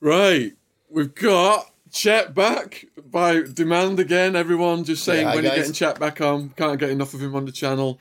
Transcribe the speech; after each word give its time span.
Right, 0.00 0.52
we've 0.88 1.14
got 1.14 1.72
Chet 1.90 2.34
back 2.34 2.84
by 3.10 3.42
demand 3.42 3.98
again. 3.98 4.36
Everyone 4.36 4.84
just 4.84 5.04
saying 5.04 5.26
Yeah, 5.26 5.34
when 5.34 5.44
guys. 5.44 5.56
getting 5.56 5.72
Chet 5.72 5.98
back 5.98 6.20
on? 6.20 6.50
Can't 6.50 6.78
get 6.78 6.90
enough 6.90 7.14
of 7.14 7.22
him 7.22 7.34
on 7.34 7.46
the 7.46 7.52
channel. 7.52 7.98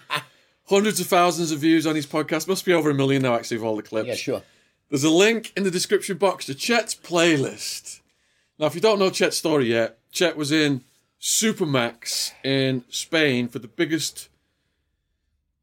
Hundreds 0.65 0.99
of 0.99 1.07
thousands 1.07 1.51
of 1.51 1.59
views 1.59 1.87
on 1.87 1.95
his 1.95 2.05
podcast. 2.05 2.47
Must 2.47 2.65
be 2.65 2.73
over 2.73 2.89
a 2.89 2.93
million 2.93 3.21
now, 3.21 3.33
actually, 3.35 3.57
of 3.57 3.63
all 3.63 3.75
the 3.75 3.83
clips. 3.83 4.07
Yeah, 4.09 4.15
sure. 4.15 4.41
There's 4.89 5.03
a 5.03 5.09
link 5.09 5.53
in 5.57 5.63
the 5.63 5.71
description 5.71 6.17
box 6.17 6.45
to 6.45 6.53
Chet's 6.55 6.93
playlist. 6.93 8.01
Now, 8.59 8.67
if 8.67 8.75
you 8.75 8.81
don't 8.81 8.99
know 8.99 9.09
Chet's 9.09 9.37
story 9.37 9.65
yet, 9.69 9.97
Chet 10.11 10.37
was 10.37 10.51
in 10.51 10.83
Supermax 11.21 12.31
in 12.43 12.83
Spain 12.89 13.47
for 13.47 13.59
the 13.59 13.67
biggest 13.67 14.29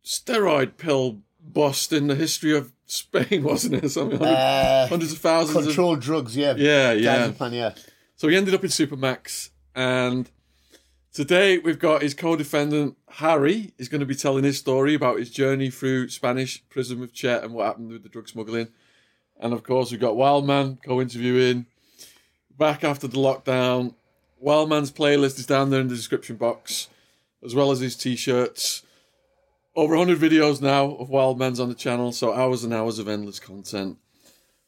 steroid 0.05 0.77
pill 0.79 1.21
bust 1.45 1.93
in 1.93 2.07
the 2.07 2.15
history 2.15 2.57
of 2.57 2.73
Spain, 2.87 3.43
wasn't 3.45 3.85
it? 3.85 3.89
Something 3.91 4.19
hundred- 4.19 4.35
Uh, 4.35 4.87
hundreds 4.89 5.13
of 5.13 5.19
thousands 5.19 5.57
of 5.59 5.65
controlled 5.67 6.01
drugs, 6.01 6.37
yeah. 6.37 6.55
yeah, 6.57 6.93
yeah. 6.93 7.33
Yeah. 7.53 7.75
So 8.17 8.29
he 8.29 8.37
ended 8.37 8.55
up 8.55 8.65
in 8.65 8.71
Supermax, 8.71 9.51
and 9.75 10.31
today 11.13 11.59
we've 11.59 11.79
got 11.79 12.03
his 12.03 12.15
co-defendant 12.15 12.97
Harry 13.09 13.73
is 13.79 13.89
going 13.89 14.01
to 14.01 14.07
be 14.07 14.15
telling 14.15 14.45
his 14.45 14.59
story 14.59 14.95
about 14.95 15.19
his 15.19 15.31
journey 15.31 15.71
through 15.71 16.09
Spanish 16.09 16.63
prison 16.69 17.01
with 17.01 17.13
Chet 17.13 17.45
and 17.45 17.53
what 17.55 17.67
happened 17.67 17.91
with 17.91 18.03
the 18.03 18.09
drug 18.09 18.29
smuggling. 18.29 18.69
And 19.39 19.53
of 19.53 19.63
course, 19.63 19.91
we've 19.91 20.01
got 20.01 20.17
Wildman 20.17 20.79
co-interviewing 20.85 21.67
back 22.57 22.85
after 22.85 23.07
the 23.09 23.19
lockdown. 23.19 23.95
Wildman's 24.41 24.91
playlist 24.93 25.39
is 25.39 25.47
down 25.47 25.71
there 25.71 25.81
in 25.81 25.89
the 25.89 25.95
description 25.97 26.37
box, 26.37 26.89
as 27.45 27.55
well 27.55 27.71
as 27.71 27.81
his 27.81 27.97
t-shirts. 27.97 28.83
Over 29.77 29.97
100 29.97 30.21
videos 30.21 30.63
now 30.63 30.93
of 30.93 31.09
Wildman's 31.09 31.59
on 31.59 31.69
the 31.69 31.75
channel, 31.75 32.13
so 32.13 32.33
hours 32.33 32.63
and 32.63 32.73
hours 32.73 33.01
of 33.01 33.09
endless 33.09 33.41
content. 33.41 33.99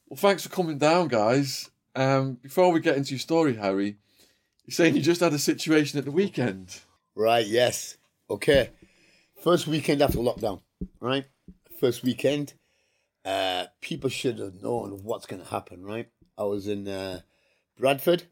Well, 0.09 0.17
thanks 0.17 0.43
for 0.43 0.49
coming 0.49 0.79
down, 0.79 1.07
guys. 1.07 1.71
Um, 1.95 2.35
before 2.43 2.73
we 2.73 2.81
get 2.81 2.97
into 2.97 3.11
your 3.11 3.21
story, 3.21 3.55
Harry, 3.55 3.99
you're 4.65 4.75
saying 4.75 4.97
you 4.97 5.03
just 5.03 5.21
had 5.21 5.33
a 5.33 5.39
situation 5.39 5.97
at 6.01 6.07
the 6.07 6.11
weekend. 6.11 6.81
Right, 7.15 7.47
yes. 7.47 7.99
Okay. 8.29 8.71
First 9.45 9.69
weekend 9.69 10.03
after 10.03 10.19
lockdown, 10.19 10.63
right? 10.99 11.25
First 11.79 12.03
weekend. 12.03 12.55
Uh, 13.25 13.67
people 13.81 14.11
should 14.11 14.41
have 14.41 14.61
known 14.61 15.05
what's 15.05 15.27
going 15.27 15.43
to 15.43 15.49
happen, 15.49 15.85
right? 15.85 16.09
I 16.37 16.43
was 16.43 16.67
in 16.67 16.89
uh, 16.89 17.21
Bradford 17.79 18.25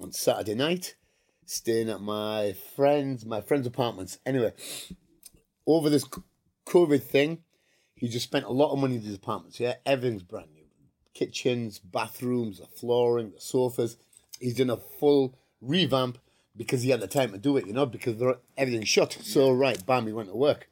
on 0.00 0.10
Saturday 0.10 0.56
night, 0.56 0.96
staying 1.44 1.88
at 1.88 2.00
my 2.00 2.56
friend's 2.74 3.24
my 3.24 3.40
friend's 3.40 3.66
apartments. 3.66 4.18
Anyway, 4.26 4.52
over 5.66 5.90
this 5.90 6.04
COVID 6.66 7.02
thing, 7.02 7.38
he 7.94 8.08
just 8.08 8.26
spent 8.26 8.44
a 8.44 8.52
lot 8.52 8.72
of 8.72 8.78
money 8.78 8.96
in 8.96 9.02
these 9.02 9.14
apartments. 9.14 9.58
Yeah, 9.58 9.74
everything's 9.84 10.22
brand 10.22 10.52
new, 10.54 10.66
kitchens, 11.14 11.78
bathrooms, 11.78 12.58
the 12.58 12.66
flooring, 12.66 13.30
the 13.30 13.40
sofas. 13.40 13.96
He's 14.38 14.56
done 14.56 14.70
a 14.70 14.76
full 14.76 15.34
revamp 15.60 16.18
because 16.56 16.82
he 16.82 16.90
had 16.90 17.00
the 17.00 17.06
time 17.06 17.32
to 17.32 17.38
do 17.38 17.56
it. 17.56 17.66
You 17.66 17.72
know, 17.72 17.86
because 17.86 18.20
everything's 18.56 18.88
shut. 18.88 19.18
So 19.22 19.50
right, 19.50 19.84
bam, 19.84 20.06
he 20.06 20.12
went 20.12 20.28
to 20.28 20.36
work. 20.36 20.68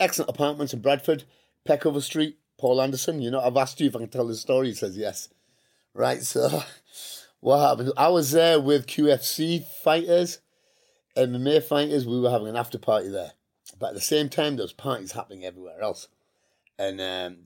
Excellent 0.00 0.30
apartments 0.30 0.72
in 0.72 0.80
Bradford, 0.80 1.24
Peckover 1.68 2.02
Street, 2.02 2.38
Paul 2.58 2.80
Anderson. 2.80 3.20
You 3.20 3.30
know, 3.30 3.40
I've 3.40 3.56
asked 3.56 3.80
you 3.80 3.86
if 3.86 3.94
I 3.94 4.00
can 4.00 4.08
tell 4.08 4.26
the 4.26 4.34
story. 4.34 4.68
He 4.68 4.74
says 4.74 4.96
yes. 4.96 5.28
Right, 5.94 6.22
so 6.22 6.62
what 7.40 7.68
happened? 7.68 7.92
I 7.98 8.08
was 8.08 8.30
there 8.30 8.58
with 8.58 8.86
QFC 8.86 9.64
fighters, 9.82 10.40
and 11.14 11.36
MMA 11.36 11.62
fighters. 11.62 12.06
We 12.06 12.18
were 12.20 12.30
having 12.30 12.48
an 12.48 12.56
after 12.56 12.78
party 12.78 13.08
there, 13.08 13.32
but 13.82 13.88
at 13.88 13.94
the 13.94 14.00
same 14.00 14.28
time, 14.28 14.54
there's 14.54 14.72
parties 14.72 15.10
happening 15.10 15.44
everywhere 15.44 15.82
else. 15.82 16.06
And 16.78 17.00
um, 17.00 17.38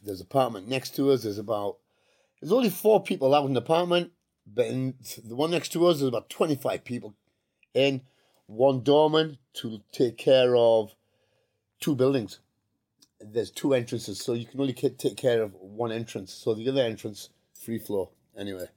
there's 0.00 0.20
an 0.20 0.26
apartment 0.30 0.68
next 0.68 0.94
to 0.94 1.10
us. 1.10 1.24
There's 1.24 1.38
about 1.38 1.78
there's 2.40 2.52
only 2.52 2.70
four 2.70 3.02
people 3.02 3.34
out 3.34 3.46
in 3.46 3.54
the 3.54 3.60
apartment, 3.60 4.12
but 4.46 4.66
in 4.66 4.94
the 5.24 5.34
one 5.34 5.50
next 5.50 5.70
to 5.70 5.84
us, 5.88 5.98
there's 5.98 6.08
about 6.08 6.30
25 6.30 6.84
people 6.84 7.16
in. 7.74 8.02
One 8.46 8.84
doorman 8.84 9.38
to 9.54 9.80
take 9.90 10.18
care 10.18 10.54
of 10.54 10.94
two 11.80 11.96
buildings. 11.96 12.38
There's 13.20 13.50
two 13.50 13.74
entrances, 13.74 14.20
so 14.20 14.34
you 14.34 14.46
can 14.46 14.60
only 14.60 14.74
take 14.74 15.16
care 15.16 15.42
of 15.42 15.52
one 15.54 15.90
entrance. 15.90 16.32
So 16.32 16.54
the 16.54 16.68
other 16.68 16.82
entrance, 16.82 17.30
free 17.60 17.80
flow. 17.80 18.10
Anyway, 18.38 18.68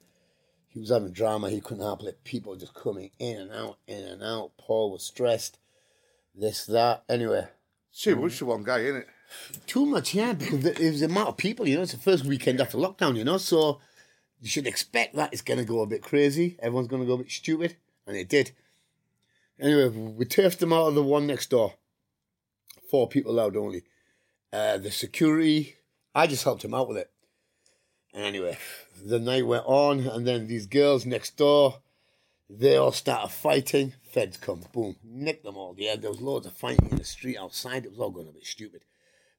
he 0.69 0.79
was 0.79 0.89
having 0.89 1.11
drama. 1.11 1.51
He 1.51 1.61
couldn't 1.61 1.83
help 1.83 2.01
it. 2.01 2.23
People 2.23 2.55
just 2.55 2.73
coming 2.73 3.11
in 3.19 3.38
and 3.38 3.51
out, 3.51 3.77
in 3.85 4.03
and 4.05 4.23
out. 4.23 4.53
Paul 4.57 4.91
was 4.91 5.03
stressed. 5.03 5.59
This, 6.38 6.66
that. 6.66 7.03
Anyway, 7.09 7.47
Too 7.97 8.16
much 8.18 8.34
for 8.34 8.46
one 8.46 8.63
guy, 8.63 8.79
isn't 8.79 9.01
it? 9.01 9.07
too 9.66 9.85
much, 9.85 10.13
yeah, 10.13 10.34
because 10.34 10.62
there- 10.62 10.73
there's 10.73 11.00
the 11.00 11.07
amount 11.07 11.29
of 11.29 11.38
people, 11.38 11.68
you 11.68 11.75
know, 11.75 11.81
it's 11.81 11.91
the 11.94 11.97
first 11.97 12.25
weekend 12.25 12.62
after 12.62 12.78
lockdown, 12.78 13.18
you 13.18 13.23
know, 13.23 13.38
so 13.38 13.81
you 14.40 14.47
should 14.47 14.68
expect 14.68 15.16
that 15.16 15.34
it's 15.34 15.41
going 15.41 15.57
to 15.59 15.66
go 15.66 15.81
a 15.81 15.88
bit 15.88 16.01
crazy. 16.03 16.56
Everyone's 16.59 16.88
going 16.88 17.01
to 17.01 17.07
go 17.07 17.16
a 17.16 17.18
bit 17.18 17.31
stupid, 17.31 17.75
and 18.06 18.16
it 18.16 18.29
did. 18.29 18.51
Anyway, 19.59 19.88
we 19.90 20.25
turfed 20.25 20.59
them 20.59 20.72
out 20.74 20.88
of 20.88 20.95
the 20.95 21.03
one 21.03 21.25
next 21.28 21.50
door. 21.50 21.74
Four 22.90 23.07
people 23.09 23.31
allowed 23.31 23.56
only. 23.57 23.84
Uh, 24.53 24.78
the 24.78 24.91
security, 24.91 25.75
I 26.13 26.28
just 26.28 26.44
helped 26.44 26.63
him 26.63 26.74
out 26.74 26.88
with 26.88 26.97
it. 26.97 27.09
And 28.13 28.24
anyway, 28.24 28.57
the 29.03 29.19
night 29.19 29.47
went 29.47 29.66
on, 29.66 30.01
and 30.01 30.25
then 30.28 30.47
these 30.47 30.68
girls 30.68 31.06
next 31.06 31.35
door, 31.38 31.81
they 32.50 32.78
all 32.78 32.91
started 32.91 33.29
fighting. 33.34 33.94
Feds 34.15 34.37
come, 34.37 34.61
boom, 34.71 34.95
nick 35.03 35.43
them 35.43 35.57
all. 35.57 35.75
Yeah, 35.77 35.97
there 35.97 36.09
was 36.09 36.21
loads 36.21 36.45
of 36.45 36.53
fighting 36.53 36.87
in 36.89 36.95
the 36.95 37.03
street 37.03 37.35
outside. 37.35 37.83
It 37.83 37.91
was 37.91 37.99
all 37.99 38.11
going 38.11 38.29
a 38.29 38.31
bit 38.31 38.45
stupid. 38.45 38.85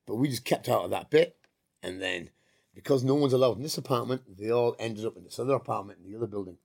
But 0.04 0.16
we 0.16 0.28
just 0.28 0.44
kept 0.44 0.68
out 0.68 0.84
of 0.84 0.90
that 0.90 1.08
bit. 1.08 1.34
And 1.82 1.98
then, 1.98 2.28
because 2.74 3.02
no 3.02 3.14
one's 3.14 3.32
allowed 3.32 3.56
in 3.56 3.62
this 3.62 3.78
apartment, 3.78 4.36
they 4.36 4.50
all 4.50 4.76
ended 4.78 5.06
up 5.06 5.16
in 5.16 5.24
this 5.24 5.38
other 5.38 5.54
apartment 5.54 6.00
in 6.04 6.10
the 6.10 6.18
other 6.18 6.26
building. 6.26 6.58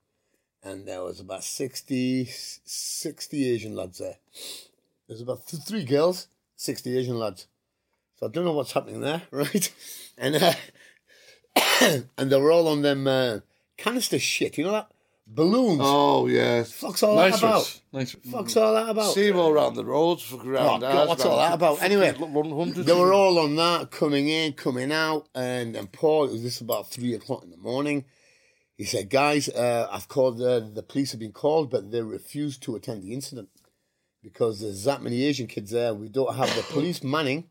And 0.61 0.85
there 0.85 1.01
was 1.01 1.21
about 1.21 1.45
60, 1.45 2.25
60 2.25 3.49
Asian 3.49 3.77
lads 3.77 3.99
there. 3.99 4.17
There's 5.07 5.21
about 5.21 5.47
th- 5.47 5.63
three 5.63 5.85
girls, 5.85 6.27
60 6.57 6.97
Asian 6.97 7.17
lads. 7.17 7.47
So 8.19 8.27
I 8.27 8.29
don't 8.29 8.43
know 8.43 8.51
what's 8.51 8.73
happening 8.73 8.99
there, 8.99 9.21
right? 9.31 9.73
And 10.17 10.35
uh, 10.35 10.53
and 12.17 12.29
they 12.29 12.37
were 12.37 12.51
all 12.51 12.67
on 12.67 12.81
them 12.81 13.07
uh, 13.07 13.39
canister 13.77 14.19
shit, 14.19 14.57
you 14.57 14.65
know 14.65 14.73
that? 14.73 14.91
Balloons. 15.33 15.79
Oh, 15.81 16.27
yes. 16.27 16.73
Fuck's 16.73 17.03
all 17.03 17.15
that 17.15 17.29
Nice 17.31 17.39
about? 17.39 17.53
ones. 17.53 17.81
Nice. 17.93 18.15
Fuck's 18.31 18.57
all 18.57 18.73
that 18.73 18.89
about? 18.89 19.13
See 19.13 19.31
all 19.31 19.49
around 19.49 19.75
the 19.75 19.85
roads, 19.85 20.23
fucking 20.23 20.49
around 20.49 20.83
Oh, 20.83 20.91
God, 20.91 21.07
what's 21.07 21.23
all 21.23 21.37
that 21.37 21.53
about? 21.53 21.81
Anyway, 21.81 22.11
They 22.11 22.93
were 22.93 23.13
all 23.13 23.39
on 23.39 23.55
that, 23.55 23.91
coming 23.91 24.27
in, 24.27 24.53
coming 24.53 24.91
out, 24.91 25.29
and 25.33 25.75
and 25.77 25.89
Paul, 25.91 26.25
it 26.25 26.33
was 26.33 26.41
just 26.41 26.59
about 26.59 26.89
three 26.89 27.13
o'clock 27.13 27.43
in 27.43 27.49
the 27.49 27.55
morning. 27.57 28.03
He 28.75 28.83
said, 28.83 29.09
"Guys, 29.09 29.47
uh, 29.47 29.87
I've 29.89 30.07
called. 30.09 30.41
Uh, 30.41 30.59
the 30.59 30.83
police 30.83 31.11
have 31.11 31.19
been 31.19 31.31
called, 31.31 31.69
but 31.69 31.91
they 31.91 32.01
refused 32.01 32.61
to 32.63 32.75
attend 32.75 33.03
the 33.03 33.13
incident 33.13 33.49
because 34.21 34.59
there's 34.59 34.83
that 34.83 35.01
many 35.01 35.23
Asian 35.23 35.47
kids 35.47 35.71
there. 35.71 35.93
We 35.93 36.09
don't 36.09 36.35
have 36.35 36.53
the 36.55 36.63
police 36.63 37.03
manning 37.03 37.49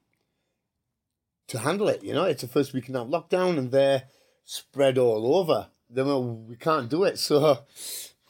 to 1.48 1.58
handle 1.60 1.88
it. 1.88 2.02
You 2.02 2.12
know, 2.14 2.24
it's 2.24 2.42
the 2.42 2.48
first 2.48 2.72
weekend 2.74 2.96
of 2.96 3.08
lockdown, 3.08 3.56
and 3.58 3.70
they're 3.70 4.04
spread 4.44 4.98
all 4.98 5.36
over. 5.36 5.68
Then 5.92 6.46
we 6.46 6.56
can't 6.56 6.88
do 6.88 7.04
it. 7.04 7.18
So 7.28 7.58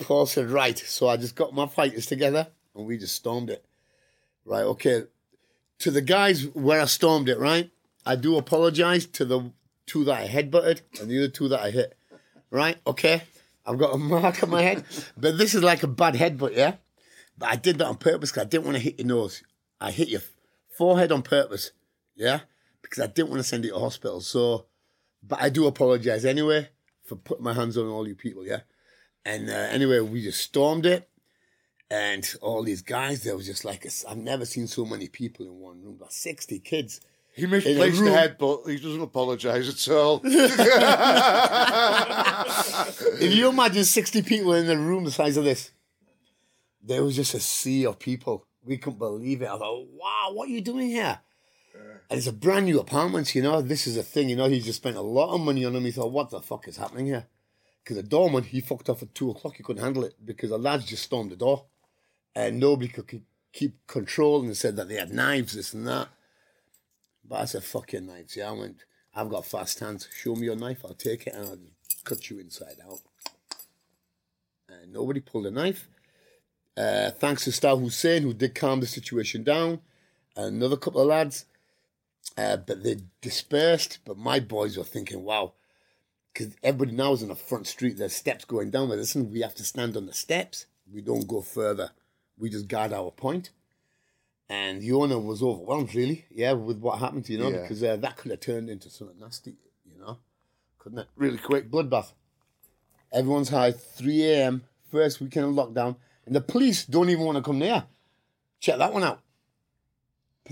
Paul 0.00 0.24
said, 0.24 0.48
right. 0.50 0.78
So 0.78 1.08
I 1.08 1.18
just 1.18 1.34
got 1.34 1.52
my 1.52 1.66
fighters 1.66 2.06
together, 2.06 2.48
and 2.74 2.86
we 2.86 2.96
just 2.96 3.14
stormed 3.14 3.50
it. 3.50 3.64
Right, 4.46 4.62
okay 4.62 5.04
to 5.80 5.90
the 5.90 6.02
guys 6.02 6.46
where 6.48 6.80
I 6.80 6.84
stormed 6.84 7.28
it, 7.28 7.38
right? 7.38 7.70
I 8.06 8.14
do 8.14 8.36
apologize 8.36 9.06
to 9.06 9.24
the 9.24 9.52
two 9.86 10.04
that 10.04 10.18
I 10.20 10.28
headbutted 10.28 10.82
and 11.00 11.10
the 11.10 11.18
other 11.18 11.28
two 11.28 11.48
that 11.48 11.60
I 11.60 11.70
hit. 11.70 11.96
Right? 12.50 12.78
Okay. 12.86 13.22
I've 13.66 13.78
got 13.78 13.94
a 13.94 13.98
mark 13.98 14.42
on 14.42 14.50
my 14.50 14.62
head. 14.62 14.84
But 15.16 15.38
this 15.38 15.54
is 15.54 15.62
like 15.62 15.82
a 15.82 15.86
bad 15.88 16.14
headbutt, 16.14 16.56
yeah? 16.56 16.74
But 17.36 17.50
I 17.50 17.56
did 17.56 17.78
that 17.78 17.86
on 17.86 17.96
purpose 17.96 18.30
because 18.30 18.46
I 18.46 18.48
didn't 18.48 18.64
want 18.64 18.76
to 18.76 18.82
hit 18.82 18.98
your 18.98 19.08
nose. 19.08 19.42
I 19.80 19.90
hit 19.90 20.08
your 20.08 20.20
forehead 20.76 21.12
on 21.12 21.22
purpose, 21.22 21.72
yeah? 22.14 22.40
Because 22.82 23.02
I 23.02 23.06
didn't 23.06 23.30
want 23.30 23.40
to 23.40 23.48
send 23.48 23.64
you 23.64 23.72
to 23.72 23.78
hospital. 23.78 24.20
So, 24.20 24.66
but 25.22 25.40
I 25.40 25.48
do 25.48 25.66
apologize 25.66 26.24
anyway 26.24 26.68
for 27.10 27.16
putting 27.16 27.42
my 27.42 27.52
hands 27.52 27.76
on 27.76 27.88
all 27.88 28.06
you 28.06 28.14
people, 28.14 28.46
yeah? 28.46 28.60
And 29.24 29.50
uh, 29.50 29.52
anyway, 29.52 29.98
we 29.98 30.22
just 30.22 30.40
stormed 30.40 30.86
it. 30.86 31.08
And 31.90 32.24
all 32.40 32.62
these 32.62 32.82
guys, 32.82 33.24
there 33.24 33.36
was 33.36 33.46
just 33.46 33.64
like, 33.64 33.84
a, 33.84 33.88
I've 34.08 34.16
never 34.16 34.44
seen 34.44 34.68
so 34.68 34.84
many 34.84 35.08
people 35.08 35.44
in 35.44 35.58
one 35.58 35.82
room, 35.82 35.96
about 35.96 36.12
60 36.12 36.60
kids. 36.60 37.00
He 37.34 37.46
misplaced 37.46 37.98
the 37.98 38.04
room. 38.04 38.12
head, 38.12 38.36
but 38.38 38.62
he 38.66 38.76
doesn't 38.76 39.00
apologise 39.00 39.68
at 39.68 39.92
all. 39.92 40.20
If 43.20 43.34
you 43.34 43.48
imagine 43.48 43.84
60 43.84 44.22
people 44.22 44.54
in 44.54 44.70
a 44.70 44.76
room 44.76 45.02
the 45.04 45.10
size 45.10 45.36
of 45.36 45.42
this, 45.42 45.72
there 46.82 47.02
was 47.02 47.16
just 47.16 47.34
a 47.34 47.40
sea 47.40 47.86
of 47.86 47.98
people. 47.98 48.46
We 48.64 48.78
couldn't 48.78 49.00
believe 49.00 49.42
it. 49.42 49.48
I 49.48 49.58
thought, 49.58 49.88
wow, 49.92 50.30
what 50.32 50.48
are 50.48 50.52
you 50.52 50.60
doing 50.60 50.88
here? 50.88 51.18
And 51.74 52.18
it's 52.18 52.26
a 52.26 52.32
brand 52.32 52.66
new 52.66 52.80
apartment, 52.80 53.34
you 53.34 53.42
know. 53.42 53.62
This 53.62 53.86
is 53.86 53.96
a 53.96 54.02
thing, 54.02 54.28
you 54.28 54.36
know. 54.36 54.48
He 54.48 54.60
just 54.60 54.80
spent 54.80 54.96
a 54.96 55.00
lot 55.00 55.34
of 55.34 55.40
money 55.40 55.64
on 55.64 55.72
them. 55.74 55.84
He 55.84 55.92
thought, 55.92 56.10
what 56.10 56.30
the 56.30 56.40
fuck 56.40 56.66
is 56.66 56.76
happening 56.76 57.06
here? 57.06 57.26
Because 57.82 57.96
the 57.96 58.02
doorman, 58.02 58.44
he 58.44 58.60
fucked 58.60 58.88
off 58.88 59.02
at 59.02 59.14
two 59.14 59.30
o'clock. 59.30 59.56
He 59.56 59.62
couldn't 59.62 59.82
handle 59.82 60.04
it 60.04 60.14
because 60.24 60.50
the 60.50 60.58
lads 60.58 60.86
just 60.86 61.04
stormed 61.04 61.30
the 61.30 61.36
door. 61.36 61.66
And 62.34 62.58
nobody 62.58 62.88
could 62.88 63.22
keep, 63.52 63.86
control 63.86 64.42
and 64.42 64.56
said 64.56 64.76
that 64.76 64.88
they 64.88 64.96
had 64.96 65.12
knives, 65.12 65.54
this 65.54 65.72
and 65.72 65.86
that. 65.86 66.08
But 67.24 67.40
I 67.40 67.44
said, 67.44 67.64
fuck 67.64 67.92
your 67.92 68.02
knives. 68.02 68.36
Yeah, 68.36 68.50
I 68.50 68.52
went, 68.52 68.84
I've 69.14 69.28
got 69.28 69.46
fast 69.46 69.78
hands. 69.80 70.08
Show 70.16 70.34
me 70.34 70.46
your 70.46 70.56
knife, 70.56 70.84
I'll 70.84 70.94
take 70.94 71.26
it. 71.26 71.34
And 71.34 71.46
I 71.46 71.54
just 71.88 72.04
cut 72.04 72.30
you 72.30 72.38
inside 72.38 72.76
out. 72.84 73.00
And 74.68 74.92
nobody 74.92 75.20
pulled 75.20 75.46
a 75.46 75.50
knife. 75.50 75.88
Uh, 76.76 77.10
thanks 77.10 77.44
to 77.44 77.52
Star 77.52 77.76
Hussein, 77.76 78.22
who 78.22 78.32
did 78.32 78.54
calm 78.54 78.80
the 78.80 78.86
situation 78.86 79.42
down, 79.42 79.80
and 80.36 80.56
another 80.56 80.76
couple 80.76 81.00
of 81.00 81.08
lads. 81.08 81.46
Uh, 82.36 82.56
but 82.56 82.82
they 82.82 82.96
dispersed. 83.20 83.98
But 84.04 84.16
my 84.16 84.40
boys 84.40 84.76
were 84.76 84.84
thinking, 84.84 85.24
wow, 85.24 85.52
because 86.32 86.54
everybody 86.62 86.96
now 86.96 87.12
is 87.12 87.22
on 87.22 87.28
the 87.28 87.34
front 87.34 87.66
street. 87.66 87.98
There's 87.98 88.14
steps 88.14 88.44
going 88.44 88.70
down. 88.70 88.88
But 88.88 88.98
listen, 88.98 89.30
we 89.30 89.40
have 89.40 89.54
to 89.56 89.64
stand 89.64 89.96
on 89.96 90.06
the 90.06 90.12
steps. 90.12 90.66
We 90.92 91.02
don't 91.02 91.28
go 91.28 91.40
further. 91.40 91.90
We 92.38 92.50
just 92.50 92.68
guard 92.68 92.92
our 92.92 93.10
point. 93.10 93.50
And 94.48 94.80
the 94.82 94.92
owner 94.92 95.18
was 95.18 95.42
overwhelmed, 95.44 95.94
really, 95.94 96.24
yeah, 96.28 96.52
with 96.52 96.78
what 96.78 96.98
happened 96.98 97.28
you 97.28 97.38
know, 97.38 97.50
Yeah. 97.50 97.62
because 97.62 97.84
uh, 97.84 97.96
that 97.98 98.16
could 98.16 98.32
have 98.32 98.40
turned 98.40 98.68
into 98.68 98.90
something 98.90 99.16
nasty, 99.20 99.54
you 99.84 99.96
know, 99.96 100.18
couldn't 100.78 100.98
it? 100.98 101.06
Really 101.14 101.38
quick. 101.38 101.70
Bloodbath. 101.70 102.14
Everyone's 103.12 103.50
high, 103.50 103.70
3 103.70 104.24
a.m., 104.24 104.64
first 104.90 105.20
weekend 105.20 105.46
of 105.46 105.52
lockdown, 105.54 105.94
and 106.26 106.34
the 106.34 106.40
police 106.40 106.84
don't 106.84 107.10
even 107.10 107.24
want 107.24 107.36
to 107.38 107.42
come 107.44 107.60
near. 107.60 107.84
Check 108.58 108.78
that 108.78 108.92
one 108.92 109.04
out. 109.04 109.20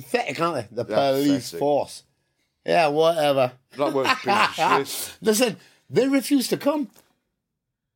Pathetic, 0.02 0.40
aren't 0.40 0.70
they? 0.70 0.76
The 0.76 0.84
police 0.84 1.50
Pathetic. 1.50 1.58
force. 1.58 2.02
Yeah, 2.64 2.88
whatever. 2.88 3.52
That 3.76 3.92
was 3.92 4.06
a 4.06 4.14
piece 4.14 4.58
of 4.58 4.88
shit. 4.88 5.18
Listen, 5.20 5.56
they 5.90 6.06
refuse 6.08 6.48
to 6.48 6.56
come. 6.56 6.90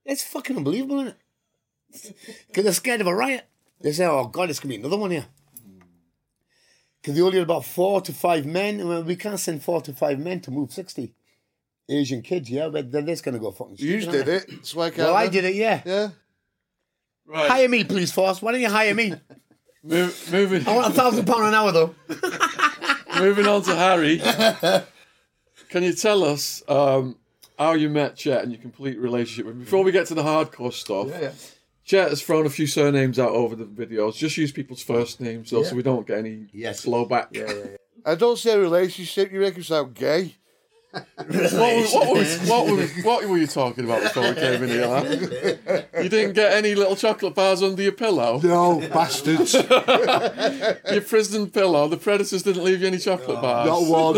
It's 0.04 0.24
fucking 0.24 0.56
unbelievable, 0.56 1.00
isn't 1.00 1.08
it? 1.08 2.16
Because 2.48 2.64
they're 2.64 2.72
scared 2.72 3.00
of 3.00 3.06
a 3.06 3.14
riot. 3.14 3.46
They 3.80 3.92
say, 3.92 4.06
oh, 4.06 4.24
God, 4.26 4.50
it's 4.50 4.60
going 4.60 4.72
to 4.72 4.78
be 4.78 4.80
another 4.84 4.96
one 5.00 5.10
here. 5.10 5.26
Because 7.00 7.16
they 7.16 7.20
only 7.22 7.38
had 7.38 7.44
about 7.44 7.64
four 7.64 8.00
to 8.00 8.12
five 8.12 8.46
men. 8.46 8.80
and 8.80 8.88
well, 8.88 9.02
we 9.02 9.16
can't 9.16 9.38
send 9.38 9.62
four 9.62 9.80
to 9.82 9.92
five 9.92 10.18
men 10.18 10.40
to 10.40 10.50
move 10.50 10.72
60 10.72 11.12
Asian 11.88 12.22
kids, 12.22 12.48
yeah? 12.50 12.68
But 12.68 12.90
they're 12.90 13.02
just 13.02 13.24
going 13.24 13.34
to 13.34 13.40
go 13.40 13.50
fucking 13.50 13.76
You 13.78 14.00
stupid, 14.00 14.24
did 14.24 14.28
aren't 14.28 14.42
it. 14.44 14.50
That's 14.56 14.76
I 14.76 14.90
can't. 14.90 14.98
Well, 14.98 15.14
uh, 15.14 15.18
I 15.18 15.28
did 15.28 15.44
it, 15.44 15.54
yeah. 15.54 15.82
Yeah. 15.84 16.08
Right. 17.26 17.50
Hire 17.50 17.68
me, 17.68 17.84
police 17.84 18.12
force. 18.12 18.40
Why 18.40 18.52
don't 18.52 18.60
you 18.60 18.70
hire 18.70 18.94
me? 18.94 19.14
Move, 19.84 20.28
moving, 20.32 20.66
I 20.68 20.74
want 20.76 20.92
a 20.92 20.96
thousand 20.96 21.26
pound 21.26 21.44
an 21.44 21.54
hour, 21.54 21.72
though. 21.72 21.94
moving 23.18 23.46
on 23.46 23.62
to 23.62 23.74
Harry. 23.74 24.18
Can 25.70 25.82
you 25.82 25.92
tell 25.92 26.22
us 26.24 26.62
um, 26.68 27.16
how 27.58 27.72
you 27.72 27.88
met 27.88 28.14
Chet 28.16 28.42
and 28.42 28.52
your 28.52 28.60
complete 28.60 28.98
relationship 28.98 29.46
with 29.46 29.54
him? 29.56 29.60
Before 29.64 29.82
we 29.82 29.90
get 29.90 30.06
to 30.08 30.14
the 30.14 30.22
hardcore 30.22 30.72
stuff, 30.72 31.08
Yeah, 31.08 31.20
yeah. 31.20 31.32
Chet 31.84 32.10
has 32.10 32.22
thrown 32.22 32.46
a 32.46 32.50
few 32.50 32.68
surnames 32.68 33.18
out 33.18 33.30
over 33.32 33.56
the 33.56 33.64
videos. 33.64 34.14
Just 34.16 34.36
use 34.36 34.52
people's 34.52 34.82
first 34.82 35.20
names 35.20 35.50
though, 35.50 35.64
so 35.64 35.74
we 35.74 35.82
don't 35.82 36.06
get 36.06 36.18
any 36.18 36.46
Yes. 36.52 36.86
blowback. 36.86 37.76
I 38.06 38.14
don't 38.14 38.38
say 38.38 38.52
a 38.54 38.58
relationship. 38.60 39.32
You 39.32 39.40
make 39.40 39.56
him 39.56 39.62
sound 39.64 39.94
gay. 39.94 40.36
What, 40.92 41.26
were- 41.26 41.82
what, 41.84 42.08
were, 42.16 42.24
what, 42.46 42.66
were, 42.70 42.86
what 43.02 43.24
were 43.28 43.38
you 43.38 43.46
talking 43.46 43.84
about 43.84 44.02
before 44.02 44.24
we 44.24 44.34
came 44.34 44.62
in 44.62 44.68
here? 44.68 44.86
lad? 44.86 45.88
You 46.02 46.08
didn't 46.10 46.34
get 46.34 46.52
any 46.52 46.74
little 46.74 46.96
chocolate 46.96 47.34
bars 47.34 47.62
under 47.62 47.82
your 47.82 47.92
pillow? 47.92 48.40
No, 48.42 48.80
bastards. 48.92 49.54
Your 50.92 51.00
prison 51.00 51.48
pillow? 51.50 51.88
The 51.88 51.96
predators 51.96 52.42
didn't 52.42 52.62
leave 52.64 52.82
you 52.82 52.86
any 52.88 52.98
chocolate 52.98 53.40
bars? 53.40 53.68
Not 53.68 53.86
one. 53.88 54.16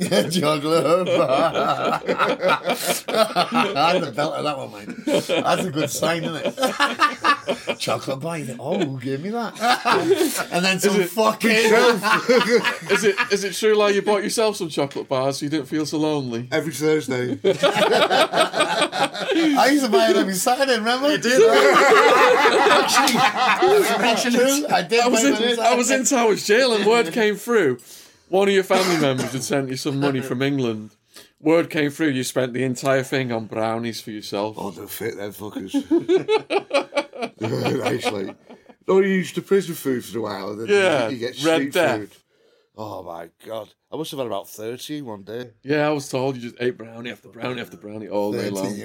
Juggler. 0.30 1.04
I 1.08 2.00
had 3.92 4.02
the 4.02 4.12
belt 4.12 4.34
of 4.34 4.44
that 4.44 4.56
one, 4.56 4.72
mate. 4.72 4.88
That's 5.04 5.64
a 5.64 5.70
good 5.70 5.90
sign, 5.90 6.24
isn't 6.24 6.42
it? 6.46 7.78
Chocolate 7.78 8.20
bar. 8.20 8.38
Oh, 8.58 8.96
give 8.96 9.20
me 9.20 9.28
that? 9.28 9.60
and 10.52 10.64
then 10.64 10.80
some 10.80 11.02
fucking. 11.02 11.50
Is 11.50 13.04
it 13.04 13.14
is 13.30 13.44
it 13.44 13.52
true 13.52 13.74
like 13.74 13.94
you 13.94 14.00
bought 14.00 14.22
yourself 14.22 14.56
some 14.56 14.70
chocolate 14.70 15.06
bars 15.06 15.36
so 15.38 15.44
you 15.44 15.50
didn't 15.50 15.66
feel 15.66 15.84
so 15.84 15.98
lonely? 15.98 16.48
Every 16.50 16.72
Thursday. 16.72 17.38
I 19.52 19.68
used 19.70 19.84
to 19.84 19.90
buy 19.90 20.08
it 20.10 20.16
every 20.16 20.32
Saturday, 20.34 20.78
remember? 20.78 21.10
You 21.12 21.18
did? 21.18 21.42
Actually, 24.00 24.66
I 24.66 24.82
did. 24.88 25.00
I 25.00 25.08
was 25.08 25.24
in 25.24 25.60
I 25.60 25.74
was 25.74 25.90
in 25.90 26.06
Towers 26.06 26.46
jail 26.46 26.72
and 26.72 26.86
word 26.86 27.12
came 27.12 27.36
through. 27.36 27.80
One 28.30 28.48
of 28.48 28.54
your 28.54 28.62
family 28.64 29.00
members 29.00 29.32
had 29.32 29.42
sent 29.42 29.68
you 29.70 29.76
some 29.76 29.98
money 30.00 30.20
from 30.20 30.40
England. 30.40 30.92
Word 31.40 31.68
came 31.68 31.90
through 31.90 32.10
you 32.10 32.22
spent 32.22 32.52
the 32.52 32.62
entire 32.62 33.02
thing 33.02 33.32
on 33.32 33.46
brownies 33.46 34.00
for 34.00 34.12
yourself. 34.12 34.54
Oh, 34.58 34.70
they're 34.70 34.86
fit, 34.86 35.16
them 35.16 35.32
fuckers. 35.32 35.74
Actually. 37.84 38.34
No, 38.86 39.00
you 39.00 39.08
used 39.08 39.34
to 39.34 39.42
prison 39.42 39.74
food 39.74 40.04
for 40.04 40.18
a 40.18 40.22
while. 40.22 40.50
And 40.50 40.60
then 40.60 40.68
Yeah, 40.68 41.08
you 41.08 41.18
get 41.18 41.42
Red 41.42 41.56
street 41.56 41.72
Death. 41.72 41.98
food. 41.98 42.10
Oh, 42.76 43.02
my 43.02 43.30
God. 43.44 43.68
I 43.92 43.96
must 43.96 44.12
have 44.12 44.18
had 44.18 44.28
about 44.28 44.48
30 44.48 45.02
one 45.02 45.22
day. 45.22 45.50
Yeah, 45.64 45.88
I 45.88 45.90
was 45.90 46.08
told 46.08 46.36
you 46.36 46.42
just 46.42 46.54
ate 46.60 46.78
brownie 46.78 47.10
after 47.10 47.28
brownie 47.28 47.60
after 47.60 47.76
brownie 47.76 48.08
all 48.08 48.32
day 48.32 48.48
long. 48.50 48.76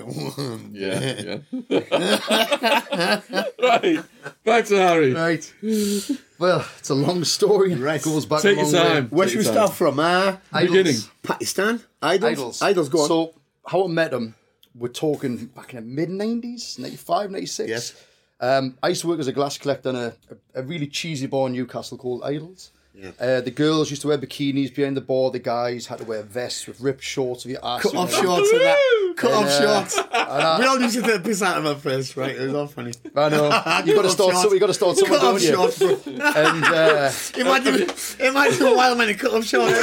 Yeah, 0.71 1.37
yeah. 1.69 1.69
right, 3.61 3.99
back 4.43 4.65
to 4.65 4.77
Harry. 4.77 5.13
Right. 5.13 5.53
Well, 6.37 6.65
it's 6.79 6.89
a 6.89 6.95
long 6.95 7.23
story. 7.23 7.75
Right. 7.75 7.99
It 7.99 8.03
goes 8.03 8.25
back 8.25 8.41
Take 8.41 8.57
a 8.57 8.61
your 8.61 8.71
long 8.71 8.73
way. 8.73 8.93
time. 8.93 9.07
Where 9.09 9.25
Take 9.25 9.31
should 9.33 9.39
we 9.39 9.43
your 9.45 9.53
start 9.53 9.69
time. 9.69 9.75
from? 9.77 9.99
Uh, 9.99 10.37
Idols. 10.51 10.71
Beginning. 10.77 11.01
Pakistan? 11.23 11.81
Idols? 12.01 12.31
Idols. 12.31 12.61
Idols, 12.61 12.89
go 12.89 12.99
on. 13.01 13.07
So, 13.07 13.33
how 13.67 13.85
I 13.85 13.87
met 13.87 14.13
him, 14.13 14.35
we're 14.73 14.89
talking 14.89 15.45
back 15.47 15.73
in 15.73 15.77
the 15.77 15.81
mid 15.81 16.09
90s, 16.09 16.77
95, 16.79 17.31
96. 17.31 17.69
Yes. 17.69 18.05
Um, 18.41 18.77
I 18.83 18.89
used 18.89 19.01
to 19.01 19.07
work 19.07 19.19
as 19.19 19.27
a 19.27 19.31
glass 19.31 19.57
collector 19.57 19.89
in 19.89 19.95
a, 19.95 20.13
a, 20.55 20.61
a 20.61 20.63
really 20.63 20.87
cheesy 20.87 21.25
bar 21.25 21.47
in 21.47 21.53
Newcastle 21.53 21.97
called 21.97 22.21
Idols. 22.23 22.71
Uh, 23.19 23.41
the 23.41 23.51
girls 23.51 23.89
used 23.89 24.01
to 24.03 24.07
wear 24.07 24.17
bikinis 24.17 24.73
behind 24.73 24.95
the 24.95 25.01
bar. 25.01 25.29
The 25.31 25.39
guys 25.39 25.87
had 25.87 25.99
to 25.99 26.05
wear 26.05 26.23
vests 26.23 26.65
with 26.67 26.79
ripped 26.79 27.03
shorts 27.03 27.43
with 27.45 27.53
your 27.53 27.65
ass. 27.65 27.83
Cut 27.83 27.95
off 27.95 28.11
shorts 28.13 28.51
and 28.51 28.61
that. 28.61 29.13
Cut 29.17 29.31
off 29.31 29.45
uh, 29.45 29.61
shorts. 29.85 29.95
we 30.59 30.65
all 30.65 30.79
used 30.79 30.95
to 30.95 31.01
take 31.01 31.13
the 31.23 31.29
piss 31.29 31.41
out 31.41 31.57
of 31.57 31.65
our 31.65 31.75
first, 31.75 32.15
right? 32.17 32.35
It 32.35 32.45
was 32.45 32.53
all 32.53 32.67
funny. 32.67 32.93
I 33.15 33.29
know. 33.29 33.45
You 33.85 33.95
got 33.95 34.03
to 34.03 34.09
start. 34.09 34.35
So, 34.35 34.53
you 34.53 34.59
got 34.59 34.67
to 34.67 34.73
start 34.73 34.97
somewhere, 34.97 35.19
Cut 35.19 35.25
off 35.27 35.33
don't 35.33 35.43
you? 35.43 35.53
shorts, 35.53 35.77
bro. 35.79 35.89
And 36.17 36.63
uh, 36.63 37.11
Imagine, 37.37 37.89
imagine 38.19 38.65
a 38.65 38.75
wild 38.75 38.97
man 38.97 39.09
in 39.09 39.17
cut 39.17 39.33
off 39.33 39.43
shorts. 39.45 39.73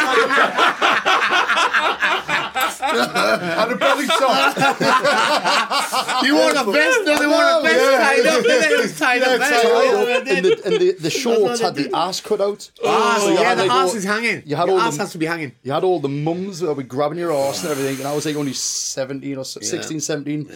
And 2.82 3.72
a 3.72 3.76
belly 3.76 4.06
top. 4.06 4.56
You 6.24 6.34
want 6.36 6.56
a 6.56 6.70
vest? 6.70 7.00
No, 7.04 7.18
they 7.18 7.26
want 7.26 7.64
a 7.66 7.68
vest 7.68 7.82
Yeah. 7.82 7.98
tied 7.98 8.26
up. 8.26 8.44
They 8.44 8.76
was 8.76 8.98
tied 8.98 9.22
up. 9.22 9.40
tied 9.40 9.40
vest. 9.40 10.28
and 10.30 10.44
the, 10.46 10.60
and 10.66 10.74
the, 10.80 10.92
the 10.92 11.10
shorts 11.10 11.60
had 11.60 11.74
the 11.74 11.90
ass 11.94 12.20
cut 12.20 12.40
out. 12.40 12.70
Ah, 12.84 13.16
So 13.20 13.26
so 13.26 13.32
yeah, 13.40 13.48
had, 13.50 13.58
the 13.58 13.62
like, 13.64 13.70
ass 13.72 13.90
all- 13.90 13.96
is 13.96 14.04
hanging. 14.04 14.42
you 14.46 14.56
had 14.56 14.68
Your 14.68 14.76
all 14.78 14.82
ass 14.86 14.96
the- 14.96 15.02
has 15.02 15.12
to 15.12 15.18
be 15.18 15.26
hanging. 15.26 15.52
You 15.62 15.72
had 15.72 15.84
all 15.84 16.00
the 16.00 16.08
mums 16.08 16.60
that 16.60 16.72
were 16.74 16.82
grabbing 16.82 17.18
your 17.18 17.32
ass 17.32 17.62
and 17.62 17.70
everything, 17.72 17.98
and 17.98 18.06
I 18.06 18.14
was 18.14 18.24
like 18.26 18.36
only 18.36 18.52
17 18.52 19.36
or 19.36 19.44
16, 19.44 20.00
17. 20.00 20.50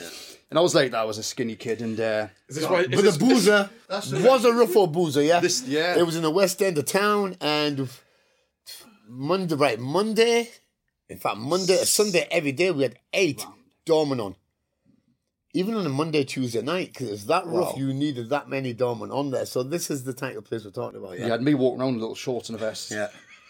And 0.48 0.58
I 0.58 0.62
was 0.62 0.74
like, 0.76 0.94
I 0.94 1.04
was 1.04 1.18
a 1.18 1.22
skinny 1.24 1.56
kid, 1.56 1.82
and 1.82 1.98
uh, 1.98 2.28
Is 2.48 2.56
this 2.56 2.64
why, 2.70 2.86
But 2.86 3.02
the 3.02 3.16
boozer 3.18 3.68
was 3.88 4.44
a 4.44 4.52
rough 4.52 4.76
old 4.76 4.92
boozer, 4.92 5.22
yeah. 5.22 5.40
This- 5.40 5.64
yeah. 5.66 5.98
It 5.98 6.06
was 6.06 6.14
in 6.16 6.22
the 6.22 6.30
west 6.30 6.62
end 6.62 6.78
of 6.78 6.84
town, 6.86 7.36
and 7.40 7.88
Monday, 9.08 9.54
right? 9.56 9.78
Monday, 9.80 10.50
in 11.08 11.18
fact, 11.18 11.38
Monday, 11.38 11.76
Sunday, 11.84 12.26
every 12.30 12.52
day 12.52 12.70
we 12.70 12.82
had 12.82 12.98
eight 13.12 13.44
doormen 13.84 14.20
on. 14.20 14.36
Even 15.52 15.74
on 15.74 15.86
a 15.86 15.88
Monday, 15.88 16.22
Tuesday 16.24 16.60
night, 16.60 16.92
because 16.92 17.10
it's 17.10 17.24
that 17.24 17.46
rough, 17.46 17.78
you 17.78 17.94
needed 17.94 18.28
that 18.28 18.48
many 18.48 18.74
doormen 18.74 19.10
on 19.10 19.30
there. 19.30 19.46
So 19.46 19.62
this 19.62 19.90
is 19.90 20.04
the 20.04 20.12
type 20.12 20.36
of 20.36 20.44
place 20.44 20.64
we're 20.64 20.70
talking 20.70 20.98
about, 20.98 21.18
you 21.18 21.24
yeah. 21.24 21.30
had 21.30 21.42
me 21.42 21.54
walking 21.54 21.80
around 21.80 21.94
in 21.94 22.00
little 22.00 22.14
shorts 22.14 22.50
and 22.50 22.58
a 22.58 22.60
vest. 22.60 22.90
Yeah. 22.90 23.08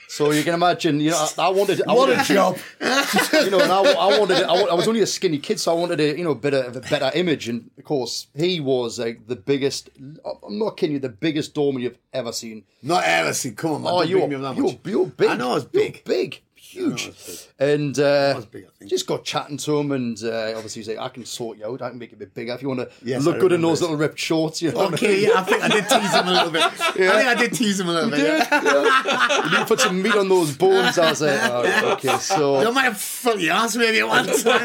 So 0.08 0.30
you 0.30 0.44
can 0.44 0.54
imagine, 0.54 1.00
you 1.00 1.10
know, 1.10 1.26
I, 1.38 1.46
I 1.46 1.48
wanted, 1.48 1.82
I 1.82 1.92
What 1.92 2.08
a 2.08 2.12
wanted, 2.12 2.26
job! 2.26 2.58
you 2.80 3.50
know, 3.50 3.60
and 3.60 3.72
I, 3.72 3.82
I 3.82 4.18
wanted, 4.18 4.42
I, 4.44 4.54
I 4.54 4.74
was 4.74 4.86
only 4.86 5.00
a 5.00 5.06
skinny 5.06 5.38
kid, 5.38 5.58
so 5.58 5.72
I 5.72 5.74
wanted 5.74 5.98
a, 5.98 6.16
you 6.16 6.22
know, 6.22 6.34
bit 6.34 6.54
of 6.54 6.76
a 6.76 6.80
better 6.80 7.10
image. 7.14 7.48
And 7.48 7.70
of 7.76 7.84
course, 7.84 8.28
he 8.34 8.60
was 8.60 8.98
like 8.98 9.26
the 9.26 9.36
biggest. 9.36 9.90
I'm 10.24 10.58
not 10.58 10.76
kidding 10.76 10.94
you, 10.94 11.00
the 11.00 11.08
biggest 11.08 11.54
doorman 11.54 11.82
you've 11.82 11.98
ever 12.12 12.32
seen. 12.32 12.64
Not 12.82 13.04
ever 13.04 13.32
see. 13.34 13.50
Come 13.52 13.72
on, 13.72 13.82
man. 13.82 13.92
Oh, 13.92 14.02
you're, 14.02 14.28
me 14.28 14.36
up 14.36 14.42
that 14.42 14.56
you're, 14.56 14.78
you're 14.84 15.06
big. 15.06 15.28
I 15.28 15.36
know 15.36 15.56
it's 15.56 15.66
You're 15.72 15.82
big. 15.82 16.04
big, 16.04 16.42
huge. 16.70 17.06
it's 17.08 17.48
And 17.58 17.98
uh, 17.98 18.32
was 18.36 18.46
big, 18.46 18.64
I 18.64 18.68
think. 18.78 18.90
just 18.90 19.06
got 19.06 19.24
chatting 19.24 19.56
to 19.58 19.78
him, 19.78 19.92
and 19.92 20.22
uh, 20.22 20.52
obviously 20.56 20.80
he's 20.80 20.88
like, 20.88 20.98
"I 20.98 21.08
can 21.08 21.24
sort 21.24 21.58
you 21.58 21.66
out. 21.66 21.82
I 21.82 21.90
can 21.90 21.98
make 21.98 22.12
it 22.12 22.16
a 22.16 22.18
bit 22.18 22.34
bigger 22.34 22.52
if 22.54 22.62
you 22.62 22.68
want 22.68 22.80
to 22.80 22.90
Yes, 23.04 23.24
look 23.24 23.36
I 23.36 23.38
good 23.38 23.52
in 23.52 23.60
those 23.62 23.78
this. 23.78 23.82
little 23.82 23.96
ripped 23.96 24.18
shorts." 24.18 24.60
You 24.62 24.72
know, 24.72 24.86
Okay, 24.88 25.22
yeah, 25.22 25.40
I 25.40 25.42
think 25.42 25.62
I 25.62 25.68
did 25.68 25.88
tease 25.88 26.14
him 26.14 26.28
a 26.28 26.32
little 26.32 26.50
bit. 26.50 26.62
I 26.62 26.70
think 26.70 27.10
I 27.28 27.34
did 27.34 27.52
tease 27.54 27.80
him 27.80 27.88
a 27.88 27.92
little 27.92 28.10
bit. 28.10 28.20
Yeah. 28.20 29.44
you 29.44 29.50
need 29.50 29.58
to 29.58 29.64
put 29.66 29.80
some 29.80 30.00
meat 30.02 30.14
on 30.14 30.28
those 30.28 30.56
bones. 30.56 30.98
I 30.98 31.10
was 31.10 31.20
like, 31.22 31.40
oh, 31.42 31.92
"Okay, 31.94 32.16
so." 32.18 32.60
You 32.62 32.72
might 32.72 32.84
have 32.84 32.98
felt 32.98 33.40
your 33.40 33.54
ass 33.54 33.76
maybe 33.76 34.02
once. 34.02 34.44
and 34.46 34.56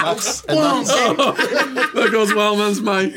that's 0.00 0.44
and 0.44 0.58
that's, 0.58 0.92
there 1.92 2.10
goes 2.10 2.32
Wildman's 2.32 2.80
mate. 2.80 3.14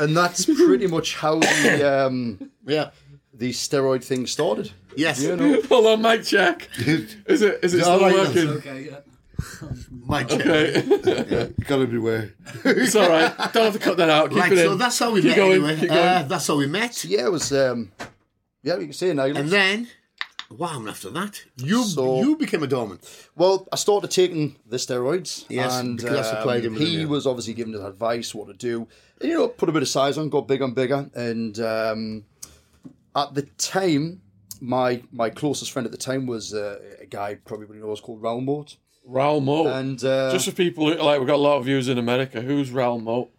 and 0.00 0.16
that's 0.16 0.46
pretty 0.46 0.86
much 0.86 1.16
how 1.16 1.38
the 1.38 2.06
um, 2.06 2.50
yeah. 2.66 2.90
The 3.36 3.50
steroid 3.50 4.02
thing 4.04 4.26
started. 4.26 4.72
Yes. 4.96 5.22
You 5.22 5.36
know, 5.36 5.60
Hold 5.68 5.86
on, 5.86 6.02
mic 6.02 6.24
check. 6.24 6.68
Is 6.78 7.42
it 7.42 7.60
is 7.62 7.74
it 7.74 7.82
still 7.82 8.00
right, 8.00 8.14
working? 8.14 8.48
Okay, 8.48 8.88
yeah. 8.90 9.00
My 9.90 10.24
check. 10.24 10.40
Okay, 10.42 11.52
gotta 11.66 11.82
everywhere. 11.82 12.32
it's 12.64 12.96
all 12.96 13.08
right. 13.08 13.36
Don't 13.52 13.64
have 13.64 13.72
to 13.74 13.78
cut 13.78 13.96
that 13.98 14.08
out. 14.08 14.30
Keep 14.30 14.38
Right, 14.38 14.52
it 14.52 14.58
so 14.58 14.72
in. 14.72 14.78
that's 14.78 14.98
how 14.98 15.10
we 15.12 15.20
Keep 15.20 15.30
met 15.30 15.36
going, 15.36 15.52
anyway. 15.52 15.76
keep 15.80 15.88
going. 15.90 16.00
Uh, 16.00 16.22
that's 16.28 16.46
how 16.46 16.56
we 16.56 16.66
met. 16.66 17.04
yeah, 17.04 17.26
it 17.26 17.32
was. 17.32 17.52
Um, 17.52 17.92
yeah, 18.62 18.74
you 18.76 18.84
can 18.84 18.92
say 18.94 19.12
now. 19.12 19.24
And 19.24 19.48
then 19.50 19.88
What 20.48 20.68
happened 20.68 20.88
after 20.88 21.10
that? 21.10 21.42
You 21.56 21.84
So- 21.84 22.20
you 22.22 22.36
became 22.36 22.62
a 22.62 22.66
doorman. 22.66 23.00
Well, 23.36 23.66
I 23.72 23.76
started 23.76 24.10
taking 24.10 24.56
the 24.66 24.76
steroids, 24.78 25.44
Yes, 25.48 25.78
and 25.78 25.96
because 25.98 26.12
that's 26.14 26.28
what 26.28 26.38
um, 26.38 26.42
played 26.44 26.64
him 26.64 26.74
he 26.76 27.04
was 27.04 27.26
obviously 27.26 27.52
giving 27.54 27.74
us 27.74 27.82
advice 27.82 28.34
what 28.34 28.46
to 28.48 28.54
do. 28.54 28.86
And, 29.20 29.28
you 29.30 29.36
know, 29.36 29.48
put 29.48 29.68
a 29.68 29.72
bit 29.72 29.82
of 29.82 29.88
size 29.88 30.16
on, 30.18 30.28
got 30.30 30.46
bigger 30.48 30.64
and 30.64 30.74
bigger. 30.74 31.10
And 31.14 31.58
um, 31.60 32.24
at 33.16 33.34
the 33.34 33.42
time, 33.58 34.20
my 34.60 35.02
my 35.10 35.30
closest 35.30 35.72
friend 35.72 35.86
at 35.86 35.92
the 35.92 35.98
time 35.98 36.26
was 36.26 36.54
uh, 36.54 36.78
a 37.00 37.06
guy 37.06 37.34
probably 37.34 37.64
everybody 37.64 37.80
knows 37.88 38.00
called 38.00 38.22
Raoul 38.22 38.40
Moat. 38.40 38.76
Raoul 39.04 39.40
Moat. 39.40 39.66
And 39.68 40.02
uh, 40.04 40.30
Just 40.32 40.46
for 40.46 40.52
people 40.52 40.88
who, 40.90 40.94
like, 41.02 41.18
we've 41.20 41.28
got 41.28 41.36
a 41.36 41.46
lot 41.48 41.58
of 41.58 41.64
viewers 41.64 41.88
in 41.88 41.96
America. 41.98 42.40
Who's 42.40 42.70
Raoul 42.70 43.00
Moat? 43.00 43.30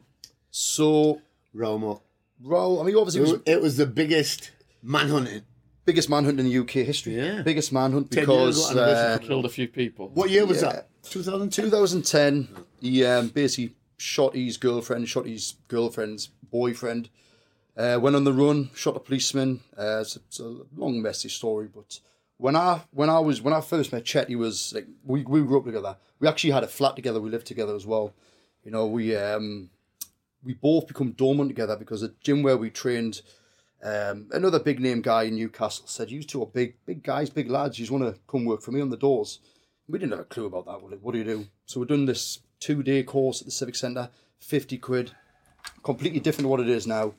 so 0.49 1.21
Romo. 1.55 2.01
Raoul, 2.43 2.81
I 2.81 2.85
mean, 2.85 2.95
obviously, 2.95 3.19
It 3.19 3.23
was 3.23 3.31
was, 3.33 3.41
it 3.45 3.61
was 3.61 3.77
the 3.77 3.85
biggest 3.85 4.51
manhunting. 4.83 5.41
biggest 5.85 6.09
manhunt 6.09 6.39
in 6.39 6.45
the 6.45 6.57
UK 6.59 6.85
history. 6.85 7.15
Yeah. 7.15 7.41
biggest 7.41 7.71
manhunt 7.73 8.11
Ten 8.11 8.29
years 8.29 8.55
because 8.57 8.71
ago, 8.71 8.81
uh. 8.83 9.17
Killed 9.17 9.45
a 9.45 9.49
few 9.49 9.67
people. 9.67 10.09
What 10.13 10.29
year 10.29 10.45
was 10.45 10.61
Yeah. 10.61 10.71
that? 10.71 10.89
2002? 11.03 11.63
2010, 11.63 12.47
he 12.81 13.05
um, 13.05 13.29
basically 13.29 13.75
shot 13.97 14.35
his 14.35 14.57
girlfriend, 14.57 15.07
shot 15.09 15.25
his 15.25 15.55
girlfriend's 15.67 16.27
boyfriend, 16.51 17.09
uh, 17.77 17.99
went 18.01 18.15
on 18.15 18.23
the 18.23 18.33
run, 18.33 18.69
shot 18.73 18.95
a 18.95 18.99
policeman. 18.99 19.61
Uh, 19.77 19.99
it's, 20.01 20.15
a, 20.15 20.19
it's 20.27 20.39
a 20.39 20.57
long, 20.75 21.01
messy 21.01 21.29
story, 21.29 21.67
but 21.73 21.99
when 22.37 22.55
I 22.55 22.81
when 22.91 23.09
I 23.09 23.19
was 23.19 23.41
when 23.41 23.53
I 23.53 23.61
first 23.61 23.91
met 23.91 24.05
Chet, 24.05 24.29
he 24.29 24.35
was 24.35 24.73
like 24.73 24.87
we, 25.03 25.23
we 25.23 25.41
grew 25.41 25.59
up 25.59 25.65
together. 25.65 25.97
We 26.19 26.27
actually 26.27 26.51
had 26.51 26.63
a 26.63 26.67
flat 26.67 26.95
together. 26.95 27.19
We 27.19 27.29
lived 27.29 27.47
together 27.47 27.75
as 27.75 27.85
well. 27.85 28.13
You 28.63 28.71
know, 28.71 28.85
we 28.87 29.15
um, 29.15 29.69
we 30.43 30.53
both 30.53 30.87
become 30.87 31.11
dormant 31.11 31.49
together 31.49 31.75
because 31.75 32.01
the 32.01 32.13
gym 32.21 32.43
where 32.43 32.57
we 32.57 32.69
trained. 32.69 33.21
Um, 33.83 34.27
another 34.31 34.59
big 34.59 34.79
name 34.79 35.01
guy 35.01 35.23
in 35.23 35.35
Newcastle 35.35 35.85
said, 35.87 36.09
"You 36.09 36.23
two 36.23 36.41
are 36.41 36.47
big, 36.47 36.75
big 36.85 37.03
guys, 37.03 37.29
big 37.29 37.49
lads. 37.49 37.77
You 37.77 37.83
just 37.83 37.91
want 37.91 38.03
to 38.03 38.19
come 38.27 38.45
work 38.45 38.63
for 38.63 38.71
me 38.71 38.81
on 38.81 38.89
the 38.89 38.97
doors." 38.97 39.39
We 39.87 39.99
didn't 39.99 40.11
have 40.11 40.21
a 40.21 40.25
clue 40.25 40.47
about 40.47 40.65
that. 40.65 40.81
What 41.01 41.11
do 41.13 41.17
you 41.17 41.23
do? 41.23 41.47
So 41.65 41.79
we're 41.79 41.85
doing 41.85 42.07
this 42.07 42.39
two 42.59 42.81
day 42.83 43.03
course 43.03 43.41
at 43.41 43.45
the 43.45 43.51
Civic 43.51 43.75
Centre, 43.75 44.09
50 44.39 44.77
quid, 44.79 45.11
completely 45.83 46.19
different 46.19 46.45
to 46.45 46.49
what 46.49 46.59
it 46.59 46.67
is 46.67 46.85
now. 46.85 47.13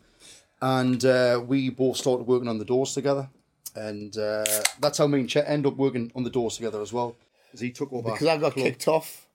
And 0.61 1.05
uh, 1.05 1.43
we 1.47 1.71
both 1.71 1.97
started 1.97 2.27
working 2.27 2.49
on 2.49 2.59
the 2.59 2.65
doors 2.65 2.95
together. 2.95 3.29
And 3.75 4.17
uh, 4.17 4.45
that's 4.81 4.99
how 4.99 5.07
me 5.07 5.21
and 5.21 5.29
Chet 5.29 5.45
end 5.47 5.67
up 5.67 5.77
working 5.77 6.11
on 6.15 6.25
the 6.25 6.31
doors 6.31 6.57
together 6.57 6.83
as 6.83 6.93
well. 6.93 7.17
Because 7.47 7.61
he 7.61 7.71
took 7.71 7.93
over. 7.93 8.11
Because 8.11 8.27
I 8.27 8.37
got 8.39 8.55
club. 8.55 8.65
kicked 8.67 8.89
off 8.89 9.29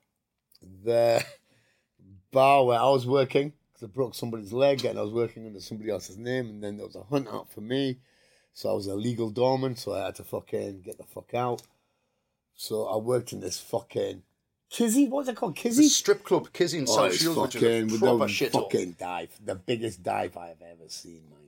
the 0.84 1.24
bar 2.30 2.64
where 2.64 2.78
I 2.78 2.88
was 2.90 3.06
working 3.06 3.52
because 3.72 3.88
I 3.88 3.92
broke 3.92 4.14
somebody's 4.14 4.52
leg 4.52 4.84
and 4.84 4.98
I 4.98 5.02
was 5.02 5.12
working 5.12 5.46
under 5.46 5.60
somebody 5.60 5.90
else's 5.90 6.18
name. 6.18 6.46
And 6.46 6.62
then 6.62 6.76
there 6.76 6.86
was 6.86 6.96
a 6.96 7.04
hunt 7.04 7.28
out 7.28 7.50
for 7.50 7.60
me. 7.60 7.98
So 8.52 8.70
I 8.70 8.74
was 8.74 8.86
a 8.86 8.94
legal 8.94 9.30
doorman. 9.30 9.76
So 9.76 9.94
I 9.94 10.06
had 10.06 10.16
to 10.16 10.24
fucking 10.24 10.82
get 10.82 10.98
the 10.98 11.04
fuck 11.04 11.32
out. 11.34 11.62
So 12.54 12.86
I 12.86 12.96
worked 12.96 13.32
in 13.32 13.40
this 13.40 13.60
fucking 13.60 14.22
Kizzy. 14.74 15.06
What 15.08 15.18
was 15.20 15.28
it 15.28 15.36
called? 15.36 15.54
The 15.54 15.60
Kizzy? 15.60 15.88
strip 15.88 16.24
club, 16.24 16.48
Kizzy 16.52 16.78
and 16.78 16.88
Oh, 16.88 16.96
South 16.96 17.06
it's 17.12 17.22
Shields, 17.22 17.38
which 17.38 17.52
fucking 17.54 17.68
is 17.68 17.82
a 17.82 17.86
with 17.92 18.00
proper 18.00 18.18
the 18.26 18.28
shit. 18.28 18.52
fucking 18.52 18.96
dive, 18.98 19.30
the 19.44 19.54
biggest 19.54 20.02
dive 20.02 20.36
I've 20.36 20.60
ever 20.62 20.88
seen, 20.88 21.22
mind. 21.30 21.40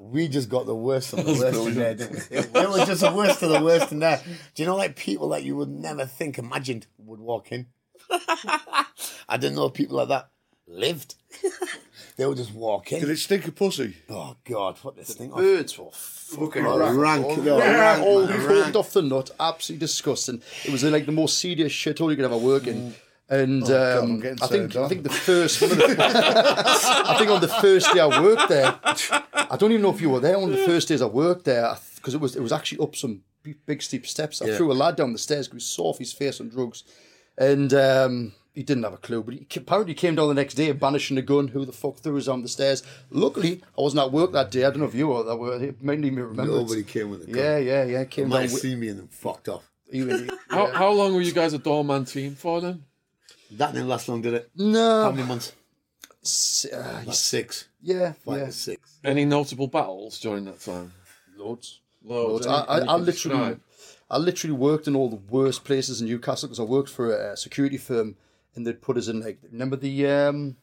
We 0.00 0.28
just 0.28 0.48
got 0.48 0.64
the 0.66 0.74
worst 0.74 1.12
of 1.12 1.24
the 1.26 1.32
worst 1.40 1.66
in 1.68 1.74
there, 1.74 1.94
didn't 1.94 2.30
we? 2.30 2.36
It 2.38 2.52
was 2.54 2.86
just 2.86 3.00
the 3.02 3.12
worst 3.12 3.42
of 3.42 3.50
the 3.50 3.62
worst 3.62 3.92
in 3.92 3.98
there. 3.98 4.22
Do 4.54 4.62
you 4.62 4.66
know, 4.66 4.76
like 4.76 4.96
people 4.96 5.28
that 5.30 5.42
you 5.44 5.56
would 5.56 5.68
never 5.70 6.06
think, 6.06 6.38
imagined 6.38 6.86
would 6.98 7.20
walk 7.20 7.52
in? 7.52 7.66
I 8.10 9.36
didn't 9.38 9.56
know 9.56 9.68
people 9.70 9.96
like 9.98 10.08
that 10.08 10.30
lived. 10.66 11.16
They 12.18 12.26
would 12.26 12.36
just 12.36 12.52
walk 12.52 12.86
Did 12.86 13.08
it 13.08 13.16
stink 13.18 13.46
of 13.48 13.54
pussy? 13.54 13.96
Oh 14.10 14.36
God, 14.44 14.76
what 14.82 14.96
this 14.96 15.14
thing? 15.14 15.30
Oh, 15.32 15.36
Birds 15.36 15.78
were 15.78 15.86
fucking 15.92 16.66
Oh, 16.66 16.78
rank. 16.78 16.98
rank, 16.98 17.26
Oh, 17.26 17.34
no, 17.36 17.58
rank, 17.58 17.78
rank, 17.78 18.02
all 18.04 18.26
man, 18.26 18.46
rank. 18.46 18.76
off 18.76 18.92
the 18.92 19.00
nut, 19.02 19.30
absolutely 19.40 19.80
disgusting. 19.86 20.42
It 20.66 20.70
was 20.72 20.84
like 20.84 21.06
the 21.06 21.12
most 21.12 21.38
serious 21.38 21.72
shit 21.72 22.00
all 22.02 22.10
you 22.10 22.16
could 22.16 22.26
ever 22.26 22.36
work 22.36 22.66
in. 22.66 22.94
And 23.30 23.62
God, 23.62 23.98
um, 24.04 24.10
I'm 24.22 24.36
I 24.42 24.46
think 24.46 24.72
turned 24.72 24.76
I 24.76 24.82
on. 24.82 24.88
think 24.88 25.02
the 25.04 25.10
first 25.10 25.60
one 25.62 25.70
of 25.70 25.76
the, 25.78 25.96
I 25.98 27.16
think 27.18 27.30
on 27.30 27.40
the 27.40 27.48
first 27.48 27.92
day 27.92 28.00
I 28.00 28.20
worked 28.22 28.48
there, 28.48 28.78
I 28.82 29.56
don't 29.58 29.70
even 29.70 29.82
know 29.82 29.90
if 29.94 30.00
you 30.00 30.10
were 30.10 30.20
there. 30.20 30.36
On 30.36 30.50
the 30.50 30.64
first 30.66 30.88
days 30.88 31.02
I 31.02 31.06
worked 31.06 31.44
there, 31.44 31.76
because 31.96 32.14
it 32.14 32.20
was 32.20 32.36
it 32.36 32.40
was 32.42 32.52
actually 32.52 32.78
up 32.82 32.96
some 32.96 33.20
big, 33.42 33.56
big 33.66 33.82
steep 33.82 34.06
steps. 34.06 34.40
I 34.40 34.56
threw 34.56 34.72
a 34.72 34.74
lad 34.74 34.96
down 34.96 35.12
the 35.12 35.18
stairs 35.18 35.46
because 35.46 35.62
he 35.62 35.66
saw 35.74 35.90
off 35.90 35.98
his 35.98 36.12
face 36.12 36.40
on 36.40 36.48
drugs, 36.48 36.84
and 37.36 37.72
um, 37.74 38.32
he 38.58 38.64
didn't 38.64 38.82
have 38.82 38.92
a 38.94 38.98
clue. 39.06 39.22
But 39.22 39.34
he 39.34 39.46
apparently 39.56 39.94
came 39.94 40.14
down 40.16 40.28
the 40.28 40.34
next 40.34 40.54
day 40.54 40.72
banishing 40.72 41.16
a 41.16 41.22
gun. 41.22 41.48
Who 41.48 41.64
the 41.64 41.72
fuck 41.72 41.98
threw 41.98 42.18
us 42.18 42.26
on 42.28 42.42
the 42.42 42.48
stairs? 42.48 42.82
Luckily, 43.10 43.62
I 43.78 43.80
wasn't 43.80 44.02
at 44.02 44.12
work 44.12 44.32
that 44.32 44.50
day. 44.50 44.64
I 44.64 44.70
don't 44.70 44.80
know 44.80 44.86
if 44.86 44.94
you 44.94 45.08
were. 45.08 45.22
That 45.22 45.36
were 45.36 45.62
it 45.62 45.80
made 45.82 46.00
me 46.00 46.10
remember. 46.10 46.42
it. 46.42 46.46
Nobody 46.56 46.82
came 46.82 47.10
with 47.10 47.22
a 47.22 47.26
gun. 47.26 47.36
Yeah, 47.36 47.58
yeah, 47.58 47.84
yeah. 47.84 47.98
They 47.98 48.06
Came 48.06 48.28
might 48.28 48.34
down 48.36 48.42
have 48.44 48.52
with. 48.52 48.62
seen 48.62 48.80
me 48.80 48.88
and 48.88 48.98
then 49.00 49.08
fucked 49.08 49.48
off. 49.48 49.64
he 49.90 50.02
was- 50.02 50.28
How, 50.48 50.66
how 50.72 50.90
long 50.92 51.14
were 51.14 51.22
you 51.22 51.32
guys 51.32 51.52
a 51.54 51.58
doorman 51.58 52.04
team 52.04 52.34
for 52.34 52.60
then? 52.60 52.84
That 53.52 53.72
didn't 53.72 53.88
last 53.88 54.08
long, 54.08 54.20
did 54.22 54.34
it? 54.34 54.50
No. 54.56 55.02
How 55.04 55.10
no, 55.10 55.16
many 55.16 55.28
months? 55.28 55.52
s- 56.22 56.66
uh, 56.72 57.02
Like 57.06 57.14
six. 57.16 57.68
yeah, 57.80 58.12
Five 58.24 58.38
yeah, 58.38 58.44
or 58.48 58.50
six. 58.50 58.98
Any 59.04 59.24
notable 59.24 59.68
battles 59.68 60.18
during 60.20 60.44
that 60.46 60.60
time? 60.60 60.92
loads. 61.36 61.80
Loads. 62.04 62.44
Loads. 62.44 62.46
I, 62.46 62.60
I, 62.60 62.78
I 62.78 62.96
literally, 62.96 63.04
describe? 63.38 63.60
I 64.10 64.18
literally 64.18 64.56
worked 64.56 64.86
in 64.88 64.96
all 64.96 65.08
the 65.08 65.16
worst 65.30 65.64
places 65.64 66.00
in 66.00 66.08
Newcastle 66.08 66.48
because 66.48 66.60
I 66.60 66.64
worked 66.64 66.88
for 66.90 67.14
a, 67.14 67.36
security 67.36 67.76
firm, 67.76 68.16
and 68.58 68.66
they'd 68.66 68.82
put 68.82 68.98
us 68.98 69.08
in 69.08 69.20
like 69.20 69.38
remember 69.50 69.76
the 69.76 70.06
um, 70.06 70.56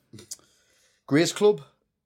Grace 1.07 1.31
Club. 1.31 1.61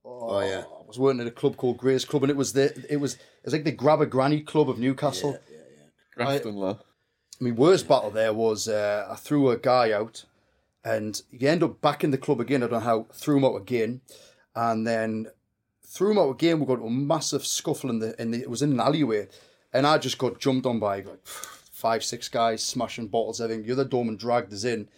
Oh, 0.06 0.40
yeah. 0.40 0.62
I 0.62 0.88
was 0.88 1.00
working 1.00 1.20
at 1.20 1.28
a 1.28 1.32
club 1.32 1.58
called 1.58 1.78
Grace 1.78 2.06
Club, 2.06 2.24
and 2.24 2.30
it 2.30 2.38
was 2.38 2.54
the 2.54 2.86
it 2.90 2.98
was 2.98 3.16
it 3.16 3.46
was 3.46 3.54
like 3.54 3.64
the 3.64 3.72
Grab 3.72 4.02
a 4.02 4.06
Granny 4.06 4.42
Club 4.42 4.70
of 4.70 4.80
Newcastle. 4.80 5.38
Grafton, 6.16 6.56
lad. 6.56 6.78
My 7.40 7.52
worst 7.52 7.88
battle 7.88 8.12
there 8.12 8.34
was 8.34 8.68
uh, 8.68 9.08
I 9.10 9.16
threw 9.16 9.50
a 9.50 9.58
guy 9.58 9.92
out, 9.92 10.26
and 10.84 11.22
he 11.32 11.48
ended 11.48 11.70
up 11.70 11.82
back 11.82 12.04
in 12.04 12.12
the 12.12 12.18
club 12.18 12.40
again. 12.40 12.64
I 12.64 12.68
don't 12.68 12.80
know 12.80 12.86
how. 12.86 13.08
Threw 13.14 13.38
him 13.38 13.46
out 13.46 13.56
again, 13.56 14.02
and 14.56 14.86
then 14.86 15.28
threw 15.86 16.12
him 16.12 16.20
out 16.20 16.32
again. 16.32 16.60
We 16.60 16.66
got 16.66 16.86
a 16.86 16.90
massive 16.90 17.46
scuffle 17.46 17.90
in 17.90 18.00
the 18.00 18.20
in 18.22 18.32
the. 18.32 18.42
It 18.42 18.50
was 18.50 18.62
in 18.62 18.72
an 18.74 18.80
alleyway, 18.80 19.28
and 19.74 19.88
I 19.88 19.98
just 19.98 20.18
got 20.18 20.40
jumped 20.40 20.66
on 20.66 20.80
by 20.80 20.98
like 20.98 21.26
five, 21.26 22.04
six 22.04 22.28
guys 22.28 22.64
smashing 22.64 23.08
bottles. 23.08 23.40
Everything. 23.42 23.66
The 23.66 23.74
other 23.74 23.86
doorman 23.86 24.18
dragged 24.18 24.54
us 24.54 24.66
in. 24.66 24.90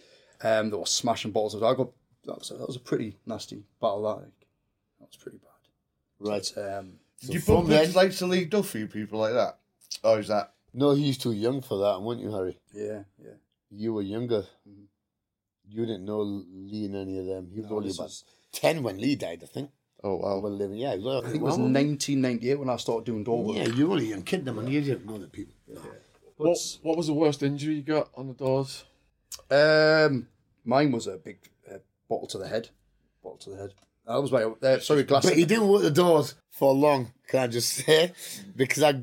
Um, 0.42 0.70
they 0.70 0.76
were 0.76 0.86
smashing 0.86 1.30
bottles. 1.32 1.54
I 1.56 1.74
got 1.74 1.90
that 2.26 2.38
was 2.38 2.50
a, 2.50 2.54
that 2.54 2.66
was 2.66 2.76
a 2.76 2.80
pretty 2.80 3.16
nasty 3.26 3.62
battle. 3.80 4.02
That 4.02 4.08
like, 4.22 4.46
that 5.00 5.08
was 5.08 5.16
pretty 5.16 5.38
bad. 5.38 6.28
Right. 6.28 6.52
But, 6.54 6.78
um, 6.78 6.92
So 7.20 7.32
you 7.32 7.40
from 7.40 7.54
bump 7.56 7.68
then, 7.68 7.84
into 7.84 7.96
like 7.96 8.12
to 8.16 8.26
Lee 8.26 8.44
Duffy, 8.44 8.86
people 8.86 9.20
like 9.20 9.32
that. 9.34 9.58
Oh, 10.04 10.16
is 10.18 10.28
that? 10.28 10.52
no, 10.74 10.92
he's 10.92 11.18
too 11.18 11.32
young 11.32 11.60
for 11.60 11.78
that, 11.78 12.00
weren't 12.00 12.20
you, 12.20 12.32
Harry? 12.32 12.58
yeah, 12.74 13.02
yeah. 13.22 13.34
You 13.70 13.94
were 13.94 14.02
younger. 14.02 14.44
You 15.68 15.86
didn't 15.86 16.04
know 16.04 16.20
Lee 16.20 16.84
and 16.86 16.96
any 16.96 17.18
of 17.18 17.26
them. 17.26 17.50
He 17.54 17.60
was 17.60 17.70
only 17.70 17.88
about 17.90 18.04
was- 18.04 18.24
ten 18.52 18.82
when 18.82 18.98
Lee 18.98 19.14
died, 19.16 19.40
I 19.42 19.46
think. 19.46 19.70
Oh 20.04 20.16
wow. 20.16 20.38
Well, 20.40 20.52
living, 20.52 20.76
yeah. 20.78 20.94
He 20.96 20.98
was, 20.98 21.24
I 21.24 21.28
think 21.28 21.42
it 21.42 21.44
was 21.44 21.58
1998 21.58 22.58
when 22.58 22.68
I 22.68 22.76
started 22.76 23.04
doing 23.06 23.22
door 23.24 23.44
work. 23.44 23.56
Yeah, 23.56 23.68
you 23.68 23.86
were 23.86 23.92
only 23.92 24.06
a 24.06 24.10
young 24.10 24.22
kid 24.24 24.44
then, 24.44 24.56
man. 24.56 24.66
You 24.66 24.80
didn't 24.80 25.06
know 25.06 25.16
the 25.18 25.28
people. 25.28 25.54
What, 26.36 26.58
what 26.82 26.96
was 26.96 27.06
the 27.06 27.12
worst 27.12 27.42
injury 27.44 27.74
you 27.76 27.82
got 27.82 28.10
on 28.16 28.26
the 28.26 28.34
doors? 28.34 28.84
Um, 29.50 30.26
mine 30.64 30.92
was 30.92 31.06
a 31.06 31.16
big 31.16 31.38
uh, 31.70 31.78
bottle 32.08 32.26
to 32.28 32.38
the 32.38 32.48
head. 32.48 32.70
Bottle 33.22 33.38
to 33.38 33.50
the 33.50 33.56
head. 33.56 33.74
That 34.06 34.20
was 34.20 34.32
my 34.32 34.42
uh, 34.42 34.80
sorry 34.80 35.04
glass. 35.04 35.24
But 35.24 35.36
he 35.36 35.44
didn't 35.44 35.68
work 35.68 35.82
the 35.82 35.90
doors 35.90 36.34
for 36.50 36.72
long, 36.72 37.12
can 37.28 37.40
I 37.40 37.46
just 37.46 37.72
say? 37.72 38.12
Because 38.56 38.82
I 38.82 39.02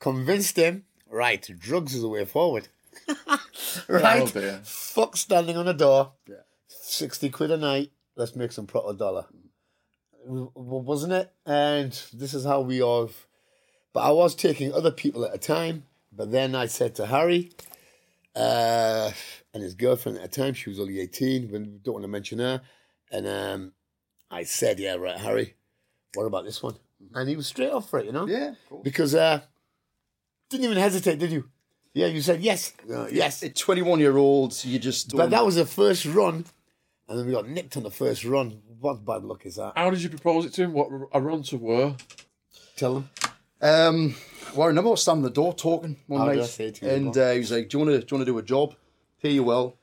convinced 0.00 0.56
him, 0.56 0.84
right, 1.10 1.46
drugs 1.58 1.94
is 1.94 2.02
the 2.02 2.08
way 2.08 2.24
forward. 2.24 2.68
right? 3.88 4.28
Fuck 4.64 5.16
standing 5.16 5.56
on 5.56 5.68
a 5.68 5.74
door. 5.74 6.12
Yeah. 6.26 6.36
60 6.68 7.30
quid 7.30 7.50
a 7.50 7.56
night. 7.56 7.92
Let's 8.16 8.34
make 8.34 8.52
some 8.52 8.66
proper 8.66 8.92
dollar. 8.94 9.26
Wasn't 10.24 11.12
it? 11.12 11.32
And 11.46 11.92
this 12.12 12.34
is 12.34 12.44
how 12.44 12.60
we 12.62 12.82
all. 12.82 13.10
But 13.92 14.00
I 14.00 14.10
was 14.10 14.34
taking 14.34 14.72
other 14.72 14.90
people 14.90 15.24
at 15.24 15.34
a 15.34 15.38
time. 15.38 15.84
But 16.12 16.32
then 16.32 16.54
I 16.54 16.66
said 16.66 16.94
to 16.96 17.06
Harry, 17.06 17.52
uh, 18.34 19.12
and 19.58 19.64
his 19.64 19.74
girlfriend 19.74 20.18
at 20.18 20.30
the 20.30 20.40
time, 20.42 20.54
she 20.54 20.70
was 20.70 20.78
only 20.78 21.00
18, 21.00 21.50
we 21.50 21.58
don't 21.82 21.94
want 21.94 22.04
to 22.04 22.08
mention 22.08 22.38
her. 22.38 22.62
And 23.10 23.26
um, 23.26 23.72
I 24.30 24.44
said, 24.44 24.78
yeah, 24.78 24.94
right, 24.94 25.18
Harry, 25.18 25.54
what 26.14 26.24
about 26.24 26.44
this 26.44 26.62
one? 26.62 26.76
And 27.14 27.28
he 27.28 27.36
was 27.36 27.46
straight 27.48 27.70
off 27.72 27.90
for 27.90 27.98
it, 27.98 28.06
you 28.06 28.12
know? 28.12 28.26
yeah, 28.26 28.54
cool. 28.68 28.82
Because, 28.82 29.14
uh, 29.14 29.40
didn't 30.48 30.64
even 30.64 30.78
hesitate, 30.78 31.18
did 31.18 31.32
you? 31.32 31.48
Yeah, 31.92 32.06
you 32.06 32.20
said 32.20 32.40
yes. 32.40 32.72
Uh, 32.88 33.08
yes. 33.10 33.42
At 33.42 33.56
21 33.56 33.98
year 33.98 34.16
olds, 34.16 34.64
you 34.64 34.78
just 34.78 35.10
But 35.10 35.16
don't- 35.18 35.30
that 35.30 35.44
was 35.44 35.56
the 35.56 35.66
first 35.66 36.04
run, 36.06 36.44
and 37.08 37.18
then 37.18 37.26
we 37.26 37.32
got 37.32 37.48
nicked 37.48 37.76
on 37.76 37.82
the 37.82 37.90
first 37.90 38.24
run. 38.24 38.62
What 38.78 39.04
bad 39.04 39.24
luck 39.24 39.44
is 39.46 39.56
that? 39.56 39.72
How 39.76 39.90
did 39.90 40.02
you 40.02 40.08
propose 40.08 40.44
it 40.46 40.52
to 40.54 40.62
him? 40.64 40.72
What 40.72 40.88
a 41.12 41.20
run 41.20 41.42
to 41.44 41.56
were? 41.56 41.96
Tell 42.76 42.94
them. 42.94 43.10
Um, 43.60 44.14
well, 44.54 44.64
I 44.64 44.66
remember 44.68 44.88
I 44.88 44.90
was 44.92 45.02
standing 45.02 45.24
at 45.24 45.34
the 45.34 45.40
door 45.40 45.52
talking 45.54 45.96
one 46.06 46.20
How 46.20 46.26
did 46.28 46.36
I 46.38 46.40
night, 46.42 46.48
say 46.48 46.70
to 46.70 46.86
you, 46.86 46.92
and 46.92 47.16
uh, 47.18 47.32
he 47.32 47.38
was 47.40 47.50
like, 47.50 47.68
"Do 47.68 47.78
you 47.78 47.84
want 47.84 48.00
to 48.00 48.06
do 48.06 48.14
you 48.14 48.16
want 48.18 48.26
to 48.26 48.32
do 48.32 48.38
a 48.38 48.42
job? 48.42 48.74
Pay 49.22 49.32
you 49.32 49.42
well, 49.44 49.76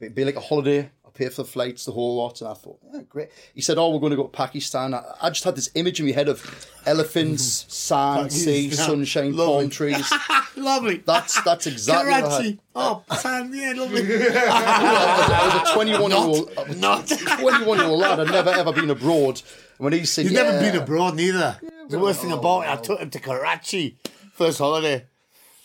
it'd 0.00 0.14
be 0.14 0.24
like 0.24 0.36
a 0.36 0.40
holiday. 0.40 0.90
I'll 1.04 1.10
pay 1.10 1.28
for 1.30 1.42
the 1.42 1.48
flights, 1.48 1.84
the 1.86 1.92
whole 1.92 2.16
lot. 2.16 2.40
And 2.40 2.50
I 2.50 2.54
thought, 2.54 2.78
yeah, 2.92 3.00
great. 3.08 3.30
He 3.54 3.60
said, 3.62 3.78
oh, 3.78 3.90
we're 3.90 4.00
going 4.00 4.10
to 4.10 4.16
go 4.16 4.24
to 4.24 4.28
Pakistan. 4.28 4.92
I, 4.92 5.02
I 5.22 5.30
just 5.30 5.44
had 5.44 5.56
this 5.56 5.70
image 5.74 5.98
in 6.00 6.06
my 6.06 6.12
head 6.12 6.28
of 6.28 6.66
elephants, 6.86 7.64
sand, 7.72 8.32
sea, 8.32 8.70
sunshine, 8.72 9.34
Lovely. 9.36 9.62
palm 9.62 9.70
trees. 9.70 10.12
Lovely. 10.56 10.98
That's 10.98 11.42
that's 11.42 11.66
exactly 11.66 12.12
I. 12.12 12.20
Karachi. 12.22 12.60
Oh, 12.74 13.02
Sam, 13.18 13.52
yeah, 13.54 13.72
lovely. 13.76 14.02
I 14.06 15.60
was 15.62 15.70
a 15.70 15.74
21 15.74 16.10
year 16.10 16.18
old, 16.20 16.78
Not. 16.78 17.06
21 17.08 17.78
year 17.78 17.86
old 17.86 18.00
lad. 18.00 18.20
I'd 18.20 18.30
never 18.30 18.50
ever 18.50 18.72
been 18.72 18.90
abroad. 18.90 19.40
When 19.78 19.92
he 19.92 20.04
said, 20.06 20.22
He's 20.24 20.32
yeah, 20.32 20.42
never 20.44 20.60
been 20.60 20.80
abroad 20.82 21.14
neither. 21.16 21.58
the 21.88 21.98
worst 21.98 22.20
thing 22.22 22.32
about 22.32 22.62
it, 22.62 22.68
I 22.70 22.76
took 22.76 23.00
him 23.00 23.10
to 23.10 23.20
Karachi 23.20 23.98
first 24.32 24.58
holiday. 24.58 25.04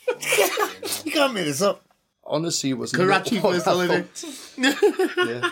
you 0.10 1.12
can't 1.12 1.34
make 1.34 1.46
this 1.46 1.62
up. 1.62 1.84
Honestly, 2.32 2.72
it 2.72 2.78
was 2.78 2.92
Karachi 2.92 3.36
not 3.36 3.44
what 3.44 3.54
first 3.56 3.66
holiday. 3.66 4.02
thought. 4.04 5.52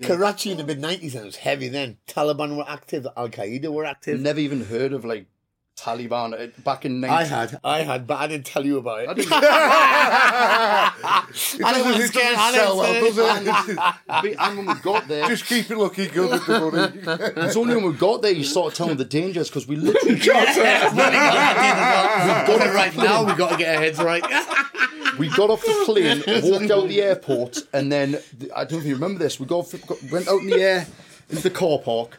Yeah. 0.00 0.08
Karachi 0.08 0.50
in 0.50 0.56
the 0.56 0.64
mid 0.64 0.80
90s 0.82 1.12
and 1.14 1.22
it 1.22 1.24
was 1.24 1.36
heavy 1.36 1.68
then. 1.68 1.98
Taliban 2.08 2.56
were 2.56 2.64
active, 2.68 3.06
Al 3.16 3.28
Qaeda 3.28 3.68
were 3.68 3.84
active. 3.84 4.18
Never 4.20 4.40
even 4.40 4.64
heard 4.64 4.92
of 4.92 5.04
like 5.04 5.26
Taliban 5.76 6.40
Uh, 6.40 6.46
back 6.62 6.84
in 6.84 7.00
19- 7.00 7.08
I 7.08 7.24
had, 7.24 7.58
I 7.64 7.82
had, 7.82 8.06
but 8.06 8.18
I 8.18 8.26
didn't 8.28 8.46
tell 8.46 8.64
you 8.64 8.78
about 8.78 9.00
it. 9.02 9.08
I 9.08 9.14
didn't- 9.14 9.32
I 9.32 11.24
didn't 11.74 11.94
It 12.00 12.08
scare 12.08 12.32
doesn't 12.34 12.54
sell 12.60 12.76
well, 12.76 12.94
Alex. 12.94 13.16
does 13.16 13.68
it? 13.68 13.76
But- 14.06 14.24
and 14.38 14.56
when 14.58 14.66
we 14.66 14.74
got 14.82 15.08
there, 15.08 15.26
Just 15.28 15.46
keep 15.46 15.70
it 15.70 15.76
looking 15.76 16.10
good 16.12 16.30
with 16.30 16.46
the 16.46 16.60
money. 16.60 17.00
it's 17.46 17.56
only 17.56 17.74
when 17.76 17.84
we 17.86 17.92
got 17.94 18.22
there 18.22 18.32
you 18.32 18.44
started 18.44 18.76
telling 18.76 18.96
the 18.96 19.04
dangers 19.04 19.48
because 19.48 19.66
we 19.66 19.76
literally 19.76 20.16
got 20.18 20.46
it 20.56 20.92
right 22.74 22.96
now. 22.96 23.24
We've 23.24 23.36
got 23.36 23.50
to 23.50 23.56
get 23.56 23.76
our 23.76 23.82
heads 23.82 23.98
right. 23.98 24.24
we 25.18 25.28
got 25.30 25.50
off 25.50 25.62
the 25.62 25.82
plane, 25.84 26.22
walked 26.50 26.70
out 26.70 26.88
the 26.88 27.02
airport, 27.02 27.58
and 27.72 27.90
then 27.90 28.18
I 28.54 28.64
don't 28.64 28.72
know 28.72 28.78
if 28.78 28.84
you 28.86 28.94
remember 28.94 29.18
this. 29.18 29.40
We 29.40 29.46
got, 29.46 29.70
got 29.86 30.02
went 30.10 30.28
out 30.28 30.40
in 30.40 30.46
the 30.50 30.60
air 30.62 30.86
into 31.30 31.42
the 31.42 31.50
car 31.50 31.78
park, 31.78 32.18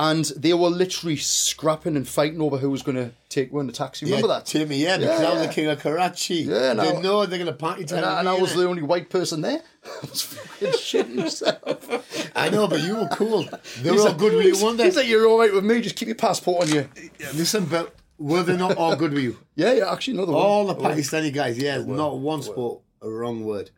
and 0.00 0.24
they 0.34 0.54
were 0.54 0.70
literally 0.70 1.16
scrapping 1.16 1.94
and 1.94 2.08
fighting 2.08 2.40
over 2.40 2.56
who 2.56 2.70
was 2.70 2.82
going 2.82 2.96
to 2.96 3.12
take 3.28 3.52
one 3.52 3.60
in 3.60 3.66
the 3.66 3.72
taxi. 3.74 4.06
Remember 4.06 4.28
yeah, 4.28 4.34
that? 4.34 4.46
Timmy? 4.46 4.76
Yeah, 4.78 4.96
because 4.96 5.20
Yeah, 5.20 5.26
I 5.26 5.32
was 5.32 5.42
yeah. 5.42 5.46
the 5.46 5.52
king 5.52 5.66
of 5.66 5.78
Karachi. 5.78 6.34
Yeah, 6.36 6.72
they 6.72 6.92
no. 6.94 7.00
know 7.00 7.26
they're 7.26 7.38
gonna 7.38 7.52
party 7.52 7.84
time. 7.84 7.98
And 7.98 8.06
I, 8.06 8.20
and 8.20 8.28
I 8.28 8.32
was 8.40 8.52
innit? 8.52 8.56
the 8.56 8.68
only 8.68 8.82
white 8.82 9.10
person 9.10 9.42
there. 9.42 9.60
I 9.84 10.06
was 10.08 10.22
fucking 10.22 10.68
shitting 10.68 11.16
myself. 11.16 12.32
I 12.34 12.48
know, 12.48 12.66
but 12.66 12.80
you 12.80 12.96
were 12.96 13.08
cool. 13.08 13.46
They 13.82 13.90
were 13.90 14.00
all 14.00 14.14
good 14.14 14.34
with 14.34 14.46
you 14.46 14.64
one 14.64 14.78
day. 14.78 14.84
He's 14.84 14.96
like, 14.96 15.06
you're 15.06 15.26
all 15.26 15.38
right 15.38 15.52
with 15.52 15.64
me. 15.64 15.82
Just 15.82 15.96
keep 15.96 16.08
your 16.08 16.14
passport 16.14 16.62
on 16.62 16.74
you. 16.74 16.88
Listen, 17.34 17.66
but 17.66 17.94
were 18.16 18.42
they 18.42 18.56
not 18.56 18.78
all 18.78 18.96
good 18.96 19.12
with 19.12 19.22
you? 19.22 19.38
Yeah, 19.54 19.72
yeah. 19.74 19.92
Actually, 19.92 20.14
another 20.14 20.32
one. 20.32 20.42
All 20.42 20.66
the 20.66 20.76
Pakistani 20.76 21.30
guys, 21.30 21.58
yeah, 21.58 21.76
not 21.76 22.18
one 22.18 22.42
spoke 22.42 22.82
a 23.02 23.10
wrong 23.10 23.44
word. 23.44 23.70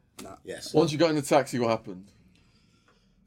Yes. 0.44 0.72
Once 0.72 0.92
you 0.92 0.98
got 0.98 1.10
in 1.10 1.16
the 1.16 1.22
taxi, 1.22 1.58
what 1.58 1.70
happened? 1.70 2.11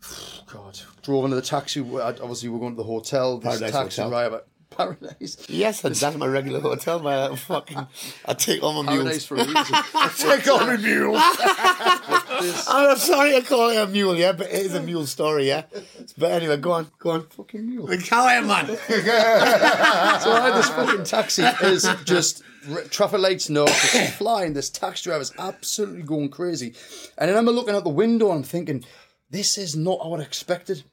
God, 0.52 0.80
drove 1.04 1.26
into 1.26 1.36
the 1.36 1.42
taxi. 1.42 1.82
Obviously, 1.82 2.50
we're 2.50 2.60
going 2.60 2.74
to 2.74 2.78
the 2.78 2.84
hotel. 2.84 3.38
This 3.38 3.60
Paradise 3.60 3.72
taxi 3.72 4.02
Hotel. 4.02 4.10
driver, 4.10 4.44
Paradise. 4.70 5.38
Yes, 5.50 5.84
and 5.84 5.96
that's 5.96 6.18
my 6.18 6.28
regular 6.28 6.60
hotel. 6.60 7.00
My 7.00 7.14
uh, 7.16 7.36
fucking, 7.36 7.88
I 8.26 8.34
take 8.34 8.62
all 8.64 8.84
my 8.84 8.92
Paradise 8.92 9.06
mules. 9.12 9.26
for 9.26 9.36
a 9.36 9.38
reason. 9.40 9.54
I 9.96 10.12
take 10.18 10.48
all 10.48 10.60
my 10.60 10.78
mules. 10.78 11.22
I'm 12.68 12.98
sorry 12.98 13.36
I 13.36 13.42
call 13.42 13.70
it 13.70 13.78
a 13.78 13.88
mule, 13.88 14.16
yeah, 14.16 14.34
but 14.34 14.48
it 14.48 14.66
is 14.66 14.74
a 14.76 14.82
mule 14.82 15.06
story, 15.06 15.48
yeah. 15.48 15.64
But 16.18 16.32
anyway, 16.32 16.58
go 16.58 16.74
on, 16.74 16.88
go 17.00 17.12
on. 17.12 17.28
fucking 17.28 17.66
mule. 17.68 17.90
How 18.10 18.28
am 18.28 18.48
man? 18.48 18.68
So 18.68 18.74
I 20.32 20.42
had 20.44 20.54
this 20.56 20.70
fucking 20.70 21.04
taxi 21.06 21.44
is 21.44 21.88
just 22.04 22.44
r- 22.70 22.82
traffic 22.84 23.20
lights 23.20 23.50
no, 23.50 23.66
flying. 23.68 24.54
This 24.54 24.70
taxi 24.70 25.04
driver's 25.10 25.32
absolutely 25.38 26.04
going 26.04 26.30
crazy, 26.30 26.74
and 27.18 27.30
then 27.30 27.38
I'm 27.38 27.46
looking 27.46 27.76
out 27.76 27.84
the 27.84 27.90
window 27.90 28.30
and 28.30 28.40
I'm 28.40 28.44
thinking, 28.44 28.84
this 29.30 29.58
is 29.58 29.76
not 29.76 30.08
what 30.10 30.20
I 30.20 30.24
expected. 30.24 30.84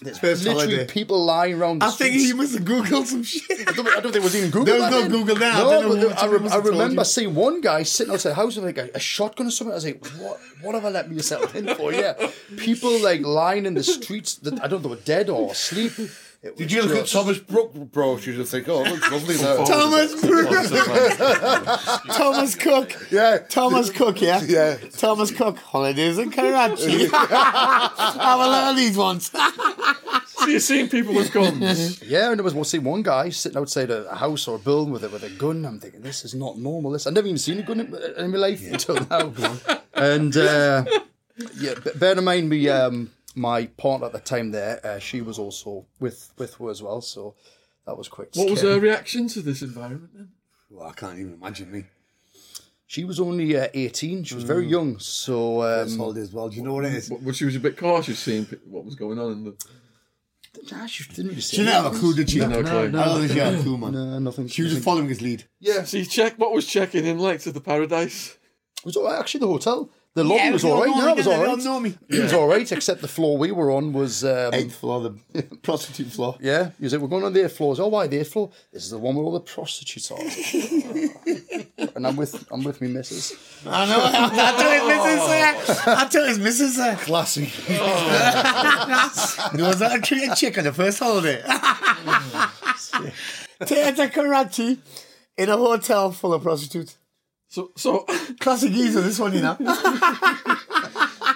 There's 0.00 0.18
First 0.18 0.42
literally 0.44 0.74
holiday. 0.74 0.92
people 0.92 1.24
lying 1.24 1.54
around. 1.54 1.78
The 1.78 1.86
I 1.86 1.90
think 1.90 2.10
streets. 2.14 2.26
he 2.26 2.32
must 2.32 2.54
have 2.54 2.64
googled 2.64 3.06
some 3.06 3.22
shit. 3.22 3.68
I 3.68 3.72
don't, 3.72 3.86
I 3.86 4.00
don't 4.00 4.10
think 4.10 4.16
it 4.16 4.22
was 4.24 4.34
even 4.34 4.50
Google. 4.56 4.64
There 4.64 4.80
was 4.80 4.90
no 4.90 5.00
then. 5.02 5.10
Google. 5.12 5.36
I 5.36 5.38
No, 5.38 5.70
don't 5.70 5.82
know 5.82 5.88
but 5.90 6.00
there- 6.00 6.18
I, 6.18 6.26
re- 6.26 6.48
I 6.48 6.56
remember 6.56 7.04
seeing 7.04 7.34
one 7.36 7.60
guy 7.60 7.84
sitting 7.84 8.12
outside 8.12 8.30
the 8.30 8.34
house 8.34 8.56
with 8.56 8.64
like 8.64 8.78
a, 8.78 8.90
a 8.96 8.98
shotgun 8.98 9.46
or 9.46 9.50
something. 9.52 9.70
I 9.70 9.74
was 9.76 9.84
like, 9.84 10.04
what? 10.18 10.40
What 10.62 10.74
have 10.74 10.84
I 10.84 10.88
let 10.88 11.08
myself 11.08 11.54
in 11.54 11.72
for? 11.76 11.92
Yeah, 11.92 12.14
people 12.56 12.98
like 13.00 13.20
lying 13.20 13.64
in 13.64 13.74
the 13.74 13.84
streets 13.84 14.34
that 14.36 14.60
I 14.64 14.66
don't 14.66 14.82
know 14.82 14.88
were 14.90 14.96
dead 14.96 15.28
or 15.28 15.52
asleep. 15.52 15.92
It 16.42 16.56
Did 16.56 16.72
you 16.72 16.82
look 16.82 16.90
at 16.90 16.96
just- 17.02 17.12
Thomas 17.12 17.38
Brook 17.38 17.72
brochures 17.92 18.36
and 18.36 18.48
think, 18.48 18.68
oh, 18.68 18.84
it 18.84 18.90
looks 18.90 19.10
lovely 19.12 19.36
there? 19.36 19.56
Thomas 19.64 20.12
Thomas 22.16 22.54
Cook. 22.56 22.96
Yeah. 23.12 23.38
Thomas 23.48 23.90
Cook, 23.90 24.20
yeah? 24.20 24.42
Yeah. 24.46 24.76
Thomas 24.96 25.30
Cook, 25.30 25.56
holidays 25.58 26.18
in 26.18 26.32
Karachi. 26.32 27.06
Have 27.06 27.12
a 27.12 28.48
look 28.48 28.64
at 28.64 28.74
these 28.76 28.96
ones. 28.96 29.30
So 29.30 30.46
you're 30.48 30.58
seeing 30.58 30.88
people 30.88 31.14
with 31.14 31.32
guns. 31.32 32.02
Yeah, 32.02 32.30
and 32.30 32.38
there 32.38 32.42
was 32.44 32.54
we'll 32.54 32.64
see 32.64 32.80
one 32.80 33.02
guy 33.02 33.28
sitting 33.30 33.56
outside 33.58 33.92
a 33.92 34.12
house 34.12 34.48
or 34.48 34.56
a 34.56 34.58
building 34.58 34.92
with 34.92 35.04
a 35.04 35.08
with 35.08 35.22
a 35.22 35.30
gun. 35.30 35.64
I'm 35.64 35.78
thinking 35.78 36.02
this 36.02 36.24
is 36.24 36.34
not 36.34 36.58
normal. 36.58 36.90
This 36.90 37.06
I've 37.06 37.12
never 37.12 37.28
even 37.28 37.38
seen 37.38 37.60
a 37.60 37.62
gun 37.62 37.78
in, 37.78 37.94
in 38.16 38.32
my 38.32 38.38
life 38.38 38.60
until 38.66 38.96
now. 39.08 39.32
and 39.94 40.36
uh, 40.36 40.84
yeah, 41.60 41.74
bear 41.94 42.18
in 42.18 42.24
mind 42.24 42.48
me 42.48 42.68
um, 42.68 43.12
my 43.36 43.66
partner 43.66 44.06
at 44.06 44.12
the 44.12 44.20
time 44.20 44.50
there, 44.50 44.84
uh, 44.84 44.98
she 44.98 45.20
was 45.20 45.38
also 45.38 45.86
with 46.00 46.32
with 46.38 46.54
her 46.56 46.70
as 46.70 46.82
well. 46.82 47.00
So 47.00 47.34
that 47.86 47.96
was 47.96 48.08
quite. 48.08 48.28
What 48.34 48.50
was 48.50 48.60
scary. 48.60 48.74
her 48.74 48.80
reaction 48.80 49.28
to 49.28 49.40
this 49.42 49.62
environment 49.62 50.10
then? 50.14 50.28
Well, 50.70 50.88
I 50.88 50.92
can't 50.92 51.18
even 51.18 51.34
imagine 51.34 51.70
me. 51.70 51.84
She 52.86 53.04
was 53.04 53.18
only 53.20 53.56
uh, 53.56 53.68
18. 53.72 54.24
She 54.24 54.34
was 54.34 54.44
very 54.44 54.66
young. 54.66 54.98
So 54.98 55.62
This 55.84 55.94
um, 55.94 55.98
holiday 55.98 56.20
as 56.20 56.32
well. 56.32 56.50
Do 56.50 56.56
you 56.56 56.62
know 56.62 56.74
what 56.74 56.84
it 56.84 56.92
is? 56.92 57.10
What, 57.10 57.22
was 57.22 57.36
she 57.38 57.46
was 57.46 57.56
a 57.56 57.60
bit 57.60 57.76
cautious 57.78 58.18
seeing 58.18 58.44
pe- 58.44 58.58
what 58.66 58.84
was 58.84 58.94
going 58.96 59.18
on 59.18 59.32
in 59.32 59.44
the. 59.44 59.56
nah, 60.70 60.84
she 60.86 61.04
didn't 61.04 61.28
really 61.28 61.40
say 61.40 61.56
She 61.56 61.62
didn't 61.62 61.72
have 61.82 61.94
a 61.94 61.98
clue, 61.98 62.14
did 62.14 62.28
she? 62.28 62.38
No 62.40 62.62
clue. 62.62 62.88
I 62.88 62.90
don't 62.90 63.20
think 63.20 63.32
she 63.32 63.38
had 63.38 63.54
a 63.54 63.62
clue, 63.62 63.78
man. 63.78 63.92
No, 63.92 64.18
nothing. 64.18 64.46
She 64.48 64.62
was 64.62 64.72
just 64.72 64.84
following 64.84 65.08
his 65.08 65.22
lead. 65.22 65.44
yeah. 65.58 65.84
So 65.84 65.96
you 65.96 66.04
check 66.04 66.38
what 66.38 66.52
was 66.52 66.66
checking 66.66 67.06
in 67.06 67.18
like 67.18 67.40
to 67.40 67.52
the 67.52 67.62
paradise. 67.62 68.36
It 68.78 68.84
was 68.84 68.96
all 68.96 69.04
right, 69.04 69.18
actually 69.18 69.40
the 69.40 69.46
hotel. 69.46 69.90
The 70.14 70.24
lobby 70.24 70.42
Yeah, 70.42 70.50
was 70.52 70.62
all 70.64 70.72
all 70.72 70.80
right. 70.82 70.90
know 70.90 70.96
No, 71.06 71.08
it 71.12 71.16
was 71.16 71.26
all 71.26 71.32
all 71.34 71.44
right. 71.56 71.58
know 71.64 71.80
me. 71.80 71.96
It 72.10 72.22
was 72.22 72.32
all 72.34 72.46
right, 72.46 72.70
except 72.70 73.00
the 73.00 73.08
floor 73.08 73.38
we 73.38 73.50
were 73.50 73.70
on 73.70 73.94
was. 73.94 74.22
Um, 74.24 74.52
Eighth 74.52 74.74
floor, 74.76 75.00
the 75.32 75.42
prostitute 75.62 76.08
floor. 76.08 76.36
Yeah, 76.38 76.70
he 76.78 76.86
said 76.90 77.00
we're 77.00 77.08
going 77.08 77.24
on 77.24 77.32
the 77.32 77.44
eighth 77.46 77.56
floor. 77.56 77.74
Oh, 77.78 77.88
why 77.88 78.06
the 78.08 78.18
eighth 78.18 78.32
floor? 78.32 78.50
This 78.72 78.84
is 78.84 78.90
the 78.90 78.98
one 78.98 79.14
where 79.16 79.24
all 79.24 79.32
the 79.32 79.40
prostitutes 79.40 80.10
are. 80.10 80.18
and 81.96 82.06
I'm 82.06 82.16
with, 82.16 82.46
I'm 82.52 82.62
with 82.62 82.80
me, 82.82 82.88
missus. 82.88 83.32
I 83.66 83.86
know. 83.86 84.00
I 84.04 84.08
told 84.58 84.74
his 84.76 84.86
missus 84.98 85.78
there. 85.78 85.96
I 85.96 86.08
told 86.08 86.28
his 86.28 86.38
missus 86.38 86.76
there. 86.76 86.96
Classy. 86.96 87.50
There 89.56 89.66
was 89.66 89.78
that 89.80 89.96
a 89.98 90.00
treat 90.02 90.28
a 90.30 90.34
chick 90.34 90.58
on 90.58 90.64
the 90.64 90.72
first 90.72 90.98
holiday. 90.98 91.42
Take 93.64 93.84
her 93.86 93.92
to 93.92 94.08
Karachi 94.08 94.78
in 95.36 95.48
a 95.48 95.56
hotel 95.56 96.10
full 96.12 96.34
of 96.34 96.42
prostitutes. 96.42 96.96
So 97.52 97.70
so 97.76 98.06
Classic 98.40 98.72
geezer, 98.72 99.02
this 99.02 99.18
one, 99.18 99.34
you 99.34 99.42
know. 99.42 99.56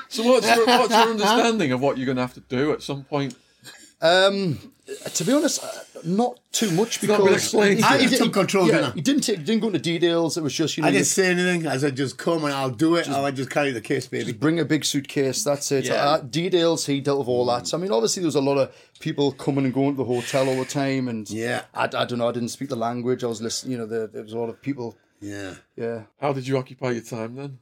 so 0.09 0.22
what's 0.24 0.46
your, 0.57 0.64
what's 0.66 0.90
your 0.94 1.11
understanding 1.11 1.72
of 1.72 1.83
what 1.83 1.98
you're 1.98 2.07
going 2.07 2.16
to 2.16 2.22
have 2.22 2.33
to 2.35 2.40
do 2.40 2.72
at 2.72 2.83
some 2.83 3.05
point? 3.05 3.35
Um, 4.00 4.59
to 5.12 5.24
be 5.24 5.33
honest, 5.35 5.62
uh, 5.62 5.68
not 6.05 6.38
too 6.52 6.70
much 6.70 7.02
because 7.02 7.18
not 7.18 7.24
been 7.26 7.35
explained 7.35 7.85
I 7.85 7.98
you. 7.98 8.09
just 8.09 8.22
took 8.22 8.33
control, 8.33 8.66
Yeah, 8.66 8.74
didn't 8.76 8.94
he 8.94 9.00
didn't 9.02 9.20
take, 9.24 9.44
didn't 9.44 9.61
go 9.61 9.66
into 9.66 9.79
details. 9.79 10.38
It 10.38 10.42
was 10.42 10.55
just 10.55 10.79
you 10.79 10.83
know, 10.83 10.88
I 10.88 10.92
didn't 10.92 11.07
say 11.07 11.26
anything. 11.33 11.66
I 11.66 11.76
said, 11.76 11.96
just 11.96 12.16
come 12.16 12.44
and 12.44 12.55
I'll 12.55 12.70
do 12.70 12.96
it. 12.96 13.09
or 13.11 13.14
I 13.16 13.31
just 13.31 13.50
carry 13.50 13.72
the 13.72 13.83
case, 13.83 14.07
baby. 14.07 14.33
bring 14.33 14.59
a 14.59 14.64
big 14.64 14.87
suitcase. 14.87 15.44
That's 15.44 15.70
it. 15.70 15.85
Yeah. 15.85 15.94
Uh, 15.96 16.20
details. 16.20 16.87
He 16.87 17.02
dealt 17.02 17.18
with 17.18 17.29
all 17.29 17.44
that. 17.46 17.66
So, 17.66 17.76
I 17.76 17.81
mean, 17.83 17.92
obviously 17.92 18.22
there 18.22 18.29
was 18.29 18.37
a 18.37 18.40
lot 18.40 18.57
of 18.57 18.74
people 19.00 19.33
coming 19.33 19.66
and 19.66 19.74
going 19.74 19.92
to 19.96 19.98
the 19.98 20.05
hotel 20.05 20.48
all 20.48 20.57
the 20.57 20.64
time, 20.64 21.09
and 21.09 21.29
Yeah. 21.29 21.64
I, 21.74 21.85
I 21.85 22.05
don't 22.07 22.18
know. 22.18 22.29
I 22.29 22.33
didn't 22.33 22.48
speak 22.48 22.70
the 22.70 22.76
language. 22.76 23.22
I 23.22 23.26
was 23.26 23.42
listening. 23.42 23.72
You 23.72 23.79
know, 23.79 23.87
there, 23.87 24.07
there 24.07 24.22
was 24.22 24.33
a 24.33 24.38
lot 24.38 24.48
of 24.48 24.62
people. 24.62 24.96
Yeah. 25.20 25.55
Yeah, 25.76 26.02
How 26.20 26.33
did 26.33 26.46
you 26.46 26.57
occupy 26.59 26.92
your 26.92 27.02
time 27.02 27.35
then? 27.37 27.59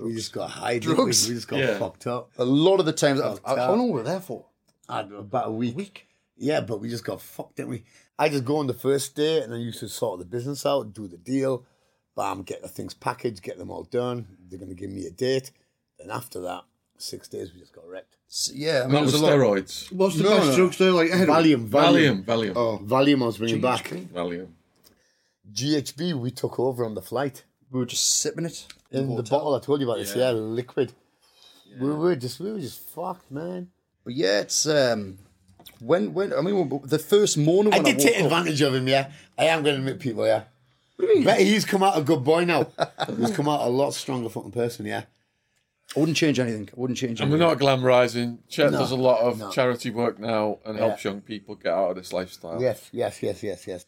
We 0.00 0.14
just 0.14 0.32
got 0.32 0.50
high. 0.50 0.74
didn't 0.78 0.90
we? 0.90 0.94
Drugs. 0.96 1.28
We 1.28 1.34
just 1.34 1.48
got 1.48 1.58
Yeah. 1.58 1.78
fucked 1.78 2.06
up. 2.06 2.30
a 2.38 2.44
lot 2.44 2.80
of 2.80 2.86
the 2.86 2.92
times. 2.92 3.20
I, 3.20 3.28
I, 3.28 3.34
Fucked 3.34 3.48
how 3.48 3.54
up. 3.54 3.70
long 3.78 3.90
were 3.90 3.98
we 4.00 4.04
there 4.04 4.20
for? 4.20 4.46
I 4.88 5.02
don't 5.02 5.12
know, 5.12 5.18
about 5.18 5.48
a 5.48 5.52
week. 5.52 6.06
Yeah, 6.36 6.60
but 6.60 6.80
we 6.80 6.88
just 6.88 7.04
got 7.04 7.20
fucked, 7.20 7.56
didn't 7.56 7.70
we? 7.70 7.84
I 8.18 8.28
just 8.28 8.44
go 8.44 8.56
on 8.56 8.66
the 8.66 8.74
first 8.74 9.14
day 9.14 9.42
and 9.42 9.52
I 9.54 9.58
used 9.58 9.80
to 9.80 9.88
sort 9.88 10.18
the 10.18 10.24
business 10.24 10.64
out, 10.66 10.92
do 10.94 11.06
the 11.08 11.18
deal, 11.18 11.64
bam, 12.16 12.42
get 12.42 12.62
the 12.62 12.68
things 12.68 12.94
packaged, 12.94 13.42
get 13.42 13.58
them 13.58 13.70
all 13.70 13.84
done. 13.84 14.26
They're 14.48 14.58
going 14.58 14.70
to 14.70 14.74
give 14.74 14.90
me 14.90 15.06
a 15.06 15.10
date. 15.10 15.50
Then 15.98 16.10
after 16.10 16.40
that, 16.40 16.62
six 16.98 17.28
days, 17.28 17.52
we 17.52 17.60
just 17.60 17.74
got 17.74 17.86
wrecked. 17.86 18.16
S- 18.30 18.50
Yeah, 18.54 18.80
I 18.80 18.82
mean, 18.84 18.92
That 18.92 18.98
it 18.98 19.02
was 19.04 19.12
was 19.12 19.22
a 19.22 19.24
lot. 19.26 19.32
steroids. 19.34 19.92
What's 19.92 20.16
the 20.16 20.22
No, 20.24 20.30
best 20.38 20.48
no. 20.50 20.56
drugs 20.56 20.78
there? 20.78 20.92
Like 20.92 21.10
heroin? 21.10 21.28
Valium, 21.28 21.68
Valium. 21.68 22.24
Valium, 22.24 22.24
Valium, 22.24 22.52
Oh, 22.56 22.78
Valium 22.82 23.22
I 23.22 23.26
was 23.26 23.38
bringing 23.38 23.60
back. 23.60 23.84
Valium. 23.88 24.48
GHB, 25.52 26.14
we 26.14 26.30
took 26.30 26.58
over 26.58 26.84
on 26.84 26.94
the 26.94 27.02
flight. 27.02 27.44
We 27.70 27.80
were 27.80 27.86
just 27.86 28.20
sipping 28.20 28.44
it 28.44 28.66
In 28.90 29.08
the 29.08 29.16
hotel. 29.16 29.38
bottle, 29.38 29.54
I 29.54 29.60
told 29.60 29.80
you 29.80 29.88
about 29.88 29.98
this, 29.98 30.14
yeah, 30.14 30.30
liquid. 30.30 30.92
We 31.80 31.90
were 31.90 32.16
just, 32.16 32.38
we 32.38 32.52
were 32.52 32.60
just 32.60 32.80
fucked, 32.80 33.30
man. 33.30 33.70
But 34.04 34.14
yeah, 34.14 34.40
it's 34.40 34.66
um, 34.66 35.18
when 35.80 36.12
when 36.12 36.32
I 36.32 36.40
mean 36.40 36.80
the 36.84 36.98
first 36.98 37.38
morning 37.38 37.72
I 37.72 37.78
when 37.78 37.86
I, 37.86 37.92
did 37.92 38.00
take 38.00 38.16
up, 38.18 38.24
advantage 38.24 38.60
of 38.60 38.74
him, 38.74 38.88
yeah. 38.88 39.10
I 39.38 39.46
am 39.46 39.62
going 39.62 39.76
to 39.76 39.80
admit 39.80 40.00
people, 40.00 40.26
yeah. 40.26 40.44
Bet 41.24 41.40
he's 41.40 41.64
come 41.64 41.82
out 41.82 41.98
a 41.98 42.02
good 42.02 42.22
boy 42.22 42.44
now. 42.44 42.66
he's 43.16 43.30
come 43.30 43.48
out 43.48 43.66
a 43.66 43.70
lot 43.70 43.94
stronger 43.94 44.28
fucking 44.28 44.52
person, 44.52 44.86
yeah. 44.86 45.04
I 45.96 46.00
wouldn't 46.00 46.16
change 46.16 46.38
anything. 46.38 46.68
I 46.74 46.80
wouldn't 46.80 46.98
change 46.98 47.20
anything. 47.20 47.24
And 47.24 47.32
we're 47.32 47.46
not 47.46 47.58
glamorizing. 47.58 48.38
Chet 48.48 48.72
No, 48.72 48.78
does 48.78 48.92
a 48.92 48.96
lot 48.96 49.20
of 49.20 49.38
no. 49.38 49.50
charity 49.50 49.90
work 49.90 50.18
now 50.18 50.58
and 50.64 50.78
helps 50.78 51.04
young 51.04 51.20
people 51.20 51.54
get 51.54 51.72
out 51.72 51.90
of 51.90 51.96
this 51.96 52.12
lifestyle. 52.12 52.60
Yes, 52.62 52.88
yes, 52.92 53.22
yes, 53.22 53.42
yes, 53.42 53.66
yes. 53.66 53.84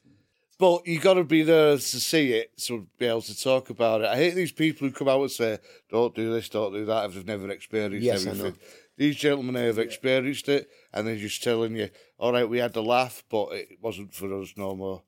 But 0.59 0.87
you 0.87 1.01
got 1.01 1.15
to 1.15 1.25
be 1.25 1.43
there 1.43 1.73
to 1.73 1.79
see 1.79 2.33
it 2.33 2.57
to 2.67 2.87
be 2.99 3.07
able 3.07 3.23
to 3.23 3.41
talk 3.41 3.71
about 3.71 4.03
it. 4.03 4.07
I 4.07 4.17
hate 4.17 4.35
these 4.35 4.53
people 4.53 4.87
who 4.87 4.95
come 4.95 5.09
out 5.09 5.21
and 5.21 5.31
say, 5.31 5.59
"Don't 5.91 6.15
do 6.15 6.33
this, 6.33 6.49
don't 6.49 6.73
do 6.73 6.85
that," 6.85 7.07
if 7.07 7.15
they've 7.15 7.27
never 7.27 7.51
experienced 7.51 8.05
Yes, 8.05 8.27
I 8.27 8.31
everything. 8.31 8.53
know. 8.53 8.59
These 8.97 9.17
gentlemen 9.17 9.57
have 9.57 9.79
experienced 9.81 10.49
it, 10.49 10.71
and 10.93 11.07
they're 11.07 11.17
just 11.17 11.43
telling 11.43 11.75
you, 11.75 11.91
"All 12.19 12.33
right, 12.33 12.49
we 12.49 12.59
had 12.59 12.73
the 12.73 12.83
laugh, 12.83 13.25
but 13.29 13.49
it 13.53 13.79
wasn't 13.83 14.15
for 14.15 14.33
us 14.41 14.55
no 14.57 14.77
more." 14.77 15.03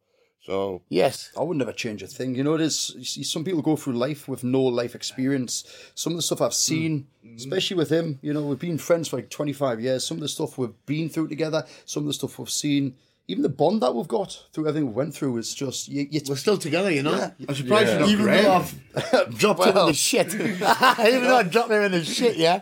So 0.45 0.83
Yes. 0.89 1.31
I 1.37 1.43
would 1.43 1.57
never 1.57 1.73
change 1.73 2.03
a 2.03 2.07
thing. 2.07 2.35
You 2.37 2.45
know, 2.45 2.55
it 2.55 2.61
is. 2.61 2.95
You 2.97 3.05
see, 3.05 3.23
some 3.25 3.45
people 3.45 3.63
go 3.63 3.75
through 3.77 3.95
life 3.95 4.29
with 4.29 4.45
no 4.45 4.63
life 4.63 4.95
experience. 4.95 5.65
Some 5.95 6.13
of 6.13 6.17
the 6.19 6.23
stuff 6.23 6.41
I've 6.41 6.55
seen, 6.55 7.07
mm. 7.25 7.33
Mm. 7.33 7.37
especially 7.37 7.77
with 7.77 7.91
him, 7.91 8.19
you 8.23 8.33
know, 8.33 8.47
we've 8.47 8.59
been 8.59 8.79
friends 8.79 9.09
for 9.09 9.17
like 9.17 9.29
25 9.31 9.81
years. 9.81 10.05
Some 10.05 10.19
of 10.19 10.21
the 10.23 10.29
stuff 10.29 10.57
we've 10.59 10.75
been 10.87 11.09
through 11.09 11.29
together, 11.29 11.67
some 11.85 12.05
of 12.05 12.07
the 12.09 12.13
stuff 12.13 12.39
we've 12.39 12.49
seen, 12.51 12.95
even 13.29 13.43
the 13.43 13.49
bond 13.49 13.83
that 13.83 13.95
we've 13.95 14.07
got 14.09 14.47
through 14.53 14.69
everything 14.69 14.87
we 14.89 14.93
went 14.95 15.15
through 15.15 15.37
is 15.39 15.53
just, 15.55 15.89
you, 15.89 16.07
you, 16.11 16.21
We're 16.29 16.37
still 16.37 16.59
together, 16.59 16.91
you 16.91 17.03
know? 17.03 17.33
I'm 17.49 17.55
surprised 17.55 17.91
you're 17.91 18.01
not 18.01 18.09
Even 18.09 18.25
great. 18.25 18.43
though 18.43 18.53
I've 18.53 19.39
dropped 19.39 19.61
him 19.65 19.77
in 19.77 19.87
the 19.87 19.93
shit. 19.95 20.35
Even 20.35 20.61
though 20.61 21.37
I 21.39 21.43
dropped 21.43 21.71
him 21.71 21.83
in 21.83 21.93
the 21.93 22.05
shit, 22.05 22.37
yeah? 22.37 22.61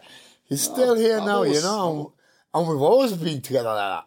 He's 0.49 0.63
still 0.63 0.95
here 0.95 1.19
I've 1.21 1.27
now, 1.27 1.43
you 1.43 1.61
know? 1.61 2.13
And 2.55 2.69
we've 2.69 2.81
always 2.81 3.13
been 3.13 3.41
together 3.43 3.69
like 3.69 3.77
that. 3.79 4.07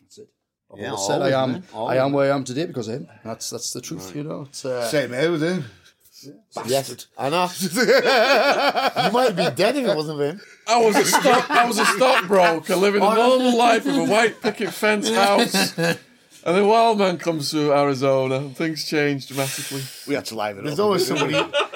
That's 0.00 0.18
it. 0.18 0.28
I've 0.72 0.78
Yeah, 0.78 0.90
always 0.92 1.06
said 1.06 1.18
always, 1.20 1.34
I 1.34 1.42
am, 1.42 1.52
man. 1.52 1.64
I 1.74 1.96
am 1.96 2.12
where 2.12 2.32
I 2.32 2.34
am 2.36 2.44
today 2.44 2.66
because 2.66 2.88
of 2.88 2.94
him. 2.96 3.08
That's 3.24 3.50
that's 3.50 3.72
the 3.72 3.80
truth, 3.80 4.14
you 4.14 4.22
know. 4.22 4.42
It's, 4.42 4.64
uh, 4.64 4.82
Same 4.88 5.10
here 5.12 5.32
with 5.32 5.42
him. 5.42 5.64
Yes, 6.66 7.06
I 7.18 7.28
know. 7.30 7.48
you 9.06 9.12
might 9.12 9.34
be 9.36 9.50
dead 9.54 9.76
if 9.76 9.86
it 9.86 9.96
wasn't 9.96 10.18
for 10.18 10.26
him. 10.26 10.40
I 10.66 10.78
was 10.84 10.96
a 10.96 11.04
stock, 11.04 11.50
I 11.50 11.66
was 11.66 11.78
a 11.78 11.84
stockbroker 11.86 12.76
living 12.76 13.02
a 13.02 13.14
normal 13.14 13.56
life 13.56 13.84
with 13.84 13.96
a 13.96 14.04
white 14.04 14.40
picket 14.40 14.70
fence 14.72 15.08
house. 15.10 15.76
And 15.78 16.56
then 16.56 16.66
wild 16.68 16.98
man 16.98 17.18
comes 17.18 17.50
to 17.50 17.72
Arizona 17.72 18.36
and 18.36 18.56
things 18.56 18.84
change 18.84 19.26
dramatically. 19.26 19.82
We 20.06 20.14
had 20.14 20.26
to 20.26 20.36
liven 20.36 20.62
it 20.62 20.66
There's 20.68 20.78
up. 20.78 20.84
always 20.84 21.06
somebody. 21.06 21.32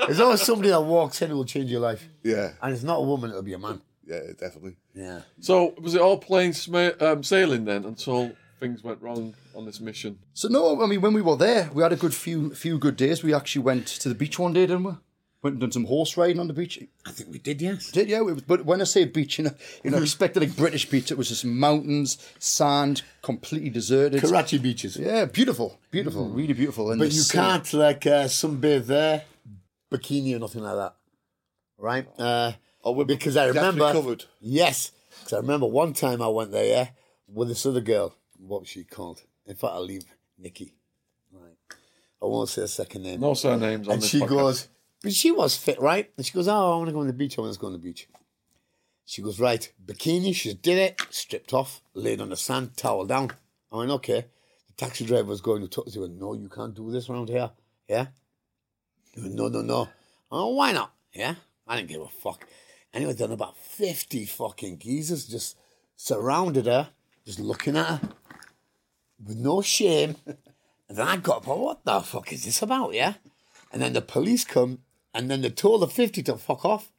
There's 0.06 0.20
always 0.20 0.42
somebody 0.42 0.68
that 0.70 0.80
walks 0.82 1.20
in 1.22 1.30
who 1.30 1.36
will 1.36 1.44
change 1.44 1.70
your 1.70 1.80
life, 1.80 2.08
Yeah, 2.22 2.52
and 2.62 2.72
it's 2.72 2.84
not 2.84 2.96
a 2.98 3.02
woman; 3.02 3.30
it'll 3.30 3.42
be 3.42 3.52
a 3.54 3.58
man. 3.58 3.80
yeah, 4.06 4.20
definitely. 4.38 4.76
Yeah. 4.94 5.20
So 5.40 5.74
was 5.80 5.94
it 5.96 6.00
all 6.00 6.18
plain 6.18 6.52
sma- 6.52 6.94
um, 7.00 7.22
sailing 7.24 7.64
then 7.64 7.84
until 7.84 8.30
things 8.60 8.84
went 8.84 9.00
wrong 9.02 9.34
on 9.54 9.64
this 9.66 9.80
mission? 9.80 10.18
so 10.34 10.48
no, 10.48 10.82
I 10.82 10.86
mean, 10.86 11.00
when 11.00 11.14
we 11.14 11.22
were 11.22 11.36
there, 11.36 11.70
we 11.74 11.82
had 11.82 11.92
a 11.92 11.96
good 11.96 12.14
few 12.14 12.54
few 12.54 12.78
good 12.78 12.96
days. 12.96 13.22
We 13.24 13.34
actually 13.34 13.62
went 13.62 13.86
to 14.02 14.08
the 14.08 14.14
beach 14.14 14.38
one 14.38 14.52
day, 14.52 14.66
didn't 14.66 14.84
we? 14.84 14.92
Went 15.42 15.54
and 15.54 15.60
done 15.62 15.72
some 15.72 15.86
horse 15.86 16.18
riding 16.18 16.38
on 16.38 16.48
the 16.48 16.52
beach. 16.52 16.78
I 17.06 17.12
think 17.12 17.30
we 17.32 17.38
did. 17.38 17.62
Yes. 17.62 17.90
Did 17.90 18.10
yeah, 18.10 18.20
we, 18.20 18.34
but 18.34 18.66
when 18.66 18.82
I 18.82 18.84
say 18.84 19.06
beach, 19.06 19.38
you 19.38 19.44
know, 19.44 19.54
you 19.82 19.90
know, 19.90 19.96
expected 19.98 20.40
like 20.42 20.54
British 20.54 20.84
beach, 20.90 21.10
it 21.10 21.16
was 21.16 21.30
just 21.30 21.46
mountains, 21.46 22.18
sand, 22.38 23.00
completely 23.22 23.70
deserted. 23.70 24.20
Karachi 24.20 24.58
beaches. 24.58 24.98
Yeah, 24.98 25.24
beautiful, 25.24 25.78
beautiful, 25.90 26.28
really 26.28 26.52
beautiful. 26.52 26.90
And 26.90 26.98
But 26.98 27.06
you 27.12 27.22
sea- 27.22 27.38
can't 27.38 27.72
like 27.72 28.06
uh, 28.06 28.24
sunbathe 28.26 28.84
there, 28.86 29.24
bikini 29.90 30.36
or 30.36 30.40
nothing 30.40 30.62
like 30.62 30.76
that, 30.76 30.94
right? 31.78 32.06
Uh, 32.18 32.52
Oh, 32.82 32.92
we're 32.92 33.04
because 33.04 33.36
I 33.36 33.46
remember. 33.48 33.92
covered. 33.92 34.24
Yes, 34.40 34.92
because 35.18 35.34
I 35.34 35.36
remember 35.36 35.66
one 35.66 35.92
time 35.92 36.22
I 36.22 36.28
went 36.28 36.50
there, 36.50 36.64
yeah, 36.66 36.88
with 37.28 37.48
this 37.48 37.66
other 37.66 37.82
girl. 37.82 38.14
What 38.40 38.60
was 38.60 38.68
she 38.68 38.84
called? 38.84 39.22
In 39.46 39.54
fact, 39.54 39.74
I'll 39.74 39.84
leave 39.84 40.04
Nikki. 40.38 40.74
Right. 41.32 41.56
I 42.22 42.26
won't 42.26 42.48
say 42.48 42.62
a 42.62 42.68
second 42.68 43.02
name. 43.02 43.20
No 43.20 43.34
surnames 43.34 43.86
on 43.88 43.94
and 43.94 44.02
this 44.02 44.10
she 44.10 44.20
podcast. 44.20 44.28
goes, 44.28 44.68
but 45.02 45.12
she 45.12 45.30
was 45.30 45.56
fit, 45.56 45.80
right? 45.80 46.10
And 46.16 46.24
she 46.26 46.32
goes, 46.32 46.48
oh, 46.48 46.72
I 46.72 46.76
want 46.76 46.88
to 46.88 46.92
go 46.92 47.00
on 47.00 47.06
the 47.06 47.12
beach. 47.12 47.38
I 47.38 47.42
want 47.42 47.54
to 47.54 47.60
go 47.60 47.66
on 47.66 47.72
the 47.72 47.78
beach. 47.78 48.08
She 49.04 49.22
goes, 49.22 49.40
right, 49.40 49.70
bikini. 49.84 50.34
She 50.34 50.54
did 50.54 50.78
it, 50.78 51.00
stripped 51.10 51.52
off, 51.52 51.82
laid 51.94 52.20
on 52.20 52.28
the 52.28 52.36
sand, 52.36 52.76
towel 52.76 53.06
down. 53.06 53.30
I 53.72 53.76
went, 53.78 53.90
okay. 53.90 54.26
The 54.66 54.72
taxi 54.76 55.04
driver 55.04 55.28
was 55.28 55.40
going 55.40 55.62
to 55.62 55.68
talk 55.68 55.90
to 55.92 56.02
her. 56.02 56.08
No, 56.08 56.34
you 56.34 56.48
can't 56.48 56.74
do 56.74 56.90
this 56.90 57.08
around 57.08 57.28
here. 57.28 57.50
Yeah? 57.88 58.06
He 59.12 59.20
went, 59.20 59.34
no, 59.34 59.48
no, 59.48 59.62
no. 59.62 59.88
Oh, 60.30 60.54
why 60.54 60.72
not? 60.72 60.92
Yeah? 61.12 61.34
I 61.66 61.76
didn't 61.76 61.88
give 61.88 62.02
a 62.02 62.08
fuck. 62.08 62.46
Anyway, 62.92 63.12
then 63.12 63.32
about 63.32 63.56
50 63.56 64.26
fucking 64.26 64.78
geezers 64.78 65.26
just 65.26 65.56
surrounded 65.96 66.66
her, 66.66 66.90
just 67.24 67.40
looking 67.40 67.76
at 67.76 67.86
her 67.86 68.00
with 69.24 69.36
no 69.36 69.62
shame. 69.62 70.16
And 70.88 70.98
then 70.98 71.06
I 71.06 71.16
got 71.16 71.38
up, 71.38 71.48
oh, 71.48 71.62
what 71.62 71.84
the 71.84 72.00
fuck 72.00 72.32
is 72.32 72.44
this 72.44 72.62
about, 72.62 72.94
yeah? 72.94 73.14
And 73.72 73.80
then 73.80 73.92
the 73.92 74.02
police 74.02 74.44
come, 74.44 74.80
and 75.14 75.30
then 75.30 75.42
they 75.42 75.50
told 75.50 75.82
the 75.82 75.86
50 75.86 76.22
to 76.24 76.36
fuck 76.36 76.64
off. 76.64 76.90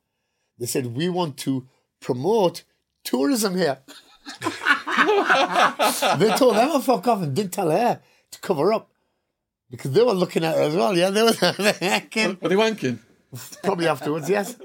They 0.57 0.65
said, 0.65 0.95
we 0.95 1.10
want 1.10 1.38
to 1.38 1.67
promote 1.99 2.63
tourism 3.03 3.55
here. 3.55 3.79
they 4.41 6.29
told 6.38 6.55
them 6.55 6.71
to 6.71 6.79
fuck 6.81 7.07
off 7.07 7.21
and 7.21 7.36
didn't 7.36 7.51
tell 7.51 7.69
her 7.71 7.99
to 8.31 8.39
cover 8.39 8.71
up. 8.71 8.89
Because 9.69 9.91
they 9.91 10.03
were 10.03 10.13
looking 10.13 10.43
at 10.43 10.55
her 10.55 10.63
as 10.63 10.75
well, 10.75 10.97
yeah? 10.97 11.10
They 11.10 11.23
were 11.23 11.34
hacking. 11.79 12.38
Are 12.41 12.49
they 12.49 12.55
wanking? 12.55 12.99
Probably 13.63 13.88
afterwards, 13.88 14.29
yes. 14.29 14.57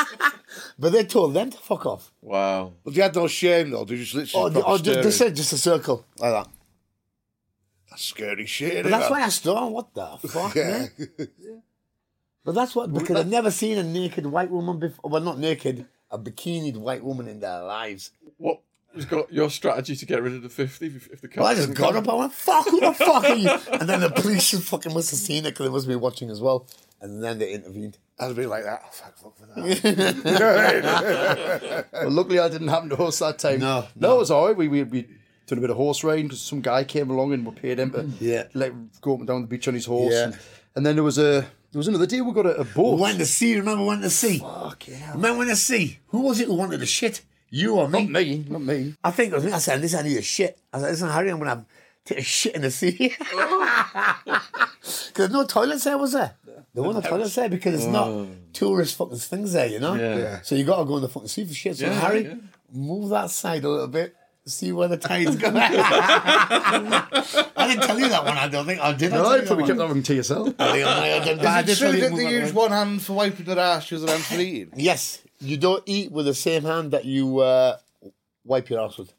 but 0.78 0.92
they 0.92 1.04
told 1.04 1.34
them 1.34 1.50
to 1.50 1.58
fuck 1.58 1.84
off. 1.86 2.10
Wow. 2.22 2.72
But 2.82 2.94
they 2.94 3.02
had 3.02 3.14
no 3.14 3.28
shame 3.28 3.70
though. 3.70 3.84
They 3.84 3.96
just 3.96 4.14
literally. 4.14 4.44
Or, 4.44 4.50
they, 4.50 4.60
proper 4.60 4.74
or 4.74 4.78
they, 4.78 5.02
they 5.02 5.10
said 5.10 5.36
just 5.36 5.52
a 5.52 5.58
circle 5.58 6.06
like 6.18 6.32
that. 6.32 6.48
That's 7.92 8.04
scary 8.04 8.46
shit. 8.46 8.82
But 8.84 8.90
that's 8.90 9.10
why 9.10 9.22
I 9.22 9.28
stood 9.28 9.70
what 9.70 9.92
the 9.94 10.16
fuck, 10.28 10.54
Yeah. 10.54 10.86
man? 11.18 11.28
But 12.44 12.54
that's 12.56 12.74
what, 12.74 12.92
because 12.92 13.16
I've 13.18 13.28
never 13.28 13.50
seen 13.50 13.78
a 13.78 13.84
naked 13.84 14.26
white 14.26 14.50
woman 14.50 14.78
before. 14.80 15.10
Well, 15.10 15.22
not 15.22 15.38
naked, 15.38 15.86
a 16.10 16.18
bikinied 16.18 16.76
white 16.76 17.04
woman 17.04 17.28
in 17.28 17.38
their 17.40 17.62
lives. 17.62 18.10
What 18.38 18.60
was 18.94 19.04
got 19.04 19.32
your 19.32 19.48
strategy 19.48 19.94
to 19.94 20.06
get 20.06 20.20
rid 20.22 20.34
of 20.34 20.42
the 20.42 20.48
50 20.48 20.86
if, 20.86 21.08
if 21.12 21.20
the 21.20 21.28
Well, 21.36 21.46
I 21.46 21.54
just 21.54 21.72
got 21.74 21.94
come? 21.94 22.04
up, 22.04 22.08
I 22.12 22.16
went, 22.16 22.32
fuck, 22.32 22.66
who 22.68 22.80
the 22.80 22.92
fuck 22.94 23.24
are 23.24 23.36
you? 23.36 23.48
And 23.78 23.88
then 23.88 24.00
the 24.00 24.10
police 24.10 24.50
fucking 24.68 24.92
must 24.92 25.10
have 25.10 25.20
seen 25.20 25.46
it 25.46 25.50
because 25.50 25.66
they 25.66 25.72
must 25.72 25.86
be 25.86 25.94
watching 25.96 26.30
as 26.30 26.40
well. 26.40 26.66
And 27.00 27.22
then 27.22 27.38
they 27.38 27.52
intervened. 27.52 27.98
I'd 28.18 28.34
be 28.36 28.46
like 28.46 28.64
that. 28.64 28.82
Oh, 28.84 28.88
fuck, 28.90 29.16
fuck 29.18 29.36
for 29.36 29.46
that. 29.60 31.86
Well, 31.92 32.10
luckily, 32.10 32.38
I 32.38 32.48
didn't 32.48 32.68
happen 32.68 32.88
to 32.90 33.02
us 33.04 33.18
that 33.20 33.38
time. 33.38 33.60
No, 33.60 33.86
no, 33.96 34.16
it 34.16 34.18
was 34.18 34.30
all 34.30 34.46
right. 34.48 34.56
We 34.56 34.68
we, 34.68 34.82
we 34.84 35.08
did 35.54 35.58
a 35.58 35.60
bit 35.62 35.70
of 35.70 35.76
horse 35.76 36.02
riding 36.04 36.26
because 36.26 36.40
some 36.40 36.60
guy 36.60 36.84
came 36.84 37.10
along 37.10 37.32
and 37.32 37.46
we 37.46 37.52
paid 37.52 37.78
him 37.78 37.90
to 37.92 37.98
mm. 37.98 38.12
Yeah. 38.20 38.44
let 38.54 38.72
go 39.00 39.14
up 39.14 39.20
and 39.20 39.28
down 39.28 39.42
the 39.42 39.46
beach 39.46 39.68
on 39.68 39.74
his 39.74 39.86
horse. 39.86 40.14
Yeah. 40.14 40.24
And, 40.24 40.38
and 40.76 40.86
then 40.86 40.96
there 40.96 41.04
was 41.04 41.18
a 41.18 41.46
there 41.72 41.78
was 41.78 41.88
another 41.88 42.06
day 42.06 42.20
we 42.20 42.32
got 42.32 42.46
a, 42.46 42.56
a 42.56 42.64
boat. 42.64 42.96
We 42.96 43.02
went 43.02 43.18
to 43.18 43.26
sea, 43.26 43.56
remember, 43.56 43.82
we 43.82 43.88
went 43.88 44.02
to 44.02 44.10
sea. 44.10 44.38
Fuck 44.38 44.88
yeah. 44.88 45.12
Remember 45.12 45.38
went 45.38 45.50
to 45.50 45.56
sea? 45.56 45.98
Who 46.08 46.22
was 46.22 46.40
it 46.40 46.48
who 46.48 46.54
wanted 46.54 46.80
the 46.80 46.86
shit? 46.86 47.22
You 47.54 47.74
or 47.76 47.86
me? 47.86 48.04
Not 48.06 48.22
me, 48.22 48.44
not 48.48 48.62
me. 48.62 48.94
I 49.04 49.10
think 49.10 49.32
it 49.32 49.36
was 49.36 49.44
me. 49.44 49.52
I 49.52 49.58
said, 49.58 49.78
listen, 49.80 50.00
I 50.00 50.02
need 50.08 50.16
a 50.16 50.22
shit. 50.22 50.58
I 50.72 50.80
said, 50.80 50.90
listen, 50.90 51.10
Harry, 51.10 51.30
I'm 51.30 51.38
going 51.38 51.50
to 51.50 51.66
take 52.06 52.18
a 52.18 52.22
shit 52.22 52.54
in 52.54 52.62
the 52.62 52.70
sea. 52.70 53.14
Because 53.18 55.12
there's 55.14 55.30
no 55.30 55.44
toilets 55.44 55.84
there, 55.84 55.98
was 55.98 56.12
there? 56.12 56.34
There 56.72 56.82
weren't 56.82 56.94
no 56.94 57.02
toilets 57.02 57.34
there 57.34 57.50
because 57.50 57.74
it's 57.74 57.84
not 57.84 58.26
tourist 58.54 58.96
fucking 58.96 59.18
things 59.18 59.52
there, 59.52 59.66
you 59.66 59.80
know? 59.80 59.92
Yeah. 59.94 60.16
Yeah. 60.16 60.40
So 60.40 60.54
you 60.54 60.64
got 60.64 60.78
to 60.78 60.84
go 60.86 60.96
in 60.96 61.02
the 61.02 61.10
fucking 61.10 61.28
sea 61.28 61.44
for 61.44 61.52
shit. 61.52 61.76
So, 61.76 61.84
Yeah, 61.84 62.00
Harry, 62.00 62.24
yeah. 62.24 62.34
move 62.72 63.10
that 63.10 63.30
side 63.30 63.64
a 63.64 63.68
little 63.68 63.88
bit. 63.88 64.16
See 64.44 64.72
where 64.72 64.88
the 64.88 64.96
tide's 64.96 65.36
going. 65.36 65.54
I 65.56 67.04
didn't 67.68 67.82
tell 67.86 67.98
you 67.98 68.08
that 68.08 68.24
one, 68.24 68.36
I 68.36 68.48
don't 68.48 68.66
think. 68.66 68.80
I 68.80 68.92
did. 68.92 69.12
I 69.12 69.16
No, 69.16 69.26
I 69.26 69.36
you 69.36 69.42
probably 69.42 69.62
that 69.64 69.68
kept 69.68 69.78
one? 69.78 69.88
that 69.88 69.94
one 69.94 70.02
to 70.02 70.14
yourself. 70.14 70.54
I 70.58 70.72
think 70.72 70.86
I 70.86 71.24
did, 71.24 71.38
but 71.38 71.46
I 71.46 71.60
Is 71.60 71.66
did 71.66 71.72
it 71.72 71.78
true 71.78 71.90
you 71.90 72.00
that 72.00 72.16
they 72.16 72.24
move 72.24 72.32
use 72.32 72.52
one 72.52 72.70
hand 72.72 73.02
for 73.02 73.12
wiping 73.12 73.46
their 73.46 73.58
ass, 73.60 73.88
the 73.88 73.96
other 73.96 74.08
hand 74.08 74.24
for 74.24 74.34
eating? 74.34 74.72
Yes, 74.76 75.22
you 75.40 75.56
don't 75.56 75.82
eat 75.86 76.10
with 76.10 76.26
the 76.26 76.34
same 76.34 76.64
hand 76.64 76.90
that 76.90 77.04
you 77.04 77.38
uh, 77.38 77.76
wipe 78.44 78.68
your 78.68 78.80
ass 78.80 78.98
with. 78.98 79.12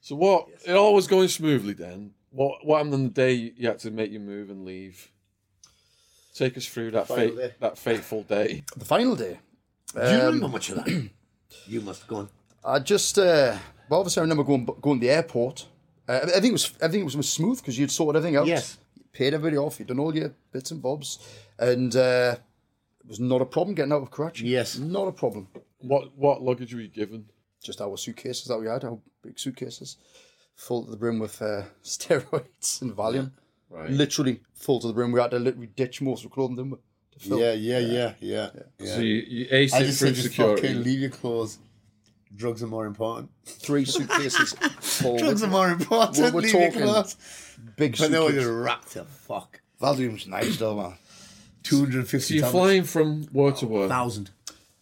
So 0.00 0.14
what? 0.14 0.46
It 0.64 0.74
all 0.74 0.94
was 0.94 1.08
going 1.08 1.26
smoothly 1.28 1.72
then. 1.72 2.12
What 2.30 2.64
what 2.64 2.76
happened 2.76 2.94
on 2.94 3.02
the 3.04 3.10
day 3.10 3.32
you 3.56 3.66
had 3.66 3.80
to 3.80 3.90
make 3.90 4.12
your 4.12 4.20
move 4.20 4.50
and 4.50 4.64
leave? 4.64 5.10
Take 6.34 6.56
us 6.56 6.66
through 6.66 6.92
that 6.92 7.08
fate, 7.08 7.36
day. 7.36 7.54
that 7.60 7.76
fateful 7.78 8.22
day. 8.22 8.62
The 8.76 8.84
final 8.84 9.16
day. 9.16 9.38
Do 9.94 10.00
you 10.00 10.18
remember 10.18 10.48
much 10.48 10.70
of 10.70 10.84
that? 10.84 11.10
you 11.66 11.80
must 11.80 12.06
go 12.06 12.16
on. 12.16 12.28
I 12.64 12.78
just, 12.78 13.18
uh, 13.18 13.58
well, 13.88 14.00
obviously, 14.00 14.20
I 14.20 14.22
remember 14.22 14.44
going 14.44 14.64
going 14.80 15.00
to 15.00 15.06
the 15.06 15.12
airport. 15.12 15.66
Uh, 16.08 16.20
everything 16.22 16.52
was 16.52 16.72
everything 16.80 17.04
was, 17.04 17.16
was 17.16 17.28
smooth 17.28 17.58
because 17.58 17.78
you'd 17.78 17.90
sorted 17.90 18.20
everything 18.20 18.36
out. 18.36 18.46
Yes. 18.46 18.78
You 18.96 19.04
paid 19.12 19.34
everybody 19.34 19.56
off. 19.58 19.78
You'd 19.78 19.88
done 19.88 19.98
all 19.98 20.14
your 20.14 20.32
bits 20.52 20.70
and 20.70 20.80
bobs, 20.80 21.18
and 21.58 21.94
uh, 21.94 22.36
it 23.00 23.08
was 23.08 23.20
not 23.20 23.42
a 23.42 23.46
problem 23.46 23.74
getting 23.74 23.92
out 23.92 24.02
of 24.02 24.10
Karachi. 24.10 24.46
Yes. 24.46 24.78
not 24.78 25.08
a 25.08 25.12
problem. 25.12 25.48
What 25.78 26.16
what 26.16 26.42
luggage 26.42 26.74
were 26.74 26.80
you 26.80 26.88
given? 26.88 27.26
Just 27.62 27.80
our 27.80 27.96
suitcases 27.96 28.46
that 28.46 28.58
we 28.58 28.66
had, 28.66 28.84
our 28.84 28.98
big 29.22 29.38
suitcases, 29.38 29.96
full 30.54 30.84
to 30.84 30.90
the 30.90 30.96
brim 30.96 31.18
with 31.18 31.40
uh, 31.40 31.62
steroids 31.84 32.82
and 32.82 32.92
Valium. 32.94 33.32
Right. 33.70 33.90
Literally 33.90 34.40
full 34.54 34.80
to 34.80 34.86
the 34.86 34.92
brim. 34.92 35.12
We 35.12 35.20
had 35.20 35.30
to 35.32 35.38
literally 35.38 35.68
ditch 35.74 36.00
most 36.00 36.24
of 36.24 36.30
the 36.30 36.34
clothing, 36.34 36.56
didn't 36.56 36.70
we? 36.72 36.78
To 37.12 37.18
fill. 37.18 37.38
Yeah, 37.40 37.52
yeah, 37.52 37.78
yeah, 37.78 38.12
yeah. 38.20 38.50
So 38.84 39.00
you, 39.00 39.14
you 39.26 39.46
aced 39.46 39.74
I 39.74 39.80
it 39.80 39.86
just 39.86 39.98
said, 39.98 40.14
just 40.14 40.28
security. 40.28 40.62
fucking 40.62 40.82
leave 40.82 41.00
your 41.00 41.10
clothes. 41.10 41.58
Drugs 42.36 42.62
are 42.62 42.66
more 42.66 42.86
important. 42.86 43.30
Three 43.44 43.84
suitcases 43.94 44.52
full. 44.80 45.18
Drugs 45.18 45.42
are 45.42 45.48
more 45.48 45.70
important. 45.70 46.18
We're- 46.18 46.30
we're 46.32 46.50
talking 46.50 46.82
clothes. 46.82 47.16
big 47.76 47.96
But 47.98 48.10
they 48.10 48.18
were 48.18 48.26
suitcases. 48.26 48.44
just 48.50 48.64
wrapped 48.64 48.92
to 48.92 49.04
fuck. 49.04 49.60
Valium's 49.80 50.26
nice 50.26 50.56
though, 50.56 50.76
man. 50.76 50.94
Two 51.62 51.80
hundred 51.80 52.12
and 52.12 52.22
So 52.22 52.34
you're 52.34 52.46
flying 52.46 52.84
from 52.84 53.26
word 53.32 53.56
to 53.56 53.66
word. 53.66 53.88
thousand. 53.88 54.30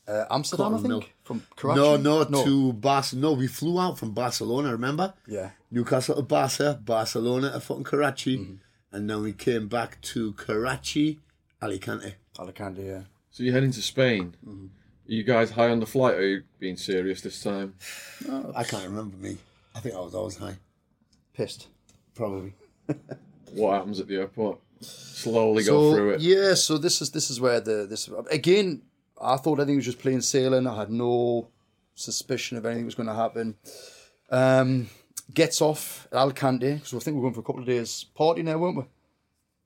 uh, 0.08 0.24
Amsterdam, 0.30 0.66
I 0.66 0.70
Cotton 0.76 0.88
mill. 0.88 1.00
think, 1.00 1.14
from 1.24 1.42
Karachi. 1.56 1.80
No, 1.80 1.96
no, 1.96 2.24
to 2.44 2.72
Barcelona. 2.72 3.26
No, 3.28 3.32
we 3.34 3.46
flew 3.46 3.78
out 3.80 3.98
from 3.98 4.12
Barcelona, 4.12 4.72
remember? 4.72 5.14
Yeah. 5.28 5.50
Newcastle 5.70 6.16
to 6.16 6.22
Barca, 6.22 6.80
Barcelona 6.84 7.52
to 7.52 7.60
fucking 7.60 7.84
Karachi. 7.84 8.38
Mm-hmm. 8.38 8.54
And 8.96 9.08
then 9.08 9.22
we 9.22 9.32
came 9.32 9.68
back 9.68 10.00
to 10.02 10.32
Karachi, 10.32 11.20
Alicante. 11.62 12.14
Alicante, 12.38 12.82
yeah. 12.82 13.02
So 13.30 13.42
you're 13.44 13.54
heading 13.54 13.70
to 13.72 13.80
Spain. 13.82 14.34
Are 15.08 15.12
you 15.12 15.24
guys 15.24 15.50
high 15.50 15.70
on 15.70 15.80
the 15.80 15.86
flight, 15.86 16.14
or 16.14 16.18
are 16.18 16.26
you 16.26 16.42
being 16.58 16.76
serious 16.76 17.20
this 17.20 17.42
time? 17.42 17.74
I 18.54 18.64
can't 18.64 18.84
remember 18.84 19.16
me. 19.16 19.36
I 19.74 19.80
think 19.80 19.94
I 19.94 20.00
was 20.00 20.14
always 20.14 20.36
high. 20.36 20.56
Pissed. 21.34 21.68
Probably. 22.14 22.52
What 23.54 23.74
happens 23.74 24.00
at 24.00 24.08
the 24.08 24.16
airport? 24.16 24.60
Slowly 24.80 25.62
so, 25.62 25.72
go 25.72 25.94
through 25.94 26.10
it. 26.12 26.20
Yeah, 26.20 26.54
so 26.54 26.78
this 26.78 27.02
is 27.02 27.10
this 27.10 27.30
is 27.30 27.40
where 27.40 27.60
the 27.60 27.86
this 27.88 28.08
again. 28.30 28.82
I 29.20 29.36
thought 29.36 29.60
everything 29.60 29.76
was 29.76 29.84
just 29.84 29.98
plain 29.98 30.20
sailing. 30.20 30.66
I 30.66 30.74
had 30.74 30.90
no 30.90 31.48
suspicion 31.94 32.56
of 32.56 32.66
anything 32.66 32.86
was 32.86 32.94
going 32.94 33.08
to 33.08 33.14
happen. 33.14 33.56
Um, 34.30 34.88
gets 35.32 35.60
off 35.60 36.08
at 36.10 36.18
Alicante 36.18 36.74
because 36.74 36.94
I 36.94 36.98
think 36.98 37.16
we're 37.16 37.22
going 37.22 37.34
for 37.34 37.40
a 37.40 37.44
couple 37.44 37.60
of 37.60 37.66
days 37.66 38.06
party 38.14 38.42
now, 38.42 38.58
weren't 38.58 38.78
we? 38.78 38.84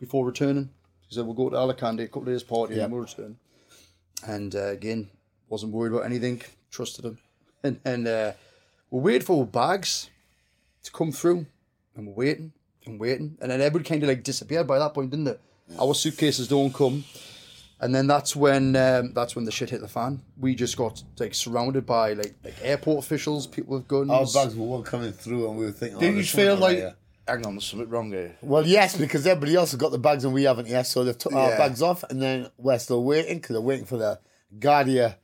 Before 0.01 0.27
returning, 0.27 0.70
he 1.09 1.14
said 1.14 1.25
we'll 1.25 1.35
go 1.35 1.49
to 1.49 1.57
Alicante, 1.57 2.03
a 2.03 2.09
couple 2.09 2.22
of 2.22 2.29
days 2.29 2.42
party, 2.42 2.79
and 2.81 2.92
we'll 2.92 3.03
return. 3.03 3.38
And 4.27 4.55
uh, 4.55 4.68
again, 4.68 5.09
wasn't 5.48 5.72
worried 5.72 5.92
about 5.92 6.04
anything. 6.06 6.42
Trusted 6.70 7.04
him, 7.04 7.18
and 7.62 7.80
and 7.85 8.09
uh, 8.09 8.32
we 8.90 9.00
waited 9.00 9.24
for 9.24 9.46
bags 9.46 10.11
to 10.82 10.92
come 10.92 11.12
through, 11.12 11.46
and 11.94 12.06
we're 12.06 12.14
waiting 12.14 12.52
and 12.87 13.00
waiting, 13.00 13.37
and 13.40 13.50
then 13.50 13.61
everybody 13.61 13.85
kind 13.85 14.02
of 14.02 14.09
like 14.09 14.22
disappeared 14.22 14.66
by 14.66 14.78
that 14.78 14.94
point, 14.94 15.11
didn't 15.11 15.26
it? 15.26 15.40
Our 15.78 15.94
suitcases 15.94 16.46
don't 16.46 16.72
come, 16.72 17.04
and 17.80 17.94
then 17.94 18.06
that's 18.06 18.35
when 18.35 18.76
um, 18.76 19.12
that's 19.12 19.37
when 19.37 19.44
the 19.44 19.50
shit 19.50 19.70
hit 19.70 19.80
the 19.80 19.88
fan. 19.88 20.22
We 20.38 20.54
just 20.54 20.76
got 20.76 21.02
like 21.18 21.35
surrounded 21.35 21.85
by 21.85 22.14
like 22.14 22.35
like 22.44 22.54
airport 22.62 23.04
officials, 23.04 23.46
people 23.46 23.76
with 23.76 23.88
guns. 23.88 24.11
Our 24.11 24.44
bags 24.44 24.56
were 24.56 24.66
all 24.66 24.82
coming 24.82 25.12
through 25.12 25.48
and 25.48 25.59
we 25.59 25.66
were 25.66 25.72
thinking, 25.72 25.98
Did 25.98 26.14
oh, 26.14 26.18
you 26.18 26.24
feel 26.24 26.56
like, 26.56 26.78
here. 26.78 26.94
hang 27.26 27.44
on, 27.44 27.54
there's 27.54 27.66
something 27.66 27.88
wrong 27.88 28.11
here? 28.11 28.37
Well, 28.40 28.66
yes, 28.66 28.96
because 28.96 29.26
everybody 29.26 29.56
else 29.56 29.72
has 29.72 29.80
got 29.80 29.90
the 29.90 29.98
bags 29.98 30.24
and 30.24 30.32
we 30.32 30.44
haven't 30.44 30.68
yet. 30.68 30.85
So 30.87 31.04
they've 31.04 31.18
took 31.18 31.32
our 31.32 31.56
bags 31.56 31.82
off 31.82 32.04
and 32.04 32.22
then 32.22 32.48
we're 32.56 32.78
still 32.78 33.02
waiting 33.04 33.38
because 33.38 33.54
they're 33.54 33.61
waiting 33.61 33.87
for 33.87 33.98
the 33.98 34.20
Guardia 34.59 35.18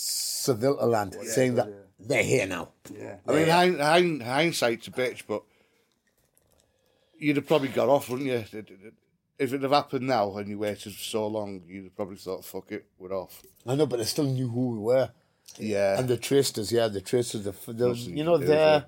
Civil 0.00 0.76
to 0.76 0.86
land, 0.86 1.16
saying 1.24 1.56
that 1.56 1.68
they're 1.98 2.22
here 2.22 2.46
now. 2.46 2.68
yeah, 2.96 3.16
I 3.26 3.32
mean, 3.32 3.48
hind, 3.48 3.80
hind, 3.80 4.22
hindsight's 4.22 4.86
a 4.86 4.92
bitch, 4.92 5.22
but 5.26 5.42
you'd 7.18 7.36
have 7.36 7.46
probably 7.48 7.68
got 7.68 7.88
off, 7.88 8.08
wouldn't 8.08 8.28
you? 8.28 8.44
If 9.40 9.52
it 9.52 9.62
had 9.62 9.70
happened 9.72 10.06
now 10.06 10.36
and 10.36 10.48
you 10.48 10.58
waited 10.58 10.92
for 10.94 11.02
so 11.02 11.26
long, 11.26 11.62
you'd 11.66 11.84
have 11.84 11.96
probably 11.96 12.16
thought, 12.16 12.44
fuck 12.44 12.70
it, 12.72 12.86
we're 12.98 13.12
off. 13.12 13.42
I 13.66 13.74
know, 13.74 13.86
but 13.86 13.98
they 13.98 14.04
still 14.04 14.24
knew 14.24 14.48
who 14.48 14.70
we 14.70 14.78
were. 14.78 15.10
Yeah. 15.58 15.98
And 15.98 16.08
the 16.08 16.16
traced 16.16 16.58
us, 16.58 16.70
yeah, 16.70 16.88
the 16.88 17.00
traced 17.00 17.34
us. 17.34 17.42
The, 17.42 17.72
the, 17.72 17.90
you 17.94 18.16
you 18.18 18.24
know, 18.24 18.38
can 18.38 18.46
do, 18.46 18.52
the 18.52 18.86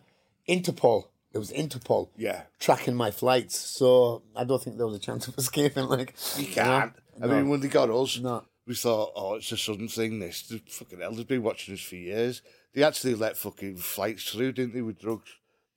Interpol. 0.49 1.07
It 1.33 1.39
was 1.39 1.51
Interpol. 1.53 2.11
Yeah. 2.17 2.43
Tracking 2.59 2.95
my 2.95 3.11
flights. 3.11 3.57
So 3.57 4.23
I 4.37 4.45
don't 4.45 4.63
think 4.63 4.77
there 4.77 4.87
was 4.87 4.97
a 4.97 5.01
chance 5.01 5.27
of 5.29 5.37
escaping. 5.39 5.87
Like, 5.87 6.15
You 6.37 6.47
can't. 6.47 6.93
I 7.23 7.27
No. 7.27 7.35
mean, 7.37 7.49
when 7.49 7.61
they 7.61 7.69
got 7.69 7.91
us, 7.91 8.19
No. 8.19 8.45
We 8.71 8.77
thought, 8.77 9.11
oh, 9.17 9.35
it's 9.35 9.51
a 9.51 9.57
sudden 9.57 9.89
thing, 9.89 10.21
this. 10.21 10.43
The 10.43 10.61
fucking 10.65 11.01
hell, 11.01 11.11
they've 11.13 11.27
been 11.27 11.43
watching 11.43 11.75
us 11.75 11.81
for 11.81 11.97
years. 11.97 12.41
They 12.73 12.85
actually 12.85 13.17
let 13.17 13.37
fucking 13.37 13.79
flights 13.79 14.31
through, 14.31 14.53
didn't 14.53 14.75
they, 14.75 14.81
with 14.81 15.01
drugs? 15.01 15.29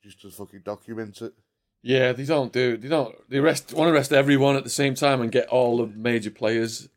Just 0.03 0.21
to 0.21 0.29
fucking 0.29 0.61
document 0.63 1.19
it. 1.23 1.33
Yeah, 1.81 2.11
they 2.11 2.23
don't 2.25 2.53
do. 2.53 2.77
They 2.77 2.87
don't. 2.89 3.15
They 3.31 3.39
arrest 3.39 3.73
want 3.73 3.89
to 3.89 3.93
arrest 3.95 4.13
everyone 4.13 4.55
at 4.57 4.63
the 4.63 4.69
same 4.69 4.93
time 4.93 5.21
and 5.21 5.31
get 5.31 5.47
all 5.47 5.77
the 5.77 5.87
major 5.87 6.29
players 6.29 6.87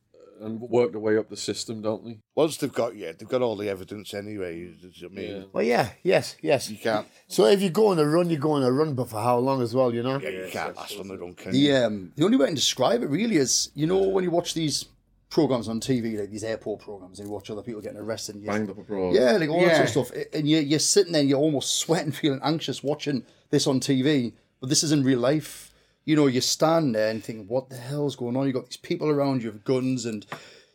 and 0.42 0.60
work 0.60 0.90
their 0.92 1.00
way 1.00 1.16
up 1.16 1.30
the 1.30 1.36
system, 1.36 1.80
don't 1.80 2.04
they? 2.04 2.18
Once 2.34 2.58
they've 2.58 2.70
got, 2.72 2.94
yeah, 2.94 3.12
they've 3.18 3.26
got 3.26 3.40
all 3.40 3.56
the 3.56 3.70
evidence 3.70 4.12
anyway. 4.12 4.58
you- 4.58 4.74
you- 4.82 5.06
I 5.06 5.10
mean, 5.10 5.30
Yeah. 5.36 5.42
well, 5.50 5.64
yeah, 5.64 5.92
yes, 6.02 6.36
yes. 6.42 6.70
you 6.70 6.76
can't, 6.76 7.06
So 7.26 7.46
if 7.46 7.62
you 7.62 7.70
go 7.70 7.86
on 7.86 7.98
a 7.98 8.04
run, 8.06 8.28
you 8.28 8.36
go 8.36 8.50
on 8.52 8.62
a 8.62 8.70
run, 8.70 8.92
but 8.94 9.08
for 9.08 9.18
how 9.22 9.38
long 9.38 9.62
as 9.62 9.74
well, 9.74 9.94
you 9.94 10.02
know? 10.02 10.20
yeah, 10.20 10.28
you 10.28 10.48
can't 10.50 10.76
last 10.76 10.98
on 11.00 11.08
the 11.08 11.16
run, 11.16 11.32
can 11.32 11.54
you? 11.54 11.72
The 11.72 11.84
um, 11.86 12.12
the 12.16 12.24
only 12.26 12.36
way 12.36 12.44
I 12.44 12.48
can 12.48 12.54
describe 12.54 13.02
it 13.02 13.06
really 13.08 13.38
is 13.38 13.70
you 13.74 13.86
know 13.86 14.02
when 14.08 14.24
you 14.24 14.30
watch 14.30 14.52
these 14.52 14.84
programs 15.28 15.68
on 15.68 15.80
TV, 15.80 16.18
like 16.18 16.30
these 16.30 16.44
airport 16.44 16.80
programs, 16.80 17.18
and 17.18 17.28
you 17.28 17.32
watch 17.34 17.50
other 17.50 17.62
people 17.62 17.80
getting 17.80 17.98
arrested. 17.98 18.36
And 18.36 18.44
you, 18.44 18.50
Banged 18.50 18.70
up 18.70 18.78
abroad. 18.78 19.14
yeah, 19.14 19.32
like 19.32 19.48
all 19.48 19.60
that 19.60 19.88
sort 19.88 20.08
of 20.08 20.08
stuff, 20.08 20.24
and 20.32 20.48
you 20.48 20.58
you're 20.58 20.78
sitting 20.78 21.12
there, 21.12 21.20
and 21.20 21.28
you're 21.28 21.38
almost 21.38 21.78
sweating, 21.78 22.12
feeling 22.22 22.40
anxious 22.42 22.82
watching 22.82 23.24
this 23.50 23.66
on 23.66 23.80
TV, 23.80 24.32
but 24.60 24.68
this 24.68 24.82
is 24.82 24.92
in 24.92 25.02
real 25.02 25.18
life. 25.20 25.72
You 26.04 26.14
know, 26.14 26.28
you 26.28 26.40
stand 26.40 26.94
there 26.94 27.10
and 27.10 27.22
think, 27.22 27.48
what 27.48 27.68
the 27.68 27.76
hell's 27.76 28.14
going 28.14 28.36
on? 28.36 28.46
You've 28.46 28.54
got 28.54 28.66
these 28.66 28.76
people 28.76 29.08
around 29.10 29.42
you 29.42 29.50
with 29.52 29.64
guns 29.64 30.06
and. 30.06 30.24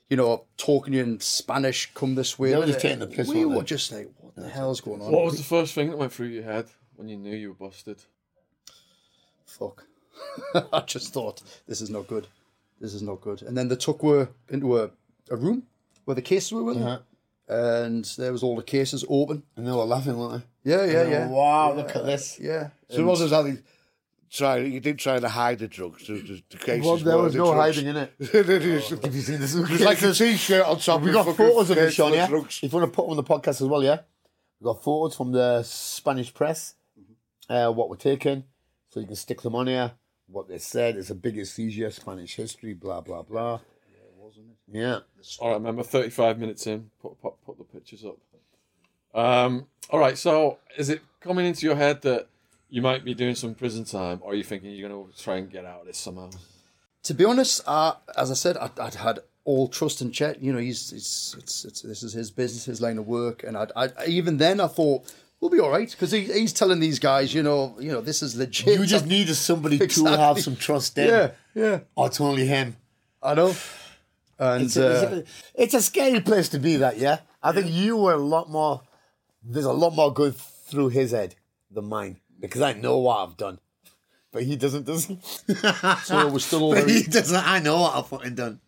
You 0.10 0.18
know, 0.18 0.44
talking 0.58 0.92
to 0.92 0.98
you 0.98 1.06
in 1.06 1.22
Spanish, 1.22 1.90
come 1.94 2.16
this 2.16 2.38
way. 2.38 2.50
They 2.52 2.58
were 2.58 2.66
just 2.66 2.82
taking 2.82 3.00
the 3.00 3.08
piss, 3.08 3.30
We 3.30 3.46
weren't 3.46 3.60
were 3.60 3.64
just 3.64 3.94
like, 3.94 4.10
what 4.20 4.36
the 4.36 4.50
hell's 4.50 4.82
going 4.82 5.02
on? 5.02 5.10
What 5.10 5.24
was 5.24 5.38
the 5.38 5.44
first 5.44 5.74
thing 5.74 5.90
that 5.90 5.96
went 5.96 6.12
through 6.12 6.28
your 6.28 6.44
head 6.44 6.66
when 6.98 7.08
you 7.08 7.16
knew 7.16 7.34
you 7.34 7.48
were 7.58 7.68
busted? 7.68 7.98
fuck. 9.46 9.86
I 10.74 10.82
just 10.82 11.14
thought 11.14 11.42
this 11.66 11.80
is 11.80 11.90
not 11.90 12.08
good. 12.08 12.28
This 12.82 12.94
is 12.94 13.02
not 13.02 13.22
good. 13.22 13.44
And 13.44 13.56
then 13.58 13.68
they 13.70 13.76
took 13.78 14.02
her 14.02 14.30
into 14.50 14.78
a, 14.80 14.90
a 15.30 15.36
room 15.38 15.64
where 16.06 16.16
the 16.16 16.22
cases 16.22 16.52
were, 16.52 16.64
weren't 16.64 16.82
Uh-huh. 16.82 17.00
And 17.48 18.04
there 18.18 18.32
was 18.32 18.44
all 18.44 18.56
the 18.56 18.64
cases 18.64 19.04
open. 19.10 19.44
And 19.56 19.68
they 19.68 19.72
were 19.72 19.86
laughing, 19.86 20.18
weren't 20.18 20.44
Yeah, 20.64 20.78
they? 20.78 20.94
yeah, 20.94 21.04
They 21.04 21.10
were, 21.10 21.12
yeah. 21.12 21.28
Wow, 21.28 21.74
look 21.76 21.96
at 21.96 22.06
this. 22.06 22.40
Yeah. 22.40 22.70
So 22.90 23.02
it 23.02 23.04
wasn't 23.04 23.28
exactly 23.30 23.58
trying, 24.32 24.72
you 24.72 24.80
didn't 24.80 25.00
try 25.02 25.20
to 25.20 25.28
hide 25.30 25.60
the 25.60 25.68
drugs. 25.68 26.08
The, 26.08 26.14
the, 26.14 26.44
the 26.50 26.58
cases 26.58 26.86
Well, 26.86 26.98
there 26.98 27.18
were 27.18 27.24
was 27.24 27.34
the 27.34 27.40
no 27.40 27.54
drugs. 27.54 27.76
hiding 27.76 27.90
in 27.90 27.98
it. 27.98 28.14
It. 28.20 28.46
Have 29.06 29.16
you 29.16 29.22
seen 29.22 29.40
this? 29.42 29.54
It 29.56 29.70
was 29.70 29.82
like 29.82 30.02
a 30.02 30.14
t-shirt 30.14 30.66
on 30.66 30.80
top 30.80 31.02
We 31.02 31.10
of 31.10 31.14
got 31.16 31.26
fucking 31.26 31.38
photos 31.46 31.70
of 31.70 31.78
it, 31.78 31.92
Sean, 31.94 32.14
yeah? 32.14 32.28
drugs. 32.28 32.60
If 32.64 32.72
you 32.72 32.80
want 32.80 32.92
to 32.92 32.96
put 32.96 33.04
them 33.04 33.12
on 33.12 33.18
the 33.18 33.24
podcast 33.24 33.62
as 33.62 33.68
well, 33.68 33.84
yeah? 33.84 34.00
We 34.60 34.66
got 34.66 34.82
photos 34.84 35.16
from 35.16 35.32
the 35.34 35.62
Spanish 35.64 36.34
press, 36.34 36.76
uh, 37.50 37.70
what 37.72 37.90
we're 37.90 37.96
taking, 37.98 38.46
so 38.90 39.00
you 39.02 39.08
can 39.08 39.16
stick 39.16 39.42
them 39.42 39.56
on 39.56 39.68
here. 39.68 39.92
What 40.32 40.48
they 40.48 40.58
said, 40.58 40.96
it's 40.96 41.10
the 41.10 41.16
biggest 41.16 41.54
seizure, 41.56 41.92
Spanish 41.92 42.36
history, 42.36 42.74
blah, 42.74 43.02
blah, 43.02 43.22
blah. 43.22 43.60
Yeah, 44.72 45.00
All 45.40 45.50
right, 45.50 45.56
remember, 45.56 45.84
35 45.84 46.40
minutes 46.40 46.66
in, 46.66 46.90
put, 47.02 47.22
put, 47.22 47.34
put 47.46 47.58
the 47.58 47.66
pictures 47.66 48.06
up. 48.06 48.18
Um, 49.14 49.68
all 49.90 50.00
right, 50.00 50.18
so 50.18 50.60
is 50.78 50.90
it 50.90 51.02
coming 51.20 51.46
into 51.46 51.66
your 51.66 51.76
head 51.76 52.02
that 52.04 52.28
you 52.70 52.82
might 52.82 53.04
be 53.04 53.14
doing 53.14 53.36
some 53.36 53.54
prison 53.54 53.84
time, 53.84 54.20
or 54.22 54.32
are 54.32 54.36
you 54.36 54.44
thinking 54.44 54.72
you're 54.72 54.88
going 54.88 55.12
to 55.12 55.22
try 55.22 55.38
and 55.38 55.52
get 55.52 55.66
out 55.66 55.82
of 55.82 55.88
this 55.88 55.98
somehow? 55.98 56.30
To 57.04 57.14
be 57.14 57.26
honest, 57.26 57.62
uh, 57.68 57.94
as 58.16 58.32
I 58.32 58.36
said, 58.36 58.56
I, 58.56 58.70
I'd 58.80 58.96
had 58.96 59.20
all 59.44 59.68
trust 59.68 60.02
in 60.02 60.12
Chet. 60.12 60.42
You 60.42 60.54
know, 60.54 60.60
he's, 60.60 60.92
he's 60.92 61.36
it's, 61.38 61.66
it's, 61.66 61.82
this 61.82 62.04
is 62.04 62.14
his 62.14 62.32
business, 62.32 62.66
his 62.66 62.80
line 62.80 62.98
of 62.98 63.08
work, 63.08 63.44
and 63.44 63.58
I'd, 63.58 63.72
I 63.76 63.90
even 64.08 64.38
then 64.38 64.62
I 64.62 64.68
thought 64.68 65.14
we'll 65.42 65.50
be 65.50 65.60
all 65.60 65.72
right 65.72 65.90
because 65.90 66.12
he, 66.12 66.22
he's 66.22 66.54
telling 66.54 66.80
these 66.80 67.00
guys, 67.00 67.34
you 67.34 67.44
know, 67.44 67.76
you 67.80 67.92
know, 67.92 68.00
this 68.00 68.22
is 68.22 68.36
legit. 68.38 68.80
you 68.80 68.86
just 68.86 69.08
needed 69.08 69.36
somebody 69.36 69.80
to 69.80 70.06
have 70.06 70.40
some 70.40 70.56
trust 70.56 70.98
in. 70.98 71.08
yeah, 71.08 71.32
yeah, 71.54 71.80
Or 71.96 72.08
it's 72.08 72.22
only 72.22 72.46
him. 72.46 72.78
I 73.22 73.34
know. 73.34 73.54
And 74.40 74.64
It's 74.64 74.78
a, 74.78 74.88
uh, 74.88 74.92
it's, 74.92 75.04
a, 75.04 75.62
it's 75.64 75.74
a 75.74 75.82
scary 75.82 76.22
place 76.22 76.50
to 76.50 76.60
be, 76.60 76.78
that, 76.78 76.98
yeah? 76.98 77.20
I 77.44 77.52
think 77.52 77.70
you 77.70 77.98
were 77.98 78.14
a 78.14 78.18
lot 78.18 78.50
more, 78.50 78.82
there's 79.44 79.66
a 79.66 79.74
lot 79.74 79.94
more 79.94 80.14
going 80.14 80.32
through 80.34 80.90
his 80.90 81.12
head 81.12 81.36
than 81.70 81.86
mine, 81.86 82.18
because 82.40 82.62
I 82.62 82.74
know 82.74 82.98
what 83.00 83.18
I've 83.18 83.38
done. 83.38 83.60
But 84.32 84.44
he 84.44 84.56
doesn't, 84.56 84.86
does 84.86 85.06
he? 85.06 85.20
so 86.04 86.28
we're 86.30 86.40
still 86.40 86.64
all 86.64 86.74
very 86.74 86.92
he 86.92 87.04
doesn't, 87.04 87.36
I 87.36 87.60
know 87.60 87.82
what 87.82 87.96
I've 87.96 88.08
fucking 88.08 88.36
done. 88.36 88.62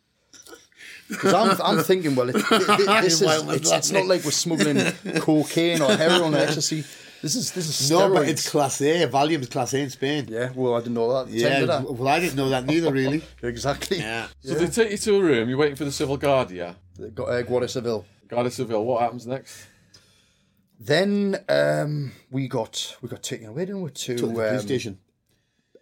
Because 1.14 1.34
I'm, 1.34 1.78
I'm 1.78 1.84
thinking, 1.84 2.16
well, 2.16 2.30
it, 2.30 2.36
it- 2.40 2.44
it- 2.52 3.04
this 3.04 3.22
is, 3.22 3.48
it's, 3.50 3.72
it's 3.72 3.92
not 3.92 4.06
like 4.06 4.24
we're 4.26 4.32
smuggling 4.32 4.78
cocaine 5.22 5.82
or 5.82 5.96
heroin 5.96 6.34
or 6.36 6.38
ecstasy. 6.38 6.84
This 7.22 7.36
is 7.36 7.52
this 7.54 7.68
is 7.70 7.90
No, 7.90 8.00
steroids. 8.10 8.14
but 8.16 8.28
it's 8.28 8.50
class 8.50 8.82
A. 8.82 9.08
Valium's 9.08 9.48
class 9.48 9.74
A 9.74 9.80
in 9.80 9.90
Spain. 9.90 10.28
yeah. 10.30 10.52
Well, 10.54 10.76
I 10.76 10.80
didn't 10.80 10.96
know 10.96 11.24
that. 11.24 11.32
Yeah, 11.32 11.50
time, 11.50 11.60
did 11.62 11.70
I? 11.70 11.80
well, 11.84 12.08
I 12.10 12.20
didn't 12.20 12.36
know 12.36 12.50
that 12.50 12.66
neither, 12.66 12.92
really. 12.92 13.22
exactly. 13.42 14.00
yeah. 14.00 14.28
So 14.42 14.56
they 14.56 14.68
take 14.68 14.92
you 14.92 14.98
to 14.98 15.16
a 15.16 15.22
room, 15.22 15.48
you're 15.48 15.58
waiting 15.58 15.78
for 15.78 15.86
the 15.86 15.92
civil 15.94 16.18
guard, 16.18 16.52
yeah? 16.52 16.74
They 17.00 17.10
Got 17.12 17.30
uh, 17.30 17.42
Guardia 17.44 17.70
Civil. 17.70 18.06
Guardia 18.28 18.52
Civil, 18.52 18.84
what 18.86 19.02
happens 19.04 19.26
next? 19.26 19.68
Then 20.80 21.38
um, 21.48 22.12
we 22.30 22.48
got 22.50 22.98
we 23.02 23.08
got 23.08 23.24
taken 23.24 23.48
away, 23.48 23.66
didn't 23.68 23.84
we? 23.84 23.92
To 23.92 24.18
To 24.18 24.28
the 24.28 24.34
police 24.34 24.52
um, 24.52 24.60
station. 24.60 25.00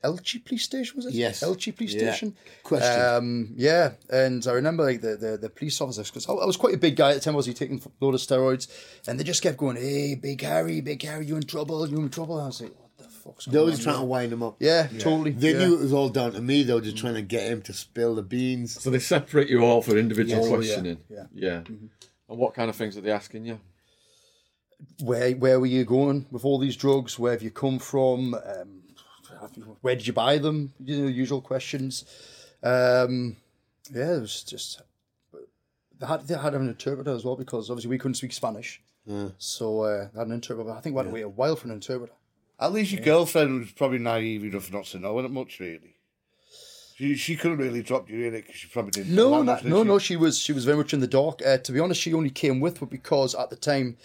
Elche 0.04 0.44
police 0.44 0.64
station 0.64 0.98
was 0.98 1.06
it? 1.06 1.14
Yes. 1.14 1.42
Elche 1.44 1.76
police 1.76 1.94
Yeah. 1.94 2.12
station. 2.12 2.36
Question. 2.64 3.02
Um, 3.06 3.54
yeah, 3.56 3.92
and 4.10 4.46
I 4.48 4.54
remember 4.54 4.84
like 4.84 5.02
the 5.02 5.16
the, 5.16 5.38
the 5.38 5.50
police 5.50 5.80
officers 5.80 6.10
because 6.10 6.28
I, 6.28 6.34
I 6.34 6.46
was 6.46 6.58
quite 6.58 6.74
a 6.74 6.78
big 6.78 6.96
guy 6.96 7.12
at 7.12 7.16
the 7.16 7.20
time. 7.22 7.36
Was 7.36 7.46
he 7.46 7.54
taking 7.54 7.80
a 7.86 8.04
load 8.04 8.16
of 8.16 8.22
steroids? 8.22 8.68
And 9.08 9.20
they 9.20 9.24
just 9.24 9.44
kept 9.44 9.58
going, 9.58 9.76
"Hey, 9.78 10.16
Big 10.16 10.42
Harry, 10.42 10.82
Big 10.82 11.02
Harry, 11.04 11.26
you 11.28 11.36
in 11.36 11.44
trouble? 11.44 11.88
You 11.88 11.98
in 12.00 12.10
trouble?" 12.10 12.38
And 12.38 12.44
I 12.46 12.48
was 12.48 12.62
like, 12.62 12.74
"What 12.80 12.98
the 12.98 13.04
fuck's 13.04 13.46
they 13.46 13.52
going 13.52 13.66
were 13.66 13.72
just 13.72 13.84
trying 13.84 14.00
to 14.00 14.06
wind 14.06 14.34
him 14.34 14.42
up. 14.42 14.56
Yeah, 14.60 14.88
totally. 15.00 15.32
They 15.32 15.52
yeah. 15.52 15.60
knew 15.60 15.76
it 15.76 15.82
was 15.82 15.94
all 15.94 16.10
down 16.10 16.32
to 16.34 16.42
me. 16.42 16.64
They 16.64 16.74
were 16.74 16.82
just 16.82 16.98
trying 16.98 17.14
to 17.16 17.22
get 17.22 17.44
him 17.52 17.62
to 17.64 17.74
spill 17.74 18.16
the 18.16 18.24
beans. 18.24 18.82
So 18.82 18.90
they 18.90 19.00
separate 19.00 19.50
you 19.50 19.64
all 19.64 19.82
for 19.84 19.98
individual 19.98 20.42
Yes. 20.42 20.48
Oh, 20.48 20.50
yeah. 20.50 20.56
questioning. 20.58 20.98
Yeah. 21.10 21.26
Yeah. 21.34 21.62
And 22.30 22.40
what 22.40 22.54
kind 22.56 22.70
of 22.70 22.76
things 22.76 22.98
are 22.98 23.02
they 23.02 23.12
asking 23.12 23.46
you? 23.46 23.60
where 25.04 25.32
where 25.34 25.60
were 25.60 25.66
you 25.68 25.86
going 25.86 26.26
with 26.32 26.44
all 26.46 26.58
these 26.58 26.76
drugs? 26.76 27.20
Where 27.20 27.34
have 27.34 27.44
you 27.44 27.52
come 27.52 27.80
from? 27.80 28.34
Um, 28.34 28.81
where 29.82 29.96
did 29.96 30.08
you 30.08 30.14
buy 30.14 30.38
them? 30.38 30.74
You 30.84 31.02
know, 31.02 31.08
usual 31.08 31.42
questions. 31.42 32.06
Um, 32.64 33.38
yeah, 33.94 34.16
it 34.16 34.22
was 34.22 34.44
just 34.44 34.82
they 36.00 36.08
had 36.08 36.28
they 36.28 36.38
had 36.38 36.54
an 36.56 36.68
interpreter 36.68 37.12
as 37.12 37.24
well 37.24 37.36
because 37.36 37.70
obviously 37.70 37.90
we 37.90 37.98
couldn't 37.98 38.16
speak 38.16 38.34
Spanish. 38.34 38.82
So 39.38 39.82
uh, 39.82 40.08
they 40.14 40.20
had 40.20 40.28
an 40.28 40.34
interpreter. 40.34 40.72
I 40.72 40.80
think 40.80 40.96
we 40.96 41.00
had 41.00 41.08
to 41.08 41.14
wait 41.14 41.22
a 41.24 41.30
while 41.30 41.56
for 41.56 41.68
an 41.68 41.74
interpreter. 41.74 42.14
At 42.60 42.72
least 42.72 42.92
your 42.92 43.02
girlfriend 43.02 43.60
was 43.60 43.72
probably 43.72 43.98
naive 43.98 44.44
enough 44.44 44.72
not 44.72 44.86
to 44.86 45.00
know 45.00 45.18
it 45.20 45.32
much, 45.32 45.60
really. 45.60 45.96
She, 46.96 47.16
she 47.16 47.36
couldn't 47.36 47.58
really 47.58 47.82
drop 47.82 48.10
you 48.10 48.28
in 48.28 48.36
it 48.36 48.42
because 48.44 48.56
she 48.56 48.68
probably 48.68 48.92
didn't. 48.92 49.16
No, 49.16 49.42
know 49.42 49.42
no, 49.42 49.60
no, 49.64 49.84
she? 49.84 49.88
no. 49.88 50.00
She 50.00 50.16
was 50.16 50.38
she 50.38 50.54
was 50.54 50.66
very 50.66 50.78
much 50.78 50.94
in 50.94 51.00
the 51.00 51.08
dark. 51.08 51.42
Uh, 51.46 51.58
to 51.58 51.72
be 51.72 51.80
honest, 51.80 52.00
she 52.00 52.14
only 52.14 52.30
came 52.30 52.60
with 52.60 52.82
me 52.82 52.88
because 52.90 53.34
at 53.34 53.50
the 53.50 53.56
time, 53.56 53.98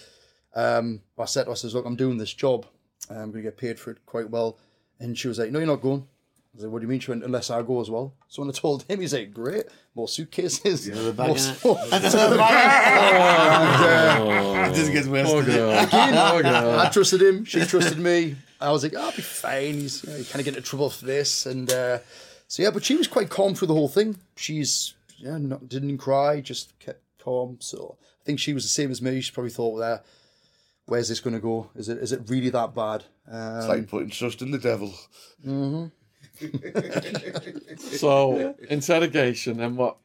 um, 0.55 1.03
I 1.19 1.27
said 1.27 1.43
to 1.45 1.47
her, 1.51 1.53
I 1.53 1.57
says, 1.57 1.75
"Look, 1.75 1.85
I'm 1.85 1.97
doing 1.97 2.17
this 2.17 2.33
job. 2.33 2.65
I'm 3.11 3.31
going 3.31 3.33
to 3.33 3.43
get 3.43 3.59
paid 3.59 3.79
for 3.79 3.91
it 3.91 4.05
quite 4.07 4.31
well." 4.31 4.59
And 4.99 5.17
she 5.17 5.29
was 5.29 5.39
like, 5.39 5.51
"No, 5.51 5.59
you're 5.59 5.67
not 5.67 5.83
going." 5.83 6.01
I 6.03 6.57
was 6.57 6.65
like, 6.65 6.73
"What 6.73 6.79
do 6.81 6.85
you 6.85 6.89
mean?" 6.89 7.01
She 7.01 7.11
went, 7.11 7.25
"Unless 7.25 7.51
I 7.51 7.63
go 7.63 7.81
as 7.81 7.91
well." 7.91 8.15
So 8.29 8.43
when 8.43 8.51
I 8.51 8.53
told 8.53 8.85
him, 8.85 9.01
he's 9.01 9.13
like, 9.13 9.33
"Great, 9.33 9.67
more 9.95 10.09
suitcases." 10.09 10.89
Another 10.93 11.13
bag, 11.13 11.29
more 11.29 11.39
stuff." 11.39 11.93
It 14.71 14.75
just 14.75 14.93
gets 14.93 15.07
worse. 15.07 15.29
Poor 15.31 15.43
doesn't 15.43 15.55
it? 15.55 15.57
girl. 15.57 15.87
Poor 16.33 16.43
girl. 16.43 16.81
I 16.81 16.89
trusted 16.91 17.23
him. 17.23 17.45
She 17.45 17.65
trusted 17.65 17.99
me. 17.99 18.37
I 18.61 18.71
was 18.73 18.83
like, 18.83 18.95
"I'll 18.95 19.13
be 19.13 19.23
fine." 19.23 19.75
He's 19.75 20.03
you 20.03 20.11
know, 20.11 20.17
kind 20.25 20.41
of 20.41 20.45
get 20.45 20.57
into 20.57 20.63
trouble 20.63 20.91
for 20.91 21.05
this, 21.05 21.47
and 21.47 21.71
uh, 21.71 21.99
so 22.49 22.63
yeah. 22.63 22.71
But 22.71 22.85
she 22.85 22.97
was 22.97 23.07
quite 23.07 23.29
calm 23.29 23.55
through 23.55 23.69
the 23.69 23.75
whole 23.75 23.89
thing. 23.89 24.17
She's 24.37 24.95
yeah, 25.19 25.39
not, 25.39 25.69
didn't 25.69 25.99
cry, 25.99 26.41
just 26.41 26.79
kept 26.79 27.03
calm. 27.23 27.59
So 27.61 27.97
I 28.01 28.25
think 28.25 28.39
she 28.39 28.55
was 28.55 28.65
the 28.65 28.71
same 28.71 28.91
as 28.91 29.03
me. 29.03 29.21
She 29.21 29.33
probably 29.33 29.51
thought, 29.51 29.79
"There, 29.79 30.03
where's 30.87 31.09
this 31.09 31.21
going 31.21 31.35
to 31.35 31.41
go? 31.41 31.71
Is 31.77 31.89
it 31.89 31.99
is 31.99 32.13
it 32.13 32.23
really 32.29 32.51
that 32.51 32.75
bad?" 32.75 33.05
Um, 33.31 33.59
It's 33.59 33.69
like 33.69 33.89
putting 33.89 34.11
trust 34.11 34.43
in 34.43 34.51
the 34.51 34.59
devil. 34.59 34.93
So, 37.79 38.55
interrogation 38.69 39.61
and 39.61 39.77
what? 39.77 39.97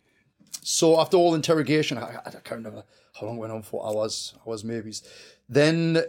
So 0.63 0.99
after 0.99 1.17
all 1.17 1.35
interrogation, 1.35 1.97
I, 1.97 2.19
I 2.25 2.29
can't 2.29 2.51
remember 2.51 2.83
how 3.19 3.27
long 3.27 3.37
it 3.37 3.39
went 3.39 3.53
on 3.53 3.61
for. 3.63 3.85
Hours, 3.85 4.33
hours, 4.47 4.63
maybe. 4.63 4.93
Then 5.49 6.03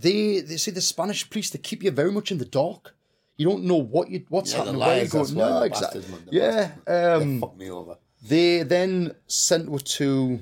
they 0.00 0.40
they 0.40 0.56
say 0.56 0.72
the 0.72 0.80
Spanish 0.80 1.28
police 1.30 1.50
they 1.50 1.58
keep 1.58 1.82
you 1.82 1.90
very 1.90 2.12
much 2.12 2.30
in 2.32 2.38
the 2.38 2.44
dark. 2.44 2.94
You 3.36 3.48
don't 3.48 3.64
know 3.64 3.76
what 3.80 4.10
you 4.10 4.24
what's 4.28 4.52
Yeah, 4.52 4.58
the 4.58 4.72
happening. 4.72 4.80
Where 4.80 4.88
you're 4.96 5.02
lies, 5.04 5.12
that's 5.12 5.30
going. 5.32 5.46
why 5.46 5.50
No, 5.50 5.60
the 5.60 5.66
exactly. 5.66 6.00
bastards, 6.00 6.08
man, 6.08 6.26
the 6.26 6.36
Yeah. 6.36 6.70
They 6.86 7.12
Um, 7.24 7.40
fucked 7.40 7.58
me 7.58 7.70
over. 7.70 7.96
they 8.28 8.62
then 8.64 9.14
sent 9.26 9.70
her 9.70 9.78
to. 9.78 10.40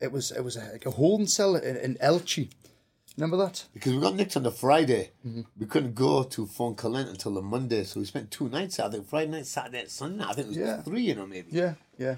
It 0.00 0.10
was 0.12 0.30
it 0.32 0.42
was 0.42 0.56
a, 0.56 0.64
like 0.72 0.86
a 0.86 0.90
holding 0.90 1.26
cell 1.26 1.56
in, 1.56 1.76
in 1.76 1.94
Elche. 1.96 2.48
Remember 3.16 3.36
that? 3.38 3.64
Because 3.74 3.92
we 3.92 4.00
got 4.00 4.14
nicked 4.14 4.36
on 4.36 4.42
the 4.42 4.50
Friday. 4.50 5.10
Mm-hmm. 5.26 5.42
We 5.58 5.66
couldn't 5.66 5.94
go 5.94 6.22
to 6.22 6.46
Fontcalent 6.46 7.10
until 7.10 7.34
the 7.34 7.42
Monday, 7.42 7.84
so 7.84 8.00
we 8.00 8.06
spent 8.06 8.30
two 8.30 8.48
nights. 8.48 8.80
I 8.80 8.88
think 8.90 9.06
Friday 9.06 9.30
night, 9.30 9.46
Saturday, 9.46 9.80
and 9.80 9.90
Sunday. 9.90 10.24
I 10.24 10.32
think 10.32 10.46
it 10.46 10.48
was 10.48 10.56
Yeah. 10.56 10.82
three, 10.82 11.02
you 11.02 11.14
know, 11.14 11.26
maybe 11.26 11.48
Yeah, 11.52 11.74
yeah. 11.98 12.16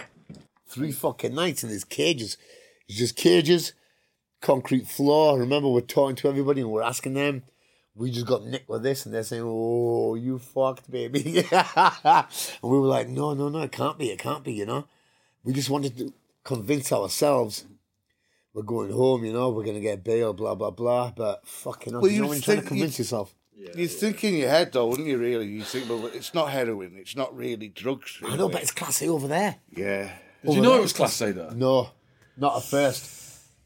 three 0.69 0.93
fucking 0.93 1.35
nights 1.35 1.65
in 1.65 1.71
these 1.71 1.85
cages. 1.85 2.37
It's 2.89 2.99
just 2.99 3.17
cages, 3.17 3.73
concrete 4.41 4.87
floor. 4.87 5.39
Remember, 5.39 5.69
we're 5.69 5.81
talking 5.81 6.15
to 6.17 6.29
everybody 6.29 6.61
and 6.61 6.71
we're 6.71 6.83
asking 6.83 7.15
them. 7.15 7.43
We 7.97 8.11
just 8.11 8.27
got 8.27 8.45
nicked 8.45 8.69
with 8.69 8.83
this, 8.83 9.05
and 9.07 9.15
they're 9.15 9.23
saying, 9.23 9.45
"Oh, 9.47 10.17
you 10.17 10.39
fucked, 10.41 10.91
baby," 10.91 11.45
and 11.53 12.27
we 12.63 12.79
were 12.81 12.89
like, 12.89 13.09
"No, 13.09 13.35
no, 13.35 13.49
no, 13.49 13.61
it 13.63 13.71
can't 13.73 13.97
be. 13.99 14.11
It 14.11 14.19
can't 14.19 14.43
be." 14.43 14.53
You 14.53 14.67
know, 14.67 14.87
we 15.45 15.53
just 15.53 15.71
wanted 15.71 15.97
to 15.99 16.13
convince 16.43 16.91
ourselves 16.93 17.65
we're 18.55 18.63
going 18.63 18.91
home. 18.91 19.25
You 19.25 19.33
know, 19.35 19.51
we're 19.51 19.65
gonna 19.65 19.81
get 19.81 20.03
bail, 20.03 20.33
blah 20.33 20.55
blah 20.55 20.71
blah. 20.71 21.11
But 21.15 21.47
fucking, 21.47 21.93
hell, 21.93 22.01
Well, 22.03 22.11
you 22.11 22.23
know 22.23 22.29
when 22.29 22.37
you're 22.39 22.43
trying 22.43 22.63
to 22.63 22.67
convince 22.67 22.99
you- 22.99 23.03
yourself. 23.03 23.35
you 23.77 23.87
think 23.89 24.25
in 24.25 24.35
your 24.35 24.49
head, 24.49 24.73
though, 24.73 24.87
wouldn't 24.89 25.07
you? 25.09 25.19
Really, 25.19 25.47
you 25.47 25.63
think, 25.63 25.89
well, 25.89 26.07
it's 26.07 26.33
not 26.35 26.51
heroin. 26.51 26.95
It's 26.97 27.15
not 27.17 27.37
really 27.37 27.69
drugs. 27.69 28.19
I 28.25 28.37
know, 28.37 28.49
but 28.49 28.63
it's 28.63 28.71
class 28.73 29.03
A 29.03 29.09
over 29.09 29.29
there. 29.29 29.57
yeah. 29.77 30.11
Did 30.45 30.55
you 30.57 30.61
know 30.61 30.77
it 30.77 30.83
was 30.83 30.93
Class 30.93 31.19
A 31.23 31.33
there? 31.33 31.51
No, 31.53 31.89
not 32.37 32.57
at 32.57 32.63
first. 32.65 33.23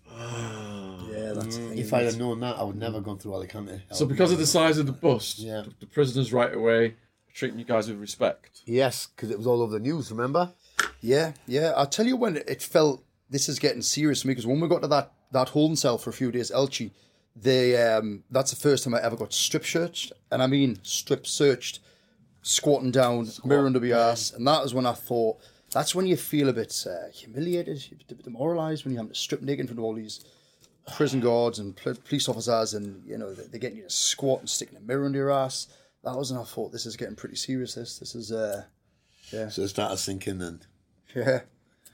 Yeah, 0.19 1.33
that's 1.35 1.57
the 1.57 1.63
thing. 1.69 1.79
If 1.79 1.93
I'd 1.93 2.05
have 2.07 2.19
known 2.19 2.41
that, 2.41 2.59
I 2.59 2.63
would 2.63 2.77
never 2.77 2.95
have 2.97 3.05
gone 3.05 3.19
through 3.19 3.35
Alicante. 3.35 3.83
So, 3.93 4.07
because 4.07 4.33
of 4.33 4.39
the 4.39 4.47
size 4.47 4.79
of 4.79 4.87
the 4.87 4.93
bus, 4.93 5.39
Yeah. 5.39 5.63
the, 5.63 5.73
the 5.81 5.87
prisoners 5.87 6.33
right 6.33 6.55
away 6.55 6.87
are 6.87 6.95
treating 7.35 7.59
you 7.59 7.65
guys 7.65 7.89
with 7.89 7.99
respect. 7.99 8.63
Yes, 8.65 9.09
because 9.15 9.31
it 9.31 9.39
was 9.39 9.47
all 9.47 9.63
over 9.63 9.73
the 9.73 9.81
news. 9.81 10.11
Remember? 10.11 10.53
Yeah, 11.01 11.33
yeah. 11.47 11.73
I'll 11.77 11.87
tell 11.87 12.07
you 12.07 12.17
when 12.17 12.37
it 12.37 12.63
felt 12.63 13.03
this 13.31 13.49
is 13.49 13.59
getting 13.59 13.83
serious 13.83 14.23
for 14.23 14.29
me 14.29 14.33
because 14.33 14.47
when 14.47 14.61
we 14.61 14.69
got 14.69 14.83
to 14.83 14.89
that 14.89 15.13
that 15.33 15.51
holding 15.51 15.77
cell 15.77 15.99
for 15.99 16.11
a 16.11 16.13
few 16.15 16.31
days, 16.33 16.51
Elche, 16.51 16.91
they 17.37 17.77
um 17.83 18.25
that's 18.31 18.51
the 18.51 18.57
first 18.57 18.85
time 18.85 18.95
I 18.95 19.03
ever 19.03 19.17
got 19.17 19.33
strip 19.33 19.65
searched, 19.67 20.13
and 20.31 20.43
I 20.43 20.47
mean 20.47 20.79
strip 20.83 21.27
searched, 21.27 21.81
squatting 22.43 22.91
down, 22.91 23.29
mirror 23.45 23.67
under 23.67 23.81
my 23.81 23.91
ass, 23.91 24.33
and 24.33 24.47
that 24.47 24.63
was 24.63 24.75
when 24.75 24.87
I 24.87 24.93
thought 24.93 25.39
that's 25.71 25.95
when 25.95 26.07
you 26.07 26.17
feel 26.17 26.49
a 26.49 26.53
bit 26.55 26.87
uh, 26.89 27.11
humiliated, 27.13 27.85
a 28.11 28.15
bit 28.15 28.25
demoralised 28.25 28.85
when 28.85 28.93
you 28.93 28.99
have 29.01 29.09
to 29.09 29.15
strip 29.15 29.43
naked 29.43 29.61
in 29.61 29.67
front 29.67 29.79
of 29.79 29.85
all 29.85 29.95
these 29.95 30.25
prison 30.97 31.21
guards 31.21 31.59
and 31.59 31.77
pl- 31.77 31.95
police 32.09 32.29
officers, 32.29 32.73
and 32.73 33.05
you 33.07 33.19
know 33.19 33.35
they- 33.35 33.45
they're 33.49 33.61
getting 33.61 33.77
you 33.79 33.85
to 33.85 33.91
squat 33.91 34.41
and 34.41 34.49
sticking 34.49 34.79
a 34.79 34.81
mirror 34.81 35.05
under 35.05 35.19
your 35.19 35.31
ass. 35.31 35.67
That 36.05 36.17
was 36.17 36.33
when 36.33 36.41
I 36.41 36.45
thought 36.45 36.73
this 36.73 36.87
is 36.87 36.97
getting 36.97 37.17
pretty 37.17 37.37
serious. 37.37 37.75
This 37.75 37.99
this 37.99 38.15
is 38.15 38.33
uh 38.33 38.65
So 39.51 39.63
it 39.63 39.69
started 39.69 39.99
sinking, 39.99 40.41
and 40.41 40.67
yeah, 41.15 41.41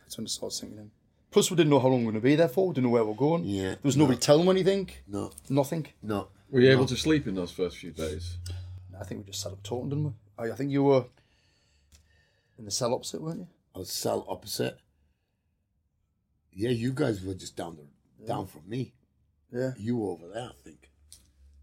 that's 0.03 0.17
when 0.17 0.27
it 0.27 0.31
started 0.31 0.55
sinking 0.55 0.79
in. 0.79 0.91
Plus, 1.35 1.51
we 1.51 1.57
didn't 1.57 1.71
know 1.71 1.81
how 1.81 1.89
long 1.89 1.99
we 2.03 2.07
were 2.07 2.13
going 2.13 2.23
to 2.23 2.29
be 2.29 2.37
there 2.37 2.47
for. 2.49 2.69
We 2.69 2.75
didn't 2.75 2.85
know 2.85 2.91
where 2.91 3.03
we 3.03 3.11
were 3.11 3.17
going. 3.17 3.43
Yeah, 3.45 3.63
There 3.71 3.79
was 3.83 3.97
nobody 3.97 4.17
telling 4.21 4.47
them 4.47 4.55
anything. 4.57 4.89
no, 5.09 5.33
Nothing. 5.49 5.89
no. 6.01 6.29
Were 6.49 6.61
you 6.61 6.71
able 6.71 6.87
to 6.87 6.97
sleep 6.97 7.27
in 7.27 7.35
those 7.35 7.51
first 7.51 7.79
few 7.79 7.91
days? 7.91 8.37
I 9.01 9.03
think 9.03 9.23
we 9.27 9.33
just 9.33 9.43
sat 9.43 9.51
up 9.51 9.61
talking, 9.65 9.89
didn't 9.89 10.05
we? 10.05 10.13
I, 10.39 10.53
I 10.53 10.55
think 10.55 10.71
you 10.71 10.85
were 10.85 11.07
in 12.57 12.65
the 12.67 12.71
cell 12.71 12.95
opposite, 12.95 13.21
weren't 13.21 13.41
you? 13.41 13.49
I 13.75 13.81
was 13.81 13.91
cell 13.91 14.25
opposite. 14.29 14.79
Yeah, 16.53 16.71
you 16.71 16.93
guys 16.93 17.21
were 17.25 17.35
just 17.35 17.57
down 17.57 17.79
the, 17.79 18.27
down 18.27 18.47
from 18.47 18.63
me. 18.69 18.93
Yeah. 19.53 19.73
You 19.77 19.97
were 19.97 20.13
over 20.13 20.29
there, 20.29 20.51
I 20.51 20.63
think. 20.63 20.89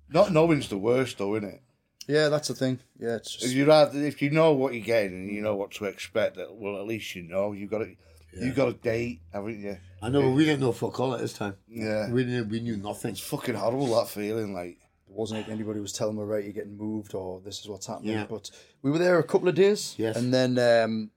Not 0.10 0.34
knowing's 0.34 0.68
the 0.68 0.78
worst, 0.78 1.18
though, 1.18 1.36
isn't 1.38 1.48
it? 1.48 1.62
Yeah, 2.10 2.28
that's 2.28 2.50
the 2.50 2.56
thing. 2.56 2.80
Yeah, 3.00 3.16
it's 3.16 3.36
If 3.36 3.42
just. 3.44 3.54
you 3.54 3.66
rather, 3.66 3.98
if 4.04 4.22
you 4.22 4.32
know 4.32 4.52
what 4.52 4.74
you're 4.74 4.84
getting 4.84 5.14
and 5.14 5.32
you 5.32 5.42
know 5.42 5.56
what 5.56 5.72
to 5.76 5.86
expect, 5.86 6.36
that 6.36 6.54
well, 6.56 6.76
at 6.76 6.86
least 6.88 7.16
you 7.16 7.22
know 7.24 7.54
you've 7.54 7.72
got 7.72 7.84
it. 7.84 7.98
You 8.40 8.52
got 8.54 8.70
a 8.70 8.74
date, 8.74 9.22
haven't 9.34 9.60
you? 9.62 9.78
I 10.02 10.10
know, 10.10 10.22
but 10.22 10.32
we 10.32 10.46
didn't 10.46 10.62
know 10.62 10.72
fuck 10.72 11.00
all 11.00 11.14
at 11.14 11.20
this 11.22 11.34
time. 11.34 11.56
Yeah. 11.68 12.10
We 12.10 12.24
didn't. 12.24 12.50
We 12.50 12.60
knew 12.62 12.78
nothing. 12.78 13.12
It's 13.12 13.20
fucking 13.20 13.56
horrible 13.56 13.88
that 13.96 14.08
feeling. 14.08 14.54
Like 14.54 14.78
It 15.08 15.14
wasn't 15.14 15.42
like 15.42 15.50
anybody 15.50 15.80
was 15.80 15.94
telling 15.94 16.16
me, 16.16 16.24
right, 16.24 16.44
you're 16.44 16.54
getting 16.54 16.78
moved 16.78 17.14
or 17.14 17.42
this 17.42 17.60
is 17.60 17.68
what's 17.68 17.88
happening. 17.88 18.14
Yeah. 18.14 18.26
But 18.30 18.50
we 18.82 18.92
were 18.92 19.00
there 19.00 19.20
a 19.20 19.24
couple 19.24 19.48
of 19.50 19.56
days. 19.56 19.96
Yes. 19.98 20.16
And 20.16 20.34
then 20.34 20.58
um, 20.58 21.12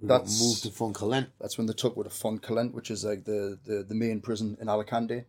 We 0.00 0.08
got 0.08 0.18
That's- 0.18 0.40
moved 0.40 0.62
to 0.64 0.68
Fontcalent. 0.70 1.28
that's 1.40 1.56
when 1.58 1.66
they 1.66 1.72
took 1.72 1.96
with 1.96 2.06
to 2.08 2.14
Fontcalent, 2.14 2.74
which 2.74 2.90
is 2.90 3.04
like 3.04 3.24
the, 3.24 3.58
the, 3.64 3.84
the 3.88 3.94
main 3.94 4.20
prison 4.20 4.56
in 4.60 4.68
Alicante. 4.68 5.24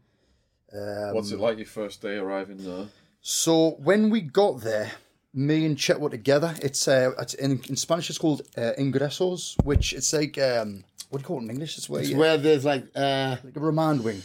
Um, 0.74 1.16
What's 1.16 1.32
it 1.32 1.40
like 1.40 1.58
your 1.58 1.66
first 1.66 2.02
day 2.02 2.18
arriving 2.18 2.58
there? 2.58 2.88
So 3.22 3.72
when 3.80 4.10
we 4.10 4.22
got 4.22 4.62
there, 4.62 4.92
me 5.34 5.66
and 5.66 5.78
Chet 5.78 6.00
were 6.00 6.10
together. 6.10 6.54
It's 6.62 6.88
uh, 6.88 7.12
it's 7.20 7.34
in, 7.34 7.62
in 7.70 7.76
Spanish 7.76 8.10
it's 8.10 8.20
called 8.20 8.42
uh, 8.58 8.72
ingresos, 8.78 9.56
which 9.64 9.94
it's 9.94 10.14
like 10.14 10.38
um, 10.38 10.84
what 11.10 11.20
do 11.20 11.24
you 11.24 11.28
call 11.28 11.40
it 11.40 11.44
in 11.44 11.50
English? 11.52 11.78
It's 11.78 11.90
where 11.90 12.02
It's 12.02 12.10
you, 12.12 12.18
where 12.18 12.38
there's 12.38 12.66
like 12.66 12.86
uh, 12.96 13.38
like 13.44 13.56
a 13.56 13.60
remand 13.60 14.04
wing. 14.04 14.22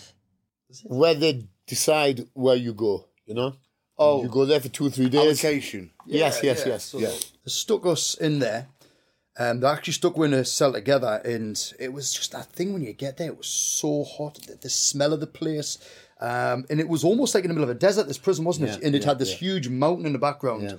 where 0.84 1.14
they 1.14 1.44
decide 1.66 2.26
where 2.34 2.56
you 2.56 2.72
go. 2.74 3.06
You 3.26 3.34
know. 3.34 3.54
Oh. 3.96 4.22
You 4.22 4.28
go 4.28 4.44
there 4.44 4.60
for 4.60 4.68
two 4.68 4.86
or 4.86 4.90
three 4.90 5.08
days. 5.08 5.20
allocation. 5.44 5.90
Yes, 6.06 6.40
yes, 6.42 6.62
yeah. 6.66 6.72
yes. 6.72 6.84
So 6.84 6.98
yeah. 6.98 7.08
They 7.08 7.50
stuck 7.50 7.86
us 7.86 8.14
in 8.14 8.40
there. 8.40 8.66
Um, 9.38 9.60
they 9.60 9.66
actually 9.66 9.94
stuck 9.94 10.16
us 10.18 10.24
in 10.24 10.34
a 10.34 10.44
cell 10.44 10.72
together, 10.72 11.20
and 11.24 11.60
it 11.78 11.92
was 11.92 12.12
just 12.12 12.32
that 12.32 12.46
thing 12.52 12.72
when 12.72 12.82
you 12.82 12.92
get 12.92 13.16
there. 13.16 13.28
It 13.28 13.36
was 13.38 13.46
so 13.48 14.04
hot, 14.04 14.34
the, 14.46 14.54
the 14.56 14.70
smell 14.70 15.12
of 15.12 15.20
the 15.20 15.26
place, 15.26 15.78
um, 16.20 16.64
and 16.70 16.78
it 16.80 16.88
was 16.88 17.02
almost 17.02 17.34
like 17.34 17.44
in 17.44 17.48
the 17.48 17.54
middle 17.54 17.68
of 17.68 17.76
a 17.76 17.78
desert. 17.78 18.06
This 18.06 18.18
prison 18.18 18.44
wasn't 18.44 18.70
it? 18.70 18.82
And 18.82 18.94
it 18.94 19.02
yeah, 19.02 19.08
had 19.08 19.18
this 19.18 19.30
yeah. 19.32 19.38
huge 19.38 19.68
mountain 19.68 20.06
in 20.06 20.12
the 20.12 20.18
background, 20.20 20.62
Yeah. 20.62 20.76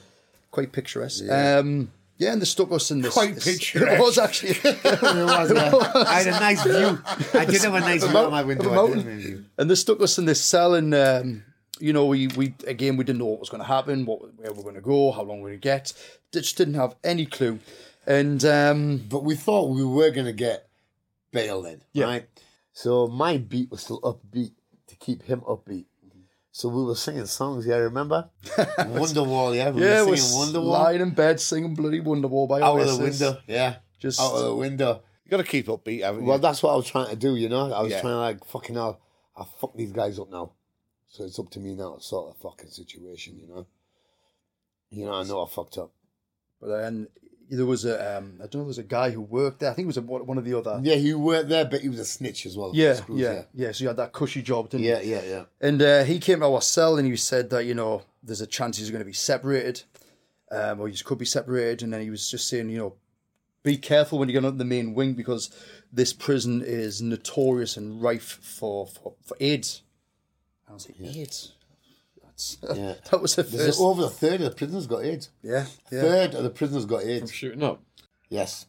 quite 0.51 0.71
picturesque. 0.71 1.23
Yeah. 1.25 1.57
Um, 1.59 1.91
yeah, 2.17 2.31
and 2.33 2.41
they 2.41 2.45
stuck 2.45 2.71
us 2.71 2.91
in 2.91 3.01
this. 3.01 3.13
Quite 3.13 3.35
this- 3.35 3.43
picturesque. 3.57 3.93
It 3.93 3.99
was 3.99 4.17
actually. 4.17 4.49
It 4.51 4.83
was, 4.83 5.51
yeah. 5.53 6.03
I 6.07 6.21
had 6.21 6.27
a 6.27 6.31
nice 6.39 6.63
view. 6.63 7.01
I 7.39 7.45
did 7.45 7.61
have 7.61 7.73
a 7.73 7.79
nice 7.79 8.03
view 8.03 8.17
out 8.17 8.31
my 8.31 8.43
window. 8.43 8.65
of 8.65 8.69
did 8.71 8.75
mountain. 8.75 8.97
have 8.99 9.07
a 9.07 9.21
view. 9.21 9.45
and 9.57 9.69
they 9.69 9.75
stuck 9.75 10.01
us 10.01 10.17
in 10.17 10.25
this 10.25 10.43
cell, 10.43 10.73
and 10.75 10.93
um, 10.95 11.43
you 11.79 11.91
know, 11.93 12.05
we 12.05 12.27
we 12.27 12.53
again 12.67 12.95
we 12.97 13.03
didn't 13.03 13.19
know 13.19 13.25
what 13.25 13.39
was 13.39 13.49
going 13.49 13.61
to 13.61 13.67
happen, 13.67 14.05
what 14.05 14.21
where 14.37 14.53
we're 14.53 14.63
going 14.63 14.75
to 14.75 14.81
go, 14.81 15.11
how 15.11 15.21
long 15.23 15.41
we're 15.41 15.49
going 15.49 15.59
to 15.61 15.63
get. 15.63 15.93
Just 16.33 16.57
didn't 16.57 16.73
have 16.75 16.95
any 17.03 17.25
clue, 17.25 17.59
and 18.07 18.43
um, 18.45 18.97
But 19.09 19.23
we 19.23 19.35
thought 19.35 19.69
we 19.69 19.83
were 19.85 20.11
going 20.11 20.25
to 20.25 20.33
get 20.33 20.67
bail 21.31 21.61
then, 21.61 21.81
Yeah. 21.93 22.05
right? 22.05 22.27
So 22.73 23.07
my 23.07 23.37
beat 23.37 23.71
was 23.71 23.81
still 23.81 24.01
upbeat 24.01 24.51
to 24.87 24.95
keep 24.97 25.23
him 25.23 25.41
upbeat. 25.41 25.85
So 26.55 26.69
we 26.69 26.85
were 26.85 26.95
singing 26.95 27.25
songs, 27.25 27.67
yeah, 27.67 27.75
remember? 27.75 28.29
Wonderwall, 28.45 29.53
yeah? 29.53 29.71
We 29.71 29.81
yeah, 29.81 30.03
were 30.03 30.11
we're 30.11 30.15
singing 30.15 30.53
Wonderwall. 30.53 30.67
lying 30.67 31.01
in 31.01 31.09
bed 31.09 31.41
singing 31.41 31.75
bloody 31.75 31.99
Wonderwall 31.99 32.47
by 32.47 32.61
Out 32.61 32.79
of 32.79 32.97
the 32.97 33.03
window, 33.03 33.39
yeah. 33.45 33.75
Just 33.99 34.21
Out 34.21 34.31
of 34.35 34.45
the 34.45 34.55
window. 34.55 35.01
You 35.25 35.31
got 35.31 35.37
to 35.37 35.43
keep 35.43 35.67
upbeat, 35.67 36.01
haven't 36.01 36.21
you? 36.21 36.27
Well, 36.29 36.39
that's 36.39 36.63
what 36.63 36.71
I 36.71 36.77
was 36.77 36.87
trying 36.87 37.09
to 37.09 37.17
do, 37.17 37.35
you 37.35 37.49
know? 37.49 37.73
I 37.73 37.81
was 37.81 37.91
Yeah. 37.91 37.99
trying 37.99 38.13
to, 38.13 38.19
like, 38.19 38.45
fucking 38.45 38.75
hell, 38.75 39.01
I 39.35 39.43
fuck 39.59 39.75
these 39.75 39.91
guys 39.91 40.17
up 40.17 40.31
now. 40.31 40.53
So 41.09 41.25
it's 41.25 41.37
up 41.37 41.49
to 41.49 41.59
me 41.59 41.75
now 41.75 41.95
to 41.95 42.01
sort 42.01 42.33
the 42.33 42.39
fucking 42.41 42.69
situation, 42.69 43.37
you 43.37 43.49
know? 43.49 43.67
You 44.91 45.07
know, 45.07 45.13
I 45.15 45.23
know 45.25 45.43
I 45.43 45.49
fucked 45.49 45.77
up. 45.77 45.91
But 46.61 46.67
then, 46.67 47.09
there 47.49 47.65
was 47.65 47.85
a 47.85 48.17
um, 48.17 48.35
I 48.37 48.43
don't 48.43 48.55
know, 48.55 48.59
there 48.59 48.65
was 48.67 48.77
a 48.77 48.83
guy 48.83 49.11
who 49.11 49.21
worked 49.21 49.59
there. 49.59 49.71
I 49.71 49.73
think 49.73 49.85
it 49.85 49.87
was 49.87 49.97
a, 49.97 50.01
one 50.01 50.37
of 50.37 50.45
the 50.45 50.57
other. 50.57 50.79
Yeah, 50.83 50.95
he 50.95 51.13
worked 51.13 51.49
there, 51.49 51.65
but 51.65 51.81
he 51.81 51.89
was 51.89 51.99
a 51.99 52.05
snitch 52.05 52.45
as 52.45 52.57
well. 52.57 52.71
Yeah, 52.73 52.95
Screws, 52.95 53.19
yeah, 53.19 53.43
yeah. 53.53 53.71
So 53.71 53.83
you 53.83 53.87
had 53.87 53.97
that 53.97 54.13
cushy 54.13 54.41
job, 54.41 54.69
didn't 54.69 54.85
yeah, 54.85 55.01
you? 55.01 55.11
yeah, 55.15 55.21
yeah. 55.23 55.43
And 55.61 55.81
uh, 55.81 56.03
he 56.03 56.19
came 56.19 56.39
to 56.39 56.45
our 56.45 56.61
cell 56.61 56.97
and 56.97 57.07
he 57.07 57.15
said 57.15 57.49
that, 57.51 57.65
you 57.65 57.73
know, 57.73 58.03
there's 58.23 58.41
a 58.41 58.47
chance 58.47 58.77
he's 58.77 58.89
going 58.89 58.99
to 59.01 59.05
be 59.05 59.13
separated, 59.13 59.83
um, 60.51 60.79
or 60.79 60.87
he 60.87 60.97
could 60.97 61.17
be 61.17 61.25
separated. 61.25 61.83
And 61.83 61.93
then 61.93 62.01
he 62.01 62.09
was 62.09 62.29
just 62.29 62.47
saying, 62.47 62.69
you 62.69 62.77
know, 62.77 62.93
be 63.63 63.77
careful 63.77 64.19
when 64.19 64.29
you 64.29 64.33
get 64.33 64.45
on 64.45 64.57
the 64.57 64.65
main 64.65 64.93
wing 64.93 65.13
because 65.13 65.49
this 65.91 66.13
prison 66.13 66.61
is 66.63 67.01
notorious 67.01 67.77
and 67.77 68.01
rife 68.01 68.39
for, 68.41 68.85
for, 68.85 69.13
for 69.23 69.35
AIDS. 69.39 69.81
I 70.69 70.73
was 70.73 70.87
like, 70.87 71.15
AIDS? 71.15 71.53
That's, 72.35 72.57
Yeah. 72.75 72.95
that 73.11 73.21
was 73.21 73.35
the 73.35 73.43
There's 73.43 73.65
first. 73.77 73.81
over 73.81 74.03
a 74.05 74.09
third 74.09 74.41
of 74.41 74.49
the 74.49 74.55
prisoners 74.55 74.87
got 74.87 75.03
AIDS. 75.05 75.29
Yeah, 75.41 75.65
yeah. 75.91 76.01
Third 76.01 76.33
of 76.35 76.43
the 76.43 76.49
prisoners 76.49 76.85
got 76.85 77.01
I'm 77.03 77.09
AIDS. 77.09 77.31
shooting 77.31 77.63
up. 77.63 77.81
Yes. 78.29 78.65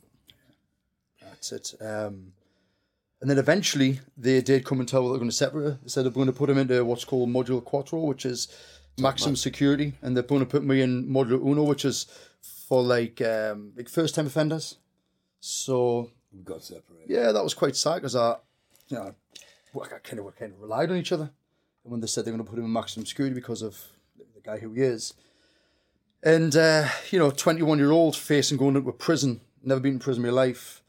That's 1.23 1.53
it. 1.53 1.75
Um, 1.81 2.33
and 3.21 3.31
then 3.31 3.39
eventually 3.39 4.01
they 4.17 4.41
did 4.41 4.65
come 4.65 4.79
and 4.81 4.89
tell 4.89 5.03
what 5.03 5.09
they're 5.11 5.19
going 5.19 5.31
to 5.31 5.37
separate. 5.37 5.65
her. 5.65 5.79
They 5.83 5.89
said 5.89 6.05
they're 6.05 6.13
going 6.13 6.27
to 6.27 6.33
put 6.33 6.51
him 6.51 6.59
into 6.59 6.85
what's 6.85 7.05
called 7.05 7.29
Module 7.29 7.65
Quattro, 7.65 8.01
which 8.01 8.25
is 8.27 8.49
maximum 8.99 9.37
security, 9.37 9.95
and 10.03 10.15
they're 10.17 10.23
going 10.23 10.41
to 10.41 10.47
put 10.47 10.63
me 10.65 10.81
in 10.83 11.07
Module 11.09 11.45
Uno, 11.45 11.63
which 11.65 11.85
is 11.85 12.07
for 12.69 12.83
like 12.83 13.21
um, 13.23 13.73
like 13.77 13.89
first 13.89 14.15
time 14.15 14.27
offenders. 14.27 14.77
So 15.41 16.11
We 16.33 16.43
got 16.43 16.63
separated. 16.63 17.09
yeah, 17.09 17.33
that 17.33 17.43
was 17.43 17.55
quite 17.55 17.75
sad 17.77 17.97
because 17.97 18.17
I, 18.17 18.37
you 18.89 18.97
know, 18.99 19.15
I 19.83 19.87
kind 20.03 20.21
of 20.21 20.37
kind 20.37 20.53
of 20.53 20.61
relied 20.61 20.91
on 20.91 20.97
each 20.97 21.13
other. 21.13 21.31
And 21.87 21.93
when 21.93 22.01
they 22.01 22.09
said 22.09 22.25
they're 22.25 22.33
going 22.35 22.45
to 22.45 22.51
put 22.51 22.59
him 22.59 22.65
in 22.65 22.73
maximum 22.73 23.07
security 23.07 23.33
because 23.33 23.63
of 23.63 23.81
the 24.35 24.41
guy 24.43 24.59
who 24.59 24.73
he 24.73 24.83
is, 24.83 25.15
and 26.21 26.57
uh, 26.57 26.89
you 27.13 27.19
know, 27.21 27.31
twenty 27.31 27.63
one 27.63 27.79
year 27.79 27.93
old 27.93 28.17
facing 28.17 28.59
going 28.59 28.75
into 28.75 28.89
a 28.89 28.93
prison, 28.93 29.41
never 29.63 29.81
been 29.81 29.93
in 29.95 29.99
prison 30.01 30.25
in 30.25 30.31
my 30.35 30.35
life, 30.35 30.83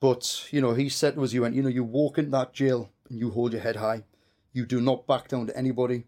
but 0.00 0.46
you 0.50 0.62
know, 0.62 0.72
he 0.72 0.88
said 0.88 1.14
to 1.16 1.24
us, 1.24 1.34
"You 1.34 1.42
went, 1.42 1.54
you 1.54 1.62
know, 1.62 1.68
you 1.68 1.84
walk 1.84 2.16
into 2.16 2.30
that 2.30 2.54
jail 2.54 2.90
and 3.10 3.18
you 3.18 3.30
hold 3.30 3.52
your 3.52 3.60
head 3.60 3.76
high, 3.76 4.04
you 4.54 4.64
do 4.64 4.80
not 4.80 5.06
back 5.06 5.28
down 5.28 5.46
to 5.48 5.54
anybody. 5.56 6.04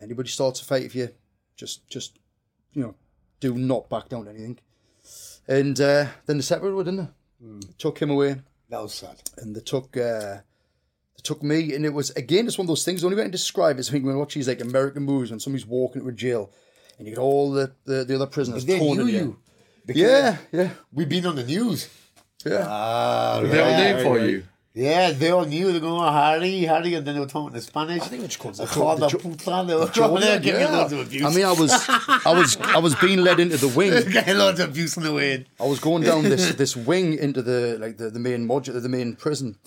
Anybody 0.00 0.30
starts 0.30 0.62
a 0.62 0.64
fight 0.64 0.84
with 0.84 0.94
you, 0.94 1.10
just 1.54 1.86
just 1.90 2.18
you 2.72 2.80
know, 2.82 2.94
do 3.40 3.52
not 3.58 3.90
back 3.90 4.08
down 4.08 4.24
to 4.24 4.30
anything." 4.30 4.60
And 5.46 5.78
uh, 5.78 6.06
then 6.24 6.38
they 6.38 6.42
separated, 6.42 6.84
didn't 6.84 6.96
they? 7.40 7.66
Took 7.76 7.98
him 8.00 8.08
away 8.10 8.36
That 8.70 8.80
was 8.80 8.94
sad. 8.94 9.20
and 9.36 9.54
they 9.54 9.60
took 9.60 9.94
uh, 9.96 10.38
took 11.22 11.42
me, 11.42 11.74
and 11.74 11.84
it 11.84 11.92
was 11.92 12.10
again 12.10 12.46
it's 12.46 12.58
one 12.58 12.64
of 12.64 12.68
those 12.68 12.84
things. 12.84 13.00
The 13.00 13.06
only 13.06 13.16
way 13.16 13.22
I 13.22 13.24
can 13.26 13.32
describe 13.32 13.76
it 13.76 13.80
is 13.80 13.92
when 13.92 14.04
you 14.04 14.18
watch 14.18 14.34
these 14.34 14.48
like 14.48 14.60
American 14.60 15.02
movies 15.04 15.30
when 15.30 15.40
somebody's 15.40 15.66
walking 15.66 16.00
into 16.02 16.10
a 16.12 16.14
jail, 16.14 16.50
and 16.98 17.06
you 17.06 17.14
get 17.14 17.20
all 17.20 17.50
the 17.52 17.72
the, 17.84 18.04
the 18.04 18.14
other 18.14 18.26
prisoners 18.26 18.64
They 18.64 18.78
torn 18.78 18.98
knew 18.98 19.06
you. 19.06 19.38
Yeah, 19.86 20.36
yeah, 20.52 20.70
We've 20.92 21.08
been 21.08 21.26
on 21.26 21.34
the 21.36 21.44
news. 21.44 21.88
yeah. 22.46 22.64
Ah, 22.68 23.40
They 23.42 23.48
have 23.58 23.66
a 23.66 23.76
name 23.94 24.04
for 24.04 24.18
you. 24.18 24.44
Yeah, 24.74 25.10
they 25.10 25.30
all 25.30 25.44
knew. 25.44 25.66
They 25.66 25.72
were 25.74 25.80
going, 25.80 26.02
oh, 26.02 26.10
Harry, 26.10 26.60
Harry, 26.60 26.94
and 26.94 27.06
then 27.06 27.14
they 27.14 27.20
were 27.20 27.26
talking 27.26 27.54
in 27.54 27.60
Spanish. 27.60 28.00
I 28.00 28.06
think 28.06 28.22
they 28.22 28.28
just 28.28 28.38
called 28.38 28.54
they 28.56 28.64
the- 28.64 28.70
called 28.70 29.00
the 29.00 29.06
the 29.06 29.10
Jo- 29.10 29.18
puta. 29.18 29.64
They 29.66 29.74
were 29.74 30.06
over 30.08 30.20
there 30.20 30.38
giving 30.40 30.60
Yeah. 30.62 30.70
loads 30.78 30.92
of 30.94 31.00
abuse. 31.00 31.24
I 31.24 31.28
mean, 31.34 31.44
I 31.44 31.52
was, 31.52 31.70
I 32.24 32.32
was, 32.32 32.56
I 32.56 32.78
was 32.78 32.94
being 32.94 33.18
led 33.22 33.38
into 33.38 33.58
the 33.58 33.68
wing. 33.68 33.90
getting 34.12 34.38
loads 34.38 34.60
of 34.60 34.70
abuse 34.70 34.96
on 34.96 35.04
the 35.04 35.12
way 35.12 35.34
in. 35.34 35.46
I 35.60 35.66
was 35.66 35.78
going 35.78 36.04
down 36.04 36.22
this 36.22 36.54
this 36.54 36.74
wing 36.74 37.18
into 37.18 37.42
the 37.42 37.76
like 37.78 37.98
the, 37.98 38.08
the 38.08 38.18
main 38.18 38.48
module, 38.48 38.80
the 38.80 38.88
main 38.88 39.14
prison, 39.14 39.58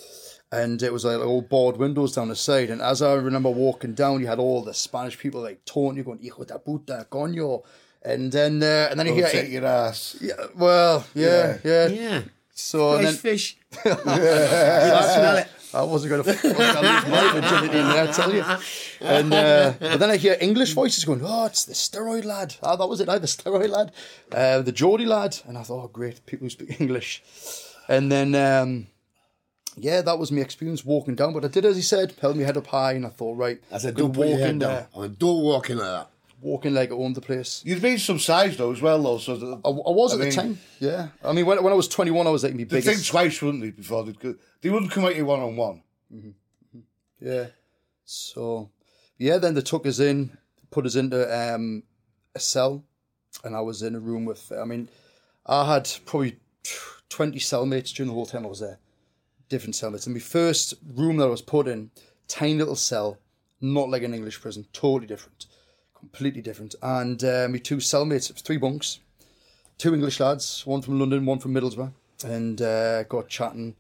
and 0.52 0.82
it 0.82 0.94
was 0.94 1.06
like 1.06 1.20
all 1.20 1.42
barred 1.42 1.78
windows 1.78 2.14
down 2.14 2.30
the 2.30 2.36
side. 2.36 2.70
And 2.70 2.82
as 2.82 3.02
I 3.02 3.14
remember 3.14 3.50
walking 3.50 3.94
down, 3.94 4.22
you 4.22 4.28
had 4.28 4.40
all 4.40 4.64
the 4.64 4.74
Spanish 4.74 5.18
people 5.18 5.42
like 5.42 5.66
taunting 5.66 5.98
you, 5.98 6.04
going 6.04 6.20
"Hijo 6.20 6.44
de 6.44 6.60
puta, 6.60 7.08
coño," 7.12 7.64
and 8.04 8.32
then 8.32 8.62
uh, 8.64 8.88
and 8.90 9.00
then 9.00 9.08
you 9.08 9.22
Don't 9.22 9.32
hear, 9.32 9.42
take 9.42 9.52
your 9.52 9.66
ass. 9.66 10.18
yeah, 10.22 10.34
well, 10.56 11.06
yeah, 11.14 11.58
yeah. 11.64 11.88
Yeah. 11.88 12.22
So 12.54 12.96
and 12.96 13.06
then 13.06 13.16
fish. 13.16 13.58
I 15.76 15.82
wasn't 15.82 16.10
going 16.12 16.24
to 16.24 16.30
lose 16.30 16.54
my 16.54 17.32
virginity 17.34 17.80
in 17.80 17.86
there, 17.90 18.08
I 18.08 18.12
tell 18.14 18.34
you. 18.34 18.46
And 19.02 19.34
uh, 19.34 19.74
but 19.78 20.00
then 20.00 20.10
I 20.10 20.16
hear 20.16 20.38
English 20.40 20.72
voices 20.74 21.04
going, 21.04 21.22
"Oh, 21.22 21.46
it's 21.48 21.66
the 21.66 21.74
steroid 21.74 22.24
lad." 22.24 22.56
Oh, 22.64 22.78
that 22.78 22.88
was 22.88 23.02
it. 23.02 23.10
I 23.10 23.18
the 23.18 23.28
steroid 23.28 23.70
lad, 23.70 23.92
uh, 24.32 24.62
the 24.62 24.72
Geordie 24.72 25.06
lad, 25.06 25.38
and 25.46 25.58
I 25.58 25.64
thought, 25.64 25.84
"Oh, 25.84 25.88
great, 25.90 26.26
people 26.26 26.46
who 26.46 26.50
speak 26.50 26.80
English." 26.80 27.22
And 27.90 28.10
then, 28.10 28.34
um, 28.36 28.88
yeah, 29.78 30.02
that 30.02 30.18
was 30.20 30.32
my 30.32 30.42
experience 30.42 30.84
walking 30.86 31.16
down. 31.16 31.34
But 31.34 31.46
I 31.46 31.48
did 31.50 31.66
as 31.66 31.76
he 31.76 31.82
said, 31.82 32.14
held 32.22 32.38
my 32.38 32.44
head 32.44 32.58
up 32.58 32.68
high, 32.68 32.94
and 32.94 33.06
I 33.06 33.10
thought, 33.10 33.38
right, 33.38 33.62
I 33.72 33.78
said, 33.78 33.96
don't 33.96 34.16
walk 34.16 34.40
in 34.40 34.60
there, 34.60 34.88
I 34.96 35.00
went, 35.00 35.20
don't 35.20 35.42
walk 35.42 35.70
in 35.70 35.78
like 35.78 35.88
that. 35.88 36.10
walking 36.42 36.74
like 36.74 36.92
I 36.92 36.96
owned 36.96 37.16
the 37.16 37.22
place. 37.22 37.62
You'd 37.66 37.82
made 37.82 37.98
some 38.00 38.20
size 38.20 38.56
though 38.58 38.72
as 38.72 38.82
well 38.82 39.02
though, 39.02 39.18
so 39.18 39.36
that 39.36 39.62
I, 39.66 39.70
I 39.70 39.72
was 39.72 40.12
I 40.12 40.16
at 40.16 40.20
mean- 40.22 40.30
the 40.30 40.36
time, 40.36 40.60
yeah. 40.80 41.08
I 41.24 41.32
mean, 41.34 41.46
when, 41.46 41.64
when 41.64 41.74
I 41.74 41.76
was 41.76 41.88
twenty 41.88 42.12
one, 42.12 42.28
I 42.28 42.30
was 42.32 42.44
like 42.44 42.54
my 42.56 42.64
They'd 42.64 42.82
think 42.84 43.06
twice, 43.06 43.42
wouldn't 43.42 43.64
they, 43.64 43.72
before 43.72 44.04
they'd 44.04 44.20
go. 44.20 44.36
They 44.62 44.70
wouldn't 44.70 44.92
come 44.92 45.06
at 45.06 45.16
you 45.16 45.26
one 45.26 45.40
on 45.42 45.56
one. 45.56 45.82
Yeah. 47.20 47.48
So, 48.04 48.70
yeah, 49.18 49.38
then 49.38 49.54
they 49.56 49.62
took 49.62 49.86
us 49.86 50.00
in, 50.00 50.38
put 50.72 50.86
us 50.86 50.96
into 50.96 51.18
um, 51.36 51.84
a 52.36 52.40
cell, 52.40 52.84
and 53.44 53.56
I 53.56 53.62
was 53.62 53.82
in 53.82 53.96
a 53.96 54.00
room 54.00 54.26
with, 54.26 54.52
I 54.52 54.64
mean, 54.66 54.90
I 55.46 55.74
had 55.74 55.90
probably 56.06 56.38
20 57.10 57.40
cellmates 57.40 57.94
during 57.94 58.10
the 58.10 58.14
whole 58.14 58.26
time 58.26 58.46
I 58.46 58.50
was 58.50 58.60
there. 58.60 58.78
Different 59.50 59.76
cellmates. 59.76 60.06
And 60.06 60.16
my 60.16 60.20
first 60.20 60.74
room 60.94 61.18
that 61.18 61.26
I 61.26 61.30
was 61.30 61.42
put 61.42 61.68
in, 61.68 61.92
tiny 62.28 62.56
little 62.56 62.76
cell, 62.76 63.18
not 63.62 63.90
like 63.90 64.04
an 64.04 64.14
English 64.14 64.42
prison, 64.42 64.66
totally 64.74 65.08
different, 65.08 65.46
completely 65.98 66.42
different. 66.42 66.76
And 66.82 67.24
uh, 67.24 67.48
my 67.50 67.58
two 67.58 67.78
cellmates, 67.78 68.30
it 68.30 68.36
was 68.36 68.42
three 68.42 68.58
bunks, 68.58 69.00
two 69.78 69.94
English 69.94 70.20
lads, 70.20 70.66
one 70.66 70.82
from 70.82 71.00
London, 71.00 71.26
one 71.26 71.40
from 71.40 71.54
Middlesbrough, 71.54 71.94
and 72.24 72.62
uh, 72.62 73.04
got 73.04 73.28
chatting 73.28 73.76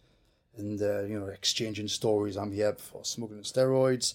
and 0.58 0.82
uh, 0.82 1.04
you 1.04 1.20
know 1.20 1.28
exchanging 1.28 1.88
stories. 1.88 2.38
I'm 2.38 2.52
here 2.52 2.74
for 2.74 3.04
smuggling 3.04 3.42
steroids, 3.42 4.14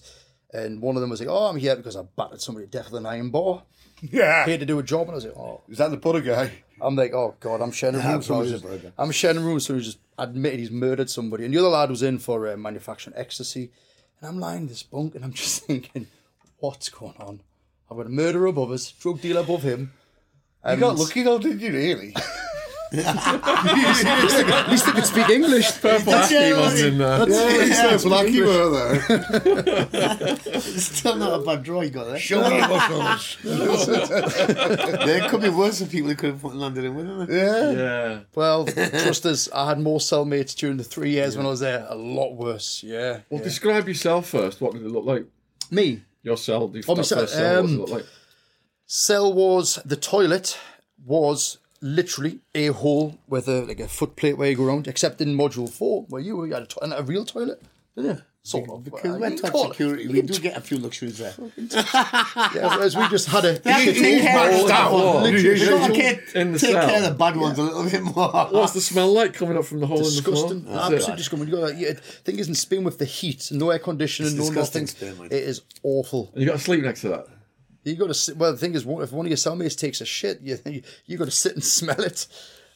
and 0.53 0.81
one 0.81 0.95
of 0.95 1.01
them 1.01 1.09
was 1.09 1.19
like, 1.19 1.29
"Oh, 1.29 1.47
I'm 1.47 1.57
here 1.57 1.75
because 1.75 1.95
I 1.95 2.03
battered 2.03 2.41
somebody 2.41 2.67
to 2.67 2.71
death 2.71 2.91
with 2.91 2.99
an 2.99 3.05
iron 3.05 3.29
bar, 3.29 3.63
Yeah. 4.01 4.45
paid 4.45 4.59
to 4.61 4.65
do 4.65 4.79
a 4.79 4.83
job." 4.83 5.01
And 5.01 5.11
I 5.11 5.15
was 5.15 5.25
like, 5.25 5.37
"Oh." 5.37 5.61
Is 5.69 5.77
that 5.77 5.91
the 5.91 5.97
butter 5.97 6.21
guy? 6.21 6.51
I'm 6.81 6.95
like, 6.95 7.13
oh 7.13 7.35
god, 7.39 7.61
I'm 7.61 7.71
sharing 7.71 7.95
a. 7.95 8.21
So 8.21 8.43
just. 8.45 8.65
I'm 8.97 9.11
room. 9.43 9.59
So 9.59 9.75
he 9.75 9.81
just 9.81 9.99
admitted 10.17 10.59
he's 10.59 10.71
murdered 10.71 11.09
somebody, 11.09 11.45
and 11.45 11.53
the 11.53 11.59
other 11.59 11.69
lad 11.69 11.89
was 11.89 12.01
in 12.01 12.17
for 12.17 12.47
uh, 12.47 12.57
manufacturing 12.57 13.15
ecstasy, 13.15 13.71
and 14.19 14.29
I'm 14.29 14.39
lying 14.39 14.63
in 14.63 14.67
this 14.67 14.83
bunk, 14.83 15.15
and 15.15 15.23
I'm 15.23 15.33
just 15.43 15.63
thinking, 15.65 16.07
what's 16.59 16.89
going 16.89 17.15
on? 17.19 17.41
I've 17.89 17.97
got 17.97 18.07
a 18.07 18.09
murderer 18.09 18.47
above 18.47 18.71
us, 18.71 18.91
drug 18.91 19.21
dealer 19.21 19.41
above 19.41 19.63
him. 19.63 19.93
You 20.67 20.77
got 20.77 20.95
lucky 20.95 21.23
though, 21.23 21.39
didn't 21.39 21.59
you? 21.59 21.71
Really? 21.71 22.15
At 22.93 24.69
least 24.69 24.85
they 24.85 24.91
could 24.91 25.05
speak 25.05 25.29
English. 25.29 25.71
Purple 25.81 26.13
Acne 26.13 26.53
was 26.53 26.81
in 26.81 26.97
there. 26.97 27.29
yeah, 27.29 27.97
Blackie 27.97 28.45
were 28.45 28.69
there. 29.89 30.61
Still 30.61 31.15
not 31.15 31.39
a 31.39 31.43
bad 31.43 31.63
draw 31.63 31.81
you 31.81 31.89
got 31.89 32.07
there. 32.07 32.19
Show 32.19 32.49
me 32.49 32.57
your 32.57 32.67
muscles. 32.67 33.37
there 35.05 35.29
could 35.29 35.41
be 35.41 35.49
worse 35.49 35.79
than 35.79 35.87
people 35.87 36.09
who 36.09 36.15
could 36.15 36.31
have 36.31 36.41
put 36.41 36.53
London 36.55 36.85
in, 36.85 36.95
wouldn't 36.95 37.29
there? 37.29 37.71
Yeah. 37.71 37.71
Yeah. 37.71 38.19
Well, 38.35 38.65
trust 38.65 39.25
us, 39.25 39.49
I 39.53 39.69
had 39.69 39.79
more 39.79 39.99
cellmates 39.99 40.53
during 40.55 40.77
the 40.77 40.83
three 40.83 41.11
years 41.11 41.37
when 41.37 41.45
I 41.45 41.49
was 41.49 41.61
there. 41.61 41.85
A 41.89 41.95
lot 41.95 42.33
worse. 42.33 42.83
Yeah. 42.83 43.21
Well, 43.29 43.41
describe 43.41 43.87
yourself 43.87 44.27
first. 44.27 44.59
What 44.59 44.73
did 44.73 44.81
it 44.83 44.89
look 44.89 45.05
like? 45.05 45.25
Me. 45.69 46.01
Your 46.23 46.37
cell. 46.37 46.63
Oh, 46.63 46.67
that 46.67 46.87
myself, 46.87 47.21
first 47.21 47.33
cell, 47.33 47.55
what 47.55 47.61
does 47.61 47.71
it 47.71 47.75
um, 47.75 47.79
look 47.79 47.89
like? 47.89 48.05
Cell 48.85 49.33
was 49.33 49.79
the 49.85 49.95
toilet 49.95 50.59
was 51.05 51.57
literally 51.81 52.39
a 52.55 52.67
hole 52.67 53.17
with 53.27 53.47
a 53.47 53.61
like 53.63 53.79
a 53.79 53.87
foot 53.87 54.15
plate 54.15 54.37
where 54.37 54.49
you 54.49 54.55
go 54.55 54.65
around, 54.65 54.87
except 54.87 55.21
in 55.21 55.35
module 55.35 55.69
four 55.69 56.03
where 56.09 56.21
you, 56.21 56.35
were, 56.37 56.47
you 56.47 56.53
had 56.53 56.63
a, 56.63 56.67
to- 56.67 56.97
a 56.97 57.01
real 57.03 57.25
toilet, 57.25 57.61
didn't? 57.95 58.21
Sort 58.43 58.67
of. 58.71 58.83
Because 58.83 59.05
Uh, 59.15 59.19
we're 59.19 59.35
top 59.37 59.67
security. 59.69 60.07
We 60.07 60.23
do 60.23 60.39
get 60.39 60.57
a 60.57 60.61
few 60.61 60.77
luxuries 60.79 61.19
there. 61.19 61.33
Yeah, 62.55 62.75
whereas 62.75 62.97
we 62.97 63.07
just 63.09 63.27
had 63.27 63.45
a. 63.45 63.51
have 63.53 63.63
to 63.63 63.93
take 63.93 64.21
care 64.23 64.49
of 64.49 64.61
of 64.61 64.67
that 64.67 64.77
stuff. 64.77 64.91
wall. 64.91 65.21
Literally, 65.21 65.59
Literally. 65.59 65.93
take 65.95 66.35
In 66.35 66.51
the 66.53 66.57
take 66.59 66.71
cell. 66.71 66.89
care 66.89 66.97
of 66.97 67.03
the 67.03 67.11
bad 67.15 67.35
ones 67.37 67.59
a 67.59 67.61
little 67.61 67.83
bit 67.83 68.01
more. 68.01 68.31
What's 68.51 68.73
the 68.73 68.81
smell 68.81 69.13
like 69.13 69.35
coming 69.35 69.57
up 69.57 69.65
from 69.65 69.79
the 69.79 69.85
hole 69.85 69.99
Disgusting, 69.99 70.49
in 70.51 70.65
the 70.65 70.71
floor? 70.71 70.73
That's 70.89 70.93
absolutely 70.93 71.15
disgusting. 71.17 71.47
You 71.49 71.55
got 71.55 71.67
that, 71.67 71.77
yeah, 71.77 71.93
thing 71.93 72.39
is, 72.39 72.47
in 72.47 72.55
Spain 72.55 72.83
with 72.83 72.97
the 72.97 73.05
heat, 73.05 73.49
no 73.51 73.69
air 73.69 73.77
conditioning, 73.79 74.33
no 74.35 74.41
disgusting 74.41 74.83
nothing. 74.83 74.87
spin, 75.11 75.17
mate. 75.19 75.31
It 75.31 75.43
is 75.43 75.61
awful. 75.83 76.31
And 76.33 76.41
you 76.41 76.47
got 76.47 76.57
to 76.57 76.63
sleep 76.63 76.83
next 76.83 77.01
to 77.01 77.09
that. 77.09 77.27
You 77.83 77.95
got 77.95 78.07
to 78.07 78.13
sit. 78.13 78.37
Well, 78.37 78.51
the 78.51 78.57
thing 78.57 78.75
is, 78.75 78.83
if 78.85 79.11
one 79.11 79.25
of 79.25 79.29
your 79.29 79.37
cellmates 79.37 79.77
takes 79.77 80.01
a 80.01 80.05
shit, 80.05 80.41
you 80.41 80.57
you, 81.05 81.17
got 81.17 81.25
to 81.25 81.31
sit 81.31 81.53
and 81.53 81.63
smell 81.63 81.99
it. 82.01 82.27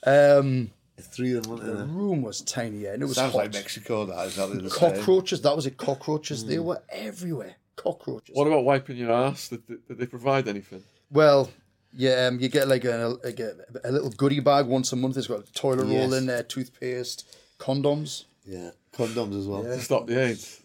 Um, 0.06 0.72
Three 0.98 1.36
of 1.36 1.44
them, 1.44 1.58
the 1.58 1.86
room 1.86 2.22
was 2.22 2.40
tiny, 2.42 2.80
yeah, 2.80 2.94
and 2.94 3.04
it 3.04 3.06
was 3.06 3.16
Sounds 3.16 3.34
hot. 3.34 3.40
like 3.40 3.54
Mexico. 3.54 4.06
That 4.06 4.28
is 4.28 4.36
that 4.38 4.48
the 4.48 4.70
same. 4.70 4.94
cockroaches. 4.96 5.42
That 5.42 5.54
was 5.56 5.66
it. 5.66 5.76
Cockroaches. 5.76 6.46
They 6.46 6.58
were 6.58 6.82
everywhere. 6.88 7.56
Cockroaches. 7.76 8.34
What 8.34 8.48
about 8.48 8.64
wiping 8.64 8.96
your 8.96 9.12
ass? 9.12 9.50
Did, 9.50 9.68
did, 9.68 9.88
did 9.88 9.98
they 9.98 10.06
provide 10.06 10.48
anything? 10.48 10.84
Well, 11.12 11.50
yeah, 11.92 12.28
um, 12.28 12.40
you 12.40 12.48
get 12.48 12.70
like 12.70 12.86
a, 12.86 13.18
like 13.24 13.40
a 13.42 13.56
a 13.84 13.92
little 13.92 14.10
goodie 14.10 14.40
bag 14.40 14.68
once 14.68 14.94
a 14.94 14.96
month. 14.96 15.18
It's 15.18 15.28
got 15.28 15.48
a 15.48 15.54
toilet 15.54 15.86
roll 15.86 16.14
in 16.14 16.28
there, 16.28 16.44
toothpaste, 16.44 17.38
condoms. 17.60 18.26
Yeah, 18.46 18.72
condoms 18.94 19.38
as 19.38 19.48
well. 19.48 19.64
To 19.64 19.80
stop 19.82 20.08
the 20.08 20.22
AIDS? 20.22 20.62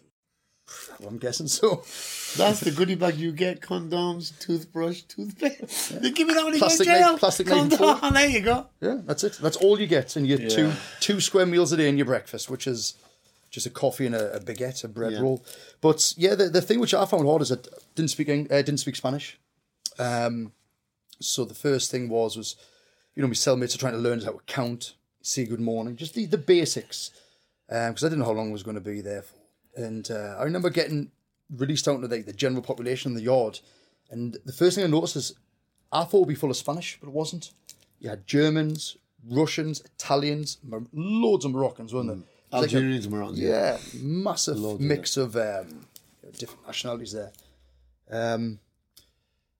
I'm 1.07 1.17
guessing 1.17 1.47
so. 1.47 1.77
That's 2.37 2.59
the 2.61 2.71
goodie 2.71 2.95
bag 2.95 3.15
you 3.17 3.31
get: 3.31 3.59
condoms, 3.61 4.37
toothbrush, 4.39 5.01
toothpaste. 5.03 6.01
They 6.01 6.11
give 6.11 6.27
you 6.29 6.35
that 6.35 6.43
when 6.45 6.53
you 6.53 6.59
Plastic 6.59 6.85
get 6.87 6.97
in 6.97 7.03
jail. 7.03 7.17
plastic 7.17 7.47
Condom. 7.47 8.13
There 8.13 8.29
you 8.29 8.41
go. 8.41 8.67
Yeah, 8.79 9.01
that's 9.03 9.23
it. 9.23 9.33
That's 9.41 9.57
all 9.57 9.79
you 9.79 9.87
get, 9.87 10.15
and 10.15 10.25
you 10.27 10.37
get 10.37 10.49
two 10.51 10.67
Yeah. 10.67 10.75
two 10.99 11.19
square 11.19 11.45
meals 11.45 11.71
a 11.71 11.77
day 11.77 11.89
in 11.89 11.97
your 11.97 12.05
breakfast, 12.05 12.49
which 12.49 12.67
is 12.67 12.93
just 13.49 13.65
a 13.65 13.69
coffee 13.69 14.05
and 14.05 14.15
a, 14.15 14.35
a 14.35 14.39
baguette, 14.39 14.83
a 14.83 14.87
bread 14.87 15.11
Yeah. 15.13 15.21
roll. 15.21 15.43
But 15.81 16.13
yeah, 16.17 16.35
the, 16.35 16.47
the 16.49 16.61
thing 16.61 16.79
which 16.79 16.93
I 16.93 17.05
found 17.05 17.25
hard 17.27 17.41
is 17.41 17.49
that 17.49 17.67
I 17.67 17.77
didn't 17.95 18.11
speak 18.11 18.29
uh, 18.29 18.43
didn't 18.47 18.77
speak 18.77 18.95
Spanish. 18.95 19.37
Um, 19.99 20.53
so 21.19 21.43
the 21.45 21.53
first 21.53 21.91
thing 21.91 22.07
was 22.07 22.37
was 22.37 22.55
you 23.15 23.21
know 23.21 23.27
my 23.27 23.33
cellmates 23.33 23.75
are 23.75 23.79
trying 23.79 23.93
to 23.93 23.99
learn 23.99 24.21
how 24.21 24.31
to 24.31 24.39
count, 24.47 24.93
say 25.21 25.43
good 25.45 25.59
morning, 25.59 25.97
just 25.97 26.13
the, 26.13 26.25
the 26.25 26.37
basics, 26.37 27.11
because 27.67 28.03
I 28.03 28.07
didn't 28.07 28.19
know 28.19 28.25
how 28.25 28.31
long 28.31 28.49
I 28.49 28.53
was 28.53 28.63
going 28.63 28.75
to 28.75 28.81
be 28.81 29.01
there 29.01 29.23
for. 29.23 29.35
And 29.75 30.09
uh, 30.11 30.35
I 30.39 30.43
remember 30.43 30.69
getting 30.69 31.11
released 31.55 31.87
out 31.87 31.95
into 31.95 32.07
the, 32.07 32.21
the 32.21 32.33
general 32.33 32.61
population 32.61 33.11
in 33.11 33.15
the 33.15 33.23
yard, 33.23 33.59
and 34.09 34.37
the 34.45 34.53
first 34.53 34.75
thing 34.75 34.83
I 34.83 34.87
noticed 34.87 35.15
is 35.15 35.33
I 35.91 36.03
thought 36.03 36.17
it 36.17 36.19
would 36.21 36.27
be 36.29 36.35
full 36.35 36.49
of 36.49 36.57
Spanish, 36.57 36.97
but 36.99 37.07
it 37.07 37.13
wasn't. 37.13 37.51
You 37.99 38.09
had 38.09 38.25
Germans, 38.27 38.97
Russians, 39.29 39.81
Italians, 39.81 40.57
Mar- 40.63 40.81
loads 40.93 41.45
of 41.45 41.51
Moroccans, 41.51 41.93
weren't 41.93 42.07
there? 42.07 42.15
It 42.17 42.21
was 42.51 42.61
like 42.63 42.71
a- 42.73 42.75
Algerians, 42.75 43.07
Moroccans. 43.09 43.39
yeah, 43.39 43.77
massive 44.01 44.57
Loads 44.57 44.75
of 44.75 44.81
mix 44.81 45.17
of, 45.17 45.35
um, 45.35 45.85
different 46.37 46.65
nationalities 46.65 47.11
there. 47.13 47.31
Um, 48.09 48.59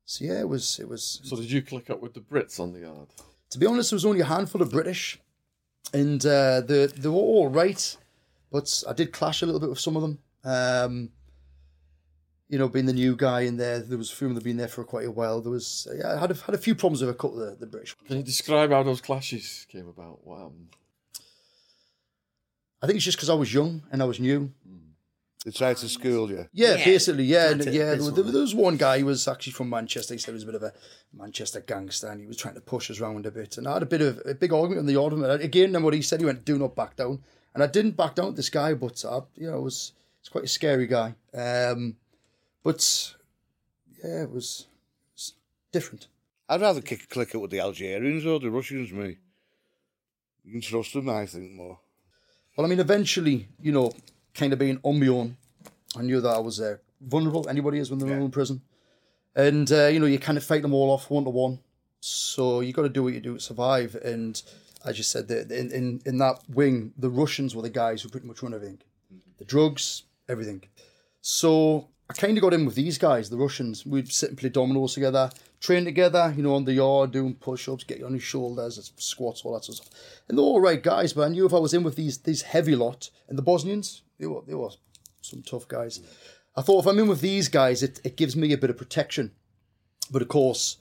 so 0.06 0.26
yeah, 0.26 0.40
it 0.42 0.50
was 0.50 0.80
it 0.80 0.88
was. 0.90 1.22
So 1.24 1.36
did 1.38 1.50
you 1.52 1.62
click 1.62 1.90
up 1.90 2.02
with 2.02 2.14
the 2.14 2.20
Brits 2.22 2.60
on 2.60 2.74
the 2.74 2.80
yard? 2.80 3.08
To 3.52 3.58
be 3.60 3.66
honest, 3.66 3.92
there 3.92 3.96
was 3.96 4.06
only 4.06 4.22
a 4.22 4.26
handful 4.26 4.62
of 4.62 4.72
British, 4.72 5.20
and 5.94 6.26
uh, 6.26 6.62
they 6.62 6.88
they 6.88 7.08
were 7.10 7.16
all 7.16 7.48
right, 7.50 7.96
but 8.52 8.84
I 8.88 8.94
did 8.94 9.12
clash 9.14 9.42
a 9.42 9.46
little 9.46 9.62
bit 9.62 9.70
with 9.70 9.80
some 9.80 9.96
of 9.96 10.02
them. 10.02 10.20
Um, 10.44 11.10
you 12.50 12.58
know, 12.58 12.68
being 12.68 12.86
the 12.86 12.94
new 12.94 13.16
guy 13.16 13.42
in 13.42 13.56
there, 13.56 13.80
there 13.80 13.98
was 13.98 14.12
a 14.12 14.16
few 14.16 14.28
of 14.28 14.32
them 14.32 14.36
that 14.36 14.42
had 14.42 14.50
been 14.52 14.58
there 14.58 14.68
for 14.68 14.84
quite 14.84 15.06
a 15.06 15.12
while. 15.12 15.40
There 15.40 15.52
was, 15.52 15.88
yeah, 15.98 16.16
I 16.16 16.20
had 16.20 16.32
a, 16.32 16.34
had 16.34 16.54
a 16.54 16.58
few 16.58 16.76
problems 16.76 17.00
with 17.02 17.10
a 17.10 17.14
couple 17.14 17.42
of 17.42 17.52
the, 17.52 17.66
the 17.66 17.72
British. 17.72 17.96
Can 18.06 18.18
you 18.18 18.24
describe 18.24 18.72
how 18.72 18.84
those 18.84 19.00
clashes 19.00 19.66
came 19.70 19.88
about? 19.88 20.20
What 20.26 20.40
happened? 20.40 20.68
I 22.82 22.88
think 22.88 22.98
it's 22.98 23.06
just 23.06 23.18
because 23.18 23.30
I 23.30 23.36
was 23.36 23.54
young 23.54 23.84
and 23.92 24.02
I 24.02 24.06
was 24.06 24.20
new. 24.20 24.52
They 25.46 25.52
tried 25.52 25.78
to 25.78 25.90
school 25.90 26.30
you. 26.30 26.48
Yeah, 26.54 26.76
Yeah, 26.76 26.86
basically, 26.86 27.24
yeah, 27.24 27.48
that's 27.50 27.66
and, 27.66 27.68
it, 27.68 27.74
yeah. 27.74 27.96
this 27.96 28.06
There, 28.10 28.24
one. 28.24 28.32
there 28.32 28.42
was 28.42 28.54
one 28.54 28.78
guy 28.78 29.00
who 29.00 29.06
was 29.06 29.28
actually 29.28 29.54
from 29.54 29.70
Manchester. 29.70 30.14
He 30.14 30.20
said 30.20 30.32
he 30.32 30.36
was 30.36 30.44
a 30.44 30.46
bit 30.48 30.56
of 30.56 30.62
a 30.64 30.74
Manchester 31.14 31.62
gangster, 31.62 32.10
and 32.10 32.22
he 32.22 32.28
was 32.28 32.38
trying 32.38 32.54
to 32.56 32.62
push 32.62 32.92
us 32.92 33.00
around 33.00 33.26
a 33.26 33.32
bit. 33.32 33.58
And 33.58 33.68
I 33.68 33.74
had 33.74 33.82
a 33.82 33.88
bit 33.88 34.02
of 34.02 34.22
a 34.26 34.36
big 34.36 34.54
argument 34.54 34.82
in 34.82 34.86
the 34.86 34.94
yard. 34.94 35.14
with 35.14 35.24
him. 35.24 35.42
Again, 35.42 35.72
then 35.72 35.82
what 35.82 35.96
he 35.96 36.02
said, 36.04 36.20
he 36.20 36.28
went, 36.28 36.46
"Do 36.46 36.60
not 36.60 36.76
back 36.76 36.96
down," 36.96 37.24
and 37.54 37.64
I 37.64 37.68
didn't 37.68 37.98
back 37.98 38.16
down 38.16 38.28
with 38.28 38.36
this 38.36 38.50
guy, 38.50 38.74
but 38.74 39.04
I, 39.06 39.22
you 39.36 39.50
know, 39.50 39.58
it 39.58 39.62
was 39.62 39.94
it's 40.20 40.30
quite 40.30 40.44
a 40.44 40.48
scary 40.48 40.88
guy. 40.88 41.16
Um, 41.34 41.96
but 42.64 43.14
yeah, 44.04 44.24
it 44.24 44.32
was, 44.32 44.68
it 45.10 45.16
was 45.16 45.34
different. 45.72 46.08
I'd 46.48 46.62
rather 46.62 46.82
kick, 46.82 47.10
click 47.10 47.34
it 47.34 47.38
with 47.38 47.52
the 47.52 47.60
Algerians 47.60 48.26
or 48.26 48.40
the 48.40 48.52
Russians, 48.52 48.92
me. 48.92 49.18
You 50.44 50.52
can 50.52 50.62
trust 50.62 50.94
them, 50.94 51.10
I 51.10 51.26
think, 51.26 51.54
more. 51.54 51.80
Well, 52.56 52.66
I 52.66 52.70
mean, 52.70 52.80
eventually, 52.80 53.48
you 53.62 53.72
know, 53.72 53.92
kind 54.34 54.54
of 54.54 54.60
being 54.60 54.80
on 54.84 55.00
my 55.00 55.08
own, 55.08 55.38
I 55.98 56.02
knew 56.02 56.20
that 56.22 56.30
I 56.30 56.40
was 56.40 56.60
uh, 56.60 56.78
vulnerable. 57.00 57.48
Anybody 57.48 57.80
is 57.80 57.90
when 57.90 58.00
they're 58.00 58.20
in 58.20 58.32
prison. 58.32 58.62
And, 59.36 59.72
uh, 59.72 59.88
you 59.88 60.00
know, 60.00 60.08
you 60.08 60.20
kind 60.20 60.38
of 60.38 60.44
fight 60.44 60.62
them 60.62 60.74
all 60.74 60.92
off 60.92 61.10
one 61.10 61.24
to 61.24 61.30
one. 61.30 61.60
So 62.02 62.62
you 62.62 62.74
got 62.74 62.82
to 62.84 62.90
do 62.90 63.04
what 63.04 63.14
you 63.14 63.22
do 63.22 63.36
to 63.36 63.40
survive. 63.40 63.96
And 63.96 64.42
as 64.86 64.98
you 64.98 65.04
said, 65.04 65.28
the, 65.28 65.42
in, 65.42 65.72
in, 65.72 66.02
in 66.06 66.18
that 66.18 66.40
wing, 66.50 66.94
the 66.98 67.10
Russians 67.10 67.56
were 67.56 67.62
the 67.62 67.70
guys 67.70 68.02
who 68.02 68.10
pretty 68.10 68.28
much 68.28 68.42
run 68.42 68.54
everything 68.54 68.80
mm-hmm. 69.14 69.32
the 69.38 69.46
drugs, 69.46 70.04
everything. 70.28 70.64
So 71.22 71.90
I 72.10 72.14
kind 72.14 72.38
of 72.38 72.42
got 72.42 72.54
in 72.54 72.66
with 72.66 72.76
these 72.76 72.98
guys, 72.98 73.30
the 73.30 73.38
Russians. 73.38 73.86
We'd 73.86 74.12
sit 74.12 74.30
and 74.30 74.38
play 74.38 74.50
dominoes 74.50 74.94
together, 74.94 75.30
train 75.60 75.86
together, 75.86 76.34
you 76.36 76.44
know, 76.44 76.56
on 76.56 76.66
the 76.66 76.74
yard, 76.74 77.12
doing 77.12 77.36
push 77.36 77.70
ups, 77.70 77.84
get 77.84 78.00
you 78.00 78.06
on 78.06 78.12
your 78.12 78.20
shoulders, 78.20 78.92
squats, 78.98 79.44
all 79.44 79.54
that 79.54 79.64
sort 79.64 79.80
of 79.80 79.86
stuff. 79.86 80.22
And 80.28 80.38
they're 80.38 80.44
all 80.44 80.60
right 80.60 80.82
guys, 80.82 81.14
but 81.14 81.24
I 81.24 81.30
knew 81.30 81.46
if 81.46 81.54
I 81.54 81.60
was 81.60 81.74
in 81.74 81.84
with 81.84 81.96
these 81.96 82.18
these 82.20 82.42
heavy 82.42 82.76
lot, 82.76 83.10
and 83.30 83.38
the 83.38 83.44
Bosnians, 83.44 84.02
they 84.20 84.28
were, 84.28 84.42
they 84.46 84.56
were 84.56 84.72
some 85.22 85.42
tough 85.42 85.68
guys. 85.68 86.00
Mm. 86.00 86.06
I 86.58 86.62
thought 86.64 86.82
if 86.82 86.88
I'm 86.88 87.00
in 87.00 87.08
with 87.08 87.22
these 87.22 87.48
guys, 87.48 87.82
it, 87.82 88.02
it 88.04 88.18
gives 88.18 88.36
me 88.36 88.52
a 88.52 88.58
bit 88.58 88.70
of 88.70 88.78
protection. 88.78 89.32
But 90.12 90.22
of 90.22 90.28
course, 90.28 90.78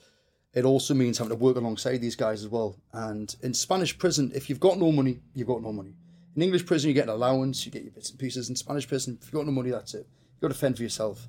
it 0.53 0.65
also 0.65 0.93
means 0.93 1.17
having 1.17 1.29
to 1.29 1.35
work 1.35 1.55
alongside 1.55 1.97
these 1.97 2.15
guys 2.15 2.43
as 2.43 2.49
well. 2.49 2.75
And 2.91 3.33
in 3.41 3.53
Spanish 3.53 3.97
prison, 3.97 4.31
if 4.35 4.49
you've 4.49 4.59
got 4.59 4.77
no 4.77 4.91
money, 4.91 5.19
you've 5.33 5.47
got 5.47 5.61
no 5.61 5.71
money. 5.71 5.95
In 6.35 6.41
English 6.41 6.65
prison, 6.65 6.89
you 6.89 6.93
get 6.93 7.05
an 7.05 7.09
allowance, 7.09 7.65
you 7.65 7.71
get 7.71 7.83
your 7.83 7.91
bits 7.91 8.09
and 8.09 8.19
pieces. 8.19 8.49
In 8.49 8.55
Spanish 8.55 8.87
prison, 8.87 9.17
if 9.21 9.27
you've 9.27 9.39
got 9.39 9.45
no 9.45 9.51
money, 9.51 9.71
that's 9.71 9.93
it. 9.93 10.07
You've 10.33 10.41
got 10.41 10.47
to 10.49 10.59
fend 10.59 10.77
for 10.77 10.83
yourself. 10.83 11.27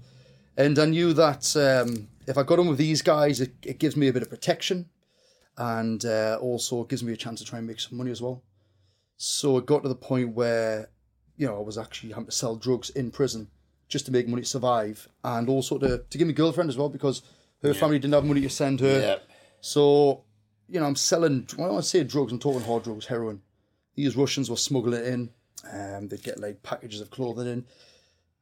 And 0.57 0.79
I 0.79 0.87
knew 0.87 1.12
that 1.14 1.57
um, 1.57 2.09
if 2.27 2.37
I 2.37 2.43
got 2.43 2.59
on 2.59 2.68
with 2.68 2.79
these 2.79 3.03
guys, 3.03 3.41
it, 3.41 3.53
it 3.62 3.79
gives 3.79 3.97
me 3.97 4.09
a 4.09 4.12
bit 4.12 4.23
of 4.23 4.31
protection 4.31 4.89
and 5.57 6.05
uh, 6.05 6.39
also 6.41 6.85
gives 6.85 7.03
me 7.03 7.12
a 7.12 7.16
chance 7.16 7.41
to 7.41 7.47
try 7.47 7.59
and 7.59 7.66
make 7.66 7.81
some 7.81 7.99
money 7.99 8.11
as 8.11 8.20
well. 8.20 8.43
So 9.16 9.57
it 9.59 9.66
got 9.66 9.83
to 9.83 9.89
the 9.89 9.95
point 9.95 10.35
where, 10.35 10.91
you 11.37 11.47
know, 11.47 11.57
I 11.57 11.62
was 11.62 11.79
actually 11.79 12.11
having 12.11 12.27
to 12.27 12.33
sell 12.33 12.57
drugs 12.57 12.91
in 12.91 13.11
prison 13.11 13.49
just 13.89 14.07
to 14.07 14.12
make 14.12 14.27
money 14.27 14.43
to 14.43 14.49
survive 14.49 15.09
and 15.23 15.49
also 15.49 15.79
to, 15.79 16.03
to 16.09 16.18
give 16.18 16.27
me 16.27 16.35
girlfriend 16.35 16.70
as 16.70 16.77
well 16.77 16.89
because 16.89 17.23
her 17.62 17.74
family 17.74 17.98
didn't 17.98 18.14
have 18.14 18.24
money 18.24 18.40
to 18.40 18.50
send 18.50 18.80
her. 18.80 19.00
Yeah. 19.00 19.16
So, 19.60 20.24
you 20.68 20.80
know, 20.80 20.86
I'm 20.86 20.96
selling, 20.96 21.46
when 21.56 21.70
I 21.70 21.80
say 21.80 22.02
drugs, 22.04 22.32
I'm 22.32 22.38
talking 22.38 22.62
hard 22.62 22.82
drugs, 22.82 23.06
heroin. 23.06 23.42
These 23.94 24.16
Russians 24.16 24.50
were 24.50 24.56
smuggling 24.56 25.00
it 25.00 25.06
in. 25.06 25.30
Um, 25.72 26.08
they'd 26.08 26.22
get 26.22 26.40
like 26.40 26.62
packages 26.62 27.00
of 27.00 27.10
clothing 27.10 27.46
in. 27.46 27.64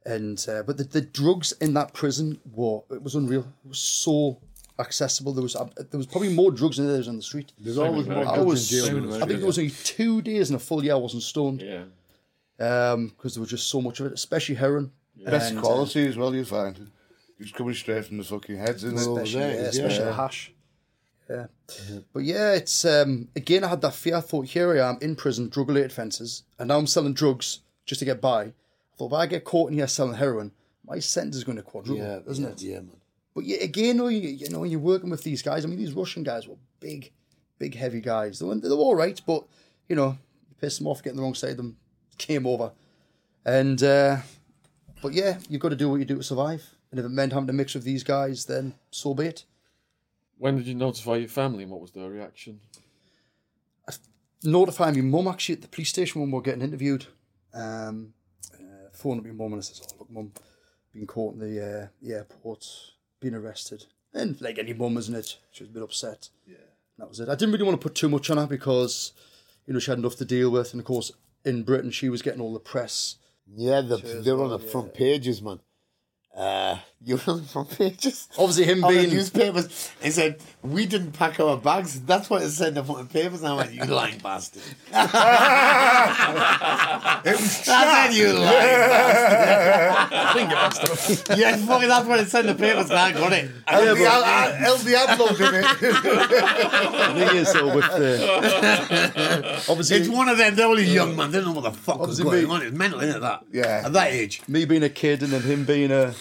And, 0.06 0.44
uh, 0.48 0.62
but 0.62 0.78
the, 0.78 0.84
the 0.84 1.02
drugs 1.02 1.52
in 1.60 1.74
that 1.74 1.92
prison 1.92 2.40
were, 2.52 2.80
it 2.90 3.02
was 3.02 3.14
unreal. 3.14 3.46
It 3.64 3.68
was 3.68 3.78
so 3.78 4.38
accessible. 4.78 5.34
There 5.34 5.42
was, 5.42 5.54
uh, 5.56 5.68
there 5.76 5.98
was 5.98 6.06
probably 6.06 6.32
more 6.32 6.50
drugs 6.50 6.78
than 6.78 6.86
there 6.86 6.96
was 6.96 7.08
on 7.08 7.16
the 7.16 7.22
street. 7.22 7.52
There's 7.58 7.76
always 7.76 8.06
more 8.06 8.26
I 8.26 8.36
drugs 8.36 8.44
was, 8.46 8.72
in 8.72 8.78
jail. 8.78 8.86
same 8.86 8.94
than 8.94 9.08
as 9.10 9.16
in 9.16 9.22
I 9.22 9.26
think 9.26 9.30
Australia. 9.30 9.44
it 9.44 9.46
was 9.46 9.58
only 9.58 9.70
two 9.70 10.22
days 10.22 10.48
in 10.48 10.56
a 10.56 10.58
full 10.58 10.82
year 10.82 10.94
I 10.94 10.96
wasn't 10.96 11.22
stoned. 11.22 11.60
Yeah. 11.60 11.84
Um, 12.58 13.08
because 13.08 13.34
there 13.34 13.40
was 13.40 13.50
just 13.50 13.68
so 13.68 13.82
much 13.82 14.00
of 14.00 14.06
it, 14.06 14.12
especially 14.12 14.54
heroin. 14.54 14.92
Best 15.22 15.50
And, 15.50 15.58
uh, 15.58 15.62
quality 15.62 16.06
as 16.06 16.16
well, 16.16 16.34
you 16.34 16.46
find. 16.46 16.90
It's 17.40 17.52
coming 17.52 17.74
straight 17.74 18.04
from 18.04 18.18
the 18.18 18.24
fucking 18.24 18.56
heads, 18.56 18.84
isn't 18.84 18.98
it? 18.98 19.06
Well, 19.06 19.18
especially, 19.18 19.40
yeah, 19.40 19.68
especially 19.68 19.98
yeah. 19.98 20.04
the 20.04 20.12
hash. 20.12 20.52
Yeah. 21.28 21.46
But 22.12 22.24
yeah, 22.24 22.52
it's 22.52 22.84
um 22.84 23.28
again 23.34 23.64
I 23.64 23.68
had 23.68 23.80
that 23.82 23.94
fear. 23.94 24.16
I 24.16 24.20
thought 24.20 24.46
here 24.46 24.74
I 24.74 24.88
am 24.88 24.98
in 25.00 25.16
prison, 25.16 25.48
drug 25.48 25.68
related 25.68 25.92
offences, 25.92 26.42
and 26.58 26.68
now 26.68 26.78
I'm 26.78 26.86
selling 26.86 27.14
drugs 27.14 27.60
just 27.86 28.00
to 28.00 28.04
get 28.04 28.20
by. 28.20 28.42
I 28.42 28.52
thought 28.96 29.06
if 29.06 29.12
I 29.12 29.26
get 29.26 29.44
caught 29.44 29.70
in 29.70 29.78
here 29.78 29.86
selling 29.86 30.16
heroin, 30.16 30.52
my 30.84 30.98
sentence 30.98 31.36
is 31.36 31.44
going 31.44 31.56
to 31.56 31.62
quadruple, 31.62 32.04
Yeah, 32.04 32.18
isn't 32.28 32.44
yeah, 32.44 32.50
it? 32.50 32.62
Yeah, 32.62 32.80
man. 32.80 32.96
But 33.34 33.44
yeah, 33.44 33.58
again, 33.58 33.96
though, 33.96 34.08
you, 34.08 34.28
you 34.28 34.50
know, 34.50 34.64
you're 34.64 34.80
working 34.80 35.08
with 35.08 35.22
these 35.22 35.40
guys. 35.40 35.64
I 35.64 35.68
mean, 35.68 35.78
these 35.78 35.92
Russian 35.92 36.24
guys 36.24 36.48
were 36.48 36.56
big, 36.80 37.12
big, 37.58 37.76
heavy 37.76 38.00
guys. 38.00 38.40
They 38.40 38.46
were, 38.46 38.56
they 38.56 38.68
were 38.68 38.74
all 38.74 38.96
right, 38.96 39.20
but 39.24 39.44
you 39.88 39.94
know, 39.94 40.18
you 40.48 40.56
piss 40.60 40.78
them 40.78 40.88
off, 40.88 41.02
getting 41.02 41.16
the 41.16 41.22
wrong 41.22 41.34
side 41.34 41.52
of 41.52 41.56
them, 41.58 41.76
came 42.18 42.46
over. 42.46 42.72
And 43.44 43.82
uh, 43.82 44.18
but 45.00 45.12
yeah, 45.12 45.38
you've 45.48 45.60
got 45.60 45.70
to 45.70 45.76
do 45.76 45.88
what 45.88 45.96
you 45.96 46.04
do 46.04 46.16
to 46.16 46.22
survive. 46.22 46.76
And 46.90 46.98
if 46.98 47.06
it 47.06 47.10
meant 47.10 47.32
having 47.32 47.46
to 47.46 47.52
mix 47.52 47.74
with 47.74 47.84
these 47.84 48.02
guys, 48.02 48.46
then 48.46 48.74
so 48.90 49.14
be 49.14 49.26
it. 49.26 49.44
When 50.38 50.56
did 50.56 50.66
you 50.66 50.74
notify 50.74 51.16
your 51.16 51.28
family 51.28 51.62
and 51.62 51.70
what 51.70 51.80
was 51.80 51.92
their 51.92 52.08
reaction? 52.08 52.60
I 53.88 53.92
notifying 54.42 54.96
my 54.96 55.18
mum 55.18 55.28
actually 55.28 55.56
at 55.56 55.62
the 55.62 55.68
police 55.68 55.90
station 55.90 56.20
when 56.20 56.30
we 56.30 56.36
were 56.36 56.42
getting 56.42 56.62
interviewed. 56.62 57.06
Um, 57.52 58.14
uh, 58.54 58.88
phoned 58.92 59.20
up 59.20 59.26
my 59.26 59.32
mum 59.32 59.52
and 59.52 59.60
I 59.60 59.64
says, 59.64 59.82
"Oh 59.92 59.96
look, 59.98 60.10
mum, 60.10 60.32
been 60.92 61.06
caught 61.06 61.34
in 61.34 61.40
the, 61.40 61.64
uh, 61.64 61.86
the 62.00 62.14
airport, 62.14 62.66
been 63.20 63.34
arrested." 63.34 63.84
And 64.12 64.40
like 64.40 64.58
any 64.58 64.72
mum, 64.72 64.96
isn't 64.96 65.14
it? 65.14 65.36
She 65.52 65.62
was 65.62 65.70
a 65.70 65.74
bit 65.74 65.82
upset. 65.82 66.30
Yeah, 66.46 66.56
that 66.98 67.08
was 67.08 67.20
it. 67.20 67.28
I 67.28 67.34
didn't 67.34 67.52
really 67.52 67.64
want 67.64 67.80
to 67.80 67.86
put 67.86 67.94
too 67.94 68.08
much 68.08 68.30
on 68.30 68.38
her 68.38 68.46
because, 68.46 69.12
you 69.66 69.74
know, 69.74 69.78
she 69.78 69.90
had 69.90 69.98
enough 69.98 70.16
to 70.16 70.24
deal 70.24 70.50
with, 70.50 70.72
and 70.72 70.80
of 70.80 70.86
course, 70.86 71.12
in 71.44 71.62
Britain, 71.62 71.90
she 71.90 72.08
was 72.08 72.22
getting 72.22 72.40
all 72.40 72.52
the 72.52 72.60
press. 72.60 73.16
Yeah, 73.52 73.80
the, 73.80 73.96
they 73.96 74.32
were 74.32 74.44
on 74.44 74.50
the 74.50 74.58
front 74.58 74.94
pages, 74.94 75.42
man. 75.42 75.60
Uh, 76.36 76.76
you 77.04 77.16
were 77.26 77.32
on 77.54 77.66
pages. 77.66 78.28
Obviously, 78.38 78.64
him 78.64 78.84
On 78.84 78.92
the 78.92 79.00
being 79.00 79.12
newspapers, 79.14 79.90
He 80.02 80.10
said 80.10 80.38
we 80.62 80.84
didn't 80.86 81.12
pack 81.12 81.40
our 81.40 81.56
bags. 81.56 82.00
That's 82.02 82.28
what 82.28 82.42
it 82.42 82.50
said 82.50 82.68
in 82.68 82.74
the 82.74 82.84
front 82.84 83.10
papers. 83.10 83.40
And 83.40 83.48
I 83.52 83.56
went, 83.56 83.72
"You 83.72 83.84
lying 83.86 84.18
bastard!" 84.18 84.62
I 84.92 85.06
said, 87.36 88.12
"You 88.14 88.32
lying 88.34 88.48
bastard." 90.48 91.38
yes, 91.38 91.64
fucking, 91.66 91.88
that's 91.88 92.06
what 92.06 92.20
it 92.20 92.28
said 92.28 92.46
in 92.46 92.56
the 92.56 92.62
papers. 92.62 92.90
And 92.90 92.98
I 92.98 93.12
got 93.12 93.32
it. 93.32 93.50
El 93.68 94.78
Diablo 94.78 95.28
did 95.36 95.54
it. 95.54 95.66
thing 97.28 97.36
is, 97.36 97.52
though, 97.52 97.74
with 97.74 97.84
the 97.96 99.64
obviously 99.68 99.98
It's 99.98 100.08
one 100.08 100.28
of 100.28 100.38
them. 100.38 100.54
They're 100.54 100.66
only 100.66 100.84
young 100.84 101.16
man. 101.16 101.30
They 101.30 101.38
don't 101.40 101.48
know 101.54 101.60
what 101.60 101.72
the 101.72 101.78
fuck 101.78 102.00
was 102.00 102.20
going 102.20 102.44
me- 102.44 102.50
on. 102.50 102.62
It's 102.62 102.76
mental, 102.76 103.00
isn't 103.00 103.16
it? 103.16 103.20
That 103.20 103.44
Yeah. 103.52 103.82
at 103.86 103.92
that 103.92 104.12
age. 104.12 104.42
me 104.48 104.64
being 104.64 104.82
a 104.82 104.88
kid 104.88 105.22
and 105.22 105.32
then 105.32 105.42
him 105.42 105.64
being 105.64 105.90
a 105.90 106.14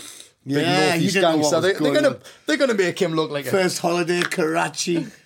big 0.49 0.57
Yeah, 0.57 0.83
he 0.83 0.89
northeast 0.89 1.13
didn't 1.13 1.21
know 1.21 1.29
what 1.29 1.35
gangster, 1.37 1.55
was 1.55 1.63
they, 1.63 1.71
they're 1.71 1.79
going 1.79 1.93
gonna 1.95 2.07
on. 2.09 2.21
they're 2.45 2.57
gonna 2.57 2.73
make 2.73 3.01
him 3.01 3.13
look 3.13 3.31
like 3.31 3.45
a 3.45 3.51
First 3.51 3.79
holiday, 3.79 4.21
Karachi. 4.21 5.07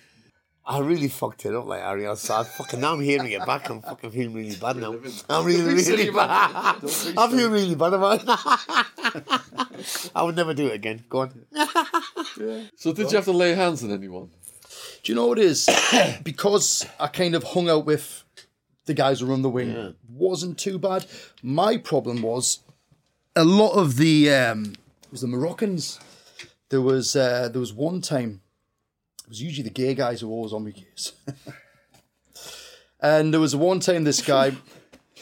I 0.66 0.78
really 0.78 1.08
fucked 1.08 1.44
it 1.44 1.54
up, 1.54 1.66
like 1.66 1.82
Harry. 1.82 2.06
I 2.06 2.10
was. 2.10 2.26
Fucking 2.26 2.80
now 2.80 2.94
I'm 2.94 3.00
hearing 3.00 3.30
it 3.30 3.44
back. 3.44 3.68
I'm 3.68 3.82
fucking 3.82 4.10
feeling 4.10 4.32
really 4.32 4.56
bad 4.56 4.76
now. 4.76 4.96
I'm 5.28 5.44
really, 5.44 5.74
really 5.74 6.10
bad. 6.10 6.80
Don't 6.80 7.14
be 7.14 7.18
I 7.18 7.30
feel 7.30 7.50
really 7.50 7.74
bad 7.74 7.92
about 7.92 8.22
it. 8.22 10.10
I 10.14 10.22
would 10.22 10.36
never 10.36 10.54
do 10.54 10.68
it 10.68 10.74
again. 10.74 11.04
Go 11.10 11.20
on. 11.20 11.44
So 12.76 12.94
did 12.94 13.10
you 13.10 13.16
have 13.16 13.26
to 13.26 13.32
lay 13.32 13.54
hands 13.54 13.84
on 13.84 13.90
anyone? 13.90 14.30
Do 15.02 15.12
you 15.12 15.16
know 15.16 15.26
what 15.26 15.38
it 15.38 15.44
is? 15.44 15.68
because 16.24 16.86
I 16.98 17.08
kind 17.08 17.34
of 17.34 17.42
hung 17.44 17.68
out 17.68 17.84
with 17.84 18.24
the 18.86 18.94
guys 18.94 19.20
who 19.20 19.26
run 19.26 19.42
the 19.42 19.50
wing, 19.50 19.94
wasn't 20.08 20.58
too 20.58 20.78
bad. 20.78 21.04
My 21.42 21.76
problem 21.76 22.22
was 22.22 22.60
a 23.36 23.44
lot 23.44 23.72
of 23.72 23.96
the 23.96 24.30
um, 24.32 24.72
it 24.72 24.83
was 25.14 25.20
the 25.20 25.28
Moroccans. 25.28 26.00
There 26.70 26.80
was 26.80 27.14
uh, 27.14 27.48
there 27.48 27.60
was 27.60 27.72
one 27.72 28.00
time 28.00 28.40
it 29.22 29.28
was 29.28 29.40
usually 29.40 29.62
the 29.62 29.70
gay 29.70 29.94
guys 29.94 30.20
who 30.20 30.26
were 30.26 30.34
always 30.34 30.52
on 30.52 30.64
my 30.64 30.72
case. 30.72 31.12
and 33.00 33.32
there 33.32 33.40
was 33.40 33.54
one 33.54 33.78
time 33.78 34.02
this 34.02 34.20
guy 34.20 34.56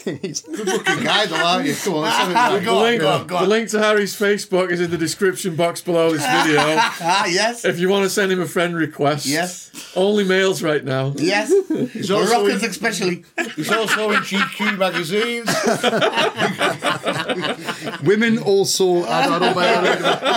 he's, 0.22 0.40
Fucking 0.40 1.05
guy, 1.05 1.26
though, 1.26 1.36
aren't 1.36 1.66
you? 1.66 1.74
Come 1.74 1.94
on, 1.94 2.03
let's 2.03 2.16
have 2.16 2.30
it. 2.57 2.64
The 2.72 2.72
link, 2.72 3.00
the 3.28 3.46
link 3.46 3.68
to 3.70 3.78
Harry's 3.78 4.18
Facebook 4.18 4.70
is 4.70 4.80
in 4.80 4.90
the 4.90 4.98
description 4.98 5.55
box 5.57 5.80
below 5.80 6.11
this 6.12 6.24
video. 6.26 6.61
Ah, 7.05 7.26
yes. 7.26 7.64
if 7.64 7.78
you 7.78 7.88
want 7.88 8.05
to 8.05 8.11
send 8.11 8.30
him 8.32 8.40
a 8.40 8.46
friend 8.46 8.74
request, 8.76 9.26
Yes. 9.26 9.70
only 9.96 10.24
males 10.24 10.62
right 10.62 10.84
now. 10.84 11.12
Yes. 11.16 11.53
He's 11.92 12.11
also, 12.11 12.34
Moroccans 12.38 12.62
in, 12.62 12.70
especially. 12.70 13.24
he's 13.57 13.70
also 13.70 14.11
in 14.11 14.20
GQ 14.20 14.78
magazines. 14.78 15.48
women 18.03 18.38
also 18.38 19.03
I, 19.05 19.22
I 19.24 19.38
don't 19.38 19.55
mind 19.57 19.82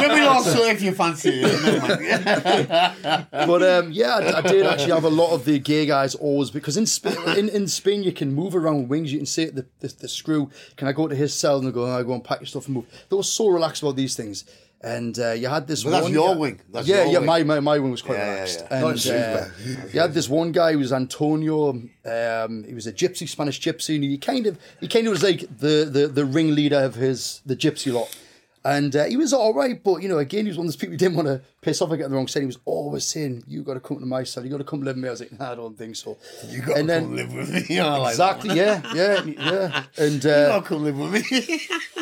Women 0.09 0.27
also, 0.27 0.63
if 0.63 0.81
you 0.81 0.91
fancy 0.93 1.41
it. 1.43 3.25
But 3.31 3.63
um, 3.63 3.91
yeah, 3.91 4.15
I, 4.15 4.37
I 4.39 4.41
did 4.41 4.65
actually 4.65 4.93
have 4.93 5.03
a 5.03 5.09
lot 5.09 5.33
of 5.33 5.45
the 5.45 5.59
gay 5.59 5.85
guys 5.85 6.15
always 6.15 6.49
because 6.51 6.77
in 6.77 6.85
Spain, 6.85 7.17
in, 7.37 7.49
in 7.49 7.67
Spain 7.67 8.03
you 8.03 8.11
can 8.11 8.33
move 8.33 8.55
around 8.55 8.89
wings. 8.89 9.11
You 9.11 9.19
can 9.19 9.25
say 9.25 9.45
to 9.45 9.51
the, 9.55 9.65
the 9.79 9.87
the 10.01 10.07
screw, 10.07 10.49
"Can 10.77 10.87
I 10.87 10.91
go 10.93 11.07
to 11.07 11.15
his 11.15 11.33
cell?" 11.33 11.57
And 11.59 11.73
go, 11.73 11.85
"I 11.85 12.03
go 12.03 12.13
and 12.13 12.23
pack 12.23 12.39
your 12.41 12.47
stuff 12.47 12.65
and 12.67 12.75
move." 12.75 12.85
They 13.09 13.15
were 13.15 13.23
so 13.23 13.47
relaxed 13.47 13.81
about 13.83 13.95
these 13.95 14.15
things. 14.15 14.45
And 14.81 15.17
uh, 15.17 15.31
you 15.31 15.47
had 15.47 15.65
this. 15.67 15.83
But 15.83 15.91
that's 15.91 16.03
one 16.03 16.13
your 16.13 16.33
guy- 16.35 16.39
wing. 16.39 16.61
That's 16.71 16.87
yeah, 16.87 17.03
your 17.05 17.13
yeah. 17.13 17.17
wing. 17.19 17.25
My, 17.27 17.43
my 17.43 17.59
my 17.59 17.79
wing 17.79 17.89
was 17.91 18.03
quite 18.03 18.17
Yeah, 18.19 18.25
yeah, 18.25 18.33
relaxed. 18.33 18.65
yeah. 18.69 18.79
Not 18.81 18.89
And 18.91 19.07
uh, 19.07 19.85
you 19.93 19.99
had 19.99 20.13
this 20.13 20.29
one 20.29 20.51
guy 20.51 20.73
who 20.73 20.79
was 20.79 20.93
Antonio. 20.93 21.69
Um, 21.69 22.63
he 22.67 22.73
was 22.75 22.85
a 22.85 22.93
gypsy, 22.93 23.27
Spanish 23.27 23.59
gypsy, 23.59 23.95
and 23.95 24.03
he 24.03 24.17
kind 24.19 24.45
of 24.45 24.59
he 24.79 24.87
kind 24.87 25.07
of 25.07 25.11
was 25.11 25.23
like 25.23 25.39
the 25.57 25.87
the 25.91 26.07
the 26.07 26.25
ringleader 26.25 26.77
of 26.83 26.95
his 26.95 27.41
the 27.45 27.55
gypsy 27.55 27.91
lot. 27.91 28.15
And 28.63 28.95
uh, 28.95 29.05
he 29.05 29.15
was 29.17 29.31
all 29.31 29.53
right, 29.53 29.81
but 29.83 30.01
you 30.03 30.09
know, 30.09 30.17
again, 30.17 30.45
he 30.45 30.49
was 30.49 30.57
one 30.57 30.65
of 30.65 30.71
those 30.73 30.75
people 30.75 30.93
who 30.93 30.97
didn't 30.97 31.15
want 31.15 31.27
to 31.27 31.41
piss 31.65 31.81
off 31.81 31.89
or 31.89 31.97
get 31.97 32.09
the 32.11 32.15
wrong 32.15 32.27
side. 32.27 32.41
He 32.41 32.45
was 32.45 32.59
always 32.63 33.03
saying, 33.05 33.43
"You 33.47 33.63
got 33.63 33.73
to 33.73 33.79
come 33.79 33.99
to 33.99 34.05
my 34.05 34.23
cell. 34.23 34.43
You 34.43 34.51
got 34.51 34.59
to 34.59 34.63
come 34.63 34.81
live 34.83 34.95
with 34.95 35.01
me." 35.03 35.07
I 35.09 35.11
was 35.11 35.19
like, 35.21 35.31
nah, 35.39 35.51
"I 35.51 35.55
don't 35.55 35.75
think 35.75 35.95
so." 35.95 36.15
You 36.47 36.61
got 36.61 36.77
And 36.77 36.87
to 36.87 36.93
then- 36.93 37.03
come 37.05 37.15
live 37.15 37.33
with 37.33 37.49
me. 37.69 37.79
I 37.85 37.97
like 37.97 38.15
that. 38.17 38.35
Exactly. 38.35 38.55
Yeah, 38.55 38.81
yeah, 38.93 39.23
yeah. 39.25 39.83
And 39.97 40.23
You 40.23 40.29
uh, 40.29 40.47
got 40.49 40.59
to 40.63 40.67
come 40.69 40.83
live 40.83 40.97
with 40.99 41.11
me. 41.13 41.21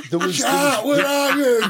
there 0.10 0.20
was, 0.20 0.38
there 0.44 0.52
was 0.84 0.86
where 0.86 1.06
are 1.06 1.38
you? 1.38 1.62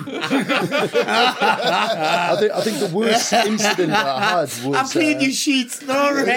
I 1.06 2.36
think 2.40 2.52
I 2.52 2.62
think 2.62 2.80
the 2.80 2.90
worst 2.98 3.32
incident 3.32 3.90
that 3.90 4.08
I 4.08 4.20
had 4.20 4.50
was 4.66 4.76
I 4.76 4.84
cleaned 4.92 5.20
uh, 5.20 5.24
your 5.26 5.32
sheets 5.32 5.88
already. 5.88 6.32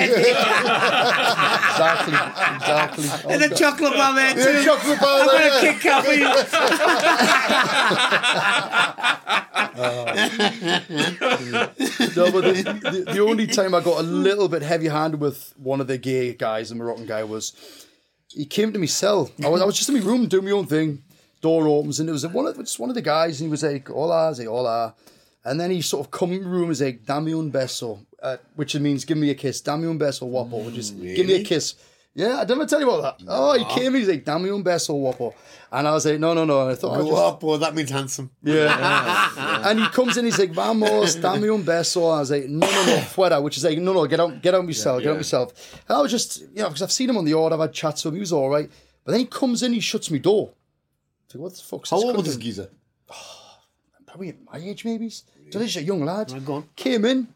exactly, 1.73 2.15
exactly. 2.57 3.33
and 3.33 3.43
a 3.45 3.49
chocolate 3.55 3.95
bar 3.95 4.15
there 4.15 4.35
too. 4.35 4.41
Yeah, 4.41 4.65
chocolate 4.67 5.01
bar 5.01 5.21
I'm 5.23 5.27
there. 5.29 5.51
gonna 5.51 5.73
kick 5.73 5.81
coffee. 5.81 6.23
No, 11.53 12.33
but 12.33 12.45
the, 12.45 13.05
the, 13.07 13.13
the 13.13 13.21
only 13.21 13.47
time 13.47 13.75
I 13.75 13.81
got 13.81 14.01
a 14.01 14.03
little 14.03 14.49
bit 14.49 14.63
heavy-handed 14.63 15.21
with 15.21 15.53
one 15.57 15.81
of 15.81 15.87
the 15.87 15.99
gay 15.99 16.35
guys, 16.35 16.69
the 16.69 16.75
Moroccan 16.75 17.07
guy, 17.07 17.25
was 17.25 17.53
he 18.29 18.45
came 18.45 18.73
to 18.73 18.79
me 18.79 18.87
cell. 18.87 19.31
I 19.45 19.49
was, 19.49 19.63
I 19.63 19.65
was 19.65 19.77
just 19.77 19.89
in 19.89 19.97
my 19.97 20.05
room 20.05 20.27
doing 20.29 20.45
my 20.45 20.51
own 20.51 20.67
thing. 20.67 21.03
Door 21.43 21.69
opens 21.69 22.01
and 22.01 22.09
it 22.09 22.13
was 22.13 22.27
one 22.27 22.47
of 22.47 22.57
just 22.59 22.79
one 22.79 22.89
of 22.89 22.95
the 22.95 23.03
guys, 23.03 23.41
and 23.41 23.49
he 23.49 23.51
was 23.51 23.63
like, 23.63 23.89
"Hola," 23.89 24.27
I 24.27 24.29
was 24.31 24.39
like, 24.39 24.49
"Hola," 24.49 24.95
and 25.45 25.61
then 25.61 25.71
he 25.71 25.83
sort 25.83 26.05
of 26.07 26.11
come 26.11 26.33
in 26.33 26.43
the 26.43 26.49
room 26.49 26.63
and 26.63 26.69
was 26.71 26.81
like, 26.81 27.05
"Dame 27.05 27.39
un 27.39 27.53
beso," 27.53 28.05
uh, 28.23 28.39
which 28.57 28.75
means 28.77 29.05
"Give 29.05 29.19
me 29.19 29.31
a 29.31 29.35
kiss." 29.35 29.61
Dame 29.61 29.89
un 29.89 29.99
beso, 29.99 30.29
guapo, 30.29 30.65
which 30.65 30.79
is 30.79 30.91
"Give 30.93 31.27
me 31.27 31.35
a 31.35 31.45
kiss." 31.45 31.75
Yeah, 32.17 32.39
I 32.41 32.47
didn't 32.47 32.67
tell 32.67 32.81
you 32.81 32.91
about 32.91 33.19
that. 33.19 33.27
Oh, 33.29 33.53
he 33.53 33.65
came 33.67 33.95
he's 33.95 34.09
like, 34.09 34.25
"Dame 34.25 34.47
un 34.47 34.65
beso, 34.65 34.95
guapo," 34.99 35.35
and 35.71 35.87
I 35.87 35.93
was 35.93 36.07
like, 36.07 36.19
"No, 36.19 36.33
no, 36.33 36.47
no." 36.47 36.63
And 36.63 36.71
I 36.71 36.75
thought, 36.75 36.95
I 36.95 37.03
Go 37.03 37.11
just, 37.11 37.45
oh, 37.45 37.57
that 37.59 37.75
means 37.75 37.91
handsome. 37.91 38.31
yeah. 38.43 39.61
and 39.69 39.81
he 39.81 39.87
comes 39.89 40.17
in, 40.17 40.25
he's 40.25 40.39
like, 40.39 40.51
vamos, 40.53 41.17
damn 41.17 41.43
dame 41.43 41.53
un 41.53 41.63
beso. 41.63 42.17
I 42.17 42.21
was 42.21 42.31
like, 42.31 42.47
no, 42.49 42.67
no, 42.67 42.87
no, 42.87 42.97
fuera, 43.03 43.43
which 43.43 43.59
is 43.59 43.65
like, 43.65 43.77
no, 43.79 43.93
no, 43.93 44.07
get 44.07 44.19
out, 44.19 44.41
get 44.41 44.55
out 44.55 44.65
myself, 44.65 45.03
get 45.03 45.11
out 45.11 45.17
myself. 45.17 45.79
And 45.87 45.99
I 45.99 46.01
was 46.01 46.11
just, 46.11 46.41
you 46.41 46.63
know, 46.63 46.69
because 46.69 46.81
I've 46.81 46.91
seen 46.91 47.11
him 47.11 47.19
on 47.19 47.27
the 47.27 47.33
yard, 47.33 47.53
I've 47.53 47.61
had 47.61 47.75
chats 47.75 48.03
with 48.03 48.15
him, 48.15 48.17
he 48.17 48.21
was 48.21 48.33
all 48.33 48.49
right. 48.49 48.71
But 49.05 49.13
then 49.13 49.21
he 49.21 49.27
comes 49.27 49.63
in, 49.63 49.75
he 49.75 49.81
shuts 49.81 50.11
me 50.11 50.19
door. 50.19 50.49
I 50.49 50.55
was 51.27 51.35
like, 51.35 51.43
what 51.43 51.53
the 51.55 51.63
fuck's 51.63 51.91
How 51.91 51.97
this? 51.99 52.05
old 52.07 52.17
was 52.17 52.27
this 52.27 52.37
geezer? 52.37 52.71
Probably 54.07 54.31
at 54.31 54.37
my 54.51 54.59
age, 54.59 54.87
maybe. 54.87 55.11
So 55.11 55.59
this 55.59 55.69
is 55.71 55.77
a 55.77 55.83
young 55.83 56.03
lad. 56.03 56.33
Right, 56.33 56.45
go 56.45 56.55
on. 56.55 56.69
Came 56.77 57.05
in, 57.05 57.29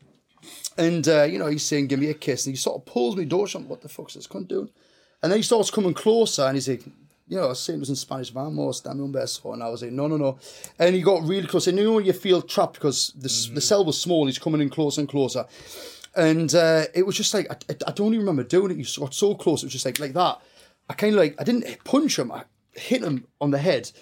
and, 0.85 1.07
uh, 1.09 1.23
you 1.25 1.39
know, 1.39 1.47
he's 1.47 1.65
saying, 1.65 1.87
give 1.89 2.01
me 2.01 2.09
a 2.11 2.15
kiss. 2.15 2.47
And 2.47 2.55
he 2.55 2.57
sort 2.57 2.77
of 2.77 2.87
pulls 2.87 3.17
me 3.17 3.25
door 3.25 3.47
shut. 3.47 3.63
What 3.63 3.83
the 3.83 3.89
fuck's 3.89 4.15
this 4.15 4.27
cunt 4.27 4.49
doing? 4.49 4.71
And 5.23 5.31
then 5.31 5.39
he 5.39 5.43
starts 5.43 5.71
coming 5.71 5.95
closer, 5.95 6.43
and 6.47 6.57
he's 6.57 6.69
like, 6.69 6.85
you 7.29 7.37
know, 7.37 7.45
I 7.45 7.49
was 7.49 7.61
saying 7.61 7.77
it 7.79 7.81
was 7.81 7.91
in 7.91 7.97
Spanish, 7.97 8.31
vamos, 8.31 8.81
dame 8.81 9.05
un 9.05 9.13
beso. 9.13 9.53
And 9.53 9.63
I 9.63 9.69
was 9.69 9.83
like, 9.83 9.93
no, 9.93 10.07
no, 10.09 10.17
no. 10.17 10.39
And 10.79 10.95
he 10.97 11.03
got 11.03 11.23
really 11.23 11.47
close. 11.47 11.67
And 11.69 11.79
you 11.79 11.85
know 11.85 11.99
you 11.99 12.13
feel 12.13 12.43
trapped 12.43 12.75
because 12.75 13.13
the, 13.15 13.55
the 13.55 13.61
cell 13.61 13.85
was 13.85 14.01
small, 14.01 14.27
he's 14.27 14.39
coming 14.39 14.61
in 14.61 14.71
closer 14.71 15.01
and 15.01 15.09
closer. 15.09 15.45
And 16.17 16.53
uh, 16.55 16.85
it 16.93 17.07
was 17.07 17.17
just 17.17 17.33
like, 17.35 17.47
I- 17.53 17.77
I 17.87 17.93
don't 17.93 18.09
even 18.15 18.21
remember 18.27 18.43
doing 18.43 18.73
it. 18.73 18.79
You 18.79 18.87
got 19.01 19.15
so 19.15 19.35
close, 19.37 19.63
it 19.63 19.67
was 19.67 19.73
just 19.73 19.85
like, 19.87 20.01
like 20.01 20.15
that. 20.15 20.41
I 20.89 20.95
kind 20.95 21.15
of 21.15 21.21
like, 21.21 21.37
I 21.41 21.45
didn't 21.45 21.85
punch 21.85 22.19
him, 22.19 22.33
I 22.33 22.43
hit 22.73 23.03
him 23.05 23.27
on 23.41 23.53
the 23.53 23.59
head. 23.59 23.93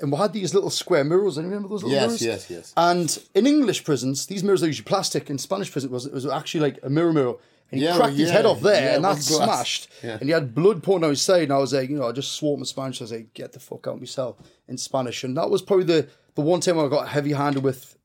And 0.00 0.10
we 0.10 0.18
had 0.18 0.32
these 0.32 0.54
little 0.54 0.70
square 0.70 1.04
mirrors. 1.04 1.36
And 1.36 1.44
you 1.46 1.50
remember 1.50 1.68
those 1.68 1.82
little 1.82 1.94
Yes, 1.98 2.06
mirrors? 2.08 2.22
yes, 2.22 2.50
yes. 2.50 2.50
yes. 2.50 2.72
And 2.76 3.18
in 3.34 3.46
English 3.46 3.84
prisons, 3.84 4.26
these 4.26 4.42
mirrors 4.42 4.62
are 4.62 4.66
usually 4.66 4.84
plastic. 4.84 5.28
In 5.30 5.38
Spanish 5.38 5.70
prison, 5.70 5.90
it 5.90 5.92
was, 5.92 6.06
it 6.06 6.12
was 6.12 6.26
actually 6.26 6.60
like 6.62 6.78
a 6.82 6.90
mirror 6.90 7.12
mirror. 7.12 7.34
And 7.70 7.80
he 7.80 7.86
Yeah, 7.86 7.96
cracked 7.96 8.14
his 8.16 8.30
head 8.30 8.46
off 8.46 8.60
there, 8.62 8.82
yeah, 8.82 8.96
and 8.96 9.04
that 9.04 9.18
smashed. 9.18 9.88
Yeah. 10.02 10.14
And 10.18 10.22
he 10.22 10.30
had 10.30 10.54
blood 10.56 10.82
pouring 10.82 11.04
out 11.04 11.10
his 11.10 11.22
side. 11.22 11.44
And 11.44 11.52
I 11.52 11.58
was 11.58 11.72
like, 11.72 11.88
you 11.88 11.96
know, 11.98 12.08
I 12.08 12.12
just 12.12 12.32
swore 12.32 12.54
him 12.54 12.60
in 12.60 12.64
Spanish. 12.66 13.00
I 13.00 13.04
was 13.04 13.12
like, 13.12 13.32
get 13.34 13.52
the 13.52 13.60
fuck 13.60 13.86
out 13.86 13.94
of 13.94 14.00
myself 14.00 14.38
in 14.66 14.76
Spanish. 14.76 15.22
And 15.22 15.36
that 15.36 15.50
was 15.50 15.62
probably 15.62 15.84
the, 15.84 16.08
the 16.34 16.40
one 16.42 16.60
time 16.60 16.78
I 16.80 16.88
got 16.88 17.08
heavy 17.08 17.32
handed 17.32 17.62
with 17.62 17.96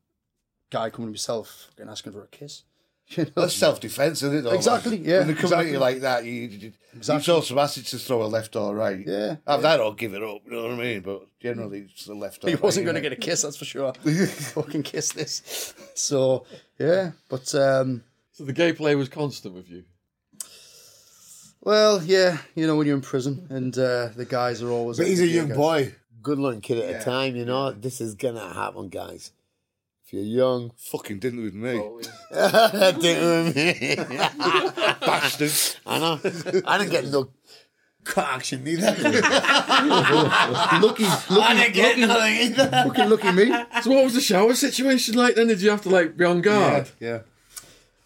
guy 0.70 0.90
coming 0.92 1.08
to 1.08 1.12
myself 1.14 1.72
and 1.80 1.90
asking 1.90 2.12
for 2.14 2.24
a 2.24 2.28
kiss. 2.28 2.64
You 3.18 3.26
know? 3.26 3.32
That's 3.36 3.54
self 3.54 3.80
defence, 3.80 4.24
isn't 4.24 4.40
it? 4.40 4.42
Though, 4.42 4.52
Exactly, 4.54 4.98
man? 4.98 5.08
yeah, 5.10 5.18
When 5.20 5.28
they 5.28 5.34
come 5.36 5.44
exactly. 5.46 5.78
like 5.78 6.00
that, 6.02 6.26
you, 6.26 6.32
you, 6.32 6.48
you 6.48 6.74
Exactly. 6.96 7.20
it's 7.20 7.30
also 7.30 7.60
acid 7.60 7.86
to 7.88 8.00
throw 8.00 8.24
a 8.24 8.26
left 8.26 8.56
or 8.56 8.74
right. 8.74 9.00
Yeah, 9.06 9.36
Have 9.48 9.62
that 9.62 9.80
or 9.80 9.94
give 9.94 10.14
it 10.16 10.24
up, 10.24 10.42
you 10.46 10.52
know 10.54 10.64
what 10.64 10.72
I 10.72 10.76
mean? 10.78 11.02
But 11.02 11.28
generally, 11.40 11.88
it's 11.92 12.06
the 12.06 12.16
left 12.16 12.44
or 12.44 12.48
he 12.50 12.56
right, 12.56 12.64
wasn't 12.64 12.86
going 12.86 12.96
to 12.96 13.02
get 13.02 13.12
a 13.12 13.16
kiss, 13.18 13.44
that's 13.44 13.58
for 13.58 13.66
sure. 13.66 13.94
Fucking 14.56 14.82
kiss 14.84 15.12
this. 15.12 15.74
So, 15.94 16.46
yeah. 16.80 17.12
But, 17.30 17.54
um, 17.54 18.04
So 18.32 18.44
the 18.46 18.54
gay 18.54 18.74
play 18.74 18.96
was 18.96 19.08
constant 19.10 19.54
with 19.54 19.70
you. 19.70 19.84
well, 21.62 22.02
yeah, 22.04 22.40
you 22.56 22.66
know, 22.68 22.76
when 22.76 22.88
you're 22.88 22.96
in 22.96 23.02
prison 23.02 23.48
and 23.50 23.78
uh, 23.78 24.08
the 24.16 24.26
guys 24.26 24.62
are 24.62 24.70
always. 24.70 24.98
But 24.98 25.08
he's 25.08 25.22
a 25.22 25.28
young 25.28 25.50
guys. 25.50 25.58
boy. 25.58 25.96
Good 26.22 26.40
looking 26.40 26.62
kid 26.62 26.80
at 26.80 27.02
a 27.02 27.06
time, 27.06 27.36
you 27.36 27.46
know. 27.46 27.72
This 27.72 28.02
is 28.02 28.16
gonna 28.16 28.52
happen, 28.54 28.90
guys. 28.90 29.32
If 30.18 30.26
you're 30.26 30.46
young, 30.46 30.72
Fucking 30.78 31.20
didn't 31.20 31.44
with 31.44 31.54
me. 31.54 31.72
Didn't 32.32 33.46
with 33.46 33.56
me. 33.56 33.96
Bastards. 35.06 35.78
I 35.86 36.00
know. 36.00 36.20
I 36.66 36.78
didn't 36.78 36.92
get 36.92 37.06
no 37.08 37.30
cut 38.04 38.26
action 38.26 38.68
either. 38.68 38.92
Lucky, 38.92 41.06
I 41.06 41.30
lucky, 41.30 41.58
didn't 41.58 41.74
get 41.74 42.00
nothing 42.00 42.36
either. 42.38 42.68
fucking 42.70 43.10
lucky 43.10 43.32
me. 43.32 43.46
So 43.82 43.92
what 43.92 44.04
was 44.06 44.14
the 44.14 44.22
shower 44.22 44.54
situation 44.56 45.16
like 45.16 45.36
then? 45.36 45.48
Did 45.48 45.62
you 45.62 45.70
have 45.72 45.82
to 45.82 45.90
like 45.90 46.16
be 46.16 46.24
on 46.26 46.42
guard? 46.42 46.90
Yeah. 47.00 47.20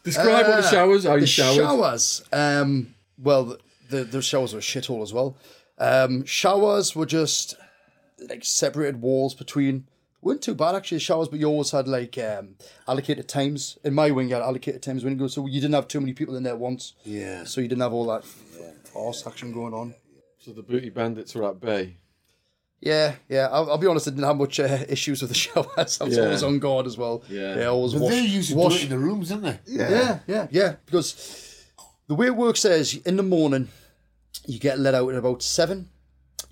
Describe 0.03 0.47
what 0.47 0.62
the 0.62 0.68
Uh, 0.68 0.72
showers, 0.72 1.03
how 1.05 1.16
you 1.16 1.22
the 1.22 1.28
showered. 1.28 1.55
showers. 1.57 2.24
Um, 2.32 2.95
well, 3.22 3.43
the, 3.45 3.60
the 3.89 4.03
the 4.05 4.22
showers 4.22 4.53
were 4.53 4.60
a 4.60 4.64
shithole 4.64 5.03
as 5.03 5.14
well. 5.14 5.36
Um, 5.78 6.26
showers 6.26 6.95
were 6.95 7.05
just 7.05 7.55
like 8.30 8.43
separated 8.45 9.01
walls 9.01 9.36
between. 9.36 9.86
Weren't 10.22 10.42
too 10.42 10.56
bad 10.56 10.76
actually. 10.76 10.98
The 10.98 11.04
showers, 11.04 11.28
but 11.28 11.40
you 11.40 11.48
always 11.48 11.72
had 11.72 11.88
like 11.88 12.18
um, 12.18 12.56
allocated 12.88 13.28
times. 13.28 13.78
In 13.84 13.94
my 13.94 14.12
wing, 14.12 14.30
you 14.30 14.36
had 14.36 14.44
allocated 14.44 14.82
times 14.82 15.04
when 15.04 15.14
you 15.14 15.20
go, 15.20 15.28
so 15.28 15.46
you 15.46 15.60
didn't 15.62 15.76
have 15.76 15.88
too 15.88 16.00
many 16.02 16.14
people 16.14 16.36
in 16.36 16.44
there 16.44 16.56
once. 16.56 16.94
Yeah. 17.04 17.44
So 17.46 17.62
you 17.62 17.68
didn't 17.68 17.82
have 17.82 17.94
all 17.94 18.08
that 18.08 18.24
arse 18.96 19.26
action 19.28 19.52
going 19.54 19.74
on. 19.74 19.94
So 20.40 20.52
the 20.52 20.64
booty 20.64 20.90
bandits 20.90 21.36
were 21.36 21.48
at 21.50 21.60
bay. 21.60 21.96
Yeah, 22.82 23.16
yeah. 23.28 23.50
I'll, 23.52 23.72
I'll 23.72 23.78
be 23.78 23.88
honest. 23.88 24.08
I 24.08 24.12
didn't 24.12 24.24
have 24.24 24.38
much 24.38 24.58
uh, 24.60 24.86
issues 24.88 25.22
with 25.22 25.30
the 25.32 25.36
showers. 25.46 26.00
I 26.00 26.06
was 26.06 26.16
Yeah. 26.16 26.24
always 26.24 26.44
on 26.44 26.60
guard 26.60 26.88
as 26.88 26.98
well. 26.98 27.24
Yeah. 27.30 27.58
yeah. 27.58 27.66
Always 27.66 27.92
But 27.94 28.04
wash, 28.04 28.12
they 28.14 28.22
used 28.22 28.48
to 28.50 28.54
do 28.54 28.60
wash. 28.60 28.76
it 28.78 28.84
in 28.84 28.90
the 28.90 29.00
rooms, 29.00 29.28
didn't 29.30 29.44
they? 29.44 29.60
Yeah, 29.66 30.20
yeah, 30.28 30.48
yeah. 30.50 30.76
Because 30.86 31.66
the 32.08 32.16
way 32.16 32.28
it 32.28 32.36
works 32.38 32.64
is 32.64 32.96
in 33.06 33.18
the 33.18 33.24
morning, 33.24 33.68
you 34.46 34.60
get 34.60 34.80
let 34.80 34.96
out 34.96 35.10
at 35.10 35.18
about 35.18 35.44
seven. 35.44 35.90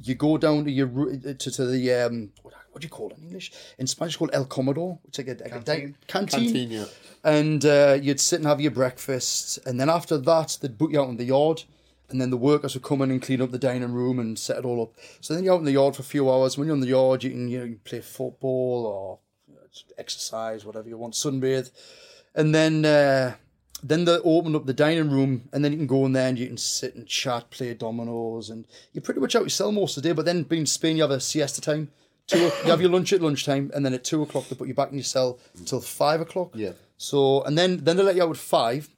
You 0.03 0.15
go 0.15 0.37
down 0.37 0.65
to 0.65 0.71
your 0.71 0.87
to, 0.87 1.33
to 1.51 1.65
the 1.65 1.93
um, 1.93 2.31
what, 2.77 2.81
what 2.81 2.81
do 2.81 2.85
you 2.85 2.89
call 2.89 3.09
it 3.09 3.17
in 3.17 3.23
English? 3.23 3.51
In 3.79 3.87
Spanish, 3.87 4.13
it's 4.13 4.17
called 4.17 4.31
El 4.33 4.45
Comedor, 4.45 4.99
which 5.03 5.19
is 5.19 5.27
like 5.27 5.39
a, 5.39 5.43
like 5.43 5.55
a 5.55 5.59
di- 5.59 5.93
canteen. 6.07 6.43
Canteen, 6.43 6.71
yeah. 6.71 6.85
And 7.23 7.65
uh, 7.65 7.97
you'd 7.99 8.19
sit 8.19 8.37
and 8.37 8.45
have 8.47 8.61
your 8.61 8.71
breakfast, 8.71 9.59
and 9.65 9.79
then 9.79 9.89
after 9.89 10.17
that, 10.17 10.57
they'd 10.61 10.77
put 10.77 10.91
you 10.91 11.01
out 11.01 11.09
in 11.09 11.17
the 11.17 11.25
yard, 11.25 11.63
and 12.09 12.21
then 12.21 12.29
the 12.29 12.37
workers 12.37 12.75
would 12.75 12.83
come 12.83 13.01
in 13.01 13.11
and 13.11 13.21
clean 13.21 13.41
up 13.41 13.51
the 13.51 13.57
dining 13.57 13.93
room 13.93 14.19
and 14.19 14.37
set 14.37 14.57
it 14.57 14.65
all 14.65 14.81
up. 14.81 14.93
So 15.21 15.33
then 15.33 15.43
you're 15.43 15.55
out 15.55 15.59
in 15.59 15.65
the 15.65 15.71
yard 15.71 15.95
for 15.95 16.03
a 16.03 16.05
few 16.05 16.31
hours. 16.31 16.57
When 16.57 16.67
you're 16.67 16.75
in 16.75 16.81
the 16.81 16.87
yard, 16.87 17.23
you 17.23 17.31
can 17.31 17.47
you 17.47 17.59
know 17.59 17.65
you 17.65 17.71
can 17.73 17.81
play 17.83 18.01
football 18.01 18.85
or 18.85 19.19
you 19.47 19.55
know, 19.55 19.61
just 19.71 19.91
exercise, 19.97 20.63
whatever 20.65 20.87
you 20.87 20.97
want, 20.97 21.15
sunbathe, 21.15 21.71
and 22.35 22.53
then. 22.53 22.85
Uh, 22.85 23.35
then 23.83 24.05
they 24.05 24.17
open 24.23 24.55
up 24.55 24.65
the 24.65 24.73
dining 24.73 25.11
room 25.11 25.49
and 25.53 25.63
then 25.63 25.71
you 25.71 25.77
can 25.77 25.87
go 25.87 26.05
in 26.05 26.13
there 26.13 26.27
and 26.27 26.39
you 26.39 26.47
can 26.47 26.57
sit 26.57 26.95
and 26.95 27.05
chat, 27.07 27.49
play 27.51 27.73
dominoes, 27.73 28.49
and 28.49 28.65
you're 28.91 29.03
pretty 29.03 29.19
much 29.19 29.35
out 29.35 29.43
yourself 29.43 29.73
most 29.73 29.97
of 29.97 30.03
the 30.03 30.09
day. 30.09 30.13
But 30.13 30.25
then 30.25 30.43
being 30.43 30.61
in 30.61 30.65
Spain, 30.65 30.97
you 30.97 31.03
have 31.03 31.11
a 31.11 31.19
siesta 31.19 31.61
time. 31.61 31.91
Two, 32.27 32.39
you 32.39 32.69
have 32.69 32.81
your 32.81 32.89
lunch 32.89 33.13
at 33.13 33.21
lunchtime, 33.21 33.71
and 33.73 33.85
then 33.85 33.93
at 33.93 34.03
two 34.03 34.21
o'clock 34.21 34.47
they 34.49 34.55
put 34.55 34.67
you 34.67 34.73
back 34.73 34.89
in 34.89 34.97
your 34.97 35.03
cell 35.03 35.39
until 35.57 35.79
five 35.79 36.19
o'clock. 36.19 36.51
Yeah. 36.53 36.73
So 36.97 37.41
and 37.43 37.57
then 37.57 37.83
then 37.83 37.95
they 37.95 38.03
let 38.03 38.15
you 38.15 38.23
out 38.23 38.31
at 38.31 38.37
five, 38.37 38.89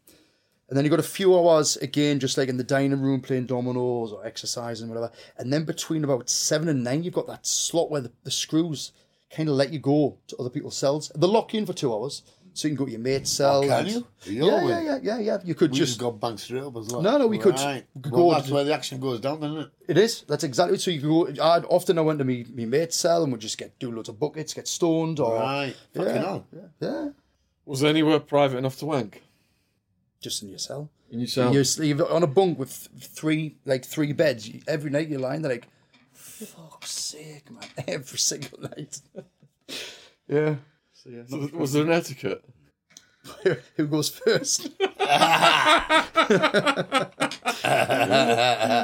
and 0.68 0.76
then 0.76 0.84
you 0.84 0.90
got 0.90 1.00
a 1.00 1.04
few 1.04 1.38
hours 1.38 1.78
again, 1.78 2.20
just 2.20 2.38
like 2.38 2.50
in 2.50 2.58
the 2.58 2.64
dining 2.64 3.02
room 3.02 3.22
playing 3.22 3.46
dominoes 3.46 4.12
or 4.12 4.26
exercising, 4.26 4.90
whatever. 4.90 5.12
And 5.38 5.54
then 5.54 5.64
between 5.64 6.04
about 6.04 6.30
seven 6.30 6.70
and 6.70 6.84
nine, 6.84 7.04
you've 7.04 7.14
got 7.14 7.28
that 7.28 7.46
slot 7.46 7.92
where 7.92 8.02
the, 8.02 8.12
the 8.24 8.32
screws 8.32 8.94
kind 9.30 9.48
of 9.48 9.56
let 9.56 9.72
you 9.72 9.78
go 9.80 10.18
to 10.28 10.38
other 10.38 10.50
people's 10.50 10.78
cells. 10.78 11.12
They 11.16 11.28
lock 11.28 11.54
you 11.54 11.60
in 11.60 11.66
for 11.68 11.74
two 11.74 11.94
hours, 11.94 12.24
so 12.54 12.68
you 12.68 12.76
can 12.76 12.78
go 12.78 12.86
to 12.86 12.91
your 12.91 13.00
mate's 13.00 13.39
oh, 13.39 13.43
cell. 13.43 13.58
Oh, 13.64 13.68
can 13.68 13.86
and- 13.86 13.89
you? 13.89 14.08
Yeah, 14.26 14.68
yeah, 14.68 14.82
yeah, 14.82 15.00
yeah, 15.02 15.20
yeah. 15.20 15.38
You 15.43 15.56
could 15.56 15.72
We 15.72 15.78
just 15.78 15.91
just 15.91 16.00
got 16.00 16.20
banked 16.20 16.41
straight 16.41 16.64
up 16.64 16.76
as 16.78 16.88
well. 16.88 17.02
No, 17.02 17.18
no, 17.18 17.28
we 17.28 17.38
could- 17.38 17.56
Right. 17.56 17.86
we 17.95 18.02
could 18.02 18.12
well, 18.12 18.30
go 18.30 18.34
that's 18.36 18.47
to- 18.47 18.54
where 18.54 18.64
the 18.64 18.74
action 18.74 19.00
goes 19.00 19.20
down, 19.22 19.38
isn't 19.43 19.58
it? 19.58 19.70
It 19.88 19.97
is. 19.97 20.24
That's 20.28 20.43
exactly 20.43 20.78
so. 20.78 20.91
You 20.91 21.00
can 21.00 21.10
go. 21.36 21.43
I'd 21.43 21.66
often 21.66 21.97
I 21.97 22.02
went 22.02 22.20
to 22.20 22.26
me 22.26 22.45
me 22.54 22.66
mate's 22.66 22.95
cell 22.97 23.24
and 23.24 23.32
would 23.32 23.41
just 23.41 23.58
get 23.58 23.78
do 23.80 23.91
loads 23.91 24.10
of 24.10 24.20
buckets, 24.20 24.54
get 24.54 24.68
stoned, 24.68 25.20
or 25.20 25.36
Right. 25.36 25.76
Fucking 25.95 26.16
yeah, 26.16 26.22
hell. 26.22 26.47
yeah, 26.82 27.10
Was 27.66 27.80
there 27.82 27.89
anywhere 27.89 28.20
private 28.20 28.58
enough 28.58 28.78
to 28.80 28.86
wank? 28.86 29.24
just 30.22 30.43
in 30.43 30.50
your 30.50 30.60
cell. 30.60 30.89
In 31.12 31.20
your 31.20 31.28
cell? 31.28 31.54
You're, 31.54 31.64
you're 31.86 32.12
on 32.12 32.24
a 32.24 32.28
bunk 32.28 32.60
with 32.60 32.89
three 33.00 33.56
like 33.66 33.86
three 33.86 34.12
beds. 34.14 34.50
Every 34.68 34.89
night 34.91 35.08
you're 35.08 35.20
lying 35.20 35.41
there 35.41 35.52
like, 35.54 35.68
fuck's 36.12 36.91
sake, 36.91 37.50
man. 37.50 37.64
Every 37.88 38.18
single 38.18 38.60
night. 38.62 39.00
yeah. 40.28 40.56
So 41.10 41.16
yeah. 41.16 41.24
So 41.28 41.57
was 41.57 41.74
there 41.74 41.84
an 41.84 41.91
etiquette? 41.91 42.43
Who 43.76 43.88
goes 43.88 44.10
first? 44.10 44.68
or 44.80 44.99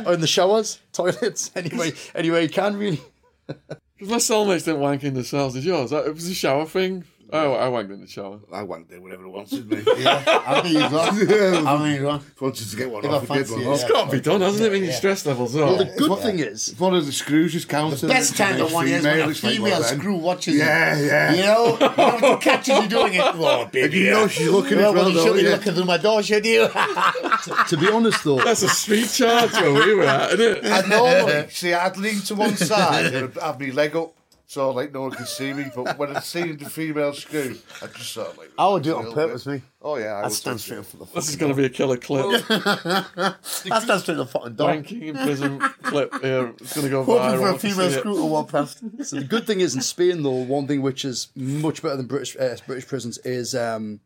oh, 0.07 0.13
in 0.13 0.21
the 0.21 0.27
showers, 0.27 0.79
toilets, 0.91 1.51
anyway, 1.55 1.93
anyway, 2.13 2.43
you 2.43 2.49
can 2.49 2.77
really. 2.77 3.01
Because 3.47 4.09
my 4.09 4.17
cellmates 4.17 4.65
didn't 4.65 4.81
wank 4.81 5.03
in 5.03 5.13
the 5.13 5.23
cells. 5.23 5.53
Did 5.53 5.63
yours? 5.63 5.91
That- 5.91 6.07
It 6.07 6.13
was 6.13 6.27
a 6.27 6.33
shower 6.33 6.65
thing. 6.65 7.05
Oh, 7.33 7.53
I 7.53 7.67
wanked 7.67 7.91
in 7.91 8.01
the 8.01 8.07
shower. 8.07 8.39
I 8.51 8.63
went 8.63 8.89
there 8.89 9.01
whenever 9.01 9.25
I 9.25 9.29
wanted 9.29 9.69
me. 9.69 9.77
I 10.05 10.61
think 10.61 10.77
he's 10.77 10.91
wrong. 10.91 11.09
I 11.09 11.77
think 11.79 11.91
he's 11.91 11.99
wrong. 12.01 12.23
Wanted 12.39 12.69
to 12.69 12.75
get 12.77 12.89
one 12.91 13.03
If 13.03 13.11
I 13.11 13.13
off, 13.15 13.31
I 13.31 13.37
did 13.37 13.47
fancy 13.47 13.53
one 13.53 13.63
it, 13.63 13.67
off. 13.67 13.81
yeah. 13.81 13.87
Got 13.89 14.05
to 14.05 14.11
be 14.11 14.21
done, 14.21 14.41
hasn't 14.41 14.65
it? 14.65 14.71
When 14.71 14.83
your 14.83 14.93
stress 14.93 15.25
levels 15.25 15.55
up. 15.55 15.61
Well, 15.67 15.77
the 15.77 15.85
good 15.97 16.19
thing 16.19 16.39
is, 16.39 16.69
It's 16.69 16.79
one 16.79 16.95
of 16.95 17.05
the 17.05 17.11
screws 17.11 17.53
just 17.53 17.67
counting. 17.67 18.07
Best 18.09 18.37
time 18.37 18.57
the 18.59 18.67
one 18.67 18.87
is 18.87 19.03
when 19.03 19.29
a 19.29 19.33
female 19.33 19.81
screw 19.83 20.15
watches 20.17 20.53
you. 20.53 20.59
Yeah, 20.59 20.99
yeah. 20.99 21.33
You 21.33 21.41
know, 21.43 21.77
you 21.79 21.79
know 21.97 22.17
what 22.21 22.41
catches 22.41 22.83
you 22.83 22.87
doing 22.89 23.15
it. 23.15 23.21
Oh, 23.23 23.65
baby. 23.65 23.83
And 23.85 23.93
you 23.93 24.11
know 24.11 24.27
she's 24.27 24.49
looking 24.49 24.77
well, 24.77 24.89
as 24.89 24.95
well, 24.95 25.03
well, 25.05 25.09
you 25.09 25.15
don't 25.15 25.23
shouldn't 25.23 25.35
be 25.37 25.43
you? 25.43 25.49
looking 25.55 25.73
through 25.73 25.85
my 25.85 25.97
door, 25.97 26.23
should 26.23 26.45
you? 26.45 26.67
to 27.69 27.77
be 27.79 27.89
honest 27.89 28.23
though, 28.23 28.37
That's 28.43 28.61
a 28.63 28.69
street 28.69 29.09
charge 29.09 29.51
where 29.53 29.73
we 29.73 29.95
were 29.95 30.03
at, 30.03 30.39
isn't 30.39 30.65
it? 30.65 30.71
I 30.71 30.81
normally 30.87 31.49
see 31.49 31.73
I'd 31.73 31.97
lean 31.97 32.19
to 32.21 32.35
one 32.35 32.55
side 32.55 33.13
and 33.13 33.25
I'd 33.37 33.41
have 33.43 33.59
my 33.59 33.67
leg 33.71 33.95
up 33.95 34.13
so 34.47 34.71
like 34.71 34.93
no 34.93 35.01
one 35.01 35.11
can 35.11 35.25
see 35.25 35.53
me. 35.53 35.65
But 35.73 35.97
when 35.97 36.15
I 36.15 36.19
seen 36.19 36.57
the 36.57 36.69
female 36.69 37.13
screw, 37.13 37.57
I 37.81 37.87
just 37.87 38.11
sort 38.11 38.29
of 38.29 38.37
like 38.37 38.51
I 38.57 38.67
would 38.67 38.83
do 38.83 38.97
it 38.97 39.05
on 39.05 39.13
purpose, 39.13 39.45
bit. 39.45 39.53
me. 39.55 39.61
Oh 39.81 39.97
yeah, 39.97 40.13
I 40.15 40.25
I'd 40.25 40.31
stand 40.31 40.57
touch 40.57 40.65
straight 40.65 40.79
up 40.79 40.85
for 40.85 40.97
the 40.97 41.05
This 41.13 41.29
is 41.29 41.35
going 41.35 41.51
to 41.51 41.55
be 41.55 41.65
a 41.65 41.69
killer 41.69 41.97
clip. 41.97 42.43
I'd 42.49 43.81
stand 43.81 44.01
straight 44.01 44.09
in 44.09 44.17
the 44.17 44.25
fucking 44.25 44.55
door. 44.55 44.69
Wanking 44.69 45.01
in 45.03 45.15
prison 45.15 45.59
clip 45.83 46.13
here. 46.21 46.53
It's 46.59 46.73
going 46.73 46.85
to 46.85 46.91
go 46.91 47.05
viral. 47.05 47.37
Hoping 47.37 47.39
for 47.39 47.49
a 47.49 47.59
female 47.59 47.89
see 47.89 47.95
it. 47.95 47.99
screw 47.99 48.15
to 48.15 48.25
walk 48.25 48.51
past. 48.51 48.79
So 49.05 49.17
the 49.17 49.25
good 49.25 49.45
thing 49.47 49.59
is 49.59 49.75
in 49.75 49.81
Spain, 49.81 50.23
though, 50.23 50.31
one 50.31 50.67
thing 50.67 50.81
which 50.81 51.05
is 51.05 51.29
much 51.35 51.81
better 51.81 51.97
than 51.97 52.07
British 52.07 52.35
uh, 52.37 52.55
British 52.65 52.87
prisons 52.87 53.17
is 53.19 53.55
um, 53.55 53.99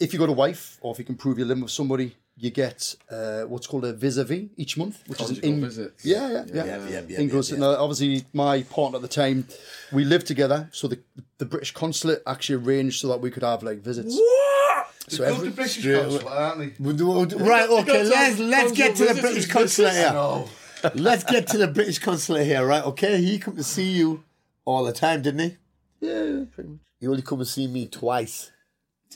if 0.00 0.12
you 0.12 0.18
got 0.18 0.28
a 0.28 0.32
wife 0.32 0.78
or 0.80 0.92
if 0.92 0.98
you 0.98 1.04
can 1.04 1.14
prove 1.16 1.38
you're 1.38 1.46
living 1.46 1.62
with 1.62 1.72
somebody, 1.72 2.16
you 2.36 2.50
get 2.50 2.94
uh, 3.10 3.42
what's 3.42 3.66
called 3.66 3.84
a 3.84 3.92
vis-a-vis 3.92 4.44
each 4.56 4.76
month, 4.76 5.02
which 5.06 5.18
Conjugal 5.18 5.38
is 5.38 5.44
an 5.48 5.54
in- 5.54 5.60
visits. 5.60 6.04
Yeah, 6.04 6.28
yeah, 6.30 6.44
yeah. 6.46 6.64
yeah, 6.64 6.88
yeah, 6.88 7.00
yeah, 7.08 7.20
Includes- 7.20 7.50
yeah. 7.52 7.58
Now, 7.58 7.76
obviously, 7.76 8.24
my 8.32 8.62
partner 8.62 8.96
at 8.96 9.02
the 9.02 9.08
time, 9.08 9.46
we 9.92 10.04
lived 10.04 10.26
together, 10.26 10.68
so 10.72 10.88
the 10.88 10.98
the 11.38 11.44
British 11.46 11.72
consulate 11.72 12.22
actually 12.26 12.64
arranged 12.64 13.00
so 13.00 13.08
that 13.08 13.20
we 13.20 13.30
could 13.30 13.42
have 13.42 13.62
like 13.62 13.78
visits. 13.78 14.18
So 15.08 15.24
every, 15.24 15.48
the 15.48 15.54
British 15.54 15.84
consulate, 15.84 16.26
aren't 16.26 16.58
they? 16.58 16.72
We'll 16.82 16.96
do- 16.96 17.06
we'll 17.08 17.26
Right, 17.26 17.68
okay, 17.68 18.04
let's 18.04 18.38
let's 18.38 18.72
get 18.72 18.96
to 18.96 19.12
the 19.12 19.20
British 19.20 19.46
consulate 19.46 19.94
here. 19.94 20.44
Let's 20.94 21.22
get 21.22 21.46
to 21.48 21.58
the 21.58 21.68
British 21.68 22.00
consulate 22.00 22.44
here, 22.44 22.66
right? 22.66 22.82
Okay, 22.84 23.20
he 23.22 23.38
come 23.38 23.54
to 23.54 23.62
see 23.62 23.88
you 23.92 24.24
all 24.64 24.82
the 24.82 24.92
time, 24.92 25.22
didn't 25.22 25.38
he? 25.40 25.56
yeah, 26.00 26.22
yeah, 26.24 26.44
pretty 26.52 26.70
much. 26.70 26.80
He 26.98 27.06
only 27.06 27.22
come 27.22 27.38
to 27.38 27.44
see 27.44 27.68
me 27.68 27.86
twice. 27.86 28.50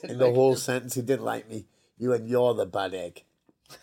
In 0.05 0.19
the 0.19 0.33
whole 0.33 0.55
sentence, 0.55 0.95
he 0.95 1.03
didn't 1.03 1.25
like 1.25 1.51
me. 1.51 1.67
You 1.99 2.12
and 2.12 2.28
you're 2.28 2.55
the 2.55 2.66
bad 2.66 2.94
egg. 2.94 3.22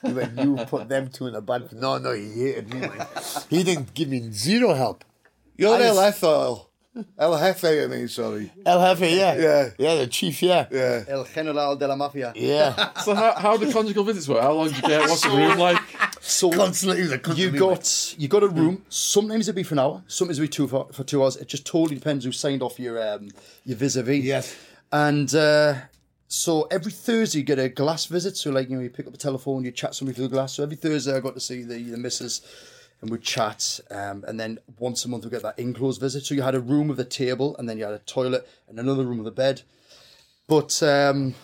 You 0.03 0.15
went, 0.15 0.37
you 0.39 0.55
put 0.67 0.87
them 0.87 1.09
two 1.09 1.27
in 1.27 1.35
a 1.35 1.41
bad. 1.41 1.71
No, 1.73 1.97
no, 1.97 2.13
he 2.13 2.29
hated 2.31 2.73
me. 2.73 2.79
Man. 2.81 3.07
He 3.49 3.63
didn't 3.63 3.93
give 3.93 4.07
me 4.09 4.31
zero 4.31 4.73
help. 4.73 5.03
You're 5.57 5.75
I 5.75 5.79
just- 5.79 6.21
LF 6.21 6.65
El 7.17 7.39
Jefe, 7.39 7.83
I 7.83 7.87
mean, 7.87 8.07
sorry. 8.07 8.51
El 8.65 8.79
Jefe, 8.79 9.11
yeah. 9.15 9.35
Yeah. 9.35 9.69
Yeah, 9.79 9.95
the 9.95 10.07
chief, 10.07 10.43
yeah. 10.43 10.67
Yeah. 10.71 11.03
El 11.07 11.25
General 11.25 11.75
de 11.75 11.87
la 11.87 11.95
Mafia. 11.95 12.31
Yeah. 12.35 12.93
So 12.99 13.15
how, 13.15 13.33
how 13.33 13.57
do 13.57 13.71
conjugal 13.71 14.03
visits 14.03 14.27
work? 14.29 14.41
How 14.43 14.51
long 14.53 14.67
did 14.67 14.75
you 14.77 14.83
get? 14.83 15.01
What's 15.01 15.21
the 15.23 15.29
room 15.29 15.57
like? 15.57 15.79
So 16.21 16.51
Consulate, 16.51 16.99
he 16.99 17.33
you 17.43 17.51
got 17.51 18.15
you 18.17 18.27
got 18.27 18.43
a 18.43 18.47
room. 18.47 18.85
Sometimes 18.89 19.47
it'd 19.47 19.55
be 19.55 19.63
for 19.63 19.73
an 19.73 19.79
hour. 19.79 20.03
Sometimes 20.07 20.37
it'd 20.39 20.49
be 20.49 20.53
two 20.53 20.67
for, 20.67 20.87
for 20.93 21.03
two 21.03 21.23
hours. 21.23 21.35
It 21.35 21.47
just 21.47 21.65
totally 21.65 21.95
depends 21.95 22.25
who 22.25 22.31
signed 22.31 22.61
off 22.61 22.79
your 22.79 23.01
um 23.15 23.29
your 23.65 23.75
vis-a-vis. 23.77 24.23
Yes. 24.23 24.55
And 24.91 25.33
uh, 25.33 25.75
so 26.35 26.63
every 26.71 26.91
Thursday 26.91 27.37
you 27.39 27.43
get 27.45 27.59
a 27.59 27.69
glass 27.69 28.07
visit. 28.07 28.35
So 28.35 28.49
like 28.49 28.67
you 28.67 28.75
know 28.75 28.81
you 28.81 28.89
pick 28.89 29.05
up 29.05 29.11
the 29.11 29.19
telephone, 29.19 29.63
you 29.63 29.71
chat 29.71 29.93
somebody 29.93 30.15
through 30.15 30.29
the 30.29 30.33
glass. 30.33 30.53
So 30.53 30.63
every 30.63 30.75
Thursday 30.75 31.15
I 31.15 31.19
got 31.19 31.35
to 31.35 31.39
see 31.39 31.61
the 31.61 31.77
the 31.91 31.97
missus, 31.97 32.41
and 33.01 33.11
we'd 33.11 33.21
chat. 33.21 33.79
Um, 33.91 34.25
and 34.27 34.39
then 34.39 34.57
once 34.79 35.05
a 35.05 35.09
month 35.09 35.25
we 35.25 35.29
get 35.29 35.43
that 35.43 35.59
enclosed 35.59 36.01
visit. 36.01 36.25
So 36.25 36.33
you 36.33 36.41
had 36.41 36.55
a 36.55 36.59
room 36.59 36.87
with 36.87 36.99
a 36.99 37.05
table, 37.05 37.55
and 37.57 37.69
then 37.69 37.77
you 37.77 37.83
had 37.83 37.93
a 37.93 37.99
toilet 37.99 38.47
and 38.67 38.79
another 38.79 39.05
room 39.05 39.19
with 39.19 39.27
a 39.27 39.31
bed. 39.31 39.61
But 40.47 40.81
um, 40.81 41.35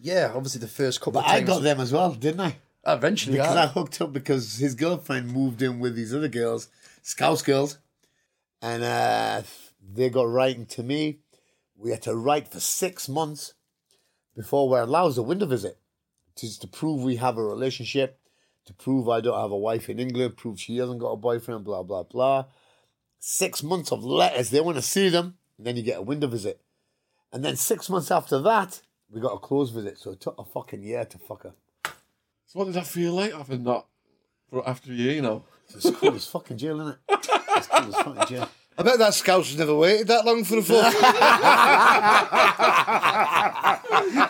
yeah, 0.00 0.32
obviously 0.34 0.60
the 0.60 0.66
first 0.66 1.00
couple 1.00 1.20
But 1.22 1.28
I 1.28 1.36
times. 1.36 1.46
got 1.46 1.62
them 1.62 1.78
as 1.78 1.92
well, 1.92 2.12
didn't 2.12 2.40
I? 2.40 2.56
eventually, 2.84 3.36
Because 3.36 3.54
yeah. 3.54 3.62
I 3.62 3.66
hooked 3.68 4.00
up 4.00 4.12
because 4.12 4.56
his 4.56 4.74
girlfriend 4.74 5.30
moved 5.32 5.62
in 5.62 5.78
with 5.78 5.94
these 5.94 6.12
other 6.12 6.26
girls, 6.28 6.68
Scouse 7.02 7.42
girls, 7.42 7.78
and 8.60 8.82
uh, 8.82 9.42
they 9.94 10.10
got 10.10 10.28
writing 10.28 10.66
to 10.66 10.82
me. 10.82 11.20
We 11.76 11.90
had 11.90 12.02
to 12.02 12.16
write 12.16 12.48
for 12.48 12.58
six 12.58 13.08
months 13.08 13.54
before 14.40 14.70
we're 14.70 14.80
allowed 14.80 15.18
a 15.18 15.22
window 15.22 15.44
visit, 15.44 15.76
just 16.34 16.62
to 16.62 16.66
prove 16.66 17.02
we 17.02 17.16
have 17.16 17.36
a 17.36 17.44
relationship, 17.44 18.18
to 18.64 18.72
prove 18.72 19.06
I 19.06 19.20
don't 19.20 19.38
have 19.38 19.50
a 19.50 19.56
wife 19.56 19.90
in 19.90 19.98
England, 19.98 20.38
prove 20.38 20.58
she 20.58 20.78
hasn't 20.78 20.98
got 20.98 21.10
a 21.10 21.16
boyfriend, 21.16 21.62
blah 21.62 21.82
blah 21.82 22.04
blah. 22.04 22.46
Six 23.18 23.62
months 23.62 23.92
of 23.92 24.02
letters. 24.02 24.48
They 24.48 24.62
want 24.62 24.78
to 24.78 24.82
see 24.82 25.10
them, 25.10 25.36
and 25.58 25.66
then 25.66 25.76
you 25.76 25.82
get 25.82 25.98
a 25.98 26.02
window 26.02 26.26
visit, 26.26 26.58
and 27.30 27.44
then 27.44 27.56
six 27.56 27.90
months 27.90 28.10
after 28.10 28.40
that, 28.40 28.80
we 29.10 29.20
got 29.20 29.34
a 29.34 29.38
close 29.38 29.68
visit. 29.68 29.98
So 29.98 30.12
it 30.12 30.22
took 30.22 30.38
a 30.38 30.44
fucking 30.44 30.82
year 30.82 31.04
to 31.04 31.18
fuck 31.18 31.42
her. 31.42 31.52
So 32.46 32.58
what 32.58 32.64
did 32.64 32.74
that 32.74 32.86
feel 32.86 33.12
like 33.12 33.34
having 33.34 33.64
that 33.64 33.84
for 34.48 34.66
after 34.66 34.90
a 34.90 34.94
year, 34.94 35.12
you 35.12 35.22
know? 35.22 35.44
It's 35.68 35.90
cool 35.90 36.14
as 36.14 36.26
fucking 36.26 36.56
jail, 36.56 36.80
isn't 36.80 36.94
it? 36.94 36.98
It's 37.10 37.66
cool 37.66 37.94
as 37.94 37.96
fucking 37.96 38.26
jail. 38.26 38.48
I 38.78 38.82
bet 38.82 38.98
that 38.98 39.12
scout's 39.12 39.54
never 39.54 39.74
waited 39.74 40.08
that 40.08 40.24
long 40.24 40.44
for 40.44 40.58
a 40.58 40.62
fuck. 40.62 40.94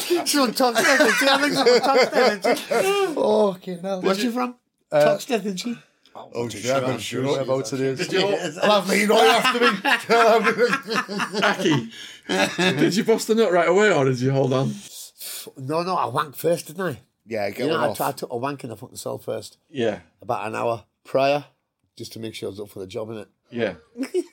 She's 0.00 0.36
on 0.38 0.52
Toxteth, 0.52 1.00
isn't 1.00 1.14
she? 1.16 1.26
I 1.28 1.38
think 1.38 1.52
she's 1.52 1.58
on 1.58 1.80
Toxteth, 1.80 2.38
isn't 2.38 2.58
she? 2.58 2.64
Oh, 3.16 3.50
okay, 3.56 3.78
now. 3.82 4.00
Where's 4.00 4.18
she 4.18 4.28
from? 4.30 4.56
Toxteth, 4.92 5.40
isn't 5.44 5.56
she? 5.58 5.76
oh, 6.16 6.48
shit, 6.48 6.70
I'm 6.70 6.82
not 6.82 7.00
sure. 7.00 7.24
Whereabouts 7.24 7.72
it 7.72 7.80
is. 7.80 7.98
Did 8.08 8.12
you, 8.12 8.26
I'll 8.62 8.82
have 8.82 8.88
me 8.88 9.04
right 9.04 9.42
after 9.44 9.60
me. 9.60 11.42
Aki, 11.42 11.90
did 12.80 12.96
you 12.96 13.04
bust 13.04 13.28
the 13.28 13.34
nut 13.34 13.52
right 13.52 13.68
away 13.68 13.92
or 13.92 14.04
did 14.04 14.20
you 14.20 14.30
hold 14.30 14.52
on? 14.52 14.72
No, 15.56 15.82
no, 15.82 15.96
I 15.96 16.04
wanked 16.06 16.36
first, 16.36 16.68
didn't 16.68 16.86
I? 16.86 17.00
yeah, 17.26 17.48
get 17.50 17.58
You 17.60 17.66
know, 17.68 17.74
one 17.74 17.84
I, 17.84 17.88
off. 17.88 17.98
t- 17.98 18.04
I 18.04 18.12
took 18.12 18.32
a 18.32 18.36
wank 18.36 18.64
in 18.64 18.70
the 18.70 18.76
fucking 18.76 18.96
cell 18.96 19.18
first, 19.18 19.58
Yeah, 19.70 20.00
about 20.22 20.46
an 20.46 20.54
hour 20.54 20.84
prior, 21.04 21.44
just 21.96 22.12
to 22.14 22.18
make 22.20 22.34
sure 22.34 22.48
I 22.48 22.50
was 22.50 22.60
up 22.60 22.68
for 22.70 22.78
the 22.80 22.86
job, 22.86 23.08
innit? 23.08 23.26
yeah. 23.50 23.74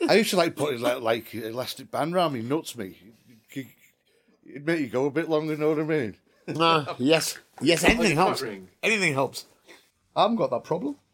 I 0.09 0.16
used 0.16 0.30
to 0.32 0.38
like 0.38 0.55
putting 0.55 0.82
like, 0.82 1.01
like 1.01 1.34
elastic 1.34 1.89
band 1.91 2.14
around 2.16 2.34
me 2.34 2.41
nuts 2.41 2.76
me. 2.78 2.97
It'd 4.52 4.66
make 4.66 4.80
you 4.80 4.88
go 4.88 5.06
a 5.06 5.12
bit 5.12 5.30
longer, 5.30 5.54
you 5.54 5.60
know 5.60 5.70
what 5.70 5.80
I 5.80 5.84
mean? 5.84 6.16
Nah, 6.47 6.95
yes. 6.99 7.38
Yes, 7.62 7.84
anything 7.84 8.18
Like 8.18 8.28
helps. 8.28 8.41
ring. 8.41 8.68
Anything 8.84 9.14
helps. 9.14 9.45
I 10.16 10.24
haven't 10.24 10.38
got 10.38 10.49
that 10.52 10.64
problem. 10.64 10.95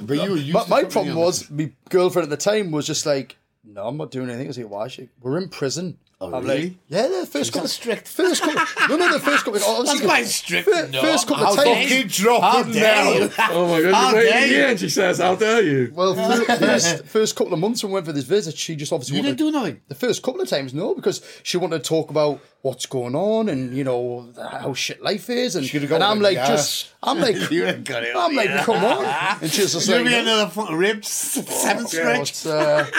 But 0.00 0.14
you 0.24 0.30
were 0.30 0.36
used 0.36 0.52
But 0.52 0.64
to 0.64 0.70
my 0.70 0.84
problem 0.84 1.16
was, 1.16 1.50
my 1.50 1.70
girlfriend 1.90 2.24
at 2.24 2.30
the 2.30 2.42
time 2.42 2.70
was 2.70 2.86
just 2.86 3.04
like, 3.04 3.36
"No, 3.62 3.86
I'm 3.86 3.96
not 3.96 4.10
doing 4.10 4.28
anything." 4.28 4.46
I 4.46 4.48
was 4.48 4.58
like, 4.58 4.70
"Why?" 4.70 4.88
She, 4.88 5.08
we're 5.20 5.36
in 5.38 5.48
prison. 5.50 5.98
Oh, 6.20 6.34
I'm 6.34 6.42
really? 6.44 6.62
like, 6.62 6.72
"Yeah, 6.88 7.06
the 7.06 7.26
first 7.26 7.52
couple, 7.52 7.68
strict. 7.68 8.08
first 8.22 8.42
couple, 8.42 8.60
no, 8.88 8.96
no, 8.96 9.12
the 9.12 9.20
first 9.20 9.44
couple, 9.44 9.60
obviously, 9.64 9.84
That's 10.00 10.00
quite 10.00 10.26
strict, 10.26 10.68
fir- 10.68 10.88
no. 10.88 11.00
first 11.00 11.28
couple 11.28 11.44
How 11.44 11.52
of 11.52 11.58
times, 11.64 11.88
Fucking 11.88 12.06
drop 12.08 12.66
him 12.66 12.72
now. 12.72 13.28
Oh 13.50 13.68
my 13.68 13.82
god, 13.82 13.94
How 13.94 14.12
dare 14.14 14.46
you. 14.46 14.52
here 14.54 14.66
and 14.66 14.80
she 14.80 14.88
says, 14.88 15.18
How 15.18 15.36
dare 15.36 15.62
you? 15.62 15.92
Well, 15.94 16.16
first, 16.16 17.04
first 17.04 17.36
couple 17.36 17.52
of 17.54 17.60
months 17.60 17.84
when 17.84 17.92
we 17.92 17.94
went 17.94 18.06
for 18.06 18.12
this 18.12 18.24
visit, 18.24 18.56
she 18.56 18.74
just 18.74 18.92
obviously 18.92 19.16
You 19.18 19.22
wanted, 19.22 19.36
didn't 19.36 19.52
do 19.52 19.58
nothing. 19.58 19.80
the 19.86 19.94
first 19.94 20.24
couple 20.24 20.40
of 20.40 20.48
times, 20.48 20.74
no, 20.74 20.92
because 20.92 21.22
she 21.44 21.56
wanted 21.56 21.84
to 21.84 21.88
talk 21.88 22.10
about 22.10 22.40
what's 22.62 22.86
going 22.86 23.14
on 23.14 23.48
and 23.48 23.76
you 23.76 23.84
know 23.84 24.28
how 24.50 24.74
shit 24.74 25.00
life 25.00 25.30
is, 25.30 25.54
and, 25.54 25.72
and 25.72 26.02
I'm 26.02 26.18
with 26.18 26.24
like, 26.24 26.38
the 26.38 26.46
just, 26.46 26.94
I'm 27.00 27.20
like, 27.20 27.48
You 27.48 27.72
got 27.74 28.02
it. 28.02 28.16
I'm 28.16 28.34
like, 28.34 28.50
come 28.64 28.84
on, 28.84 29.04
and 29.40 29.48
she's 29.52 29.72
just 29.72 29.86
You'll 29.86 29.98
like, 29.98 30.06
be 30.06 30.10
no, 30.10 30.20
another 30.22 30.50
fucking 30.50 30.74
ribs, 30.74 31.08
seven 31.08 31.76
you 31.76 31.82
know, 31.82 31.86
stretch. 32.24 32.30
it's, 32.30 32.44
uh, 32.46 32.90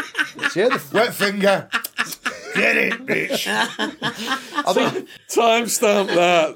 yeah, 0.55 0.69
the, 0.69 0.81
Wet 0.93 1.13
finger. 1.13 1.69
Get 2.55 2.77
it, 2.77 2.93
bitch. 3.05 3.47
I 3.47 4.73
think 4.73 5.07
Timestamp 5.29 6.07
that. 6.07 6.55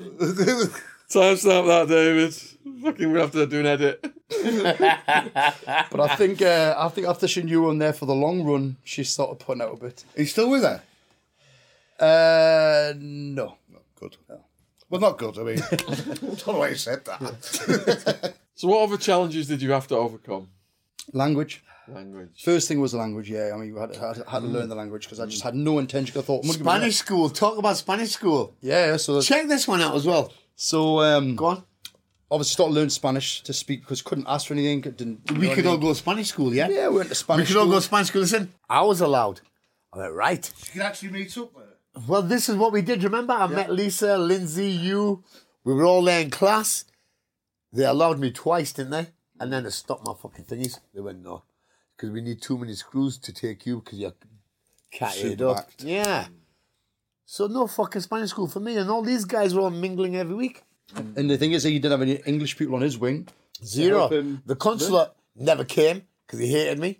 Timestamp 1.10 1.68
that, 1.68 1.88
David. 1.88 2.34
Fucking, 2.84 3.12
we 3.12 3.20
have 3.20 3.32
to 3.32 3.46
do 3.46 3.60
an 3.60 3.66
edit. 3.66 4.00
But 5.92 6.00
I 6.00 6.16
think 6.16 6.42
uh, 6.42 6.76
I 6.78 6.90
think 6.90 7.08
after 7.08 7.28
she 7.28 7.44
knew 7.44 7.62
we 7.62 7.66
were 7.68 7.72
in 7.72 7.80
there 7.80 7.94
for 7.94 8.06
the 8.06 8.16
long 8.16 8.44
run, 8.44 8.78
she 8.84 9.04
started 9.04 9.40
putting 9.40 9.62
out 9.62 9.74
a 9.74 9.78
bit. 9.78 10.04
He's 10.16 10.32
still 10.32 10.50
with 10.50 10.64
her? 10.64 10.82
Uh, 12.00 12.94
no. 12.98 13.58
Not 13.72 13.84
good. 14.00 14.18
Well, 14.90 15.02
not 15.02 15.18
good, 15.18 15.38
I 15.38 15.44
mean. 15.44 15.60
I 15.72 15.76
don't 15.76 16.48
know 16.48 16.60
why 16.60 16.70
you 16.70 16.76
said 16.76 17.06
that. 17.06 18.34
So, 18.56 18.68
what 18.68 18.84
other 18.84 18.98
challenges 18.98 19.48
did 19.48 19.62
you 19.62 19.72
have 19.72 19.88
to 19.88 19.96
overcome? 19.96 20.50
Language. 21.12 21.64
Language. 21.88 22.42
First 22.44 22.68
thing 22.68 22.80
was 22.80 22.94
language. 22.94 23.30
Yeah, 23.30 23.52
I 23.54 23.58
mean, 23.58 23.74
we 23.74 23.80
had, 23.80 23.96
had, 23.96 24.18
had 24.28 24.40
to 24.40 24.48
learn 24.48 24.70
the 24.70 24.76
language 24.76 25.04
because 25.04 25.20
I 25.20 25.26
just 25.26 25.44
had 25.44 25.54
no 25.56 25.80
intention. 25.80 26.18
I 26.18 26.22
thought 26.22 26.42
I'm 26.44 26.48
gonna 26.48 26.58
give 26.58 26.66
Spanish 26.66 26.96
school. 26.98 27.30
Talk 27.30 27.58
about 27.58 27.76
Spanish 27.78 28.12
school. 28.12 28.56
Yeah, 28.62 28.96
so 28.98 29.22
Check 29.22 29.48
this 29.48 29.68
one 29.68 29.82
out 29.82 29.94
as 29.96 30.06
well. 30.06 30.32
so 30.56 31.00
um, 31.02 31.36
Go 31.36 31.46
on. 31.48 31.64
obviously 32.32 32.54
started 32.54 32.74
learning 32.74 32.90
Spanish 32.90 33.42
to 33.44 33.52
speak 33.54 33.82
because 33.82 34.02
couldn't 34.02 34.28
ask 34.28 34.48
for 34.48 34.54
anything. 34.54 34.82
Didn't. 34.82 35.22
you 35.32 35.36
We 35.40 35.48
know 35.50 35.56
could 35.56 35.66
what 35.66 35.72
I 35.72 35.74
all 35.74 35.78
mean? 35.78 35.88
go 35.88 35.94
to 35.94 36.00
Spanish 36.00 36.28
school, 36.30 36.54
yeah? 36.54 36.70
Yeah, 36.70 36.88
we 36.90 36.98
went 36.98 37.10
to 37.10 37.16
Spanish. 37.16 37.50
We 37.50 37.54
Spanish. 37.54 37.54
could 37.54 37.58
all 37.60 37.66
go 37.66 37.72
school. 37.72 37.80
to 37.82 37.86
Spanish 37.88 38.08
school. 38.08 38.22
Listen, 38.22 38.54
I 38.70 38.82
was 38.84 39.02
allowed. 39.02 39.42
I 39.92 39.98
went, 40.00 40.14
right. 40.14 40.52
You 40.68 40.72
can 40.72 40.82
actually 40.84 41.10
meet 41.12 41.38
up 41.38 41.52
there. 41.54 42.02
Well, 42.08 42.22
this 42.24 42.48
is 42.50 42.56
what 42.56 42.72
we 42.72 42.82
did. 42.82 43.04
Remember, 43.04 43.34
I 43.34 43.46
met 43.48 43.72
Lisa, 43.72 44.18
Lindsay, 44.18 44.70
you. 44.70 45.24
We 45.66 45.74
were 45.74 45.84
all 45.86 46.02
there 46.02 46.22
in 46.22 46.30
class. 46.32 46.86
They 47.74 47.84
allowed 47.86 48.20
me 48.20 48.32
twice, 48.32 48.72
didn't 48.74 48.92
they? 48.92 49.08
And 49.40 49.52
then 49.52 49.64
they 49.64 49.70
stopped 49.70 50.06
my 50.06 50.14
fucking 50.20 50.46
thingies. 50.46 50.80
They 50.94 51.02
went, 51.02 51.22
no. 51.24 51.44
Because 51.96 52.12
we 52.12 52.22
need 52.22 52.42
too 52.42 52.58
many 52.58 52.74
screws 52.74 53.18
to 53.20 53.34
take 53.34 53.66
you 53.66 53.82
because 53.82 54.00
you're 54.00 54.14
catted 54.92 55.42
up. 55.42 55.58
Super-backed. 55.58 55.84
Yeah. 55.84 56.28
So 57.26 57.48
no 57.48 57.68
fucking 57.68 58.02
Spanish 58.02 58.32
school 58.32 58.48
for 58.48 58.60
me. 58.60 58.78
And 58.78 58.90
all 58.90 59.02
these 59.02 59.26
guys 59.26 59.54
were 59.54 59.62
all 59.62 59.70
mingling 59.70 60.16
every 60.16 60.36
week. 60.36 60.64
And 60.96 61.30
the 61.30 61.38
thing 61.38 61.54
is, 61.54 61.64
he 61.64 61.80
didn't 61.80 61.92
have 61.92 62.02
any 62.02 62.20
English 62.26 62.58
people 62.58 62.76
on 62.76 62.82
his 62.82 62.98
wing. 62.98 63.28
Zero. 63.64 64.00
help 64.00 64.12
him 64.12 64.42
The 64.46 64.56
consulate 64.56 65.12
never 65.36 65.64
came 65.64 66.04
because 66.26 66.40
he 66.40 66.48
hated 66.48 66.80
me. 66.80 67.00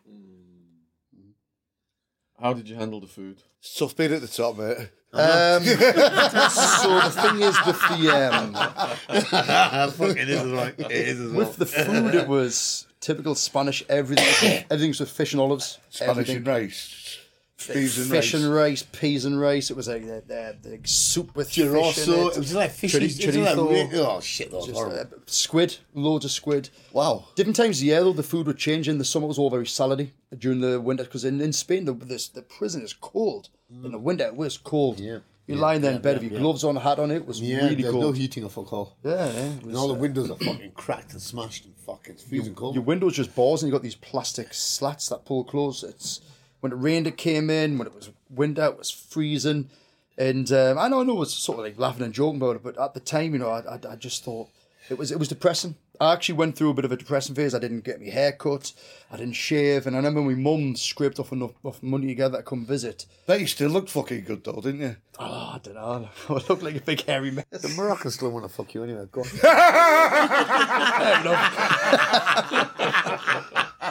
How 2.40 2.54
did 2.54 2.68
you 2.68 2.76
handle 2.76 3.00
the 3.00 3.08
food? 3.08 3.42
It's 3.60 3.76
tough 3.76 3.96
being 3.96 4.14
at 4.14 4.22
the 4.22 4.28
top, 4.28 4.58
mate. 4.58 4.78
Um, 5.14 5.64
so 5.64 7.00
the 7.00 7.12
thing 7.22 7.42
is 7.42 7.58
with 7.66 7.80
the 7.88 8.10
um, 8.34 9.92
fucking 9.92 10.28
is 10.28 10.44
right. 10.52 10.74
It 10.78 10.92
is 10.92 11.20
as 11.22 11.32
well. 11.32 11.38
with 11.38 11.56
the 11.58 11.66
food, 11.68 12.16
it 12.16 12.28
was 12.28 12.88
typical 13.04 13.36
Spanish. 13.36 13.84
Everything, 13.90 14.66
everything's 14.72 15.00
with 15.00 15.12
fish 15.12 15.34
and 15.34 15.42
olives. 15.42 15.80
Spanish 15.90 16.10
everything. 16.10 16.38
and 16.38 16.48
rice. 16.48 17.20
Peas 17.58 17.98
and 17.98 18.10
fish 18.10 18.34
rice. 18.34 18.44
and 18.44 18.54
rice, 18.54 18.84
peas 18.84 19.26
and 19.26 19.40
rice. 19.40 19.70
It 19.72 19.78
was 19.78 19.88
like 19.88 20.06
the, 20.06 20.24
the, 20.28 20.70
the 20.70 20.88
soup 20.88 21.36
with 21.36 21.50
fish 21.50 21.60
in 21.60 21.74
it. 21.74 21.98
It 21.98 22.38
was 22.38 22.54
like 22.54 22.72
fish. 22.72 22.94
Chori- 22.94 23.36
it 23.36 23.36
like 23.38 23.94
oh, 23.94 24.20
shit. 24.20 24.52
That 24.52 24.58
was 24.58 24.66
Just, 24.66 24.78
horrible. 24.78 25.00
uh, 25.00 25.20
squid, 25.28 25.78
loads 25.94 26.26
of 26.26 26.32
squid. 26.32 26.70
Wow. 26.92 27.26
Different 27.36 27.56
times 27.56 27.80
of 27.80 27.86
year, 27.86 28.04
though, 28.04 28.12
the 28.12 28.24
food 28.24 28.48
would 28.48 28.58
change. 28.58 28.90
In 28.90 28.98
the 28.98 29.06
summer, 29.06 29.26
it 29.26 29.30
was 29.30 29.40
all 29.40 29.50
very 29.50 29.66
salady. 29.66 30.10
During 30.38 30.60
the 30.62 30.82
winter, 30.82 31.04
because 31.04 31.24
in, 31.24 31.40
in 31.40 31.54
Spain, 31.54 31.86
the, 31.86 31.94
the 31.94 32.30
the 32.34 32.42
prison 32.42 32.82
is 32.82 32.94
cold. 32.94 33.50
In 33.84 33.92
the 33.92 33.98
winter, 33.98 34.26
it 34.26 34.36
was 34.36 34.58
cold. 34.58 35.00
Yeah. 35.00 35.20
You're 35.46 35.58
lying 35.58 35.82
there 35.82 35.92
in 35.92 36.02
bed 36.02 36.22
with 36.22 36.32
your 36.32 36.40
gloves 36.40 36.64
on, 36.64 36.78
a 36.78 36.80
hat 36.80 37.00
on. 37.00 37.12
It 37.12 37.26
was 37.26 37.42
Yeah, 37.42 37.58
really 37.64 37.76
there's 37.82 37.94
no 37.94 38.12
heating 38.14 38.46
or 38.46 38.50
fuck 38.50 38.72
all. 38.72 38.96
yeah, 39.04 39.26
yeah. 39.26 39.50
It 39.58 39.64
And 39.64 39.76
all 39.76 39.90
the 39.90 39.94
uh, 39.96 39.98
windows 39.98 40.32
are 40.32 40.36
fucking 40.42 40.72
cracked 40.72 41.12
and 41.12 41.22
smashed 41.22 41.66
and 41.66 41.76
fucking 41.76 42.14
it's 42.14 42.24
freezing 42.24 42.56
cold. 42.56 42.76
your 42.76 42.84
windows 42.86 43.16
just 43.18 43.36
bars, 43.36 43.62
and 43.62 43.68
you 43.70 43.74
got 43.74 43.84
these 43.84 43.96
plastic 43.96 44.54
slats 44.54 45.10
that 45.10 45.26
pull 45.26 45.44
close. 45.44 45.84
It's 45.84 46.22
when 46.62 46.72
it 46.72 46.76
rained, 46.76 47.08
it 47.08 47.18
came 47.18 47.50
in. 47.50 47.78
When 47.78 47.88
it 47.88 47.94
was 47.94 48.10
winter, 48.30 48.64
it 48.66 48.78
was 48.78 48.90
freezing. 48.90 49.70
And 50.18 50.50
um, 50.54 50.78
I 50.78 50.88
know, 50.88 51.02
I 51.02 51.04
know, 51.04 51.14
it 51.18 51.20
was 51.20 51.34
sort 51.34 51.60
of 51.60 51.66
like 51.66 51.78
laughing 51.80 52.04
and 52.06 52.14
joking 52.14 52.38
about 52.38 52.56
it, 52.58 52.64
but 52.64 52.78
at 52.80 52.94
the 52.94 53.00
time, 53.00 53.34
you 53.34 53.40
know, 53.40 53.50
I, 53.50 53.60
I, 53.76 53.80
I 53.92 53.96
just 53.98 54.24
thought 54.24 54.48
it 54.90 54.98
was 54.98 55.12
it 55.12 55.20
was 55.20 55.28
depressing. 55.28 55.76
I 56.02 56.14
actually 56.14 56.36
went 56.36 56.58
through 56.58 56.72
a 56.72 56.74
bit 56.74 56.86
of 56.86 56.92
a 56.92 56.98
depressing 56.98 57.36
phase. 57.36 57.54
I 57.54 57.60
didn't 57.60 57.84
get 57.84 58.02
my 58.02 58.10
hair 58.10 58.32
cut, 58.32 58.74
I 59.12 59.18
didn't 59.18 59.36
shave, 59.36 59.86
and 59.86 59.96
I 59.96 60.00
remember 60.00 60.22
my 60.22 60.34
mum 60.34 60.76
scraped 60.76 61.20
off 61.20 61.32
enough, 61.32 61.52
enough 61.64 61.84
money 61.84 62.08
together 62.08 62.38
to 62.38 62.44
come 62.44 62.66
visit. 62.66 63.06
Bet 63.28 63.40
you 63.40 63.48
still 63.48 63.70
looked 63.70 63.90
fucking 63.90 64.24
good 64.24 64.44
though, 64.44 64.60
didn't 64.62 64.82
you? 64.82 64.96
Oh, 65.20 65.52
I 65.54 65.60
don't 65.62 65.76
know. 65.76 66.10
I 66.30 66.34
looked 66.34 66.64
like 66.64 66.76
a 66.76 66.82
big 66.82 67.06
hairy 67.06 67.32
mess. 67.32 67.46
the 67.52 67.70
Moroccans 67.70 68.16
still 68.16 68.32
want 68.32 68.46
to 68.46 68.50
fuck 68.54 68.74
you 68.74 68.84
anyway. 68.84 69.06
Go 69.12 69.22
on. 69.22 69.28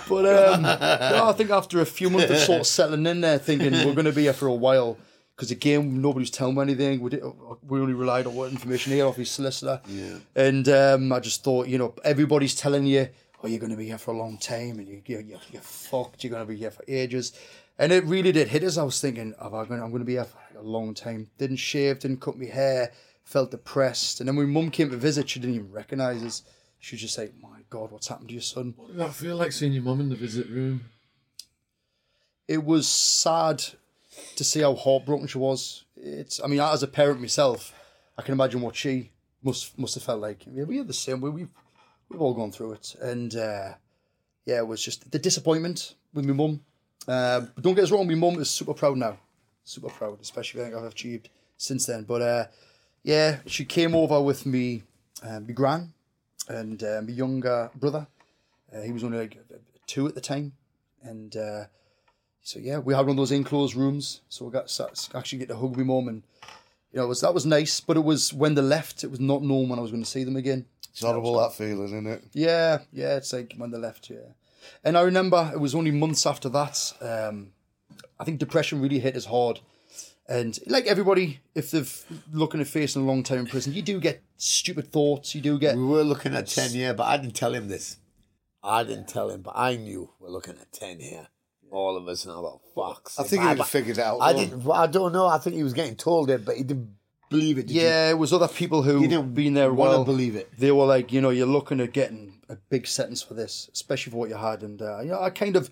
But 0.09 0.27
um, 0.27 0.63
no, 0.63 1.29
I 1.29 1.33
think 1.37 1.51
after 1.51 1.81
a 1.81 1.87
few 1.87 2.11
months 2.11 2.31
of 2.31 2.39
sort 2.39 2.61
of 2.61 2.67
settling 2.67 3.07
in 3.07 3.21
there, 3.21 3.39
thinking 3.39 3.73
we're 3.73 3.95
going 3.95 4.07
to 4.07 4.13
be 4.13 4.23
here 4.23 4.33
for 4.33 4.47
a 4.47 4.55
while, 4.55 4.97
because 5.37 5.51
again, 5.51 6.01
nobody 6.01 6.23
was 6.23 6.31
telling 6.31 6.55
me 6.55 6.63
anything. 6.63 7.01
We, 7.01 7.11
did, 7.11 7.23
we 7.67 7.81
only 7.81 7.95
relied 7.95 8.27
on 8.27 8.35
what 8.35 8.51
information 8.51 8.93
he 8.93 8.99
had 8.99 9.07
off 9.07 9.17
his 9.17 9.31
solicitor. 9.31 9.81
Yeah. 9.89 10.19
And 10.37 10.69
um, 10.69 11.13
I 11.13 11.21
just 11.21 11.43
thought, 11.43 11.69
you 11.69 11.79
know, 11.79 11.95
everybody's 12.05 12.55
telling 12.55 12.87
you, 12.87 13.09
oh, 13.43 13.49
you're 13.49 13.59
going 13.59 13.71
to 13.71 13.77
be 13.77 13.87
here 13.87 13.99
for 13.99 14.13
a 14.13 14.17
long 14.17 14.39
time, 14.39 14.79
and 14.79 14.87
you, 14.87 15.03
you're, 15.07 15.21
you're, 15.21 15.41
you're 15.51 15.63
fucked. 15.63 16.23
You're 16.23 16.31
going 16.33 16.47
to 16.47 16.53
be 16.53 16.59
here 16.59 16.71
for 16.71 16.85
ages. 16.87 17.33
And 17.79 17.93
it 17.93 18.05
really 18.05 18.33
did 18.33 18.49
hit 18.49 18.63
us. 18.63 18.77
I 18.77 18.83
was 18.83 19.01
thinking, 19.01 19.35
oh, 19.41 19.47
I'm 19.47 19.67
going 19.67 19.83
I'm 19.83 19.91
going 19.91 20.03
to 20.03 20.07
be 20.07 20.13
here 20.13 20.25
for 20.25 20.39
a 20.59 20.63
long 20.63 20.95
time. 20.95 21.29
Didn't 21.39 21.57
shave, 21.57 22.01
didn't 22.01 22.21
cut 22.21 22.39
my 22.39 22.47
hair, 22.47 22.93
felt 23.25 23.51
depressed. 23.51 24.21
And 24.21 24.29
then 24.29 24.37
when 24.37 24.51
mum 24.51 24.71
came 24.71 24.91
to 24.91 24.97
visit, 24.97 25.31
she 25.31 25.41
didn't 25.41 25.57
even 25.57 25.73
recognise 25.73 26.23
us. 26.23 26.43
She 26.79 26.97
was 26.97 27.01
just 27.01 27.17
like, 27.17 27.33
my 27.41 27.61
God, 27.71 27.91
what's 27.91 28.09
happened 28.09 28.29
to 28.29 28.35
your 28.35 28.43
son? 28.43 28.75
What 28.77 28.89
did 28.89 28.99
that 28.99 29.15
feel 29.15 29.37
like 29.37 29.53
seeing 29.53 29.73
your 29.73 29.83
mum 29.83 30.01
in 30.01 30.09
the 30.09 30.17
visit 30.17 30.49
room? 30.49 30.83
it 32.49 32.65
was 32.65 32.89
sad 32.89 33.65
to 34.37 34.45
see 34.45 34.61
how 34.61 34.75
heartbroken 34.75 35.27
she 35.27 35.39
was. 35.39 35.85
It's, 35.97 36.43
I 36.43 36.47
mean, 36.47 36.61
as 36.61 36.83
a 36.83 36.89
parent 36.89 37.21
myself, 37.21 37.75
I 38.17 38.23
can 38.23 38.33
imagine 38.33 38.61
what 38.61 38.77
she 38.77 39.11
must 39.43 39.79
must 39.79 39.95
have 39.95 40.03
felt 40.03 40.21
like. 40.21 40.45
Yeah, 40.53 40.65
we 40.65 40.79
are 40.81 40.85
the 40.85 40.93
same. 40.93 41.21
We, 41.21 41.31
we've 41.31 41.49
we've 42.09 42.21
all 42.21 42.35
gone 42.35 42.53
through 42.53 42.73
it, 42.73 42.97
and 43.01 43.35
uh, 43.35 43.75
yeah, 44.45 44.59
it 44.59 44.67
was 44.67 44.85
just 44.85 45.11
the 45.11 45.19
disappointment 45.19 45.95
with 46.15 46.25
my 46.25 46.33
mum. 46.33 46.61
Uh, 47.09 47.41
but 47.41 47.63
don't 47.63 47.75
get 47.75 47.85
us 47.85 47.91
wrong, 47.91 48.07
my 48.07 48.15
mum 48.15 48.41
is 48.41 48.49
super 48.49 48.75
proud 48.75 48.97
now, 48.97 49.19
super 49.65 49.89
proud, 49.89 50.21
especially 50.21 50.61
everything 50.61 50.85
I've 50.85 50.93
achieved 50.93 51.31
since 51.57 51.87
then. 51.87 52.05
But 52.05 52.23
uh, 52.23 52.45
yeah, 53.03 53.39
she 53.47 53.65
came 53.65 53.95
over 53.95 54.21
with 54.21 54.47
me, 54.47 54.85
uh, 55.25 55.41
my 55.41 55.53
gran, 55.53 55.93
and 56.49 56.83
uh, 56.83 57.01
my 57.03 57.13
younger 57.13 57.71
brother. 57.75 58.07
Uh, 58.73 58.83
he 58.83 58.93
was 58.93 59.05
only 59.05 59.19
like 59.19 59.39
two 59.87 60.07
at 60.07 60.15
the 60.15 60.21
time, 60.21 60.53
and. 61.03 61.37
So 62.43 62.59
yeah, 62.59 62.79
we 62.79 62.93
had 62.95 63.03
one 63.07 63.11
of 63.11 63.17
those 63.17 63.33
enclosed 63.33 63.77
rooms, 63.77 64.21
so 64.29 64.45
we 64.45 64.51
got 64.51 64.67
to 64.69 64.89
actually 65.15 65.39
get 65.39 65.49
to 65.49 65.57
hug 65.57 65.77
my 65.77 65.85
mum, 65.85 66.09
and 66.09 66.23
you 66.93 66.99
know, 66.99 67.05
it 67.05 67.09
was 67.09 67.21
that 67.21 67.35
was 67.35 67.47
nice. 67.47 67.81
But 67.81 67.97
it 67.97 68.05
was 68.05 68.33
when 68.33 68.55
they 68.55 68.63
left, 68.63 69.05
it 69.05 69.11
was 69.11 69.21
not 69.21 69.43
known 69.43 69.69
when 69.69 69.79
I 69.79 69.83
was 69.83 69.93
going 69.93 70.03
to 70.03 70.11
see 70.11 70.25
them 70.25 70.37
again. 70.37 70.67
It's 70.91 71.03
horrible 71.03 71.39
that 71.39 71.55
feeling, 71.55 71.85
isn't 71.85 72.07
it? 72.07 72.25
Yeah, 72.33 72.81
yeah, 72.93 73.17
it's 73.17 73.33
like 73.33 73.55
when 73.57 73.71
they 73.71 73.79
left, 73.79 74.11
yeah. 74.11 74.35
And 74.85 74.99
I 74.99 75.03
remember 75.03 75.51
it 75.55 75.61
was 75.61 75.75
only 75.75 75.91
months 75.93 76.27
after 76.27 76.49
that. 76.51 76.93
Um, 77.01 77.53
I 78.19 78.25
think 78.25 78.39
depression 78.39 78.83
really 78.83 78.99
hit 78.99 79.17
us 79.17 79.27
hard, 79.27 79.61
and 80.29 80.59
like 80.67 80.87
everybody, 80.87 81.41
if 81.55 81.71
they've 81.71 82.05
looking 82.33 82.61
at 82.61 82.67
facing 82.67 83.03
a 83.03 83.05
long 83.05 83.23
time 83.23 83.39
in 83.39 83.47
prison, 83.47 83.73
you 83.73 83.83
do 83.83 84.01
get 84.01 84.21
stupid 84.37 84.91
thoughts. 84.91 85.35
You 85.35 85.41
do 85.41 85.59
get 85.59 85.77
we 85.77 85.85
were 85.85 86.03
looking 86.03 86.35
at 86.35 86.49
10 86.49 86.73
year, 86.73 86.93
but 86.93 87.05
I 87.05 87.17
didn't 87.19 87.37
tell 87.37 87.55
him 87.55 87.69
this. 87.69 87.99
I 88.65 88.83
didn't 88.83 89.09
tell 89.09 89.31
him, 89.31 89.43
but 89.43 89.55
I 89.57 89.77
knew 89.77 90.11
we're 90.21 90.29
looking 90.29 90.57
at 90.61 90.73
10 90.73 91.01
here. 91.01 91.29
All 91.73 91.97
of 91.97 92.07
us 92.07 92.27
now 92.27 92.39
about 92.39 92.61
fucks. 92.77 93.19
I 93.19 93.23
think 93.25 93.43
he 93.43 93.49
would 93.49 93.59
have 93.59 93.69
figured 93.69 93.97
it 93.97 94.05
out. 94.05 94.19
I 94.21 94.33
though. 94.33 94.39
didn't. 94.41 94.71
I 94.71 94.87
don't 94.87 95.13
know. 95.13 95.27
I 95.27 95.39
think 95.39 95.57
he 95.57 95.63
was 95.63 95.73
getting 95.73 95.97
told 95.97 96.29
it, 96.29 96.45
but 96.45 96.57
he 96.57 96.65
didn't 96.65 96.95
believe 97.31 97.57
it. 97.57 97.67
did 97.67 97.75
you? 97.77 97.83
Yeah, 97.83 98.11
it 98.11 98.19
was 98.19 98.33
other 98.33 98.47
people 98.47 98.83
who 98.83 99.01
didn't 99.01 99.33
been 99.35 99.55
there 99.55 99.71
a 99.71 99.75
wanna 99.75 100.05
believe 100.05 100.37
it. 100.37 100.53
They 100.59 100.71
were 100.71 100.85
like, 100.85 101.13
you 101.13 101.23
know, 101.23 101.31
you're 101.31 101.47
looking 101.47 101.81
at 101.81 101.93
getting 101.93 102.43
a 102.51 102.57
big 102.57 102.87
sentence 102.87 103.23
for 103.23 103.33
this, 103.33 103.71
especially 103.73 104.11
for 104.11 104.19
what 104.19 104.29
you 104.29 104.37
had. 104.37 104.63
And 104.63 104.83
uh, 104.83 105.01
you 105.01 105.11
know, 105.11 105.21
I 105.21 105.31
kind 105.31 105.57
of 105.57 105.71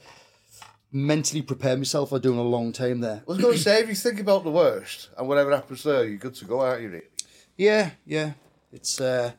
mentally 0.91 1.43
prepared 1.43 1.79
myself 1.79 2.09
for 2.09 2.19
doing 2.19 2.39
a 2.39 2.43
long 2.43 2.73
time 2.73 3.01
there. 3.01 3.23
I 3.29 3.31
was 3.31 3.39
going 3.39 3.55
to 3.55 3.61
say, 3.61 3.81
if 3.81 3.89
you 3.89 3.95
think 3.95 4.21
about 4.21 4.45
the 4.45 4.51
worst 4.51 5.11
and 5.17 5.29
whatever 5.29 5.51
happens 5.55 5.83
there, 5.83 6.05
you're 6.05 6.19
good 6.19 6.35
to 6.37 6.45
go, 6.47 6.61
aren't 6.61 6.83
you? 6.83 6.89
Really? 6.89 7.05
Yeah, 7.57 7.91
yeah. 8.07 8.33
It's 8.73 9.01
uh, 9.01 9.33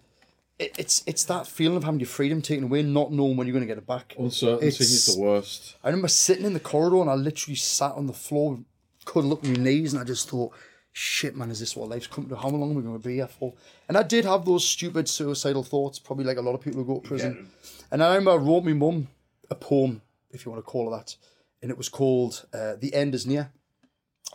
it, 0.62 0.76
it's 0.78 1.04
it's 1.06 1.24
that 1.26 1.48
feeling 1.48 1.78
of 1.78 1.84
having 1.84 2.00
your 2.00 2.08
freedom 2.08 2.42
taken 2.42 2.66
away, 2.66 2.82
not 2.84 3.12
knowing 3.12 3.36
when 3.38 3.48
you're 3.48 3.54
going 3.54 3.68
to 3.68 3.74
get 3.74 3.78
it 3.78 3.88
back. 3.88 4.16
Uncertainty 4.18 4.68
is 4.68 4.80
It's- 4.82 5.16
the 5.16 5.22
worst. 5.22 5.76
I 5.84 5.88
remember 5.90 6.08
sitting 6.08 6.46
in 6.46 6.54
the 6.54 6.60
corridor 6.60 7.02
and 7.02 7.10
I 7.10 7.16
literally 7.16 7.56
sat 7.56 7.94
on 7.94 8.08
the 8.08 8.14
floor, 8.14 8.60
couldn't 9.06 9.30
look 9.30 9.44
at 9.44 9.50
my 9.50 9.64
knees, 9.64 9.94
and 9.94 10.02
I 10.02 10.06
just 10.06 10.30
thought, 10.30 10.52
shit, 10.92 11.36
man, 11.36 11.50
is 11.52 11.60
this 11.60 11.76
what 11.76 11.90
life's 11.90 12.08
come 12.08 12.28
to? 12.30 12.36
How 12.36 12.50
long 12.50 12.72
are 12.72 12.76
we 12.76 12.84
going 12.84 13.00
to 13.02 13.08
be 13.08 13.16
here 13.16 13.28
for? 13.28 13.54
And 13.88 13.98
I 13.98 14.04
did 14.04 14.26
have 14.26 14.46
those 14.46 14.64
stupid 14.68 15.10
suicidal 15.10 15.64
thoughts, 15.64 16.00
probably 16.00 16.26
like 16.26 16.38
a 16.38 16.42
lot 16.42 16.54
of 16.54 16.62
people 16.62 16.84
who 16.84 16.94
go 16.94 17.00
to 17.00 17.08
prison. 17.08 17.50
And 17.92 18.04
I 18.04 18.10
remember 18.10 18.32
I 18.32 18.36
wrote 18.36 18.64
my 18.64 18.74
mum 18.74 19.08
a 19.50 19.56
poem, 19.56 20.02
if 20.32 20.46
you 20.46 20.52
want 20.52 20.64
to 20.64 20.70
call 20.70 20.94
it 20.94 20.98
that, 20.98 21.16
and 21.62 21.72
it 21.72 21.78
was 21.78 21.90
called 21.90 22.46
uh, 22.54 22.76
The 22.80 22.94
End 22.94 23.14
is 23.16 23.26
Near. 23.26 23.52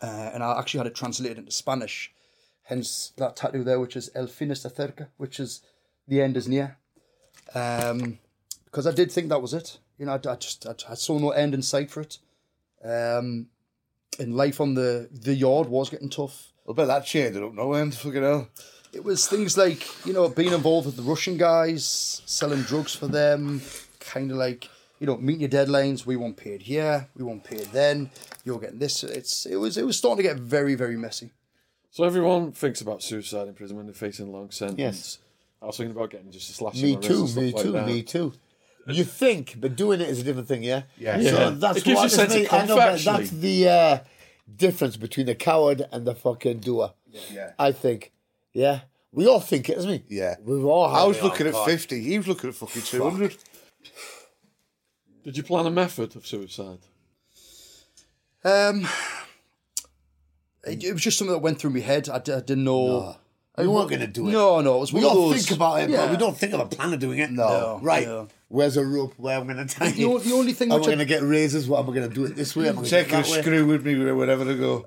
Uh, 0.02 0.30
and 0.34 0.42
I 0.42 0.58
actually 0.58 0.78
had 0.78 0.86
it 0.88 0.94
translated 0.94 1.38
into 1.38 1.52
Spanish, 1.52 2.12
hence 2.64 3.12
that 3.16 3.36
tattoo 3.36 3.64
there, 3.64 3.80
which 3.80 3.96
is 3.96 4.10
El 4.14 4.26
fin 4.26 4.50
está 4.50 4.70
cerca, 4.74 5.08
which 5.16 5.40
is 5.40 5.62
The 6.08 6.22
End 6.22 6.36
is 6.36 6.48
Near. 6.48 6.76
Um, 7.54 8.18
because 8.64 8.86
I 8.86 8.92
did 8.92 9.10
think 9.10 9.30
that 9.30 9.40
was 9.40 9.54
it. 9.54 9.78
You 9.98 10.06
know, 10.06 10.12
I, 10.12 10.30
I 10.30 10.36
just 10.36 10.66
I, 10.66 10.74
I 10.90 10.94
saw 10.94 11.18
no 11.18 11.30
end 11.30 11.54
in 11.54 11.62
sight 11.62 11.90
for 11.90 12.02
it. 12.02 12.18
Um, 12.84 13.48
and 14.18 14.36
life 14.36 14.60
on 14.60 14.74
the 14.74 15.08
the 15.10 15.34
yard 15.34 15.68
was 15.68 15.90
getting 15.90 16.10
tough. 16.10 16.52
I 16.68 16.72
bet 16.72 16.88
that 16.88 17.06
changed 17.06 17.36
it 17.36 17.42
up 17.42 17.54
no 17.54 17.72
end. 17.72 17.94
Fucking 17.94 18.22
hell. 18.22 18.48
It 18.92 19.04
was 19.04 19.26
things 19.26 19.56
like 19.56 19.86
you 20.06 20.12
know 20.12 20.28
being 20.28 20.52
involved 20.52 20.86
with 20.86 20.96
the 20.96 21.02
Russian 21.02 21.36
guys, 21.36 22.22
selling 22.26 22.62
drugs 22.62 22.94
for 22.94 23.08
them, 23.08 23.62
kind 24.00 24.30
of 24.30 24.36
like 24.36 24.68
you 25.00 25.06
know 25.06 25.16
meeting 25.16 25.40
your 25.40 25.50
deadlines. 25.50 26.06
We 26.06 26.16
won't 26.16 26.36
pay 26.36 26.50
it 26.50 26.62
here, 26.62 27.08
we 27.16 27.24
won't 27.24 27.44
pay 27.44 27.56
it 27.56 27.72
then. 27.72 28.10
You're 28.44 28.60
getting 28.60 28.78
this. 28.78 29.02
It's 29.04 29.46
it 29.46 29.56
was 29.56 29.76
it 29.76 29.86
was 29.86 29.96
starting 29.96 30.22
to 30.24 30.28
get 30.34 30.38
very 30.38 30.74
very 30.74 30.96
messy. 30.96 31.32
So 31.90 32.04
everyone 32.04 32.52
thinks 32.52 32.82
about 32.82 33.02
suicide 33.02 33.48
in 33.48 33.54
prison 33.54 33.78
when 33.78 33.86
they're 33.86 33.94
facing 33.94 34.28
a 34.28 34.30
long 34.30 34.50
sentence. 34.50 34.78
Yes. 34.78 35.18
I 35.60 35.66
was 35.66 35.76
thinking 35.76 35.96
about 35.96 36.10
getting 36.10 36.30
just 36.30 36.50
a 36.50 36.52
slash. 36.52 36.80
Me 36.80 36.92
my 36.92 36.96
wrist 36.98 37.08
too, 37.08 37.20
and 37.20 37.28
stuff 37.28 37.42
me 37.42 37.52
like 37.52 37.62
too, 37.62 37.72
that. 37.72 37.86
me 37.86 38.02
too. 38.02 38.32
You 38.88 39.04
think, 39.04 39.56
but 39.58 39.74
doing 39.74 40.00
it 40.00 40.08
is 40.08 40.20
a 40.20 40.22
different 40.22 40.46
thing, 40.46 40.62
yeah? 40.62 40.82
Yeah. 40.96 41.18
Yeah. 41.18 41.30
So 41.30 41.50
that's 41.50 41.78
It 41.78 41.84
gives 41.84 41.96
what 41.96 42.02
you 42.02 42.06
a 42.06 42.10
sense 42.10 42.34
of 42.34 42.52
I 42.52 42.66
know, 42.66 42.76
but 42.76 43.00
that's 43.00 43.30
the 43.30 43.68
uh, 43.68 43.98
difference 44.54 44.96
between 44.96 45.26
the 45.26 45.34
coward 45.34 45.84
and 45.90 46.06
the 46.06 46.14
fucking 46.14 46.60
doer. 46.60 46.92
Yeah. 47.32 47.52
I 47.58 47.72
think. 47.72 48.12
Yeah. 48.52 48.80
We 49.10 49.26
all 49.26 49.40
think 49.40 49.68
it, 49.68 49.78
isn't 49.78 49.90
we? 49.90 50.04
Yeah. 50.08 50.36
We've 50.44 50.64
all 50.64 50.88
had 50.88 50.98
I 50.98 51.04
was 51.04 51.16
it, 51.16 51.24
looking 51.24 51.46
oh, 51.46 51.50
at 51.50 51.54
God. 51.54 51.64
50. 51.66 52.00
He 52.00 52.18
was 52.18 52.28
looking 52.28 52.50
at 52.50 52.54
fucking 52.54 52.82
200. 52.82 53.36
Did 55.24 55.36
you 55.36 55.42
plan 55.42 55.66
a 55.66 55.70
method 55.70 56.14
of 56.14 56.26
suicide? 56.26 56.78
Um, 58.44 58.86
it, 60.64 60.84
it 60.84 60.92
was 60.92 61.02
just 61.02 61.18
something 61.18 61.32
that 61.32 61.40
went 61.40 61.58
through 61.58 61.70
my 61.70 61.80
head. 61.80 62.08
I 62.08 62.18
didn't 62.20 62.62
know. 62.62 63.16
We 63.58 63.66
weren't 63.68 63.88
going 63.88 64.00
to 64.00 64.06
do 64.06 64.28
it. 64.28 64.32
No, 64.32 64.60
no, 64.60 64.76
it 64.76 64.80
was 64.80 64.92
We 64.92 65.02
all 65.04 65.30
those. 65.30 65.46
think 65.46 65.56
about 65.56 65.80
it, 65.80 65.90
yeah. 65.90 65.98
but 66.02 66.10
we 66.10 66.16
don't 66.18 66.36
think 66.36 66.52
of 66.52 66.60
a 66.60 66.66
plan 66.66 66.92
of 66.92 67.00
doing 67.00 67.18
it. 67.18 67.30
No. 67.30 67.80
Right. 67.82 68.06
Yeah. 68.06 68.26
Where's 68.48 68.76
a 68.76 68.84
rope? 68.84 69.14
Where 69.16 69.38
am 69.38 69.48
I 69.50 69.54
going 69.54 69.66
to 69.66 69.74
tie 69.74 69.86
it? 69.88 69.96
the 69.96 70.32
only 70.34 70.52
thing 70.52 70.70
Am 70.70 70.78
which 70.78 70.84
I- 70.88 70.90
going 70.90 70.98
to 70.98 71.04
get 71.06 71.22
razors? 71.22 71.66
What 71.68 71.80
am 71.80 71.90
I 71.90 71.94
going 71.94 72.08
to 72.08 72.14
do 72.14 72.24
it 72.26 72.36
this 72.36 72.54
way? 72.54 72.68
Am 72.68 72.74
I 72.78 72.82
gonna 72.82 72.88
do 72.90 72.96
it 72.96 73.02
Taking 73.04 73.18
a 73.20 73.24
screw 73.24 73.66
with 73.66 73.84
me 73.86 73.94
wherever 74.12 74.42
I 74.50 74.54
go. 74.54 74.86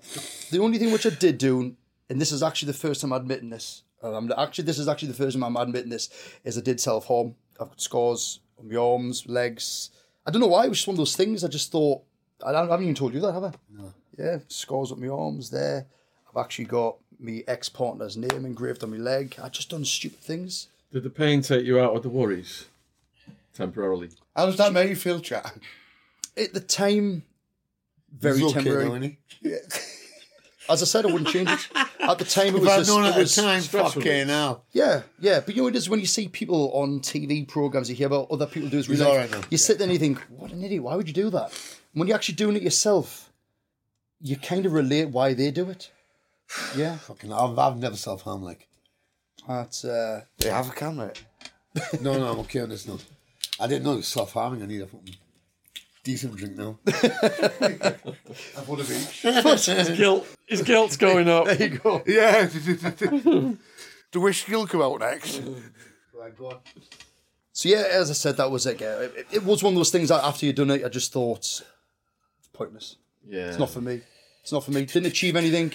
The 0.52 0.60
only 0.60 0.78
thing 0.78 0.92
which 0.92 1.06
I 1.06 1.10
did 1.10 1.38
do, 1.40 1.76
and 2.10 2.22
this 2.22 2.32
is 2.32 2.44
actually 2.44 2.68
the 2.72 2.78
first 2.78 3.02
time 3.02 3.12
I'm 3.12 3.22
admitting 3.22 3.50
this, 3.50 3.84
I'm 4.02 4.32
actually 4.38 4.64
this 4.64 4.80
is 4.80 4.88
actually 4.88 5.10
the 5.10 5.14
first 5.16 5.36
time 5.38 5.44
I'm 5.44 5.58
admitting 5.58 5.90
this, 5.90 6.10
is 6.46 6.58
I 6.58 6.62
did 6.62 6.80
self 6.80 7.06
harm. 7.08 7.36
I've 7.60 7.68
got 7.70 7.82
scars 7.82 8.40
on 8.58 8.70
my 8.70 8.76
arms, 8.78 9.26
legs. 9.28 9.90
I 10.26 10.32
don't 10.32 10.40
know 10.42 10.48
why. 10.48 10.66
It 10.66 10.70
was 10.70 10.78
just 10.78 10.88
one 10.88 10.94
of 10.94 11.00
those 11.00 11.16
things. 11.18 11.44
I 11.44 11.48
just 11.50 11.72
thought 11.72 12.04
I, 12.46 12.52
don't- 12.54 12.68
I 12.70 12.72
haven't 12.72 12.84
even 12.86 12.96
told 12.96 13.14
you 13.14 13.20
that, 13.22 13.34
have 13.34 13.44
I? 13.44 13.52
No. 13.70 13.94
Yeah, 14.18 14.38
scars 14.48 14.92
up 14.94 14.98
my 15.00 15.08
arms 15.10 15.50
there. 15.50 15.86
I've 16.30 16.42
actually 16.42 16.66
got 16.66 16.96
my 17.20 17.44
ex 17.48 17.70
partner's 17.70 18.16
name 18.18 18.46
engraved 18.46 18.84
on 18.84 18.92
my 18.92 18.98
leg. 18.98 19.36
I 19.42 19.50
just 19.50 19.70
done 19.70 19.86
stupid 19.86 20.20
things. 20.20 20.68
Did 20.92 21.04
the 21.04 21.10
pain 21.10 21.42
take 21.42 21.66
you 21.66 21.80
out 21.80 21.96
of 21.96 22.04
the 22.04 22.10
worries 22.10 22.66
temporarily? 23.54 24.10
How 24.36 24.46
does 24.48 24.58
that 24.58 24.74
make 24.74 24.90
you 24.90 24.96
feel, 24.96 25.20
chat? 25.20 25.54
At 26.38 26.54
the 26.54 26.60
time, 26.62 27.24
very 28.18 28.40
He's 28.40 28.46
okay 28.52 28.64
temporary. 28.64 28.86
though, 28.86 28.96
isn't? 28.96 29.86
As 30.70 30.84
I 30.84 30.86
said, 30.86 31.06
I 31.06 31.12
wouldn't 31.12 31.30
change 31.30 31.50
it. 31.50 31.68
At 32.00 32.20
the 32.20 32.26
time, 32.26 32.56
it 32.56 32.62
was 32.62 32.70
I'd 32.70 32.78
just, 32.78 32.90
known 32.92 33.04
at 33.06 33.16
the 33.16 33.26
time, 33.26 33.60
stress 33.62 33.94
fucking 33.94 34.04
relief. 34.04 34.28
now. 34.28 34.62
Yeah, 34.72 35.02
yeah, 35.20 35.40
but 35.40 35.56
you 35.56 35.62
know 35.62 35.66
what 35.66 35.74
it 35.76 35.78
is 35.78 35.90
when 35.90 36.00
you 36.00 36.06
see 36.06 36.28
people 36.28 36.72
on 36.74 37.00
TV 37.00 37.48
programs, 37.48 37.90
you 37.90 37.96
hear 37.96 38.06
about 38.08 38.30
other 38.30 38.46
people 38.46 38.70
do 38.70 38.78
this. 38.78 38.86
He's 38.86 39.00
real 39.00 39.10
life, 39.10 39.16
all 39.16 39.18
right 39.18 39.32
now. 39.32 39.48
You 39.50 39.58
sit 39.58 39.80
there 39.80 39.86
and 39.86 39.94
you 39.94 39.98
think, 40.00 40.20
"What 40.30 40.52
an 40.52 40.64
idiot! 40.64 40.84
Why 40.84 40.96
would 40.96 41.08
you 41.08 41.14
do 41.14 41.32
that?" 41.32 41.52
When 41.94 42.08
you're 42.08 42.16
actually 42.16 42.36
doing 42.36 42.56
it 42.56 42.62
yourself, 42.62 43.32
you 44.22 44.38
kind 44.38 44.68
of 44.68 44.74
relate 44.74 45.06
why 45.10 45.34
they 45.34 45.50
do 45.50 45.70
it. 45.72 45.90
Yeah, 46.76 46.98
Fucking, 46.98 47.32
I've, 47.32 47.58
I've 47.58 47.78
never 47.78 47.96
self 47.96 48.24
harmed 48.24 48.44
like. 48.44 48.68
that's 49.48 49.86
uh, 49.86 50.22
Yeah, 50.40 50.58
have 50.58 50.70
a 50.70 50.74
camera. 50.74 51.14
No, 52.02 52.18
no, 52.18 52.32
I'm 52.32 52.40
okay 52.40 52.62
on 52.62 52.70
this 52.70 52.88
now. 52.88 52.98
I 53.60 53.68
didn't 53.68 53.84
know 53.84 53.94
it 53.94 53.98
was 53.98 54.08
self 54.08 54.34
harming. 54.34 54.64
I 54.64 54.66
need 54.66 54.82
a 54.82 54.88
fucking 54.88 55.16
decent 56.04 56.36
drink 56.36 56.56
now. 56.58 56.80
I've 56.88 58.68
one 58.68 58.80
of 58.80 58.92
each. 58.92 59.22
His 59.68 59.90
guilt, 59.98 60.28
his 60.48 60.62
guilt's 60.64 60.98
going 60.98 61.30
up. 61.30 61.46
there 61.46 61.62
you 61.62 61.78
go. 61.78 62.02
yeah. 62.08 62.46
the 62.46 63.58
whiskey 64.20 64.56
will 64.56 64.66
come 64.68 64.82
out 64.82 65.00
next. 65.00 65.42
right, 66.14 66.36
go 66.36 66.48
on. 66.48 66.58
So 67.54 67.70
yeah, 67.70 67.84
as 67.92 68.10
I 68.10 68.14
said, 68.14 68.38
that 68.38 68.50
was 68.50 68.66
it. 68.66 68.82
yeah. 68.82 69.00
It, 69.02 69.28
it 69.32 69.44
was 69.44 69.62
one 69.62 69.74
of 69.74 69.78
those 69.78 69.92
things 69.92 70.10
that 70.10 70.24
after 70.24 70.46
you'd 70.48 70.56
done 70.56 70.72
it, 70.72 70.84
I 70.84 70.90
just 70.90 71.14
thought 71.14 71.38
it's 71.40 71.64
pointless. 72.52 72.96
Yeah. 73.28 73.50
It's 73.50 73.60
not 73.60 73.70
for 73.70 73.82
me. 73.82 74.02
It's 74.42 74.52
not 74.52 74.64
for 74.64 74.72
me. 74.72 74.86
Didn't 74.86 75.06
achieve 75.08 75.36
anything. 75.36 75.74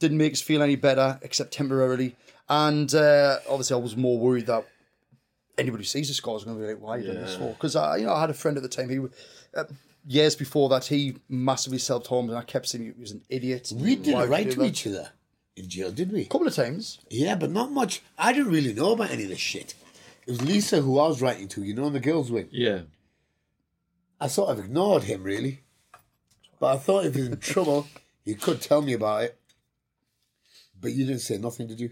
Didn't 0.00 0.18
make 0.18 0.32
us 0.32 0.40
feel 0.40 0.62
any 0.62 0.76
better, 0.76 1.20
except 1.22 1.52
temporarily. 1.52 2.16
And 2.48 2.92
uh, 2.92 3.38
obviously, 3.48 3.74
I 3.74 3.78
was 3.78 3.96
more 3.96 4.18
worried 4.18 4.46
that 4.46 4.66
anybody 5.56 5.82
who 5.82 5.86
sees 5.86 6.08
the 6.08 6.14
score 6.14 6.36
is 6.36 6.42
going 6.44 6.56
to 6.56 6.62
be 6.62 6.68
like, 6.72 6.82
"Why 6.82 6.96
are 6.96 6.98
you 6.98 7.06
doing 7.06 7.20
this 7.20 7.36
for?" 7.36 7.52
Because 7.52 7.76
I, 7.76 7.98
you 7.98 8.06
know, 8.06 8.14
I 8.14 8.20
had 8.22 8.30
a 8.30 8.34
friend 8.34 8.56
at 8.56 8.64
the 8.64 8.68
time. 8.68 8.88
He 8.88 8.98
uh, 9.54 9.64
years 10.06 10.34
before 10.34 10.68
that, 10.70 10.86
he 10.86 11.16
massively 11.28 11.78
self 11.78 12.06
harmed, 12.06 12.30
and 12.30 12.38
I 12.38 12.42
kept 12.42 12.66
saying 12.66 12.84
he 12.84 13.00
was 13.00 13.12
an 13.12 13.22
idiot. 13.28 13.72
We 13.74 13.94
did 13.94 14.14
Why 14.14 14.24
it 14.24 14.28
right 14.28 14.50
to 14.50 14.58
that? 14.58 14.66
each 14.66 14.86
other 14.86 15.10
in 15.56 15.68
jail, 15.68 15.92
did 15.92 16.12
we? 16.12 16.22
A 16.22 16.26
couple 16.26 16.48
of 16.48 16.54
times. 16.54 16.98
Yeah, 17.10 17.34
but 17.34 17.50
not 17.50 17.70
much. 17.70 18.02
I 18.18 18.32
didn't 18.32 18.50
really 18.52 18.72
know 18.72 18.92
about 18.92 19.10
any 19.10 19.24
of 19.24 19.28
this 19.28 19.38
shit. 19.38 19.74
It 20.26 20.30
was 20.30 20.42
Lisa 20.42 20.80
who 20.80 20.98
I 20.98 21.08
was 21.08 21.20
writing 21.22 21.48
to, 21.48 21.62
you 21.62 21.74
know, 21.74 21.86
in 21.86 21.92
the 21.92 22.00
girls' 22.00 22.30
wing. 22.30 22.48
Yeah. 22.50 22.80
I 24.20 24.26
sort 24.28 24.50
of 24.50 24.58
ignored 24.64 25.04
him, 25.04 25.22
really. 25.22 25.60
But 26.58 26.74
I 26.74 26.78
thought 26.78 27.06
if 27.06 27.14
he 27.14 27.22
was 27.22 27.30
in 27.30 27.38
trouble, 27.38 27.86
he 28.24 28.34
could 28.34 28.60
tell 28.60 28.82
me 28.82 28.92
about 28.92 29.24
it. 29.24 29.39
But 30.80 30.92
you 30.92 31.06
didn't 31.06 31.20
say 31.20 31.38
nothing, 31.38 31.66
did 31.66 31.80
you? 31.80 31.90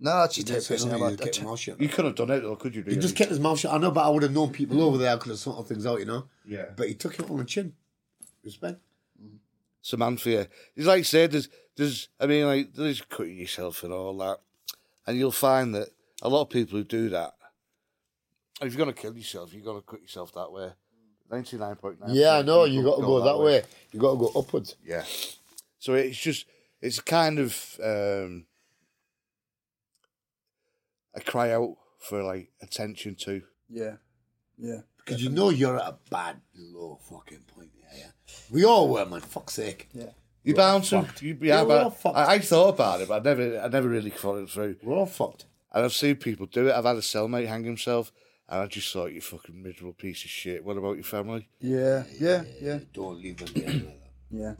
No, 0.00 0.20
that's 0.20 0.38
You 0.38 0.44
just 0.44 0.68
didn't 0.68 0.80
say 0.80 0.86
it. 0.86 0.90
nothing, 0.90 1.00
you 1.00 1.06
I, 1.06 1.10
just 1.10 1.22
kept 1.22 1.38
your 1.38 1.46
mouth 1.48 1.58
shut. 1.58 1.80
You 1.80 1.88
could 1.88 2.04
have 2.04 2.14
done 2.14 2.30
it, 2.30 2.40
though, 2.40 2.56
could 2.56 2.74
you? 2.74 2.82
He 2.82 2.90
really? 2.90 3.00
just 3.00 3.16
kept 3.16 3.30
his 3.30 3.40
mouth 3.40 3.58
shut. 3.58 3.72
I 3.72 3.78
know, 3.78 3.90
but 3.90 4.06
I 4.06 4.08
would 4.10 4.22
have 4.22 4.32
known 4.32 4.50
people 4.50 4.80
over 4.82 4.98
there. 4.98 5.14
I 5.14 5.16
could 5.16 5.30
have 5.30 5.38
sorted 5.38 5.66
things 5.66 5.86
out, 5.86 5.98
you 5.98 6.04
know. 6.04 6.26
Yeah. 6.46 6.66
But 6.76 6.88
he 6.88 6.94
took 6.94 7.18
it 7.18 7.28
on 7.28 7.38
the 7.38 7.44
chin. 7.44 7.72
Respect. 8.44 8.80
It's 9.80 9.92
a 9.92 9.96
man 9.96 10.16
for 10.16 10.28
you. 10.28 10.46
It's 10.76 10.86
like 10.86 11.00
I 11.00 11.02
said, 11.02 11.32
there's, 11.32 11.48
there's, 11.76 12.08
I 12.20 12.26
mean, 12.26 12.46
like, 12.46 12.74
there's 12.74 13.00
cutting 13.00 13.38
yourself 13.38 13.82
and 13.82 13.92
all 13.92 14.16
that. 14.18 14.38
And 15.06 15.18
you'll 15.18 15.32
find 15.32 15.74
that 15.74 15.88
a 16.22 16.28
lot 16.28 16.42
of 16.42 16.50
people 16.50 16.78
who 16.78 16.84
do 16.84 17.08
that, 17.10 17.34
if 18.60 18.72
you're 18.72 18.84
going 18.84 18.94
to 18.94 19.00
kill 19.00 19.16
yourself, 19.16 19.54
you've 19.54 19.64
got 19.64 19.74
to 19.74 19.82
cut 19.82 20.02
yourself 20.02 20.32
that 20.34 20.52
way. 20.52 20.70
99.9. 21.30 21.96
Yeah, 22.08 22.38
I 22.38 22.42
know. 22.42 22.64
You 22.64 22.82
got 22.82 22.96
to 22.96 23.02
go 23.02 23.24
that 23.24 23.38
way. 23.38 23.62
You 23.92 24.00
got 24.00 24.12
to 24.12 24.18
go 24.18 24.32
upwards. 24.36 24.76
Yeah. 24.84 25.04
So 25.78 25.94
it's 25.94 26.18
just, 26.18 26.46
it's 26.80 27.00
kind 27.00 27.38
of 27.38 27.78
um, 27.82 28.46
a 31.14 31.20
cry 31.20 31.52
out 31.52 31.76
for 31.98 32.22
like 32.22 32.50
attention 32.62 33.14
to. 33.16 33.42
yeah, 33.68 33.96
yeah. 34.56 34.80
Because 34.98 35.22
you 35.22 35.30
know 35.30 35.48
you're 35.48 35.78
at 35.78 35.88
a 35.88 35.96
bad, 36.10 36.36
low 36.54 36.98
fucking 37.08 37.44
point. 37.56 37.70
Yeah, 37.74 37.98
yeah. 37.98 38.34
We 38.50 38.64
all 38.66 38.90
were, 38.90 39.06
man. 39.06 39.20
Fuck's 39.20 39.54
sake. 39.54 39.88
Yeah. 39.94 40.10
You 40.44 40.54
bound 40.54 40.84
to, 40.84 41.06
you, 41.20 41.36
Yeah, 41.40 41.56
yeah, 41.56 41.62
we're 41.62 41.78
all 41.78 41.90
but 41.90 41.98
fucked. 41.98 42.16
I, 42.16 42.34
I 42.34 42.38
thought 42.40 42.74
about 42.74 43.00
it, 43.00 43.08
but 43.08 43.20
I 43.20 43.24
never, 43.24 43.58
I 43.60 43.68
never 43.68 43.88
really 43.88 44.10
thought 44.10 44.36
it 44.36 44.50
through. 44.50 44.76
We're 44.82 44.94
all 44.94 45.06
fucked. 45.06 45.46
And 45.72 45.84
I've 45.84 45.92
seen 45.94 46.16
people 46.16 46.46
do 46.46 46.68
it. 46.68 46.74
I've 46.74 46.84
had 46.84 46.96
a 46.96 47.00
cellmate 47.00 47.46
hang 47.46 47.64
himself, 47.64 48.12
and 48.48 48.60
I 48.60 48.66
just 48.66 48.92
thought, 48.92 49.12
you 49.12 49.20
fucking 49.20 49.62
miserable 49.62 49.94
piece 49.94 50.24
of 50.24 50.30
shit. 50.30 50.64
What 50.64 50.76
about 50.76 50.94
your 50.96 51.04
family? 51.04 51.48
Yeah, 51.60 52.04
yeah, 52.18 52.44
yeah, 52.60 52.78
Don't 52.92 53.20
leave 53.20 53.38
them 53.38 53.48
there 53.54 53.82
yeah. 54.30 54.54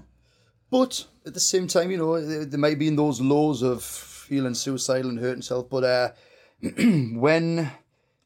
But 0.70 1.06
at 1.26 1.34
the 1.34 1.40
same 1.40 1.66
time, 1.66 1.90
you 1.90 1.96
know, 1.96 2.20
there, 2.20 2.44
there 2.44 2.60
may 2.60 2.74
be 2.74 2.88
in 2.88 2.96
those 2.96 3.20
lows 3.20 3.62
of 3.62 3.82
feeling 3.82 4.54
suicidal 4.54 5.10
and 5.10 5.18
hurting 5.18 5.36
himself. 5.36 5.70
But 5.70 5.84
uh, 5.84 6.10
when 7.12 7.70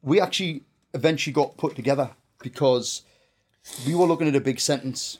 we 0.02 0.20
actually 0.20 0.64
eventually 0.94 1.32
got 1.32 1.56
put 1.56 1.76
together 1.76 2.10
because 2.42 3.02
we 3.86 3.94
were 3.94 4.06
looking 4.06 4.28
at 4.28 4.36
a 4.36 4.40
big 4.40 4.58
sentence, 4.60 5.18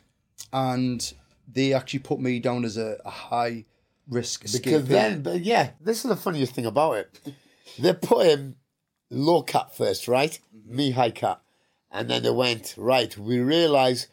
and 0.53 1.13
they 1.47 1.73
actually 1.73 2.01
put 2.01 2.21
me 2.21 2.41
down 2.41 2.65
as 2.65 2.77
a, 2.77 2.99
a 3.05 3.11
high 3.11 3.65
risk. 4.09 4.43
Because 4.43 4.87
then, 4.87 5.23
but 5.23 5.41
yeah, 5.41 5.71
this 5.81 6.05
is 6.05 6.09
the 6.09 6.17
funniest 6.17 6.55
thing 6.55 6.67
about 6.67 6.95
it. 6.95 7.21
They 7.79 7.93
put 7.95 8.27
him 8.27 8.57
low 9.11 9.43
cat 9.43 9.77
first, 9.77 10.09
right? 10.09 10.39
Me 10.67 10.91
high 10.91 11.11
cat. 11.11 11.41
And 11.91 12.09
then 12.09 12.23
they 12.23 12.31
went, 12.31 12.75
right, 12.79 13.17
we 13.19 13.39
realise 13.39 14.09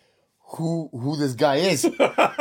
who 0.52 0.90
who 0.92 1.16
this 1.18 1.34
guy 1.34 1.58
is. 1.58 1.82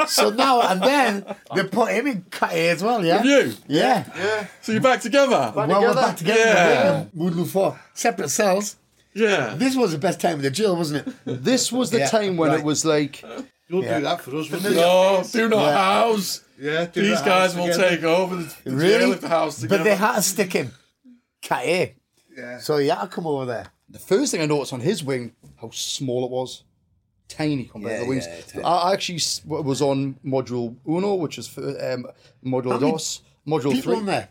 so 0.09 0.30
now 0.30 0.62
and 0.62 0.80
then 0.82 1.24
they 1.54 1.64
put 1.64 1.92
him 1.92 2.06
in 2.06 2.22
cut 2.30 2.52
as 2.52 2.82
well. 2.82 3.04
Yeah. 3.04 3.16
Have 3.18 3.26
you? 3.26 3.54
Yeah. 3.66 4.04
Yeah. 4.16 4.46
So 4.62 4.72
you're 4.72 4.80
back 4.80 5.00
together? 5.00 5.52
Well, 5.54 5.68
we're 5.68 5.94
back 5.94 6.16
together. 6.16 6.40
Yeah. 6.40 7.04
Woodloo 7.14 7.44
for 7.44 7.78
separate 7.94 8.30
cells. 8.30 8.76
Yeah. 9.14 9.54
This 9.56 9.74
was 9.76 9.92
the 9.92 9.98
best 9.98 10.20
time 10.20 10.36
in 10.36 10.42
the 10.42 10.50
jail, 10.50 10.76
wasn't 10.76 11.06
it? 11.06 11.14
This 11.44 11.70
was 11.72 11.90
the 11.90 11.98
Yeah, 12.00 12.09
time 12.09 12.36
when 12.36 12.50
right. 12.50 12.61
it 12.61 12.64
was 12.64 12.84
like 12.84 13.22
Don't 13.70 13.82
Yeah. 13.82 13.98
do 13.98 14.04
that 14.04 14.20
for 14.22 14.36
us. 14.36 14.50
No, 14.50 15.22
do 15.30 15.48
not 15.48 15.72
house. 15.72 16.42
Yeah, 16.61 16.86
do 16.86 17.02
These 17.02 17.20
guys 17.22 17.52
house 17.52 17.56
will 17.56 17.66
together. 17.72 17.88
take 17.96 18.02
over 18.04 18.36
the, 18.36 18.54
the 18.64 18.70
Really? 18.72 18.98
jail 18.98 19.12
if 19.12 19.20
the 19.20 19.28
house 19.28 19.61
together. 19.61 19.78
But 19.78 19.84
they 19.84 19.94
had 19.96 20.14
to 20.16 20.22
stick 20.22 20.52
him. 20.54 20.72
Cat 21.42 21.62
A. 21.64 21.94
Yeah. 22.36 22.59
So 22.59 22.78
he 22.78 22.88
had 22.88 23.00
to 23.02 23.06
come 23.09 23.26
over 23.26 23.44
there. 23.44 23.66
the 23.90 23.98
first 23.98 24.32
thing 24.32 24.40
I 24.42 24.46
noticed 24.46 24.72
on 24.72 24.80
his 24.80 25.02
wing 25.04 25.32
how 25.61 25.70
small 25.72 26.24
it 26.24 26.30
was, 26.30 26.62
tiny 27.29 27.64
compared 27.64 27.93
Yeah, 27.93 27.99
to 27.99 28.05
the 28.05 28.09
wings. 28.09 28.26
yeah. 28.55 28.66
I 28.66 28.93
actually 28.93 29.20
was 29.47 29.83
on 29.83 30.16
module 30.24 30.76
uno, 30.89 31.14
which 31.14 31.39
is 31.39 31.47
for, 31.49 31.62
um, 31.93 32.07
module 32.45 32.79
dos, 32.81 33.22
module 33.47 33.81
three. 33.83 33.95
on 33.97 34.07
there. 34.07 34.29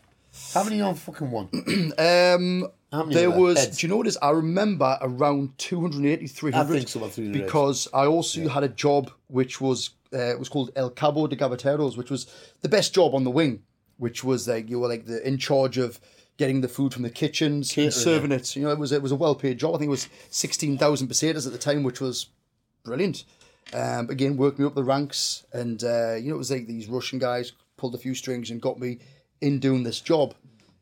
How 0.54 0.62
many 0.64 0.80
on 0.80 0.94
fucking 0.94 1.30
one? 1.30 1.48
Um, 1.98 2.68
there 3.10 3.30
was. 3.30 3.58
Heads? 3.58 3.78
Do 3.78 3.86
you 3.86 3.90
know 3.90 3.98
what 3.98 4.06
is? 4.06 4.16
I 4.22 4.30
remember 4.30 4.96
around 5.02 5.58
280, 5.58 6.26
300. 6.26 6.58
I 6.58 6.78
think 6.78 6.88
so, 6.88 7.00
about 7.00 7.12
300 7.12 7.42
Because 7.44 7.86
I 7.92 8.06
also 8.06 8.48
had 8.48 8.64
a 8.64 8.68
job 8.68 9.10
which 9.26 9.60
was 9.60 9.90
uh, 10.14 10.18
it 10.18 10.38
was 10.38 10.48
called 10.48 10.70
El 10.74 10.88
Cabo 10.90 11.26
de 11.26 11.36
Gaveteros, 11.36 11.98
which 11.98 12.10
was 12.10 12.26
the 12.62 12.68
best 12.68 12.94
job 12.94 13.14
on 13.14 13.24
the 13.24 13.30
wing. 13.30 13.62
Which 13.98 14.24
was 14.24 14.48
like 14.48 14.70
you 14.70 14.80
were 14.80 14.88
like 14.88 15.04
the 15.04 15.26
in 15.26 15.36
charge 15.38 15.76
of 15.76 16.00
getting 16.38 16.60
the 16.62 16.68
food 16.68 16.94
from 16.94 17.02
the 17.02 17.10
kitchens 17.10 17.76
and 17.76 17.92
serving 17.92 18.32
it. 18.32 18.56
You 18.56 18.62
know, 18.62 18.70
it 18.70 18.78
was 18.78 18.90
it 18.92 19.02
was 19.02 19.12
a 19.12 19.16
well 19.16 19.34
paid 19.34 19.58
job. 19.58 19.74
I 19.74 19.78
think 19.78 19.88
it 19.88 19.90
was 19.90 20.08
sixteen 20.30 20.78
thousand 20.78 21.08
pesetas 21.08 21.46
at 21.46 21.52
the 21.52 21.58
time, 21.58 21.82
which 21.82 22.00
was 22.00 22.28
brilliant. 22.88 23.24
Um, 23.72 24.08
again, 24.10 24.36
worked 24.36 24.58
me 24.58 24.64
up 24.66 24.74
the 24.74 24.82
ranks, 24.82 25.44
and 25.52 25.82
uh, 25.84 26.14
you 26.14 26.30
know, 26.30 26.34
it 26.34 26.38
was 26.38 26.50
like 26.50 26.66
these 26.66 26.88
Russian 26.88 27.18
guys 27.18 27.52
pulled 27.76 27.94
a 27.94 27.98
few 27.98 28.14
strings 28.14 28.50
and 28.50 28.60
got 28.60 28.80
me 28.80 28.98
in 29.40 29.58
doing 29.60 29.82
this 29.84 30.00
job. 30.00 30.34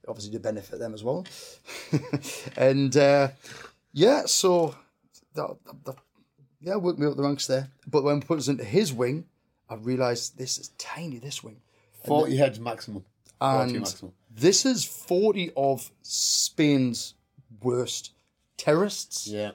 Obviously, 0.09 0.33
to 0.33 0.39
benefit 0.39 0.79
them 0.79 0.95
as 0.95 1.03
well. 1.03 1.27
and 2.57 2.97
uh, 2.97 3.29
yeah, 3.93 4.23
so 4.27 4.75
that, 5.35 5.57
that, 5.67 5.85
that- 5.85 5.97
yeah, 6.61 6.77
worked 6.77 6.99
me 6.99 7.07
up 7.07 7.17
the 7.17 7.23
ranks 7.23 7.47
there. 7.47 7.69
But 7.87 8.03
when 8.03 8.21
put 8.21 8.39
us 8.39 8.49
into 8.49 8.65
his 8.65 8.93
wing, 8.93 9.27
I 9.69 9.75
realised 9.75 10.39
this 10.39 10.59
is 10.59 10.69
tiny. 10.79 11.19
This 11.19 11.43
wing, 11.45 11.61
40 12.07 12.37
heads 12.37 12.59
maximum. 12.61 13.05
40 13.41 13.63
and 13.71 13.81
maximum. 13.81 14.13
this 14.35 14.65
is 14.65 14.85
forty 14.85 15.51
of 15.57 15.91
Spain's 16.03 17.15
worst 17.63 18.13
terrorists 18.57 19.27
Yeah. 19.27 19.51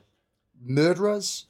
Murderers, 0.63 1.45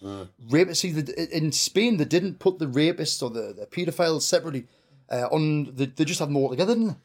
rapists. 0.49 0.77
See, 0.77 0.91
the, 0.91 1.35
in 1.37 1.51
Spain, 1.51 1.97
they 1.97 2.05
didn't 2.05 2.39
put 2.39 2.59
the 2.59 2.65
rapists 2.67 3.21
or 3.21 3.29
the, 3.29 3.53
the 3.53 3.65
paedophiles 3.65 4.21
separately. 4.23 4.67
Uh, 5.09 5.27
on 5.29 5.65
the, 5.75 5.87
they 5.87 6.05
just 6.05 6.19
had 6.19 6.29
them 6.29 6.37
all 6.37 6.49
together, 6.49 6.73
didn't? 6.73 6.95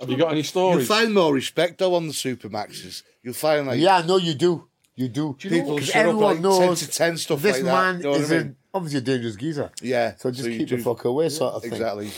Have 0.00 0.08
you 0.08 0.16
got 0.16 0.32
any 0.32 0.42
stories? 0.42 0.88
You'll 0.88 0.96
find 0.96 1.12
more 1.12 1.34
respect 1.34 1.78
though 1.78 1.94
on 1.94 2.06
the 2.06 2.14
Supermaxes. 2.14 3.02
You'll 3.22 3.34
find 3.34 3.66
like 3.66 3.78
Yeah, 3.78 4.02
no, 4.06 4.16
you 4.16 4.32
do. 4.32 4.68
You 4.94 5.08
do. 5.08 5.34
people 5.34 5.74
Because 5.74 5.88
shut 5.90 5.96
up 5.96 6.08
everyone 6.08 6.34
like 6.34 6.40
knows 6.40 6.80
10 6.80 6.88
to 6.88 6.88
10 6.88 7.16
stuff 7.18 7.42
this 7.42 7.56
like 7.56 7.64
man 7.64 7.96
you 7.98 8.02
know 8.04 8.10
what 8.12 8.20
is 8.20 8.32
I 8.32 8.38
mean? 8.38 8.56
a, 8.72 8.76
obviously 8.76 8.98
a 8.98 9.02
dangerous 9.02 9.36
geezer. 9.36 9.70
Yeah. 9.82 10.14
So 10.16 10.30
just 10.30 10.48
you 10.48 10.58
keep 10.58 10.68
the 10.70 10.78
fuck 10.78 11.04
away, 11.04 11.28
sort 11.28 11.54
of 11.54 11.62
thing. 11.62 11.72
Exactly. 11.72 12.10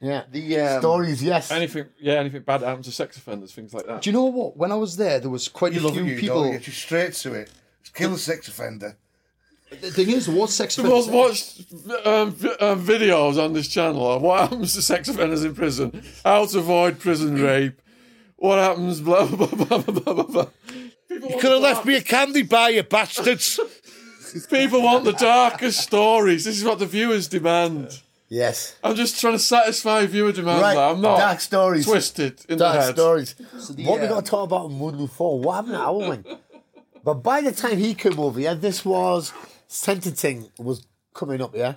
Yeah. 0.00 0.22
The 0.30 0.60
um, 0.60 0.80
Stories, 0.80 1.22
yes. 1.22 1.50
Anything? 1.50 1.86
Yeah, 2.00 2.14
anything 2.14 2.42
bad 2.42 2.62
happens 2.62 2.86
to 2.86 2.92
sex 2.92 3.16
offenders, 3.18 3.52
things 3.52 3.72
like 3.74 3.86
that. 3.86 4.00
Do 4.02 4.08
you 4.10 4.14
know 4.14 4.24
what? 4.24 4.56
When 4.56 4.72
I 4.72 4.76
was 4.76 4.96
there, 4.96 5.20
there 5.20 5.30
was 5.30 5.48
quite 5.48 5.74
You 5.74 5.80
a 5.80 5.84
love 5.84 5.94
few 5.94 6.04
you 6.04 6.18
people. 6.18 6.44
don't 6.44 6.52
you? 6.54 6.58
Just 6.58 6.78
straight 6.78 7.12
to 7.12 7.34
it. 7.34 7.50
Kill 7.94 8.14
a 8.14 8.18
sex 8.18 8.48
offender. 8.48 8.96
The 9.80 9.90
thing 9.90 10.10
is, 10.10 10.26
there 10.26 10.34
was 10.36 10.54
sex 10.54 10.76
The 10.76 10.82
most 10.84 11.08
offenders. 11.08 11.66
watched 11.88 12.06
um, 12.06 12.28
um, 12.60 12.84
videos 12.86 13.42
on 13.42 13.54
this 13.54 13.68
channel 13.68 14.04
are 14.06 14.18
what 14.18 14.40
happens 14.50 14.74
to 14.74 14.82
sex 14.82 15.08
offenders 15.08 15.44
in 15.44 15.54
prison, 15.54 16.02
how 16.24 16.44
to 16.44 16.58
avoid 16.58 16.98
prison 16.98 17.40
rape, 17.40 17.80
what 18.36 18.58
happens, 18.58 19.00
blah, 19.00 19.26
blah, 19.26 19.46
blah, 19.46 19.64
blah, 19.78 19.78
blah, 19.78 20.12
blah, 20.14 20.24
blah. 20.24 20.46
People 21.08 21.30
You 21.30 21.38
could 21.38 21.52
have 21.52 21.62
left 21.62 21.86
me 21.86 21.96
a 21.96 22.02
candy 22.02 22.42
bar, 22.42 22.70
you 22.70 22.82
bastards. 22.82 23.58
People 24.50 24.82
want 24.82 25.04
the 25.04 25.12
darkest 25.12 25.80
stories. 25.80 26.44
This 26.44 26.56
is 26.58 26.64
what 26.64 26.78
the 26.78 26.86
viewers 26.86 27.28
demand. 27.28 28.00
yes. 28.28 28.76
I'm 28.84 28.94
just 28.94 29.20
trying 29.20 29.34
to 29.34 29.38
satisfy 29.38 30.04
viewer 30.06 30.32
demand. 30.32 30.60
Right. 30.62 30.76
I'm 30.76 31.00
not 31.00 31.18
Dark 31.18 31.40
stories. 31.40 31.84
twisted 31.86 32.40
in 32.48 32.56
the 32.58 32.64
Dark 32.64 32.76
head. 32.80 32.94
stories. 32.94 33.34
the, 33.34 33.84
what 33.84 34.00
we 34.00 34.06
uh, 34.06 34.08
got 34.10 34.24
to 34.24 34.30
talk 34.30 34.44
about 34.44 34.70
in 34.70 34.78
Woodloo 34.78 35.06
4? 35.06 35.40
What 35.40 35.54
happened 35.56 35.74
at 35.74 35.80
our 35.82 35.98
wing? 35.98 36.24
But 37.04 37.14
by 37.14 37.40
the 37.40 37.52
time 37.52 37.78
he 37.78 37.94
came 37.94 38.18
over, 38.18 38.40
yeah, 38.40 38.54
this 38.54 38.84
was 38.84 39.32
sentencing 39.66 40.50
was 40.58 40.86
coming 41.14 41.42
up, 41.42 41.54
yeah. 41.56 41.74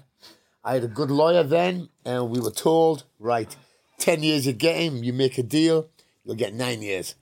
I 0.63 0.73
had 0.75 0.83
a 0.83 0.87
good 0.87 1.11
lawyer 1.11 1.43
then, 1.43 1.89
and 2.03 2.29
we 2.29 2.39
were 2.39 2.51
told, 2.51 3.03
right, 3.19 3.55
10 3.99 4.23
years 4.23 4.45
you 4.45 4.53
get 4.53 4.77
him, 4.77 5.03
you 5.03 5.13
make 5.13 5.37
a 5.37 5.43
deal, 5.43 5.89
you'll 6.23 6.35
get 6.35 6.53
nine 6.53 6.81
years. 6.81 7.15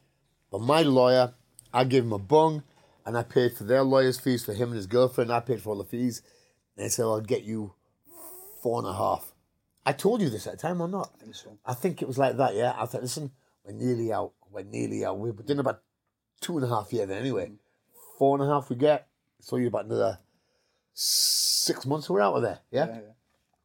But 0.51 0.61
my 0.61 0.81
lawyer, 0.81 1.33
I 1.73 1.83
gave 1.83 2.03
him 2.03 2.13
a 2.13 2.19
bung, 2.19 2.63
and 3.05 3.17
I 3.17 3.23
paid 3.23 3.53
for 3.53 3.63
their 3.63 3.83
lawyer's 3.83 4.19
fees 4.19 4.45
for 4.45 4.53
him 4.53 4.69
and 4.69 4.77
his 4.77 4.87
girlfriend. 4.87 5.31
I 5.31 5.41
paid 5.41 5.61
for 5.61 5.71
all 5.71 5.77
the 5.77 5.83
fees. 5.83 6.21
And 6.75 6.85
they 6.85 6.89
said, 6.89 7.03
I'll 7.03 7.21
get 7.21 7.43
you 7.43 7.73
four 8.61 8.79
and 8.79 8.87
a 8.87 8.93
half. 8.93 9.33
I 9.85 9.91
told 9.91 10.21
you 10.21 10.29
this 10.29 10.47
at 10.47 10.53
the 10.53 10.59
time 10.59 10.81
or 10.81 10.87
not? 10.87 11.11
I 11.15 11.23
think 11.23 11.35
so. 11.35 11.57
I 11.65 11.73
think 11.73 12.01
it 12.01 12.07
was 12.07 12.17
like 12.17 12.37
that, 12.37 12.55
yeah. 12.55 12.73
I 12.77 12.85
thought, 12.85 13.01
listen, 13.01 13.31
we're 13.65 13.73
nearly 13.73 14.13
out. 14.13 14.31
We're 14.49 14.63
nearly 14.63 15.03
out. 15.03 15.19
We've 15.19 15.35
been 15.35 15.59
about 15.59 15.81
two 16.39 16.57
and 16.57 16.65
a 16.65 16.69
half 16.69 16.93
years 16.93 17.09
then 17.09 17.19
anyway. 17.19 17.47
Mm. 17.47 17.57
Four 18.17 18.39
and 18.39 18.49
a 18.49 18.53
half 18.53 18.69
we 18.69 18.75
get. 18.75 19.07
So 19.39 19.57
you're 19.57 19.67
about 19.67 19.85
another 19.85 20.19
six 20.93 21.85
months 21.85 22.09
we're 22.09 22.21
out 22.21 22.35
of 22.35 22.41
there, 22.43 22.59
yeah? 22.71 22.99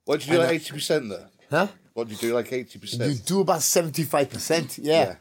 What 0.05 0.21
did 0.21 0.29
you 0.29 0.35
do 0.35 0.39
like 0.41 0.61
80% 0.61 1.09
there? 1.11 1.29
Huh? 1.51 1.69
What 1.93 2.09
did 2.09 2.23
you 2.23 2.29
do 2.31 2.35
like 2.35 2.49
80%? 2.49 3.09
You 3.09 3.19
do 3.19 3.41
about 3.41 3.61
75%, 3.61 4.79
yeah. 4.83 5.17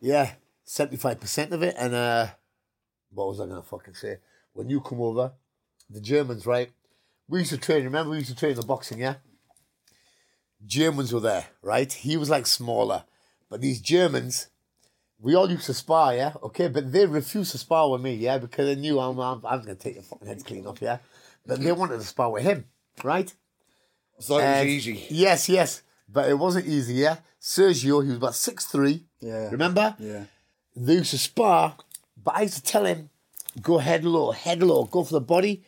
Yeah, 0.00 0.32
75% 0.66 1.52
of 1.52 1.62
it. 1.62 1.74
And 1.78 1.94
uh, 1.94 2.26
what 3.12 3.28
was 3.28 3.40
I 3.40 3.46
going 3.46 3.62
to 3.62 3.68
fucking 3.68 3.94
say? 3.94 4.18
When 4.52 4.68
you 4.68 4.80
come 4.80 5.00
over, 5.00 5.32
the 5.88 6.00
Germans, 6.00 6.46
right? 6.46 6.70
We 7.28 7.40
used 7.40 7.52
to 7.52 7.58
train, 7.58 7.84
remember 7.84 8.10
we 8.10 8.18
used 8.18 8.30
to 8.30 8.36
train 8.36 8.54
the 8.56 8.62
boxing, 8.62 8.98
yeah? 8.98 9.14
Germans 10.64 11.12
were 11.12 11.20
there, 11.20 11.46
right? 11.62 11.92
He 11.92 12.16
was 12.16 12.30
like 12.30 12.46
smaller. 12.46 13.04
But 13.48 13.60
these 13.60 13.80
Germans, 13.80 14.48
we 15.22 15.34
all 15.34 15.48
used 15.50 15.66
to 15.66 15.74
spar, 15.74 16.14
yeah? 16.14 16.32
Okay, 16.42 16.68
but 16.68 16.92
they 16.92 17.06
refused 17.06 17.52
to 17.52 17.58
spar 17.58 17.88
with 17.90 18.00
me, 18.02 18.14
yeah? 18.14 18.38
Because 18.38 18.66
they 18.66 18.80
knew 18.80 18.98
I'm, 18.98 19.18
I'm, 19.18 19.40
I'm 19.46 19.62
going 19.62 19.76
to 19.76 19.82
take 19.82 19.94
your 19.94 20.02
fucking 20.02 20.26
heads 20.28 20.42
clean 20.42 20.66
off, 20.66 20.82
yeah? 20.82 20.98
But 21.46 21.60
they 21.60 21.72
wanted 21.72 21.98
to 22.00 22.04
spar 22.06 22.30
with 22.30 22.42
him, 22.42 22.66
right? 23.04 23.32
I 24.18 24.22
thought 24.22 24.38
it 24.38 24.46
was 24.48 24.56
And- 24.60 24.68
easy. 24.68 25.06
Yes, 25.10 25.48
yes. 25.48 25.82
But 26.08 26.28
it 26.28 26.38
wasn't 26.38 26.66
easy, 26.66 26.94
yeah? 26.94 27.16
Sergio, 27.40 28.02
he 28.02 28.08
was 28.08 28.16
about 28.18 28.34
six 28.34 28.66
three. 28.66 29.04
Yeah. 29.20 29.48
Remember? 29.50 29.96
Yeah. 29.98 30.24
They 30.76 30.94
used 30.94 31.10
to 31.12 31.18
spar, 31.18 31.76
but 32.22 32.36
I 32.36 32.42
used 32.42 32.56
to 32.56 32.62
tell 32.62 32.84
him, 32.84 33.08
go 33.62 33.78
head 33.78 34.04
low, 34.04 34.30
head 34.32 34.62
low, 34.62 34.84
go 34.84 35.04
for 35.04 35.14
the 35.14 35.20
body. 35.20 35.64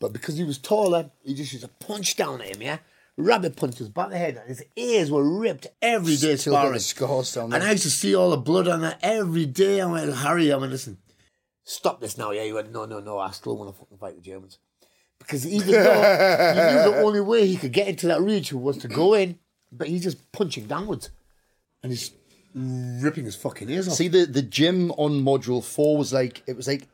But 0.00 0.12
because 0.12 0.36
he 0.36 0.44
was 0.44 0.58
taller, 0.58 1.10
he 1.24 1.34
just 1.34 1.52
used 1.52 1.64
to 1.64 1.86
punch 1.86 2.16
down 2.16 2.40
at 2.42 2.54
him, 2.54 2.62
yeah? 2.62 2.78
Rabbit 3.18 3.56
punches, 3.56 3.88
back 3.88 4.10
the 4.10 4.16
head. 4.16 4.36
And 4.36 4.48
his 4.48 4.64
ears 4.76 5.10
were 5.10 5.24
ripped 5.38 5.66
every 5.82 6.16
day 6.16 6.36
Still 6.36 6.54
sparring. 6.54 6.78
scars 6.78 7.34
down 7.34 7.50
there. 7.50 7.58
And 7.60 7.68
I 7.68 7.72
used 7.72 7.82
to 7.82 7.90
see 7.90 8.14
all 8.14 8.30
the 8.30 8.36
blood 8.36 8.68
on 8.68 8.80
that 8.82 9.00
every 9.02 9.44
day. 9.44 9.80
I 9.80 9.86
went, 9.86 10.14
Harry, 10.14 10.52
I 10.52 10.56
went, 10.56 10.70
listen, 10.70 10.98
stop 11.64 12.00
this 12.00 12.16
now. 12.16 12.30
Yeah, 12.30 12.44
he 12.44 12.52
went, 12.52 12.72
no, 12.72 12.84
no, 12.84 13.00
no, 13.00 13.18
I 13.18 13.32
still 13.32 13.56
want 13.58 13.74
to 13.74 13.78
fucking 13.78 13.98
fight 13.98 14.14
the 14.14 14.22
Germans. 14.22 14.58
Because 15.18 15.44
even 15.46 15.72
though 15.72 15.80
he 15.82 16.74
knew 16.86 16.92
the 16.92 17.02
only 17.04 17.20
way 17.20 17.44
he 17.46 17.56
could 17.56 17.72
get 17.72 17.88
into 17.88 18.06
that 18.06 18.20
region 18.20 18.62
was 18.62 18.78
to 18.78 18.88
go 18.88 19.14
in, 19.14 19.38
but 19.72 19.88
he's 19.88 20.04
just 20.04 20.30
punching 20.30 20.66
downwards. 20.66 21.10
And 21.82 21.90
he's 21.90 22.12
ripping 22.54 23.24
his 23.24 23.34
fucking 23.34 23.68
ears 23.68 23.88
off. 23.88 23.94
See 23.94 24.08
the 24.08 24.26
the 24.26 24.42
gym 24.42 24.90
on 24.92 25.22
module 25.24 25.62
four 25.62 25.96
was 25.98 26.12
like 26.12 26.42
it 26.46 26.56
was 26.56 26.66
like 26.66 26.88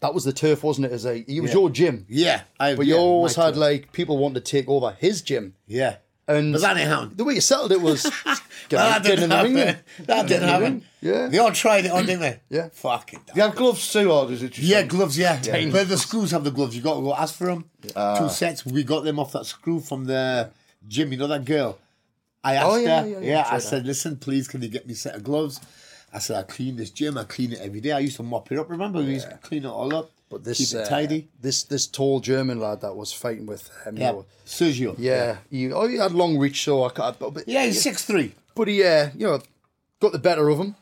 that 0.00 0.14
was 0.14 0.24
the 0.24 0.32
turf, 0.32 0.62
wasn't 0.64 0.86
it? 0.86 0.92
As 0.92 1.04
a 1.06 1.18
it 1.30 1.40
was 1.40 1.52
your 1.52 1.70
gym, 1.70 2.06
yeah. 2.08 2.42
I, 2.58 2.74
but 2.74 2.86
you 2.86 2.94
yeah, 2.94 3.00
always 3.00 3.36
my 3.36 3.44
had 3.46 3.54
turn. 3.54 3.60
like 3.60 3.92
people 3.92 4.18
wanting 4.18 4.34
to 4.34 4.40
take 4.40 4.68
over 4.68 4.92
his 4.98 5.22
gym, 5.22 5.54
Yeah. 5.66 5.96
and 6.28 6.52
But 6.52 6.62
that 6.62 6.76
ain't 6.76 6.88
happened. 6.88 7.16
the 7.16 7.24
way 7.24 7.34
you 7.34 7.40
settled 7.40 7.72
it 7.72 7.80
was 7.80 8.02
That 8.70 9.02
getting, 9.02 9.02
getting 9.02 9.24
in 9.24 9.30
the 9.30 9.42
ring. 9.42 9.56
happen. 9.66 9.82
That 10.06 10.28
didn't 10.28 10.48
happen. 10.48 10.84
Yeah. 11.00 11.26
They 11.26 11.38
all 11.38 11.50
tried 11.52 11.86
it 11.86 11.90
on, 11.90 12.06
didn't 12.06 12.20
they? 12.20 12.40
Yeah. 12.50 12.68
Fucking 12.72 13.20
Do 13.26 13.32
you 13.34 13.42
have 13.42 13.56
gloves 13.56 13.92
too, 13.92 14.10
or 14.12 14.26
does 14.28 14.42
it 14.42 14.52
just 14.52 14.66
Yeah, 14.68 14.82
gloves, 14.82 15.18
yeah. 15.18 15.40
But 15.70 15.88
the 15.88 15.96
screws 15.98 16.30
have 16.30 16.44
the 16.44 16.50
gloves. 16.50 16.76
You 16.76 16.82
got 16.82 16.94
to 16.96 17.00
go 17.00 17.14
ask 17.14 17.34
for 17.34 17.46
them. 17.48 17.64
Two 17.82 17.90
ah. 17.96 18.28
sets. 18.28 18.64
We 18.64 18.84
got 18.84 19.02
them 19.04 19.18
off 19.18 19.32
that 19.32 19.46
screw 19.46 19.80
from 19.80 20.04
the 20.04 20.50
gym. 20.86 21.10
You 21.10 21.18
know 21.18 21.26
that 21.26 21.44
girl? 21.44 21.78
I 22.44 22.56
oh, 22.56 22.58
asked 22.58 22.66
Oh, 22.68 22.76
yeah, 22.76 23.00
her. 23.02 23.08
yeah, 23.08 23.18
Yeah, 23.18 23.26
yeah, 23.26 23.46
I 23.50 23.58
said, 23.58 23.84
listen, 23.86 24.16
please, 24.16 24.46
can 24.48 24.62
you 24.62 24.68
get 24.68 24.86
me 24.86 24.92
a 24.92 24.96
set 24.96 25.14
of 25.16 25.24
gloves? 25.24 25.60
I 26.12 26.18
said, 26.18 26.36
I 26.36 26.42
clean 26.42 26.76
this 26.76 26.90
gym. 26.90 27.16
I 27.18 27.24
clean 27.24 27.52
it 27.52 27.60
every 27.60 27.80
day. 27.80 27.92
I 27.92 28.00
used 28.00 28.16
to 28.16 28.22
mop 28.22 28.50
it 28.52 28.58
up. 28.58 28.68
Remember, 28.70 28.98
we 28.98 29.06
used 29.12 29.30
to 29.30 29.36
clean 29.38 29.64
it 29.64 29.68
all 29.68 29.94
up. 29.94 30.10
But 30.28 30.44
this 30.44 30.58
keep 30.58 30.78
it 30.80 30.84
uh, 30.84 30.88
tidy. 30.88 31.28
This 31.40 31.64
this 31.64 31.86
tall 31.88 32.20
German 32.20 32.60
lad 32.60 32.80
that 32.82 32.94
was 32.94 33.12
fighting 33.12 33.46
with 33.46 33.68
him. 33.84 33.96
you 33.96 34.02
Yeah, 34.02 34.12
know, 34.12 34.26
Sergio. 34.46 34.94
yeah. 34.98 35.38
He, 35.50 35.72
oh, 35.72 35.88
he 35.88 35.96
had 35.96 36.12
long 36.12 36.38
reach, 36.38 36.62
so 36.64 36.84
I 36.84 36.90
can't. 36.90 37.18
But, 37.18 37.34
but 37.34 37.48
Yeah, 37.48 37.64
he's 37.66 37.82
six 37.82 38.04
three. 38.04 38.34
but 38.54 38.68
he, 38.68 38.84
uh, 38.84 39.10
you 39.16 39.26
know, 39.26 39.40
got 39.98 40.12
the 40.12 40.18
better 40.20 40.48
of 40.48 40.58
him. 40.58 40.76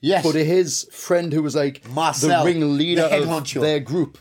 Yes. 0.00 0.24
But 0.24 0.34
his 0.36 0.88
friend, 0.92 1.32
who 1.32 1.42
was 1.42 1.54
like 1.56 1.88
Marcel, 1.90 2.44
the 2.44 2.44
ringleader 2.44 3.08
the 3.08 3.28
of 3.28 3.52
their 3.54 3.80
group, 3.80 4.18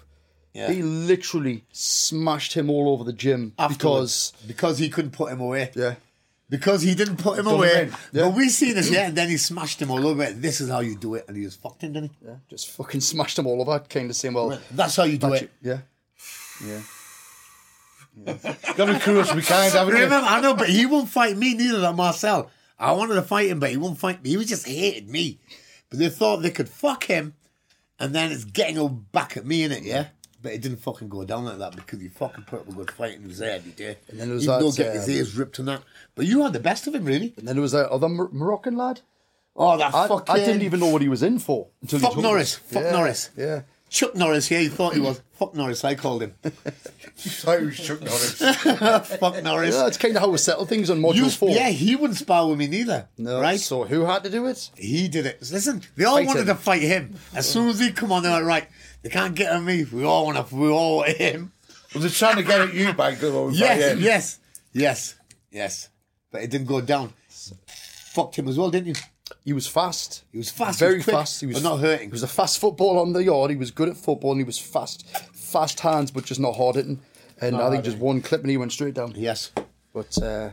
Yeah. 0.53 0.71
He 0.71 0.81
literally 0.81 1.63
smashed 1.71 2.53
him 2.53 2.69
all 2.69 2.89
over 2.89 3.03
the 3.03 3.13
gym 3.13 3.53
Afterwards. 3.59 4.31
because 4.31 4.47
because 4.47 4.77
he 4.79 4.89
couldn't 4.89 5.11
put 5.11 5.31
him 5.31 5.39
away. 5.41 5.71
yeah, 5.75 5.95
Because 6.51 6.81
he 6.81 6.93
didn't 6.95 7.15
put 7.15 7.39
him 7.39 7.45
Done 7.45 7.53
away. 7.55 7.85
him 7.85 7.93
But 8.13 8.35
we 8.35 8.49
seen 8.49 8.75
this, 8.75 8.91
yeah, 8.91 9.07
and 9.07 9.15
then 9.17 9.29
he 9.29 9.37
smashed 9.51 9.81
him 9.81 9.89
all 9.89 10.05
over. 10.05 10.29
This 10.31 10.59
is 10.61 10.69
how 10.69 10.81
you 10.81 10.95
do 10.97 11.15
it, 11.15 11.25
and 11.27 11.35
he 11.37 11.43
was 11.45 11.55
fucked 11.55 11.83
in, 11.83 11.93
didn't 11.93 12.11
he? 12.19 12.27
yeah, 12.27 12.35
just 12.49 12.69
fucking 12.71 12.99
smashed 13.01 13.39
him 13.39 13.47
all 13.47 13.61
over. 13.61 13.79
Kind 13.79 14.09
of 14.09 14.15
saying, 14.17 14.33
well, 14.35 14.59
That's 14.69 14.97
how 14.97 15.03
you 15.05 15.17
do 15.17 15.33
it. 15.33 15.43
it. 15.43 15.51
yeah, 15.63 16.81
Got 18.25 18.85
to 18.85 18.93
be 18.93 18.99
cruel 18.99 19.23
to 19.23 19.35
be 19.35 19.41
kind, 19.41 19.71
haven't 19.73 19.95
you? 19.95 20.03
Remember, 20.03 20.27
I 20.27 20.41
know, 20.41 20.53
but 20.53 20.69
he 20.69 20.85
won't 20.85 21.09
fight 21.09 21.37
me 21.37 21.53
neither. 21.53 21.79
That 21.79 21.95
Marcel. 21.95 22.51
I 22.77 22.91
wanted 22.93 23.15
to 23.15 23.21
fight 23.21 23.47
him, 23.47 23.59
but 23.59 23.69
he 23.69 23.77
won't 23.77 23.97
fight 23.97 24.21
me. 24.23 24.31
He 24.31 24.37
was 24.37 24.47
just 24.47 24.67
hated 24.67 25.07
me. 25.09 25.39
But 25.89 25.99
they 25.99 26.09
thought 26.09 26.37
they 26.37 26.51
could 26.51 26.67
fuck 26.67 27.05
him, 27.05 27.35
and 27.99 28.13
then 28.13 28.31
it's 28.31 28.43
getting 28.43 28.77
all 28.77 28.89
back 28.89 29.37
at 29.37 29.45
me 29.45 29.63
in 29.63 29.71
it, 29.71 29.83
yeah. 29.83 30.07
But 30.43 30.53
it 30.53 30.61
didn't 30.61 30.79
fucking 30.79 31.07
go 31.09 31.23
down 31.23 31.45
like 31.45 31.59
that 31.59 31.75
because 31.75 32.01
he 32.01 32.07
fucking 32.07 32.45
put 32.45 32.61
up 32.61 32.67
a 32.69 32.71
good 32.71 32.89
fight 32.89 33.13
and 33.13 33.21
he 33.21 33.27
was 33.27 33.37
there 33.37 33.51
every 33.57 33.73
day. 33.73 33.97
And 34.09 34.19
then 34.19 34.27
there 34.29 34.33
was 34.35 34.43
Even 34.45 34.55
that, 34.55 34.59
though 34.65 34.71
getting 34.71 34.93
his 34.93 35.09
ears 35.09 35.37
ripped 35.37 35.59
and 35.59 35.67
that. 35.67 35.83
But 36.15 36.25
you 36.25 36.43
had 36.43 36.53
the 36.53 36.59
best 36.59 36.87
of 36.87 36.95
him, 36.95 37.05
really. 37.05 37.33
And 37.37 37.47
then 37.47 37.55
there 37.55 37.61
was 37.61 37.71
that 37.71 37.89
other 37.89 38.09
Mor- 38.09 38.29
Moroccan 38.31 38.75
lad. 38.75 39.01
Oh, 39.55 39.77
that 39.77 39.93
I, 39.93 40.07
fucking. 40.07 40.33
I 40.33 40.39
didn't 40.39 40.61
even 40.61 40.79
know 40.79 40.87
what 40.89 41.01
he 41.01 41.09
was 41.09 41.23
in 41.23 41.39
for 41.39 41.67
until 41.81 41.99
you 41.99 42.03
Fuck 42.03 42.13
told 42.13 42.23
me. 42.25 42.29
Norris. 42.29 42.55
Fuck 42.55 42.83
Yeah, 42.83 42.91
Norris. 42.91 43.29
Yeah. 43.37 43.61
Chuck 43.89 44.15
Norris, 44.15 44.49
yeah, 44.49 44.59
he 44.59 44.69
thought 44.69 44.93
he 44.93 45.01
was. 45.01 45.21
Fuck 45.33 45.53
Norris, 45.53 45.83
I 45.83 45.95
called 45.95 46.23
him. 46.23 46.33
Sorry, 47.17 47.65
we 47.65 47.73
shook 47.73 48.01
Norris. 48.01 48.35
Fuck 49.19 49.43
Norris. 49.43 49.75
Yeah, 49.75 49.83
that's 49.83 49.97
kind 49.97 50.15
of 50.15 50.21
how 50.21 50.29
we 50.29 50.37
settle 50.37 50.65
things 50.65 50.89
on 50.89 51.01
Module 51.01 51.15
You, 51.15 51.29
4. 51.29 51.49
yeah, 51.49 51.67
he 51.69 51.97
wouldn't 51.97 52.17
spar 52.17 52.47
with 52.47 52.57
me 52.57 52.67
neither. 52.67 53.09
No, 53.17 53.41
right? 53.41 53.59
So 53.59 53.83
who 53.83 54.05
had 54.05 54.23
to 54.23 54.29
do 54.29 54.45
it? 54.45 54.69
He 54.77 55.09
did 55.09 55.25
it. 55.25 55.39
Listen, 55.41 55.81
they 55.97 56.05
all 56.05 56.15
Fight 56.15 56.27
wanted 56.27 56.41
him. 56.41 56.47
to 56.47 56.55
fight 56.55 56.81
him. 56.83 57.15
As 57.35 57.49
soon 57.49 57.67
as 57.67 57.79
he 57.81 57.91
come 57.91 58.13
on, 58.13 58.23
they're 58.23 58.31
like, 58.31 58.45
right, 58.45 58.67
they 59.01 59.09
can't 59.09 59.35
get 59.35 59.51
at 59.51 59.61
me. 59.61 59.83
We 59.83 60.05
all 60.05 60.25
want 60.25 60.47
to, 60.47 60.55
we 60.55 60.69
all 60.69 60.97
want 60.97 61.09
him. 61.17 61.51
Well, 61.93 62.01
they're 62.01 62.09
trying 62.11 62.37
to 62.37 62.43
get 62.43 62.61
at 62.61 62.73
you 62.73 62.93
by 62.93 63.15
going 63.15 63.55
Yes, 63.55 63.99
yes, 63.99 64.39
yes, 64.71 65.15
yes. 65.51 65.89
But 66.31 66.43
it 66.43 66.49
didn't 66.49 66.67
go 66.67 66.81
down. 66.81 67.13
Fucked 67.67 68.37
him 68.37 68.47
as 68.47 68.57
well, 68.57 68.71
didn't 68.71 68.87
you? 68.87 69.03
He 69.45 69.53
was 69.53 69.67
fast. 69.67 70.23
He 70.31 70.37
was 70.37 70.49
fast, 70.49 70.79
he 70.79 70.85
Very 70.85 70.95
was 70.97 71.03
quick, 71.05 71.15
fast. 71.15 71.39
He 71.41 71.47
was 71.47 71.61
but 71.61 71.69
not 71.69 71.79
hurting. 71.79 72.09
He 72.09 72.11
was 72.11 72.23
a 72.23 72.27
fast 72.27 72.59
football 72.59 72.99
on 72.99 73.13
the 73.13 73.23
yard. 73.23 73.49
He 73.49 73.57
was 73.57 73.71
good 73.71 73.89
at 73.89 73.97
football 73.97 74.31
and 74.31 74.39
he 74.41 74.45
was 74.45 74.59
fast. 74.59 75.07
Fast 75.33 75.79
hands, 75.79 76.11
but 76.11 76.25
just 76.25 76.39
not 76.39 76.55
hard 76.55 76.75
hitting. 76.75 77.01
And 77.39 77.55
I 77.55 77.69
think 77.69 77.83
just 77.83 77.97
one 77.97 78.21
clip 78.21 78.41
and 78.41 78.49
he 78.51 78.57
went 78.57 78.71
straight 78.71 78.93
down. 78.93 79.13
Yes. 79.15 79.51
But 79.93 80.21
uh, 80.21 80.49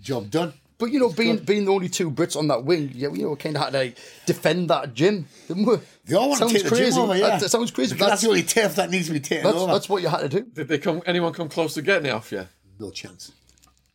Job 0.00 0.30
done. 0.30 0.52
but 0.78 0.86
you 0.86 0.98
know, 1.00 1.08
being 1.10 1.38
being 1.38 1.64
the 1.64 1.72
only 1.72 1.88
two 1.88 2.10
Brits 2.10 2.36
on 2.36 2.48
that 2.48 2.64
wing, 2.64 2.90
yeah, 2.94 3.08
you 3.12 3.22
know, 3.22 3.36
kind 3.36 3.56
of 3.56 3.62
had 3.62 3.72
to 3.72 3.92
defend 4.26 4.68
that 4.70 4.92
gym, 4.94 5.26
didn't 5.48 5.64
we? 5.64 5.76
They 6.04 6.14
all 6.14 6.28
want 6.28 6.40
sounds 6.40 6.52
to 6.52 6.58
take 6.58 6.68
the 6.68 6.76
crazy. 6.76 6.90
gym 6.92 7.00
over, 7.00 7.16
yeah. 7.16 7.28
That, 7.28 7.40
that 7.40 7.48
sounds 7.48 7.70
crazy. 7.70 7.94
Because 7.94 8.08
that's, 8.08 8.20
that's 8.20 8.22
the 8.22 8.28
only 8.28 8.42
turf 8.42 8.76
that 8.76 8.90
needs 8.90 9.06
to 9.06 9.12
be 9.14 9.20
taken 9.20 9.44
that's, 9.44 9.56
over. 9.56 9.72
that's 9.72 9.88
what 9.88 10.02
you 10.02 10.08
had 10.08 10.20
to 10.20 10.28
do. 10.28 10.42
Did 10.42 10.68
they 10.68 10.78
come? 10.78 11.02
Anyone 11.06 11.32
come 11.32 11.48
close 11.48 11.74
to 11.74 11.82
getting 11.82 12.06
it 12.06 12.10
off 12.12 12.30
you? 12.30 12.46
No 12.78 12.90
chance. 12.90 13.32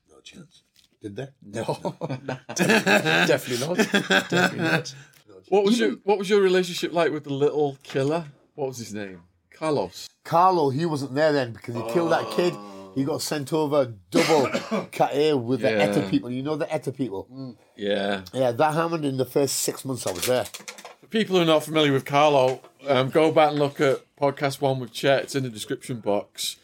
No 0.10 0.20
chance. 0.22 0.61
Did 1.02 1.15
they? 1.15 1.28
No, 1.44 1.64
definitely 2.56 3.68
not. 3.68 3.78
Definitely 4.30 4.60
not. 4.60 4.95
What 5.49 5.65
was 5.65 5.78
your 5.80 5.91
What 6.03 6.18
was 6.18 6.30
your 6.30 6.40
relationship 6.41 6.94
like 6.94 7.11
with 7.11 7.26
the 7.26 7.34
little 7.34 7.78
killer? 7.84 8.26
What 8.56 8.69
was 8.69 8.78
his 8.78 8.94
name? 8.94 9.22
Carlos. 9.53 10.07
Carlo, 10.23 10.69
he 10.69 10.86
wasn't 10.86 11.14
there 11.14 11.34
then 11.34 11.52
because 11.52 11.76
he 11.76 11.82
killed 11.91 12.11
that 12.14 12.30
kid. 12.32 12.53
He 12.95 13.03
got 13.03 13.22
sent 13.22 13.52
over 13.52 13.94
double 14.11 14.48
cat 14.91 15.11
A 15.14 15.34
with 15.34 15.61
the 15.61 15.72
Yeah. 15.72 15.78
ETA 15.78 16.07
people. 16.10 16.30
You 16.30 16.41
know 16.44 16.56
the 16.56 16.72
ETA 16.73 16.91
people? 16.94 17.57
Yeah. 17.76 18.22
Yeah, 18.34 18.52
that 18.52 18.73
happened 18.76 19.03
in 19.03 19.18
the 19.18 19.26
first 19.26 19.57
six 19.57 19.84
months 19.84 20.07
I 20.07 20.11
was 20.11 20.26
there. 20.26 20.45
For 20.45 21.07
people 21.10 21.36
who 21.36 21.41
are 21.41 21.45
not 21.45 21.64
familiar 21.64 21.91
with 21.91 22.06
Carlo, 22.06 22.61
um, 22.88 23.10
go 23.10 23.32
back 23.32 23.49
and 23.52 23.60
look 23.60 23.82
at 23.82 23.99
podcast 24.15 24.61
one 24.61 24.80
with 24.80 24.94
Chet. 24.94 25.23
It's 25.23 25.36
in 25.36 25.44
the 25.44 25.49
description 25.49 25.99
box. 25.99 26.57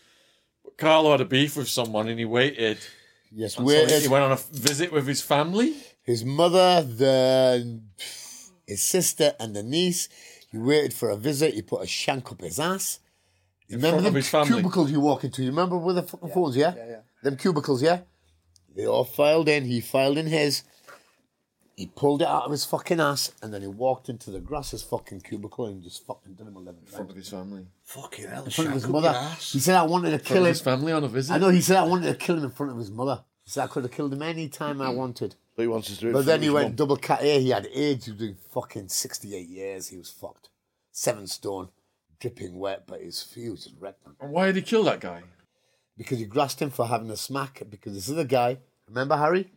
But 0.63 0.77
Carlo 0.77 1.11
had 1.11 1.19
a 1.21 1.25
beef 1.25 1.57
with 1.57 1.67
someone 1.67 2.07
and 2.07 2.19
he 2.19 2.25
waited. 2.25 2.77
Yes, 3.37 3.53
So 3.53 3.61
he 3.61 4.07
went 4.07 4.23
on 4.23 4.31
a 4.31 4.35
visit 4.35 4.91
with 4.91 5.05
his 5.05 5.21
family. 5.21 5.75
his 6.01 6.25
mother, 6.25 6.81
the 6.81 7.81
his 8.65 8.81
sister, 8.81 9.35
and 9.39 9.55
the 9.55 9.61
niece. 9.61 10.09
He 10.51 10.57
waited 10.57 10.91
for 10.91 11.11
a 11.11 11.15
visit. 11.15 11.53
He 11.53 11.61
put 11.61 11.83
a 11.83 11.87
shank 11.87 12.31
up 12.31 12.41
his 12.41 12.59
ass. 12.59 12.99
You 13.67 13.75
remember 13.75 13.97
front 13.97 14.03
them 14.05 14.11
of 14.13 14.15
his 14.15 14.29
family. 14.29 14.53
cubicles 14.55 14.91
you 14.91 14.99
walk 15.01 15.23
into? 15.23 15.43
You 15.43 15.49
remember 15.49 15.77
with 15.77 15.97
the 15.97 16.03
fucking 16.03 16.31
phones? 16.31 16.57
Yeah? 16.57 16.73
yeah, 16.75 16.89
yeah. 16.89 16.99
Them 17.21 17.37
cubicles, 17.37 17.83
yeah. 17.83 17.99
They 18.75 18.87
all 18.87 19.03
filed 19.03 19.47
in. 19.47 19.65
He 19.65 19.81
filed 19.81 20.17
in 20.17 20.25
his. 20.25 20.63
He 21.75 21.85
pulled 21.85 22.23
it 22.23 22.27
out 22.27 22.45
of 22.45 22.51
his 22.51 22.65
fucking 22.65 22.99
ass, 22.99 23.31
and 23.43 23.53
then 23.53 23.61
he 23.61 23.67
walked 23.67 24.09
into 24.09 24.31
the 24.31 24.39
grass's 24.39 24.81
fucking 24.81 25.21
cubicle 25.21 25.67
and 25.67 25.83
just 25.83 26.07
fucking 26.07 26.33
did 26.33 26.47
him 26.47 26.55
eleven 26.55 26.81
In 26.81 26.87
front 26.87 27.09
times 27.09 27.11
of 27.11 27.17
his 27.17 27.29
family. 27.29 27.67
Fucking 27.83 28.27
hell! 28.27 28.45
In 28.45 28.49
front 28.49 28.69
of 28.69 28.73
his 28.73 28.87
mother. 28.87 29.13
He 29.39 29.59
said, 29.59 29.75
"I 29.75 29.83
wanted 29.83 30.09
to 30.09 30.19
kill 30.19 30.43
him." 30.43 30.45
his 30.45 30.61
family 30.61 30.91
on 30.91 31.03
a 31.03 31.07
visit. 31.07 31.33
I 31.33 31.37
know 31.37 31.49
he 31.49 31.61
said 31.61 31.77
I 31.77 31.83
wanted 31.83 32.07
to 32.07 32.15
kill 32.15 32.37
him 32.37 32.45
in 32.45 32.49
front 32.49 32.71
of 32.71 32.79
his 32.79 32.89
mother. 32.89 33.23
He 33.47 33.51
said 33.51 33.63
I 33.63 33.67
could 33.67 33.83
have 33.83 33.93
killed 33.93 34.11
him 34.11 34.21
any 34.21 34.49
time 34.49 34.81
I 34.81 34.87
mm-hmm. 34.87 34.97
wanted. 34.97 35.35
But 35.55 35.61
he 35.61 35.67
wants 35.69 35.87
to 35.87 35.95
do 35.95 36.09
it 36.09 36.11
But 36.11 36.25
then 36.25 36.41
he 36.41 36.49
went 36.49 36.67
mum. 36.67 36.75
double 36.75 36.97
cat 36.97 37.21
A. 37.21 37.39
He 37.39 37.51
had 37.51 37.65
AIDS. 37.73 38.03
He 38.03 38.11
was 38.11 38.19
doing 38.19 38.35
fucking 38.51 38.89
68 38.89 39.47
years. 39.47 39.87
He 39.87 39.95
was 39.95 40.09
fucked. 40.09 40.49
Seven 40.91 41.27
stone, 41.27 41.69
dripping 42.19 42.59
wet, 42.59 42.83
but 42.85 42.99
his, 42.99 43.31
he 43.33 43.49
was 43.49 43.63
just 43.63 43.77
wrecked, 43.79 44.05
man. 44.05 44.17
And 44.19 44.33
why 44.33 44.47
did 44.47 44.57
he 44.57 44.63
kill 44.63 44.83
that 44.83 44.99
guy? 44.99 45.23
Because 45.97 46.19
you 46.19 46.25
grasped 46.25 46.61
him 46.61 46.71
for 46.71 46.87
having 46.87 47.09
a 47.09 47.15
smack. 47.15 47.63
Because 47.69 47.93
this 47.93 48.09
is 48.09 48.17
a 48.17 48.25
guy. 48.25 48.57
Remember, 48.89 49.15
Harry? 49.15 49.49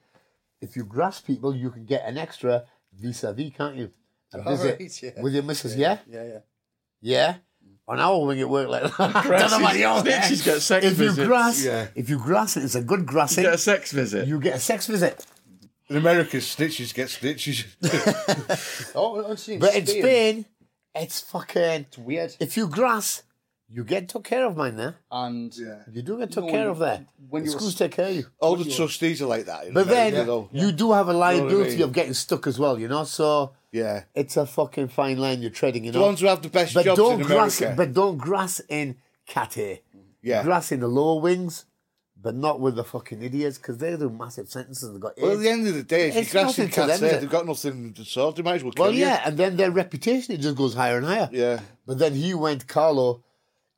If 0.60 0.76
you 0.76 0.84
grasp 0.84 1.26
people, 1.26 1.52
you 1.52 1.72
can 1.72 1.84
get 1.84 2.06
an 2.06 2.16
extra 2.16 2.66
vis-a-vis, 2.96 3.50
can't 3.56 3.74
you? 3.74 3.90
A 4.32 4.38
oh, 4.38 4.50
visit 4.50 4.78
right, 4.78 5.02
yeah. 5.02 5.20
with 5.20 5.34
your 5.34 5.42
missus, 5.42 5.74
yeah? 5.74 5.98
Yeah, 6.08 6.24
yeah. 6.24 6.38
Yeah? 7.00 7.34
On 7.90 7.98
our 7.98 8.24
wing, 8.24 8.38
it 8.38 8.48
worked 8.48 8.70
like 8.70 8.82
that. 8.84 9.00
I 9.00 9.38
don't 9.40 9.50
know 9.50 9.58
about 9.58 9.76
yours? 9.76 10.02
Snitches 10.04 10.44
get 10.44 10.60
sex 10.62 10.86
If 10.86 10.98
you 11.00 11.12
grass, 11.26 11.64
Yeah. 11.64 11.88
if 11.96 12.08
you 12.08 12.18
grass 12.18 12.56
it, 12.56 12.62
it's 12.64 12.76
a 12.76 12.82
good 12.82 13.04
grassing. 13.04 13.42
Get 13.44 13.54
a 13.54 13.58
sex 13.58 13.90
visit. 13.90 14.28
You 14.28 14.38
get 14.38 14.54
a 14.56 14.60
sex 14.60 14.86
visit. 14.86 15.26
In 15.88 15.96
America, 15.96 16.36
snitches 16.36 16.94
get 16.94 17.08
stitches. 17.10 17.64
Oh, 18.94 19.24
I'm 19.24 19.36
seeing 19.36 19.58
But 19.58 19.74
in 19.74 19.86
Spain, 19.86 20.44
it's 20.94 21.20
fucking. 21.20 21.62
it's 21.88 21.98
weird. 21.98 22.36
If 22.38 22.56
you 22.56 22.68
grass, 22.68 23.22
you 23.68 23.82
get 23.84 24.08
took 24.08 24.24
care 24.24 24.46
of, 24.46 24.56
mine 24.56 24.76
there. 24.76 24.96
And 25.10 25.52
You 25.92 26.02
do 26.02 26.18
get 26.18 26.30
took 26.32 26.44
No, 26.46 26.50
care 26.52 26.60
when- 26.62 26.70
of 26.70 26.78
there. 26.78 27.06
when 27.28 27.44
the 27.44 27.50
schools 27.50 27.74
take 27.74 27.92
care 27.92 28.08
of 28.08 28.14
you. 28.14 28.26
All 28.40 28.56
the 28.56 28.70
trustees 28.70 29.20
are 29.22 29.26
like 29.26 29.46
that. 29.46 29.66
in 29.66 29.74
But 29.74 29.88
then 29.88 30.12
America, 30.12 30.26
though. 30.26 30.48
you 30.52 30.70
do 30.72 30.92
have 30.92 31.08
a 31.08 31.12
liability 31.12 31.74
mean? 31.76 31.82
of 31.82 31.92
getting 31.92 32.14
stuck 32.14 32.46
as 32.46 32.56
well, 32.58 32.78
you 32.78 32.88
know. 32.88 33.04
So 33.04 33.52
yeah. 33.72 34.04
it's 34.14 34.36
a 34.36 34.46
fucking 34.46 34.88
fine 34.88 35.18
line 35.18 35.40
you're 35.42 35.50
treading, 35.50 35.84
you 35.84 35.92
The 35.92 35.98
know. 35.98 36.06
ones 36.06 36.20
who 36.20 36.26
have 36.26 36.42
the 36.42 36.48
best 36.48 36.74
but 36.74 36.84
jobs 36.84 36.98
don't 36.98 37.20
in 37.20 37.26
grass, 37.26 37.60
America. 37.60 37.76
but 37.76 37.92
don't 37.92 38.18
grass 38.18 38.60
in 38.68 38.96
cat 39.26 39.56
A. 39.58 39.82
yeah. 40.22 40.42
Grass 40.42 40.72
in 40.72 40.80
the 40.80 40.88
lower 40.88 41.20
wings, 41.20 41.64
but 42.20 42.34
not 42.34 42.60
with 42.60 42.76
the 42.76 42.84
fucking 42.84 43.22
idiots 43.22 43.56
because 43.58 43.78
they 43.78 43.96
do 43.96 44.10
massive 44.10 44.48
sentences. 44.48 44.90
They've 44.92 45.00
got 45.00 45.14
Well, 45.18 45.32
at 45.32 45.38
the 45.38 45.48
end 45.48 45.66
of 45.66 45.74
the 45.74 45.82
day, 45.82 46.08
if 46.08 46.16
It's 46.16 46.34
you're 46.34 46.42
grassing 46.44 46.64
nothing 46.66 46.68
to 46.68 46.74
cats 46.74 46.86
them, 46.86 46.94
is 46.94 47.00
there, 47.00 47.14
it? 47.16 47.20
they've 47.20 47.30
got 47.30 47.46
nothing 47.46 47.92
to 47.94 48.04
solve. 48.04 48.34
They 48.36 48.42
might 48.42 48.56
as 48.56 48.64
well 48.64 48.72
kill 48.72 48.84
well, 48.86 48.92
you. 48.94 49.00
yeah, 49.00 49.22
and 49.24 49.36
then 49.38 49.56
their 49.56 49.70
reputation 49.70 50.34
it 50.34 50.38
just 50.40 50.56
goes 50.56 50.74
higher 50.74 50.98
and 50.98 51.06
higher. 51.06 51.28
Yeah. 51.32 51.60
But 51.86 51.98
then 51.98 52.14
he 52.14 52.34
went 52.34 52.66
Carlo, 52.66 53.22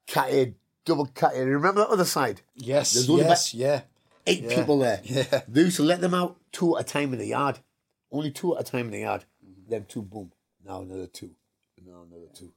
cat 0.06 0.28
A, 0.31 0.55
double 0.85 1.06
cat 1.06 1.32
A. 1.36 1.44
Remember 1.44 1.82
that 1.82 1.90
other 1.90 2.05
side? 2.05 2.40
yes, 2.56 2.94
There's 2.94 3.09
only 3.09 3.23
yes, 3.24 3.55
yeah. 3.55 3.82
eight 4.27 4.48
people 4.48 4.78
there. 4.81 5.01
Yeah. 5.05 5.43
They 5.47 5.60
used 5.62 5.77
to 5.77 5.85
let 5.85 6.01
them 6.01 6.14
out 6.14 6.36
two 6.51 6.77
at 6.77 6.82
a 6.82 6.85
time 6.85 7.12
in 7.12 7.19
the 7.20 7.27
yard. 7.27 7.60
Only 8.10 8.31
two 8.32 8.56
at 8.56 8.62
a 8.62 8.64
time 8.70 8.86
in 8.86 8.90
the 8.90 9.01
yard. 9.01 9.24
Then 9.73 9.86
two, 9.86 10.03
boom. 10.03 10.31
Now 10.66 10.82
another 10.82 11.07
two. 11.07 11.31
Now 11.82 12.03
another 12.07 12.27
two. 12.35 12.53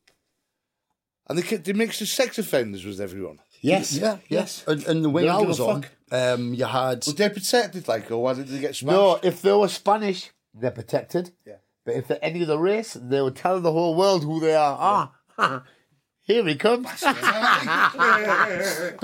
And 1.27 1.37
they, 1.37 1.43
ki- 1.43 1.55
they 1.55 1.71
mixed 1.71 2.01
the 2.01 2.05
sex 2.05 2.37
offenders 2.37 2.83
with 2.85 2.99
everyone. 2.99 3.39
Yes. 3.61 3.93
Yeah, 3.95 4.17
yes. 4.27 4.65
And, 4.67 4.83
and 4.85 5.05
the 5.05 5.09
wing 5.09 5.21
They 5.23 5.27
don't 5.29 5.37
I 5.37 5.39
give 5.39 5.47
was 5.47 5.59
a 5.61 5.65
on, 5.65 5.81
fuck. 5.83 5.91
um, 6.11 6.53
you 6.53 6.65
had 6.65 7.05
Was 7.05 7.15
they 7.15 7.29
protected, 7.29 7.87
like, 7.87 8.11
or 8.11 8.21
why 8.21 8.33
did 8.33 8.49
they 8.49 8.59
get 8.59 8.75
smashed? 8.75 8.93
No, 8.97 9.17
if 9.23 9.41
they 9.41 9.53
were 9.53 9.69
Spanish, 9.69 10.29
they're 10.53 10.71
protected. 10.71 11.31
Yeah. 11.47 11.55
But 11.85 11.95
if 11.95 12.07
they're 12.09 12.19
any 12.21 12.43
other 12.43 12.57
race, 12.57 12.95
they 12.99 13.21
would 13.21 13.37
tell 13.37 13.61
the 13.61 13.71
whole 13.71 13.95
world 13.95 14.25
who 14.25 14.41
they 14.41 14.55
are. 14.55 15.11
Ah, 15.37 15.63
here 16.21 16.45
he 16.45 16.55
comes. 16.55 16.85
but 17.01 17.15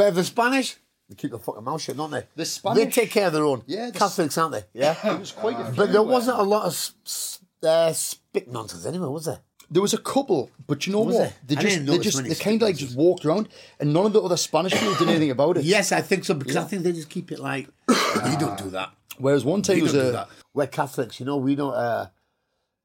if 0.10 0.16
they're 0.16 0.24
Spanish, 0.24 0.76
they 1.10 1.16
keep 1.16 1.32
their 1.32 1.40
fucking 1.40 1.64
mouth 1.64 1.82
shut, 1.82 1.98
don't 1.98 2.12
they? 2.12 2.26
The 2.36 2.46
Spanish- 2.46 2.84
They 2.84 2.90
take 2.92 3.12
care 3.12 3.28
of 3.28 3.34
their 3.34 3.46
own. 3.46 3.64
Yeah, 3.68 3.90
the- 3.92 4.00
Catholics, 4.00 4.38
aren't 4.38 4.54
they? 4.54 4.64
Yeah. 4.80 4.96
it 5.16 5.20
was 5.20 5.32
quite 5.32 5.60
a 5.60 5.66
few, 5.66 5.76
but 5.76 5.92
there 5.92 6.02
uh, 6.02 6.04
wasn't 6.04 6.40
a 6.40 6.44
lot 6.44 6.64
of 6.66 6.72
s- 6.74 6.94
s- 7.06 7.40
uh, 7.64 7.94
spit 7.94 8.52
nonsense 8.52 8.86
anyway, 8.86 9.08
was 9.08 9.26
there? 9.26 9.40
There 9.70 9.82
was 9.82 9.94
a 9.94 9.98
couple, 9.98 10.52
but 10.68 10.86
you 10.86 10.92
know 10.92 11.00
Was 11.02 11.16
what? 11.16 11.22
there? 11.22 11.34
They 11.48 11.56
I 11.56 11.62
just 11.62 11.76
didn't 11.76 11.86
they 11.86 11.92
notice 11.94 12.04
just 12.06 12.18
many 12.18 12.30
they 12.30 12.36
kind 12.44 12.62
of 12.62 12.68
like 12.68 12.76
just 12.76 12.96
walked 12.98 13.24
around, 13.26 13.48
and 13.80 13.94
none 13.94 14.06
of 14.06 14.12
the 14.14 14.22
other 14.22 14.36
Spanish 14.36 14.74
people 14.74 14.96
did 14.96 15.08
anything 15.08 15.32
about 15.32 15.58
it. 15.58 15.64
Yes, 15.64 15.94
I 15.94 16.02
think 16.02 16.26
so 16.26 16.34
because 16.34 16.58
I 16.58 16.64
think 16.66 16.84
they 16.84 16.92
just 16.92 17.10
keep 17.10 17.32
it 17.32 17.40
like 17.40 17.68
we 17.88 18.36
don't 18.38 18.58
do 18.58 18.70
that. 18.72 18.92
Whereas 19.18 19.46
one 19.46 19.62
time 19.62 19.78
We 19.78 19.84
was 19.84 19.94
don't 19.94 20.02
do 20.04 20.10
a 20.10 20.12
that. 20.12 20.30
We're 20.54 20.68
Catholics, 20.68 21.20
you 21.22 21.26
know. 21.26 21.38
We 21.38 21.56
don't. 21.56 21.74
Uh, 21.74 22.08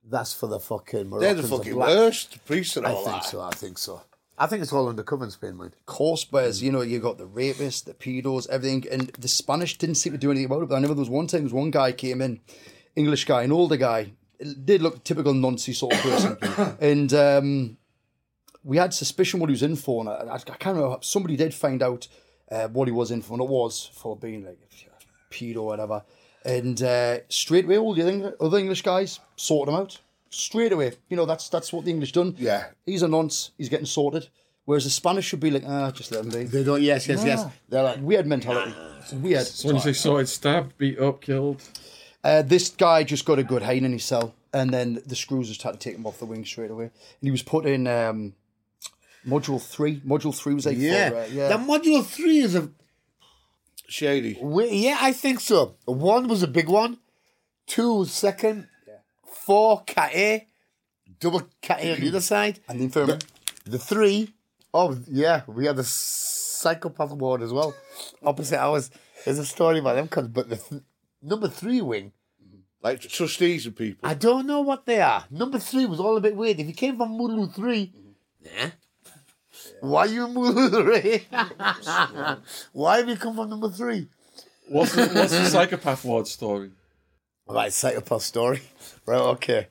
that's 0.09 0.33
for 0.33 0.47
the 0.47 0.61
fucking. 0.61 1.11
They're 1.11 1.35
the 1.35 1.41
and 1.41 1.49
fucking 1.49 1.75
blacks. 1.75 1.93
worst, 1.95 2.33
the 2.35 2.39
priests 2.41 2.77
and 2.77 2.87
I 2.87 2.93
all 2.93 3.05
think 3.05 3.23
that. 3.23 3.29
so. 3.31 3.41
I 3.41 3.51
think 3.51 3.79
so. 3.79 4.03
I 4.39 4.47
think 4.47 4.63
it's 4.63 4.73
all 4.73 4.89
undercover 4.89 5.25
in 5.25 5.31
Spain, 5.33 5.57
mind. 5.57 5.75
course, 5.87 6.27
whereas 6.31 6.63
you 6.63 6.71
know 6.71 6.83
you 6.83 7.01
got 7.01 7.19
the 7.19 7.27
rapists, 7.27 7.83
the 7.85 7.95
pedos, 7.95 8.49
everything, 8.49 8.85
and 8.93 9.09
the 9.19 9.29
Spanish 9.29 9.77
didn't 9.79 9.97
seem 9.97 10.13
to 10.13 10.19
do 10.19 10.31
anything 10.31 10.45
about 10.47 10.63
it. 10.63 10.69
But 10.69 10.75
I 10.75 10.79
remember 10.79 10.95
there 10.95 11.01
was 11.01 11.11
one 11.11 11.27
time, 11.27 11.41
there 11.41 11.45
was 11.45 11.53
one 11.55 11.71
guy 11.73 11.91
came 11.93 12.21
in, 12.23 12.41
English 12.95 13.25
guy, 13.25 13.43
an 13.43 13.51
older 13.51 13.77
guy, 13.79 14.13
did 14.65 14.83
look 14.83 15.05
typical 15.05 15.35
Nazi 15.35 15.73
sort 15.73 15.95
of 15.95 16.01
person, 16.01 16.77
and 16.81 17.13
um, 17.15 17.77
we 18.65 18.77
had 18.77 18.93
suspicion 18.93 19.41
what 19.41 19.49
he 19.49 19.53
was 19.55 19.63
in 19.63 19.77
for, 19.77 20.01
and 20.01 20.31
I, 20.31 20.35
I 20.35 20.39
can't 20.39 20.77
remember. 20.77 20.99
Somebody 21.01 21.37
did 21.37 21.55
find 21.55 21.83
out 21.83 22.09
uh, 22.51 22.69
what 22.69 22.89
he 22.89 22.93
was 22.93 23.11
in 23.11 23.23
for, 23.23 23.35
and 23.35 23.43
it 23.43 23.49
was 23.49 23.91
for 23.95 24.17
being 24.17 24.45
like 24.45 24.59
a 24.61 25.35
pedo 25.35 25.59
or 25.59 25.67
whatever. 25.67 26.03
And 26.45 26.81
uh, 26.83 27.19
straight 27.29 27.65
away, 27.65 27.79
all 27.79 27.95
the 27.95 28.03
other 28.03 28.13
Eng- 28.13 28.33
other 28.41 28.59
English 28.59 28.83
guys 28.83 29.19
sorted 29.37 29.75
him 29.75 29.81
out 29.81 29.99
straight 30.31 30.73
away. 30.73 30.93
You 31.09 31.17
know, 31.17 31.27
that's 31.27 31.49
that's 31.49 31.73
what 31.73 31.85
the 31.85 31.91
English 31.91 32.13
done. 32.13 32.35
Yeah. 32.39 32.67
he's 32.85 33.03
a 33.03 33.09
nonce. 33.09 33.51
He's 33.59 33.69
getting 33.69 33.87
sorted. 33.87 34.29
Whereas 34.65 34.83
the 34.85 34.91
Spanish 34.91 35.25
should 35.27 35.39
be 35.41 35.53
like, 35.53 35.63
ah, 35.67 35.93
just 35.93 36.11
let 36.11 36.25
him 36.25 36.31
be. 36.31 36.45
They 36.45 36.65
don't. 36.65 36.83
Yes, 36.83 37.07
yes, 37.07 37.25
yes. 37.25 37.43
Ah. 37.45 37.53
They're 37.69 37.83
like, 37.85 38.01
Weird 38.01 38.27
mentality. 38.27 38.75
It's 38.99 39.13
weird. 39.13 39.47
So 39.47 39.69
when 39.69 39.77
you 39.77 39.83
say 39.83 39.93
sorted, 39.93 40.29
stabbed, 40.29 40.77
beat 40.77 40.99
up, 40.99 41.21
killed. 41.21 41.63
Uh, 42.27 42.43
this 42.43 42.71
guy 42.71 43.05
just 43.05 43.25
got 43.25 43.39
a 43.39 43.45
good 43.45 43.63
hane 43.63 43.85
in 43.85 43.93
his 43.93 44.05
cell, 44.05 44.35
and 44.53 44.71
then 44.75 45.01
the 45.07 45.15
screws 45.15 45.49
just 45.49 45.63
had 45.63 45.73
to 45.73 45.79
take 45.79 45.95
him 45.95 46.07
off 46.07 46.19
the 46.19 46.25
wing 46.27 46.45
straight 46.45 46.71
away. 46.73 46.85
And 46.85 46.93
he 47.23 47.31
was 47.31 47.43
put 47.43 47.65
in 47.67 47.87
um, 47.87 48.35
module 49.27 49.63
three. 49.63 50.01
Module 50.01 50.35
three 50.37 50.55
was 50.55 50.67
like, 50.67 50.77
yeah. 50.79 51.11
uh, 51.15 51.27
yeah. 51.31 51.49
The 51.49 51.55
module 51.59 52.05
three 52.05 52.39
is 52.39 52.55
a. 52.57 52.69
Shady. 53.89 54.37
we- 54.43 54.71
Yeah, 54.71 54.99
I 55.01 55.13
think 55.13 55.39
so. 55.41 55.77
One 55.85 56.27
was 56.27 56.43
a 56.43 56.49
big 56.49 56.69
one. 56.69 56.99
Two 57.67 57.95
was 57.95 58.13
second. 58.13 58.67
Four 59.25 59.85
cat 59.85 60.11
A. 60.15 60.49
Double 61.21 61.43
cat 61.63 61.79
A 61.81 61.95
on 61.95 62.01
the 62.01 62.09
other 62.09 62.21
side. 62.21 62.59
and 62.69 62.81
the 62.81 62.85
infirmary. 62.85 63.19
The 63.65 63.79
three, 63.79 64.33
oh 64.75 64.97
yeah, 65.09 65.43
we 65.47 65.67
had 65.67 65.77
the 65.77 65.85
psychopath 65.85 67.13
ward 67.13 67.43
as 67.43 67.53
well. 67.53 67.75
Opposite 68.23 68.59
ours. 68.59 68.91
There's 69.25 69.39
a 69.39 69.47
story 69.47 69.79
about 69.79 69.95
them, 69.97 70.09
'cause- 70.09 70.29
but 70.29 70.49
the 70.49 70.57
th- 70.57 70.83
number 71.23 71.49
three 71.49 71.81
wing, 71.81 72.13
Like 72.87 73.01
trustees 73.01 73.67
and 73.67 73.75
people. 73.75 74.09
I 74.09 74.15
don't 74.15 74.47
know 74.47 74.61
what 74.61 74.87
they 74.87 75.01
are. 75.01 75.25
Number 75.29 75.59
three 75.59 75.87
was 75.87 75.99
all 75.99 76.17
a 76.17 76.21
bit 76.21 76.37
weird. 76.37 76.61
If 76.61 76.69
you 76.69 76.73
came 76.73 76.97
from 76.97 77.19
Mulu 77.19 77.53
three, 77.53 77.93
yeah. 78.41 78.71
Why 79.81 80.05
you 80.05 80.25
in 80.25 80.33
Mulu 80.33 80.71
three? 80.71 81.27
Why 82.73 82.99
have 82.99 83.09
you 83.09 83.17
come 83.17 83.35
from 83.35 83.51
number 83.51 83.71
three? 83.71 84.07
What's 84.69 84.95
the, 84.95 85.09
what's 85.09 85.33
the 85.33 85.47
psychopath 85.47 86.05
ward 86.05 86.29
story? 86.29 86.71
Right, 87.49 87.73
psychopath 87.73 88.23
story. 88.23 88.63
Right, 89.05 89.21
okay. 89.35 89.67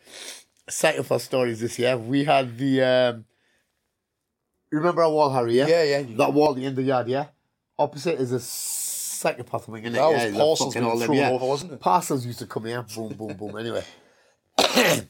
Psychopath 0.68 1.22
stories 1.22 1.62
this 1.62 1.80
year. 1.80 1.96
We 1.98 2.26
had 2.26 2.58
the 2.58 2.82
um 2.82 3.26
you 4.74 4.80
remember 4.80 5.04
our 5.04 5.10
wall, 5.10 5.30
Harry, 5.30 5.56
yeah? 5.56 5.68
Yeah, 5.68 5.84
yeah. 5.84 6.04
That 6.18 6.34
wall 6.34 6.50
at 6.50 6.58
the 6.58 6.66
end 6.66 6.74
of 6.78 6.84
the 6.84 6.90
yard, 6.90 7.08
yeah? 7.08 7.28
Opposite 7.80 8.20
is 8.20 8.34
a 8.34 8.42
psychopath 9.26 9.68
wing, 9.68 9.84
innit? 9.84 9.93
That 9.93 10.11
was 10.11 10.23
yeah, 10.23 10.38
parcels 10.38 10.73
being 10.73 10.85
all 10.85 10.97
them, 10.97 11.07
thrown 11.07 11.18
yeah. 11.18 11.30
over, 11.31 11.45
wasn't 11.45 11.73
it? 11.73 11.80
Parcels 11.80 12.26
used 12.26 12.39
to 12.39 12.45
come 12.45 12.65
here, 12.65 12.84
boom, 12.84 13.14
boom, 13.14 13.34
boom. 13.34 13.57
Anyway. 13.57 13.84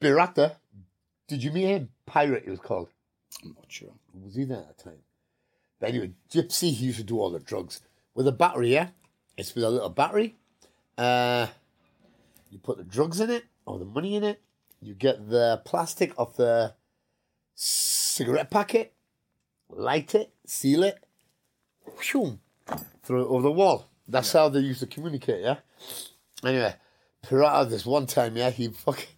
Pirata, 0.00 0.56
did 1.26 1.42
you 1.42 1.50
meet 1.52 1.66
him? 1.66 1.88
Pirate, 2.04 2.44
he 2.44 2.50
was 2.50 2.60
called. 2.60 2.88
I'm 3.42 3.54
not 3.54 3.64
sure. 3.68 3.92
Was 4.22 4.34
he 4.34 4.44
there 4.44 4.58
at 4.58 4.76
the 4.76 4.84
time? 4.84 4.98
But 5.80 5.88
anyway, 5.88 6.12
Gypsy, 6.30 6.72
he 6.72 6.86
used 6.86 6.98
to 6.98 7.04
do 7.04 7.18
all 7.18 7.30
the 7.30 7.40
drugs. 7.40 7.80
With 8.14 8.28
a 8.28 8.32
battery, 8.32 8.72
yeah? 8.72 8.88
It's 9.36 9.54
with 9.54 9.64
a 9.64 9.70
little 9.70 9.88
battery. 9.88 10.36
Uh, 10.96 11.46
you 12.50 12.58
put 12.58 12.76
the 12.76 12.84
drugs 12.84 13.20
in 13.20 13.30
it, 13.30 13.44
or 13.66 13.78
the 13.78 13.84
money 13.84 14.14
in 14.16 14.24
it. 14.24 14.40
You 14.80 14.94
get 14.94 15.30
the 15.30 15.62
plastic 15.64 16.12
of 16.18 16.36
the 16.36 16.74
cigarette 17.54 18.50
packet, 18.50 18.92
light 19.70 20.14
it, 20.14 20.32
seal 20.46 20.82
it, 20.82 21.03
whew, 22.00 22.38
throw 23.02 23.22
it 23.22 23.28
over 23.28 23.42
the 23.42 23.50
wall. 23.50 23.90
That's 24.06 24.32
how 24.32 24.48
they 24.48 24.60
used 24.60 24.80
to 24.80 24.86
communicate, 24.86 25.42
yeah? 25.42 25.56
Anyway, 26.44 26.74
Pirata, 27.24 27.68
this 27.68 27.86
one 27.86 28.06
time, 28.06 28.36
yeah, 28.36 28.50
he 28.50 28.68
fucking, 28.68 29.08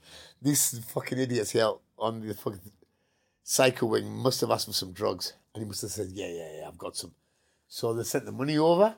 these 0.40 0.78
fucking 0.78 1.18
idiots 1.18 1.50
here 1.50 1.72
on 1.98 2.26
the 2.26 2.34
fucking 2.34 2.60
Psycho 3.42 3.86
Wing 3.86 4.10
must 4.10 4.40
have 4.40 4.50
asked 4.50 4.66
for 4.66 4.72
some 4.72 4.92
drugs. 4.92 5.34
And 5.54 5.62
he 5.62 5.66
must 5.66 5.82
have 5.82 5.90
said, 5.90 6.08
yeah, 6.12 6.28
yeah, 6.28 6.48
yeah, 6.58 6.68
I've 6.68 6.78
got 6.78 6.96
some. 6.96 7.14
So 7.68 7.94
they 7.94 8.02
sent 8.02 8.26
the 8.26 8.32
money 8.32 8.58
over, 8.58 8.96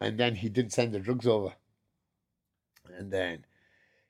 and 0.00 0.18
then 0.18 0.36
he 0.36 0.48
didn't 0.48 0.72
send 0.72 0.92
the 0.92 1.00
drugs 1.00 1.26
over. 1.26 1.52
And 2.96 3.12
then 3.12 3.44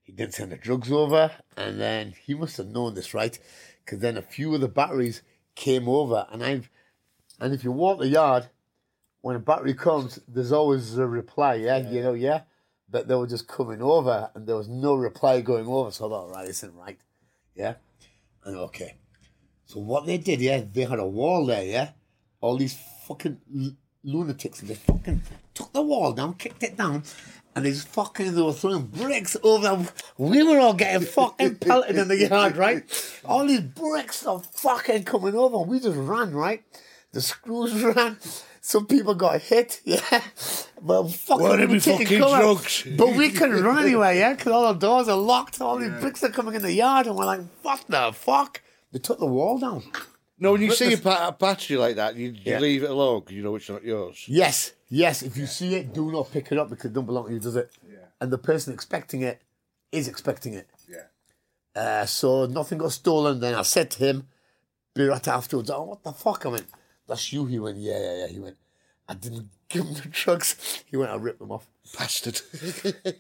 he 0.03 0.13
didn't 0.13 0.35
send 0.35 0.53
the 0.53 0.57
drugs 0.57 0.93
over, 0.93 1.31
and 1.57 1.81
then 1.81 2.15
he 2.25 2.35
must 2.35 2.57
have 2.59 2.69
known 2.69 2.95
this, 2.95 3.15
right? 3.15 3.39
Because 3.85 4.01
then 4.01 4.17
a 4.17 4.23
few 4.23 4.55
of 4.55 4.61
the 4.61 4.69
batteries 4.69 5.23
came 5.55 5.89
over, 5.89 6.27
and 6.31 6.43
I've, 6.43 6.71
and 7.41 7.53
if 7.53 7.65
you 7.65 7.73
walk 7.73 7.99
the 7.99 8.09
yard, 8.09 8.49
when 9.21 9.37
a 9.37 9.41
battery 9.41 9.75
comes, 9.75 10.19
there's 10.29 10.53
always 10.53 10.99
a 10.99 11.07
reply, 11.07 11.55
yeah, 11.55 11.79
you 11.79 12.03
know, 12.03 12.15
yeah. 12.15 12.43
But 12.91 13.09
they 13.09 13.15
were 13.15 13.27
just 13.27 13.49
coming 13.49 13.81
over, 13.81 14.31
and 14.35 14.47
there 14.47 14.57
was 14.57 14.69
no 14.69 14.95
reply 14.95 15.41
going 15.41 15.67
over. 15.67 15.91
So 15.91 16.07
I 16.07 16.09
thought, 16.11 16.31
right, 16.31 16.47
this 16.47 16.63
isn't 16.63 16.77
right, 16.77 16.99
yeah. 17.55 17.75
And 18.45 18.57
okay, 18.57 18.97
so 19.67 19.81
what 19.81 20.07
they 20.07 20.19
did, 20.19 20.41
yeah, 20.41 20.63
they 20.71 20.85
had 20.85 20.99
a 20.99 21.07
wall 21.07 21.47
there, 21.47 21.65
yeah. 21.65 21.91
All 22.41 22.57
these 22.59 22.79
fucking 23.09 23.41
l- 23.59 23.77
lunatics, 24.05 24.61
they 24.61 24.75
fucking 24.75 25.23
took 25.55 25.73
the 25.73 25.83
wall 25.83 26.13
down, 26.13 26.35
kicked 26.35 26.63
it 26.63 26.77
down, 26.77 27.03
and 27.57 27.65
they 27.65 27.71
just 27.71 27.89
fucking 27.89 28.35
they 28.35 28.43
were 28.43 28.53
throwing 28.53 28.87
bricks 28.87 29.37
over. 29.43 29.87
We 30.19 30.43
were 30.43 30.59
all 30.59 30.75
getting 30.75 31.07
fucking 31.07 31.57
pelted 31.61 31.97
in 31.97 32.09
the 32.09 32.29
yard, 32.29 32.57
right? 32.57 32.85
All 33.25 33.47
these 33.47 33.61
bricks 33.61 34.27
are 34.27 34.41
fucking 34.41 35.05
coming 35.05 35.35
over. 35.35 35.59
We 35.59 35.81
just 35.81 35.97
ran, 35.97 36.35
right? 36.35 36.63
The 37.15 37.21
screws 37.23 37.83
ran. 37.97 38.19
Some 38.61 38.87
people 38.87 39.15
got 39.15 39.41
hit, 39.43 39.81
yeah. 39.85 40.01
But 40.81 41.09
fucking, 41.09 41.69
we 41.71 41.81
taking 41.81 42.07
fucking 42.07 42.19
cover. 42.19 42.43
drugs? 42.43 42.87
But 42.97 43.15
we 43.15 43.31
couldn't 43.31 43.63
run 43.63 43.85
anyway, 43.85 44.19
yeah, 44.19 44.33
because 44.35 44.53
all 44.53 44.73
the 44.73 44.79
doors 44.79 45.09
are 45.09 45.17
locked. 45.17 45.61
All 45.61 45.79
these 45.79 45.91
bricks 46.01 46.23
are 46.25 46.31
coming 46.31 46.55
in 46.55 46.63
the 46.63 46.73
yard, 46.73 47.07
and 47.07 47.15
we're 47.17 47.27
like, 47.27 47.41
"What 47.63 47.85
the 47.89 48.13
fuck?" 48.13 48.63
They 48.93 48.99
took 49.01 49.19
the 49.19 49.27
wall 49.27 49.59
down. 49.59 49.83
No, 50.39 50.53
when 50.53 50.63
you 50.63 50.73
see 50.73 50.93
a, 50.95 50.99
pa- 50.99 51.29
a 51.29 51.33
battery 51.33 51.77
like 51.77 51.97
that, 51.97 52.17
you, 52.17 52.31
you 52.31 52.41
Yeah. 52.53 52.59
leave 52.59 52.83
it 52.85 52.91
alone 52.91 53.21
because 53.21 53.37
you 53.37 53.43
know 53.43 53.55
it's 53.57 53.69
not 53.69 53.85
yours. 53.85 54.25
Yes, 54.27 54.73
yes. 54.89 55.23
If 55.23 55.37
you 55.37 55.47
see 55.47 55.75
it, 55.75 55.93
do 55.95 56.11
not 56.11 56.33
pick 56.33 56.51
it 56.51 56.59
up 56.59 56.71
because 56.71 56.87
it 56.87 56.93
don't 56.95 57.07
belong 57.07 57.27
to 57.29 57.33
you, 57.35 57.41
does 57.41 57.57
it? 57.57 57.71
Yeah. 57.89 57.99
And 58.21 58.33
the 58.33 58.39
person 58.39 58.73
expecting 58.75 59.23
it 59.23 59.41
is 59.93 60.09
expecting 60.09 60.55
it. 60.55 60.69
Yeah. 60.89 61.81
Uh, 61.81 62.07
so 62.07 62.47
nothing 62.47 62.79
got 62.79 62.93
stolen. 62.93 63.41
Then 63.41 63.55
I 63.55 63.63
said 63.63 63.91
to 63.93 63.99
him, 64.07 64.27
be 64.95 65.05
right 65.05 65.27
afterwards, 65.29 65.71
oh, 65.71 65.83
what 65.83 66.03
the 66.03 66.13
fuck? 66.13 66.47
I 66.47 66.49
went, 66.49 66.67
that's 67.09 67.33
you. 67.33 67.47
He 67.47 67.59
went, 67.59 67.79
yeah, 67.79 67.99
yeah, 67.99 68.17
yeah. 68.21 68.27
He 68.29 68.39
went, 68.41 68.57
I 69.09 69.15
didn't 69.15 69.51
give 69.69 69.85
him 69.87 69.95
the 69.95 70.09
drugs. 70.11 70.83
He 70.87 70.97
went, 70.97 71.11
I 71.11 71.17
ripped 71.17 71.39
them 71.41 71.53
off. 71.53 71.67
Bastard. 71.99 72.41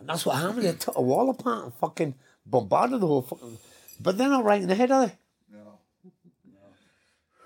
And 0.00 0.10
that's 0.10 0.26
what 0.26 0.36
happened. 0.36 0.64
They 0.64 0.72
took 0.72 0.98
a 0.98 1.00
wall 1.00 1.30
apart 1.30 1.64
and 1.64 1.74
fucking 1.76 2.14
bombarded 2.44 3.00
the 3.00 3.06
whole 3.06 3.22
fucking. 3.22 3.56
But 3.98 4.18
they're 4.18 4.28
not 4.28 4.44
right 4.44 4.60
in 4.60 4.68
the 4.68 4.74
head, 4.74 4.90
are 4.90 5.06
they? 5.06 5.12
No. 5.50 5.78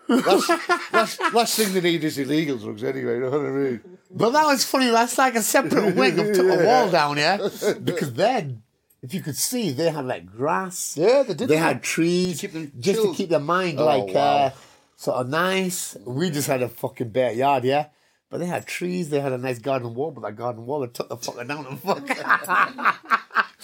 no. 0.08 0.16
last, 0.16 0.92
last, 0.92 1.34
last 1.34 1.56
thing 1.56 1.72
they 1.72 1.80
need 1.80 2.02
is 2.02 2.18
illegal 2.18 2.58
drugs 2.58 2.82
anyway, 2.82 3.14
you 3.14 3.20
know 3.20 3.30
what 3.30 3.40
I 3.40 3.50
mean? 3.50 3.80
But 4.10 4.30
that 4.30 4.44
was 4.46 4.64
funny. 4.64 4.90
That's 4.90 5.16
like 5.18 5.36
a 5.36 5.42
separate 5.42 5.94
wing. 5.94 6.18
I 6.18 6.32
took 6.32 6.60
a 6.60 6.64
wall 6.64 6.90
down, 6.98 7.18
yeah? 7.18 7.36
Because 7.84 8.12
then, 8.14 8.62
if 9.02 9.14
you 9.14 9.20
could 9.20 9.36
see, 9.36 9.70
they 9.70 9.90
had 9.90 10.06
like 10.06 10.26
grass. 10.26 10.96
Yeah, 10.96 11.22
they 11.22 11.34
did 11.34 11.48
They 11.48 11.58
had 11.58 11.80
trees 11.82 12.40
keep 12.40 12.52
them 12.54 12.72
just 12.80 13.02
to 13.02 13.14
keep 13.14 13.28
their 13.28 13.38
mind 13.38 13.78
Oh, 13.78 13.84
like 13.84 14.12
wow. 14.12 14.36
uh, 14.46 14.50
sort 14.98 15.16
of 15.18 15.28
nice. 15.28 15.96
We 16.04 16.28
just 16.30 16.48
had 16.48 16.60
a 16.62 16.68
fucking 16.68 17.10
bare 17.10 17.32
yard, 17.32 17.62
yeah? 17.64 17.86
But 18.30 18.38
they 18.40 18.46
had 18.46 18.66
trees, 18.66 19.08
they 19.08 19.20
had 19.20 19.32
a 19.32 19.38
nice 19.38 19.58
garden 19.58 19.94
wall, 19.94 20.10
but 20.10 20.20
that 20.22 20.36
garden 20.36 20.66
wall, 20.66 20.80
they 20.80 20.88
took 20.88 21.08
the 21.08 21.16
fucker 21.16 21.46
down 21.48 21.64
and 21.66 21.80
fuck. 21.80 22.06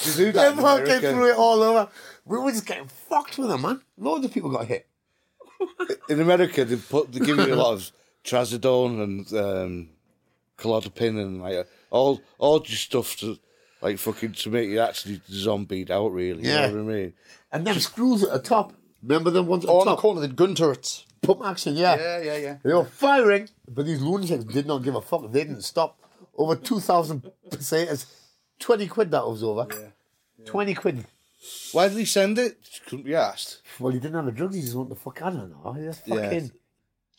They 0.06 0.32
fucking 0.32 1.00
threw 1.00 1.30
it 1.30 1.36
all 1.36 1.62
over. 1.62 1.88
We 2.24 2.38
were 2.38 2.50
just 2.50 2.66
getting 2.66 2.88
fucked 2.88 3.38
with 3.38 3.48
them, 3.48 3.62
man. 3.62 3.80
Loads 3.96 4.24
of 4.24 4.32
people 4.34 4.50
got 4.50 4.66
hit. 4.66 4.86
In 6.08 6.20
America, 6.20 6.64
they 6.64 6.76
put 6.76 7.12
they 7.12 7.20
give 7.20 7.38
you 7.38 7.54
a 7.54 7.56
lot 7.56 7.74
of 7.74 7.90
trazodone 8.24 9.02
and 9.02 9.32
um, 9.32 9.88
clozapine 10.58 11.20
and 11.22 11.40
like 11.40 11.66
all 11.90 12.20
all 12.38 12.58
just 12.60 12.82
stuff 12.82 13.16
to 13.18 13.38
like 13.80 13.98
fucking 13.98 14.32
to 14.32 14.50
make 14.50 14.68
you 14.68 14.80
actually 14.80 15.20
zombied 15.30 15.90
out. 15.90 16.12
Really, 16.12 16.42
Yeah. 16.42 16.66
you 16.66 16.76
know 16.76 16.84
what 16.84 16.92
I 16.92 16.94
mean? 16.96 17.12
And 17.52 17.66
them 17.66 17.78
screws 17.80 18.24
at 18.24 18.32
the 18.32 18.38
top. 18.40 18.74
Remember 19.02 19.30
them 19.30 19.46
ones 19.46 19.64
at 19.64 19.70
Oh, 19.70 19.74
the 19.74 19.80
on 19.80 19.86
the 19.86 19.92
top? 19.92 20.00
corner, 20.00 20.20
the 20.22 20.28
gun 20.28 20.54
turrets. 20.54 21.06
Pump 21.26 21.42
action, 21.44 21.76
yeah. 21.76 21.96
Yeah, 21.96 22.18
yeah, 22.22 22.36
yeah. 22.36 22.56
They 22.62 22.72
were 22.74 22.84
firing, 22.84 23.48
but 23.68 23.86
these 23.86 24.00
lunatics 24.00 24.44
did 24.44 24.66
not 24.66 24.78
give 24.82 24.94
a 24.94 25.00
fuck. 25.00 25.30
They 25.32 25.44
didn't 25.44 25.62
stop. 25.62 25.98
Over 26.36 26.56
2,000 26.56 27.30
pesetas. 27.50 28.06
20 28.58 28.86
quid 28.88 29.10
that 29.12 29.26
was 29.26 29.42
over. 29.42 29.66
Yeah. 29.70 30.44
20 30.46 30.74
quid. 30.74 31.06
Why 31.72 31.88
did 31.88 31.98
he 31.98 32.04
send 32.04 32.38
it? 32.38 32.58
Couldn't 32.86 33.04
be 33.04 33.14
asked. 33.14 33.60
Well, 33.78 33.92
he 33.92 33.98
didn't 34.00 34.14
have 34.16 34.24
the 34.26 34.32
drugs. 34.32 34.54
He 34.56 34.62
just 34.62 34.74
wanted 34.74 34.90
the 34.90 34.96
fuck 35.00 35.20
out 35.22 35.34
of 35.34 35.50
know. 35.50 35.72
He's 35.72 35.86
a 35.86 35.94
Yeah. 36.06 36.14
fucking 36.22 36.50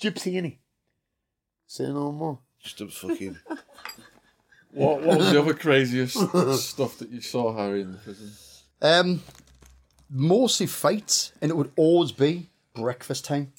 gypsy, 0.01 0.33
innit? 0.33 0.57
Say 1.67 1.85
no 1.85 2.11
more. 2.11 2.39
Just 2.61 2.81
a 2.81 2.87
fucking. 2.87 3.37
What, 4.71 5.03
what 5.03 5.19
was 5.19 5.31
the 5.31 5.39
other 5.39 5.53
craziest 5.53 6.17
stuff 6.59 6.97
that 6.97 7.09
you 7.09 7.21
saw, 7.21 7.55
Harry, 7.55 7.79
in 7.79 7.93
the 7.93 7.97
prison? 7.97 8.31
Um, 8.81 9.23
mostly 10.09 10.67
fights, 10.67 11.31
and 11.41 11.49
it 11.49 11.53
would 11.55 11.71
always 11.77 12.11
be 12.11 12.49
breakfast 12.73 13.23
time. 13.23 13.53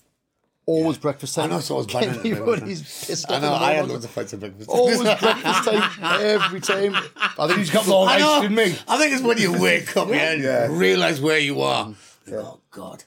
Always 0.66 0.98
breakfast 0.98 1.36
time. 1.36 1.44
I 1.44 1.54
know, 1.54 1.60
so 1.60 1.76
I 1.76 1.78
was 1.78 1.86
banging. 1.92 2.10
Everybody's 2.32 2.82
pissed 2.82 3.26
off. 3.30 3.36
I 3.36 3.40
know, 3.40 3.54
I 3.54 3.72
had 3.74 3.88
loads 3.88 4.04
of 4.04 4.10
fights 4.10 4.34
at 4.34 4.40
breakfast. 4.40 4.68
Always 4.68 5.00
breakfast 5.20 5.64
time, 5.64 5.92
every 6.20 6.60
time. 6.60 6.94
I 7.38 7.46
think 7.46 7.58
he's 7.60 7.70
got 7.70 7.86
more 7.86 8.08
ice 8.08 8.42
than 8.42 8.54
me. 8.54 8.76
I 8.88 8.98
think 8.98 9.12
it's 9.12 9.22
when 9.22 9.38
you 9.38 9.60
wake 9.60 9.96
up 9.96 10.08
yeah, 10.08 10.32
and 10.32 10.42
Yeah. 10.42 10.66
realise 10.70 11.20
where 11.20 11.38
you 11.38 11.60
are. 11.60 11.94
Oh 12.32 12.58
God. 12.72 13.04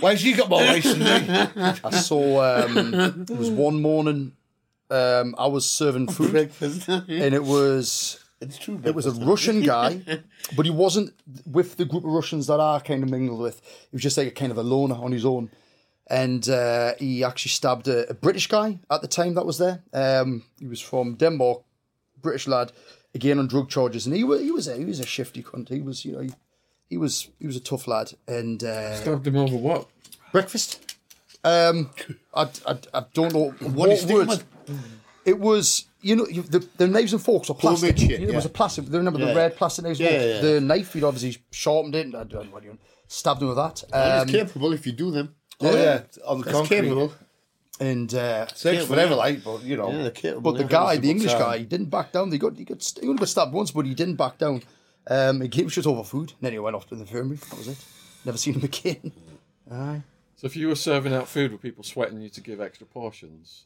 Why's 0.00 0.24
you 0.24 0.36
got 0.36 0.48
more 0.48 0.60
race 0.62 0.84
than 0.84 0.98
me? 1.00 1.50
I 1.84 1.90
saw 1.90 2.64
um, 2.64 2.94
it 3.28 3.36
was 3.36 3.50
one 3.50 3.80
morning 3.80 4.32
um, 4.90 5.34
I 5.38 5.46
was 5.46 5.68
serving 5.68 6.08
food 6.08 6.30
Breakfast. 6.32 6.88
and 6.88 7.34
it 7.34 7.44
was 7.44 8.18
it's 8.40 8.58
true. 8.58 8.80
it 8.84 8.94
was 8.94 9.06
a 9.06 9.12
Russian 9.12 9.60
guy, 9.62 10.00
but 10.56 10.66
he 10.66 10.70
wasn't 10.72 11.14
with 11.46 11.76
the 11.76 11.84
group 11.84 12.04
of 12.04 12.10
Russians 12.10 12.46
that 12.48 12.58
I 12.60 12.80
kind 12.80 13.02
of 13.02 13.10
mingled 13.10 13.40
with. 13.40 13.60
He 13.90 13.94
was 13.96 14.02
just 14.02 14.16
like 14.18 14.26
a 14.28 14.32
kind 14.32 14.50
of 14.50 14.58
a 14.58 14.62
loner 14.62 14.96
on 14.96 15.12
his 15.12 15.24
own. 15.24 15.50
And 16.08 16.48
uh, 16.48 16.94
he 16.98 17.24
actually 17.24 17.50
stabbed 17.50 17.88
a, 17.88 18.08
a 18.10 18.14
British 18.14 18.46
guy 18.48 18.78
at 18.90 19.00
the 19.02 19.08
time 19.08 19.34
that 19.34 19.46
was 19.46 19.58
there. 19.58 19.82
Um, 19.92 20.42
he 20.58 20.66
was 20.66 20.80
from 20.80 21.14
Denmark, 21.14 21.62
British 22.20 22.46
lad, 22.46 22.72
again 23.14 23.38
on 23.38 23.46
drug 23.46 23.68
charges, 23.70 24.06
and 24.06 24.14
he 24.14 24.24
was 24.24 24.40
he 24.40 24.50
was 24.50 24.68
a, 24.68 24.76
he 24.76 24.84
was 24.84 25.00
a 25.00 25.06
shifty 25.06 25.42
cunt. 25.42 25.68
He 25.68 25.80
was 25.80 26.04
you 26.04 26.12
know 26.12 26.20
he, 26.20 26.30
he 26.90 26.96
was 26.96 27.28
he 27.38 27.46
was 27.46 27.56
a 27.56 27.60
tough 27.60 27.86
lad. 27.86 28.12
And 28.26 28.62
uh, 28.64 28.96
Stabbed 28.96 29.26
him 29.26 29.36
over 29.36 29.56
what? 29.56 29.88
breakfast. 30.32 30.96
Um, 31.44 31.90
I, 32.34 32.48
I, 32.66 32.78
I 32.94 33.04
don't 33.14 33.32
know 33.32 33.50
what, 33.60 33.62
What 33.90 34.04
words. 34.04 34.44
It 35.24 35.38
was, 35.38 35.84
you 36.00 36.16
know, 36.16 36.26
you, 36.26 36.42
the, 36.42 36.66
the 36.78 36.88
knives 36.88 37.12
and 37.12 37.22
forks 37.22 37.48
are 37.48 37.54
plastic. 37.54 37.96
Shit, 37.96 38.20
You 38.20 38.26
know, 38.26 38.32
It 38.32 38.36
was 38.36 38.44
a 38.44 38.48
plastic. 38.48 38.86
Remember 38.88 39.20
the 39.24 39.34
red 39.34 39.56
plastic 39.56 39.84
knives? 39.84 40.00
Yeah, 40.00 40.10
yeah, 40.10 40.24
yeah. 40.24 40.40
The 40.40 40.60
knife, 40.60 40.92
he'd 40.94 41.04
obviously 41.04 41.40
sharpened 41.52 41.94
it. 41.94 42.06
and 42.06 42.16
I 42.16 42.24
don't 42.24 42.46
know 42.46 42.52
what 42.54 42.64
you 42.64 42.76
stabbed 43.06 43.40
him 43.42 43.48
with 43.48 43.56
that. 43.56 43.84
Um, 43.92 44.26
capable 44.26 44.72
if 44.72 44.84
you 44.86 44.92
do 44.92 45.10
them. 45.12 45.34
Oh 45.62 45.76
yeah, 45.76 46.02
on 46.26 46.40
the 46.40 46.44
It's 46.48 46.52
concrete. 46.52 46.76
capable. 46.82 47.12
and 47.80 48.14
uh, 48.14 48.46
Takes 48.46 48.86
forever, 48.86 49.14
like, 49.14 49.42
but 49.44 49.62
you 49.62 49.76
know. 49.76 49.90
Yeah, 49.90 50.02
they're 50.02 50.10
capable. 50.10 50.52
but 50.52 50.58
the 50.58 50.64
yeah. 50.64 50.68
guy, 50.68 50.96
the 50.98 51.10
English 51.10 51.32
time. 51.32 51.40
guy, 51.40 51.58
he 51.58 51.64
didn't 51.64 51.90
back 51.90 52.12
down. 52.12 52.30
He 52.30 52.38
got 52.38 52.56
he 52.56 52.64
got 52.64 52.82
he 53.00 53.06
only 53.08 53.18
got 53.18 53.28
stabbed 53.28 53.52
once, 53.52 53.70
but 53.70 53.86
he 53.86 53.94
didn't 53.94 54.16
back 54.16 54.38
down. 54.38 54.62
Um, 55.06 55.40
he 55.40 55.48
came 55.48 55.68
shit 55.68 55.86
over 55.86 56.04
food, 56.04 56.30
and 56.30 56.38
then 56.40 56.52
he 56.52 56.58
went 56.58 56.76
off 56.76 56.86
to 56.88 56.94
the 56.94 57.00
infirmary. 57.02 57.36
That 57.36 57.58
was 57.58 57.68
it. 57.68 57.78
Never 58.24 58.38
seen 58.38 58.54
him 58.54 58.64
again. 58.72 59.12
Aye. 59.70 60.02
So 60.36 60.46
if 60.46 60.56
you 60.56 60.68
were 60.68 60.74
serving 60.76 61.12
out 61.14 61.28
food, 61.28 61.52
were 61.52 61.58
people 61.58 61.82
sweating 61.84 62.20
you 62.20 62.28
to 62.30 62.40
give 62.40 62.60
extra 62.60 62.86
portions? 62.86 63.64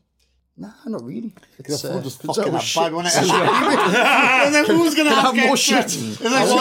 Nah, 0.59 0.70
not 0.86 1.02
really. 1.05 1.32
The 1.59 1.64
It's, 1.64 1.82
food 1.82 1.90
uh, 1.90 1.94
was 1.98 2.06
it's 2.06 2.16
fucking 2.16 2.44
always 2.44 2.62
that 2.62 2.62
shit. 2.64 2.82
bad, 2.82 2.93
wasn't 2.94 3.24
it? 3.24 3.31
And 4.47 4.55
then 4.55 4.64
who's 4.66 4.94
gonna 4.94 5.10
have 5.14 5.24
have 5.24 5.36
more 5.36 5.52
extra? 5.52 5.82
shit? 5.89 5.97
And 6.24 6.32
then 6.32 6.47
so- 6.48 6.56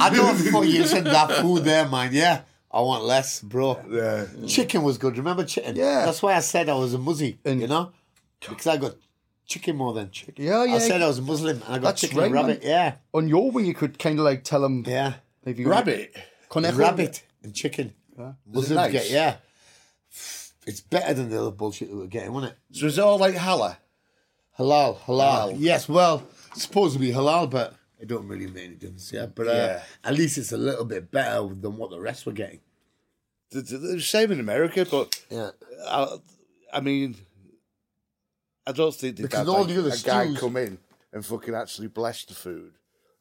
I 0.00 0.10
don't 0.12 0.36
fuck 0.36 0.64
you 0.64 0.84
said 0.84 1.04
that 1.04 1.30
food 1.40 1.62
there, 1.62 1.88
man. 1.88 2.10
Yeah, 2.12 2.40
I 2.72 2.80
want 2.82 3.04
less, 3.04 3.40
bro. 3.40 3.80
Yeah. 3.90 4.26
Chicken 4.46 4.82
was 4.82 4.96
good. 4.98 5.18
Remember 5.18 5.44
chicken? 5.44 5.74
Yeah. 5.76 6.04
That's 6.06 6.22
why 6.22 6.34
I 6.34 6.40
said 6.40 6.68
I 6.68 6.74
was 6.74 6.94
a 6.94 6.98
muzzy. 6.98 7.38
And- 7.44 7.60
you 7.60 7.66
know, 7.66 7.92
because 8.40 8.66
I 8.66 8.76
got 8.76 8.94
chicken 9.46 9.76
more 9.76 9.92
than 9.92 10.10
chicken. 10.10 10.44
Yeah, 10.44 10.64
yeah. 10.64 10.74
I 10.76 10.78
said 10.78 11.02
I 11.02 11.08
was 11.08 11.20
Muslim 11.20 11.56
and 11.56 11.64
I 11.64 11.78
got 11.78 11.82
That's 11.82 12.02
chicken 12.02 12.18
right, 12.18 12.26
and 12.26 12.34
rabbit. 12.34 12.62
man. 12.64 12.94
on 13.12 13.28
your 13.28 13.50
wing, 13.50 13.66
you 13.66 13.74
could 13.74 13.98
kind 13.98 14.18
of 14.18 14.24
like 14.24 14.44
tell 14.44 14.60
them. 14.60 14.84
Yeah, 14.86 15.14
if 15.44 15.58
you. 15.58 15.68
Rabbit. 15.68 16.14
And 16.54 16.76
rabbit 16.76 17.22
and 17.42 17.54
chicken. 17.54 17.92
Muslims 18.46 18.70
nice? 18.70 18.92
get 18.92 19.10
yeah. 19.10 19.36
It's 20.66 20.80
better 20.80 21.14
than 21.14 21.30
the 21.30 21.40
other 21.40 21.50
bullshit 21.50 21.90
that 21.90 21.96
we're 21.96 22.06
getting, 22.06 22.32
wasn't 22.32 22.52
it? 22.52 22.78
So 22.78 22.86
is 22.86 22.98
it 22.98 23.02
all 23.02 23.18
like 23.18 23.34
halal? 23.34 23.76
Halal, 24.58 24.98
halal. 24.98 25.52
Halal. 25.52 25.54
Yes, 25.58 25.88
well, 25.88 26.22
it's 26.52 26.62
supposed 26.62 26.92
to 26.94 27.00
be 27.00 27.12
halal, 27.12 27.48
but 27.50 27.74
it 28.00 28.08
don't 28.08 28.26
really 28.26 28.46
make 28.46 28.64
any 28.64 28.74
difference. 28.76 29.12
Yeah, 29.12 29.26
but 29.26 29.46
uh, 29.48 29.52
Yeah. 29.52 29.82
at 30.04 30.14
least 30.14 30.38
it's 30.38 30.52
a 30.52 30.56
little 30.56 30.84
bit 30.84 31.10
better 31.10 31.40
than 31.54 31.76
what 31.76 31.90
the 31.90 32.00
rest 32.00 32.26
were 32.26 32.32
getting. 32.32 32.60
The, 33.50 33.60
the, 33.62 33.78
the 33.78 34.00
same 34.00 34.32
in 34.32 34.40
America, 34.40 34.86
but 34.90 35.20
Yeah, 35.30 35.50
I, 35.86 36.16
I 36.72 36.80
mean, 36.80 37.16
I 38.66 38.72
don't 38.72 38.94
think 38.94 39.16
they 39.16 39.22
Because 39.24 39.48
all 39.48 39.60
like, 39.64 39.68
the 39.74 39.78
other 39.80 39.88
a 39.88 39.98
guy 39.98 40.24
stews- 40.26 40.38
come 40.40 40.56
in 40.56 40.78
and 41.12 41.24
fucking 41.26 41.54
actually 41.54 41.88
bless 41.88 42.24
the 42.24 42.34
food. 42.34 42.72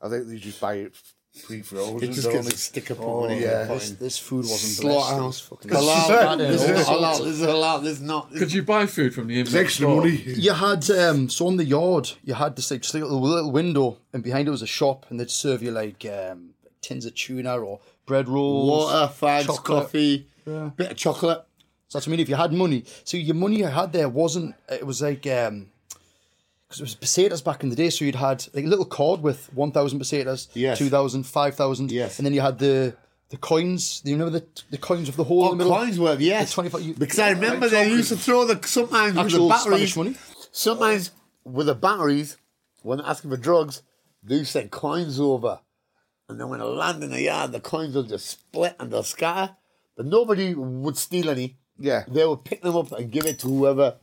I 0.02 0.08
think 0.10 0.28
they 0.28 0.38
just 0.38 0.62
buy 0.62 0.76
it 0.76 0.96
pre-frozen. 1.46 2.04
it 2.10 2.14
just 2.14 2.24
don't 2.24 2.34
gets 2.34 2.48
they? 2.48 2.54
a 2.54 2.58
sticker 2.58 2.96
Oh, 3.00 3.26
on 3.26 3.32
yeah. 3.38 3.66
this, 3.66 3.92
this 3.92 4.18
food 4.18 4.46
wasn't 4.46 4.74
Slaughterhouse. 4.74 5.40
Fucking 5.42 5.72
Halal. 5.72 6.38
This 6.38 6.62
is 6.64 6.70
Fucking 6.70 7.04
halal. 7.04 7.18
This 7.24 7.40
is 7.40 7.48
halal. 7.48 7.84
This 7.84 7.92
is 7.94 8.02
not. 8.02 8.32
Could 8.34 8.54
you 8.54 8.64
buy 8.64 8.86
food 8.86 9.14
from 9.14 9.28
the 9.28 9.40
It's 9.40 9.54
in 9.54 9.60
extra 9.60 9.88
money. 9.88 10.12
You 10.12 10.54
had 10.54 10.90
um, 10.92 11.30
so 11.30 11.48
in 11.50 11.58
the 11.58 11.66
yard, 11.66 12.12
you 12.24 12.34
had 12.34 12.56
this 12.56 12.72
like 12.72 12.82
just 12.82 12.94
like 12.94 13.04
a 13.04 13.06
little, 13.06 13.22
little 13.22 13.52
window, 13.52 13.98
and 14.14 14.24
behind 14.24 14.48
it 14.48 14.52
was 14.52 14.62
a 14.62 14.68
shop, 14.68 15.06
and 15.10 15.20
they'd 15.20 15.30
serve 15.32 15.62
you 15.64 15.72
like 15.72 16.06
um, 16.06 16.52
tins 16.82 17.06
of 17.06 17.16
tuna 17.16 17.58
or 17.58 17.80
bread 18.06 18.28
rolls, 18.28 18.92
Water, 18.92 19.14
fags, 19.14 19.46
chocolate. 19.46 19.64
coffee, 19.66 20.28
bit 20.46 20.92
of 20.92 20.98
chocolate. 20.98 21.44
So 21.90 21.98
that's 21.98 22.06
what 22.08 22.12
I 22.12 22.18
mean. 22.18 22.20
If 22.22 22.30
you 22.30 22.36
had 22.36 22.54
money, 22.54 22.84
so 23.04 23.18
your 23.18 23.36
money 23.36 23.58
you 23.58 23.66
had 23.68 23.94
there 23.94 24.10
wasn't. 24.10 24.56
It 24.70 24.86
was 24.86 25.02
like 25.02 25.26
um, 25.28 25.68
because 26.70 26.82
it 26.82 26.84
was 26.84 26.96
pesetas 26.96 27.42
back 27.44 27.64
in 27.64 27.70
the 27.70 27.76
day. 27.76 27.90
So 27.90 28.06
you'd 28.06 28.16
had 28.16 28.46
like 28.54 28.64
a 28.66 28.68
little 28.68 28.86
card 28.86 29.22
with 29.22 29.52
one 29.54 29.72
thousand 29.72 30.00
pesetas, 30.00 30.48
Yes. 30.54 30.78
2,000, 30.78 31.24
5,000. 31.24 31.92
Yes. 31.92 32.20
and 32.20 32.26
then 32.26 32.34
you 32.34 32.42
had 32.42 32.60
the 32.60 32.96
the 33.30 33.38
coins. 33.38 34.02
Do 34.02 34.12
you 34.12 34.18
remember 34.18 34.40
the 34.40 34.46
the 34.72 34.78
coins 34.78 35.10
of 35.10 35.16
the 35.16 35.24
hole 35.24 35.46
Oh, 35.46 35.52
in 35.52 35.58
the 35.58 35.66
oh, 35.66 35.68
middle? 35.70 35.84
coins 35.84 36.00
worth, 36.00 36.20
yes. 36.22 36.50
The 36.50 36.54
25 36.56 36.82
you- 36.82 36.94
because 36.94 37.20
I 37.20 37.32
remember 37.32 37.66
like 37.66 37.72
they 37.72 37.90
used 37.90 38.10
to 38.10 38.18
throw 38.18 38.46
the 38.46 38.60
sometimes 38.68 39.16
with 39.16 39.32
the 39.32 39.48
batteries. 39.48 39.92
Spanish 39.94 39.96
money. 39.98 40.16
Sometimes 40.52 41.12
with 41.44 41.68
the 41.68 41.76
batteries, 41.76 42.38
when 42.84 43.00
they're 43.00 43.08
asking 43.08 43.32
for 43.32 43.38
drugs, 43.38 43.82
they 44.24 44.36
used 44.36 44.52
to 44.54 44.60
send 44.60 44.72
coins 44.72 45.20
over. 45.20 45.60
And 46.28 46.40
then 46.40 46.50
when 46.50 46.60
they 46.60 46.66
land 46.66 47.04
in 47.04 47.10
the 47.10 47.22
yard, 47.24 47.52
the 47.52 47.60
coins 47.60 47.96
will 47.96 48.04
just 48.04 48.28
split 48.28 48.76
and 48.80 48.92
they'll 48.92 49.02
scatter. 49.04 49.56
But 49.98 50.06
nobody 50.06 50.54
would 50.54 50.96
steal 50.98 51.30
any. 51.30 51.58
Yeah. 51.80 52.04
They 52.08 52.26
would 52.26 52.44
pick 52.44 52.62
them 52.62 52.76
up 52.76 52.92
and 52.92 53.12
give 53.12 53.26
it 53.26 53.40
to 53.40 53.48
whoever 53.48 53.96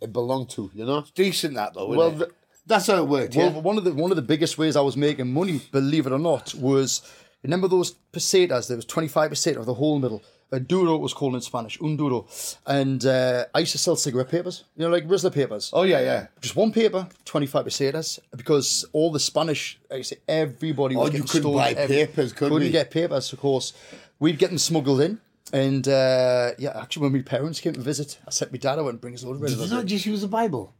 it 0.00 0.12
belonged 0.12 0.50
to, 0.50 0.70
you 0.74 0.84
know? 0.84 1.04
Decent 1.14 1.54
that 1.54 1.74
though, 1.74 1.88
Well, 1.88 2.12
th- 2.12 2.30
that's 2.66 2.86
how 2.86 2.96
it 3.02 3.08
worked, 3.08 3.34
Well, 3.36 3.52
yeah? 3.52 3.58
one 3.58 3.78
of 3.78 3.84
the 3.84 3.92
one 3.94 4.10
of 4.12 4.16
the 4.16 4.22
biggest 4.22 4.58
ways 4.58 4.76
I 4.76 4.80
was 4.80 4.96
making 4.96 5.32
money, 5.32 5.60
believe 5.72 6.06
it 6.06 6.12
or 6.12 6.18
not, 6.18 6.54
was 6.54 7.02
remember 7.42 7.68
those 7.68 7.94
pesetas. 8.12 8.68
There 8.68 8.76
was 8.76 8.84
twenty 8.86 9.08
five 9.08 9.30
percent 9.30 9.56
of 9.56 9.66
the 9.66 9.74
whole 9.74 9.98
middle. 9.98 10.22
A 10.52 10.58
duro 10.58 10.96
was 10.96 11.14
called 11.14 11.36
in 11.36 11.40
Spanish, 11.42 11.78
un 11.80 11.96
duro. 11.96 12.26
And 12.66 13.06
uh, 13.06 13.44
I 13.54 13.60
used 13.60 13.70
to 13.70 13.78
sell 13.78 13.94
cigarette 13.94 14.30
papers, 14.30 14.64
you 14.76 14.82
know, 14.84 14.90
like 14.90 15.06
Rizla 15.06 15.32
papers. 15.32 15.70
Oh 15.72 15.82
yeah, 15.84 16.00
yeah. 16.00 16.26
Just 16.40 16.56
one 16.56 16.72
paper, 16.72 17.06
25 17.24 17.66
pesetas, 17.66 18.18
because 18.36 18.84
all 18.92 19.12
the 19.12 19.20
Spanish, 19.20 19.78
like 19.88 20.00
I 20.00 20.02
say, 20.02 20.16
everybody 20.26 20.96
was 20.96 21.10
Oh, 21.10 21.12
you 21.12 21.22
couldn't 21.22 21.52
buy 21.54 21.70
every- 21.70 21.94
papers, 21.98 22.32
could 22.32 22.48
couldn't 22.50 22.66
we? 22.66 22.70
get 22.70 22.90
papers, 22.90 23.32
of 23.32 23.38
course. 23.38 23.72
We'd 24.18 24.38
get 24.40 24.48
them 24.48 24.58
smuggled 24.58 25.00
in. 25.00 25.20
And 25.52 25.86
uh, 25.88 26.52
yeah, 26.58 26.80
actually, 26.80 27.04
when 27.04 27.12
my 27.12 27.22
parents 27.22 27.60
came 27.60 27.72
to 27.72 27.80
visit, 27.80 28.18
I 28.26 28.30
sent 28.30 28.52
my 28.52 28.58
dad 28.58 28.78
I 28.78 28.82
and 28.82 29.00
bring 29.00 29.12
his 29.12 29.24
of 29.24 29.40
Did 29.40 29.58
you 29.58 29.66
not 29.68 29.86
just 29.86 30.06
use 30.06 30.22
the 30.22 30.28
Bible? 30.28 30.74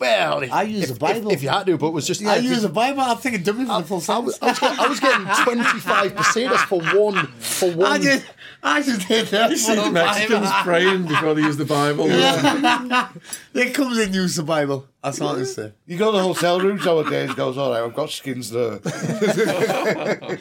Well, 0.00 0.42
if, 0.42 0.50
I 0.50 0.62
use 0.62 0.84
if, 0.84 0.94
the 0.94 0.98
Bible. 0.98 1.30
If, 1.30 1.36
if 1.36 1.42
you 1.42 1.50
had 1.50 1.66
to, 1.66 1.76
but 1.76 1.88
it 1.88 1.92
was 1.92 2.06
just 2.06 2.24
I 2.24 2.36
use 2.36 2.62
the 2.62 2.70
Bible. 2.70 3.02
I'm 3.02 3.18
thinking 3.18 3.42
dummy 3.42 3.66
for 3.66 3.80
the 3.80 3.86
full 3.86 4.14
I 4.14 4.18
was, 4.18 4.36
sentence. 4.36 4.62
I, 4.62 4.88
was 4.88 4.98
getting, 4.98 5.26
I 5.26 5.28
was 5.28 5.44
getting 5.44 5.44
25 5.44 6.14
pesetas 6.14 6.64
for 6.64 6.80
one. 6.98 7.26
For 7.26 7.66
I 7.72 7.74
one. 7.74 8.02
just, 8.02 8.24
I 8.62 8.82
just 8.82 9.08
did 9.08 9.26
that. 9.28 9.50
You 9.50 9.56
see 9.56 9.74
the 9.74 9.90
Mexicans 9.90 10.50
praying 10.62 11.06
before 11.06 11.34
they 11.34 11.42
use 11.42 11.56
the 11.56 11.64
Bible. 11.64 12.08
They 13.52 13.70
comes 13.70 13.98
in 13.98 14.12
use 14.14 14.36
the 14.36 14.42
Bible. 14.42 14.86
That's 15.02 15.20
all 15.20 15.36
I 15.38 15.44
say. 15.44 15.72
You 15.86 15.96
go 15.98 16.12
to 16.12 16.18
the 16.18 16.22
hotel 16.22 16.60
rooms 16.60 16.84
nowadays. 16.84 17.32
Goes 17.34 17.56
all 17.58 17.70
right. 17.72 17.82
I've 17.82 17.94
got 17.94 18.10
skins 18.10 18.50
there. 18.50 18.80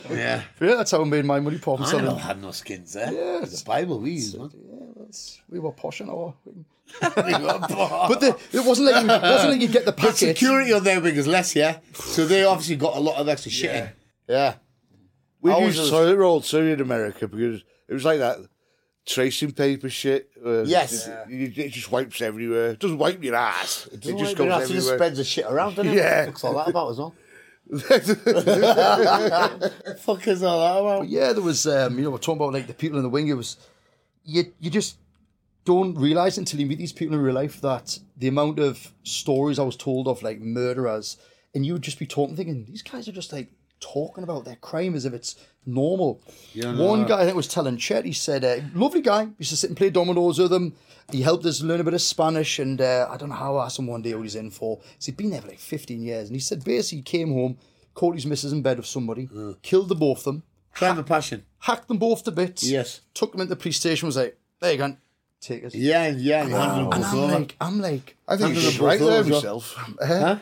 Yeah. 0.09 0.43
Yeah, 0.59 0.75
that's 0.75 0.91
how 0.91 1.01
I 1.01 1.05
made 1.05 1.25
my 1.25 1.39
money 1.39 1.57
pop 1.57 1.77
and 1.77 1.85
I 1.87 1.89
selling. 1.89 2.05
don't 2.05 2.19
have 2.19 2.41
no 2.41 2.51
skins 2.51 2.93
there. 2.93 3.11
Yeah, 3.11 3.41
It's 3.43 3.61
the 3.61 3.65
Bible 3.65 3.99
we 3.99 4.11
use, 4.11 4.35
man. 4.35 4.51
We 5.49 5.59
were 5.59 5.71
posh 5.71 6.01
and 6.01 6.09
all. 6.09 6.35
but 6.99 7.15
But 7.15 8.19
the, 8.19 8.37
it 8.51 8.65
wasn't 8.65 8.91
like 8.91 9.03
you, 9.05 9.09
it 9.11 9.21
wasn't 9.21 9.51
like 9.53 9.61
you 9.61 9.67
get 9.69 9.85
the 9.85 9.93
packet. 9.93 10.17
security 10.17 10.73
on 10.73 10.83
their 10.83 10.99
wing 11.01 11.15
is 11.15 11.27
less, 11.27 11.55
yeah. 11.55 11.79
So 11.93 12.25
they 12.25 12.43
obviously 12.43 12.75
got 12.75 12.95
a 12.97 12.99
lot 12.99 13.15
of 13.17 13.27
extra 13.29 13.51
shit 13.51 13.75
in. 13.75 13.89
Yeah. 14.27 14.55
We 15.41 15.51
I 15.51 15.55
was 15.55 15.65
used 15.67 15.77
just- 15.77 15.91
toilet 15.91 16.17
roll 16.17 16.41
too 16.41 16.59
in 16.59 16.81
America 16.81 17.27
because 17.27 17.63
it 17.89 17.93
was 17.93 18.05
like 18.05 18.19
that 18.19 18.37
tracing 19.05 19.51
paper 19.51 19.89
shit. 19.89 20.29
uh, 20.45 20.63
Yes. 20.63 21.09
you- 21.27 21.51
it 21.55 21.71
just 21.71 21.91
wipes 21.91 22.21
everywhere. 22.21 22.71
It 22.71 22.79
doesn't 22.79 22.97
wipe 22.99 23.23
your 23.23 23.35
ass. 23.35 23.87
It, 23.91 24.01
Doesn't 24.01 24.17
just 24.19 24.37
like 24.37 24.37
goes 24.37 24.47
it 24.47 24.59
just 24.59 24.71
everywhere. 24.71 24.97
spreads 24.97 25.17
the 25.17 25.23
shit 25.23 25.45
around, 25.45 25.75
doesn't 25.75 25.91
it? 25.93 25.95
Yeah. 25.97 26.25
What's 26.27 26.43
all 26.43 26.53
that 26.55 26.67
about 26.69 26.91
as 26.91 26.97
well? 26.99 27.15
Fuck 29.99 30.27
is 30.27 30.43
all 30.43 30.59
that 30.59 30.79
about? 30.79 31.07
yeah, 31.09 31.33
there 31.33 31.43
was, 31.43 31.65
um, 31.67 31.97
you 31.97 32.03
know, 32.03 32.11
we're 32.11 32.17
talking 32.17 32.41
about 32.41 32.53
like 32.53 32.67
the 32.67 32.73
people 32.73 32.97
in 32.97 33.03
the 33.03 33.09
wing. 33.09 33.27
It 33.27 33.33
was, 33.33 33.57
you, 34.23 34.51
you 34.59 34.69
just 34.69 34.97
don't 35.65 35.95
realize 35.95 36.37
until 36.37 36.59
you 36.59 36.65
meet 36.65 36.77
these 36.79 36.93
people 36.93 37.15
in 37.15 37.21
real 37.21 37.35
life 37.35 37.61
that 37.61 37.99
the 38.17 38.27
amount 38.27 38.59
of 38.59 38.91
stories 39.03 39.59
I 39.59 39.63
was 39.63 39.75
told 39.75 40.07
of 40.07 40.23
like 40.23 40.39
murderers, 40.39 41.17
and 41.53 41.65
you 41.65 41.73
would 41.73 41.81
just 41.81 41.99
be 41.99 42.05
talking, 42.07 42.35
thinking, 42.35 42.65
these 42.65 42.81
guys 42.81 43.07
are 43.07 43.11
just 43.11 43.31
like 43.33 43.49
talking 43.79 44.23
about 44.23 44.45
their 44.45 44.55
crime 44.57 44.95
as 44.95 45.05
if 45.05 45.13
it's 45.13 45.35
normal. 45.65 46.21
One 46.77 47.05
guy 47.05 47.21
I 47.21 47.25
think 47.25 47.35
was 47.35 47.47
telling 47.47 47.77
Chet, 47.77 48.05
he 48.05 48.13
said, 48.13 48.43
uh, 48.43 48.59
lovely 48.73 49.01
guy, 49.01 49.29
used 49.37 49.51
to 49.51 49.57
sit 49.57 49.69
and 49.69 49.77
play 49.77 49.89
dominoes 49.89 50.39
with 50.39 50.51
him. 50.53 50.75
He 51.11 51.21
helped 51.23 51.45
us 51.45 51.61
learn 51.61 51.79
a 51.79 51.83
bit 51.83 51.93
of 51.95 52.01
Spanish, 52.01 52.59
and 52.59 52.79
uh, 52.81 53.07
I 53.09 53.17
don't 53.17 53.29
know 53.29 53.35
how 53.35 53.57
I 53.57 53.65
asked 53.65 53.79
him 53.79 53.87
one 53.87 54.01
day 54.01 54.13
what 54.13 54.23
he's 54.23 54.35
in 54.35 54.51
for. 54.51 54.79
So 54.99 55.07
he'd 55.07 55.17
been 55.17 55.31
there 55.31 55.41
for 55.41 55.47
like 55.47 55.59
15 55.59 56.01
years, 56.03 56.27
and 56.29 56.35
he 56.35 56.39
said 56.39 56.63
basically 56.63 56.99
he 56.99 57.03
came 57.03 57.33
home, 57.33 57.57
caught 57.95 58.15
his 58.15 58.25
missus 58.25 58.51
in 58.51 58.61
bed 58.61 58.77
with 58.77 58.85
somebody, 58.85 59.27
killed 59.61 59.89
the 59.89 59.95
both 59.95 60.19
of 60.19 60.23
them, 60.25 60.43
Crime 60.73 60.97
of 60.99 61.05
passion. 61.07 61.45
hacked 61.59 61.87
them 61.87 61.97
both 61.97 62.23
to 62.23 62.31
bits. 62.31 62.63
Yes. 62.69 63.01
Took 63.13 63.31
them 63.31 63.41
into 63.41 63.49
the 63.49 63.59
police 63.59 63.77
station. 63.77 64.05
Was 64.05 64.17
like, 64.17 64.37
there 64.61 64.71
you 64.71 64.77
go. 64.77 64.95
Take 65.41 65.63
us. 65.63 65.73
Yeah, 65.73 66.07
yeah. 66.07 66.43
he 66.45 66.51
handed 66.51 66.91
them 66.91 66.91
And 66.91 67.05
I'm 67.05 67.31
like, 67.31 67.55
I'm 67.61 67.79
like, 67.79 68.17
I 68.27 68.35
think 68.35 68.55
you 68.55 68.61
Handed 68.61 68.71
did 68.71 68.79
them 68.79 68.85
right 68.85 68.99
both 68.99 69.09
there 69.09 69.19
over. 69.19 69.29
myself. 69.29 69.95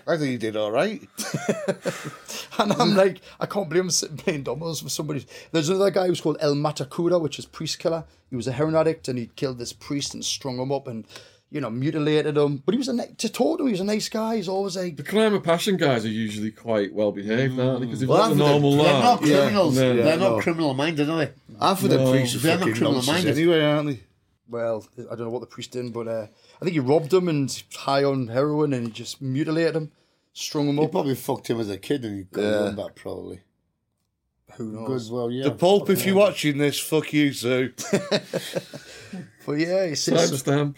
I 0.07 0.17
think 0.17 0.31
you 0.31 0.37
did 0.39 0.55
all 0.55 0.71
right. 0.71 1.01
and 2.59 2.73
I'm 2.73 2.95
like, 2.95 3.21
I 3.39 3.45
can't 3.45 3.69
believe 3.69 3.83
I'm 3.83 3.91
sitting 3.91 4.17
playing 4.17 4.43
dominoes 4.43 4.81
with 4.83 4.91
somebody. 4.91 5.25
There's 5.51 5.69
another 5.69 5.91
guy 5.91 6.07
who's 6.07 6.21
called 6.21 6.37
El 6.39 6.55
Matacura, 6.55 7.21
which 7.21 7.37
is 7.37 7.45
priest 7.45 7.77
killer. 7.79 8.05
He 8.31 8.35
was 8.35 8.47
a 8.47 8.51
heroin 8.51 8.75
addict 8.75 9.07
and 9.07 9.19
he 9.19 9.27
killed 9.35 9.59
this 9.59 9.71
priest 9.71 10.13
and 10.15 10.25
strung 10.25 10.57
him 10.57 10.71
up 10.71 10.87
and, 10.87 11.05
you 11.51 11.61
know, 11.61 11.69
mutilated 11.69 12.35
him. 12.35 12.63
But 12.65 12.73
he 12.73 12.79
was 12.79 12.87
a 12.87 12.93
ni- 12.93 13.13
to 13.19 13.29
talk 13.29 13.59
to 13.59 13.63
him, 13.63 13.67
he 13.67 13.73
was 13.73 13.81
a 13.81 13.85
nice 13.85 14.09
guy. 14.09 14.37
He's 14.37 14.49
always 14.49 14.75
like, 14.75 14.97
The 14.97 15.03
crime 15.03 15.35
of 15.35 15.43
passion 15.43 15.77
guys 15.77 16.05
are 16.05 16.09
usually 16.09 16.49
quite 16.51 16.91
well 16.91 17.11
behaved, 17.11 17.53
mm. 17.53 17.63
aren't 17.65 17.81
they? 17.81 17.85
Because 17.85 17.99
they've 17.99 18.09
Well, 18.09 18.17
got 18.17 18.29
the 18.29 18.35
they're- 18.35 18.47
normal 18.49 18.77
They're 18.77 18.93
not 18.93 19.21
life. 19.21 19.29
criminals. 19.31 19.75
No, 19.77 19.95
they're 19.95 20.17
no. 20.17 20.33
not 20.33 20.41
criminal 20.41 20.73
minded, 20.73 21.07
are 21.09 21.17
they? 21.25 21.31
Half 21.61 21.83
of 21.83 21.89
the 21.91 21.97
No. 21.97 22.11
priests 22.11 22.35
are 22.35 22.39
They're 22.39 22.57
not 22.57 22.63
criminal 22.71 23.01
minded. 23.03 23.37
anyway, 23.37 23.61
aren't 23.61 23.89
they? 23.89 23.99
Well, 24.49 24.85
I 24.97 25.15
don't 25.15 25.25
know 25.25 25.29
what 25.29 25.41
the 25.41 25.47
priest 25.47 25.71
did, 25.71 25.91
but 25.93 26.07
uh, 26.07 26.27
I 26.61 26.63
think 26.63 26.73
he 26.73 26.79
robbed 26.79 27.13
him 27.13 27.27
and 27.27 27.63
high 27.75 28.03
on 28.03 28.27
heroin 28.27 28.73
and 28.73 28.87
he 28.87 28.91
just 28.91 29.21
mutilated 29.21 29.75
him, 29.75 29.91
strung 30.33 30.67
him 30.69 30.77
He 30.77 30.85
up. 30.85 30.91
probably 30.91 31.15
fucked 31.15 31.49
him 31.49 31.59
as 31.59 31.69
a 31.69 31.77
kid 31.77 32.05
and 32.05 32.17
he 32.17 32.23
got 32.23 32.41
Yeah. 32.41 32.69
him 32.69 32.75
back 32.75 32.95
probably. 32.95 33.41
Who 34.55 34.71
knows? 34.71 34.87
Good 34.87 34.95
as 34.95 35.11
well, 35.11 35.29
yeah. 35.31 35.43
The 35.43 35.51
Pope, 35.51 35.89
if 35.89 36.05
you're 36.05 36.15
watching 36.15 36.57
this, 36.57 36.79
fuck 36.79 37.11
you 37.13 37.33
too. 37.33 37.73
But 39.47 39.59
yeah, 39.59 39.87
he 39.87 39.95
says 39.95 40.43
Timestamp. 40.43 40.75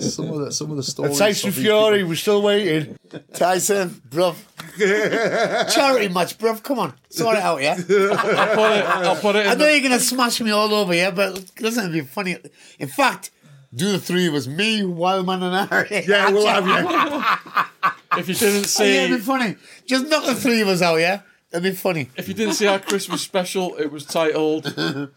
some 0.00 0.30
of 0.30 0.38
the 0.40 0.50
some 0.52 0.70
of 0.70 0.78
the 0.78 0.82
stories. 0.82 1.18
Tyson 1.18 1.50
of 1.50 1.54
these 1.54 1.64
Fury, 1.66 2.02
we're 2.02 2.14
still 2.14 2.40
waiting. 2.40 2.96
Tyson, 3.34 3.90
bruv. 4.08 4.36
Charity 5.74 6.08
match, 6.08 6.38
bruv. 6.38 6.62
Come 6.62 6.78
on. 6.78 6.94
Sort 7.10 7.36
it 7.36 7.42
out, 7.42 7.60
yeah? 7.60 7.72
I'll 7.76 8.56
put 8.56 8.72
it. 8.72 8.84
I'll 8.86 9.16
put 9.16 9.36
it. 9.36 9.46
I 9.46 9.52
In 9.52 9.58
know 9.58 9.66
the, 9.66 9.72
you're 9.72 9.80
going 9.86 9.92
to 9.92 10.00
smash 10.00 10.40
me 10.40 10.50
all 10.50 10.72
over, 10.72 10.94
yeah? 10.94 11.10
But 11.10 11.36
it 11.40 11.54
doesn't 11.56 11.92
be 11.92 12.00
funny. 12.00 12.38
In 12.78 12.88
fact, 12.88 13.32
do 13.74 13.92
the 13.92 13.98
three 13.98 14.26
of 14.28 14.34
us, 14.34 14.46
me, 14.46 14.82
Wildman, 14.82 15.42
and 15.42 15.68
Harry. 15.68 16.04
Yeah, 16.08 16.30
we'll 16.30 16.46
have 16.46 16.66
you. 16.66 17.92
if 18.18 18.28
you 18.30 18.34
didn't 18.34 18.74
Oh, 18.80 18.82
yeah, 18.84 19.04
it'd 19.04 19.18
be 19.18 19.22
funny. 19.22 19.56
Just 19.84 20.06
knock 20.08 20.24
the 20.24 20.34
three 20.34 20.62
of 20.62 20.68
us 20.68 20.80
out, 20.80 20.96
yeah? 20.96 21.20
That'd 21.50 21.70
be 21.70 21.76
funny. 21.76 22.08
if 22.16 22.28
you 22.28 22.34
didn't 22.34 22.54
see 22.54 22.66
our 22.66 22.78
Christmas 22.78 23.20
special, 23.20 23.76
it 23.76 23.92
was 23.92 24.06
titled 24.06 24.64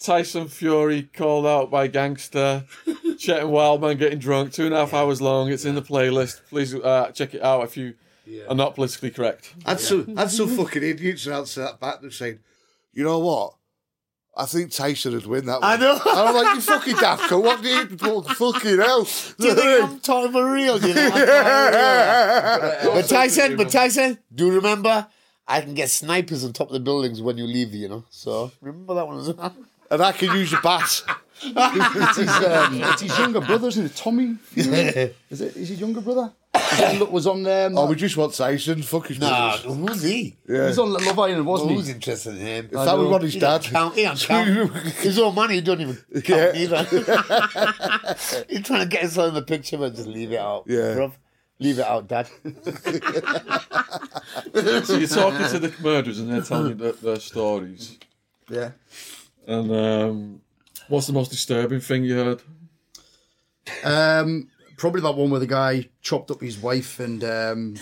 Tyson 0.00 0.48
Fury 0.48 1.02
called 1.02 1.46
out 1.46 1.70
by 1.70 1.88
gangster. 1.88 2.64
Chet 3.18 3.40
and 3.40 3.50
Wildman 3.50 3.98
getting 3.98 4.18
drunk, 4.18 4.52
two 4.52 4.66
and 4.66 4.74
a 4.74 4.78
half 4.78 4.94
hours 4.94 5.20
long. 5.20 5.50
It's 5.50 5.64
in 5.64 5.74
the 5.74 5.82
playlist. 5.82 6.40
Please 6.48 6.74
uh, 6.74 7.10
check 7.12 7.34
it 7.34 7.42
out 7.42 7.64
if 7.64 7.76
you 7.76 7.94
are 8.48 8.54
not 8.54 8.74
politically 8.76 9.10
correct. 9.10 9.54
Had 9.66 9.80
some, 9.80 10.16
had 10.16 10.30
some 10.30 10.48
fucking 10.56 10.82
idiots 10.84 11.26
answer 11.26 11.62
that 11.62 11.80
back 11.80 12.02
and 12.02 12.12
saying, 12.12 12.38
you 12.92 13.02
know 13.02 13.18
what? 13.18 13.54
I 14.36 14.46
think 14.46 14.70
Tyson 14.70 15.14
would 15.14 15.26
win 15.26 15.46
that 15.46 15.60
one. 15.60 15.64
I 15.72 15.76
know. 15.76 15.94
And 15.94 16.00
I'm 16.18 16.34
like, 16.34 16.54
you 16.54 16.60
fucking 16.60 16.96
daft 17.00 17.24
cunt, 17.24 17.42
What 17.42 17.60
do 17.60 17.68
you 17.68 17.84
what 18.12 18.28
the 18.28 18.34
fucking 18.34 18.78
hell? 18.78 19.02
Do 19.02 19.48
you 19.48 19.54
think 19.54 19.82
I'm 19.82 19.98
talking 19.98 20.30
for 20.30 20.52
real? 20.52 20.78
Do 20.78 20.86
you 20.86 20.94
know 20.94 21.10
I'm 21.12 22.82
talking? 22.82 22.94
But 22.94 23.08
Tyson, 23.08 23.56
but 23.56 23.68
Tyson, 23.70 24.18
do 24.32 24.52
remember, 24.52 25.08
I 25.48 25.60
can 25.62 25.74
get 25.74 25.90
snipers 25.90 26.44
on 26.44 26.52
top 26.52 26.68
of 26.68 26.74
the 26.74 26.80
buildings 26.80 27.20
when 27.20 27.36
you 27.36 27.46
leave, 27.46 27.74
you 27.74 27.88
know? 27.88 28.04
So 28.10 28.52
remember 28.60 28.94
that 28.94 29.06
one 29.08 29.18
as 29.18 29.32
well. 29.32 29.56
And 29.90 30.02
I 30.02 30.12
can 30.12 30.36
use 30.36 30.52
a 30.52 30.60
bat. 30.60 31.02
It's 31.40 32.16
his, 32.16 32.28
um, 32.28 32.82
it's 32.82 33.02
his 33.02 33.16
younger 33.18 33.40
brother, 33.40 33.68
isn't 33.68 33.86
it? 33.86 33.94
Tommy? 33.96 34.34
Fury? 34.42 35.14
Is 35.30 35.40
it? 35.40 35.56
Is 35.56 35.68
his 35.68 35.80
younger 35.80 36.00
brother? 36.00 36.32
Look, 36.98 37.12
was 37.12 37.26
on. 37.28 37.46
Um, 37.46 37.78
Oh, 37.78 37.86
we 37.86 37.94
just 37.94 38.16
want 38.16 38.34
Tyson. 38.34 38.82
Fuck 38.82 39.06
his 39.06 39.20
Nah, 39.20 39.56
brothers. 39.62 39.76
who's 39.76 40.02
he? 40.02 40.36
he 40.46 40.52
was 40.52 40.78
on 40.80 40.92
Love 40.92 41.16
Island, 41.18 41.46
wasn't 41.46 41.70
Who's 41.70 41.86
he? 41.86 41.92
interested 41.94 42.34
in 42.34 42.40
him? 42.40 42.64
If 42.66 42.70
that 42.72 42.98
was 42.98 43.06
what 43.08 43.22
his 43.22 43.34
He 43.34 43.38
dad. 43.40 43.62
don't 43.62 43.70
count. 43.72 43.94
He 43.94 44.02
don't 44.02 44.18
count. 44.18 44.76
His 44.96 45.18
own 45.20 45.34
money, 45.36 45.54
he 45.56 45.60
don't 45.60 45.80
even 45.80 45.96
count 46.24 46.56
either. 46.56 46.82
He's 48.48 48.62
trying 48.62 48.80
to 48.80 48.86
get 48.88 49.02
himself 49.02 49.28
in 49.28 49.34
the 49.34 49.42
picture, 49.46 49.78
but 49.78 49.94
just 49.94 50.08
leave 50.08 50.32
it 50.32 50.38
out. 50.38 50.64
Yeah. 50.66 50.94
Bruv. 50.96 51.12
Leave 51.60 51.78
it 51.78 51.84
out, 51.86 52.08
Dad. 52.08 52.28
So 54.84 54.96
you're 54.96 55.08
talking 55.08 55.48
to 55.48 55.58
the 55.58 55.72
murderers 55.82 56.18
and 56.18 56.32
they're 56.32 56.42
telling 56.42 56.68
you 56.70 56.74
their, 56.74 56.92
their 56.92 57.20
stories. 57.20 57.98
Yeah. 58.50 58.70
And 59.48 59.72
um, 59.72 60.40
what's 60.88 61.06
the 61.06 61.14
most 61.14 61.30
disturbing 61.30 61.80
thing 61.80 62.04
you 62.04 62.14
heard? 62.14 62.42
Um, 63.82 64.48
probably 64.76 65.00
that 65.00 65.12
one 65.16 65.30
where 65.30 65.40
the 65.40 65.46
guy 65.46 65.88
chopped 66.02 66.30
up 66.30 66.42
his 66.42 66.58
wife 66.58 67.00
and 67.00 67.24
um, 67.24 67.76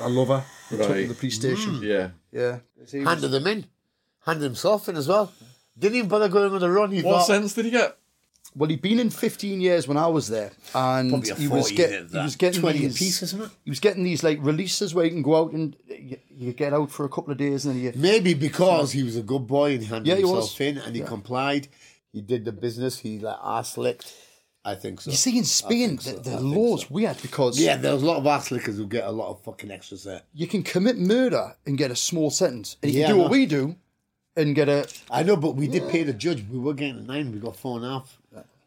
I 0.00 0.06
love 0.06 0.28
her. 0.28 0.44
Took 0.68 0.88
her 0.88 0.94
to 1.02 1.08
the 1.08 1.14
police 1.14 1.34
station. 1.34 1.80
Yeah. 1.82 2.10
Yeah. 2.30 2.60
Handed 2.92 3.32
them 3.32 3.48
in. 3.48 3.66
Handed 4.24 4.44
himself 4.44 4.88
in 4.88 4.96
as 4.96 5.08
well. 5.08 5.32
Didn't 5.76 5.96
even 5.96 6.08
bother 6.08 6.28
going 6.28 6.52
on 6.52 6.60
the 6.60 6.70
run. 6.70 6.92
He 6.92 7.02
What 7.02 7.18
thought, 7.18 7.26
sentence 7.26 7.54
did 7.54 7.64
he 7.64 7.70
get? 7.72 7.98
Well, 8.56 8.70
he'd 8.70 8.82
been 8.82 8.98
in 8.98 9.10
15 9.10 9.60
years 9.60 9.86
when 9.86 9.96
I 9.96 10.06
was 10.08 10.28
there, 10.28 10.50
and 10.74 11.12
a 11.12 11.34
he 11.36 11.46
was 11.48 11.70
get, 11.70 12.10
he 12.10 12.18
was 12.18 12.34
getting 12.34 12.60
20 12.60 12.78
a 12.78 12.82
these, 12.82 12.98
piece 12.98 13.22
or 13.22 13.26
something? 13.26 13.50
He 13.64 13.70
was 13.70 13.78
getting 13.78 14.02
these 14.02 14.24
like 14.24 14.38
releases 14.40 14.94
where 14.94 15.04
you 15.04 15.10
can 15.12 15.22
go 15.22 15.36
out 15.36 15.52
and 15.52 15.76
you, 15.88 16.18
you 16.30 16.52
get 16.54 16.72
out 16.72 16.90
for 16.90 17.04
a 17.04 17.08
couple 17.08 17.30
of 17.30 17.38
days, 17.38 17.66
and 17.66 17.76
then 17.76 17.82
you 17.82 17.92
Maybe 17.94 18.34
because 18.34 18.92
he 18.92 19.02
was 19.02 19.16
a 19.16 19.22
good 19.22 19.46
boy 19.46 19.72
and 19.74 19.82
he 19.82 19.86
handed 19.86 20.08
Yeah, 20.08 20.14
he 20.16 20.20
himself 20.22 20.58
was. 20.58 20.60
in 20.60 20.78
and 20.78 20.96
he 20.96 21.02
complied. 21.02 21.68
He 22.12 22.20
did 22.22 22.44
the 22.44 22.52
business. 22.52 22.98
He 22.98 23.18
like 23.18 23.36
ass 23.42 23.76
licked. 23.76 24.12
I 24.64 24.74
think 24.74 25.00
so. 25.00 25.10
You 25.10 25.16
see, 25.16 25.38
in 25.38 25.44
Spain, 25.44 25.98
so. 25.98 26.12
the, 26.16 26.30
the 26.30 26.40
law's 26.40 26.82
so. 26.82 26.88
weird 26.90 27.20
because 27.22 27.58
yeah, 27.60 27.76
there's 27.76 28.02
a 28.02 28.06
lot 28.06 28.16
of 28.16 28.26
ass 28.26 28.50
lickers 28.50 28.76
who 28.76 28.86
get 28.86 29.04
a 29.04 29.10
lot 29.12 29.30
of 29.30 29.42
fucking 29.44 29.70
extras 29.70 30.04
there. 30.04 30.22
you 30.34 30.46
can 30.46 30.62
commit 30.62 30.98
murder 30.98 31.54
and 31.64 31.78
get 31.78 31.90
a 31.90 31.96
small 31.96 32.30
sentence, 32.30 32.76
and 32.82 32.92
you 32.92 33.00
Yeah, 33.00 33.06
can 33.08 33.16
do 33.16 33.22
what 33.22 33.30
we 33.30 33.46
do 33.46 33.76
and 34.36 34.54
get 34.54 34.68
a. 34.68 34.88
I 35.10 35.22
know, 35.22 35.36
but 35.36 35.54
we 35.54 35.68
did 35.68 35.88
pay 35.88 36.02
the 36.02 36.12
judge. 36.12 36.44
We 36.50 36.58
were 36.58 36.74
getting 36.74 36.98
a 36.98 37.02
nine. 37.02 37.30
We 37.32 37.38
got 37.38 37.56
four 37.56 37.76
and 37.76 37.86
a 37.86 37.88
half. 37.90 38.17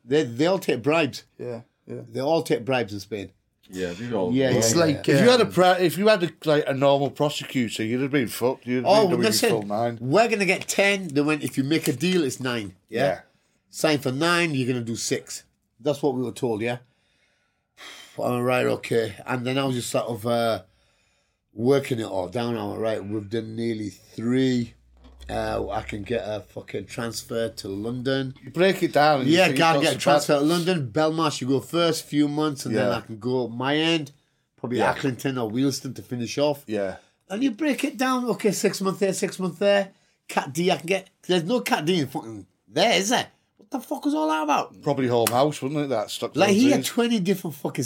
They 0.06 0.24
they 0.24 0.46
all 0.46 0.60
take 0.60 0.82
bribes. 0.82 1.24
Yeah, 1.38 1.62
yeah. 1.88 2.02
They 2.12 2.20
all 2.22 2.44
take 2.44 2.66
bribes 2.66 2.94
in 2.94 3.00
Spain. 3.00 3.32
Yeah, 3.74 3.94
these 3.94 4.12
all. 4.12 4.34
Yeah, 4.34 4.52
It's 4.52 4.74
yeah, 4.74 4.80
like 4.82 5.08
If 5.08 5.22
you 5.22 5.30
had 5.30 5.40
a 5.40 5.46
um, 5.46 5.82
if 5.82 5.98
you 5.98 6.08
had 6.10 6.24
a, 6.24 6.30
like 6.44 6.66
a 6.68 6.74
normal 6.74 7.10
prosecutor, 7.10 7.84
you'd 7.84 8.02
have 8.02 8.12
been 8.12 8.28
fucked. 8.28 8.68
You'd 8.68 8.84
have 8.84 8.86
Oh, 8.86 9.02
been 9.02 9.10
doing 9.12 9.22
your 9.22 9.30
listen, 9.30 9.50
full 9.50 9.62
nine. 9.64 9.98
we're 10.02 10.28
gonna 10.28 10.46
get 10.46 10.68
ten. 10.68 11.08
Then 11.08 11.26
when 11.26 11.42
if 11.42 11.58
you 11.58 11.64
make 11.64 11.88
a 11.88 11.94
deal, 11.94 12.24
it's 12.24 12.40
nine. 12.42 12.76
Yeah. 12.90 13.02
Yeah. 13.06 13.20
Sign 13.70 14.00
for 14.00 14.12
nine, 14.12 14.54
you're 14.54 14.68
gonna 14.68 14.84
do 14.84 14.98
six. 14.98 15.44
That's 15.80 16.04
what 16.04 16.16
we 16.16 16.22
were 16.24 16.34
told. 16.34 16.62
Yeah. 16.62 16.80
All 18.18 18.44
right, 18.44 18.66
okay. 18.66 19.16
And 19.26 19.46
then 19.48 19.58
I 19.58 19.64
was 19.64 19.76
just 19.76 19.90
sort 19.90 20.06
of 20.06 20.28
uh, 20.28 20.64
working 21.54 22.00
it 22.00 22.06
all 22.06 22.28
down. 22.28 22.58
All 22.58 22.78
right, 22.78 23.04
we've 23.04 23.30
done 23.30 23.56
nearly 23.56 23.90
three. 23.90 24.74
Uh, 25.32 25.70
I 25.70 25.82
can 25.84 26.04
get 26.04 26.24
a 26.26 26.42
fucking 26.42 26.88
transfer 26.88 27.50
to 27.50 27.68
London. 27.70 28.34
You 28.44 28.52
break 28.52 28.84
it 28.84 28.92
down. 28.94 29.26
Yeah, 29.26 29.52
can't 29.54 29.82
get 29.82 29.96
a 29.96 29.98
transfer 29.98 30.34
to 30.38 30.42
London. 30.42 30.92
Belmarsh, 30.92 31.40
you 31.42 31.48
go 31.48 31.60
first, 31.62 32.06
few 32.06 32.28
months, 32.28 32.66
and 32.66 32.76
then 32.76 32.92
I 32.92 33.00
can 33.02 33.18
go 33.18 33.48
my 33.48 33.76
end, 33.78 34.12
probably 34.58 34.80
Yeah. 34.80 34.94
Accrington 34.94 35.42
or 35.42 35.50
Wealstun 35.50 35.96
to 35.96 36.02
finish 36.02 36.38
off. 36.38 36.64
Yeah. 36.68 36.98
And 37.30 37.42
you 37.42 37.52
break 37.52 37.84
it 37.86 37.98
down. 37.98 38.26
Okay, 38.26 38.52
six 38.52 38.82
months 38.82 39.00
there, 39.00 39.14
six 39.14 39.40
months 39.40 39.58
there. 39.60 39.92
Cat 40.28 40.52
D, 40.52 40.70
I 40.70 40.76
can 40.78 40.86
get. 40.88 41.10
There's 41.28 41.46
no 41.46 41.62
Cat 41.62 41.86
D 41.86 42.00
in 42.02 42.08
fucking 42.08 42.46
there, 42.68 43.00
is 43.00 43.10
there? 43.10 43.28
What 43.58 43.72
the 43.72 43.80
fuck 43.80 44.04
was 44.04 44.14
all 44.14 44.28
that 44.28 44.44
about? 44.44 44.82
Probably 44.82 45.08
home 45.08 45.28
house, 45.28 45.62
wasn't 45.62 45.86
it? 45.86 45.90
That 45.90 46.10
stuck. 46.10 46.36
Like 46.36 46.52
he 46.52 46.72
had 46.72 46.84
twenty 46.84 47.20
different 47.22 47.56
fucking 47.56 47.86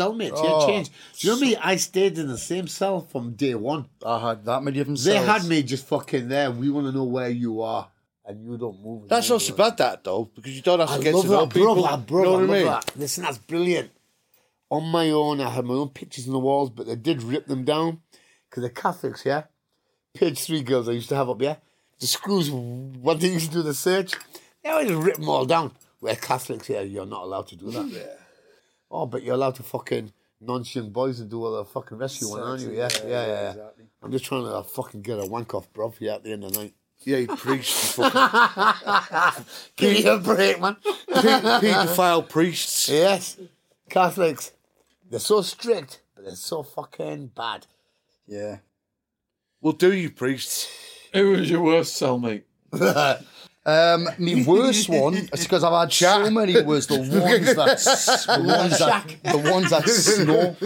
cellmates. 0.00 0.38
He 0.40 0.46
had 0.46 0.54
Oh. 0.62 0.66
changed. 0.66 0.90
Do 1.18 1.28
you 1.28 1.34
know 1.34 1.40
me? 1.40 1.56
I 1.56 1.76
stayed 1.76 2.18
in 2.18 2.28
the 2.28 2.38
same 2.38 2.66
cell 2.68 3.00
from 3.02 3.32
day 3.34 3.54
one. 3.54 3.86
I 4.04 4.18
had 4.28 4.44
that 4.46 4.62
many 4.62 4.76
different. 4.78 4.98
Cells. 4.98 5.06
They 5.20 5.24
cells. 5.26 5.42
had 5.42 5.48
me 5.48 5.62
just 5.62 5.86
fucking 5.86 6.28
there. 6.28 6.50
We 6.50 6.70
want 6.70 6.86
to 6.86 6.92
know 6.92 7.04
where 7.04 7.30
you 7.30 7.62
are, 7.62 7.88
and 8.24 8.44
you 8.44 8.56
don't 8.56 8.82
move. 8.84 9.08
That's 9.08 9.28
not 9.30 9.42
so 9.42 9.54
bad, 9.54 9.76
that 9.78 10.04
though, 10.04 10.30
because 10.34 10.54
you 10.56 10.62
don't 10.62 10.80
have 10.80 10.88
to 10.88 10.94
I 10.94 11.02
get 11.02 11.14
love 11.14 11.24
to 11.24 11.30
know 11.30 11.40
that, 11.46 11.54
people. 11.54 11.74
bro. 11.74 11.82
That, 11.82 12.06
bro. 12.06 12.18
you 12.20 12.24
know 12.24 12.32
what 12.32 12.42
I 12.42 12.52
mean? 12.58 12.66
that. 12.66 12.96
Listen, 12.96 13.24
that's 13.24 13.38
brilliant. 13.38 13.90
On 14.70 14.84
my 14.88 15.10
own, 15.10 15.40
I 15.40 15.50
had 15.50 15.64
my 15.64 15.74
own 15.74 15.88
pictures 15.88 16.26
on 16.26 16.32
the 16.32 16.38
walls, 16.38 16.70
but 16.70 16.86
they 16.86 16.94
did 16.96 17.22
rip 17.24 17.46
them 17.46 17.64
down 17.64 18.00
because 18.48 18.60
they're 18.62 18.70
Catholics, 18.70 19.24
yeah. 19.26 19.44
Page 20.14 20.38
three 20.44 20.62
girls 20.62 20.88
I 20.88 20.92
used 20.92 21.08
to 21.08 21.16
have 21.16 21.28
up, 21.28 21.42
yeah. 21.42 21.56
The 21.98 22.06
screws, 22.06 22.50
when 22.50 23.18
they 23.18 23.28
used 23.28 23.46
to 23.48 23.52
do 23.58 23.62
the 23.62 23.74
search, 23.74 24.14
they 24.62 24.70
always 24.70 24.92
rip 24.92 25.16
them 25.16 25.28
all 25.28 25.44
down. 25.44 25.72
We're 26.00 26.14
Catholics 26.14 26.68
here, 26.68 26.82
you're 26.82 27.04
not 27.04 27.24
allowed 27.24 27.48
to 27.48 27.56
do 27.56 27.70
that. 27.72 28.18
Oh, 28.90 29.06
but 29.06 29.22
you're 29.22 29.34
allowed 29.34 29.54
to 29.56 29.62
fucking 29.62 30.12
nonce 30.40 30.74
young 30.74 30.90
boys 30.90 31.20
and 31.20 31.30
do 31.30 31.44
all 31.44 31.56
the 31.56 31.64
fucking 31.64 31.98
rescue 31.98 32.28
one, 32.28 32.42
aren't 32.42 32.62
you? 32.62 32.72
Yeah, 32.72 32.88
yeah, 33.04 33.26
yeah. 33.26 33.54
yeah. 33.56 33.84
I'm 34.02 34.10
just 34.10 34.24
trying 34.24 34.44
to 34.44 34.56
uh, 34.56 34.62
fucking 34.62 35.02
get 35.02 35.22
a 35.22 35.26
wank 35.26 35.54
off, 35.54 35.72
bro, 35.72 35.90
for 35.90 36.02
you 36.02 36.10
at 36.10 36.24
the 36.24 36.32
end 36.32 36.44
of 36.44 36.52
the 36.52 36.58
night. 36.60 36.74
Yeah, 37.02 37.16
you 37.18 37.28
priest, 37.28 37.96
you 37.98 38.04
fucking 38.04 39.44
Give 39.76 39.92
me 39.92 40.06
a 40.06 40.18
break, 40.18 40.60
man. 40.60 40.76
paedophile 41.08 42.28
priests. 42.28 42.88
Yes, 42.88 43.38
Catholics. 43.88 44.52
They're 45.08 45.20
so 45.20 45.42
strict, 45.42 46.02
but 46.14 46.24
they're 46.24 46.34
so 46.34 46.62
fucking 46.62 47.28
bad. 47.34 47.66
Yeah. 48.26 48.58
Well, 49.60 49.72
do 49.72 49.92
you 49.92 50.10
priests? 50.10 50.68
Who 51.12 51.32
was 51.32 51.50
your 51.50 51.62
worst 51.62 52.00
cellmate? 52.00 52.42
Um, 53.70 54.08
my 54.18 54.44
worst 54.46 54.88
one 55.04 55.14
is 55.14 55.42
because 55.44 55.62
I've 55.64 55.78
had 55.80 55.92
so 55.92 56.30
many. 56.30 56.60
Was 56.62 56.86
the 56.86 56.98
ones 56.98 57.54
that 57.54 57.68
s- 57.68 58.26
the 58.26 58.42
ones 58.42 58.78
that 58.78 59.16
the 59.24 59.50
ones 59.52 59.70
that 59.70 59.88
snore. 59.88 60.56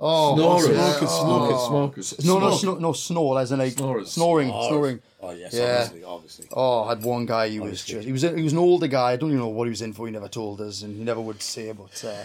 Oh, 0.00 0.36
Snorers. 0.36 0.76
yeah. 0.76 0.92
Smokers, 1.08 1.60
smokers. 1.66 2.24
No, 2.24 2.38
no, 2.38 2.50
snor- 2.52 2.78
no, 2.80 2.92
snore 2.92 3.40
as 3.40 3.50
in 3.50 3.58
like 3.58 3.72
Snorers. 3.72 4.12
snoring, 4.12 4.48
snoring. 4.48 5.00
Oh 5.20 5.32
yes, 5.32 5.52
Yeah. 5.52 5.80
obviously, 5.82 6.04
obviously. 6.04 6.46
Oh, 6.52 6.84
I 6.84 6.90
had 6.90 7.02
one 7.02 7.26
guy. 7.26 7.48
He 7.48 7.58
was 7.58 7.84
just 7.84 8.06
he 8.06 8.12
was 8.12 8.22
he 8.22 8.42
was 8.42 8.52
an 8.52 8.58
older 8.60 8.86
guy. 8.86 9.12
I 9.12 9.16
don't 9.16 9.30
even 9.30 9.40
know 9.40 9.48
what 9.48 9.64
he 9.64 9.70
was 9.70 9.82
in 9.82 9.92
for. 9.92 10.06
He 10.06 10.12
never 10.12 10.28
told 10.28 10.60
us, 10.60 10.82
and 10.82 10.96
he 10.96 11.02
never 11.02 11.20
would 11.20 11.42
say. 11.42 11.72
But 11.72 12.04
uh, 12.04 12.24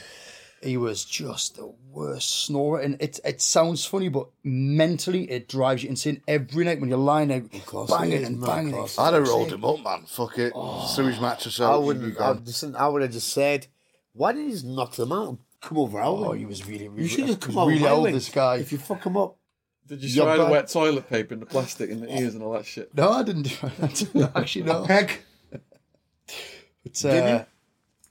he 0.63 0.77
was 0.77 1.03
just 1.05 1.55
the 1.57 1.73
worst 1.91 2.45
snorer. 2.45 2.79
And 2.79 2.99
it 3.01 3.19
it 3.23 3.41
sounds 3.41 3.85
funny, 3.85 4.09
but 4.09 4.27
mentally 4.43 5.29
it 5.29 5.47
drives 5.47 5.83
you 5.83 5.89
insane 5.89 6.21
every 6.27 6.65
night 6.65 6.79
when 6.79 6.89
you're 6.89 6.97
lying 6.97 7.27
there 7.27 7.41
course 7.65 7.91
banging 7.91 8.23
and 8.25 8.41
banging. 8.41 8.73
of 8.75 8.97
I'd 8.97 9.13
have 9.13 9.27
rolled 9.27 9.51
him 9.51 9.63
up, 9.65 9.83
man. 9.83 10.03
Fuck 10.07 10.37
it. 10.37 10.53
Threw 10.95 11.05
his 11.07 11.19
mattress 11.19 11.59
I 11.59 11.65
out. 11.65 11.79
he'd 11.81 11.85
wouldn't. 11.87 12.15
be 12.15 12.19
I, 12.19 12.31
listen, 12.31 12.75
I 12.75 12.87
would 12.87 13.01
have 13.01 13.11
just 13.11 13.29
said, 13.33 13.67
"Why 14.13 14.31
didn't 14.31 14.47
you 14.47 14.53
just 14.53 14.65
knock 14.65 14.93
them 14.95 15.11
out? 15.11 15.37
Come 15.61 15.77
over 15.77 15.99
our 15.99 16.05
Oh, 16.07 16.31
he 16.33 16.45
was 16.45 16.67
really, 16.67 16.85
You 16.85 16.89
really, 16.91 17.07
should 17.07 17.27
just 17.27 17.41
he 17.43 17.47
come 17.47 17.57
over 17.57 17.71
really 17.71 17.87
old. 17.87 18.13
This 18.13 18.29
guy. 18.29 18.57
If 18.57 18.71
you 18.71 18.77
fuck 18.77 19.05
him 19.05 19.15
up, 19.15 19.37
Did 19.87 20.03
you 20.03 20.09
You're 20.09 20.25
try 20.25 20.37
the 20.37 20.51
wet 20.51 20.67
toilet 20.69 21.09
paper 21.09 21.33
in 21.33 21.39
the 21.39 21.45
plastic 21.45 21.89
in 21.89 22.01
the 22.01 22.19
ears 22.19 22.33
and 22.35 22.43
all 22.43 22.51
that 22.53 22.65
shit? 22.65 22.93
no, 22.95 23.09
I 23.11 23.23
didn't 23.23 23.43
do 23.43 23.55
that. 23.79 24.31
Actually, 24.35 24.63
no. 24.65 24.85
peg, 24.85 25.19
But, 26.83 27.05
uh, 27.05 27.45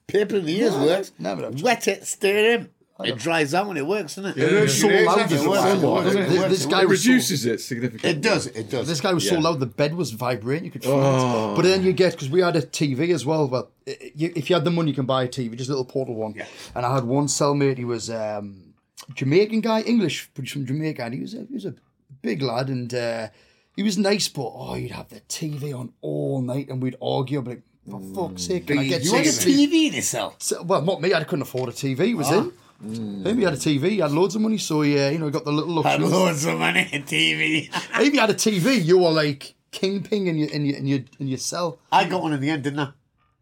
paper 0.06 0.36
in 0.36 0.46
the 0.46 0.58
ears 0.60 0.74
works. 0.74 1.12
no, 1.18 1.36
but 1.36 1.60
Wet 1.62 1.88
it, 1.88 2.06
stir 2.06 2.52
him. 2.58 2.70
It 3.04 3.18
dries 3.18 3.52
out 3.52 3.66
when 3.66 3.76
it 3.76 3.84
works, 3.86 4.14
doesn't 4.14 4.36
it? 4.38 4.52
Yeah, 4.52 4.60
yeah, 4.60 4.66
so 4.68 4.88
yeah. 4.88 5.00
loud. 5.10 5.18
It 5.22 5.28
This, 5.30 5.44
works, 5.44 5.64
it 5.64 5.78
works, 5.84 6.14
it 6.14 6.28
this, 6.28 6.48
this 6.50 6.66
guy 6.66 6.82
It 6.82 6.88
was 6.88 7.02
so 7.02 7.08
reduces 7.10 7.46
it 7.46 7.60
significantly. 7.60 8.10
It 8.10 8.20
does. 8.20 8.46
It 8.46 8.70
does. 8.70 8.86
This 8.86 9.00
guy 9.00 9.12
was 9.12 9.28
so 9.28 9.40
loud, 9.40 9.58
the 9.58 9.66
bed 9.66 9.94
was 9.96 10.12
vibrating. 10.12 10.66
You 10.66 10.70
could 10.70 10.84
feel 10.84 10.92
Oh. 10.92 11.52
it. 11.52 11.56
But 11.56 11.62
then 11.62 11.82
you 11.82 11.92
get 11.92 12.12
because 12.12 12.30
we 12.30 12.42
had 12.42 12.54
a 12.54 12.62
TV 12.62 13.12
as 13.12 13.26
well. 13.26 13.48
Well, 13.48 13.70
if 13.86 14.48
you 14.48 14.54
had 14.54 14.64
the 14.64 14.70
money, 14.70 14.90
you 14.90 14.94
can 14.94 15.06
buy 15.06 15.24
a 15.24 15.28
TV, 15.28 15.56
just 15.56 15.68
a 15.68 15.72
little 15.72 15.84
portal 15.84 16.14
one. 16.14 16.34
Yeah. 16.36 16.46
And 16.76 16.86
I 16.86 16.94
had 16.94 17.02
one 17.04 17.26
cellmate. 17.26 17.76
He 17.78 17.84
was 17.84 18.08
um, 18.08 18.74
Jamaican 19.14 19.62
guy, 19.62 19.80
English, 19.80 20.30
but 20.34 20.44
he's 20.44 20.52
from 20.52 20.64
Jamaica, 20.66 21.02
and 21.02 21.14
he 21.14 21.20
was 21.20 21.34
a, 21.34 21.44
he 21.48 21.54
was 21.54 21.64
a 21.64 21.74
big 22.20 22.40
lad, 22.40 22.68
and 22.68 22.94
uh, 22.94 23.28
he 23.74 23.82
was 23.82 23.98
nice. 23.98 24.28
But 24.28 24.52
oh, 24.54 24.74
he'd 24.74 24.92
have 24.92 25.08
the 25.08 25.22
TV 25.22 25.76
on 25.76 25.92
all 26.02 26.40
night, 26.40 26.68
and 26.68 26.80
we'd 26.80 26.96
argue. 27.02 27.40
I'd 27.40 27.46
like, 27.48 27.62
for 27.88 28.00
fuck's 28.14 28.44
sake, 28.44 28.66
can 28.66 28.78
I 28.78 28.86
get 28.86 29.02
you 29.04 29.12
had 29.12 29.26
a? 29.26 29.28
TV 29.28 29.86
in 29.88 29.94
yourself. 29.94 30.36
So- 30.38 30.62
well, 30.62 30.82
not 30.82 31.00
me. 31.00 31.12
I 31.14 31.24
couldn't 31.24 31.42
afford 31.42 31.68
a 31.68 31.72
TV. 31.72 32.06
He 32.06 32.14
was 32.14 32.30
in. 32.30 32.52
Him, 32.82 33.38
he 33.38 33.44
had 33.44 33.54
a 33.54 33.56
TV. 33.56 33.90
He 33.90 33.98
had 33.98 34.10
loads 34.10 34.34
of 34.34 34.42
money, 34.42 34.58
so 34.58 34.82
yeah, 34.82 35.08
you 35.10 35.18
know, 35.18 35.26
he 35.26 35.30
got 35.30 35.44
the 35.44 35.52
little 35.52 35.82
Had 35.84 36.00
luxury. 36.00 36.18
loads 36.18 36.44
of 36.46 36.58
money 36.58 36.88
in 36.92 37.04
TV. 37.04 37.68
If 38.00 38.12
you 38.14 38.18
had 38.20 38.30
a 38.30 38.34
TV, 38.34 38.84
you 38.84 38.98
were 38.98 39.10
like 39.10 39.54
kingpin 39.70 40.26
in 40.26 40.36
your 40.36 40.48
in 40.50 40.66
your 40.66 40.76
in 40.78 40.86
your 40.88 40.98
in 41.20 41.28
your 41.28 41.38
cell. 41.38 41.78
I 41.92 42.04
got 42.06 42.22
one 42.22 42.32
in 42.32 42.40
the 42.40 42.50
end, 42.50 42.64
didn't 42.64 42.80
I? 42.80 42.88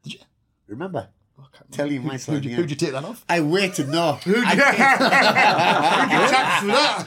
Did 0.03 0.13
you? 0.15 0.21
Remember? 0.69 1.09
Tell 1.71 1.91
you 1.91 2.01
my. 2.01 2.17
Who'd 2.19 2.45
you, 2.45 2.55
who'd 2.57 2.69
you 2.69 2.77
take 2.77 2.93
that 2.93 3.05
off? 3.05 3.25
I 3.29 3.41
waited. 3.41 3.89
No. 3.89 4.19
I 4.27 4.55
But 6.67 7.07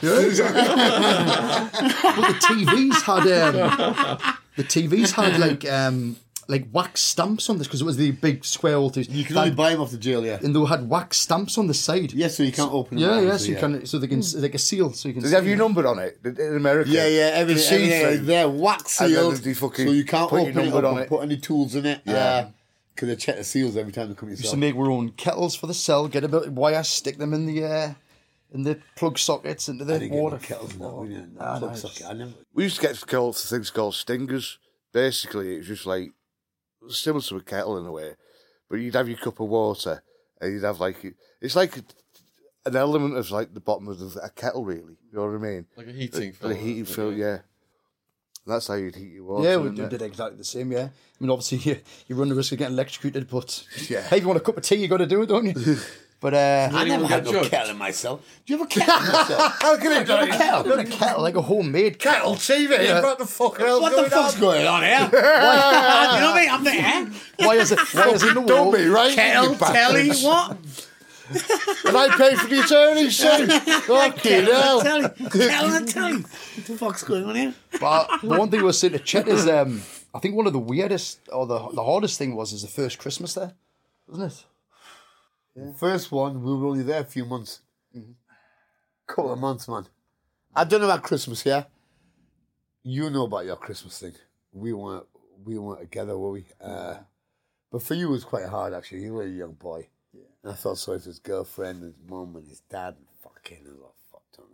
the 2.26 2.38
TVs 2.40 3.02
had 3.02 3.26
um, 3.42 4.36
the 4.56 4.64
TVs 4.64 5.12
had 5.12 5.38
like 5.38 5.64
um, 5.70 6.16
like 6.48 6.66
wax 6.72 7.00
stamps 7.00 7.48
on 7.48 7.58
this 7.58 7.66
because 7.66 7.80
it 7.80 7.84
was 7.84 7.96
the 7.96 8.10
big 8.10 8.44
square 8.44 8.76
old 8.76 8.94
TVs. 8.94 9.08
you 9.10 9.24
can 9.24 9.36
only 9.36 9.50
buy 9.52 9.70
them 9.72 9.80
off 9.80 9.90
the 9.90 9.96
jail, 9.98 10.24
yeah. 10.24 10.38
and 10.42 10.54
they 10.54 10.64
had 10.64 10.88
wax 10.88 11.16
stamps 11.18 11.56
on 11.58 11.66
the 11.66 11.74
side. 11.74 12.12
Yes, 12.12 12.36
so 12.36 12.42
you 12.42 12.52
can't 12.52 12.72
open 12.72 12.98
them. 12.98 13.08
yeah, 13.08 13.20
yeah. 13.20 13.36
So 13.36 13.46
you 13.50 13.56
can, 13.56 13.86
so 13.86 13.98
they 13.98 14.06
can, 14.06 14.22
like 14.36 14.54
a 14.54 14.58
seal, 14.58 14.92
so 14.92 15.08
you 15.08 15.14
can. 15.14 15.22
Does 15.22 15.32
it 15.32 15.36
have 15.36 15.44
see 15.44 15.48
your 15.50 15.58
number 15.58 15.86
on 15.86 15.98
it? 15.98 16.18
In 16.24 16.56
America? 16.56 16.90
Yeah, 16.90 17.06
yeah, 17.06 17.22
everything, 17.34 17.36
The 17.36 17.74
everything 17.74 17.90
see-through. 17.90 18.08
is 18.20 18.26
there, 18.26 18.48
wax 18.48 19.00
And 19.00 19.14
then 19.14 19.20
sealed, 19.20 19.34
they 19.36 19.54
fucking 19.54 19.86
so 19.86 19.92
you 19.92 20.04
can't 20.04 20.32
open 20.32 20.48
it 20.48 20.54
number 20.54 20.78
up 20.78 20.84
on 20.84 20.90
and 20.92 21.00
it. 21.00 21.08
put 21.08 21.22
any 21.22 21.36
tools 21.38 21.74
in 21.74 21.86
it. 21.86 22.02
Yeah. 22.04 22.48
because 22.94 23.08
they 23.08 23.16
check 23.16 23.36
the 23.36 23.44
seals 23.44 23.76
every 23.76 23.92
time 23.92 24.08
they 24.08 24.14
come 24.14 24.28
Used 24.28 24.42
yourself. 24.42 24.54
to 24.54 24.58
make 24.60 24.76
our 24.76 24.90
own 24.90 25.10
kettles 25.12 25.54
for 25.56 25.66
the 25.66 25.74
cell, 25.74 26.08
get 26.08 26.24
a 26.24 26.28
bit 26.28 26.44
of 26.48 26.52
wire, 26.56 26.82
stick 26.84 27.18
them 27.18 27.32
in 27.34 27.46
the 27.46 27.64
uh, 27.64 27.94
in 28.52 28.62
the 28.62 28.78
plug 28.96 29.18
sockets 29.18 29.68
into 29.68 29.82
I 29.84 29.86
the 29.86 29.92
didn't 29.98 30.12
get 30.12 30.20
water. 30.22 30.38
kettles 30.38 30.72
and 30.74 30.82
that, 30.82 30.92
we 30.94 31.08
didn't. 31.08 31.36
Ah, 31.40 31.58
Plug 31.58 31.70
no, 31.72 31.76
socket, 31.76 32.06
I 32.08 32.12
never. 32.12 32.32
We 32.52 32.64
used 32.64 32.76
to 32.76 32.82
get 32.82 33.04
called 33.06 33.36
things 33.36 33.70
called 33.70 33.94
stingers. 33.94 34.58
Basically, 34.92 35.54
it 35.54 35.58
was 35.58 35.66
just 35.66 35.86
like 35.86 36.12
similar 36.88 37.22
to 37.22 37.36
a 37.36 37.40
kettle 37.42 37.78
in 37.78 37.86
a 37.86 37.92
way, 37.92 38.14
but 38.68 38.76
you'd 38.76 38.94
have 38.94 39.08
your 39.08 39.18
cup 39.18 39.40
of 39.40 39.48
water 39.48 40.02
and 40.40 40.52
you'd 40.52 40.64
have 40.64 40.80
like 40.80 41.14
it's 41.40 41.56
like 41.56 41.76
an 42.66 42.76
element 42.76 43.16
of 43.16 43.30
like 43.30 43.52
the 43.54 43.60
bottom 43.60 43.88
of 43.88 43.98
the, 43.98 44.20
a 44.22 44.30
kettle, 44.30 44.64
really. 44.64 44.96
You 45.10 45.18
know 45.18 45.26
what 45.26 45.34
I 45.34 45.38
mean? 45.38 45.66
Like 45.76 45.88
a 45.88 45.92
heating 45.92 46.30
The, 46.32 46.36
film. 46.36 46.52
the 46.52 46.58
heating 46.58 46.84
film, 46.86 47.16
yeah. 47.16 47.38
that's 48.46 48.68
how 48.68 48.74
you'd 48.74 48.96
heat 48.96 49.12
your 49.12 49.24
water. 49.24 49.48
Yeah, 49.48 49.56
we 49.58 49.70
did 49.70 49.92
it? 49.92 50.02
exactly 50.02 50.38
the 50.38 50.44
same. 50.44 50.72
Yeah, 50.72 50.88
I 50.88 50.90
mean, 51.20 51.30
obviously 51.30 51.58
you, 51.58 51.80
you 52.06 52.16
run 52.16 52.28
the 52.28 52.34
risk 52.34 52.52
of 52.52 52.58
getting 52.58 52.74
electrocuted, 52.74 53.28
but 53.28 53.64
Yeah. 53.88 54.00
hey, 54.08 54.16
if 54.16 54.22
you 54.22 54.28
want 54.28 54.38
a 54.38 54.42
cup 54.42 54.56
of 54.56 54.62
tea, 54.62 54.76
you 54.76 54.88
got 54.88 54.98
to 54.98 55.06
do 55.06 55.22
it, 55.22 55.26
don't 55.26 55.46
you? 55.46 55.76
But 56.24 56.32
uh, 56.32 56.70
I 56.72 56.84
never 56.88 57.06
had 57.06 57.22
get 57.22 57.32
no 57.34 57.38
judged? 57.40 57.50
kettle 57.50 57.70
in 57.72 57.76
myself. 57.76 58.20
Do 58.46 58.52
you 58.54 58.58
have 58.58 58.66
a 58.66 58.70
kettle 58.70 58.96
in 58.96 59.12
yourself? 59.12 59.58
How 59.60 59.76
can 59.76 59.92
it 59.92 60.06
Do 60.06 60.12
you 60.14 60.18
have 60.20 60.28
a 60.28 60.32
kettle? 60.32 60.62
got 60.64 60.78
a 60.78 60.84
kettle, 60.84 61.22
like 61.22 61.34
a 61.36 61.42
homemade 61.42 61.98
kettle. 61.98 62.34
TV? 62.36 62.70
Yeah. 62.82 63.02
What 63.02 63.18
the 63.18 63.26
fuck 63.26 63.60
else 63.60 63.82
What 63.82 63.90
the 63.90 63.96
going 63.98 64.10
fuck's 64.10 64.34
on? 64.36 64.40
going 64.40 64.66
on 64.66 64.82
here? 64.82 65.00
you 65.02 65.10
know 65.10 65.10
what 65.10 65.20
I 65.20 66.40
mean? 66.40 66.50
I'm 66.50 66.64
there. 66.64 67.46
Why 67.46 67.56
is 67.56 67.72
it? 67.72 67.78
Why 67.92 68.08
is 68.08 68.22
it 68.22 68.28
in 68.30 68.34
the 68.36 68.40
Don't 68.46 68.72
be 68.74 68.86
right, 68.86 69.14
Kettle, 69.14 69.52
you 69.52 69.58
telly, 69.58 70.08
bastards. 70.08 70.24
what? 70.24 70.56
And 71.86 71.96
I 71.96 72.08
paid 72.16 72.38
for 72.38 72.46
the 72.48 72.60
attorney, 72.60 73.10
son. 73.22 73.48
Fucking 73.82 74.20
Kettle, 74.20 74.54
hell. 74.62 74.80
telly, 74.80 75.08
kettle, 75.30 75.74
and 75.74 75.88
telly. 75.88 76.12
What 76.22 76.66
the 76.66 76.76
fuck's 76.78 77.02
going 77.02 77.24
on 77.24 77.34
here? 77.34 77.54
But 77.78 78.08
the 78.22 78.28
one 78.28 78.50
thing 78.50 78.60
we 78.60 78.64
was 78.66 78.78
saying 78.78 78.94
to 78.94 78.98
Chet 78.98 79.28
is, 79.28 79.46
um, 79.46 79.82
I 80.14 80.20
think 80.20 80.36
one 80.36 80.46
of 80.46 80.54
the 80.54 80.58
weirdest 80.58 81.18
or 81.30 81.46
the 81.46 81.58
the 81.68 81.84
hardest 81.84 82.16
thing 82.18 82.34
was 82.34 82.54
is 82.54 82.62
the 82.62 82.68
first 82.68 82.98
Christmas 82.98 83.34
there, 83.34 83.52
wasn't 84.08 84.32
it? 84.32 84.44
First 85.76 86.10
one, 86.10 86.42
we 86.42 86.52
were 86.54 86.66
only 86.66 86.82
there 86.82 87.00
a 87.00 87.04
few 87.04 87.24
months. 87.24 87.60
Mm-hmm. 87.96 88.12
Couple 89.06 89.32
of 89.32 89.38
months, 89.38 89.68
man. 89.68 89.86
I 90.54 90.64
don't 90.64 90.80
know 90.80 90.86
about 90.86 91.02
Christmas, 91.02 91.44
yeah? 91.44 91.64
You 92.82 93.10
know 93.10 93.24
about 93.24 93.44
your 93.44 93.56
Christmas 93.56 93.98
thing. 93.98 94.14
We 94.52 94.72
weren't 94.72 95.06
we 95.44 95.58
weren't 95.58 95.80
together, 95.80 96.16
were 96.16 96.32
we? 96.32 96.46
Uh, 96.60 96.96
but 97.70 97.82
for 97.82 97.94
you 97.94 98.08
it 98.08 98.12
was 98.12 98.24
quite 98.24 98.46
hard 98.46 98.72
actually. 98.72 99.02
You 99.02 99.14
were 99.14 99.24
a 99.24 99.28
young 99.28 99.52
boy. 99.52 99.88
And 100.42 100.52
I 100.52 100.56
felt 100.56 100.78
sorry 100.78 100.98
for 100.98 101.06
his 101.06 101.18
girlfriend 101.18 101.82
and 101.82 101.94
his 101.94 102.02
mum 102.08 102.36
and 102.36 102.46
his 102.46 102.60
dad 102.60 102.94
and 102.96 103.06
fucking 103.22 103.64
was 103.64 103.80
all 103.80 103.94
fucked 104.12 104.38
up. 104.38 104.44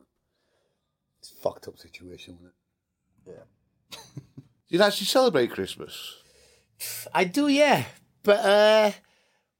It's 1.18 1.32
a 1.32 1.34
fucked 1.34 1.68
up 1.68 1.78
situation, 1.78 2.38
wasn't 2.40 2.54
it? 3.26 3.34
Yeah. 3.92 3.98
You'd 4.68 4.82
actually 4.82 5.06
celebrate 5.06 5.50
Christmas. 5.50 6.22
I 7.12 7.24
do, 7.24 7.48
yeah. 7.48 7.84
But 8.22 8.38
uh 8.44 8.92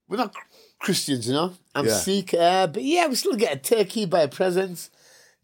we're 0.07 0.17
not 0.17 0.33
Christians, 0.81 1.27
you 1.27 1.33
know. 1.33 1.53
I'm 1.73 1.85
Yeah. 1.85 1.93
Sikh, 1.93 2.33
uh, 2.33 2.67
but 2.67 2.83
yeah, 2.83 3.07
we 3.07 3.15
still 3.15 3.35
get 3.35 3.53
a 3.55 3.59
turkey, 3.75 4.05
buy 4.05 4.27
presents, 4.27 4.89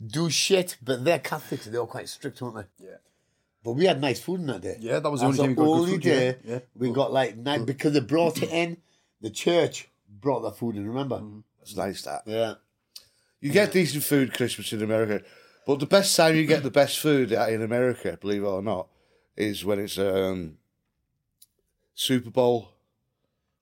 do 0.05 0.29
shit. 0.29 0.77
But 0.83 1.05
they're 1.05 1.19
Catholics, 1.19 1.65
they're 1.65 1.79
all 1.79 1.87
quite 1.87 2.09
strict, 2.09 2.41
aren't 2.41 2.55
they? 2.55 2.85
Yeah. 2.85 2.97
But 3.63 3.73
we 3.73 3.85
had 3.85 4.01
nice 4.01 4.19
food 4.19 4.39
in 4.41 4.47
that 4.47 4.61
day. 4.61 4.77
Yeah, 4.79 4.99
that 4.99 5.09
was 5.09 5.21
the 5.21 5.27
only 5.27 5.37
time 5.37 5.49
we 5.49 5.55
got 5.55 5.63
good 5.63 5.71
only 5.71 5.91
food, 5.91 6.01
day 6.01 6.35
Yeah. 6.43 6.59
we 6.75 6.91
got 6.91 7.13
like 7.13 7.37
night 7.37 7.65
because 7.65 7.93
they 7.93 7.99
brought 7.99 8.41
it 8.41 8.49
in. 8.49 8.77
The 9.21 9.29
church 9.29 9.89
brought 10.09 10.41
the 10.41 10.51
food 10.51 10.75
in. 10.75 10.87
Remember? 10.87 11.17
Mm-hmm. 11.17 11.39
It's 11.61 11.75
nice 11.75 12.01
that. 12.03 12.23
Yeah. 12.25 12.55
You 13.39 13.51
get 13.51 13.71
decent 13.71 14.03
food 14.03 14.33
Christmas 14.33 14.73
in 14.73 14.81
America, 14.81 15.23
but 15.65 15.79
the 15.79 15.85
best 15.85 16.15
time 16.15 16.35
you 16.35 16.45
get 16.45 16.63
the 16.63 16.71
best 16.71 16.97
food 16.97 17.31
in 17.31 17.61
America, 17.61 18.17
believe 18.19 18.43
it 18.43 18.47
or 18.47 18.63
not, 18.63 18.87
is 19.35 19.63
when 19.63 19.79
it's 19.79 19.97
um, 19.99 20.57
Super 21.93 22.31
Bowl. 22.31 22.69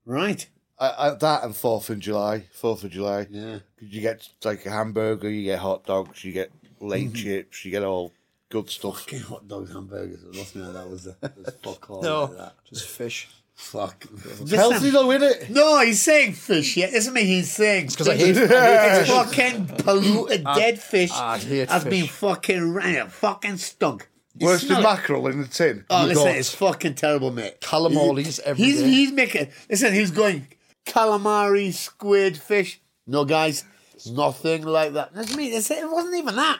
Right. 0.05 0.47
I, 0.77 1.07
I, 1.07 1.13
that 1.15 1.43
and 1.43 1.55
Fourth 1.55 1.89
of 1.89 1.99
July. 1.99 2.45
Fourth 2.51 2.83
of 2.83 2.91
July. 2.91 3.27
Yeah, 3.29 3.59
You 3.79 4.01
get 4.01 4.27
like 4.43 4.65
a 4.65 4.71
hamburger, 4.71 5.29
you 5.29 5.43
get 5.43 5.59
hot 5.59 5.85
dogs, 5.85 6.23
you 6.23 6.31
get 6.33 6.51
late 6.79 7.07
Mm-hmm. 7.07 7.15
chips, 7.15 7.63
you 7.65 7.71
get 7.71 7.83
all 7.83 8.11
good 8.49 8.69
stuff. 8.69 8.99
Fucking 9.01 9.21
hot 9.21 9.47
dogs, 9.47 9.71
hamburgers. 9.71 10.23
Lost 10.35 10.55
me. 10.55 10.61
That 10.71 10.89
was 10.89 11.07
a 11.07 11.15
that 11.21 11.37
was 11.37 11.55
fuck 11.63 11.89
all. 11.89 12.01
No, 12.01 12.23
Like 12.25 12.37
that. 12.37 12.53
just 12.69 12.87
fish. 12.87 13.29
Fuck. 13.53 14.05
It's 14.41 14.51
healthy 14.51 14.89
though, 14.89 15.09
isn't 15.11 15.23
it? 15.43 15.49
No, 15.49 15.79
he's 15.79 16.01
saying 16.01 16.33
fish. 16.33 16.75
Yeah, 16.75 16.87
isn't 16.87 17.13
me. 17.13 17.23
He's 17.23 17.49
saying 17.53 17.87
Because 17.87 18.09
I 18.09 18.17
hate, 18.17 18.35
I 18.37 18.39
hate 18.41 18.99
it's 19.01 19.09
fucking 19.11 19.67
polluted 19.77 20.43
dead 20.43 20.77
fish 20.81 21.11
I 21.13 21.37
hate 21.37 21.69
has 21.69 21.83
fish. 21.83 21.89
been 21.89 22.07
fucking 22.07 22.73
ran, 22.73 23.07
fucking 23.07 23.55
stunk. 23.57 24.09
You 24.37 24.47
Worse 24.47 24.67
than 24.67 24.83
mackerel 24.83 25.27
in 25.27 25.41
the 25.41 25.47
tin. 25.47 25.85
Oh, 25.89 26.01
You 26.01 26.07
listen, 26.09 26.23
got- 26.25 26.35
it's 26.35 26.53
fucking 26.53 26.95
terrible, 26.95 27.31
mate. 27.31 27.61
Calamaris 27.61 28.41
every 28.41 28.65
he's, 28.65 28.81
day. 28.81 28.89
He's 28.89 29.11
making. 29.13 29.47
Listen, 29.69 29.93
he's 29.93 30.11
going 30.11 30.47
calamari, 30.85 31.73
squid, 31.73 32.37
fish. 32.37 32.81
No, 33.07 33.25
guys, 33.25 33.65
nothing 34.09 34.63
like 34.63 34.93
that. 34.93 35.13
That's 35.13 35.35
me. 35.35 35.51
That's 35.51 35.69
it. 35.71 35.79
It 35.79 35.91
wasn't 35.91 36.15
even 36.15 36.35
that. 36.35 36.59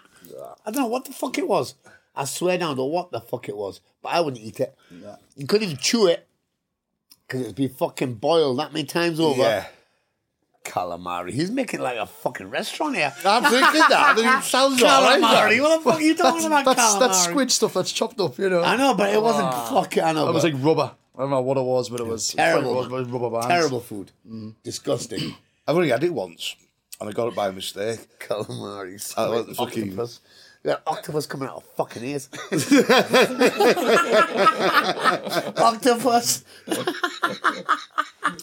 I 0.65 0.72
don't 0.72 0.84
know 0.84 0.88
what 0.88 1.06
the 1.06 1.14
fuck 1.14 1.38
it 1.38 1.47
was. 1.47 1.76
I 2.15 2.26
swear 2.26 2.57
down 2.57 2.76
to 2.77 2.84
what 2.84 3.11
the 3.11 3.19
fuck 3.19 3.49
it 3.49 3.57
was, 3.57 3.81
but 4.02 4.10
I 4.10 4.22
wouldn't 4.22 4.43
eat 4.43 4.60
it. 4.60 4.76
You 5.35 5.45
couldn't 5.47 5.68
even 5.68 5.77
chew 5.77 6.07
it 6.07 6.27
because 7.27 7.41
it's 7.41 7.53
been 7.53 7.69
fucking 7.69 8.15
boiled 8.15 8.60
that 8.60 8.73
many 8.73 8.85
times 8.85 9.19
over. 9.19 9.41
Yeah. 9.41 9.65
Calamari. 10.64 11.31
He's 11.31 11.52
making 11.52 11.80
like 11.80 11.97
a 11.97 12.07
fucking 12.07 12.49
restaurant 12.49 12.95
here. 12.95 13.14
I'm 13.26 13.43
thinking 13.43 13.81
that. 13.89 14.15
It 14.18 14.43
sounds. 14.43 14.81
Calamari. 14.81 15.22
that. 15.22 15.61
What 15.61 15.77
the 15.77 15.84
fuck 15.84 15.99
are 15.99 16.03
you 16.03 16.15
talking 16.15 16.49
that's, 16.49 16.64
about? 16.64 16.65
that's, 16.65 16.81
calamari? 16.81 16.99
that's 16.99 17.23
squid 17.23 17.52
stuff 17.52 17.73
that's 17.73 17.91
chopped 17.91 18.19
up, 18.19 18.38
you 18.39 18.49
know. 18.49 18.64
I 18.64 18.76
know, 18.76 18.95
but 18.95 19.14
it 19.14 19.22
wasn't 19.22 19.47
ah. 19.47 19.81
fucking. 19.81 20.03
I 20.03 20.14
know. 20.14 20.27
It 20.27 20.34
was 20.34 20.43
like 20.43 20.56
rubber. 20.57 20.95
I 21.18 21.22
don't 21.22 21.30
know 21.30 21.42
what 21.42 21.58
it 21.58 21.64
was, 21.64 21.90
but 21.90 22.00
it 22.02 22.08
was 22.08 22.30
terrible. 22.34 22.72
It 22.72 22.76
was, 22.76 22.86
it 22.88 22.92
was 22.92 23.08
rubber 23.10 23.30
bands. 23.30 23.48
terrible 23.48 23.80
food. 23.80 24.12
Disgusting. 24.64 25.36
I've 25.68 25.76
only 25.76 25.90
had 25.90 26.04
it 26.04 26.14
once. 26.14 26.56
and 27.00 27.10
I 27.10 27.14
got 27.14 27.28
it 27.30 27.36
by 27.36 27.52
mistake. 27.52 28.00
Calamari. 28.20 28.98
The 29.48 29.56
fucking- 29.56 29.84
octopus. 29.90 30.20
Yeah, 30.64 30.78
octopus 30.88 31.28
coming 31.28 31.48
out 31.48 31.58
of 31.58 31.64
fucking 31.76 32.04
ears. 32.04 32.28
octopus. 35.58 36.44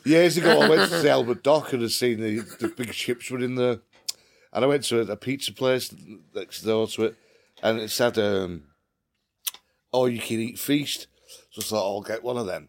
Years 0.05 0.37
ago, 0.37 0.61
I 0.61 0.69
went 0.69 0.91
to 0.91 0.99
the 1.01 1.11
Albert 1.11 1.43
Dock 1.43 1.73
and 1.73 1.83
had 1.83 1.91
seen 1.91 2.21
the, 2.21 2.41
the 2.61 2.69
big 2.69 2.93
ships 2.95 3.31
were 3.31 3.41
in 3.41 3.57
there. 3.57 3.81
And 4.53 4.65
I 4.65 4.69
went 4.69 4.85
to 4.85 5.01
a, 5.01 5.13
a 5.13 5.17
pizza 5.17 5.53
place 5.53 5.93
next 6.35 6.63
door 6.63 6.87
to 6.89 7.05
it, 7.07 7.17
and 7.63 7.81
it 7.81 7.91
said, 7.91 8.19
um, 8.19 8.65
"Oh, 9.93 10.07
you 10.07 10.21
can 10.21 10.39
eat 10.41 10.59
feast." 10.59 11.07
So 11.53 11.61
I 11.61 11.65
thought 11.65 11.87
I'll 11.95 12.01
get 12.03 12.23
one 12.25 12.37
of 12.39 12.47
them, 12.47 12.69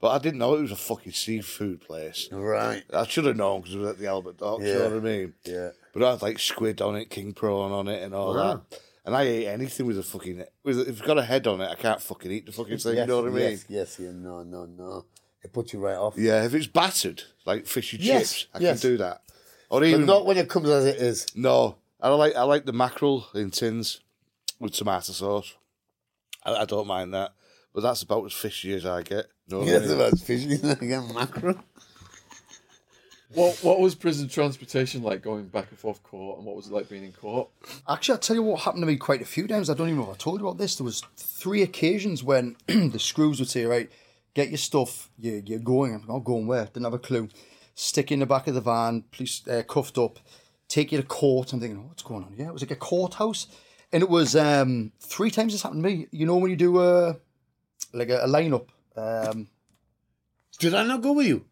but 0.00 0.08
I 0.10 0.18
didn't 0.18 0.38
know 0.38 0.54
it 0.54 0.62
was 0.62 0.72
a 0.72 0.76
fucking 0.76 1.12
seafood 1.12 1.80
place. 1.82 2.28
Right. 2.32 2.82
I 2.92 3.06
should 3.06 3.26
have 3.26 3.36
known 3.36 3.60
because 3.60 3.74
it 3.74 3.78
was 3.78 3.90
at 3.90 3.98
the 3.98 4.06
Albert 4.08 4.38
Dock. 4.38 4.60
You 4.60 4.66
know 4.66 4.72
Yeah. 4.78 4.84
what 4.88 4.96
I 4.96 5.00
mean? 5.00 5.34
Yeah. 5.44 5.70
But 5.92 6.02
I 6.02 6.10
had 6.12 6.22
like 6.22 6.38
squid 6.38 6.80
on 6.80 6.96
it, 6.96 7.10
king 7.10 7.32
prawn 7.34 7.70
on 7.72 7.88
it, 7.88 8.02
and 8.02 8.14
all 8.14 8.34
Wow. 8.34 8.62
that. 8.70 8.80
And 9.04 9.14
I 9.16 9.22
ate 9.24 9.46
anything 9.48 9.86
with 9.86 9.98
a 9.98 10.02
fucking 10.02 10.44
with 10.64 10.80
if 10.80 10.88
it's 10.88 11.00
got 11.00 11.18
a 11.18 11.24
head 11.24 11.46
on 11.46 11.60
it, 11.60 11.68
I 11.68 11.74
can't 11.74 12.00
fucking 12.00 12.30
eat 12.30 12.46
the 12.46 12.52
fucking 12.52 12.78
thing. 12.78 12.96
you 12.96 13.06
know 13.06 13.20
what 13.22 13.30
I 13.30 13.34
mean? 13.34 13.50
Yes, 13.50 13.64
yes, 13.68 13.98
yeah, 14.00 14.12
no, 14.12 14.42
no, 14.44 14.64
no. 14.64 15.04
It 15.42 15.52
puts 15.52 15.72
you 15.72 15.80
right 15.80 15.96
off. 15.96 16.14
Yeah, 16.16 16.44
if 16.44 16.54
it's 16.54 16.68
battered 16.68 17.24
like 17.44 17.66
fishy 17.66 17.96
Yes, 18.00 18.32
chips, 18.32 18.46
I 18.54 18.58
yes. 18.60 18.80
can 18.80 18.90
do 18.92 18.96
that. 18.98 19.22
Or 19.68 19.80
But 19.80 19.88
even 19.88 20.06
not 20.06 20.24
when 20.24 20.36
it 20.38 20.48
comes 20.48 20.68
as 20.70 20.84
it 20.86 20.96
is. 20.96 21.26
no, 21.34 21.76
I 22.00 22.08
like 22.10 22.36
I 22.36 22.44
like 22.44 22.64
the 22.64 22.72
mackerel 22.72 23.26
in 23.34 23.50
tins 23.50 24.00
with 24.60 24.72
tomato 24.72 25.12
sauce. 25.12 25.54
I, 26.44 26.54
I 26.54 26.64
don't 26.64 26.86
mind 26.86 27.12
that, 27.14 27.32
but 27.74 27.82
that's 27.82 28.02
about 28.02 28.24
as 28.24 28.32
fishy 28.32 28.74
as 28.74 28.86
I 28.86 29.02
get. 29.02 29.26
Know 29.48 29.60
what 29.60 29.68
I 29.68 29.72
Yes, 29.72 29.82
mean? 29.82 29.90
about 29.92 30.18
fishing 30.18 30.70
again, 30.70 31.14
mackerel. 31.14 31.58
What 33.34 33.64
what 33.64 33.80
was 33.80 33.94
prison 33.94 34.28
transportation 34.28 35.02
like 35.02 35.22
going 35.22 35.48
back 35.48 35.70
and 35.70 35.78
forth 35.78 36.02
court, 36.02 36.36
and 36.38 36.46
what 36.46 36.54
was 36.54 36.66
it 36.66 36.72
like 36.72 36.90
being 36.90 37.04
in 37.04 37.12
court? 37.12 37.48
Actually, 37.88 38.14
I'll 38.14 38.18
tell 38.20 38.36
you 38.36 38.42
what 38.42 38.60
happened 38.60 38.82
to 38.82 38.86
me 38.86 38.96
quite 38.96 39.22
a 39.22 39.26
few 39.26 39.46
times. 39.48 39.70
I 39.70 39.74
don't 39.74 39.88
even 39.88 40.00
know 40.00 40.10
if 40.10 40.16
I 40.16 40.18
told 40.18 40.40
you 40.40 40.46
about 40.46 40.58
this. 40.58 40.76
There 40.76 40.84
was 40.84 41.02
three 41.16 41.62
occasions 41.62 42.22
when 42.22 42.56
the 42.66 42.98
screws 42.98 43.38
would 43.38 43.48
say, 43.48 43.64
right, 43.64 43.90
get 44.34 44.50
your 44.50 44.58
stuff, 44.58 45.08
you're, 45.18 45.38
you're 45.38 45.58
going. 45.60 45.94
I'm 45.94 46.06
not 46.06 46.24
going 46.24 46.46
where? 46.46 46.66
Didn't 46.66 46.84
have 46.84 46.92
a 46.92 46.98
clue. 46.98 47.30
Stick 47.74 48.10
you 48.10 48.14
in 48.14 48.20
the 48.20 48.26
back 48.26 48.48
of 48.48 48.54
the 48.54 48.60
van, 48.60 49.04
police 49.10 49.46
uh, 49.48 49.62
cuffed 49.66 49.96
up, 49.96 50.18
take 50.68 50.92
you 50.92 50.98
to 51.00 51.04
court. 51.06 51.54
I'm 51.54 51.60
thinking, 51.60 51.78
oh, 51.78 51.88
what's 51.88 52.02
going 52.02 52.24
on? 52.24 52.34
Yeah, 52.36 52.48
it 52.48 52.52
was 52.52 52.62
like 52.62 52.70
a 52.70 52.76
courthouse. 52.76 53.46
And 53.92 54.02
it 54.02 54.10
was 54.10 54.36
um, 54.36 54.92
three 55.00 55.30
times 55.30 55.52
this 55.52 55.62
happened 55.62 55.82
to 55.82 55.88
me. 55.88 56.06
You 56.10 56.26
know 56.26 56.36
when 56.36 56.50
you 56.50 56.56
do 56.56 56.80
a, 56.82 57.16
like 57.92 58.08
a, 58.10 58.20
a 58.24 58.26
lineup? 58.28 58.66
Um, 58.96 59.48
Did 60.58 60.74
I 60.74 60.84
not 60.84 61.00
go 61.02 61.12
with 61.12 61.26
you? 61.26 61.44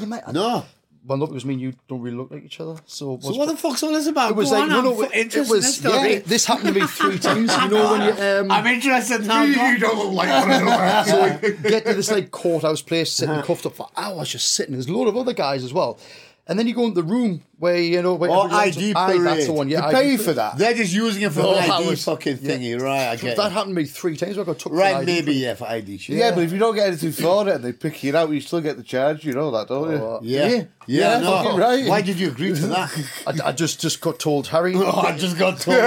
you 0.00 0.06
might, 0.06 0.26
No. 0.32 0.64
Well, 1.06 1.18
no, 1.18 1.26
because 1.26 1.44
me 1.44 1.52
and 1.52 1.60
you 1.60 1.74
don't 1.86 2.00
really 2.00 2.16
look 2.16 2.30
like 2.30 2.44
each 2.44 2.60
other. 2.60 2.80
So, 2.86 3.18
So 3.20 3.34
what 3.34 3.46
the 3.48 3.58
fuck's 3.58 3.82
all 3.82 3.92
this 3.92 4.06
about? 4.06 4.30
It 4.30 4.36
was 4.36 4.48
Go 4.48 4.54
like 4.54 4.62
on, 4.62 4.68
no, 4.70 4.78
I'm 4.78 4.84
no. 4.84 5.02
f- 5.02 5.10
It, 5.12 5.16
it 5.16 5.20
interested 5.24 5.44
in 5.44 5.50
was 5.50 5.64
this 5.66 5.76
story. 5.76 6.12
yeah. 6.14 6.18
This 6.24 6.44
happened 6.46 6.68
to 6.74 6.80
me 6.80 6.86
three 6.86 7.18
times. 7.18 7.54
You 7.54 7.68
know 7.68 7.90
when 7.92 8.00
you 8.16 8.24
um, 8.40 8.50
I'm 8.50 8.66
interested 8.66 9.26
now. 9.26 9.42
You 9.42 9.78
don't 9.78 9.98
look 9.98 10.14
like 10.14 10.30
one 10.30 10.50
of 10.50 11.06
those. 11.06 11.52
so 11.52 11.52
get 11.68 11.84
to 11.84 11.92
this 11.92 12.10
like 12.10 12.30
courthouse 12.30 12.80
place, 12.80 13.12
sitting 13.12 13.42
cuffed 13.42 13.66
up 13.66 13.74
for 13.76 13.90
hours, 13.98 14.30
just 14.30 14.52
sitting. 14.52 14.72
There's 14.72 14.86
a 14.86 14.92
load 14.94 15.08
of 15.08 15.16
other 15.18 15.34
guys 15.34 15.62
as 15.62 15.74
well, 15.74 15.98
and 16.46 16.58
then 16.58 16.66
you 16.68 16.74
go 16.74 16.84
into 16.84 17.00
the 17.00 17.08
room 17.08 17.42
where 17.58 17.76
you 17.78 18.02
know 18.02 18.14
where 18.14 18.30
Or 18.30 18.44
everyone's- 18.44 18.76
ID 18.76 18.92
Aye, 18.94 19.06
parade. 19.12 19.22
that's 19.22 19.46
the 19.46 19.52
one. 19.54 19.68
Yeah, 19.70 19.86
You 19.86 19.92
pay 19.94 20.12
ID 20.14 20.16
for 20.18 20.32
that. 20.34 20.58
They're 20.58 20.74
just 20.74 20.92
using 20.92 21.22
it 21.22 21.32
for 21.32 21.40
No, 21.40 21.54
an 21.54 21.70
ID 21.70 21.88
was- 21.88 22.04
fucking 22.04 22.36
thingy, 22.38 22.78
right? 22.78 23.08
I 23.12 23.16
get 23.16 23.36
That 23.36 23.46
it. 23.46 23.52
happened 23.52 23.74
to 23.76 23.80
me 23.82 23.86
three 23.86 24.16
times. 24.16 24.36
I 24.38 24.44
got 24.44 24.58
took 24.58 24.72
for 24.72 24.78
Right, 24.78 24.96
ID 24.96 25.06
maybe, 25.06 25.34
yeah, 25.34 25.54
for 25.54 25.66
ID 25.66 25.96
shit. 25.96 26.16
Yeah, 26.18 26.32
but 26.34 26.44
if 26.44 26.52
you 26.52 26.58
don't 26.58 26.74
get 26.74 26.88
anything 26.88 27.12
for 27.12 27.48
it 27.48 27.54
and 27.54 27.64
they 27.64 27.72
pick 27.72 28.02
you 28.04 28.14
out, 28.14 28.28
you 28.30 28.40
still 28.42 28.60
get 28.60 28.76
the 28.76 28.82
charge. 28.82 29.24
You 29.24 29.32
know 29.32 29.50
that, 29.52 29.68
don't 29.68 29.90
you? 29.90 29.96
Oh, 29.96 30.20
Yeah. 30.22 30.46
Yeah. 30.48 30.54
Yeah, 30.56 30.64
Yeah, 30.86 31.18
no. 31.20 31.30
fucking 31.42 31.58
right. 31.60 31.88
Why 31.88 32.02
did 32.02 32.18
you 32.20 32.28
agree 32.28 32.52
to 32.54 32.66
that? 32.66 32.90
I, 33.26 33.48
I 33.48 33.52
just 33.52 33.80
just 33.80 34.02
got 34.02 34.18
told, 34.18 34.48
Harry, 34.48 34.74
oh, 34.76 35.00
I 35.00 35.16
just 35.16 35.38
got 35.38 35.58
told. 35.60 35.78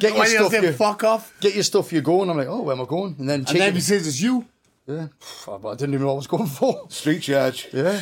get 0.00 0.14
your 0.16 0.26
stuff. 0.26 0.52
You, 0.62 0.72
fuck 0.72 1.04
off? 1.04 1.32
get 1.40 1.54
your 1.54 1.62
stuff. 1.62 1.92
You're 1.92 2.02
going. 2.02 2.28
I'm 2.30 2.36
like, 2.36 2.48
oh, 2.48 2.62
where 2.62 2.74
am 2.74 2.82
I 2.82 2.86
going? 2.86 3.14
And 3.20 3.28
then, 3.28 3.44
And 3.48 3.60
then 3.60 3.74
he 3.74 3.80
says 3.80 4.06
it's 4.08 4.20
you. 4.20 4.46
Yeah, 4.88 5.08
Pff, 5.20 5.70
I 5.70 5.74
didn't 5.76 5.94
even 5.94 6.00
know 6.00 6.06
what 6.08 6.12
I 6.14 6.16
was 6.16 6.26
going 6.26 6.46
for. 6.46 6.86
Street 6.88 7.20
charge. 7.20 7.68
Yeah, 7.72 8.00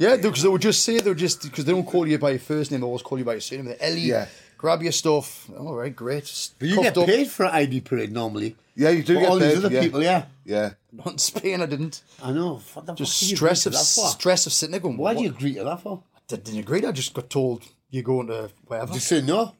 yeah, 0.00 0.16
because 0.16 0.42
they 0.42 0.48
would 0.48 0.62
just 0.62 0.82
say 0.82 0.98
they 0.98 1.10
would 1.10 1.18
just 1.18 1.42
because 1.42 1.64
they 1.66 1.72
don't 1.72 1.86
call 1.86 2.06
you 2.08 2.18
by 2.18 2.30
your 2.30 2.38
first 2.40 2.70
name, 2.70 2.80
they 2.80 2.86
always 2.86 3.02
call 3.02 3.18
you 3.18 3.24
by 3.24 3.32
your 3.32 3.40
surname. 3.42 3.66
They're 3.66 3.76
Ellie, 3.82 4.00
Yeah. 4.00 4.26
grab 4.56 4.82
your 4.82 4.92
stuff. 4.92 5.50
All 5.58 5.74
right, 5.74 5.94
great. 5.94 6.50
But 6.58 6.68
you 6.68 6.74
cuffed 6.76 6.84
get 6.84 6.98
up. 6.98 7.06
paid 7.06 7.28
for 7.30 7.44
an 7.44 7.52
ID 7.52 7.80
parade 7.82 8.12
normally. 8.12 8.56
Yeah, 8.74 8.88
you 8.90 9.02
do 9.02 9.14
But 9.14 9.20
get 9.20 9.28
all 9.30 9.38
paid. 9.38 9.50
these 9.56 9.64
other 9.64 9.74
yeah. 9.74 9.80
people, 9.82 10.02
yeah. 10.02 10.24
Yeah. 10.46 10.70
Not 10.92 11.12
in 11.12 11.18
Spain, 11.18 11.60
I 11.60 11.66
didn't. 11.66 12.02
I 12.22 12.32
know. 12.32 12.60
What 12.72 12.86
the 12.86 12.94
Just 12.94 13.12
fuck 13.14 13.20
did 13.20 13.30
you 13.30 13.36
stress 13.36 13.66
of 13.66 13.72
to 13.72 13.78
that 13.78 13.84
for? 13.84 14.08
stress 14.08 14.46
of 14.46 14.52
sitting 14.54 14.70
there 14.72 14.80
going. 14.80 14.96
Why 14.96 15.12
what? 15.12 15.18
do 15.18 15.24
you 15.24 15.30
agree 15.30 15.54
to 15.54 15.64
that 15.64 15.82
for? 15.82 16.02
I 16.16 16.20
didn't 16.36 16.58
agree. 16.58 16.84
I 16.86 16.92
just 16.92 17.12
got 17.12 17.28
told 17.28 17.62
you're 17.90 18.02
going 18.02 18.28
to 18.28 18.50
wherever. 18.66 18.94
You 18.94 19.00
say 19.00 19.20
no. 19.20 19.54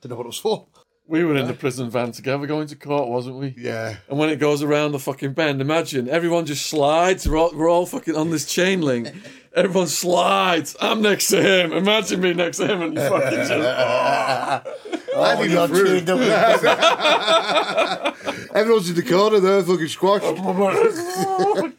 Didn't 0.00 0.10
know 0.10 0.16
what 0.16 0.24
it 0.24 0.28
was 0.28 0.38
for. 0.38 0.66
We 1.10 1.24
were 1.24 1.34
in 1.36 1.48
the 1.48 1.54
prison 1.54 1.90
van 1.90 2.12
together 2.12 2.46
going 2.46 2.68
to 2.68 2.76
court, 2.76 3.08
wasn't 3.08 3.34
we? 3.36 3.52
Yeah. 3.58 3.96
And 4.08 4.16
when 4.16 4.28
it 4.30 4.36
goes 4.36 4.62
around 4.62 4.92
the 4.92 5.00
fucking 5.00 5.32
bend, 5.32 5.60
imagine 5.60 6.08
everyone 6.08 6.46
just 6.46 6.66
slides. 6.66 7.28
We're 7.28 7.36
all, 7.36 7.50
we're 7.52 7.68
all 7.68 7.84
fucking 7.84 8.14
on 8.14 8.30
this 8.30 8.46
chain 8.46 8.80
link. 8.80 9.08
Everyone 9.52 9.88
slides. 9.88 10.76
I'm 10.80 11.02
next 11.02 11.26
to 11.30 11.42
him. 11.42 11.72
Imagine 11.72 12.20
me 12.20 12.32
next 12.32 12.58
to 12.58 12.68
him 12.68 12.82
and 12.82 12.94
you 12.94 13.00
fucking 13.00 13.38
just. 13.44 13.50
Oh, 15.12 15.42
you're 15.42 15.66
chained 15.66 16.08
up 16.08 16.20
with- 16.20 16.30
Everyone's 18.54 18.88
in 18.88 18.94
the 18.94 19.02
corner 19.02 19.40
there, 19.40 19.60
fucking 19.64 19.88
squash. 19.88 20.22
oh, 20.22 21.72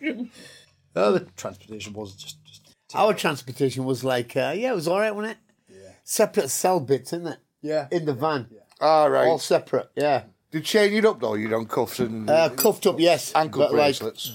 the 1.13 1.25
transportation 1.37 1.93
was 1.93 2.13
just. 2.15 2.43
just 2.45 2.73
Our 2.93 3.13
transportation 3.13 3.85
was 3.85 4.03
like, 4.03 4.35
uh, 4.35 4.53
yeah, 4.55 4.71
it 4.71 4.75
was 4.75 4.89
all 4.89 4.99
right, 4.99 5.15
wasn't 5.15 5.37
it? 5.37 5.37
Yeah. 5.73 5.91
Separate 6.03 6.49
cell 6.49 6.81
bits, 6.81 7.13
isn't 7.13 7.27
it? 7.27 7.39
yeah. 7.61 7.87
In 7.91 8.03
the 8.05 8.13
van. 8.13 8.47
All 8.81 9.09
right. 9.09 9.27
All 9.27 9.39
separate, 9.39 9.89
yeah. 9.95 10.23
Did 10.51 10.59
you 10.59 10.63
chain 10.63 10.91
you 10.93 11.09
up 11.09 11.19
though? 11.21 11.35
You 11.35 11.47
don't 11.47 11.69
cuffs 11.69 11.99
and 11.99 12.29
Uh, 12.29 12.49
cuffed 12.49 12.85
up, 12.87 12.99
yes. 12.99 13.31
ankle 13.35 13.61
but 13.61 13.71
like, 13.71 13.77
bracelets. 13.99 14.33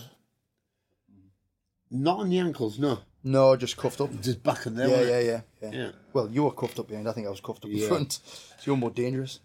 not 1.90 2.20
on 2.20 2.30
the 2.30 2.38
ankles, 2.38 2.78
no. 2.78 3.00
No, 3.24 3.56
just 3.56 3.76
cuffed 3.76 4.00
up. 4.00 4.10
Just 4.20 4.42
back 4.42 4.66
in 4.66 4.76
there. 4.76 4.88
Yeah, 4.88 5.00
yeah, 5.02 5.18
yeah, 5.20 5.40
yeah, 5.62 5.70
Yeah. 5.78 5.90
Well, 6.12 6.30
you 6.30 6.44
were 6.44 6.52
cuffed 6.52 6.78
up 6.78 6.88
behind. 6.88 7.08
I 7.08 7.12
think 7.12 7.26
I 7.26 7.30
was 7.30 7.40
cuffed 7.40 7.64
up 7.64 7.70
in 7.70 7.76
Yeah. 7.78 7.88
front. 7.88 8.12
So 8.12 8.62
you're 8.64 8.76
more 8.76 8.90
dangerous. 8.90 9.40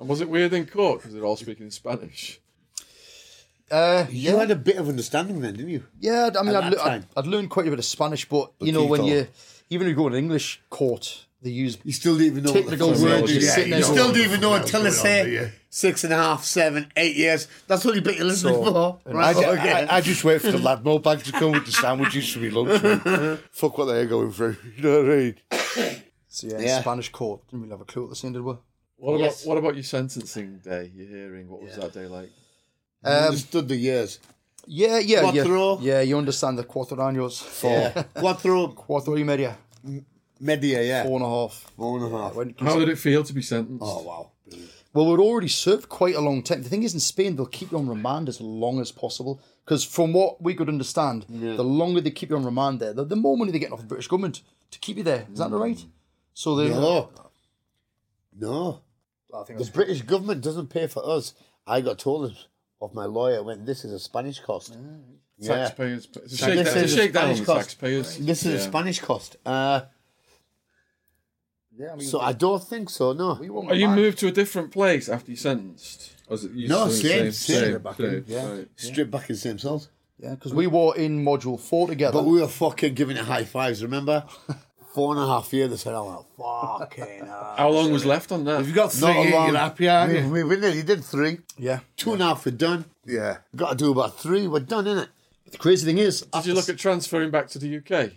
And 0.00 0.08
was 0.08 0.20
it 0.20 0.28
weird 0.28 0.52
in 0.52 0.66
court 0.66 0.98
because 1.00 1.14
they're 1.14 1.24
all 1.24 1.36
speaking 1.36 1.66
in 1.66 1.70
Spanish? 1.70 2.40
Uh, 3.70 4.06
You 4.10 4.36
had 4.36 4.50
a 4.50 4.56
bit 4.56 4.76
of 4.76 4.88
understanding 4.88 5.40
then, 5.40 5.54
didn't 5.54 5.70
you? 5.70 5.84
Yeah, 6.00 6.30
I 6.38 6.42
mean, 6.42 6.54
At 6.54 6.64
I'd, 6.64 6.72
that 6.72 6.76
le- 6.78 6.82
I'd, 6.82 6.84
time. 6.84 7.06
I'd 7.16 7.26
learned 7.26 7.48
quite 7.50 7.66
a 7.68 7.70
bit 7.70 7.78
of 7.78 7.84
Spanish, 7.84 8.28
but 8.28 8.52
you 8.60 8.72
know, 8.72 8.84
when 8.84 9.02
Poquito. 9.02 9.06
you 9.06 9.28
even 9.70 9.86
if 9.86 9.90
you 9.92 9.96
go 9.96 10.08
to 10.10 10.14
an 10.16 10.18
English 10.24 10.60
court, 10.68 11.26
they 11.42 11.50
use 11.50 11.78
You 11.84 11.92
still 11.92 12.16
didn't 12.16 12.32
even 12.38 12.44
know 12.44 12.52
Technical 12.52 12.88
what 12.88 12.96
the 12.98 13.02
fuck 13.06 13.20
words, 13.20 13.30
it 13.30 13.34
you're 13.34 13.42
is. 13.42 13.52
sitting 13.54 13.68
You 13.70 13.74
there 13.74 13.82
still 13.82 13.96
going, 13.96 14.14
didn't 14.14 14.28
even 14.28 14.40
know 14.40 14.54
until 14.54 14.82
they 14.84 14.90
say 14.90 15.52
six 15.70 16.04
and 16.04 16.12
a 16.12 16.16
half, 16.16 16.44
seven, 16.44 16.90
eight 16.96 17.16
years. 17.16 17.48
That's 17.66 17.84
what 17.84 17.94
you 17.94 18.00
bet 18.02 18.16
you're 18.16 18.26
listening 18.26 18.54
So- 18.54 18.72
for. 18.72 19.00
I, 19.08 19.12
Right, 19.12 19.36
ju- 19.36 19.44
okay. 19.44 19.72
I, 19.86 19.96
I 19.96 20.00
just 20.00 20.22
wait 20.24 20.40
for 20.40 20.52
the 20.52 20.58
Ladmo 20.58 21.02
bag 21.02 21.24
to 21.24 21.32
come 21.32 21.52
with 21.52 21.66
the 21.66 21.72
sandwiches 21.72 22.30
for 22.32 22.38
me 22.40 22.50
lunch. 22.50 22.82
man. 22.82 23.38
Fuck 23.50 23.78
what 23.78 23.86
they're 23.86 24.06
going 24.06 24.32
through. 24.32 24.56
You 24.76 24.82
know 24.82 25.02
what 25.02 25.10
I 25.12 25.16
mean? 25.16 25.34
so 26.28 26.46
yeah, 26.46 26.58
Yeah. 26.60 26.80
Spanish 26.80 27.10
court. 27.10 27.46
Didn't 27.48 27.62
really 27.62 27.72
have 27.72 27.80
a 27.80 27.84
clue 27.84 28.02
what 28.02 28.10
the 28.10 28.16
scene 28.16 28.32
did. 28.32 28.42
Were. 28.42 28.58
What 28.96 29.18
Yes. 29.18 29.42
about 29.42 29.48
what 29.48 29.58
about 29.58 29.74
your 29.74 29.82
sentencing 29.82 30.58
day? 30.62 30.92
Your 30.94 31.06
hearing? 31.08 31.48
What 31.48 31.62
was 31.62 31.74
that 31.76 31.92
day 31.92 32.06
like? 32.06 32.30
You 33.04 33.10
um, 33.10 33.24
understood 33.24 33.66
the 33.68 33.74
years. 33.76 34.20
Yeah, 34.64 34.98
yeah, 35.00 35.22
Quattro. 35.22 35.78
yeah. 35.80 35.94
Yeah, 35.94 36.00
you 36.02 36.16
understand 36.16 36.56
the 36.56 36.62
cuatro 36.62 36.96
años. 36.98 37.42
Yeah. 37.64 38.02
Quattro 38.14 38.68
Cuatro 38.68 39.16
y 39.16 39.24
media. 39.24 39.58
Media, 40.42 40.82
yeah. 40.82 41.04
Four 41.04 41.16
and 41.16 41.24
a 41.24 41.28
half. 41.28 41.70
Four 41.76 41.98
and 41.98 42.06
a 42.14 42.18
half. 42.18 42.34
When- 42.34 42.54
How 42.58 42.78
did 42.78 42.88
it 42.88 42.96
feel 42.98 43.24
to 43.24 43.32
be 43.32 43.42
sentenced? 43.42 43.82
Oh, 43.86 44.02
wow. 44.02 44.30
Well, 44.94 45.06
we'd 45.06 45.20
already 45.20 45.48
served 45.48 45.88
quite 45.88 46.14
a 46.14 46.20
long 46.20 46.42
time. 46.42 46.62
The 46.62 46.68
thing 46.68 46.82
is, 46.82 46.92
in 46.92 47.00
Spain, 47.00 47.36
they'll 47.36 47.46
keep 47.46 47.72
you 47.72 47.78
on 47.78 47.88
remand 47.88 48.28
as 48.28 48.40
long 48.42 48.78
as 48.80 48.92
possible. 48.92 49.40
Because 49.64 49.84
from 49.84 50.12
what 50.12 50.42
we 50.42 50.54
could 50.54 50.68
understand, 50.68 51.24
the 51.30 51.62
longer 51.64 52.00
they 52.02 52.10
keep 52.10 52.28
you 52.30 52.36
on 52.36 52.44
remand 52.44 52.80
there, 52.80 52.92
the, 52.92 53.04
the 53.04 53.16
more 53.16 53.36
money 53.38 53.52
they 53.52 53.58
get 53.58 53.72
off 53.72 53.78
the 53.80 53.86
British 53.86 54.08
government 54.08 54.42
to 54.70 54.78
keep 54.78 54.96
you 54.98 55.02
there. 55.02 55.26
Is 55.32 55.38
that 55.38 55.50
right? 55.50 55.82
So 56.34 56.56
they. 56.56 56.68
No. 56.68 57.08
No. 58.38 58.80
I 59.34 59.44
think 59.44 59.58
The 59.58 59.64
that's 59.64 59.74
British 59.74 60.02
government 60.02 60.42
doesn't 60.42 60.68
pay 60.68 60.86
for 60.86 61.06
us. 61.08 61.32
I 61.66 61.80
got 61.80 61.98
told 61.98 62.36
of 62.80 62.92
my 62.94 63.04
lawyer 63.06 63.42
when 63.42 63.64
this 63.64 63.84
is 63.84 63.92
a 63.92 63.98
Spanish 63.98 64.40
cost. 64.40 64.76
Yeah. 65.38 65.56
Taxpayers. 65.56 66.06
It's 66.06 66.16
a 66.16 66.20
This 66.20 66.38
shakedown, 66.38 66.56
is 66.84 66.96
a 66.96 67.00
a 67.00 67.04
on 67.04 67.08
Spanish 67.12 67.38
the 67.40 67.44
cost. 67.46 67.58
taxpayers. 67.60 68.18
This 68.18 68.44
is 68.46 68.54
a 68.54 68.60
Spanish 68.64 69.00
cost. 69.00 69.36
Uh, 69.46 69.82
yeah, 71.82 71.92
I 71.92 71.96
mean, 71.96 72.06
so 72.08 72.20
I 72.20 72.32
don't 72.32 72.62
think 72.62 72.90
so, 72.90 73.12
no. 73.12 73.34
we 73.40 73.50
won't 73.50 73.70
Are 73.70 73.74
you 73.74 73.88
moved 73.88 74.18
to 74.18 74.28
a 74.28 74.30
different 74.32 74.70
place 74.70 75.08
after 75.08 75.30
you 75.30 75.36
sentenced? 75.36 76.12
Or 76.28 76.32
was 76.32 76.44
it 76.44 76.52
you 76.52 76.68
No, 76.68 76.88
still 76.88 77.18
in 77.18 77.26
the 77.26 77.32
same, 77.32 77.72
same. 77.72 77.78
Back 77.82 77.98
in, 78.00 78.24
yeah. 78.28 78.48
right. 78.50 78.68
Straight 78.76 79.10
back 79.10 79.28
in 79.28 79.34
the 79.34 79.40
same 79.40 79.58
cells. 79.58 79.88
Yeah, 80.18 80.34
because 80.36 80.54
we 80.54 80.68
were 80.68 80.94
in 80.94 81.24
module 81.24 81.58
four 81.58 81.88
together. 81.88 82.12
But 82.12 82.24
we 82.26 82.40
were 82.40 82.46
fucking 82.46 82.94
giving 82.94 83.16
it 83.16 83.24
high 83.24 83.44
fives, 83.44 83.82
remember? 83.82 84.24
Four 84.94 85.14
and 85.14 85.22
a 85.24 85.26
half 85.26 85.52
years, 85.52 85.70
they 85.70 85.76
said, 85.76 85.94
oh, 85.94 86.24
fucking 86.38 87.24
hell. 87.26 87.54
How 87.56 87.70
long 87.70 87.92
was 87.92 88.04
left 88.04 88.30
on 88.30 88.44
that? 88.44 88.60
If 88.60 88.68
you 88.68 88.74
got 88.74 88.92
three, 88.92 89.08
Not 89.08 89.16
a 89.16 89.30
long. 89.30 89.48
you're 89.48 89.56
happy, 89.56 89.88
aren't 89.88 90.12
you? 90.12 90.28
we, 90.28 90.44
we 90.44 90.56
nearly 90.56 90.82
did 90.82 91.02
three. 91.02 91.38
yeah. 91.58 91.80
Two 91.96 92.12
and 92.12 92.22
a 92.22 92.26
half, 92.26 92.44
we're 92.44 92.52
done. 92.52 92.84
Yeah. 93.06 93.38
Got 93.56 93.70
to 93.70 93.76
do 93.76 93.90
about 93.90 94.18
three, 94.20 94.46
we're 94.46 94.60
done, 94.60 94.84
innit? 94.84 95.08
The 95.50 95.58
crazy 95.58 95.86
thing 95.86 95.98
is, 95.98 96.20
Did 96.32 96.46
you 96.46 96.54
look 96.54 96.68
at 96.68 96.78
transferring 96.78 97.30
back 97.30 97.48
to 97.48 97.58
the 97.58 97.78
UK? 97.78 98.12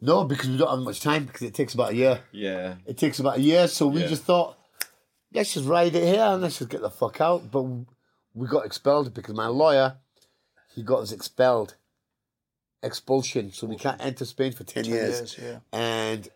No, 0.00 0.24
because 0.24 0.48
we 0.48 0.56
don't 0.58 0.68
have 0.70 0.78
much 0.80 1.00
time 1.00 1.24
because 1.24 1.42
it 1.42 1.54
takes 1.54 1.74
about 1.74 1.92
a 1.92 1.94
year. 1.94 2.20
Yeah. 2.32 2.74
It 2.86 2.98
takes 2.98 3.18
about 3.18 3.38
a 3.38 3.40
year, 3.40 3.66
so 3.68 3.86
we 3.86 4.02
Yeah. 4.02 4.08
just 4.08 4.24
thought, 4.24 4.58
let's 5.32 5.54
just 5.54 5.66
ride 5.66 5.94
it 5.94 6.04
here 6.04 6.22
and 6.22 6.42
let's 6.42 6.58
just 6.58 6.70
get 6.70 6.82
the 6.82 6.90
fuck 6.90 7.20
out. 7.20 7.50
But 7.50 7.62
we 8.34 8.46
got 8.46 8.66
expelled 8.66 9.14
because 9.14 9.34
my 9.34 9.46
lawyer, 9.46 9.96
he 10.74 10.82
got 10.82 11.00
us 11.00 11.12
expelled, 11.12 11.74
expulsion, 12.82 13.52
so 13.52 13.66
we 13.66 13.76
can't 13.76 14.02
enter 14.04 14.24
Spain 14.24 14.52
for 14.52 14.64
ten, 14.64 14.84
years. 14.84 15.36
years, 15.36 15.36
yeah. 15.42 15.58
And 15.78 16.28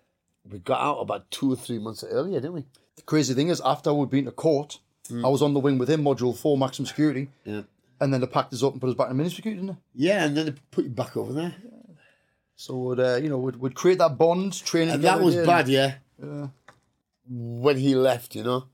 we 0.50 0.58
got 0.58 0.80
out 0.80 0.98
about 1.00 1.30
two 1.30 1.52
or 1.52 1.56
three 1.56 1.78
months 1.78 2.02
earlier, 2.02 2.40
didn't 2.40 2.54
we? 2.54 2.64
The 2.96 3.02
crazy 3.02 3.34
thing 3.34 3.48
is, 3.48 3.60
after 3.64 3.92
we'd 3.92 4.10
been 4.10 4.24
to 4.24 4.30
court, 4.32 4.78
hmm. 5.08 5.24
I 5.24 5.28
was 5.28 5.42
on 5.42 5.54
the 5.54 5.60
wing 5.60 5.78
with 5.78 5.90
him, 5.90 6.02
module 6.02 6.36
four, 6.36 6.56
maximum 6.56 6.86
security, 6.86 7.28
Yeah. 7.44 7.62
and 8.00 8.12
then 8.12 8.20
they 8.22 8.26
packed 8.26 8.52
us 8.54 8.62
up 8.62 8.72
and 8.72 8.80
put 8.80 8.88
us 8.90 8.96
back 8.96 9.10
in 9.10 9.16
ministry 9.16 9.36
security, 9.36 9.60
didn't 9.60 9.76
they? 9.94 10.06
Yeah, 10.06 10.24
and 10.24 10.36
then 10.36 10.46
they 10.46 10.54
put 10.70 10.84
you 10.84 10.90
back 10.90 11.16
over 11.16 11.32
there, 11.32 11.54
So 12.60 12.76
we'd, 12.76 13.00
uh, 13.00 13.16
you 13.16 13.30
know, 13.30 13.38
we'd, 13.38 13.56
we'd 13.56 13.74
create 13.74 13.96
that 14.00 14.18
bond, 14.18 14.52
training. 14.52 14.92
and 14.92 15.04
that 15.04 15.22
was 15.22 15.34
again. 15.34 15.46
bad, 15.46 15.66
yeah. 15.68 15.94
Yeah. 16.22 16.48
when 17.26 17.78
he 17.78 17.94
left, 17.94 18.34
you 18.34 18.42
know, 18.42 18.66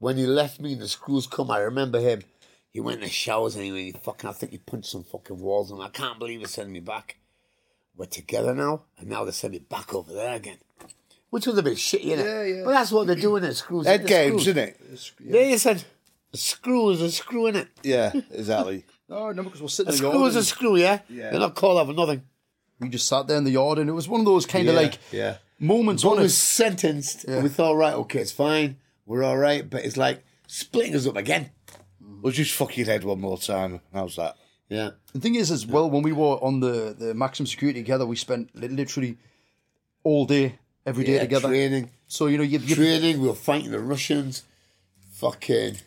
when 0.00 0.16
he 0.16 0.26
left 0.26 0.60
me 0.60 0.74
the 0.74 0.88
screws 0.88 1.28
come, 1.28 1.48
I 1.48 1.60
remember 1.60 2.00
him. 2.00 2.22
He 2.68 2.80
went 2.80 2.96
in 2.98 3.04
the 3.04 3.10
showers 3.10 3.54
and 3.54 3.64
he, 3.64 3.92
fucking, 3.92 4.28
I 4.28 4.32
think 4.32 4.50
he 4.50 4.58
punched 4.58 4.90
some 4.90 5.04
fucking 5.04 5.38
walls 5.38 5.70
and 5.70 5.80
I 5.80 5.88
can't 5.88 6.18
believe 6.18 6.40
he's 6.40 6.50
sending 6.50 6.72
me 6.72 6.80
back. 6.80 7.18
We're 7.96 8.06
together 8.06 8.56
now, 8.56 8.82
and 8.98 9.08
now 9.08 9.24
they 9.24 9.30
send 9.30 9.52
me 9.52 9.60
back 9.60 9.94
over 9.94 10.12
there 10.12 10.34
again. 10.34 10.58
Which 11.30 11.46
was 11.46 11.58
a 11.58 11.62
bit 11.62 11.74
shitty, 11.74 12.06
innit? 12.06 12.24
Yeah, 12.24 12.42
yeah. 12.42 12.62
But 12.64 12.72
that's 12.72 12.90
what 12.90 13.06
they're 13.06 13.14
doing 13.14 13.44
at 13.44 13.54
screws. 13.54 13.86
Head 13.86 14.02
the 14.02 14.08
games, 14.08 14.42
screws. 14.42 14.48
isn't 14.48 14.58
it? 14.58 15.12
Yeah. 15.24 15.32
They 15.32 15.58
said, 15.58 15.84
a 16.32 16.36
screw 16.36 16.90
is 16.90 17.02
a 17.02 17.12
screw, 17.12 17.44
innit? 17.44 17.68
Yeah, 17.84 18.12
exactly. 18.32 18.84
No, 19.10 19.30
no, 19.32 19.42
because 19.44 19.62
we're 19.62 19.68
sitting 19.68 19.88
A 19.90 19.96
in 19.96 20.02
the 20.02 20.08
screw 20.08 20.18
yard. 20.18 20.28
is 20.28 20.36
a 20.36 20.44
screw, 20.44 20.76
yeah? 20.76 20.98
Yeah. 21.08 21.30
They're 21.30 21.40
not 21.40 21.54
called 21.54 21.78
over 21.78 21.94
nothing. 21.94 22.24
We 22.80 22.88
just 22.88 23.08
sat 23.08 23.26
there 23.26 23.36
in 23.38 23.44
the 23.44 23.50
yard, 23.52 23.78
and 23.78 23.88
it 23.90 23.92
was 23.92 24.08
one 24.08 24.20
of 24.20 24.26
those 24.26 24.46
kind 24.46 24.68
of 24.68 24.74
Yeah, 24.74 24.80
like 24.80 24.98
yeah. 25.12 25.36
moments 25.58 26.04
One 26.04 26.18
on 26.18 26.22
was 26.22 26.32
it. 26.32 26.36
sentenced, 26.36 27.24
and 27.24 27.42
we 27.42 27.48
thought, 27.48 27.74
right, 27.74 27.94
okay, 27.94 28.20
it's 28.20 28.32
fine, 28.32 28.76
we're 29.06 29.24
all 29.24 29.36
right, 29.38 29.68
but 29.68 29.84
it's 29.84 29.96
like 29.96 30.22
splitting 30.46 30.94
us 30.94 31.06
up 31.06 31.16
again. 31.16 31.50
Mm. 32.02 32.22
We'll 32.22 32.32
just 32.32 32.52
fuck 32.54 32.76
your 32.76 32.86
head 32.86 33.02
one 33.04 33.20
more 33.20 33.36
time. 33.38 33.80
How's 33.92 34.16
that? 34.16 34.36
Yeah. 34.68 34.90
The 35.12 35.20
thing 35.20 35.34
is, 35.34 35.50
as 35.50 35.66
well, 35.66 35.90
when 35.90 36.02
we 36.02 36.12
were 36.12 36.36
on 36.42 36.60
the, 36.60 36.94
the 36.98 37.14
maximum 37.14 37.46
security 37.46 37.80
together, 37.80 38.06
we 38.06 38.16
spent 38.16 38.54
literally 38.54 39.16
all 40.04 40.26
day, 40.26 40.58
every 40.86 41.04
day 41.04 41.14
yeah 41.14 41.20
together. 41.22 41.48
Training. 41.48 41.90
So 42.06 42.26
you 42.26 42.36
know, 42.38 42.44
you 42.44 42.58
you, 42.58 42.74
training. 42.76 43.20
We 43.20 43.28
were 43.28 43.34
fighting 43.34 43.70
the 43.70 43.80
Russians. 43.80 44.44
Fucking 45.14 45.78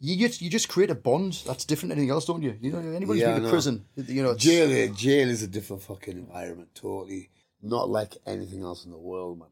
you 0.00 0.16
just 0.16 0.40
you 0.40 0.50
just 0.50 0.68
create 0.68 0.90
a 0.90 0.94
bond 0.94 1.42
that's 1.46 1.64
different 1.64 1.90
than 1.90 1.98
anything 1.98 2.10
else, 2.10 2.24
don't 2.24 2.42
you? 2.42 2.56
You 2.60 2.72
know, 2.72 2.78
anybody's 2.78 3.22
Yeah, 3.22 3.28
been 3.34 3.36
to 3.42 3.42
know. 3.42 3.50
prison, 3.50 3.84
you 3.96 4.22
know, 4.22 4.30
it's, 4.30 4.42
jail. 4.42 4.92
Jail 4.94 5.28
is 5.28 5.42
a 5.42 5.46
different 5.46 5.82
fucking 5.82 6.16
environment. 6.16 6.70
Totally 6.74 7.30
not 7.62 7.88
like 7.90 8.16
anything 8.26 8.62
else 8.62 8.84
in 8.84 8.90
the 8.90 8.98
world, 8.98 9.38
man. 9.38 9.48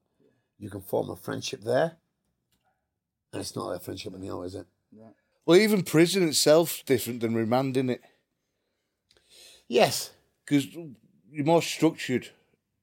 You 0.58 0.70
can 0.70 0.80
form 0.80 1.10
a 1.10 1.16
friendship 1.16 1.60
there, 1.62 1.98
and 3.32 3.40
it's 3.40 3.54
not 3.54 3.66
like 3.66 3.76
a 3.80 3.84
friendship 3.84 4.14
in 4.14 4.20
the 4.22 4.30
out, 4.32 4.42
is 4.42 4.54
it? 4.54 4.66
Well, 5.46 5.56
even 5.58 5.82
prison 5.82 6.26
itself's 6.28 6.82
different 6.82 7.20
than 7.20 7.34
remand, 7.34 7.76
isn't 7.76 7.90
it? 7.90 8.02
Yes. 9.66 10.10
Because 10.44 10.66
you're 11.30 11.44
more 11.44 11.62
structured 11.62 12.28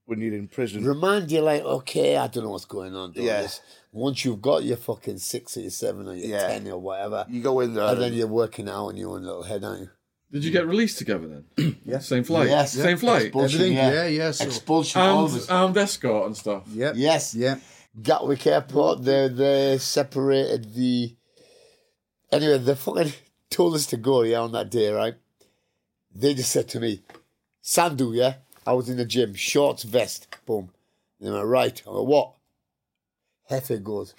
when 0.04 0.20
you're 0.20 0.34
in 0.34 0.48
prison. 0.48 0.84
Remind 0.84 1.30
you're 1.30 1.42
like, 1.42 1.62
okay, 1.62 2.16
I 2.16 2.26
don't 2.28 2.44
know 2.44 2.50
what's 2.50 2.64
going 2.64 2.94
on. 2.94 3.12
Doing 3.12 3.26
Yeah. 3.26 3.48
This. 3.96 4.02
Once 4.02 4.24
you've 4.24 4.42
got 4.42 4.64
your 4.64 4.76
fucking 4.76 5.18
six 5.18 5.56
or 5.56 5.60
your 5.60 5.70
seven 5.70 6.08
or 6.08 6.14
your 6.14 6.28
Yeah. 6.38 6.48
ten 6.48 6.68
or 6.68 6.78
whatever, 6.78 7.26
You 7.28 7.42
go 7.42 7.60
in 7.60 7.74
there. 7.74 7.84
and 7.86 8.00
then 8.00 8.12
you're 8.14 8.26
working 8.26 8.68
out 8.68 8.86
on 8.86 8.96
your 8.96 9.16
own 9.16 9.24
little 9.24 9.42
head, 9.42 9.64
aren't 9.64 9.80
you? 9.82 9.90
Did 10.32 10.44
you 10.44 10.50
get 10.50 10.66
released 10.66 10.98
together 10.98 11.42
then? 11.56 11.76
yeah. 11.84 11.98
Same 12.00 12.24
flight. 12.24 12.48
Yes. 12.48 12.72
Same 12.72 12.96
flight. 12.98 13.22
Expulsion, 13.26 13.60
Everything, 13.60 13.76
yeah, 13.76 13.92
yeah, 13.92 14.06
yeah, 14.06 14.30
so- 14.32 14.44
Expulsion, 14.44 15.00
all 15.00 15.28
Armed, 15.28 15.46
armed 15.48 15.76
escort 15.76 16.26
and 16.26 16.36
stuff. 16.36 16.64
yeah, 16.72 16.92
Yes. 16.94 17.34
yeah. 17.34 17.58
Gatwick 18.02 18.46
Airport, 18.46 19.04
they 19.04 19.28
they 19.28 19.78
separated 19.78 20.74
the. 20.74 21.14
Anyway, 22.30 22.58
they 22.58 22.74
fucking 22.74 23.12
told 23.50 23.74
us 23.74 23.86
to 23.86 23.96
go, 23.96 24.22
yeah, 24.22 24.40
on 24.40 24.52
that 24.52 24.70
day, 24.70 24.90
right? 24.90 25.14
They 26.14 26.34
just 26.34 26.50
said 26.50 26.68
to 26.70 26.80
me, 26.80 27.02
Sandu, 27.62 28.12
yeah? 28.12 28.34
I 28.66 28.72
was 28.72 28.88
in 28.88 28.96
the 28.96 29.04
gym, 29.04 29.34
shorts, 29.34 29.84
vest, 29.84 30.26
boom. 30.44 30.70
They 31.20 31.30
went, 31.30 31.46
right. 31.46 31.80
I 31.86 31.90
went, 31.90 32.06
what? 32.06 32.32
Jefe 33.48 33.82
goes, 33.82 34.14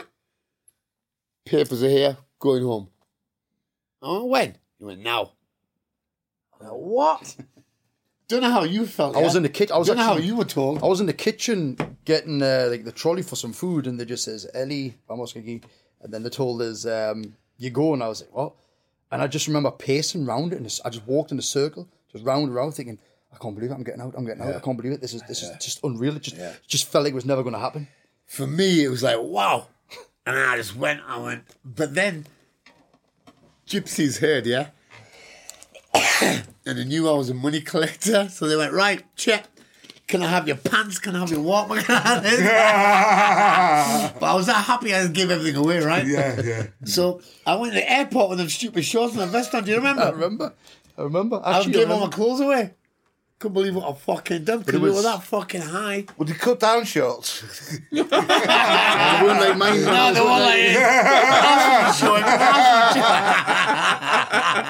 papers 1.45 1.83
are 1.83 1.89
here, 1.89 2.17
going 2.39 2.63
home. 2.63 2.89
I 4.01 4.11
went, 4.11 4.27
when? 4.27 4.57
He 4.79 4.85
went, 4.85 5.03
now. 5.03 5.31
I 6.59 6.65
went, 6.65 6.75
what? 6.75 7.35
Don't 8.27 8.41
know 8.41 8.51
how 8.51 8.63
you 8.63 8.85
felt. 8.85 9.15
I 9.15 9.21
was 9.21 9.35
in 9.35 9.43
the 9.43 9.49
kitchen. 9.49 9.73
I 9.73 9.77
was 9.77 9.87
Don't 9.87 9.97
know 9.97 10.03
how 10.03 10.17
you 10.17 10.35
were 10.35 10.43
told. 10.43 10.83
I 10.83 10.87
was 10.87 10.99
in 10.99 11.05
the 11.05 11.13
kitchen 11.13 11.77
getting 12.03 12.41
uh, 12.41 12.67
like 12.69 12.83
the 12.83 12.91
trolley 12.91 13.21
for 13.21 13.37
some 13.37 13.53
food, 13.53 13.87
and 13.87 13.97
they 13.97 14.03
just 14.03 14.25
says 14.25 14.45
Ellie, 14.53 14.97
vamos 15.07 15.33
aquí, 15.33 15.63
and 16.01 16.13
then 16.13 16.23
they 16.23 16.29
told 16.29 16.61
us 16.61 16.85
um, 16.85 17.35
you 17.57 17.69
go, 17.69 17.93
and 17.93 18.03
I 18.03 18.09
was 18.09 18.21
like, 18.21 18.35
what? 18.35 18.53
And 19.11 19.21
I 19.21 19.27
just 19.27 19.47
remember 19.47 19.71
pacing 19.71 20.25
round 20.25 20.51
it, 20.51 20.57
and 20.57 20.79
I 20.83 20.89
just 20.89 21.07
walked 21.07 21.31
in 21.31 21.39
a 21.39 21.41
circle, 21.41 21.87
just 22.11 22.25
round 22.25 22.47
and 22.47 22.55
round, 22.55 22.73
thinking, 22.73 22.99
I 23.33 23.37
can't 23.37 23.55
believe 23.55 23.71
it, 23.71 23.75
I'm 23.75 23.83
getting 23.83 24.01
out, 24.01 24.13
I'm 24.17 24.25
getting 24.25 24.43
out, 24.43 24.55
I 24.55 24.59
can't 24.59 24.75
believe 24.75 24.91
it. 24.91 24.99
This 24.99 25.13
is 25.13 25.21
this 25.23 25.43
is 25.43 25.51
just 25.63 25.81
unreal. 25.85 26.17
It 26.17 26.23
just 26.23 26.67
just 26.67 26.91
felt 26.91 27.05
like 27.05 27.11
it 27.11 27.15
was 27.15 27.25
never 27.25 27.43
going 27.43 27.53
to 27.53 27.59
happen. 27.59 27.87
For 28.27 28.45
me, 28.45 28.83
it 28.83 28.89
was 28.89 29.01
like, 29.01 29.17
wow. 29.19 29.67
And 30.25 30.37
I 30.37 30.57
just 30.57 30.75
went, 30.75 31.01
I 31.07 31.17
went. 31.17 31.45
But 31.65 31.95
then, 31.95 32.27
gypsies 33.65 34.19
heard, 34.19 34.45
yeah? 34.45 34.67
and 36.21 36.43
they 36.65 36.83
knew 36.83 37.09
I 37.09 37.13
was 37.13 37.29
a 37.29 37.33
money 37.33 37.61
collector. 37.61 38.27
So 38.29 38.47
they 38.47 38.57
went, 38.57 38.73
right, 38.73 39.03
check. 39.15 39.45
Can 40.07 40.23
I 40.23 40.27
have 40.27 40.47
your 40.47 40.57
pants? 40.57 40.99
Can 40.99 41.17
I 41.17 41.19
have 41.19 41.31
your 41.31 41.41
Walkman? 41.41 41.85
but 44.19 44.25
I 44.25 44.35
was 44.35 44.45
that 44.45 44.63
happy 44.63 44.93
I 44.93 45.05
gave 45.07 45.29
everything 45.29 45.57
away, 45.57 45.79
right? 45.79 46.07
yeah, 46.07 46.41
yeah. 46.41 46.67
So 46.85 47.19
I 47.45 47.55
went 47.55 47.73
to 47.73 47.79
the 47.79 47.91
airport 47.91 48.29
with 48.29 48.37
them 48.37 48.47
stupid 48.47 48.85
shorts 48.85 49.15
and 49.15 49.23
a 49.23 49.27
vest 49.27 49.53
on. 49.53 49.65
Do 49.65 49.71
you 49.71 49.77
remember? 49.77 50.03
I 50.03 50.09
remember? 50.11 50.53
remember, 50.97 51.41
I 51.43 51.59
remember. 51.59 51.61
I 51.61 51.63
gave 51.65 51.89
I 51.89 51.93
all 51.93 51.99
my 51.99 52.07
clothes 52.07 52.39
away. 52.39 52.73
Couldn't 53.39 53.53
believe 53.53 53.75
what 53.75 53.87
I 53.87 53.93
fucking 53.93 54.45
done 54.45 54.59
because 54.59 54.73
it 54.73 54.81
we 54.81 54.89
was- 54.89 54.95
were 54.97 55.03
that 55.03 55.21
fucking 55.21 55.61
high. 55.61 56.05
Would 56.17 56.27
you 56.29 56.33
cut 56.35 56.59
down 56.59 56.85
shorts? 56.85 57.43
They 57.91 58.01
weren't 58.01 59.39
like 59.39 59.57
mine. 59.57 59.83
No, 59.83 60.13
they 60.13 60.19
were 60.21 60.25
like, 60.27 60.59
ass 60.59 61.87
was 61.87 61.97
showing, 61.99 62.23
ass 62.25 62.95
was 62.95 63.03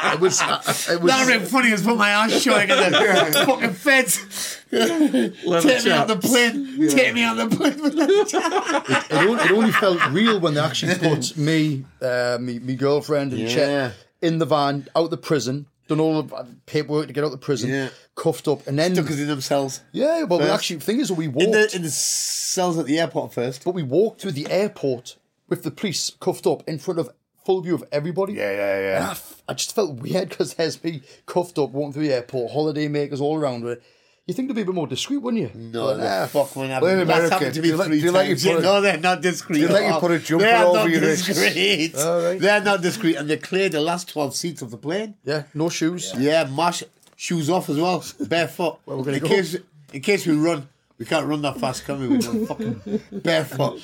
showing. 0.02 0.14
It 0.14 0.20
was. 0.20 0.42
It 0.90 1.02
was. 1.02 1.12
That 1.12 1.26
would 1.26 1.32
have 1.32 1.42
been 1.42 1.46
funny 1.50 1.72
as 1.72 1.82
put 1.84 1.98
my 1.98 2.10
ass 2.10 2.42
showing 2.42 2.70
at 2.70 2.92
the 3.32 3.44
fucking 3.46 3.74
feds. 3.74 4.58
Take 4.70 5.86
me 5.86 5.92
on 5.92 6.08
the 6.08 6.18
plane. 6.22 6.90
Take 6.90 7.14
me 7.14 7.24
on 7.24 7.38
the 7.38 7.48
plane. 7.48 7.74
it, 7.80 9.28
only, 9.28 9.44
it 9.44 9.52
only 9.52 9.72
felt 9.72 10.06
real 10.12 10.40
when 10.40 10.54
they 10.56 10.62
actually 10.62 10.96
put 11.00 11.38
me, 11.38 11.86
uh, 12.02 12.38
me, 12.40 12.60
me 12.60 12.76
girlfriend 12.76 13.32
and 13.32 13.42
Yeah. 13.44 13.48
Chet 13.50 13.94
in 14.22 14.40
the 14.40 14.46
van 14.46 14.88
out 14.96 15.10
the 15.10 15.18
prison. 15.18 15.68
Done 15.88 16.00
all 16.00 16.22
the 16.22 16.46
paperwork 16.66 17.08
to 17.08 17.14
get 17.14 17.24
out 17.24 17.32
the 17.32 17.38
prison, 17.38 17.70
Yeah. 17.70 17.90
cuffed 18.16 18.48
up, 18.48 18.68
and 18.68 18.78
then 18.78 18.94
Took 18.96 19.10
us 19.10 19.20
in 19.20 19.28
themselves. 19.28 19.82
yeah. 19.92 20.24
Well, 20.24 20.40
we 20.40 20.46
actually 20.46 20.80
thing 20.82 21.00
is, 21.00 21.12
we 21.12 21.28
walked, 21.28 21.46
In 21.46 21.52
the, 21.52 21.76
in 21.76 21.82
the 21.84 21.90
cells 21.90 22.78
at 22.78 22.86
the 22.86 23.00
airport 23.00 23.34
first. 23.34 23.64
but 23.64 23.72
we 23.74 23.84
walked 23.84 24.22
through 24.22 24.32
the 24.34 24.48
airport 24.52 25.16
with 25.48 25.64
the 25.64 25.72
police 25.72 26.12
cuffed 26.20 26.46
up 26.46 26.68
in 26.68 26.78
front 26.80 27.00
of 27.00 27.10
full 27.46 27.62
view 27.62 27.74
of 27.76 27.84
everybody. 27.94 28.34
Yeah, 28.34 28.52
yeah, 28.52 28.80
yeah. 28.82 28.96
And 28.98 29.06
I, 29.06 29.12
f- 29.12 29.42
I 29.48 29.54
just 29.54 29.74
felt 29.74 29.96
weird 30.02 30.28
because 30.30 30.56
there's 30.56 30.84
me 30.84 31.02
cuffed 31.26 31.58
up, 31.58 31.70
walking 31.72 31.94
through 31.94 32.08
the 32.08 32.14
airport, 32.14 32.52
holiday 32.52 32.90
makers 32.90 33.22
all 33.22 33.38
around 33.38 33.64
with 33.64 33.74
it. 33.78 33.84
You 34.28 34.34
think 34.34 34.50
they'd 34.50 34.56
be 34.56 34.62
a 34.64 34.66
bit 34.66 34.76
more 34.76 34.88
discreet, 34.88 35.18
wouldn't 35.20 35.42
you? 35.42 35.52
No, 35.58 35.86
But, 35.86 35.98
the 35.98 36.10
ah, 36.24 36.26
fuck 36.28 36.54
when 36.58 36.70
Well, 36.70 36.86
in 36.86 37.08
happened. 37.08 37.10
That's 37.10 37.30
happened 37.32 37.54
to 37.54 37.62
do 37.62 37.62
me 37.62 37.68
you 37.70 37.76
like- 37.78 37.88
three 37.88 38.00
you 38.00 38.12
like 38.12 38.28
you 38.28 38.36
times. 38.36 38.46
Yeah, 38.46 38.58
a- 38.58 38.62
no, 38.62 38.82
they're 38.82 38.98
not 38.98 39.22
discreet. 39.22 39.56
do 39.56 39.62
you 39.62 39.68
like 39.70 39.86
you 39.94 40.00
put 40.00 40.12
a 40.12 40.20
jumper 40.20 40.44
They're 40.46 40.66
over 40.66 40.78
not 40.80 40.90
your 40.90 41.02
wrist? 41.02 41.26
discreet. 41.28 41.96
All 41.96 42.22
right. 42.22 42.40
They're 42.40 42.62
not 42.62 42.82
discreet, 42.82 43.16
and 43.16 43.30
they 43.30 43.38
cleared 43.38 43.72
the 43.72 43.80
last 43.82 44.10
twelve 44.10 44.36
seats 44.36 44.62
of 44.62 44.70
the 44.72 44.78
plane. 44.78 45.16
Yeah, 45.24 45.44
no 45.54 45.70
shoes. 45.70 46.14
Yeah, 46.18 46.44
marsh 46.44 46.84
shoes 47.16 47.50
off 47.50 47.70
as 47.70 47.78
well, 47.80 48.04
barefoot. 48.28 48.80
Where 48.86 48.98
we're 48.98 49.04
gonna 49.06 49.18
in 49.18 49.24
go? 49.24 49.30
case 49.30 49.56
in 49.94 50.02
case 50.02 50.26
we 50.28 50.36
run, 50.36 50.68
we 50.98 51.06
can't 51.06 51.26
run 51.26 51.42
that 51.44 51.58
fast, 51.62 51.86
can 51.86 51.98
we? 52.02 52.08
We're 52.18 52.46
fucking 52.48 53.02
barefoot. 53.14 53.82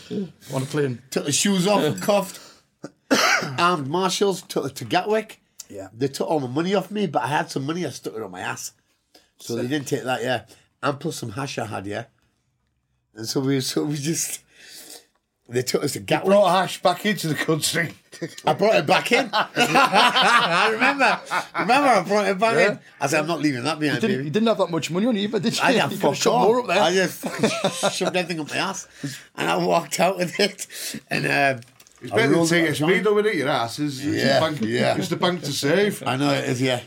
on 0.54 0.62
a 0.62 0.66
plane. 0.66 1.02
Took 1.10 1.24
the 1.26 1.32
shoes 1.32 1.68
off, 1.68 2.02
cuffed. 2.02 2.42
Armed 3.58 3.88
marshals 3.88 4.42
took 4.42 4.66
it 4.66 4.76
to 4.76 4.86
Gatwick. 4.86 5.40
Yeah. 5.70 5.88
They 5.98 6.10
took 6.10 6.28
all 6.30 6.40
my 6.42 6.48
money 6.48 6.76
off 6.76 6.92
me, 6.92 7.08
but 7.08 7.24
I 7.24 7.28
had 7.28 7.50
some 7.50 7.66
money. 7.66 7.86
I 7.86 7.90
stuck 7.92 8.14
it 8.16 8.22
on 8.22 8.32
my 8.32 8.42
ass, 8.42 8.74
so 9.40 9.56
they 9.56 9.68
didn't 9.68 9.88
take 9.88 10.04
that. 10.04 10.22
Yeah, 10.24 10.46
and 10.82 11.00
plus 11.00 11.18
some 11.18 11.32
hash 11.32 11.58
I 11.58 11.66
had. 11.66 11.86
Yeah, 11.86 12.06
and 13.16 13.28
so 13.28 13.40
we 13.42 13.60
so 13.72 13.84
we 13.86 13.96
just 13.98 14.42
they 15.50 15.62
took 15.62 15.84
us 15.84 15.94
to 15.94 16.00
Gatwick. 16.00 16.32
Brought 16.32 16.52
hash 16.52 16.82
back 16.82 17.06
into 17.06 17.28
the 17.28 17.36
country. 17.36 17.94
I 18.46 18.54
brought 18.54 18.76
it 18.76 18.86
back 18.88 19.12
in. 19.12 19.30
I 19.34 20.70
remember. 20.72 21.20
Remember, 21.60 21.90
I 21.90 22.02
brought 22.04 22.28
it 22.28 22.40
back 22.40 22.72
in. 22.72 22.80
I 23.02 23.08
said, 23.08 23.20
I'm 23.20 23.28
not 23.28 23.42
leaving 23.42 23.64
that 23.64 23.80
behind, 23.80 24.00
Didn't, 24.02 24.16
baby. 24.18 24.24
you 24.26 24.30
didn't 24.32 24.48
have 24.48 24.58
that 24.60 24.70
much 24.72 24.90
money 24.90 25.06
on 25.08 25.16
you, 25.18 25.28
but 25.28 25.42
did 25.42 25.56
you? 25.58 25.64
I 25.64 25.72
you 25.72 25.78
got 25.80 25.84
could 25.90 25.92
have 26.00 26.02
fucked 26.02 26.18
shot 26.22 26.34
all. 26.34 26.46
more 26.46 26.60
up 26.62 26.68
there. 26.68 26.82
I 26.82 26.94
just 26.94 27.20
fucking 27.22 27.90
shoved 27.92 28.16
everything 28.16 28.40
up 28.40 28.50
my 28.50 28.58
ass, 28.58 28.88
and 29.36 29.50
I 29.50 29.58
walked 29.58 30.00
out 30.00 30.18
with 30.18 30.40
it. 30.40 30.68
And 31.10 31.26
um, 31.26 31.64
It's 32.02 32.12
I 32.14 32.16
better 32.16 32.28
than 32.30 32.38
rolled 32.38 32.52
it 32.54 32.70
up 32.70 32.76
TSB 32.76 32.80
down. 32.96 33.04
though, 33.04 33.20
isn't 33.20 33.32
it? 33.32 33.36
Your 33.36 33.50
ass 33.50 33.80
is 33.80 34.06
it's 34.06 34.24
Yeah, 34.24 34.40
the 34.40 34.46
bank, 34.46 34.62
yeah. 34.62 34.98
It's 34.98 35.10
the 35.10 35.16
bank 35.18 35.42
to 35.42 35.52
save. 35.52 36.04
I 36.08 36.16
know 36.16 36.32
it 36.32 36.46
is. 36.46 36.62
Yeah, 36.62 36.80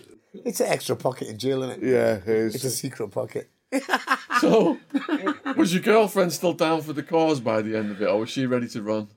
it's 0.45 0.61
an 0.61 0.67
extra 0.69 0.97
pocket 0.97 1.29
in 1.29 1.39
jail, 1.39 1.63
isn't 1.63 1.83
it? 1.83 1.89
Yeah, 1.89 2.15
it 2.33 2.55
It's 2.55 2.65
a 2.65 2.71
secret 2.71 3.09
pocket. 3.11 3.49
So, 4.41 4.79
was 5.57 5.73
your 5.73 5.83
girlfriend 5.83 6.31
still 6.31 6.53
down 6.53 6.83
for 6.83 6.93
the 6.93 7.03
cause 7.03 7.41
by 7.41 7.63
the 7.63 7.75
end 7.75 7.91
of 7.91 8.03
it, 8.03 8.07
or 8.07 8.21
was 8.21 8.29
she 8.29 8.45
ready 8.45 8.69
to 8.69 8.83
run? 8.83 9.09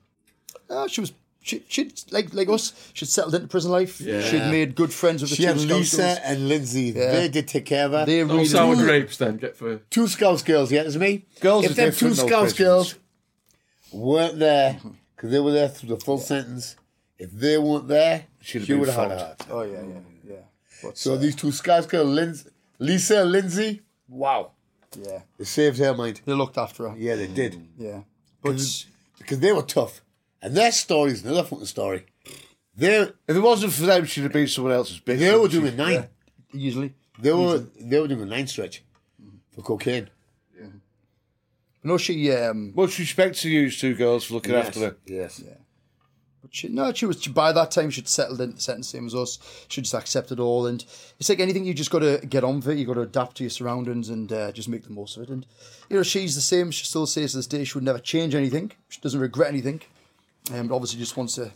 Uh, 0.70 0.88
she 0.88 1.02
was. 1.02 1.12
She, 1.42 1.62
she'd 1.68 1.92
like 2.10 2.32
like 2.32 2.48
us. 2.48 2.72
She'd 2.94 3.08
settled 3.08 3.34
into 3.34 3.46
prison 3.48 3.70
life. 3.70 4.00
Yeah. 4.00 4.22
She'd 4.22 4.50
made 4.50 4.74
good 4.74 4.92
friends 4.94 5.20
with 5.20 5.28
the 5.30 5.36
She 5.36 5.42
two 5.42 5.48
had 5.48 5.58
Lisa 5.58 5.96
girls. 5.98 6.18
and 6.24 6.48
Lindsay. 6.48 6.90
They 6.92 7.28
did 7.28 7.48
take 7.48 7.66
care 7.66 7.84
of 7.86 7.92
her. 7.92 8.06
They 8.06 8.24
No 8.24 8.32
really 8.34 8.46
sour 8.46 8.74
did. 8.76 8.84
grapes 8.84 9.18
then. 9.18 9.36
Get 9.36 9.56
for 9.56 9.76
two 9.90 10.08
Scouts 10.08 10.42
girls, 10.42 10.72
yeah, 10.72 10.82
it's 10.82 10.96
me. 10.96 11.26
Girls 11.40 11.66
if 11.66 11.74
them 11.76 11.90
two 11.92 12.08
different, 12.08 12.16
though, 12.16 12.26
Scouts 12.26 12.52
girls 12.54 12.94
weren't 13.92 14.38
there, 14.38 14.80
because 15.16 15.30
they 15.30 15.40
were 15.40 15.52
there 15.52 15.68
through 15.68 15.90
the 15.90 16.00
full 16.00 16.18
sentence, 16.18 16.76
if 17.18 17.30
they 17.30 17.58
weren't 17.58 17.88
there, 17.88 18.24
She'd 18.40 18.60
have 18.60 18.66
she 18.66 18.72
been 18.72 18.80
would 18.80 18.88
have 18.88 19.10
had 19.10 19.12
a 19.12 19.18
heart. 19.18 19.46
Oh 19.50 19.62
yeah, 19.62 19.72
yeah, 19.72 19.80
yeah. 19.82 19.98
But, 20.82 20.96
So 20.98 21.14
uh, 21.14 21.16
these 21.16 21.36
two 21.36 21.52
Scouts 21.52 21.86
girls, 21.86 22.08
Lindsay, 22.08 22.50
Lisa 22.78 23.22
and 23.22 23.32
Lindsay, 23.32 23.82
wow, 24.08 24.52
yeah, 24.98 25.20
they 25.38 25.44
saved 25.44 25.78
her 25.78 25.94
mind. 25.94 26.20
they 26.24 26.32
looked 26.32 26.58
after 26.58 26.88
her. 26.88 26.96
Yeah, 26.96 27.16
they 27.16 27.26
did. 27.26 27.60
Yeah, 27.78 28.00
but 28.42 28.56
Because 29.18 29.38
they 29.40 29.52
were 29.52 29.62
tough. 29.62 30.02
And 30.42 30.56
their 30.56 30.72
story 30.72 31.12
is 31.12 31.22
another 31.24 31.42
fucking 31.44 31.66
story. 31.66 32.06
They 32.76 33.00
If 33.02 33.36
it 33.36 33.40
wasn't 33.40 33.72
for 33.74 33.82
them, 33.82 34.06
she'd 34.06 34.22
have 34.22 34.32
been 34.32 34.48
someone 34.48 34.72
else's 34.72 34.98
bitch. 35.00 35.18
they 35.18 35.30
were 35.30 35.40
wouldn't 35.42 35.52
she? 35.52 35.60
doing 35.60 35.76
nine. 35.76 36.08
usually, 36.52 36.94
They 37.18 37.32
were 37.32 37.58
they 37.58 38.00
were 38.00 38.08
doing 38.08 38.22
a 38.22 38.26
nine 38.26 38.46
stretch 38.46 38.82
for 39.54 39.62
cocaine. 39.62 40.08
no, 41.84 41.96
she 41.98 42.30
um, 42.32 42.72
Much 42.74 42.98
respect 42.98 43.38
to 43.40 43.50
you 43.50 43.70
two 43.70 43.94
girls 43.94 44.24
for 44.24 44.34
looking 44.34 44.54
after 44.54 44.80
her. 44.80 44.96
Yes. 45.06 45.42
But 46.42 46.54
she, 46.54 46.68
no, 46.68 46.92
she 46.92 47.06
was. 47.06 47.22
She, 47.22 47.30
by 47.30 47.52
that 47.52 47.70
time, 47.70 47.90
she'd 47.90 48.08
settled 48.08 48.40
into 48.40 48.56
the 48.56 48.62
sentence, 48.62 48.88
same 48.88 49.06
as 49.06 49.14
us. 49.14 49.38
She 49.68 49.82
just 49.82 49.94
accepted 49.94 50.40
all, 50.40 50.66
and 50.66 50.84
it's 51.18 51.28
like 51.28 51.40
anything. 51.40 51.64
You 51.64 51.74
just 51.74 51.90
got 51.90 52.00
to 52.00 52.18
get 52.26 52.44
on 52.44 52.56
with 52.56 52.68
it. 52.68 52.78
You 52.78 52.86
got 52.86 52.94
to 52.94 53.02
adapt 53.02 53.36
to 53.38 53.44
your 53.44 53.50
surroundings 53.50 54.08
and 54.08 54.32
uh, 54.32 54.52
just 54.52 54.68
make 54.68 54.84
the 54.84 54.90
most 54.90 55.16
of 55.16 55.24
it. 55.24 55.28
And 55.28 55.46
you 55.88 55.96
know, 55.96 56.02
she's 56.02 56.34
the 56.34 56.40
same. 56.40 56.70
She 56.70 56.84
still 56.84 57.06
says 57.06 57.32
to 57.32 57.38
this 57.38 57.46
day 57.46 57.64
she 57.64 57.76
would 57.76 57.84
never 57.84 57.98
change 57.98 58.34
anything. 58.34 58.72
She 58.88 59.00
doesn't 59.00 59.20
regret 59.20 59.48
anything, 59.48 59.82
um, 60.54 60.68
but 60.68 60.74
obviously 60.74 60.98
just 60.98 61.16
wants 61.16 61.34
to 61.34 61.50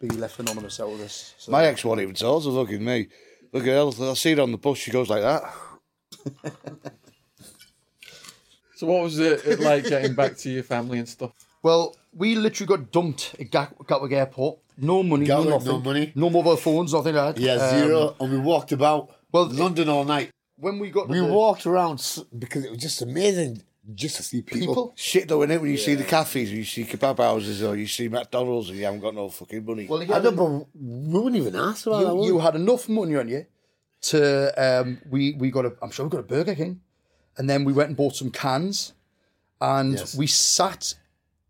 be 0.00 0.08
left 0.10 0.38
anonymous 0.38 0.80
out 0.80 0.90
of 0.90 0.98
this. 0.98 1.34
So. 1.38 1.52
My 1.52 1.64
ex 1.66 1.84
won't 1.84 2.00
even 2.00 2.14
tell 2.14 2.36
us. 2.36 2.44
Look 2.44 2.70
at 2.70 2.80
me. 2.80 3.08
Look 3.52 3.66
at 3.66 3.68
her. 3.68 4.10
I 4.10 4.14
see 4.14 4.34
her 4.34 4.42
on 4.42 4.52
the 4.52 4.58
bus. 4.58 4.78
She 4.78 4.90
goes 4.90 5.10
like 5.10 5.22
that. 5.22 5.42
So, 8.82 8.88
what 8.88 9.04
was 9.04 9.20
it, 9.20 9.46
it 9.46 9.60
like 9.60 9.84
getting 9.84 10.16
back 10.16 10.36
to 10.38 10.50
your 10.50 10.64
family 10.64 10.98
and 10.98 11.08
stuff? 11.08 11.30
Well, 11.62 11.96
we 12.12 12.34
literally 12.34 12.66
got 12.68 12.90
dumped 12.92 13.36
at 13.40 13.50
Gat- 13.50 13.74
Gatwick 13.86 14.12
Airport. 14.12 14.58
No 14.78 15.02
money, 15.02 15.26
Gatwick, 15.26 15.48
no 15.48 15.58
no 15.58 15.64
nothing. 15.64 15.82
money. 15.84 16.12
No 16.14 16.30
mobile 16.30 16.56
phones, 16.56 16.92
nothing 16.92 17.14
like 17.14 17.36
that. 17.36 17.40
Yeah, 17.40 17.54
Um, 17.54 17.78
zero. 17.78 18.16
and 18.20 18.32
we 18.32 18.38
walked 18.38 18.72
about 18.72 19.10
well, 19.30 19.46
London 19.48 19.88
all 19.88 20.04
night. 20.04 20.30
When 20.56 20.78
we 20.78 20.90
got 20.90 21.08
We 21.08 21.18
the 21.20 21.26
walked 21.26 21.66
around 21.66 21.94
s- 21.94 22.20
because 22.38 22.64
it 22.64 22.70
was 22.70 22.78
just 22.80 23.02
amazing 23.02 23.62
just 23.94 24.16
to 24.16 24.22
see 24.22 24.42
people. 24.42 24.60
people, 24.68 24.92
Shit 24.96 25.28
though, 25.28 25.40
innit? 25.40 25.60
When 25.60 25.70
you 25.70 25.76
see 25.76 25.94
the 25.94 26.04
cafes, 26.04 26.52
or 26.52 26.56
you 26.56 26.64
see 26.64 26.84
kebab 26.84 27.18
houses, 27.18 27.62
or 27.62 27.76
you 27.76 27.86
see 27.86 28.08
McDonald's, 28.08 28.68
and 28.70 28.78
you 28.78 28.84
haven't 28.84 29.00
got 29.00 29.14
no 29.14 29.28
fucking 29.28 29.64
money. 29.64 29.86
well, 29.86 30.02
I 30.02 30.20
don't, 30.20 30.36
but 30.36 30.44
we 30.74 31.18
wouldn't 31.20 31.36
even 31.36 31.56
ask 31.56 31.86
about 31.86 32.00
that. 32.02 32.08
you, 32.08 32.14
would 32.14 32.26
you 32.26 32.38
had 32.38 32.54
enough 32.56 32.88
money 32.88 33.16
on 33.16 33.28
you 33.28 33.46
to 34.02 34.52
um 34.82 34.98
we 35.10 35.32
we 35.34 35.50
got 35.50 35.64
a 35.64 35.72
I'm 35.82 35.90
sure 35.90 36.04
we 36.06 36.10
got 36.10 36.20
a 36.20 36.24
Burger 36.24 36.54
King 36.56 36.80
and 37.38 37.48
then 37.48 37.64
we 37.64 37.72
went 37.72 37.88
and 37.88 37.96
bought 37.96 38.16
some 38.16 38.30
cans 38.30 38.94
and 39.60 39.92
Yes. 39.94 40.16
we 40.16 40.26
sat 40.26 40.94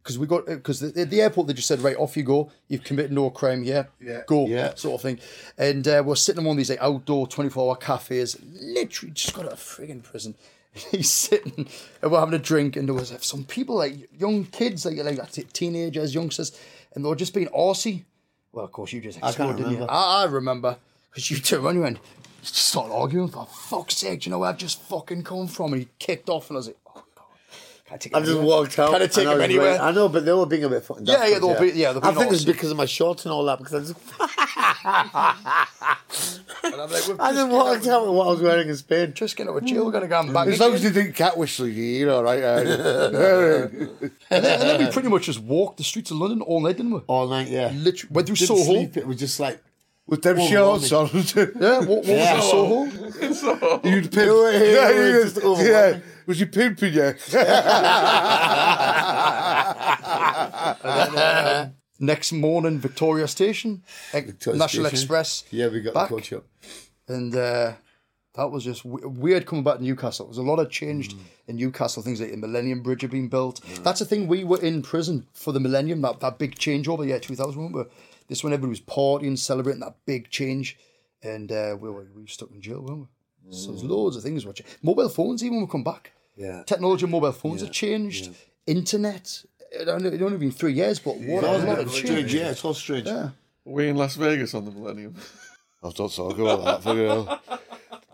because 0.03 0.19
we 0.19 0.27
got 0.27 0.47
because 0.47 0.81
the, 0.81 1.05
the 1.05 1.21
airport 1.21 1.47
they 1.47 1.53
just 1.53 1.69
said 1.69 1.81
right 1.81 1.97
off 1.97 2.17
you 2.17 2.23
go 2.23 2.51
you've 2.69 2.83
committed 2.85 3.13
no 3.13 3.31
crime 3.31 3.63
here 3.63 3.89
yeah 4.01 4.23
go 4.27 4.47
Yeah. 4.47 4.75
sort 4.75 4.95
of 4.97 5.03
thing 5.03 5.19
and 5.59 5.87
uh, 5.87 6.03
we're 6.05 6.15
sitting 6.17 6.41
in 6.41 6.47
one 6.47 6.55
of 6.55 6.59
these 6.59 6.71
like 6.71 6.83
outdoor 6.83 7.27
24 7.27 7.69
hour 7.71 7.77
cafes 7.77 8.37
literally 8.61 9.13
just 9.13 9.35
got 9.35 9.47
out 9.47 9.53
of 9.53 9.59
frigging 9.61 10.03
prison 10.03 10.35
he's 10.73 11.11
sitting 11.13 11.69
and 12.03 12.11
we're 12.11 12.19
having 12.19 12.35
a 12.35 12.39
drink 12.39 12.77
and 12.77 12.89
there 12.89 12.95
was 12.95 13.15
some 13.21 13.45
people 13.45 13.77
like 13.77 14.09
young 14.19 14.45
kids 14.45 14.85
like 14.87 14.97
like 14.99 15.17
that's 15.17 15.39
it 15.39 15.53
teenagers 15.55 16.15
youngsters 16.15 16.59
and 16.95 17.05
they 17.05 17.09
were 17.09 17.17
just 17.17 17.35
being 17.35 17.49
arsey 17.49 18.05
well 18.53 18.65
of 18.65 18.73
course 18.73 18.93
you 18.93 19.01
just 19.01 19.21
can't 19.21 19.37
didn't 19.37 19.59
you 19.59 19.65
remember. 19.67 19.87
I, 19.91 20.23
I 20.23 20.25
remember 20.25 20.77
because 21.11 21.31
you 21.31 21.37
turned 21.39 21.63
around 21.65 21.77
and 21.77 21.79
you 21.79 21.83
went, 21.83 21.99
started 22.41 22.93
arguing. 22.95 23.29
For 23.29 23.47
fuck's 23.47 23.99
sake, 23.99 24.21
do 24.23 24.27
you 24.27 24.31
know 24.31 24.39
where 24.39 24.49
I've 24.49 24.57
just 24.57 24.81
fucking 24.85 25.25
come 25.25 25.47
from? 25.47 25.75
And 25.75 25.83
he 25.83 25.89
kicked 25.99 26.31
off, 26.31 26.49
and 26.49 26.57
I 26.57 26.59
was 26.59 26.69
like, 26.69 26.79
god, 27.93 28.01
can't. 28.01 28.15
I 28.15 28.19
him 28.21 28.25
just 28.27 28.41
walked 28.41 28.79
out. 28.79 28.99
Take 28.99 29.17
and 29.19 29.29
I 29.29 29.35
him 29.35 29.41
anywhere. 29.41 29.73
like- 29.73 29.81
I 29.81 29.91
know, 29.93 30.09
but 30.09 30.25
they 30.25 30.33
were 30.33 30.47
being 30.47 30.65
a 30.65 30.69
bit 30.69 30.83
fucking. 30.85 31.07
Yeah, 31.07 31.27
yeah, 31.27 31.39
they 31.39 31.47
were 31.47 31.61
be- 31.61 31.71
yeah, 31.79 31.93
they 31.93 31.99
were 32.01 32.07
I 32.07 32.13
think 32.15 32.33
it's 32.33 32.45
because 32.45 32.71
of 32.71 32.77
my 32.77 32.87
shorts 32.87 33.25
and 33.25 33.33
all 33.33 33.45
that. 33.45 33.59
Because 33.59 33.75
I 33.75 33.79
just, 33.81 33.95
like, 36.63 37.21
I 37.21 37.33
just 37.33 37.49
walked 37.51 37.87
out 37.87 38.07
with 38.07 38.15
what 38.17 38.27
I 38.27 38.31
was 38.31 38.41
wearing 38.41 38.69
in 38.69 38.77
Spain. 38.77 39.13
just 39.15 39.37
getting 39.37 39.53
out 39.53 39.59
of 39.59 39.65
jail. 39.65 39.85
We're 39.85 39.93
gonna 39.93 40.09
go 40.09 40.21
and 40.21 40.33
back. 40.33 40.49
as 40.49 40.61
long 40.61 40.75
as 40.75 40.83
you 40.85 40.91
didn't 40.91 41.15
cat 41.15 41.37
whistle, 41.37 41.67
you're 41.69 42.11
all 42.13 42.23
right. 42.23 42.43
aren't 42.43 42.69
um, 42.69 42.71
and, 42.71 44.11
then, 44.31 44.61
and 44.61 44.63
then 44.63 44.85
we 44.87 44.91
pretty 44.93 45.09
much 45.09 45.25
just 45.27 45.41
walked 45.41 45.79
the 45.79 45.85
streets 45.85 46.11
of 46.11 46.19
London 46.19 46.41
all 46.43 46.61
night, 46.61 46.77
didn't 46.77 46.93
we? 46.93 47.01
All 47.07 47.29
night, 47.29 47.49
yeah. 47.49 47.71
Literally 47.75 48.13
went 48.13 48.27
through 48.27 48.37
Didn't 48.37 48.57
Soho. 48.57 48.65
sleep. 48.65 48.97
It 48.97 49.07
was 49.07 49.19
just 49.19 49.41
like 49.41 49.63
With 50.13 50.21
them 50.21 50.37
Oh, 50.39 50.47
shorts 50.47 50.93
on. 50.93 51.09
Yeah, 51.59 51.79
what, 51.79 51.89
what 51.89 52.05
Yeah. 52.07 52.35
was 52.37 53.17
it, 53.17 53.35
Soho? 53.35 53.81
You'd 53.83 54.03
pimp. 54.03 54.13
They 54.13 54.29
were 54.29 54.53
here, 54.53 54.75
yeah, 54.75 54.89
they 54.89 54.99
were 54.99 55.09
yeah, 55.09 55.23
just 55.25 55.39
over 55.39 55.65
yeah. 55.65 55.99
Was 56.27 56.39
you 56.39 56.47
pimping 56.49 56.93
you? 56.93 57.15
Next 61.99 62.33
morning, 62.33 62.79
Victoria 62.79 63.27
Station, 63.27 63.83
Victoria 64.13 64.59
National 64.59 64.87
Station. 64.87 65.03
Express. 65.03 65.45
Yeah, 65.51 65.69
we 65.69 65.81
got 65.81 65.95
Back. 65.95 66.09
the 66.11 66.15
coach 66.17 66.33
up. 66.35 66.45
and 67.09 67.35
uh, 67.35 67.73
that 68.35 68.51
was 68.51 68.65
just 68.65 68.83
w- 68.83 69.09
weird 69.09 69.47
coming 69.47 69.65
back 69.65 69.79
to 69.79 69.83
Newcastle. 69.83 70.27
There's 70.27 70.37
a 70.37 70.43
lot 70.43 70.59
of 70.59 70.69
changed 70.71 71.15
in 71.49 71.57
Newcastle. 71.57 72.03
Things 72.03 72.21
like 72.21 72.33
the 72.33 72.37
Millennium 72.37 72.83
Bridge 72.83 73.01
have 73.01 73.13
been 73.13 73.29
built. 73.29 73.63
That's 73.83 74.01
the 74.01 74.05
thing. 74.05 74.27
We 74.27 74.45
were 74.45 74.61
in 74.61 74.83
prison 74.83 75.27
for 75.33 75.53
the 75.53 75.61
Millennium. 75.61 76.03
That 76.03 76.21
that 76.21 76.39
big 76.39 76.57
changeover. 76.57 77.07
Yeah, 77.09 77.19
2000. 77.19 77.59
weren't 77.59 77.75
we? 77.75 77.83
This 78.29 78.43
one, 78.45 78.53
everybody 78.53 78.71
was 78.71 78.81
partying, 78.81 79.39
celebrating 79.39 79.81
that 79.81 79.97
big 80.07 80.31
change, 80.31 80.79
and 81.23 81.51
uh, 81.53 81.77
we 81.79 81.89
were 81.91 82.07
we 82.15 82.23
were 82.23 82.29
stuck 82.29 82.51
in 82.51 82.61
jail, 82.61 82.81
weren't 82.81 83.01
we? 83.01 83.53
So 83.57 83.71
there's 83.71 83.85
loads 83.85 84.17
of 84.17 84.23
things 84.23 84.47
watching. 84.47 84.67
Mobile 84.83 85.09
phones, 85.09 85.43
even 85.43 85.57
when 85.59 85.67
we 85.67 85.71
come 85.71 85.85
back. 85.85 86.13
Yeah. 86.37 86.63
Technology, 86.65 87.05
and 87.05 87.13
mobile 87.13 87.33
phones 87.33 87.61
have 87.61 87.73
changed. 87.73 88.31
Internet. 88.67 89.45
It 89.73 89.89
only, 89.89 90.11
it 90.11 90.23
only 90.23 90.39
been 90.39 90.51
three 90.53 90.73
years, 90.75 90.99
but 90.99 91.17
what 91.17 91.45
a 91.45 91.59
lot 91.59 91.79
of 91.79 91.91
Strange, 91.91 92.09
change. 92.09 92.35
yeah, 92.35 92.51
it's 92.51 92.65
all 92.65 92.75
strange. 92.75 93.07
Yeah. 93.07 93.31
Were 93.65 93.73
we 93.75 93.89
in 93.89 93.97
Las 93.97 94.17
Vegas 94.17 94.55
on 94.55 94.65
the 94.65 94.71
Millennium? 94.71 95.17
I 95.83 95.91
don't 95.91 96.15
talk 96.15 96.39
about 96.39 96.65
that. 96.65 96.83
For 96.83 96.95
real. 96.95 97.41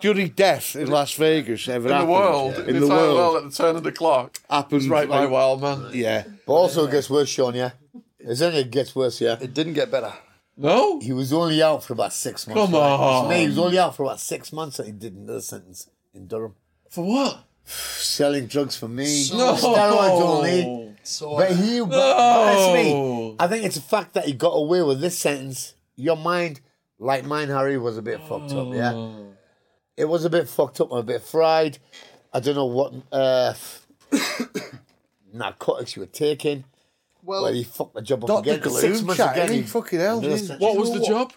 During 0.00 0.28
death 0.28 0.76
in 0.76 0.88
Las 0.88 1.14
Vegas 1.14 1.68
ever 1.68 1.88
In 1.88 1.88
the 1.88 1.94
happened? 1.94 2.10
world, 2.12 2.54
in 2.60 2.68
in 2.68 2.74
the 2.74 2.80
the 2.80 2.86
world, 2.88 3.16
world 3.16 3.36
at 3.44 3.50
the 3.50 3.56
turn 3.56 3.74
of 3.76 3.82
the 3.82 3.90
clock. 3.92 4.38
happens 4.48 4.88
right 4.88 5.08
by 5.08 5.22
like- 5.22 5.30
Wild 5.30 5.60
Man. 5.60 5.90
Yeah, 5.92 6.24
But 6.46 6.52
also 6.52 6.86
it 6.86 6.92
gets 6.92 7.10
worse, 7.10 7.28
Sean, 7.28 7.54
yeah? 7.56 7.72
It's 8.20 8.42
only 8.42 8.60
it 8.60 8.70
gets 8.70 8.94
worse, 8.94 9.20
yeah? 9.20 9.36
It 9.40 9.54
didn't 9.54 9.74
get 9.74 9.90
better. 9.90 10.12
No? 10.56 10.98
He 11.00 11.12
was 11.12 11.32
only 11.32 11.62
out 11.62 11.84
for 11.84 11.92
about 11.92 12.12
six 12.12 12.46
months. 12.46 12.60
Come 12.60 12.72
right? 12.72 12.80
on. 12.80 13.28
Mate, 13.28 13.42
he 13.42 13.48
was 13.48 13.58
only 13.58 13.78
out 13.78 13.94
for 13.94 14.02
about 14.02 14.20
six 14.20 14.52
months 14.52 14.78
and 14.78 14.86
he 14.86 14.92
did 14.92 15.14
another 15.14 15.40
sentence 15.40 15.88
in 16.12 16.26
Durham. 16.26 16.56
For 16.90 17.04
what? 17.04 17.44
Selling 17.64 18.46
drugs 18.46 18.76
for 18.76 18.88
me. 18.88 19.28
No. 19.32 19.54
Steroids 19.54 20.20
only. 20.20 20.96
So 21.04 21.36
But 21.36 21.52
he, 21.52 21.80
but, 21.80 21.90
but 21.90 22.74
me. 22.74 23.36
I 23.38 23.46
think 23.46 23.64
it's 23.64 23.76
a 23.76 23.82
fact 23.82 24.14
that 24.14 24.24
he 24.24 24.32
got 24.32 24.50
away 24.50 24.82
with 24.82 25.00
this 25.00 25.16
sentence. 25.16 25.74
Your 25.94 26.16
mind, 26.16 26.60
like 26.98 27.24
mine, 27.24 27.48
Harry, 27.48 27.78
was 27.78 27.96
a 27.96 28.02
bit 28.02 28.20
fucked 28.26 28.52
up, 28.52 28.74
yeah? 28.74 29.12
It 29.96 30.06
was 30.06 30.24
a 30.24 30.30
bit 30.30 30.48
fucked 30.48 30.80
up, 30.80 30.92
a 30.92 31.02
bit 31.02 31.22
fried. 31.22 31.78
I 32.32 32.40
don't 32.40 32.56
know 32.56 32.66
what 32.66 32.94
uh, 33.10 33.54
narcotics 35.32 35.96
you 35.96 36.00
were 36.00 36.06
taking. 36.06 36.64
Well, 37.28 37.42
Well, 37.44 37.52
he 37.52 37.64
fucked 37.64 37.94
the 37.94 38.02
job 38.02 38.24
up 38.24 38.40
again. 38.40 38.60
Gloom 38.60 38.80
Six 38.80 39.02
months 39.02 39.22
chatting, 39.22 39.42
again. 39.42 39.54
he 39.56 39.62
fucking 39.62 40.00
hell, 40.00 40.18
another 40.18 40.56
What 40.58 40.76
was 40.76 40.92
the 40.92 41.04
job? 41.04 41.32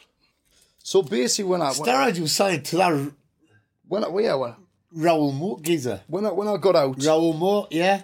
so 0.83 1.01
basically, 1.03 1.49
when 1.51 1.61
I 1.61 1.65
when, 1.65 1.73
Steroids 1.73 2.15
you 2.15 2.21
were 2.23 2.27
selling 2.27 2.63
to 2.63 2.77
that 2.77 3.11
when 3.87 4.03
I, 4.05 4.07
well, 4.07 4.23
yeah, 4.23 4.35
when, 4.35 4.55
Raoul 4.93 5.31
Moat 5.33 5.63
geezer. 5.63 6.01
when 6.07 6.25
I 6.25 6.31
when 6.31 6.47
I 6.47 6.57
got 6.57 6.75
out, 6.75 7.03
Raoul 7.03 7.33
Moat, 7.33 7.67
yeah. 7.71 8.03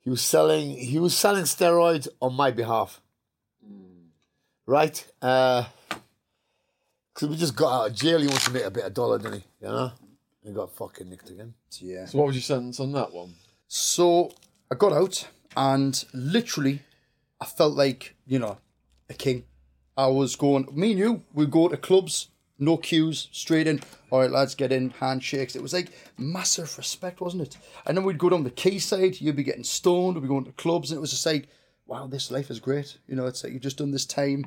He 0.00 0.10
was 0.10 0.22
selling 0.22 0.76
he 0.76 0.98
was 0.98 1.14
selling 1.16 1.44
steroids 1.44 2.08
on 2.20 2.34
my 2.34 2.50
behalf. 2.50 3.00
Right? 4.66 5.04
Uh 5.20 5.64
because 7.12 7.28
we 7.30 7.36
just 7.36 7.56
got 7.56 7.72
out 7.72 7.90
of 7.90 7.96
jail, 7.96 8.20
he 8.20 8.28
wants 8.28 8.44
to 8.44 8.52
make 8.52 8.64
a 8.64 8.70
bit 8.70 8.84
of 8.84 8.94
dollar, 8.94 9.18
didn't 9.18 9.40
he? 9.40 9.44
You 9.60 9.68
know? 9.68 9.92
He 10.44 10.52
got 10.52 10.72
fucking 10.76 11.10
nicked 11.10 11.28
again. 11.30 11.52
yeah. 11.80 12.04
So, 12.06 12.16
what 12.18 12.28
was 12.28 12.36
your 12.36 12.42
sentence 12.42 12.78
on 12.78 12.92
that 12.92 13.12
one? 13.12 13.34
So 13.66 14.32
I 14.70 14.76
got 14.76 14.92
out, 14.92 15.26
and 15.56 16.04
literally, 16.14 16.82
I 17.40 17.44
felt 17.44 17.74
like 17.74 18.16
you 18.26 18.38
know, 18.38 18.58
a 19.08 19.14
king. 19.14 19.44
I 19.96 20.06
was 20.06 20.36
going. 20.36 20.68
Me 20.72 20.90
and 20.90 20.98
you, 20.98 21.22
we 21.32 21.46
go 21.46 21.68
to 21.68 21.76
clubs, 21.76 22.28
no 22.58 22.76
queues, 22.76 23.28
straight 23.32 23.66
in. 23.66 23.80
All 24.10 24.20
right, 24.20 24.30
lads, 24.30 24.54
get 24.54 24.72
in, 24.72 24.90
handshakes. 24.90 25.56
It 25.56 25.62
was 25.62 25.72
like 25.72 25.88
massive 26.16 26.76
respect, 26.78 27.20
wasn't 27.20 27.42
it? 27.42 27.58
And 27.84 27.96
then 27.96 28.04
we'd 28.04 28.18
go 28.18 28.28
down 28.28 28.44
the 28.44 28.50
quayside. 28.50 29.20
You'd 29.20 29.36
be 29.36 29.42
getting 29.42 29.64
stoned. 29.64 30.14
We'd 30.14 30.22
be 30.22 30.28
going 30.28 30.44
to 30.44 30.52
clubs, 30.52 30.90
and 30.90 30.98
it 30.98 31.00
was 31.00 31.10
just 31.10 31.26
like, 31.26 31.48
wow, 31.86 32.06
this 32.06 32.30
life 32.30 32.50
is 32.50 32.60
great. 32.60 32.98
You 33.08 33.16
know, 33.16 33.26
it's 33.26 33.42
like 33.42 33.52
you've 33.52 33.62
just 33.62 33.78
done 33.78 33.90
this 33.90 34.06
time. 34.06 34.46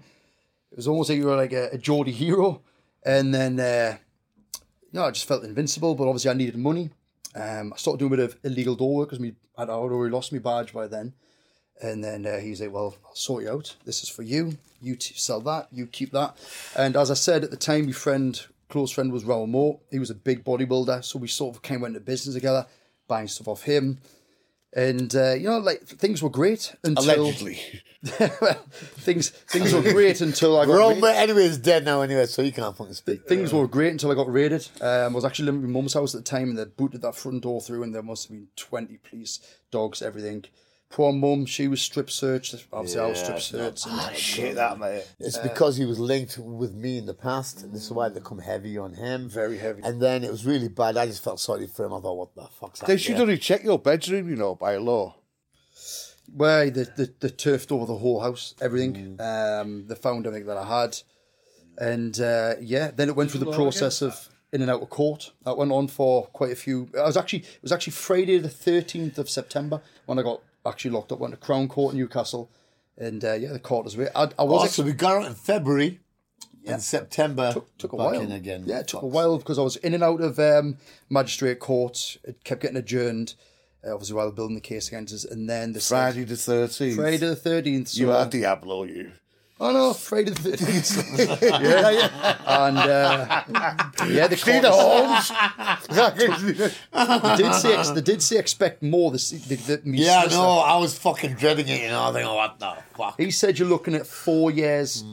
It 0.71 0.77
was 0.77 0.87
almost 0.87 1.09
like 1.09 1.17
you 1.17 1.25
were 1.25 1.35
like 1.35 1.51
a, 1.53 1.69
a 1.73 1.77
Geordie 1.77 2.11
hero. 2.11 2.61
And 3.03 3.33
then, 3.33 3.59
uh, 3.59 3.97
you 4.53 4.99
know, 4.99 5.05
I 5.05 5.11
just 5.11 5.27
felt 5.27 5.43
invincible, 5.43 5.95
but 5.95 6.07
obviously 6.07 6.31
I 6.31 6.35
needed 6.35 6.55
money. 6.55 6.91
Um, 7.35 7.73
I 7.73 7.77
started 7.77 7.99
doing 7.99 8.13
a 8.13 8.17
bit 8.17 8.25
of 8.25 8.37
illegal 8.43 8.75
door 8.75 8.95
work 8.95 9.09
because 9.09 9.25
I'd 9.57 9.69
already 9.69 10.13
lost 10.13 10.31
my 10.31 10.39
badge 10.39 10.71
by 10.71 10.87
then. 10.87 11.13
And 11.81 12.03
then 12.03 12.25
uh, 12.25 12.39
he's 12.39 12.61
like, 12.61 12.71
"Well, 12.71 12.95
I'll 13.05 13.15
sort 13.15 13.43
you 13.43 13.51
out. 13.51 13.75
This 13.85 14.03
is 14.03 14.09
for 14.09 14.23
you. 14.23 14.57
You 14.81 14.95
t- 14.95 15.13
sell 15.15 15.41
that. 15.41 15.67
You 15.71 15.87
keep 15.87 16.11
that." 16.11 16.37
And 16.75 16.95
as 16.95 17.09
I 17.11 17.15
said 17.15 17.43
at 17.43 17.51
the 17.51 17.57
time, 17.57 17.85
my 17.87 17.91
friend, 17.91 18.39
close 18.69 18.91
friend, 18.91 19.11
was 19.11 19.25
Raoul 19.25 19.47
Moat. 19.47 19.79
He 19.89 19.99
was 19.99 20.09
a 20.09 20.15
big 20.15 20.43
bodybuilder, 20.43 21.03
so 21.03 21.17
we 21.19 21.27
sort 21.27 21.55
of 21.55 21.61
came 21.61 21.83
into 21.83 21.99
business 21.99 22.35
together, 22.35 22.67
buying 23.07 23.27
stuff 23.27 23.47
off 23.47 23.63
him. 23.63 23.99
And 24.73 25.13
uh, 25.15 25.33
you 25.33 25.49
know, 25.49 25.57
like 25.57 25.81
things 25.81 26.21
were 26.23 26.29
great 26.29 26.73
until 26.83 27.03
Allegedly. 27.03 27.59
things 28.03 29.29
things 29.29 29.73
were 29.73 29.81
great 29.81 30.21
until 30.21 30.59
I 30.59 30.65
got 30.65 30.73
Rome, 30.73 31.01
raided. 31.01 31.17
anyway, 31.17 31.43
is 31.43 31.57
dead 31.57 31.83
now 31.85 32.01
anyway, 32.01 32.25
so 32.25 32.41
you 32.41 32.51
can't 32.51 32.75
fucking 32.75 32.93
speak. 32.93 33.27
Things 33.27 33.53
were 33.53 33.67
great 33.67 33.91
until 33.91 34.11
I 34.11 34.15
got 34.15 34.31
raided. 34.31 34.67
Um, 34.79 34.87
I 34.89 35.07
was 35.09 35.25
actually 35.25 35.45
living 35.45 35.63
at 35.63 35.67
my 35.67 35.73
mum's 35.73 35.93
house 35.93 36.15
at 36.15 36.23
the 36.23 36.29
time, 36.29 36.49
and 36.49 36.57
they 36.57 36.65
booted 36.65 37.01
that 37.01 37.15
front 37.15 37.43
door 37.43 37.59
through, 37.61 37.83
and 37.83 37.93
there 37.93 38.01
must 38.01 38.27
have 38.27 38.31
been 38.37 38.47
twenty 38.55 38.97
police, 38.97 39.39
dogs, 39.71 40.01
everything. 40.01 40.45
Poor 40.91 41.13
mum, 41.13 41.45
she 41.45 41.67
was 41.69 41.81
strip 41.81 42.09
searched. 42.11 42.53
Obviously, 42.73 42.99
I 42.99 43.07
was 43.07 43.19
strip 43.19 43.39
searched. 43.39 43.85
and- 43.87 44.15
Shit, 44.17 44.55
that 44.55 44.77
mate. 44.77 45.05
It's 45.19 45.37
because 45.37 45.77
he 45.77 45.85
was 45.85 45.99
linked 45.99 46.37
with 46.37 46.73
me 46.73 46.97
in 46.97 47.05
the 47.05 47.13
past. 47.13 47.71
This 47.71 47.83
is 47.85 47.91
why 47.91 48.09
they 48.09 48.19
come 48.19 48.39
heavy 48.39 48.77
on 48.77 48.93
him. 48.93 49.29
Very 49.29 49.57
heavy. 49.57 49.81
And 49.85 50.01
then 50.01 50.23
it 50.25 50.31
was 50.31 50.45
really 50.45 50.67
bad. 50.67 50.97
I 50.97 51.05
just 51.05 51.23
felt 51.23 51.39
sorry 51.39 51.67
for 51.67 51.85
him. 51.85 51.93
I 51.93 51.99
thought, 52.01 52.17
what 52.17 52.35
the 52.35 52.43
fuck's 52.59 52.79
They 52.81 52.83
happening? 52.93 52.97
should 52.97 53.19
only 53.21 53.37
check 53.37 53.63
your 53.63 53.79
bedroom, 53.79 54.29
you 54.29 54.35
know, 54.35 54.55
by 54.55 54.75
law. 54.77 55.15
where 56.33 56.69
the, 56.69 56.85
the, 56.95 57.13
the 57.19 57.29
turfed 57.29 57.71
over 57.71 57.85
the 57.85 57.97
whole 57.97 58.19
house, 58.21 58.53
everything. 58.61 59.17
Mm. 59.17 59.61
Um, 59.61 59.87
they 59.87 59.95
found 59.95 60.25
everything 60.27 60.47
that 60.47 60.57
I 60.57 60.81
had, 60.81 60.97
and 61.77 62.19
uh, 62.19 62.55
yeah, 62.61 62.91
then 62.91 63.09
it 63.09 63.15
went 63.15 63.31
through 63.31 63.41
the 63.45 63.51
process 63.51 64.01
of 64.01 64.29
in 64.53 64.61
and 64.61 64.69
out 64.71 64.81
of 64.81 64.89
court. 64.89 65.31
That 65.45 65.57
went 65.57 65.71
on 65.71 65.87
for 65.87 66.27
quite 66.27 66.51
a 66.51 66.55
few. 66.55 66.89
I 66.97 67.03
was 67.03 67.17
actually 67.17 67.39
it 67.39 67.61
was 67.61 67.71
actually 67.71 67.91
Friday 67.93 68.37
the 68.37 68.49
thirteenth 68.49 69.17
of 69.17 69.29
September 69.29 69.81
when 70.05 70.19
I 70.19 70.21
got 70.23 70.41
actually 70.65 70.91
locked 70.91 71.11
up. 71.11 71.19
Went 71.19 71.33
to 71.33 71.37
Crown 71.39 71.67
Court 71.67 71.93
in 71.93 71.99
Newcastle, 71.99 72.51
and 72.97 73.23
uh, 73.23 73.33
yeah, 73.33 73.51
the 73.51 73.59
court 73.59 73.85
was. 73.85 73.97
I, 73.97 74.29
I 74.37 74.43
was 74.43 74.61
Oh, 74.61 74.63
ex- 74.65 74.73
so 74.73 74.83
we 74.83 74.93
got 74.93 75.17
out 75.21 75.25
in 75.27 75.35
February. 75.35 75.99
In 76.63 76.79
September, 76.79 77.53
took, 77.53 77.75
took 77.79 77.93
a 77.93 77.95
while. 77.95 78.21
in 78.21 78.31
again. 78.31 78.65
Yeah, 78.67 78.81
it 78.81 78.87
took 78.89 79.01
a 79.01 79.07
while 79.07 79.39
because 79.39 79.57
I 79.57 79.63
was 79.63 79.77
in 79.77 79.95
and 79.95 80.03
out 80.03 80.21
of 80.21 80.37
um, 80.37 80.77
magistrate 81.09 81.59
court. 81.59 82.17
It 82.23 82.43
kept 82.43 82.61
getting 82.61 82.77
adjourned. 82.77 83.33
Uh, 83.83 83.93
obviously, 83.93 84.15
while 84.15 84.31
building 84.31 84.53
the 84.53 84.61
case 84.61 84.87
against 84.87 85.11
us, 85.11 85.25
and 85.25 85.49
then 85.49 85.73
the 85.73 85.79
Friday 85.79 86.23
the 86.23 86.35
13th. 86.35 86.95
Friday 86.95 87.17
the 87.17 87.35
thirteenth. 87.35 87.87
So 87.87 87.99
You 88.01 88.11
are 88.11 88.27
Diablo, 88.27 88.83
you. 88.83 89.11
Oh 89.63 89.71
no, 89.71 89.93
Friday 89.93 90.31
the 90.31 90.41
thirteenth. 90.57 91.41
yeah, 91.61 91.89
yeah. 91.91 92.37
And 92.65 92.77
uh, 92.79 93.43
yeah, 94.09 94.25
the 94.25 94.35
See 94.35 94.51
court 94.51 94.63
the 94.63 94.71
horns? 94.71 95.31
they 97.37 97.43
did 97.43 97.53
say 97.53 97.77
ex- 97.77 97.89
they 97.91 98.01
did 98.01 98.23
say 98.23 98.37
expect 98.37 98.81
more. 98.81 99.11
The, 99.11 99.17
the, 99.47 99.55
the 99.55 99.81
me 99.87 99.99
Yeah, 99.99 100.21
solicitor. 100.21 100.41
no, 100.41 100.57
I 100.59 100.77
was 100.77 100.97
fucking 100.97 101.35
dreading 101.35 101.67
it. 101.67 101.81
You 101.83 101.89
know, 101.89 102.09
I 102.09 102.11
think, 102.11 102.27
oh, 102.27 102.35
what 102.35 102.57
the 102.59 102.73
fuck? 102.97 103.19
He 103.21 103.29
said 103.29 103.59
you're 103.59 103.67
looking 103.67 103.93
at 103.93 104.07
four 104.07 104.49
years 104.49 105.03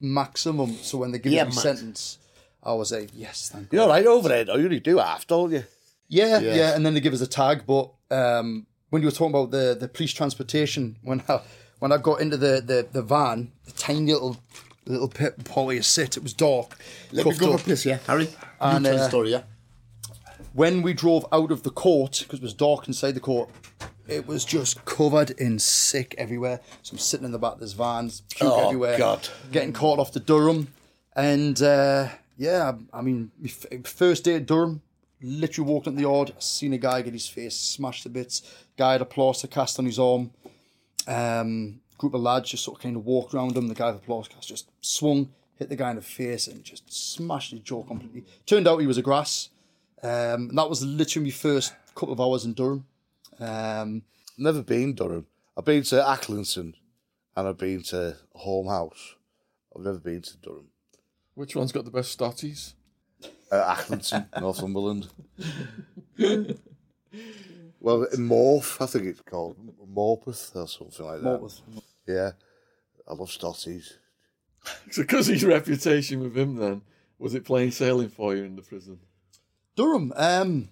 maximum. 0.00 0.72
So 0.82 0.98
when 0.98 1.12
they 1.12 1.18
give 1.18 1.32
Yeah, 1.32 1.42
you 1.44 1.50
a 1.50 1.52
sentence, 1.52 2.18
I 2.62 2.72
was 2.72 2.92
like, 2.92 3.10
yes, 3.12 3.50
thank 3.52 3.72
You're 3.72 3.82
all 3.82 3.88
right 3.90 4.06
over 4.06 4.28
there, 4.30 4.44
though. 4.44 4.56
You 4.56 4.64
only 4.64 4.80
do 4.80 4.96
half, 4.98 5.26
don't 5.26 5.52
you? 5.52 5.64
Yeah, 6.08 6.40
Yeah. 6.40 6.54
yeah, 6.54 6.74
and 6.74 6.86
then 6.86 6.94
they 6.94 7.00
give 7.00 7.12
us 7.12 7.20
a 7.20 7.26
tag. 7.26 7.64
But 7.66 7.90
um, 8.10 8.66
when 8.88 9.02
you 9.02 9.08
were 9.08 9.12
talking 9.12 9.34
about 9.34 9.50
the, 9.50 9.76
the 9.78 9.86
police 9.88 10.12
transportation, 10.14 10.96
when 11.02 11.22
I 11.28 11.40
when 11.78 11.92
I 11.92 11.98
got 11.98 12.20
into 12.20 12.36
the, 12.36 12.62
the, 12.64 12.86
the 12.90 13.02
van, 13.02 13.52
the 13.64 13.72
tiny 13.72 14.12
little 14.12 14.36
little 14.86 15.08
pit 15.08 15.34
you 15.54 15.82
sit, 15.82 16.16
it 16.16 16.22
was 16.22 16.32
dark. 16.32 16.76
Let 17.12 17.26
me 17.26 17.36
go 17.36 17.52
up. 17.54 17.62
piss, 17.62 17.84
yeah, 17.84 17.98
Harry. 18.06 18.28
And, 18.60 18.84
you 18.84 18.90
tell 18.90 18.98
the 18.98 19.04
uh, 19.04 19.08
story, 19.08 19.30
yeah. 19.32 19.42
when 20.54 20.82
we 20.82 20.94
drove 20.94 21.26
out 21.30 21.50
of 21.50 21.62
the 21.62 21.70
court, 21.70 22.20
because 22.22 22.40
it 22.40 22.42
was 22.42 22.54
dark 22.54 22.88
inside 22.88 23.12
the 23.12 23.20
court, 23.20 23.50
it 24.06 24.26
was 24.26 24.44
just 24.44 24.84
covered 24.86 25.30
in 25.32 25.58
sick 25.58 26.14
everywhere. 26.16 26.60
So 26.82 26.94
I'm 26.94 26.98
sitting 26.98 27.26
in 27.26 27.32
the 27.32 27.38
back 27.38 27.54
of 27.54 27.60
this 27.60 27.74
van, 27.74 28.10
puke 28.30 28.50
Oh, 28.50 28.66
everywhere, 28.66 28.96
God. 28.96 29.28
getting 29.52 29.72
caught 29.74 29.98
off 29.98 30.12
to 30.12 30.20
Durham. 30.20 30.68
And 31.14 31.60
uh, 31.60 32.08
yeah, 32.38 32.72
I 32.92 33.02
mean, 33.02 33.30
my 33.38 33.50
f- 33.50 33.86
first 33.86 34.24
day 34.24 34.36
at 34.36 34.46
Durham, 34.46 34.80
literally 35.20 35.70
walked 35.70 35.86
in 35.86 35.96
the 35.96 36.02
yard, 36.02 36.32
seen 36.38 36.72
a 36.72 36.78
guy 36.78 37.02
get 37.02 37.12
his 37.12 37.26
face 37.28 37.56
smashed 37.56 38.04
to 38.04 38.08
bits, 38.08 38.42
guy 38.76 38.92
had 38.92 39.02
a 39.02 39.04
plaster 39.04 39.48
cast 39.48 39.78
on 39.78 39.84
his 39.84 39.98
arm. 39.98 40.30
Um, 41.08 41.80
group 41.96 42.14
of 42.14 42.20
lads 42.20 42.50
just 42.50 42.62
sort 42.64 42.78
of 42.78 42.82
kind 42.82 42.96
of 42.96 43.04
walked 43.04 43.34
around 43.34 43.56
him. 43.56 43.66
The 43.68 43.74
guy 43.74 43.90
with 43.90 44.00
the 44.00 44.06
plaster 44.06 44.34
cast 44.34 44.48
just 44.48 44.70
swung, 44.80 45.30
hit 45.56 45.68
the 45.68 45.76
guy 45.76 45.90
in 45.90 45.96
the 45.96 46.02
face, 46.02 46.46
and 46.46 46.62
just 46.62 46.92
smashed 46.92 47.50
his 47.50 47.60
jaw 47.60 47.82
completely. 47.82 48.24
Turned 48.46 48.68
out 48.68 48.78
he 48.78 48.86
was 48.86 48.98
a 48.98 49.02
grass. 49.02 49.48
Um, 50.02 50.50
and 50.50 50.58
that 50.58 50.68
was 50.70 50.84
literally 50.84 51.26
my 51.26 51.32
first 51.32 51.74
couple 51.94 52.12
of 52.12 52.20
hours 52.20 52.44
in 52.44 52.52
Durham. 52.52 52.86
Um, 53.40 54.02
Never 54.36 54.62
been 54.62 54.94
Durham. 54.94 55.26
I've 55.56 55.64
been 55.64 55.82
to 55.84 55.96
Acklington 55.96 56.74
and 57.36 57.48
I've 57.48 57.58
been 57.58 57.82
to 57.84 58.16
Holme 58.36 58.68
House. 58.68 59.16
I've 59.74 59.82
never 59.82 59.98
been 59.98 60.22
to 60.22 60.36
Durham. 60.36 60.68
Which 61.34 61.56
one's 61.56 61.72
got 61.72 61.84
the 61.84 61.90
best 61.90 62.16
stotties? 62.16 62.74
Uh, 63.50 63.74
Acklington, 63.74 64.26
Northumberland. 64.40 65.08
well, 67.80 68.06
Morph, 68.14 68.80
I 68.82 68.86
think 68.86 69.06
it's 69.06 69.20
called. 69.20 69.56
Morpeth 69.92 70.54
or 70.56 70.66
something 70.66 71.06
like 71.06 71.22
that. 71.22 71.40
Morpeth. 71.40 71.60
Yeah. 72.06 72.30
I 73.08 73.14
love 73.14 73.30
Stotties. 73.30 73.94
So, 74.90 75.02
because 75.02 75.28
his 75.28 75.44
reputation 75.44 76.20
with 76.20 76.36
him, 76.36 76.56
then 76.56 76.82
was 77.18 77.34
it 77.34 77.44
plain 77.44 77.70
sailing 77.70 78.10
for 78.10 78.34
you 78.34 78.44
in 78.44 78.56
the 78.56 78.60
prison? 78.60 78.98
Durham, 79.76 80.12
um, 80.16 80.68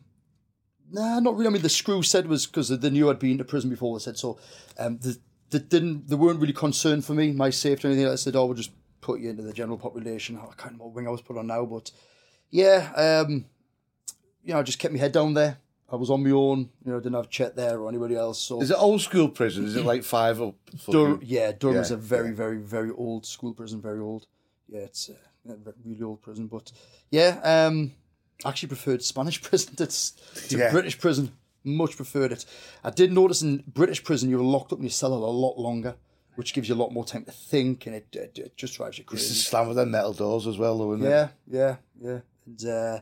nah, 0.90 1.20
not 1.20 1.36
really. 1.36 1.46
I 1.46 1.50
mean, 1.50 1.62
the 1.62 1.68
screw 1.68 2.02
said 2.02 2.26
was 2.26 2.44
because 2.44 2.68
they 2.68 2.90
knew 2.90 3.08
I'd 3.08 3.18
been 3.18 3.38
to 3.38 3.44
prison 3.44 3.70
before. 3.70 3.98
They 3.98 4.02
said 4.02 4.18
so. 4.18 4.38
Um, 4.78 4.98
they, 4.98 5.12
they 5.50 5.60
didn't. 5.60 6.08
They 6.08 6.16
weren't 6.16 6.40
really 6.40 6.52
concerned 6.52 7.04
for 7.04 7.14
me, 7.14 7.32
my 7.32 7.48
safety 7.50 7.86
or 7.86 7.90
anything. 7.92 8.10
They 8.10 8.16
said, 8.16 8.36
"Oh, 8.36 8.46
we'll 8.46 8.54
just 8.54 8.72
put 9.00 9.20
you 9.20 9.30
into 9.30 9.44
the 9.44 9.52
general 9.52 9.78
population." 9.78 10.36
I 10.36 10.40
can't 10.40 10.64
remember 10.64 10.84
what 10.84 10.94
wing 10.94 11.06
I 11.06 11.10
was 11.10 11.22
put 11.22 11.38
on 11.38 11.46
now, 11.46 11.64
but 11.64 11.90
yeah, 12.50 12.92
um, 12.96 13.46
you 14.42 14.52
know, 14.52 14.58
I 14.58 14.62
just 14.62 14.78
kept 14.78 14.92
my 14.92 15.00
head 15.00 15.12
down 15.12 15.34
there. 15.34 15.58
I 15.90 15.96
was 15.96 16.10
on 16.10 16.24
my 16.24 16.30
own. 16.30 16.68
You 16.84 16.92
know, 16.92 17.00
didn't 17.00 17.14
have 17.14 17.30
Chet 17.30 17.54
there 17.56 17.78
or 17.78 17.88
anybody 17.88 18.16
else. 18.16 18.40
So 18.40 18.60
Is 18.60 18.70
it 18.70 18.76
old 18.78 19.00
school 19.00 19.28
prison? 19.28 19.66
Is 19.66 19.76
it 19.76 19.84
like 19.84 20.02
five 20.02 20.40
up? 20.42 20.54
Dur- 20.90 21.20
yeah, 21.22 21.52
Durham 21.52 21.76
is 21.76 21.90
Yeah, 21.90 21.96
a 21.96 22.00
very, 22.00 22.32
very, 22.32 22.58
very 22.58 22.90
old 22.90 23.24
school 23.26 23.54
prison. 23.54 23.80
Very 23.80 24.00
old. 24.00 24.26
Yeah, 24.68 24.80
it's 24.80 25.08
a 25.08 25.14
a 25.48 25.56
really 25.84 26.02
old 26.02 26.22
prison. 26.22 26.48
But 26.48 26.72
yeah, 27.10 27.38
um, 27.44 27.92
I 28.44 28.48
actually 28.48 28.68
preferred 28.68 29.02
Spanish 29.02 29.40
prison 29.48 29.76
to, 29.76 29.86
to 29.86 30.58
Yeah. 30.58 30.72
British 30.72 30.98
prison. 30.98 31.32
Much 31.62 31.96
preferred 31.96 32.32
it. 32.32 32.44
I 32.84 32.90
did 32.90 33.12
notice 33.12 33.42
in 33.42 33.62
British 33.66 34.02
prison 34.04 34.30
you 34.30 34.38
were 34.38 34.44
locked 34.44 34.72
up 34.72 34.78
in 34.78 34.84
your 34.84 34.90
cell 34.90 35.12
a 35.12 35.16
lot 35.16 35.58
longer, 35.58 35.96
which 36.36 36.52
gives 36.54 36.68
you 36.68 36.74
a 36.74 36.76
lot 36.82 36.92
more 36.92 37.04
time 37.04 37.24
to 37.24 37.32
think, 37.32 37.86
and 37.86 37.94
it, 37.96 38.06
it, 38.12 38.38
it 38.38 38.56
just 38.56 38.74
drives 38.76 38.98
you 38.98 39.02
It's 39.04 39.10
the 39.10 39.16
crazy. 39.16 39.34
slam 39.34 39.68
with 39.68 39.88
metal 39.88 40.12
doors 40.12 40.46
as 40.46 40.58
well, 40.58 40.78
though, 40.78 40.94
isn't 40.94 41.06
it? 41.06 41.10
Yeah, 41.10 41.28
yeah, 41.48 41.76
yeah. 42.00 42.18
And 42.46 42.64
uh, 42.66 43.00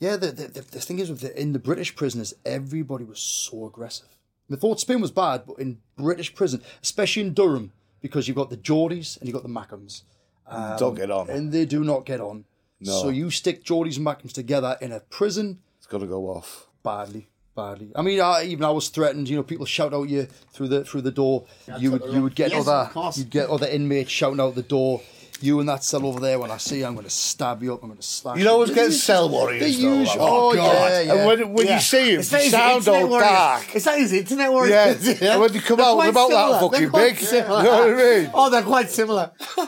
yeah, 0.00 0.16
the, 0.16 0.32
the, 0.32 0.48
the, 0.48 0.60
the 0.62 0.80
thing 0.80 0.98
is 0.98 1.08
with 1.10 1.20
the, 1.20 1.40
in 1.40 1.52
the 1.52 1.58
British 1.60 1.94
prisoners, 1.94 2.34
everybody 2.44 3.04
was 3.04 3.20
so 3.20 3.66
aggressive. 3.66 4.08
The 4.48 4.56
thought 4.56 4.80
Spain 4.80 5.00
was 5.00 5.12
bad, 5.12 5.42
but 5.46 5.58
in 5.60 5.78
British 5.96 6.34
prison, 6.34 6.60
especially 6.82 7.22
in 7.22 7.34
Durham, 7.34 7.70
because 8.00 8.26
you've 8.26 8.36
got 8.36 8.50
the 8.50 8.56
Geordies 8.56 9.16
and 9.20 9.28
you've 9.28 9.34
got 9.34 9.44
the 9.44 9.48
Mackems, 9.48 10.02
um, 10.48 10.76
Don't 10.78 10.94
get 10.96 11.10
on. 11.10 11.30
and 11.30 11.52
they 11.52 11.64
do 11.64 11.84
not 11.84 12.04
get 12.04 12.20
on. 12.20 12.44
No. 12.80 12.92
So 13.02 13.08
you 13.10 13.30
stick 13.30 13.62
Geordies 13.62 13.98
and 13.98 14.06
Mackems 14.06 14.32
together 14.32 14.76
in 14.80 14.90
a 14.90 15.00
prison, 15.00 15.60
It's 15.78 15.86
got 15.86 15.98
to 15.98 16.06
go 16.06 16.24
off. 16.30 16.66
badly, 16.82 17.28
badly. 17.54 17.92
I 17.94 18.02
mean, 18.02 18.20
I, 18.20 18.42
even 18.44 18.64
I 18.64 18.70
was 18.70 18.88
threatened. 18.88 19.28
You 19.28 19.36
know, 19.36 19.42
people 19.44 19.66
shout 19.66 19.92
out 19.94 20.08
you 20.08 20.26
through 20.52 20.68
the 20.68 20.84
through 20.84 21.02
the 21.02 21.10
door. 21.12 21.44
you 21.78 21.92
would 21.92 22.02
you 22.12 22.22
would 22.22 22.34
get 22.34 22.50
Yes, 22.52 22.66
other 22.66 22.90
you'd 23.20 23.30
get 23.30 23.50
other 23.50 23.66
inmates 23.68 24.10
shouting 24.10 24.40
out 24.40 24.54
the 24.54 24.62
door. 24.62 25.02
You 25.42 25.60
in 25.60 25.66
that 25.66 25.82
cell 25.84 26.04
over 26.06 26.20
there. 26.20 26.38
When 26.38 26.50
I 26.50 26.56
see 26.58 26.78
you, 26.80 26.86
I'm 26.86 26.94
going 26.94 27.04
to 27.04 27.10
stab 27.10 27.62
you 27.62 27.72
up. 27.74 27.82
I'm 27.82 27.88
going 27.88 27.98
to 28.00 28.06
slash. 28.06 28.38
You 28.38 28.48
always 28.48 28.70
you. 28.70 28.74
get 28.74 28.92
cell 28.92 29.28
warriors, 29.28 29.76
The 29.76 29.82
though. 29.82 29.94
usual. 29.98 30.04
like, 30.22 30.30
Oh, 30.30 30.52
yeah, 30.54 31.00
yeah. 31.00 31.14
And 31.14 31.26
when, 31.26 31.52
when 31.54 31.66
Yeah. 31.66 31.74
you 31.76 31.80
see 31.80 32.12
him, 32.14 32.20
It's 32.20 32.28
they 32.30 32.36
like 32.36 32.42
his 32.44 32.52
sound 32.52 32.76
internet 32.78 33.02
all 33.02 33.08
warriors. 33.08 33.30
dark. 33.30 33.74
It's 33.76 33.86
like 33.86 33.98
his 33.98 34.12
internet 34.12 34.50
warriors. 34.52 35.08
Yeah, 35.20 35.32
and 35.32 35.40
when 35.40 35.52
they 35.52 35.58
come 35.60 35.80
out, 35.80 35.94
quite 35.94 36.02
they're 36.14 36.26
about 36.26 36.28
that 36.30 36.60
fucking 36.60 36.90
They're 36.90 37.08
big. 37.10 37.18
similar. 37.18 37.58
You 37.58 37.64
know 37.64 37.78
what 37.80 37.90
I 37.90 38.18
mean? 38.20 38.30
Oh, 38.34 38.50
they're 38.50 38.62
quite 38.62 38.90
similar. 38.90 39.30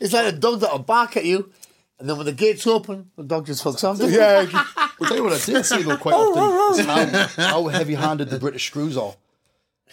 it's 0.00 0.12
like 0.12 0.32
a 0.34 0.36
dog 0.36 0.60
that'll 0.60 0.78
bark 0.80 1.16
at 1.16 1.24
you, 1.24 1.50
and 1.98 2.08
then 2.08 2.16
when 2.16 2.26
the 2.26 2.32
gates 2.32 2.66
open, 2.66 3.10
the 3.16 3.24
dog 3.24 3.46
just 3.46 3.64
fucks 3.64 3.84
off. 3.84 3.98
Yeah, 4.00 4.46
I'll 4.76 5.06
tell 5.08 5.16
you 5.16 5.24
what 5.24 5.32
I 5.32 5.44
did 5.44 5.64
see 5.66 5.82
though 5.82 5.96
quite 5.96 6.14
oh, 6.14 6.30
often 6.30 6.42
oh, 6.42 6.68
oh. 6.70 6.78
is 7.26 7.34
how, 7.36 7.42
how 7.48 7.66
heavy-handed 7.68 8.30
the 8.30 8.38
British 8.38 8.66
screws 8.66 8.96
are. 8.96 9.14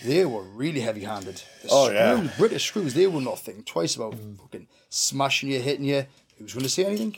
They 0.04 0.26
were 0.26 0.44
really 0.44 0.82
heavy-handed. 0.82 1.36
The 1.64 1.68
Oh, 1.72 1.90
yeah. 1.90 2.28
British 2.38 2.66
screws, 2.68 2.94
they 2.94 3.08
will 3.08 3.22
not 3.22 3.40
think 3.40 3.66
twice 3.66 3.96
about 3.96 4.16
fucking 4.42 4.68
smashing 4.90 5.50
you, 5.50 5.62
hitting 5.62 5.86
you. 5.86 6.06
Who's 6.38 6.54
going 6.54 6.64
to 6.64 6.70
say 6.70 6.86
anything? 6.86 7.16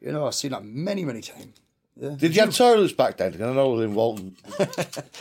You 0.00 0.12
know, 0.12 0.26
I've 0.26 0.34
seen 0.34 0.52
that 0.52 0.64
many, 0.64 1.04
many 1.04 1.20
times. 1.20 1.58
Yeah. 1.98 2.10
Did 2.16 2.34
you 2.36 2.42
have 2.42 2.54
toilets 2.54 2.92
back 2.92 3.16
then? 3.16 3.34
I 3.34 3.52
know 3.54 3.78
in 3.80 3.94
Walton. 3.94 4.36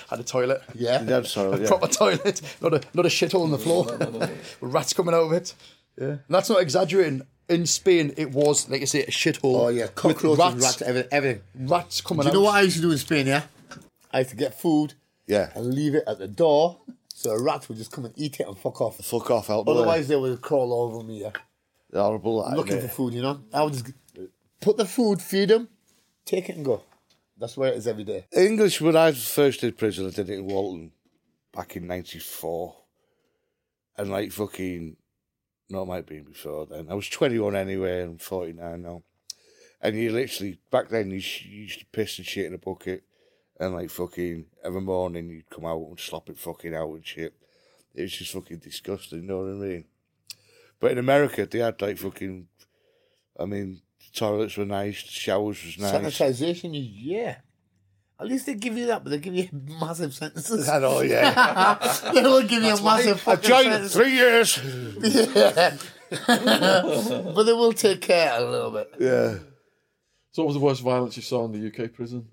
Had 0.10 0.20
a 0.20 0.24
toilet. 0.24 0.62
Yeah. 0.74 0.98
Did 1.00 1.08
you 1.08 1.14
have 1.14 1.32
toilets? 1.32 1.62
Yeah. 1.64 1.68
Proper 1.70 1.88
toilet. 1.88 2.42
Not 2.62 2.74
a 2.74 2.82
not 2.94 3.06
a 3.06 3.10
shithole 3.10 3.44
on 3.44 3.52
the 3.52 3.58
floor. 3.58 3.86
With 4.60 4.74
rats 4.74 4.92
coming 4.92 5.16
out 5.16 5.22
of 5.24 5.32
it. 5.32 5.54
Yeah. 5.98 6.06
And 6.08 6.20
that's 6.28 6.50
not 6.50 6.62
exaggerating. 6.62 7.22
in 7.48 7.66
Spain, 7.66 8.14
it 8.18 8.32
was 8.32 8.68
like 8.70 8.82
I 8.82 8.86
say, 8.86 9.04
a 9.04 9.10
shithole. 9.12 9.58
Oh 9.58 9.68
yeah, 9.70 9.88
cockroaches, 9.88 10.38
rats, 10.38 10.62
rats, 10.62 10.82
everything. 10.82 11.10
everything. 11.14 11.42
rats 11.56 12.02
coming 12.02 12.24
Do 12.24 12.26
you 12.26 12.30
out. 12.32 12.34
know 12.34 12.42
what 12.42 12.56
I 12.56 12.62
used 12.64 12.76
to 12.76 12.82
do 12.82 12.92
in 12.92 12.98
Spain? 12.98 13.28
Yeah, 13.28 13.44
I 14.12 14.18
used 14.20 14.32
to 14.32 14.36
get 14.36 14.60
food 14.60 14.96
Yeah. 15.28 15.52
and 15.56 15.74
leave 15.74 15.96
it 15.96 16.04
at 16.08 16.20
the 16.20 16.28
door, 16.28 16.82
so 17.14 17.32
a 17.32 17.42
rat 17.42 17.68
would 17.68 17.78
just 17.78 17.92
come 17.92 18.06
and 18.06 18.14
eat 18.18 18.40
it 18.40 18.48
and 18.48 18.58
fuck 18.58 18.82
off. 18.82 18.98
Fuck 18.98 19.32
off, 19.32 19.50
way. 19.50 19.64
Otherwise, 19.68 20.08
they 20.08 20.16
would 20.16 20.42
crawl 20.42 20.72
all 20.72 20.94
over 20.96 21.04
me. 21.06 21.22
Yeah, 21.22 21.32
horrible. 21.94 22.44
that, 22.44 22.56
looking 22.56 22.78
innit? 22.78 22.82
for 22.84 22.88
food. 22.90 23.14
You 23.14 23.22
know, 23.22 23.42
I 23.54 23.64
would 23.64 23.74
just 23.74 23.92
put 24.62 24.78
the 24.78 24.86
food, 24.86 25.22
feed 25.22 25.50
them, 25.50 25.70
take 26.26 26.50
it 26.50 26.56
and 26.56 26.66
go. 26.66 26.84
That's 27.38 27.58
where 27.58 27.72
it 27.72 27.78
is 27.78 27.88
every 27.88 28.04
day. 28.04 28.26
English, 28.32 28.80
when 28.80 28.96
I 28.96 29.12
first 29.12 29.62
did 29.62 29.78
prison, 29.78 30.08
I 30.08 30.10
did 30.10 30.30
it 30.30 30.40
in 30.40 30.46
Walton 30.46 30.92
back 31.54 31.76
in 31.76 31.88
94. 31.88 32.76
And 33.98 34.10
like 34.10 34.32
fucking, 34.32 34.96
no, 35.70 35.82
it 35.82 35.86
might 35.86 35.96
have 35.98 36.06
been 36.06 36.24
before 36.24 36.66
then. 36.66 36.88
I 36.90 36.94
was 36.94 37.10
21 37.10 37.56
anyway, 37.56 38.04
and 38.04 38.22
49 38.22 38.82
now. 38.82 39.04
And 39.82 39.98
you 39.98 40.12
literally, 40.12 40.60
back 40.72 40.90
then, 40.90 41.12
you, 41.12 41.20
sh- 41.20 41.46
you 41.46 41.62
used 41.64 41.80
to 41.80 41.86
piss 41.88 42.18
and 42.18 42.26
shit 42.26 42.46
in 42.46 42.54
a 42.54 42.58
bucket. 42.58 43.04
And 43.60 43.74
like 43.74 43.90
fucking, 43.90 44.46
every 44.64 44.82
morning 44.82 45.30
you'd 45.30 45.50
come 45.50 45.66
out 45.66 45.86
and 45.88 46.00
slop 46.00 46.30
it 46.30 46.38
fucking 46.38 46.76
out 46.76 46.92
and 46.94 47.06
shit. 47.06 47.34
It 47.94 48.02
was 48.02 48.12
just 48.12 48.34
fucking 48.34 48.58
disgusting, 48.60 49.22
you 49.22 49.28
know 49.28 49.38
what 49.40 49.52
I 49.52 49.54
mean? 49.70 49.86
But 50.82 50.92
in 50.92 50.98
America, 50.98 51.46
they 51.46 51.60
had 51.60 51.82
like 51.82 51.98
fucking, 51.98 52.48
I 53.40 53.46
mean, 53.46 53.82
the 54.00 54.20
toilets 54.20 54.58
were 54.58 54.66
nice, 54.66 55.02
the 55.04 55.10
showers 55.12 55.64
was 55.64 55.78
nice. 55.78 55.94
Sanitization, 55.94 56.74
you- 56.74 57.14
yeah. 57.16 57.38
At 58.18 58.28
least 58.28 58.46
they 58.46 58.54
give 58.56 58.78
you 58.78 58.86
that, 58.88 59.04
but 59.04 59.10
they 59.10 59.18
give 59.20 59.34
you 59.36 59.50
massive 59.80 60.14
sentences. 60.14 60.68
I 60.70 60.80
know, 60.80 61.02
yeah. 61.02 61.78
they 62.14 62.22
will 62.24 62.44
give 62.44 62.64
you 62.64 62.76
a 62.76 62.82
massive 62.82 63.18
I 63.18 63.36
fucking 63.36 63.50
joined 63.50 63.72
sentence. 63.72 63.94
three 63.94 64.12
years. 64.12 64.60
Yeah. 65.36 65.78
but 67.34 67.44
they 67.44 67.54
will 67.54 67.74
take 67.74 68.02
care 68.02 68.38
a 68.40 68.44
little 68.50 68.72
bit. 68.72 68.90
Yeah. 69.00 69.38
So, 70.32 70.44
what 70.44 70.48
was 70.48 70.56
the 70.56 70.62
worst 70.62 70.82
violence 70.82 71.16
you 71.18 71.24
saw 71.24 71.46
in 71.46 71.52
the 71.54 71.68
UK 71.68 71.94
prison? 71.94 72.28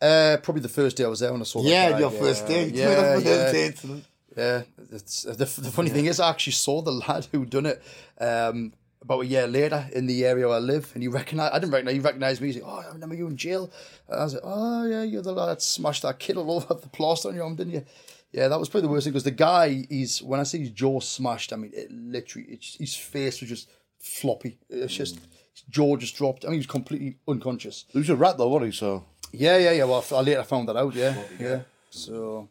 Uh, 0.00 0.36
probably 0.42 0.60
the 0.62 0.68
first 0.68 0.96
day 0.96 1.04
I 1.04 1.08
was 1.08 1.20
there 1.20 1.32
when 1.32 1.40
I 1.40 1.44
saw 1.44 1.62
that 1.62 1.68
Yeah, 1.68 1.92
guy, 1.92 2.00
your 2.00 2.10
first 2.10 2.46
day. 2.46 2.66
Yeah, 2.74 2.84
Your 3.12 3.20
yeah. 3.20 3.34
first 3.34 3.52
day 3.52 3.66
incident. 3.66 4.04
Yeah, 4.36 4.62
it's, 4.92 5.22
the, 5.22 5.34
the 5.34 5.46
funny 5.70 5.88
thing 5.88 6.04
is, 6.04 6.20
I 6.20 6.28
actually 6.28 6.52
saw 6.52 6.82
the 6.82 6.92
lad 6.92 7.26
who 7.32 7.46
done 7.46 7.64
it 7.64 7.82
um, 8.20 8.74
about 9.00 9.20
a 9.20 9.26
year 9.26 9.46
later 9.46 9.88
in 9.94 10.06
the 10.06 10.26
area 10.26 10.46
where 10.46 10.56
I 10.58 10.60
live, 10.60 10.90
and 10.92 11.02
he 11.02 11.08
recognized. 11.08 11.54
I 11.54 11.58
didn't 11.58 11.72
recognize. 11.72 11.94
He 11.94 12.00
recognized 12.00 12.42
me. 12.42 12.48
He's 12.48 12.56
like, 12.62 12.70
"Oh, 12.70 12.84
I 12.86 12.92
remember 12.92 13.14
you 13.14 13.26
in 13.28 13.38
jail." 13.38 13.70
And 14.08 14.20
I 14.20 14.24
was 14.24 14.34
like, 14.34 14.42
"Oh 14.44 14.84
yeah, 14.86 15.04
you're 15.04 15.22
the 15.22 15.32
lad 15.32 15.46
that 15.46 15.62
smashed 15.62 16.02
that 16.02 16.18
kid 16.18 16.36
all 16.36 16.50
over 16.70 16.74
the 16.74 16.88
plaster 16.88 17.28
on 17.28 17.34
your 17.34 17.44
arm, 17.44 17.56
didn't 17.56 17.72
you?" 17.72 17.84
Yeah, 18.32 18.48
that 18.48 18.58
was 18.58 18.68
probably 18.68 18.88
the 18.88 18.92
worst 18.92 19.04
thing 19.04 19.12
because 19.14 19.24
the 19.24 19.30
guy, 19.30 19.86
he's 19.88 20.22
when 20.22 20.38
I 20.40 20.42
say 20.42 20.58
his 20.58 20.70
jaw 20.70 21.00
smashed, 21.00 21.54
I 21.54 21.56
mean 21.56 21.70
it 21.74 21.90
literally, 21.90 22.46
it's, 22.50 22.76
his 22.76 22.94
face 22.94 23.40
was 23.40 23.48
just 23.48 23.70
floppy. 23.98 24.58
It's 24.68 24.92
just 24.94 25.14
his 25.54 25.62
jaw 25.70 25.96
just 25.96 26.14
dropped. 26.16 26.44
I 26.44 26.48
mean, 26.48 26.54
he 26.54 26.58
was 26.58 26.66
completely 26.66 27.16
unconscious. 27.26 27.86
He 27.88 27.98
was 27.98 28.10
a 28.10 28.16
rat 28.16 28.36
though, 28.36 28.48
wasn't 28.48 28.72
he? 28.74 28.76
So 28.78 29.04
Yeah, 29.32 29.58
yeah, 29.58 29.72
yeah. 29.72 29.84
Well, 29.84 30.04
I 30.12 30.20
later 30.20 30.42
found 30.44 30.68
that 30.68 30.76
out. 30.76 30.94
Yeah, 30.94 31.14
yeah. 31.38 31.60
So 31.90 32.48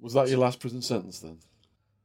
Was 0.00 0.14
that 0.14 0.28
your 0.28 0.38
last 0.38 0.60
prison 0.60 0.82
sentence 0.82 1.20
then? 1.20 1.38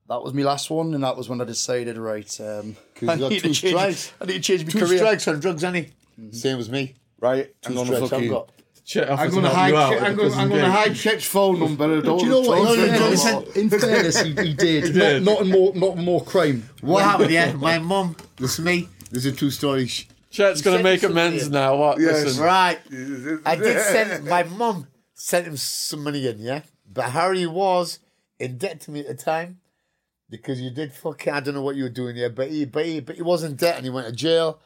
that 0.07 0.22
was 0.22 0.34
my 0.36 0.44
last 0.44 0.69
one, 0.69 0.94
and 0.94 1.03
that 1.03 1.18
was 1.18 1.27
when 1.30 1.41
I 1.41 1.45
decided, 1.45 1.98
right, 1.98 2.40
um, 2.41 2.76
'Cause 2.95 3.10
I 3.10 3.15
need 3.15 3.30
two 3.41 3.48
to 3.49 3.53
change. 3.53 3.57
strikes. 3.73 4.14
I 4.22 4.26
need 4.26 4.34
to 4.34 4.40
change 4.40 4.64
my 4.65 4.72
Two 4.72 4.80
career. 4.86 4.98
strikes 4.99 5.27
on 5.27 5.40
drugs, 5.40 5.64
any. 5.64 5.90
Same 6.32 6.60
as 6.60 6.69
me. 6.69 6.94
right, 7.19 7.52
Two 7.61 7.69
I'm 7.69 7.76
gonna 7.76 7.86
strikes 7.88 8.03
I've 8.03 8.10
fucking. 8.11 8.30
got. 8.30 8.49
Chet 8.86 9.10
I'm 9.10 9.32
gonna 9.32 9.49
hide. 9.49 9.72
Che- 9.72 9.76
I'm 9.98 9.99
gonna, 9.99 10.15
prison 10.15 10.40
I'm 10.41 10.49
gonna 10.49 10.72
hide 10.72 10.95
Chet's 10.95 11.26
phone 11.26 11.60
number. 11.60 12.02
Don't 12.03 12.22
you 12.22 12.30
know 12.30 12.41
what? 12.41 12.57
talk 12.68 12.76
to 12.76 12.84
In 12.84 12.90
him 12.91 12.99
fairness, 12.99 13.56
in 13.56 13.69
fairness, 13.80 14.22
he, 14.22 14.30
he 14.36 14.53
did. 14.53 14.94
did. 14.94 15.23
Not, 15.23 15.32
not 15.34 15.41
in 15.41 15.49
more, 15.49 15.73
not 15.73 15.98
in 15.98 16.06
more 16.06 16.23
crime. 16.23 16.69
What 16.82 17.03
happened, 17.03 17.32
yeah? 17.32 17.53
My 17.53 17.80
mum, 17.80 18.15
this 18.38 18.60
is 18.60 18.64
me. 18.64 18.88
This 19.10 19.26
is 19.26 19.34
a 19.34 19.36
true 19.36 19.49
story. 19.49 19.88
Sh- 19.88 20.06
Chet's 20.36 20.62
going 20.62 20.78
to 20.78 20.84
make 20.84 21.02
amends 21.03 21.49
now. 21.49 21.78
What? 21.78 21.99
Yes. 21.99 22.26
Listen. 22.26 22.44
Right. 22.44 22.80
I 23.45 23.56
did 23.56 23.80
send, 23.82 24.26
my 24.26 24.44
mum 24.44 24.88
sent 25.14 25.48
him 25.48 25.56
some 25.56 26.03
money 26.03 26.28
in, 26.28 26.40
yeah? 26.40 26.62
But 26.91 27.12
Harry 27.12 27.45
was 27.45 27.99
in 28.38 28.57
debt 28.57 28.82
to 28.82 28.91
me 28.91 28.99
at 28.99 29.07
the 29.07 29.16
time 29.16 29.62
because 30.30 30.60
you 30.60 30.72
did 30.72 30.91
fucking, 30.91 31.32
I 31.32 31.40
don't 31.40 31.53
know 31.53 31.62
what 31.62 31.78
you 31.78 31.84
were 31.84 31.90
doing 31.90 32.18
there, 32.18 32.30
but 32.30 32.49
he, 32.49 32.66
but 32.66 32.86
he, 32.86 32.99
but 32.99 33.16
he 33.16 33.22
was 33.22 33.44
in 33.44 33.56
debt 33.56 33.78
and 33.78 33.86
he 33.86 33.90
went 33.90 34.07
to 34.07 34.14
jail. 34.14 34.60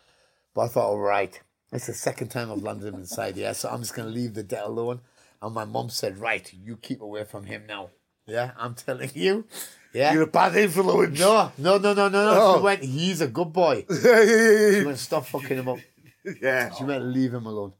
But 0.55 0.61
I 0.61 0.67
thought, 0.69 0.89
all 0.89 0.97
right, 0.99 1.39
it's 1.71 1.85
the 1.85 1.93
second 1.93 2.29
time 2.29 2.51
I've 2.51 2.63
landed 2.63 2.91
him 2.91 2.99
inside 2.99 3.35
here, 3.35 3.53
so 3.53 3.69
I'm 3.69 3.81
just 3.81 3.93
going 3.93 4.07
to 4.07 4.13
leave 4.13 4.33
the 4.33 4.41
debt 4.41 4.65
alone. 4.65 5.01
And 5.39 5.53
my 5.53 5.65
mum 5.65 5.89
said, 5.89 6.17
right, 6.17 6.51
you 6.51 6.77
keep 6.77 6.99
away 6.99 7.25
from 7.25 7.45
him 7.45 7.65
now. 7.67 7.91
Yeah, 8.25 8.51
I'm 8.57 8.73
telling 8.73 9.11
you. 9.13 9.45
Yeah. 9.93 10.13
You're 10.13 10.23
a 10.23 10.27
bad 10.27 10.55
influence. 10.55 11.19
no, 11.19 11.51
no, 11.57 11.77
no, 11.79 11.93
no, 11.93 12.09
no, 12.09 12.25
no. 12.33 12.57
She 12.57 12.63
went, 12.63 12.83
he's 12.83 13.21
a 13.21 13.27
good 13.27 13.51
boy. 13.51 13.85
She 13.89 14.83
went, 14.85 14.97
stop 14.99 15.25
fucking 15.25 15.57
him 15.57 15.67
up. 15.67 15.79
yeah. 16.41 16.71
She 16.75 16.83
went, 16.83 17.03
leave 17.05 17.33
him 17.33 17.45
alone. 17.47 17.73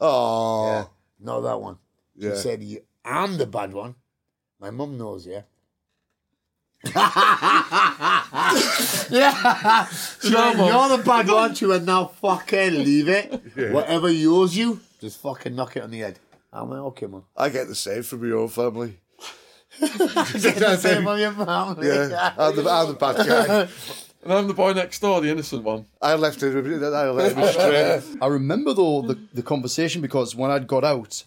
Oh. 0.00 0.66
Yeah. 0.66 0.84
No, 1.20 1.40
that 1.42 1.60
one. 1.60 1.78
She 2.20 2.26
Yeah. 2.26 2.34
said, 2.34 2.62
you, 2.62 2.82
I'm 3.04 3.36
the 3.38 3.46
bad 3.46 3.72
one. 3.72 3.94
My 4.58 4.70
mum 4.70 4.98
knows, 4.98 5.26
yeah. 5.26 5.42
yeah. 9.10 9.86
She 10.22 10.34
went, 10.34 10.58
You're 10.58 10.88
the 10.96 11.02
bad 11.04 11.28
one. 11.28 11.54
She 11.54 11.66
went, 11.66 11.84
now 11.84 12.06
fucking 12.06 12.74
leave 12.74 13.08
it. 13.08 13.72
Whatever 13.72 14.08
owes 14.08 14.56
you, 14.56 14.80
just 15.00 15.20
fucking 15.20 15.54
knock 15.54 15.76
it 15.76 15.82
on 15.82 15.90
the 15.90 16.00
head. 16.00 16.18
I 16.52 16.62
went, 16.62 16.80
okay, 16.82 17.06
mum. 17.06 17.24
I 17.36 17.48
get 17.50 17.68
the 17.68 17.74
same 17.74 18.02
from 18.02 18.26
your 18.26 18.38
own 18.38 18.48
family. 18.48 18.98
Get 19.80 20.56
the 20.58 20.76
same 20.76 21.06
on 21.06 21.18
your 21.18 21.32
family. 21.32 21.88
Yeah, 21.88 22.34
I'm 22.38 22.56
the, 22.56 22.70
I'm 22.70 22.88
the 22.88 22.94
bad 22.94 23.26
guy. 23.26 23.68
And 24.26 24.32
I'm 24.32 24.48
the 24.48 24.54
boy 24.54 24.72
next 24.72 24.98
door, 24.98 25.20
the 25.20 25.30
innocent 25.30 25.62
one. 25.62 25.86
I 26.02 26.16
left 26.16 26.42
it. 26.42 26.52
I 26.52 27.10
left 27.10 27.38
it 27.38 27.52
straight. 27.52 28.18
I 28.20 28.26
remember 28.26 28.74
though 28.74 29.02
the, 29.02 29.16
the 29.32 29.42
conversation 29.42 30.02
because 30.02 30.34
when 30.34 30.50
I'd 30.50 30.66
got 30.66 30.82
out, 30.82 31.22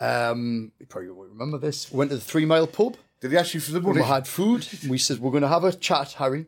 um, 0.00 0.72
you 0.80 0.86
probably 0.86 1.10
won't 1.10 1.32
remember 1.32 1.58
this. 1.58 1.92
We 1.92 1.98
went 1.98 2.10
to 2.12 2.16
the 2.16 2.22
Three 2.22 2.46
Mile 2.46 2.66
Pub. 2.66 2.96
Did 3.20 3.32
he 3.32 3.36
ask 3.36 3.52
you 3.52 3.60
for 3.60 3.72
the 3.72 3.80
money? 3.82 4.00
We 4.00 4.06
had 4.06 4.26
food. 4.26 4.66
And 4.80 4.90
we 4.90 4.96
said 4.96 5.18
we're 5.18 5.32
going 5.32 5.42
to 5.42 5.48
have 5.48 5.64
a 5.64 5.72
chat, 5.74 6.12
Harry. 6.12 6.46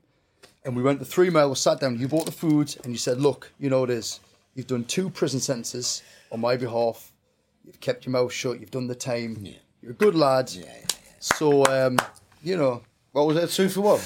And 0.65 0.75
we 0.75 0.83
went 0.83 0.99
to 1.01 1.05
Three 1.05 1.29
Mile. 1.29 1.51
We 1.51 1.57
sat 1.57 1.79
down. 1.79 1.99
You 1.99 2.09
bought 2.09 2.25
the 2.25 2.33
food, 2.33 2.75
and 2.83 2.95
you 2.95 2.99
said, 2.99 3.21
"Look, 3.21 3.53
you 3.59 3.69
know 3.69 3.81
what 3.81 3.91
it 3.91 3.99
is. 3.99 4.21
You've 4.55 4.67
done 4.67 4.85
two 4.85 5.11
prison 5.11 5.41
sentences 5.41 6.03
on 6.33 6.41
my 6.41 6.57
behalf. 6.57 7.13
You've 7.67 7.81
kept 7.81 8.07
your 8.07 8.13
mouth 8.13 8.33
shut. 8.33 8.61
You've 8.61 8.71
done 8.71 8.87
the 8.87 8.95
time. 8.95 9.47
You're 9.83 9.91
a 9.93 9.95
good 9.95 10.15
lad. 10.15 10.51
So, 11.21 11.65
um, 11.67 11.97
you 12.43 12.57
know." 12.57 12.83
What 13.13 13.27
was 13.29 13.37
it? 13.39 13.49
Two 13.51 13.69
for 13.71 13.81
one. 13.81 14.01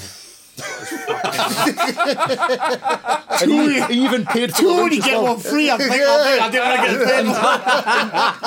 And 3.41 3.51
he, 3.51 3.81
he 3.83 4.05
even 4.05 4.25
paid 4.27 4.53
for 4.53 4.61
Two 4.61 4.77
when 4.83 4.93
you 4.93 5.01
get 5.03 5.23
one 5.23 5.39
free. 5.39 5.71
I 5.71 5.79
think, 5.79 5.91
think 5.91 6.03
I 6.05 6.51
didn't 6.51 6.69
want 6.69 6.83
to 6.83 6.87
get 6.99 7.09
paid. 7.09 7.27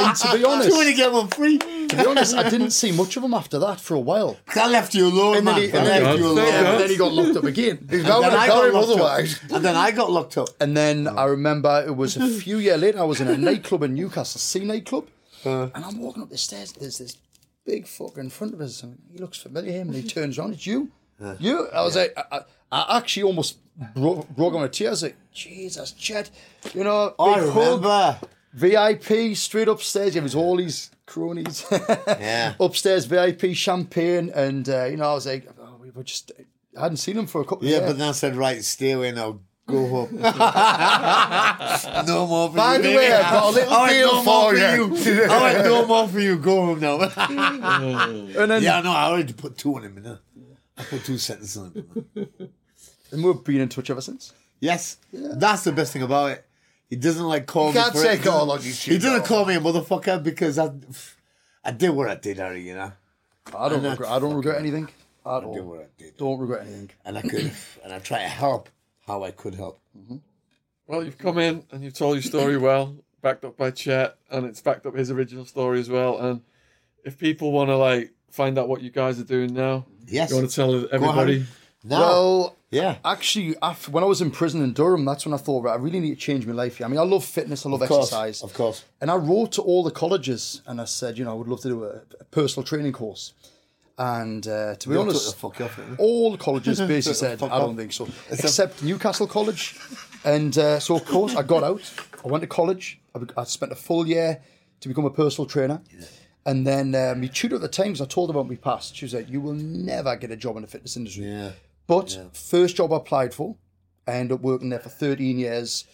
And 0.06 0.16
to 0.16 0.32
be 0.34 0.40
Two 0.70 0.76
when 0.78 0.88
you 0.88 0.96
get 0.96 1.12
one 1.12 1.28
free. 1.30 1.58
to 1.58 1.96
be 1.98 2.06
honest, 2.06 2.36
I 2.36 2.50
didn't 2.50 2.72
see 2.72 2.92
much 2.92 3.18
of 3.18 3.24
him 3.24 3.34
after 3.34 3.58
that 3.60 3.80
for 3.80 3.96
a 3.96 4.00
while. 4.00 4.38
I 4.56 4.68
left 4.70 4.94
you 4.94 5.08
alone, 5.08 5.38
And 5.38 5.48
then 5.48 5.56
he, 5.58 5.64
and 5.66 5.74
then, 5.88 6.18
you 6.18 6.26
alone. 6.28 6.54
And 6.54 6.80
then 6.80 6.90
he 6.90 6.98
got 6.98 7.12
locked 7.12 7.38
up 7.38 7.44
again. 7.44 7.88
He's 7.90 8.04
not 8.04 8.22
Then 8.22 8.34
I 8.34 8.48
got 8.48 8.70
him 8.70 8.76
otherwise. 8.76 9.40
up. 9.46 9.52
And 9.52 9.66
then 9.66 9.76
I 9.76 9.92
got 9.92 10.12
locked 10.12 10.38
up. 10.38 10.50
And 10.60 10.78
then 10.78 11.08
I 11.08 11.26
remember 11.26 11.84
it 11.86 11.96
was 11.96 12.16
a 12.18 12.28
few 12.30 12.58
years 12.58 12.80
later. 12.80 13.00
I 13.00 13.04
was 13.04 13.20
in 13.22 13.28
a 13.28 13.38
nightclub 13.38 13.84
in 13.84 13.96
Newcastle, 13.96 14.40
C 14.40 14.64
nightclub, 14.64 15.08
and 15.46 15.72
I'm 15.76 16.00
walking 16.00 16.24
up 16.24 16.30
the 16.30 16.38
stairs. 16.38 16.72
There's 16.74 17.00
this 17.00 17.18
big 17.66 17.86
fucker 17.86 18.18
in 18.20 18.30
front 18.30 18.54
of 18.54 18.62
us, 18.62 18.84
and 18.84 18.98
he 19.12 19.18
looks 19.18 19.38
familiar. 19.38 19.72
Him, 19.72 19.88
and 19.90 19.96
he 19.96 20.04
turns 20.08 20.38
around. 20.38 20.54
It's 20.54 20.66
you, 20.68 20.92
you. 21.40 21.68
I 21.70 21.82
was 21.84 21.96
like, 21.96 22.14
I, 22.18 22.38
I, 22.38 22.42
I 22.72 22.98
actually 22.98 23.24
almost 23.24 23.58
broke, 23.96 24.28
broke 24.30 24.54
on 24.54 24.64
a 24.64 24.70
tear. 24.70 24.90
I 24.90 24.92
was 24.92 25.04
like, 25.04 25.16
Jesus, 25.34 25.92
Chet, 25.92 26.30
you 26.74 26.84
know, 26.84 27.16
I 27.20 27.40
big 27.40 27.50
hug, 27.50 27.84
remember. 27.84 28.20
VIP, 28.54 29.36
straight 29.36 29.68
upstairs. 29.68 30.16
It 30.16 30.24
was 30.24 30.36
all 30.36 30.58
these 30.58 30.92
cronies. 31.06 31.66
Yeah. 32.08 32.54
upstairs, 32.60 33.06
VIP, 33.06 33.56
champagne, 33.56 34.30
and 34.34 34.68
uh, 34.70 34.86
you 34.86 34.98
know, 34.98 35.10
I 35.10 35.14
was 35.14 35.26
like, 35.26 35.48
oh, 35.60 35.78
we 35.82 35.90
were 35.90 36.04
just. 36.04 36.32
I 36.78 36.82
hadn't 36.82 36.98
seen 36.98 37.18
him 37.18 37.28
for 37.28 37.42
a 37.42 37.46
couple. 37.46 37.68
Yeah, 37.68 37.78
of 37.78 37.82
years. 37.84 37.92
but 37.94 37.98
then 38.00 38.10
I 38.10 38.14
said, 38.14 38.36
right, 38.36 38.64
stay 38.64 38.92
away 38.92 39.12
now. 39.12 39.40
Go 39.66 39.88
home. 39.88 40.10
no 42.06 42.28
more 42.28 42.50
for 42.50 42.56
By 42.58 42.76
you. 42.78 42.82
the 42.84 42.96
way, 42.96 43.12
I've 43.14 43.32
got 43.32 43.44
a 43.44 43.50
little 43.56 43.74
I 43.74 43.90
deal 43.94 44.08
no 44.14 44.22
for 44.24 44.52
for 44.52 44.56
you. 44.58 44.98
you. 44.98 45.24
I 45.26 45.42
went, 45.54 45.66
no 45.66 45.86
more 45.88 46.08
for 46.08 46.20
you. 46.20 46.38
Go 46.38 46.66
home 46.66 46.80
now. 46.82 47.00
and 48.42 48.52
then 48.52 48.62
yeah, 48.62 48.82
no, 48.82 48.92
I 48.92 49.06
already 49.06 49.32
put 49.34 49.58
two 49.58 49.76
on 49.76 49.84
him. 49.84 49.96
You 49.98 50.02
know? 50.04 50.18
I 50.78 50.84
put 50.84 51.06
two 51.06 51.18
sentences 51.18 51.58
on 51.58 51.72
him. 51.72 52.30
and 53.12 53.24
we've 53.24 53.44
been 53.44 53.62
in 53.62 53.70
touch 53.70 53.90
ever 53.90 54.02
since. 54.02 54.34
Yes, 54.60 54.98
that's 55.14 55.64
the 55.64 55.72
best 55.72 55.94
thing 55.94 56.02
about 56.04 56.32
it. 56.32 56.46
He 56.90 56.96
doesn't 56.98 57.26
like 57.26 57.46
call 57.48 57.70
You 57.70 57.76
me. 57.76 57.80
can't 57.82 57.94
for 57.94 58.04
take 58.04 58.20
it. 58.20 58.26
it 58.26 58.30
all 58.30 58.52
on 58.52 58.58
your 58.62 58.68
He 58.74 58.74
chin, 58.74 59.00
doesn't 59.02 59.26
call 59.26 59.46
me 59.46 59.56
a 59.56 59.60
motherfucker 59.60 60.22
because 60.22 60.60
I, 60.60 60.72
I 61.64 61.72
did 61.72 61.90
what 61.92 62.10
I 62.10 62.16
did, 62.16 62.38
Harry. 62.38 62.62
You 62.68 62.76
know, 62.76 62.92
I 63.58 63.70
don't 63.70 63.82
regret. 63.84 64.10
I 64.10 64.20
don't 64.20 64.34
regret 64.36 64.58
anything 64.60 64.90
at 65.26 65.30
I 65.32 65.40
did 65.40 65.46
all. 65.48 65.62
what 65.64 65.80
I 65.80 65.86
did, 65.98 66.18
Don't 66.18 66.38
regret 66.40 66.62
anything. 66.68 66.90
and 67.06 67.18
I 67.18 67.22
could, 67.22 67.52
and 67.84 67.94
I 67.94 68.00
try 68.00 68.20
to 68.20 68.28
help 68.28 68.70
how 69.08 69.24
I 69.24 69.32
could 69.32 69.56
help. 69.56 69.80
Mm-hmm. 69.98 70.18
Well, 70.88 71.04
you've 71.04 71.18
come 71.18 71.38
in 71.38 71.64
and 71.72 71.84
you've 71.84 71.94
told 71.94 72.16
your 72.16 72.24
story 72.24 72.58
well, 72.68 72.96
backed 73.22 73.46
up 73.46 73.58
by 73.58 73.72
Chet, 73.72 74.18
and 74.30 74.46
it's 74.46 74.62
backed 74.62 74.86
up 74.86 74.96
his 74.96 75.12
original 75.12 75.46
story 75.46 75.80
as 75.80 75.90
well. 75.90 76.20
And 76.20 76.42
if 77.06 77.18
people 77.18 77.52
want 77.52 77.70
to 77.70 77.78
like 77.78 78.12
find 78.32 78.58
out 78.58 78.68
what 78.68 78.82
you 78.82 78.90
guys 78.90 79.20
are 79.20 79.24
doing 79.26 79.54
now, 79.54 79.86
Yes. 80.08 80.30
you 80.32 80.36
want 80.38 80.50
to 80.50 80.56
tell 80.56 80.76
everybody. 80.94 81.46
Now, 81.86 82.00
Well, 82.00 82.56
Yeah. 82.72 82.98
Actually, 83.06 83.56
after, 83.62 83.92
when 83.92 84.04
I 84.04 84.08
was 84.08 84.22
in 84.22 84.32
prison 84.32 84.62
in 84.64 84.74
Durham, 84.74 85.06
that's 85.06 85.26
when 85.26 85.34
I 85.34 85.38
thought, 85.38 85.64
right, 85.66 85.74
I 85.74 85.76
really 85.78 86.00
need 86.00 86.16
to 86.16 86.20
change 86.20 86.46
my 86.48 86.54
life. 86.54 86.78
here. 86.78 86.86
I 86.88 86.90
mean, 86.90 87.00
I 87.00 87.04
love 87.04 87.24
fitness, 87.24 87.66
I 87.66 87.70
love 87.70 87.82
Of 87.82 87.88
course, 87.90 88.08
exercise. 88.08 88.42
of 88.42 88.54
course. 88.54 88.84
And 89.00 89.12
I 89.12 89.16
wrote 89.16 89.52
to 89.54 89.62
all 89.62 89.84
the 89.84 89.92
colleges 89.92 90.62
and 90.66 90.82
I 90.82 90.86
said, 90.86 91.18
you 91.18 91.24
know, 91.26 91.32
I 91.32 91.34
would 91.36 91.48
love 91.48 91.62
to 91.62 91.68
do 91.70 91.84
a, 91.84 92.02
a 92.20 92.24
personal 92.32 92.66
training 92.66 92.94
course. 92.94 93.34
And 93.98 94.48
uh, 94.48 94.76
to 94.76 94.90
be 94.90 94.96
honest, 94.96 95.40
took 95.40 95.54
the 95.54 95.62
fuck 95.62 95.80
off 95.80 96.00
all 96.00 96.32
the 96.32 96.38
colleges 96.38 96.80
basically 96.88 97.14
said, 97.14 97.44
I 97.44 97.60
don't 97.60 97.78
think 97.78 97.94
so, 97.94 98.08
except 98.32 98.82
Newcastle 98.82 99.28
College. 99.28 99.78
And 100.26 100.58
uh, 100.58 100.80
so, 100.80 100.96
of 100.96 101.06
course, 101.06 101.36
I 101.36 101.44
got 101.44 101.64
out. 101.64 101.94
I 102.24 102.28
went 102.28 102.42
to 102.42 102.48
college. 102.48 103.00
I, 103.14 103.20
I 103.38 103.44
spent 103.44 103.72
a 103.72 103.76
full 103.76 104.08
year 104.08 104.42
to 104.80 104.88
become 104.88 105.06
a 105.06 105.12
personal 105.12 105.48
trainer. 105.48 105.82
And 106.46 106.66
then 106.68 106.96
uh, 106.96 107.14
my 107.18 107.28
tutor 107.28 107.56
at 107.56 107.62
the 107.62 107.68
time, 107.68 107.96
I 108.02 108.06
told 108.06 108.30
her 108.30 108.40
about 108.40 108.50
my 108.50 108.56
past, 108.56 108.96
she 108.96 109.06
was 109.06 109.14
like, 109.14 109.30
"You 109.30 109.40
will 109.40 109.54
never 109.54 110.16
get 110.18 110.32
a 110.32 110.36
job 110.36 110.56
in 110.58 110.64
the 110.64 110.68
fitness 110.68 110.98
industry." 110.98 111.26
Yeah. 111.26 111.52
But 111.88 112.18
first 112.34 112.76
job 112.76 112.92
I 112.92 112.98
applied 112.98 113.34
for, 113.34 113.56
I 114.08 114.14
ended 114.14 114.36
up 114.36 114.42
working 114.42 114.70
there 114.70 114.80
for 114.80 114.90
13 114.90 115.38
years 115.38 115.86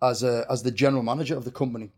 as 0.00 0.22
a 0.22 0.46
as 0.48 0.62
the 0.62 0.70
general 0.70 1.02
manager 1.02 1.36
of 1.36 1.44
the 1.44 1.50
company, 1.50 1.90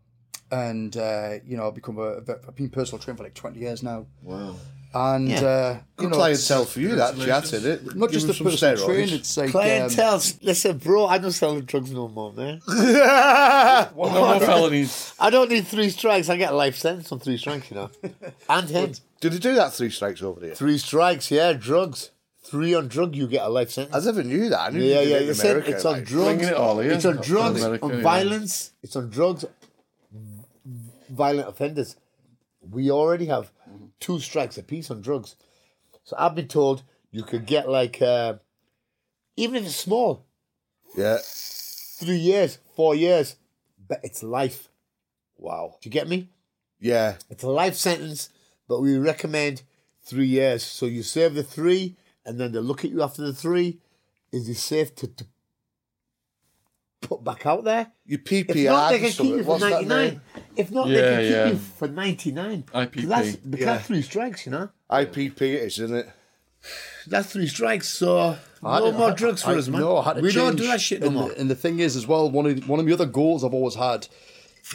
and 0.51 0.95
uh, 0.97 1.35
you 1.45 1.57
know 1.57 1.67
I've 1.67 1.75
become 1.75 1.99
a 1.99 2.17
I've 2.17 2.55
been 2.55 2.69
personal 2.69 2.99
trainer 2.99 3.17
for 3.17 3.23
like 3.23 3.35
20 3.35 3.59
years 3.59 3.83
now. 3.83 4.07
Wow. 4.23 4.55
And 4.93 5.29
Yeah. 5.29 5.41
uh, 5.41 5.73
you 5.73 5.79
Good 5.95 6.09
know, 6.09 6.15
clientele 6.17 6.65
for 6.65 6.79
you, 6.81 6.95
that 6.97 7.17
chat, 7.17 7.45
isn't 7.45 7.65
it? 7.65 7.95
not 7.95 8.11
just 8.11 8.27
the 8.27 8.33
Give 8.33 8.41
'em 8.41 8.51
personal 8.51 8.77
some 8.77 8.87
trainer, 8.87 9.07
steroids. 9.07 9.13
it's 9.13 9.37
like 9.37 9.45
um, 9.47 9.51
Clientele. 9.53 10.21
Listen, 10.41 10.77
bro, 10.79 11.05
I 11.05 11.17
don't 11.17 11.31
sell 11.31 11.61
drugs 11.61 11.91
no 11.91 12.09
more, 12.09 12.33
man. 12.33 12.59
No 12.67 14.09
more 14.09 14.39
felonies. 14.41 15.13
I 15.19 15.29
don't 15.29 15.49
need 15.49 15.65
three 15.67 15.89
strikes. 15.89 16.27
I 16.29 16.35
get 16.37 16.51
a 16.51 16.55
life 16.55 16.75
sentence 16.77 17.09
on 17.11 17.19
three 17.19 17.37
strikes, 17.37 17.71
you 17.71 17.75
know. 17.77 17.89
and 18.49 18.69
him. 18.69 18.91
Did 19.21 19.31
they 19.33 19.39
do 19.39 19.55
that 19.55 19.71
three 19.73 19.89
strikes 19.91 20.21
over 20.21 20.43
here? 20.45 20.55
Three 20.55 20.77
strikes, 20.77 21.31
yeah, 21.31 21.53
drugs. 21.53 22.09
Three 22.43 22.73
on 22.73 22.89
drug, 22.89 23.15
you 23.15 23.27
get 23.27 23.45
a 23.45 23.49
life 23.49 23.69
sentence. 23.69 23.95
I 23.95 24.05
never 24.11 24.23
knew 24.23 24.49
that. 24.49 24.59
I 24.59 24.69
knew 24.71 24.83
Yeah, 24.83 24.95
they 24.95 25.09
yeah. 25.11 25.15
it 25.17 25.29
in 25.29 25.39
America, 25.39 25.71
it's 25.71 25.85
on 25.85 25.93
like. 25.93 26.05
drugs. 26.05 26.25
Bringing 26.35 26.47
it 26.49 26.53
all 26.55 26.79
here. 26.79 26.91
It's 26.91 27.05
on 27.05 27.15
drugs, 27.17 27.61
America, 27.63 27.85
on 27.85 27.93
yeah. 27.93 28.01
violence. 28.01 28.71
It's 28.83 28.95
on 28.97 29.09
drugs, 29.09 29.45
violent 31.09 31.47
offenders. 31.47 31.95
We 32.69 32.91
already 32.91 33.27
have 33.27 33.51
two 34.01 34.19
strikes 34.19 34.57
apiece 34.57 34.91
on 34.91 35.01
drugs. 35.01 35.37
So 36.03 36.15
I've 36.19 36.35
been 36.35 36.49
told 36.49 36.83
you 37.11 37.23
could 37.23 37.45
get 37.45 37.69
like, 37.69 38.01
uh, 38.01 38.35
even 39.37 39.55
if 39.55 39.65
it's 39.67 39.75
small, 39.77 40.25
Yeah. 40.97 41.19
three 41.23 42.17
years, 42.17 42.57
four 42.75 42.95
years, 42.95 43.37
but 43.87 44.01
it's 44.03 44.21
life. 44.23 44.67
Wow. 45.37 45.77
Do 45.81 45.87
you 45.87 45.91
get 45.91 46.09
me? 46.09 46.29
Yeah. 46.79 47.17
It's 47.29 47.43
a 47.43 47.49
life 47.49 47.75
sentence, 47.75 48.29
but 48.67 48.81
we 48.81 48.97
recommend 48.97 49.61
three 50.03 50.27
years. 50.27 50.63
So 50.63 50.85
you 50.85 51.03
serve 51.03 51.35
the 51.35 51.43
three, 51.43 51.95
and 52.25 52.39
then 52.39 52.51
they 52.51 52.59
look 52.59 52.83
at 52.83 52.91
you 52.91 53.01
after 53.03 53.21
the 53.21 53.33
three. 53.33 53.79
Is 54.31 54.49
it 54.49 54.55
safe 54.55 54.95
to, 54.95 55.07
to 55.07 55.25
put 57.01 57.23
back 57.23 57.45
out 57.45 57.63
there? 57.63 57.91
Your 58.05 58.19
If 58.23 58.47
not, 58.55 58.89
they 58.91 58.99
can 58.99 59.11
keep 59.11 59.25
you 59.37 59.43
for 59.43 59.59
99. 59.59 60.21
If 60.55 60.71
not, 60.71 60.87
they 60.87 60.93
Yeah, 60.93 61.41
can 61.41 61.51
keep 61.51 61.53
you 61.53 61.59
for 61.77 61.87
99. 61.87 62.63
IPP. 62.73 63.07
That's, 63.07 63.35
because 63.35 63.59
Yeah. 63.59 63.65
that's 63.73 63.87
three 63.87 64.01
strikes, 64.01 64.45
you 64.45 64.51
know? 64.51 64.69
IPP 64.89 65.41
it 65.41 65.63
is, 65.63 65.79
isn't 65.79 65.95
it? 65.97 66.09
That's 67.07 67.31
three 67.33 67.47
strikes, 67.47 67.89
so 67.89 68.37
I 68.63 68.79
no 68.79 68.85
had- 68.85 68.95
more 68.95 69.11
I- 69.11 69.15
drugs 69.15 69.41
for 69.41 69.51
I- 69.51 69.55
us, 69.57 69.67
man. 69.67 69.81
No, 69.81 69.97
I 69.97 70.03
had 70.03 70.15
to 70.17 70.21
we 70.21 70.31
don't 70.31 70.55
do 70.55 70.67
that 70.67 70.79
shit 70.79 71.01
no 71.01 71.07
and, 71.07 71.15
more. 71.15 71.29
The, 71.29 71.39
and 71.39 71.49
the 71.49 71.55
thing 71.55 71.79
is, 71.79 71.95
as 71.95 72.05
well, 72.05 72.29
one 72.29 72.45
of 72.45 72.55
the, 72.61 72.67
one 72.67 72.79
of 72.79 72.85
the 72.85 72.93
other 72.93 73.07
goals 73.07 73.43
I've 73.43 73.53
always 73.55 73.73
had 73.75 74.07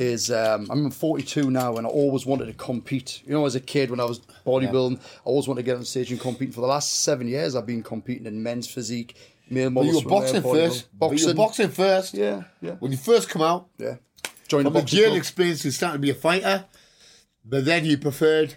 is 0.01 0.32
um, 0.32 0.66
I'm 0.69 0.90
42 0.90 1.48
now, 1.51 1.77
and 1.77 1.86
I 1.86 1.90
always 1.90 2.27
wanted 2.27 2.47
to 2.47 2.55
compete. 2.55 3.23
You 3.24 3.35
know, 3.35 3.47
as 3.47 3.55
a 3.55 3.61
kid 3.61 3.90
when 3.90 4.01
I 4.01 4.05
was 4.05 4.19
bodybuilding, 4.44 4.98
I 4.98 5.01
always 5.24 5.47
wanted 5.47 5.61
to 5.62 5.65
get 5.66 5.77
on 5.77 5.85
stage 5.85 6.11
and 6.11 6.20
compete. 6.20 6.53
For 6.53 6.61
the 6.61 6.66
last 6.66 7.03
seven 7.05 7.28
years, 7.28 7.55
I've 7.55 7.66
been 7.66 7.85
competing 7.85 8.27
in 8.27 8.43
men's 8.43 8.66
physique, 8.66 9.15
male 9.48 9.70
But 9.70 9.85
models. 9.85 9.94
you 9.94 10.02
were 10.05 10.10
boxing 10.10 10.43
first. 10.43 10.86
But 10.98 11.18
you 11.18 11.27
were 11.27 11.35
boxing 11.35 11.68
first. 11.68 12.14
Yeah, 12.14 12.44
yeah, 12.60 12.73
When 12.73 12.93
you 12.93 12.98
first 12.98 13.28
come 13.28 13.43
out, 13.43 13.68
yeah. 13.78 13.97
Joined 14.48 14.66
the 14.66 14.70
From 14.70 14.74
the 14.74 14.81
boxing 14.81 14.97
jail 14.98 15.09
club. 15.09 15.18
experience, 15.18 15.64
you 15.64 15.70
started 15.73 15.94
to 15.94 15.98
be 16.01 16.10
a 16.10 16.14
fighter, 16.14 16.64
but 17.44 17.64
then 17.64 17.85
you 17.85 17.98
preferred 17.98 18.55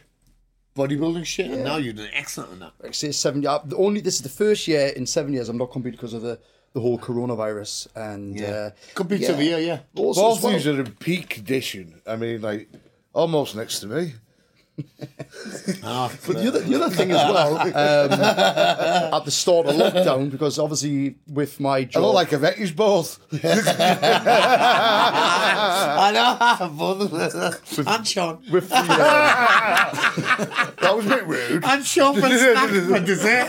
bodybuilding 0.76 1.26
shit, 1.26 1.50
and 1.52 1.64
now 1.64 1.78
you're 1.78 1.94
doing 1.94 2.12
excellent 2.14 2.52
on 2.52 2.60
that. 2.60 2.74
like 2.82 2.94
say 2.94 3.12
seven 3.12 3.42
years. 3.42 3.60
The 3.66 3.76
only 3.78 4.02
this 4.02 4.16
is 4.16 4.22
the 4.22 4.30
first 4.30 4.68
year 4.68 4.88
in 4.96 5.06
seven 5.06 5.34
years 5.34 5.50
I'm 5.50 5.58
not 5.58 5.72
competing 5.72 5.98
because 5.98 6.14
of 6.14 6.22
the 6.22 6.40
the 6.74 6.80
whole 6.80 7.00
coronavirus 7.00 7.88
and 7.96 8.40
uh, 8.40 8.44
yeah. 8.44 9.30
every 9.30 9.46
year, 9.46 9.58
yeah. 9.60 9.80
Also, 9.96 10.22
Both 10.22 10.38
as 10.38 10.44
well- 10.44 10.54
these 10.54 10.68
are 10.68 10.80
in 10.80 10.92
peak 10.94 11.30
condition. 11.30 12.00
I 12.06 12.16
mean, 12.16 12.42
like, 12.42 12.70
almost 13.14 13.56
next 13.56 13.80
to 13.80 13.88
me. 13.88 14.14
But 15.82 16.36
the 16.36 16.48
other, 16.48 16.60
the 16.62 16.76
other 16.82 16.96
thing 16.96 17.12
as 17.12 17.18
well, 17.32 17.58
um, 17.62 17.70
at 19.14 19.26
the 19.26 19.32
start 19.32 19.66
of 19.68 19.76
lockdown, 19.76 20.30
because 20.30 20.60
obviously 20.60 21.16
with 21.28 21.60
my 21.60 21.84
job. 21.84 21.90
I 21.90 22.00
job, 22.00 22.04
look 22.04 22.14
like 22.16 22.34
I 22.34 22.38
met 22.38 22.58
you 22.58 22.74
both. 22.74 23.20
I 23.34 23.38
know, 26.14 26.70
both 26.70 27.88
and 27.88 28.08
Sean. 28.08 28.44
with 28.52 28.70
the, 28.70 28.76
uh, 28.76 29.92
That 30.82 30.96
was 30.96 31.06
a 31.06 31.10
bit 31.10 31.28
rude. 31.28 31.64
And 31.64 31.86
Sean 31.86 32.16
for 32.16 32.28
snack 32.28 32.70
for 32.70 33.00
dessert. 33.00 33.48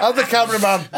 I'm 0.00 0.16
the 0.16 0.22
cameraman. 0.22 0.88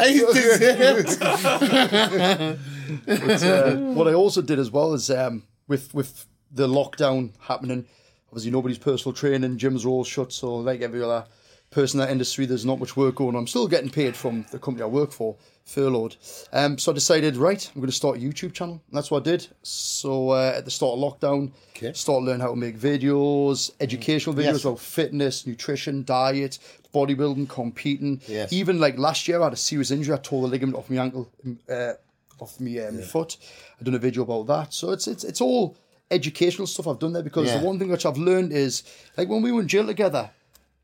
dessert. 3.07 3.77
what 3.95 4.07
I 4.07 4.13
also 4.13 4.41
did 4.41 4.59
as 4.59 4.71
well 4.71 4.93
is 4.93 5.09
um, 5.09 5.43
with 5.67 5.93
with 5.93 6.25
the 6.51 6.67
lockdown 6.67 7.31
happening, 7.41 7.85
obviously 8.31 8.51
nobody's 8.51 8.77
personal 8.77 9.13
training, 9.13 9.57
gyms 9.57 9.85
are 9.85 9.89
all 9.89 10.03
shut, 10.03 10.31
so 10.33 10.55
like 10.55 10.81
every 10.81 11.03
other 11.03 11.25
person 11.69 11.99
in 12.01 12.05
that 12.05 12.11
industry, 12.11 12.45
there's 12.45 12.65
not 12.65 12.79
much 12.79 12.97
work 12.97 13.15
going 13.15 13.35
on. 13.35 13.41
I'm 13.41 13.47
still 13.47 13.67
getting 13.67 13.89
paid 13.89 14.15
from 14.15 14.45
the 14.51 14.59
company 14.59 14.83
I 14.83 14.87
work 14.87 15.11
for, 15.13 15.37
furloughed. 15.65 16.17
Um, 16.51 16.77
so 16.77 16.91
I 16.91 16.95
decided, 16.95 17.37
right, 17.37 17.65
I'm 17.73 17.79
going 17.81 17.89
to 17.89 17.95
start 17.95 18.17
a 18.17 18.19
YouTube 18.19 18.51
channel. 18.53 18.81
And 18.89 18.97
that's 18.97 19.09
what 19.09 19.21
I 19.21 19.31
did. 19.31 19.47
So 19.63 20.31
uh, 20.31 20.53
at 20.57 20.65
the 20.65 20.71
start 20.71 20.97
of 20.97 20.99
lockdown, 20.99 21.51
Okay. 21.77 21.93
started 21.93 22.25
learning 22.25 22.41
how 22.41 22.49
to 22.49 22.55
make 22.57 22.77
videos, 22.77 23.71
educational 23.79 24.35
videos 24.35 24.43
Yes. 24.53 24.65
about 24.65 24.79
fitness, 24.79 25.47
nutrition, 25.47 26.03
diet, 26.03 26.59
bodybuilding, 26.93 27.47
competing. 27.47 28.21
Yes. 28.27 28.51
Even 28.51 28.79
like 28.81 28.97
last 28.97 29.27
year, 29.29 29.39
I 29.39 29.45
had 29.45 29.53
a 29.53 29.57
serious 29.57 29.91
injury. 29.91 30.13
I 30.13 30.17
tore 30.17 30.41
the 30.41 30.47
ligament 30.49 30.77
off 30.77 30.89
my 30.89 30.97
ankle, 31.01 31.29
uh, 31.69 31.93
off 32.39 32.59
me, 32.59 32.79
uh, 32.81 32.91
my 32.91 33.01
foot. 33.01 33.37
I 33.79 33.83
done 33.85 33.95
a 33.95 33.99
video 33.99 34.23
about 34.23 34.47
that. 34.47 34.73
So 34.73 34.91
it's 34.91 35.07
it's 35.07 35.23
it's 35.23 35.39
all 35.39 35.77
educational 36.11 36.67
stuff 36.67 36.87
I've 36.87 36.99
done 36.99 37.13
there 37.13 37.23
because 37.23 37.47
Yeah. 37.47 37.57
the 37.59 37.65
one 37.65 37.79
thing 37.79 37.89
which 37.89 38.05
I've 38.05 38.17
learned 38.17 38.51
is 38.53 38.83
like 39.17 39.29
when 39.29 39.41
we 39.41 39.51
were 39.51 39.61
in 39.61 39.67
jail 39.67 39.85
together, 39.87 40.29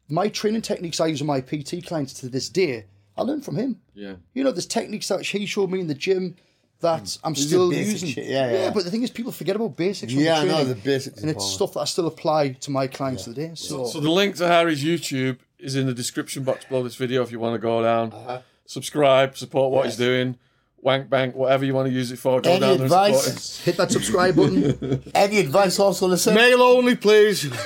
my 0.09 0.29
training 0.29 0.61
techniques 0.61 0.99
I 0.99 1.07
use 1.07 1.21
on 1.21 1.27
my 1.27 1.41
PT 1.41 1.81
clients 1.85 2.13
to 2.21 2.29
this 2.29 2.49
day, 2.49 2.85
I 3.17 3.21
learned 3.23 3.43
from 3.43 3.57
him. 3.57 3.81
Yeah. 3.93 4.15
You 4.33 4.43
know, 4.43 4.51
there's 4.51 4.65
techniques 4.65 5.07
that 5.09 5.21
he 5.25 5.45
showed 5.45 5.69
me 5.69 5.79
in 5.79 5.87
the 5.87 5.93
gym 5.95 6.35
that 6.79 7.17
I'm 7.23 7.33
These 7.33 7.47
still 7.47 7.73
using. 7.73 8.09
shit, 8.09 8.25
yeah, 8.27 8.51
yeah. 8.51 8.69
but 8.71 8.83
the 8.85 8.91
thing 8.91 9.01
is, 9.01 9.09
people 9.09 9.31
forget 9.31 9.55
about 9.55 9.75
basics. 9.75 10.13
when 10.13 10.23
Yeah, 10.23 10.45
they're 10.45 10.53
I 10.55 10.57
know, 10.59 10.63
the 10.63 10.75
basics 10.75 11.21
and 11.21 11.29
it's 11.31 11.37
important. 11.43 11.53
stuff 11.55 11.73
that 11.73 11.79
I 11.79 11.85
still 11.85 12.05
apply 12.07 12.49
to 12.49 12.69
my 12.71 12.85
clients 12.85 13.23
today. 13.23 13.51
So, 13.55 13.85
So 13.87 13.99
the 13.99 14.11
link 14.11 14.35
to 14.35 14.47
Harry's 14.47 14.83
YouTube 14.83 15.37
is 15.57 15.75
in 15.75 15.87
the 15.87 15.93
description 15.93 16.43
box 16.43 16.65
below 16.65 16.83
this 16.83 16.95
video 16.95 17.23
if 17.23 17.31
you 17.31 17.39
want 17.39 17.55
to 17.55 17.59
go 17.59 17.81
down, 17.81 18.11
Uh-huh. 18.13 18.41
subscribe, 18.67 19.35
support 19.37 19.71
what 19.71 19.85
he's 19.87 19.97
doing, 19.97 20.37
wank 20.81 21.09
bank, 21.09 21.35
whatever 21.35 21.65
you 21.65 21.73
want 21.73 21.87
to 21.87 21.93
use 21.93 22.11
it 22.11 22.19
for. 22.19 22.41
Go 22.41 22.51
Any 22.51 22.59
down 22.59 22.77
there 22.77 22.81
and 22.85 22.89
support 22.89 23.27
advice? 23.27 23.59
hit 23.61 23.77
that 23.77 23.91
subscribe 23.91 24.35
button. 24.35 25.03
Any 25.15 25.39
advice 25.39 25.79
also, 25.79 26.07
listen? 26.07 26.33
Mail 26.35 26.61
only, 26.61 26.95
please. 26.95 27.49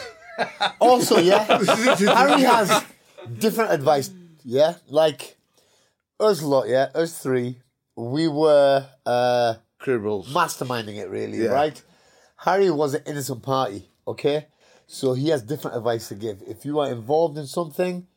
Also, 0.80 1.20
yeah, 1.20 1.44
Harry 1.46 2.42
has 2.42 2.84
different 3.38 3.72
advice. 3.72 4.10
Yeah, 4.44 4.76
like 4.88 5.38
us 6.20 6.42
lot. 6.42 6.68
Yeah, 6.68 6.88
us 6.96 7.20
three. 7.22 7.60
We 7.96 8.28
were 8.28 8.88
uh, 9.06 9.56
Criminals. 9.78 10.34
masterminding 10.34 10.96
it, 10.96 11.10
really, 11.10 11.44
Yeah. 11.44 11.50
right? 11.50 11.80
Harry 12.38 12.72
was 12.72 12.96
an 12.96 13.04
innocent 13.06 13.44
party. 13.44 13.88
Okay, 14.08 14.48
so 14.88 15.14
he 15.14 15.30
has 15.30 15.44
different 15.44 15.78
advice 15.78 16.08
to 16.08 16.16
give. 16.16 16.42
If 16.48 16.66
you 16.66 16.80
are 16.80 16.90
involved 16.92 17.38
in 17.38 17.46
something, 17.46 18.08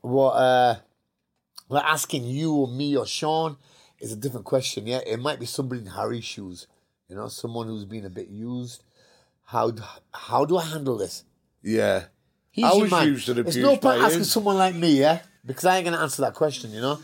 what 0.00 0.30
uh, 0.30 0.76
like 1.68 1.84
asking 1.84 2.24
you 2.24 2.54
or 2.54 2.68
me 2.68 2.96
or 2.96 3.04
Sean 3.06 3.56
is 4.04 4.12
a 4.12 4.16
different 4.16 4.46
question. 4.46 4.86
Yeah, 4.86 5.00
it 5.06 5.18
might 5.18 5.40
be 5.40 5.46
somebody 5.46 5.80
in 5.80 5.86
Harry's 5.88 6.24
shoes. 6.24 6.66
You 7.08 7.16
know, 7.16 7.28
someone 7.28 7.66
who's 7.66 7.84
been 7.84 8.04
a 8.04 8.10
bit 8.10 8.28
used. 8.28 8.84
How 9.44 9.70
d- 9.70 9.82
how 10.12 10.44
do 10.44 10.56
I 10.56 10.64
handle 10.64 10.96
this? 10.96 11.24
Yeah. 11.62 12.04
He's 12.50 12.64
I 12.64 12.74
was 12.74 13.06
used 13.06 13.28
and 13.28 13.40
It's 13.40 13.56
no 13.56 13.76
point 13.76 14.00
asking 14.00 14.24
someone 14.24 14.56
like 14.56 14.76
me, 14.76 15.00
yeah, 15.00 15.20
because 15.44 15.64
I 15.64 15.76
ain't 15.76 15.86
gonna 15.86 15.98
answer 15.98 16.22
that 16.22 16.34
question, 16.34 16.70
you 16.70 16.80
know. 16.80 17.00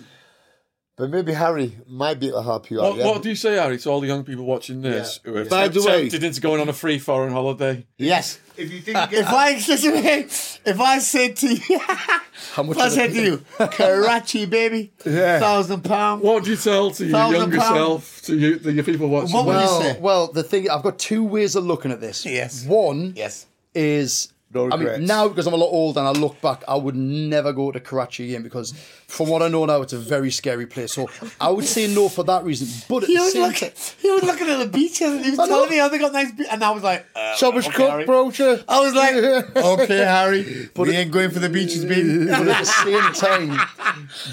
But 1.01 1.09
maybe 1.09 1.33
Harry 1.33 1.79
might 1.89 2.21
be 2.21 2.29
able 2.29 2.41
to 2.41 2.45
help 2.45 2.71
you 2.71 2.79
out. 2.83 2.91
What, 2.91 2.99
yeah? 2.99 3.07
what 3.07 3.23
do 3.23 3.31
you 3.31 3.35
say, 3.35 3.55
Harry, 3.55 3.79
to 3.79 3.89
all 3.91 4.01
the 4.03 4.07
young 4.07 4.23
people 4.23 4.45
watching 4.45 4.83
this 4.83 5.19
who 5.25 5.35
are 5.35 5.45
By 5.47 5.69
the 5.69 5.81
way- 5.81 6.01
tempted 6.03 6.23
into 6.25 6.43
going 6.43 6.61
on 6.61 6.69
a 6.69 6.75
free 6.75 6.99
foreign 6.99 7.33
holiday? 7.33 7.87
yes. 7.97 8.39
If 8.59 8.71
you 8.71 8.81
think 8.83 8.99
If 9.13 9.27
I 9.27 9.53
listen 9.55 9.95
if 10.75 10.79
I 10.81 10.99
said 10.99 11.37
to 11.37 11.55
you, 11.55 11.79
How 12.53 12.63
much 12.65 12.77
if 12.77 12.83
I 12.83 12.89
said 12.91 13.13
to 13.13 13.23
you, 13.23 13.45
Karachi, 13.59 14.45
baby, 14.45 14.93
thousand 14.99 15.85
pound. 15.85 16.21
What 16.21 16.45
do 16.45 16.51
you 16.51 16.57
tell 16.57 16.91
to 16.91 17.07
your 17.07 17.33
younger 17.33 17.57
pound. 17.57 17.77
self, 17.77 18.23
to 18.27 18.37
you, 18.37 18.59
the, 18.59 18.73
your 18.73 18.85
people 18.85 19.09
watching? 19.09 19.35
What 19.35 19.47
would 19.47 19.53
you 19.53 19.59
well, 19.59 19.81
say? 19.81 19.99
well, 20.01 20.27
the 20.33 20.43
thing 20.43 20.69
I've 20.69 20.83
got 20.83 20.99
two 20.99 21.25
ways 21.25 21.57
of 21.57 21.65
looking 21.65 21.93
at 21.93 22.01
this. 22.03 22.27
Yes. 22.27 22.67
One 22.67 23.15
Yes. 23.17 23.47
is 23.75 24.29
No 24.53 24.67
I 24.67 24.77
mean 24.77 24.81
regrets. 24.81 25.07
now 25.09 25.29
because 25.29 25.47
I'm 25.47 25.55
a 25.55 25.57
lot 25.57 25.71
older 25.71 26.01
and 26.01 26.09
I 26.09 26.13
look 26.13 26.41
back, 26.43 26.63
I 26.69 26.75
would 26.77 26.97
never 26.97 27.55
go 27.55 27.71
to 27.73 27.81
Karachi 27.81 28.25
again 28.27 28.43
because 28.43 28.75
from 29.11 29.29
what 29.29 29.43
I 29.43 29.49
know 29.49 29.65
now, 29.67 29.83
it's 29.83 29.93
a 29.93 29.99
very 29.99 30.31
scary 30.31 30.67
place. 30.67 30.93
So 30.95 31.09
I 31.41 31.51
would 31.51 31.65
say 31.67 31.93
no 31.93 32.09
for 32.09 32.25
that 32.25 32.45
reason. 32.45 32.69
But 32.89 33.05
He 33.05 33.19
was 33.19 33.35
looking. 33.35 33.71
time, 33.71 33.77
He 34.01 34.11
was 34.11 34.23
looking 34.23 34.49
at 34.49 34.59
the 34.59 34.67
beach 34.69 35.01
and 35.03 35.25
he 35.25 35.31
was 35.31 35.39
I 35.41 35.47
know. 35.47 35.55
telling 35.57 35.71
me 35.71 35.77
how 35.79 35.89
they 35.89 35.99
got 35.99 36.13
nice. 36.13 36.33
Be- 36.33 36.47
and 36.49 36.63
I 36.63 36.71
was 36.71 36.83
like, 36.83 37.05
uh, 37.15 37.37
Thomas 37.37 37.67
okay, 37.67 37.77
Cook 37.77 37.91
Harry. 37.91 38.05
brochure. 38.07 38.59
I 38.69 38.81
was 38.81 38.95
like, 38.95 39.15
okay, 39.57 39.99
Harry, 39.99 40.69
but 40.75 40.87
we 40.87 40.97
ain't 40.97 41.11
going 41.11 41.31
for 41.31 41.41
the 41.41 41.49
beaches, 41.49 41.85
baby. 41.85 42.27
but 42.27 42.49
at 42.49 42.65
the 42.65 42.65
same 42.65 43.13
time, 43.15 43.59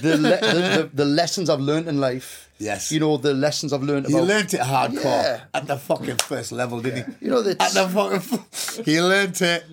the, 0.02 0.18
le- 0.18 0.40
the, 0.40 0.62
the 0.84 0.90
the 0.94 1.06
lessons 1.06 1.50
I've 1.50 1.60
learned 1.62 1.88
in 1.88 2.00
life. 2.00 2.50
Yes. 2.60 2.92
You 2.92 3.00
know 3.00 3.18
the 3.18 3.34
lessons 3.36 3.72
I've 3.74 3.84
learned 3.84 4.08
He 4.08 4.14
about. 4.14 4.28
learnt 4.28 4.54
it 4.54 4.62
hardcore 4.62 5.04
Yeah. 5.04 5.42
at 5.54 5.68
the 5.68 5.78
fucking 5.78 6.18
first 6.18 6.52
level, 6.52 6.82
didn't 6.82 7.06
he? 7.20 7.26
You 7.26 7.32
know 7.32 7.40
At 7.42 7.72
the 7.74 7.88
fucking, 7.88 8.84
he 8.86 9.00
learnt 9.02 9.42
it 9.42 9.64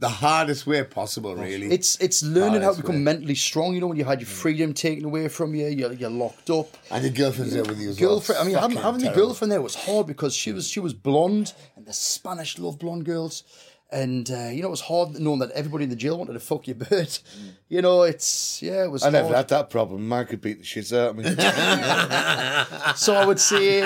the 0.00 0.08
hardest 0.08 0.66
way 0.66 0.82
possible, 0.84 1.34
really. 1.34 1.66
It's 1.72 1.96
it's 1.96 2.22
learning 2.22 2.62
how 2.62 2.72
to 2.72 2.76
become 2.76 2.96
weird. 2.96 3.04
mentally 3.04 3.34
strong. 3.34 3.74
You 3.74 3.80
know, 3.80 3.88
when 3.88 3.96
you 3.96 4.04
had 4.04 4.20
your 4.20 4.28
mm. 4.28 4.32
freedom 4.32 4.72
taken 4.72 5.04
away 5.04 5.28
from 5.28 5.54
you, 5.54 5.66
you're, 5.66 5.92
you're 5.92 6.10
locked 6.10 6.50
up. 6.50 6.76
and 6.90 7.02
your 7.02 7.12
girlfriend's 7.12 7.54
there 7.54 7.64
with 7.64 7.80
you 7.80 7.90
as 7.90 8.00
well. 8.00 8.10
Girlfriend. 8.10 8.40
I 8.40 8.44
mean, 8.44 8.56
having, 8.56 8.76
having 8.76 9.02
the 9.02 9.10
girlfriend 9.10 9.50
there 9.50 9.62
was 9.62 9.74
hard 9.74 10.06
because 10.06 10.34
she 10.34 10.52
was 10.52 10.68
she 10.68 10.80
was 10.80 10.94
blonde, 10.94 11.52
and 11.76 11.84
the 11.84 11.92
Spanish 11.92 12.58
love 12.58 12.78
blonde 12.78 13.04
girls. 13.04 13.42
And 13.90 14.30
uh, 14.30 14.48
you 14.48 14.60
know, 14.60 14.68
it 14.68 14.70
was 14.70 14.82
hard 14.82 15.18
knowing 15.18 15.38
that 15.38 15.50
everybody 15.52 15.84
in 15.84 15.90
the 15.90 15.96
jail 15.96 16.18
wanted 16.18 16.34
to 16.34 16.40
fuck 16.40 16.66
your 16.66 16.76
bird. 16.76 17.18
You 17.70 17.82
know, 17.82 18.00
it's 18.00 18.62
yeah, 18.62 18.84
it 18.84 18.90
was. 18.90 19.04
I 19.04 19.10
never 19.10 19.26
hard. 19.26 19.36
had 19.36 19.48
that 19.48 19.68
problem. 19.68 20.08
Man 20.08 20.24
could 20.24 20.40
beat 20.40 20.58
the 20.58 20.64
shit 20.64 20.90
out 20.90 21.10
of 21.10 21.16
me. 21.16 21.24
So 22.96 23.14
I 23.14 23.26
would 23.26 23.38
say 23.38 23.82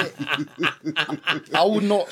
I 1.53 1.65
would 1.65 1.83
not 1.83 2.09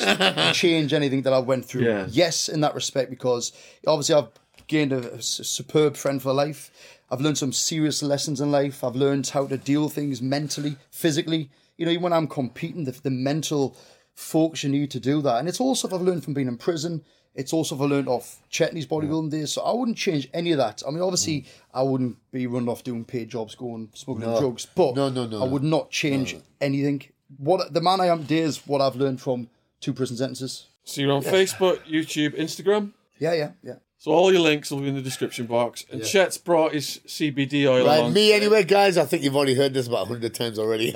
change 0.52 0.92
anything 0.92 1.22
that 1.22 1.32
I 1.32 1.38
went 1.38 1.64
through. 1.64 1.82
Yeah. 1.82 2.08
Yes, 2.10 2.48
in 2.48 2.60
that 2.62 2.74
respect, 2.74 3.08
because 3.08 3.52
obviously 3.86 4.16
I've 4.16 4.30
gained 4.66 4.92
a 4.92 5.22
superb 5.22 5.96
friend 5.96 6.20
for 6.20 6.32
life. 6.32 6.72
I've 7.08 7.20
learned 7.20 7.38
some 7.38 7.52
serious 7.52 8.02
lessons 8.02 8.40
in 8.40 8.50
life. 8.50 8.82
I've 8.82 8.96
learned 8.96 9.28
how 9.28 9.46
to 9.46 9.56
deal 9.56 9.84
with 9.84 9.94
things 9.94 10.20
mentally, 10.20 10.76
physically. 10.90 11.50
You 11.76 11.86
know, 11.86 11.94
when 12.00 12.12
I'm 12.12 12.26
competing, 12.26 12.84
the, 12.84 12.92
the 12.92 13.10
mental 13.10 13.76
focus 14.14 14.64
you 14.64 14.70
need 14.70 14.90
to 14.90 15.00
do 15.00 15.22
that. 15.22 15.38
And 15.38 15.48
it's 15.48 15.60
also 15.60 15.88
stuff 15.88 16.00
I've 16.00 16.06
learned 16.06 16.24
from 16.24 16.34
being 16.34 16.48
in 16.48 16.56
prison. 16.56 17.04
It's 17.34 17.52
also 17.52 17.76
for 17.76 17.84
I 17.84 17.86
learned 17.86 18.08
off 18.08 18.38
Chetney's 18.50 18.86
bodybuilding 18.86 19.30
days. 19.30 19.52
So 19.52 19.62
I 19.62 19.72
wouldn't 19.72 19.96
change 19.96 20.28
any 20.34 20.52
of 20.52 20.58
that. 20.58 20.82
I 20.86 20.90
mean, 20.90 21.00
obviously, 21.00 21.46
I 21.72 21.82
wouldn't 21.82 22.16
be 22.32 22.46
running 22.46 22.68
off 22.68 22.82
doing 22.82 23.04
paid 23.04 23.28
jobs, 23.28 23.54
going 23.54 23.88
smuggling 23.94 24.38
drugs. 24.38 24.66
But 24.74 24.96
No, 24.96 25.08
no, 25.08 25.26
no, 25.26 25.42
I 25.42 25.46
would 25.46 25.62
not 25.62 25.90
change 25.90 26.36
anything. 26.60 27.02
What 27.38 27.72
the 27.72 27.80
man 27.80 28.00
I 28.00 28.06
am 28.06 28.22
today 28.22 28.40
is 28.40 28.66
what 28.66 28.80
I've 28.80 28.96
learned 28.96 29.20
from 29.20 29.48
two 29.80 29.92
prison 29.92 30.16
sentences. 30.16 30.66
So 30.84 31.00
you're 31.00 31.12
on 31.12 31.22
Facebook, 31.22 31.78
YouTube, 31.88 32.36
Instagram. 32.36 32.92
Yeah, 33.18 33.34
yeah, 33.34 33.50
yeah. 33.62 33.74
So 33.98 34.12
all 34.12 34.32
your 34.32 34.40
links 34.40 34.70
will 34.70 34.80
be 34.80 34.88
in 34.88 34.94
the 34.94 35.02
description 35.02 35.44
box. 35.44 35.84
And 35.92 36.02
Chet's 36.02 36.38
brought 36.38 36.72
his 36.72 37.00
CBD 37.06 37.66
oil 37.68 37.86
Right, 37.86 37.98
along. 37.98 38.14
me 38.14 38.32
anyway, 38.32 38.64
guys. 38.64 38.96
I 38.96 39.04
think 39.04 39.22
you've 39.22 39.36
already 39.36 39.54
heard 39.54 39.74
this 39.74 39.86
about 39.86 40.08
100 40.08 40.32
times 40.34 40.58
already. 40.58 40.94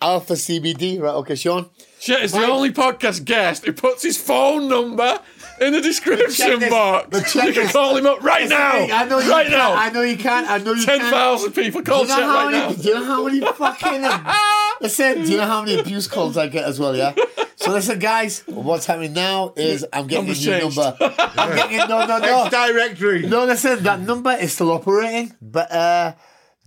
Alpha 0.00 0.32
CBD, 0.34 1.00
right? 1.00 1.14
Okay, 1.14 1.36
Sean. 1.36 1.70
Chet 2.00 2.20
is 2.20 2.32
the 2.32 2.44
only 2.44 2.72
podcast 2.72 3.24
guest 3.24 3.64
who 3.64 3.72
puts 3.72 4.02
his 4.02 4.18
phone 4.20 4.68
number 4.68 5.20
in 5.66 5.72
the 5.72 5.80
description 5.80 6.60
this- 6.60 6.70
box. 6.70 7.34
You 7.34 7.52
can 7.52 7.68
call 7.68 7.96
him 7.96 8.06
up 8.06 8.22
right 8.22 8.48
now. 8.48 8.72
I 8.72 9.04
know 9.06 9.18
you 9.18 9.30
right 9.30 9.46
can. 9.46 9.58
now. 9.58 9.74
I 9.74 9.90
know 9.90 10.02
you 10.02 10.16
can't. 10.16 10.48
I 10.48 10.58
know 10.58 10.72
you 10.72 10.84
can. 10.84 10.98
10,000 11.00 11.52
people 11.52 11.82
call 11.82 12.04
Do 12.04 12.10
you 12.12 12.16
know 12.18 12.26
how 12.26 12.34
right 12.46 12.52
many? 12.52 12.76
now. 12.76 12.82
Do 12.82 12.88
you 12.88 12.94
know 12.94 13.04
how 13.04 13.24
many 13.26 13.40
fucking? 13.52 14.02
listen, 14.80 15.22
do 15.24 15.30
you 15.32 15.36
know 15.38 15.46
how 15.46 15.62
many 15.62 15.78
abuse 15.80 16.06
calls 16.08 16.36
I 16.36 16.48
get 16.48 16.64
as 16.64 16.78
well? 16.80 16.96
Yeah. 16.96 17.14
So 17.56 17.70
listen, 17.72 17.98
guys. 17.98 18.42
What's 18.46 18.86
happening 18.86 19.12
now 19.12 19.52
is 19.56 19.86
I'm 19.92 20.06
getting 20.06 20.26
Number's 20.26 20.46
a 20.46 20.50
new 20.50 20.60
changed. 20.60 20.76
number. 20.76 20.96
I'm 21.36 21.56
getting 21.56 21.78
no, 21.78 22.06
no, 22.06 22.18
no. 22.18 22.48
Directory. 22.50 23.22
No, 23.26 23.44
listen. 23.44 23.82
That 23.84 24.00
number 24.00 24.32
is 24.32 24.52
still 24.52 24.72
operating, 24.72 25.34
but 25.40 25.70
uh, 25.70 26.14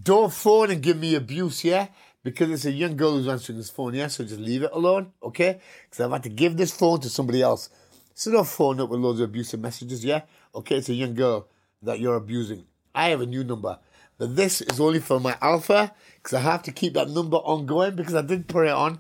don't 0.02 0.32
phone 0.32 0.72
and 0.72 0.82
give 0.82 0.98
me 0.98 1.16
abuse, 1.16 1.64
yeah. 1.64 1.88
Because 2.24 2.50
it's 2.50 2.66
a 2.66 2.72
young 2.72 2.98
girl 2.98 3.12
who's 3.18 3.28
answering 3.28 3.58
this 3.60 3.70
phone, 3.70 3.94
yeah. 3.94 4.08
So 4.08 4.24
just 4.24 4.40
leave 4.40 4.64
it 4.64 4.72
alone, 4.74 5.12
okay? 5.22 5.60
Because 5.90 6.04
I've 6.06 6.12
had 6.12 6.24
to 6.24 6.30
give 6.30 6.58
this 6.58 6.72
phone 6.76 7.00
to 7.02 7.10
somebody 7.10 7.42
else. 7.44 7.70
So 8.16 8.32
don't 8.32 8.48
phone 8.48 8.80
up 8.80 8.90
with 8.90 9.02
loads 9.02 9.20
of 9.20 9.30
abusive 9.30 9.60
messages, 9.60 10.06
yeah. 10.06 10.22
Okay, 10.56 10.78
it's 10.78 10.88
a 10.88 10.94
young 10.94 11.14
girl 11.16 11.50
that 11.82 12.00
you're 12.00 12.16
abusing. 12.16 12.66
I 12.96 13.10
have 13.10 13.20
a 13.20 13.26
new 13.26 13.44
number, 13.44 13.78
but 14.18 14.38
this 14.38 14.62
is 14.62 14.80
only 14.80 15.00
for 15.00 15.20
my 15.20 15.38
alpha 15.42 15.94
because 16.16 16.34
I 16.34 16.40
have 16.40 16.64
to 16.64 16.72
keep 16.72 16.94
that 16.94 17.10
number 17.10 17.36
ongoing 17.36 17.98
because 17.98 18.16
I 18.16 18.22
did 18.22 18.48
put 18.48 18.68
it 18.68 18.72
on, 18.72 19.00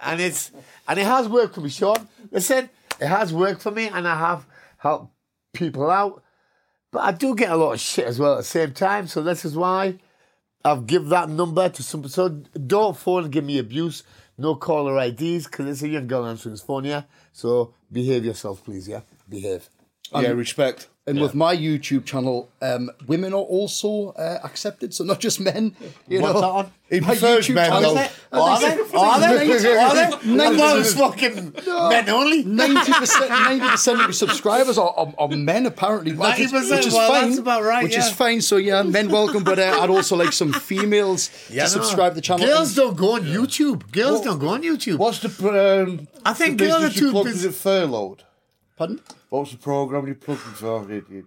and 0.00 0.18
it's 0.18 0.50
and 0.88 0.98
it 0.98 1.04
has 1.04 1.28
worked 1.28 1.54
for 1.54 1.60
me, 1.60 1.68
Sean. 1.68 2.08
Listen, 2.30 2.70
it 2.98 3.06
has 3.06 3.34
worked 3.34 3.60
for 3.60 3.70
me, 3.70 3.88
and 3.88 4.08
I 4.08 4.18
have 4.18 4.46
helped 4.78 5.12
people 5.52 5.90
out. 5.90 6.22
But 6.90 7.00
I 7.00 7.12
do 7.12 7.34
get 7.34 7.50
a 7.50 7.56
lot 7.56 7.74
of 7.74 7.80
shit 7.80 8.06
as 8.06 8.18
well 8.18 8.32
at 8.32 8.38
the 8.38 8.44
same 8.44 8.72
time. 8.72 9.08
So 9.08 9.22
this 9.22 9.44
is 9.44 9.54
why 9.54 9.98
I've 10.64 10.86
give 10.86 11.08
that 11.10 11.28
number 11.28 11.68
to 11.68 11.82
some. 11.82 12.08
So 12.08 12.30
don't 12.30 12.96
phone 12.96 13.24
and 13.24 13.32
give 13.32 13.44
me 13.44 13.58
abuse. 13.58 14.04
No 14.38 14.54
caller 14.54 14.98
IDs 14.98 15.44
because 15.44 15.66
it's 15.66 15.82
a 15.82 15.88
young 15.88 16.06
girl 16.06 16.24
answering 16.24 16.52
his 16.52 16.62
phone. 16.62 16.84
Yeah. 16.84 17.02
So 17.32 17.74
behave 17.90 18.24
yourself, 18.24 18.64
please. 18.64 18.88
Yeah. 18.88 19.00
Behave. 19.28 19.68
Yeah, 20.12 20.28
respect. 20.30 20.88
And 21.06 21.22
with 21.22 21.34
my 21.34 21.56
YouTube 21.56 22.04
channel, 22.04 22.50
um, 22.60 22.90
women 23.06 23.32
are 23.32 23.36
also 23.36 24.10
uh, 24.10 24.40
accepted, 24.44 24.92
so 24.92 25.04
not 25.04 25.20
just 25.20 25.40
men. 25.40 25.74
You 26.06 26.20
What's 26.20 26.34
know, 26.34 26.40
that 26.42 26.46
on? 26.46 26.72
He 26.90 27.00
My 27.00 27.06
prefers 27.08 27.48
YouTube 27.48 27.54
men, 27.54 27.70
channel- 27.70 27.94
though. 27.94 28.38
Are 28.38 28.60
they? 28.60 28.66
Are 28.94 29.20
they? 29.20 29.74
Are 29.78 29.94
they? 29.94 30.02
I 30.44 30.56
thought 30.56 30.76
it 30.76 30.78
was 30.78 30.94
fucking 30.94 31.54
men 31.64 32.10
only. 32.10 32.44
Ninety 32.44 32.92
percent, 32.92 33.30
ninety 33.30 33.66
percent 33.66 34.00
of 34.00 34.06
your 34.06 34.12
subscribers 34.12 34.76
are, 34.76 34.92
are, 34.98 35.14
are 35.18 35.28
men. 35.28 35.64
Apparently, 35.64 36.12
which 36.12 36.40
is, 36.40 36.52
90%, 36.52 36.70
which 36.76 36.86
is 36.88 36.92
well, 36.92 37.10
fine. 37.10 37.28
that's 37.30 37.38
about 37.38 37.62
right, 37.62 37.84
Which 37.84 37.96
is 37.96 38.10
fine. 38.10 38.42
So 38.42 38.56
yeah, 38.58 38.82
men 38.82 39.08
welcome. 39.08 39.44
But 39.44 39.58
uh, 39.58 39.78
I'd 39.80 39.88
also 39.88 40.14
like 40.14 40.34
some 40.34 40.52
females 40.52 41.30
Yeah, 41.48 41.64
to 41.68 41.76
no. 41.78 41.82
subscribe 41.82 42.12
to 42.12 42.16
the 42.16 42.20
channel. 42.20 42.46
Girls 42.46 42.74
don't 42.74 42.96
go 42.98 43.12
on 43.14 43.22
YouTube. 43.22 43.90
Girls 43.92 44.20
don't 44.20 44.38
go 44.38 44.48
on 44.48 44.62
YouTube. 44.62 44.98
What's 44.98 45.20
the 45.20 45.30
pr- 45.30 45.56
um, 45.56 46.06
I 46.26 46.34
think 46.34 46.58
the 46.58 46.66
girls 46.66 46.82
business 46.92 46.96
are 47.02 47.12
too 47.12 47.24
busy- 47.24 47.48
Is 47.48 47.60
furloughed? 47.62 48.24
Pardon? 48.78 49.00
What's 49.30 49.50
the 49.52 49.58
program 49.58 50.06
you're 50.06 50.14
plugging 50.14 50.54
for? 50.54 50.86
Your, 50.88 51.02
your, 51.10 51.22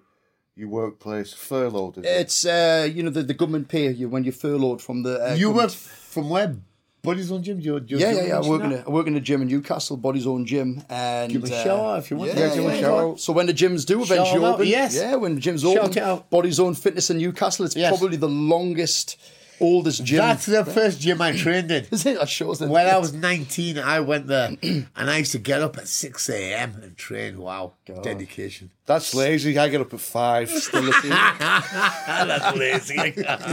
your 0.55 0.69
workplace 0.69 1.33
furloughed? 1.33 1.97
Is 1.97 2.05
it? 2.05 2.07
It's 2.21 2.45
uh, 2.45 2.89
you 2.91 3.03
know 3.03 3.09
the, 3.09 3.23
the 3.23 3.33
government 3.33 3.67
pay 3.67 3.91
you 3.91 4.07
when 4.09 4.23
you're 4.23 4.33
furloughed 4.33 4.81
from 4.81 5.03
the. 5.03 5.31
Uh, 5.31 5.33
You 5.35 5.49
work 5.49 5.57
government. 5.57 5.73
from 6.13 6.29
where? 6.29 6.55
Body's 7.03 7.31
Own 7.31 7.41
Gym. 7.41 7.59
You, 7.59 7.79
do 7.79 7.95
you 7.95 7.99
Yeah, 7.99 8.11
yeah, 8.11 8.25
yeah. 8.27 8.37
I 8.37 8.47
work, 8.47 8.61
in 8.63 8.73
a, 8.73 8.83
I 8.85 8.89
work 8.91 9.07
in 9.07 9.15
a 9.15 9.19
gym 9.19 9.41
in 9.41 9.47
Newcastle, 9.47 9.97
Body's 9.97 10.27
Own 10.27 10.45
Gym, 10.45 10.83
and 10.87 11.31
Give 11.31 11.43
a 11.45 11.67
uh, 11.71 11.75
out 11.75 11.97
if 11.99 12.11
you 12.11 12.17
want. 12.17 12.29
Yeah, 12.35 12.49
to. 12.49 12.55
give 12.55 12.65
a 12.65 12.75
Yeah, 12.75 12.79
yeah. 12.81 12.87
out. 12.91 13.19
So 13.19 13.33
when 13.33 13.47
the 13.47 13.53
gyms 13.55 13.87
do 13.87 14.03
eventually 14.03 14.45
out, 14.45 14.53
open, 14.55 14.67
yes. 14.67 14.95
yeah, 14.95 15.15
when 15.15 15.33
the 15.33 15.41
gyms 15.41 15.61
Shout 15.63 15.85
open, 15.89 15.97
out. 15.97 16.29
Body's 16.29 16.59
Own 16.59 16.75
Fitness 16.75 17.09
in 17.09 17.17
Newcastle, 17.17 17.65
it's 17.65 17.75
Yes. 17.75 17.97
probably 17.97 18.17
the 18.17 18.29
longest, 18.29 19.17
oldest 19.61 20.03
gym. 20.03 20.17
That's 20.17 20.45
the 20.47 20.65
first 20.65 20.99
gym 20.99 21.21
I 21.21 21.31
trained 21.31 21.71
in. 21.71 21.85
Is 21.91 22.05
it? 22.05 22.19
That 22.19 22.27
shows 22.27 22.59
that. 22.59 22.69
When 22.69 22.85
I 22.87 22.97
was 22.97 23.13
19, 23.13 23.77
I 23.79 23.99
went 24.01 24.27
there 24.27 24.49
and 24.63 24.87
I 24.95 25.17
used 25.17 25.31
to 25.33 25.39
get 25.39 25.61
up 25.61 25.77
at 25.77 25.87
6 25.87 26.29
a.m. 26.29 26.79
and 26.83 26.97
train. 26.97 27.37
Wow. 27.39 27.73
Dedication. 28.03 28.71
That's 28.85 29.13
lazy. 29.13 29.57
I 29.57 29.69
get 29.69 29.81
up 29.81 29.93
at 29.93 29.99
five. 30.01 30.49
Still 30.49 30.81
That's 31.03 32.57
lazy. 32.57 32.97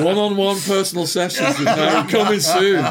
One 0.03 0.17
on 0.19 0.37
one 0.37 0.59
personal 0.61 1.07
sessions 1.07 1.59
with 1.59 1.69
Harry 1.69 2.09
coming 2.11 2.41
soon. 2.41 2.85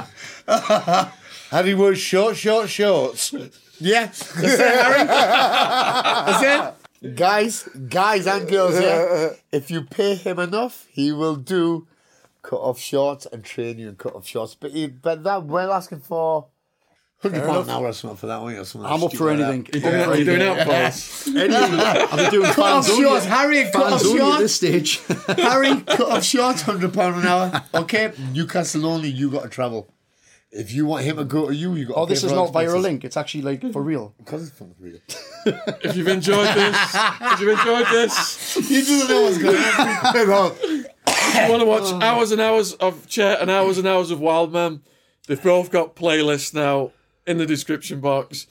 and 1.51 1.67
he 1.67 1.73
wears 1.73 1.99
short, 1.99 2.37
short 2.37 2.69
shorts. 2.69 3.33
yeah. 3.79 4.05
That's 4.05 4.35
it, 4.35 4.59
Harry. 4.59 5.07
That's 5.07 6.43
it. 6.43 7.15
Guys, 7.15 7.63
guys 7.89 8.25
and 8.27 8.49
girls, 8.49 8.79
yeah. 8.79 9.29
If 9.51 9.69
you 9.69 9.83
pay 9.83 10.15
him 10.15 10.39
enough, 10.39 10.85
he 10.89 11.11
will 11.11 11.35
do 11.35 11.85
cut 12.47 12.61
off 12.61 12.79
shorts 12.79 13.25
and 13.25 13.43
train 13.43 13.77
you 13.77 13.89
in 13.89 13.95
cut 13.95 14.15
off 14.15 14.25
shorts. 14.25 14.55
But 14.55 14.71
he, 14.71 14.87
but 14.87 15.23
that 15.23 15.43
we're 15.43 15.69
asking 15.69 15.99
for 15.99 16.47
hundred 17.19 17.43
pound 17.45 17.65
an 17.65 17.69
hour 17.71 17.87
or 17.87 17.93
something 17.93 18.17
for 18.17 18.27
that 18.27 18.41
one 18.41 18.55
or 18.55 18.63
something. 18.63 18.89
I'm 18.89 19.03
up 19.03 19.13
for 19.13 19.29
anything. 19.29 19.63
that. 19.63 19.73
You're 19.75 19.91
doing, 19.91 20.25
you're 20.25 20.37
doing 20.37 20.59
outposts. 20.59 21.27
I've 21.27 21.33
been 21.35 22.31
doing 22.31 22.51
Cut 22.53 22.59
off 22.65 22.87
shorts, 22.87 23.25
Harry. 23.25 23.63
Cut 23.71 23.93
off 23.93 24.01
Fans 24.01 24.05
at 24.13 24.17
shorts. 24.17 24.39
this 24.39 24.55
stage. 24.55 25.01
Harry, 25.37 25.81
cut 25.81 26.01
off 26.09 26.23
shorts, 26.23 26.61
hundred 26.61 26.93
pound 26.93 27.17
an 27.17 27.27
hour. 27.27 27.63
Okay, 27.73 28.13
Newcastle 28.31 28.85
only. 28.85 29.09
You 29.09 29.29
got 29.29 29.43
to 29.43 29.49
travel. 29.49 29.93
If 30.49 30.71
you 30.71 30.85
want 30.85 31.03
him 31.03 31.17
to 31.17 31.25
go 31.25 31.47
to 31.49 31.53
you, 31.53 31.75
you 31.75 31.87
got. 31.87 31.97
oh, 31.97 32.05
this 32.05 32.23
is 32.23 32.31
not 32.31 32.53
via 32.53 32.71
a 32.71 32.79
link. 32.79 33.03
It's 33.03 33.17
actually 33.17 33.41
like 33.41 33.73
for 33.73 33.83
real. 33.83 34.13
Because 34.17 34.47
it's 34.47 34.57
fun 34.57 34.73
for 34.79 34.87
you. 34.87 35.01
If 35.83 35.95
you've 35.97 36.07
enjoyed 36.07 36.55
this, 36.55 36.77
if 36.95 37.39
you've 37.41 37.59
enjoyed 37.59 37.87
this, 37.87 38.55
You 38.69 38.81
just 38.81 39.09
know 39.09 39.23
what's 39.23 39.37
going 39.37 39.57
on. 39.57 40.85
If 41.27 41.45
you 41.45 41.51
want 41.51 41.61
to 41.61 41.65
watch 41.93 42.03
hours 42.03 42.31
and 42.31 42.41
hours 42.41 42.73
of 42.73 43.07
Chet 43.07 43.41
and 43.41 43.49
hours 43.49 43.77
and 43.77 43.87
hours 43.87 44.11
of 44.11 44.19
Wildman, 44.19 44.81
they've 45.27 45.41
both 45.41 45.71
got 45.71 45.95
playlists 45.95 46.53
now 46.53 46.91
in 47.25 47.37
the 47.37 47.45
description 47.45 47.99
box. 47.99 48.47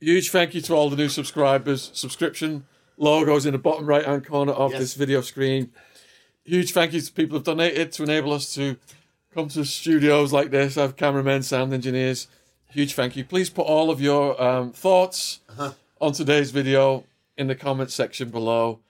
Huge 0.00 0.30
thank 0.30 0.54
you 0.54 0.60
to 0.62 0.74
all 0.74 0.90
the 0.90 0.96
new 0.96 1.08
subscribers. 1.08 1.90
Subscription 1.94 2.66
logos 2.96 3.46
in 3.46 3.52
the 3.52 3.58
bottom 3.58 3.86
right 3.86 4.04
hand 4.04 4.26
corner 4.26 4.52
of 4.52 4.72
Yes. 4.72 4.80
this 4.80 4.94
video 4.94 5.20
screen. 5.20 5.70
Huge 6.44 6.72
thank 6.72 6.92
you 6.92 7.00
to 7.00 7.12
people 7.12 7.36
who've 7.38 7.44
donated 7.44 7.92
to 7.92 8.02
enable 8.02 8.32
us 8.32 8.52
to 8.54 8.76
come 9.32 9.48
to 9.48 9.64
studios 9.64 10.32
like 10.32 10.50
this, 10.50 10.74
have 10.74 10.96
cameramen, 10.96 11.42
sound 11.42 11.72
engineers. 11.72 12.26
Huge 12.70 12.94
thank 12.94 13.16
you. 13.16 13.24
Please 13.24 13.48
put 13.50 13.62
all 13.66 13.90
of 13.90 14.00
your 14.00 14.40
um, 14.42 14.72
thoughts 14.72 15.40
on 16.00 16.12
today's 16.12 16.50
video 16.50 17.04
in 17.36 17.46
the 17.46 17.54
comment 17.54 17.90
section 17.90 18.28
below. 18.30 18.80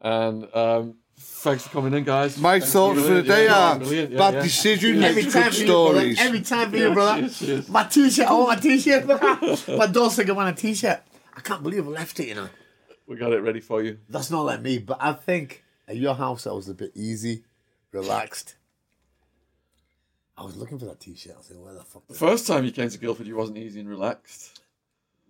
And 0.00 0.48
um, 0.54 0.94
Thanks 1.22 1.64
for 1.64 1.70
coming 1.70 1.94
in, 1.94 2.04
guys. 2.04 2.38
My 2.38 2.60
thoughts 2.60 3.00
uh, 3.00 3.02
for 3.02 3.14
the 3.14 3.22
day 3.22 3.44
yeah, 3.46 3.72
are 3.72 3.78
brilliant, 3.78 4.12
yeah, 4.12 4.18
bad 4.18 4.34
yeah. 4.34 4.42
decision 4.42 5.02
Every 5.02 5.22
makes 5.22 5.34
time 5.34 5.50
good 5.50 5.54
for 5.54 5.60
you, 5.60 5.66
brother. 5.66 5.98
stories. 5.98 6.20
Every 6.20 6.40
time 6.40 6.70
for 6.70 6.76
you, 6.76 6.92
brother. 6.92 7.20
Cheers, 7.20 7.38
cheers. 7.38 7.68
My 7.68 7.84
t-shirt. 7.84 8.26
I 8.28 8.32
want 8.32 8.48
my 8.48 8.56
t-shirt. 8.56 9.68
my 9.78 9.86
dog 9.86 10.12
said 10.12 10.30
I 10.30 10.32
want 10.32 10.58
a 10.58 10.60
t-shirt. 10.60 11.00
I 11.34 11.40
can't 11.40 11.62
believe 11.62 11.86
I 11.86 11.90
left 11.90 12.20
it, 12.20 12.28
you 12.28 12.34
know. 12.36 12.48
We 13.06 13.16
got 13.16 13.32
it 13.32 13.40
ready 13.40 13.60
for 13.60 13.82
you. 13.82 13.98
That's 14.08 14.30
not 14.30 14.42
like 14.42 14.62
me, 14.62 14.78
but 14.78 14.98
I 15.00 15.14
think 15.14 15.64
at 15.88 15.96
your 15.96 16.14
house 16.14 16.46
I 16.46 16.52
was 16.52 16.68
a 16.68 16.74
bit 16.74 16.92
easy, 16.94 17.42
relaxed. 17.90 18.54
I 20.36 20.44
was 20.44 20.56
looking 20.56 20.78
for 20.78 20.86
that 20.86 21.00
t-shirt. 21.00 21.34
I 21.38 21.42
said, 21.42 21.58
where 21.58 21.74
the 21.74 21.82
fuck 21.82 22.06
The 22.06 22.14
first 22.14 22.46
time 22.46 22.64
you 22.64 22.70
came 22.70 22.88
to 22.88 22.98
Guildford, 22.98 23.26
you 23.26 23.36
wasn't 23.36 23.58
easy 23.58 23.80
and 23.80 23.88
relaxed. 23.88 24.61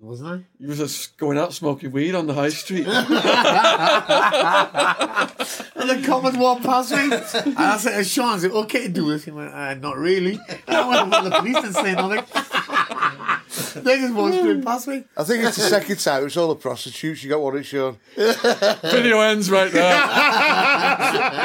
Wasn't 0.02 0.28
I? 0.28 0.44
You 0.58 0.68
was 0.68 0.78
just 0.78 1.16
going 1.16 1.38
out 1.38 1.54
smoking 1.54 1.92
weed 1.92 2.14
on 2.14 2.26
the 2.26 2.34
high 2.34 2.50
street. 2.50 2.86
And 5.82 5.90
the 5.90 6.06
commons 6.06 6.36
walked 6.36 6.62
past 6.62 6.92
me. 6.92 7.02
And 7.02 7.58
I 7.58 7.76
said, 7.76 8.00
"Uh, 8.00 8.04
Sean, 8.04 8.36
is 8.36 8.44
it 8.44 8.52
okay 8.52 8.84
to 8.84 8.88
do 8.88 9.10
this? 9.10 9.24
He 9.24 9.32
went, 9.32 9.52
uh, 9.52 9.74
not 9.74 9.96
really. 9.96 10.38
And 10.68 10.68
I 10.76 10.88
went 10.88 11.12
to 11.12 11.28
the 11.28 11.36
police 11.38 11.56
and 11.56 11.74
say 11.74 11.94
nothing. 11.94 12.18
they 13.82 13.98
just 13.98 14.14
walked 14.14 14.36
straight 14.36 14.64
past 14.64 14.86
me. 14.86 15.02
I 15.16 15.24
think 15.24 15.44
it's 15.44 15.56
the 15.56 15.62
second 15.62 15.98
time. 15.98 16.26
It's 16.26 16.36
all 16.36 16.48
the 16.48 16.54
prostitutes. 16.54 17.24
You 17.24 17.30
got 17.30 17.40
one, 17.40 17.56
it's 17.56 17.68
Sean. 17.68 17.98
Video 18.16 19.20
ends 19.20 19.50
right 19.50 19.72
there. 19.72 19.92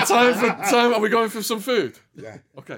time 0.06 0.36
for 0.36 0.50
time. 0.70 0.94
Are 0.94 1.00
we 1.00 1.10
going 1.10 1.30
for 1.30 1.42
some 1.42 1.60
food? 1.60 1.98
Yeah. 2.16 2.38
Okay. 2.60 2.78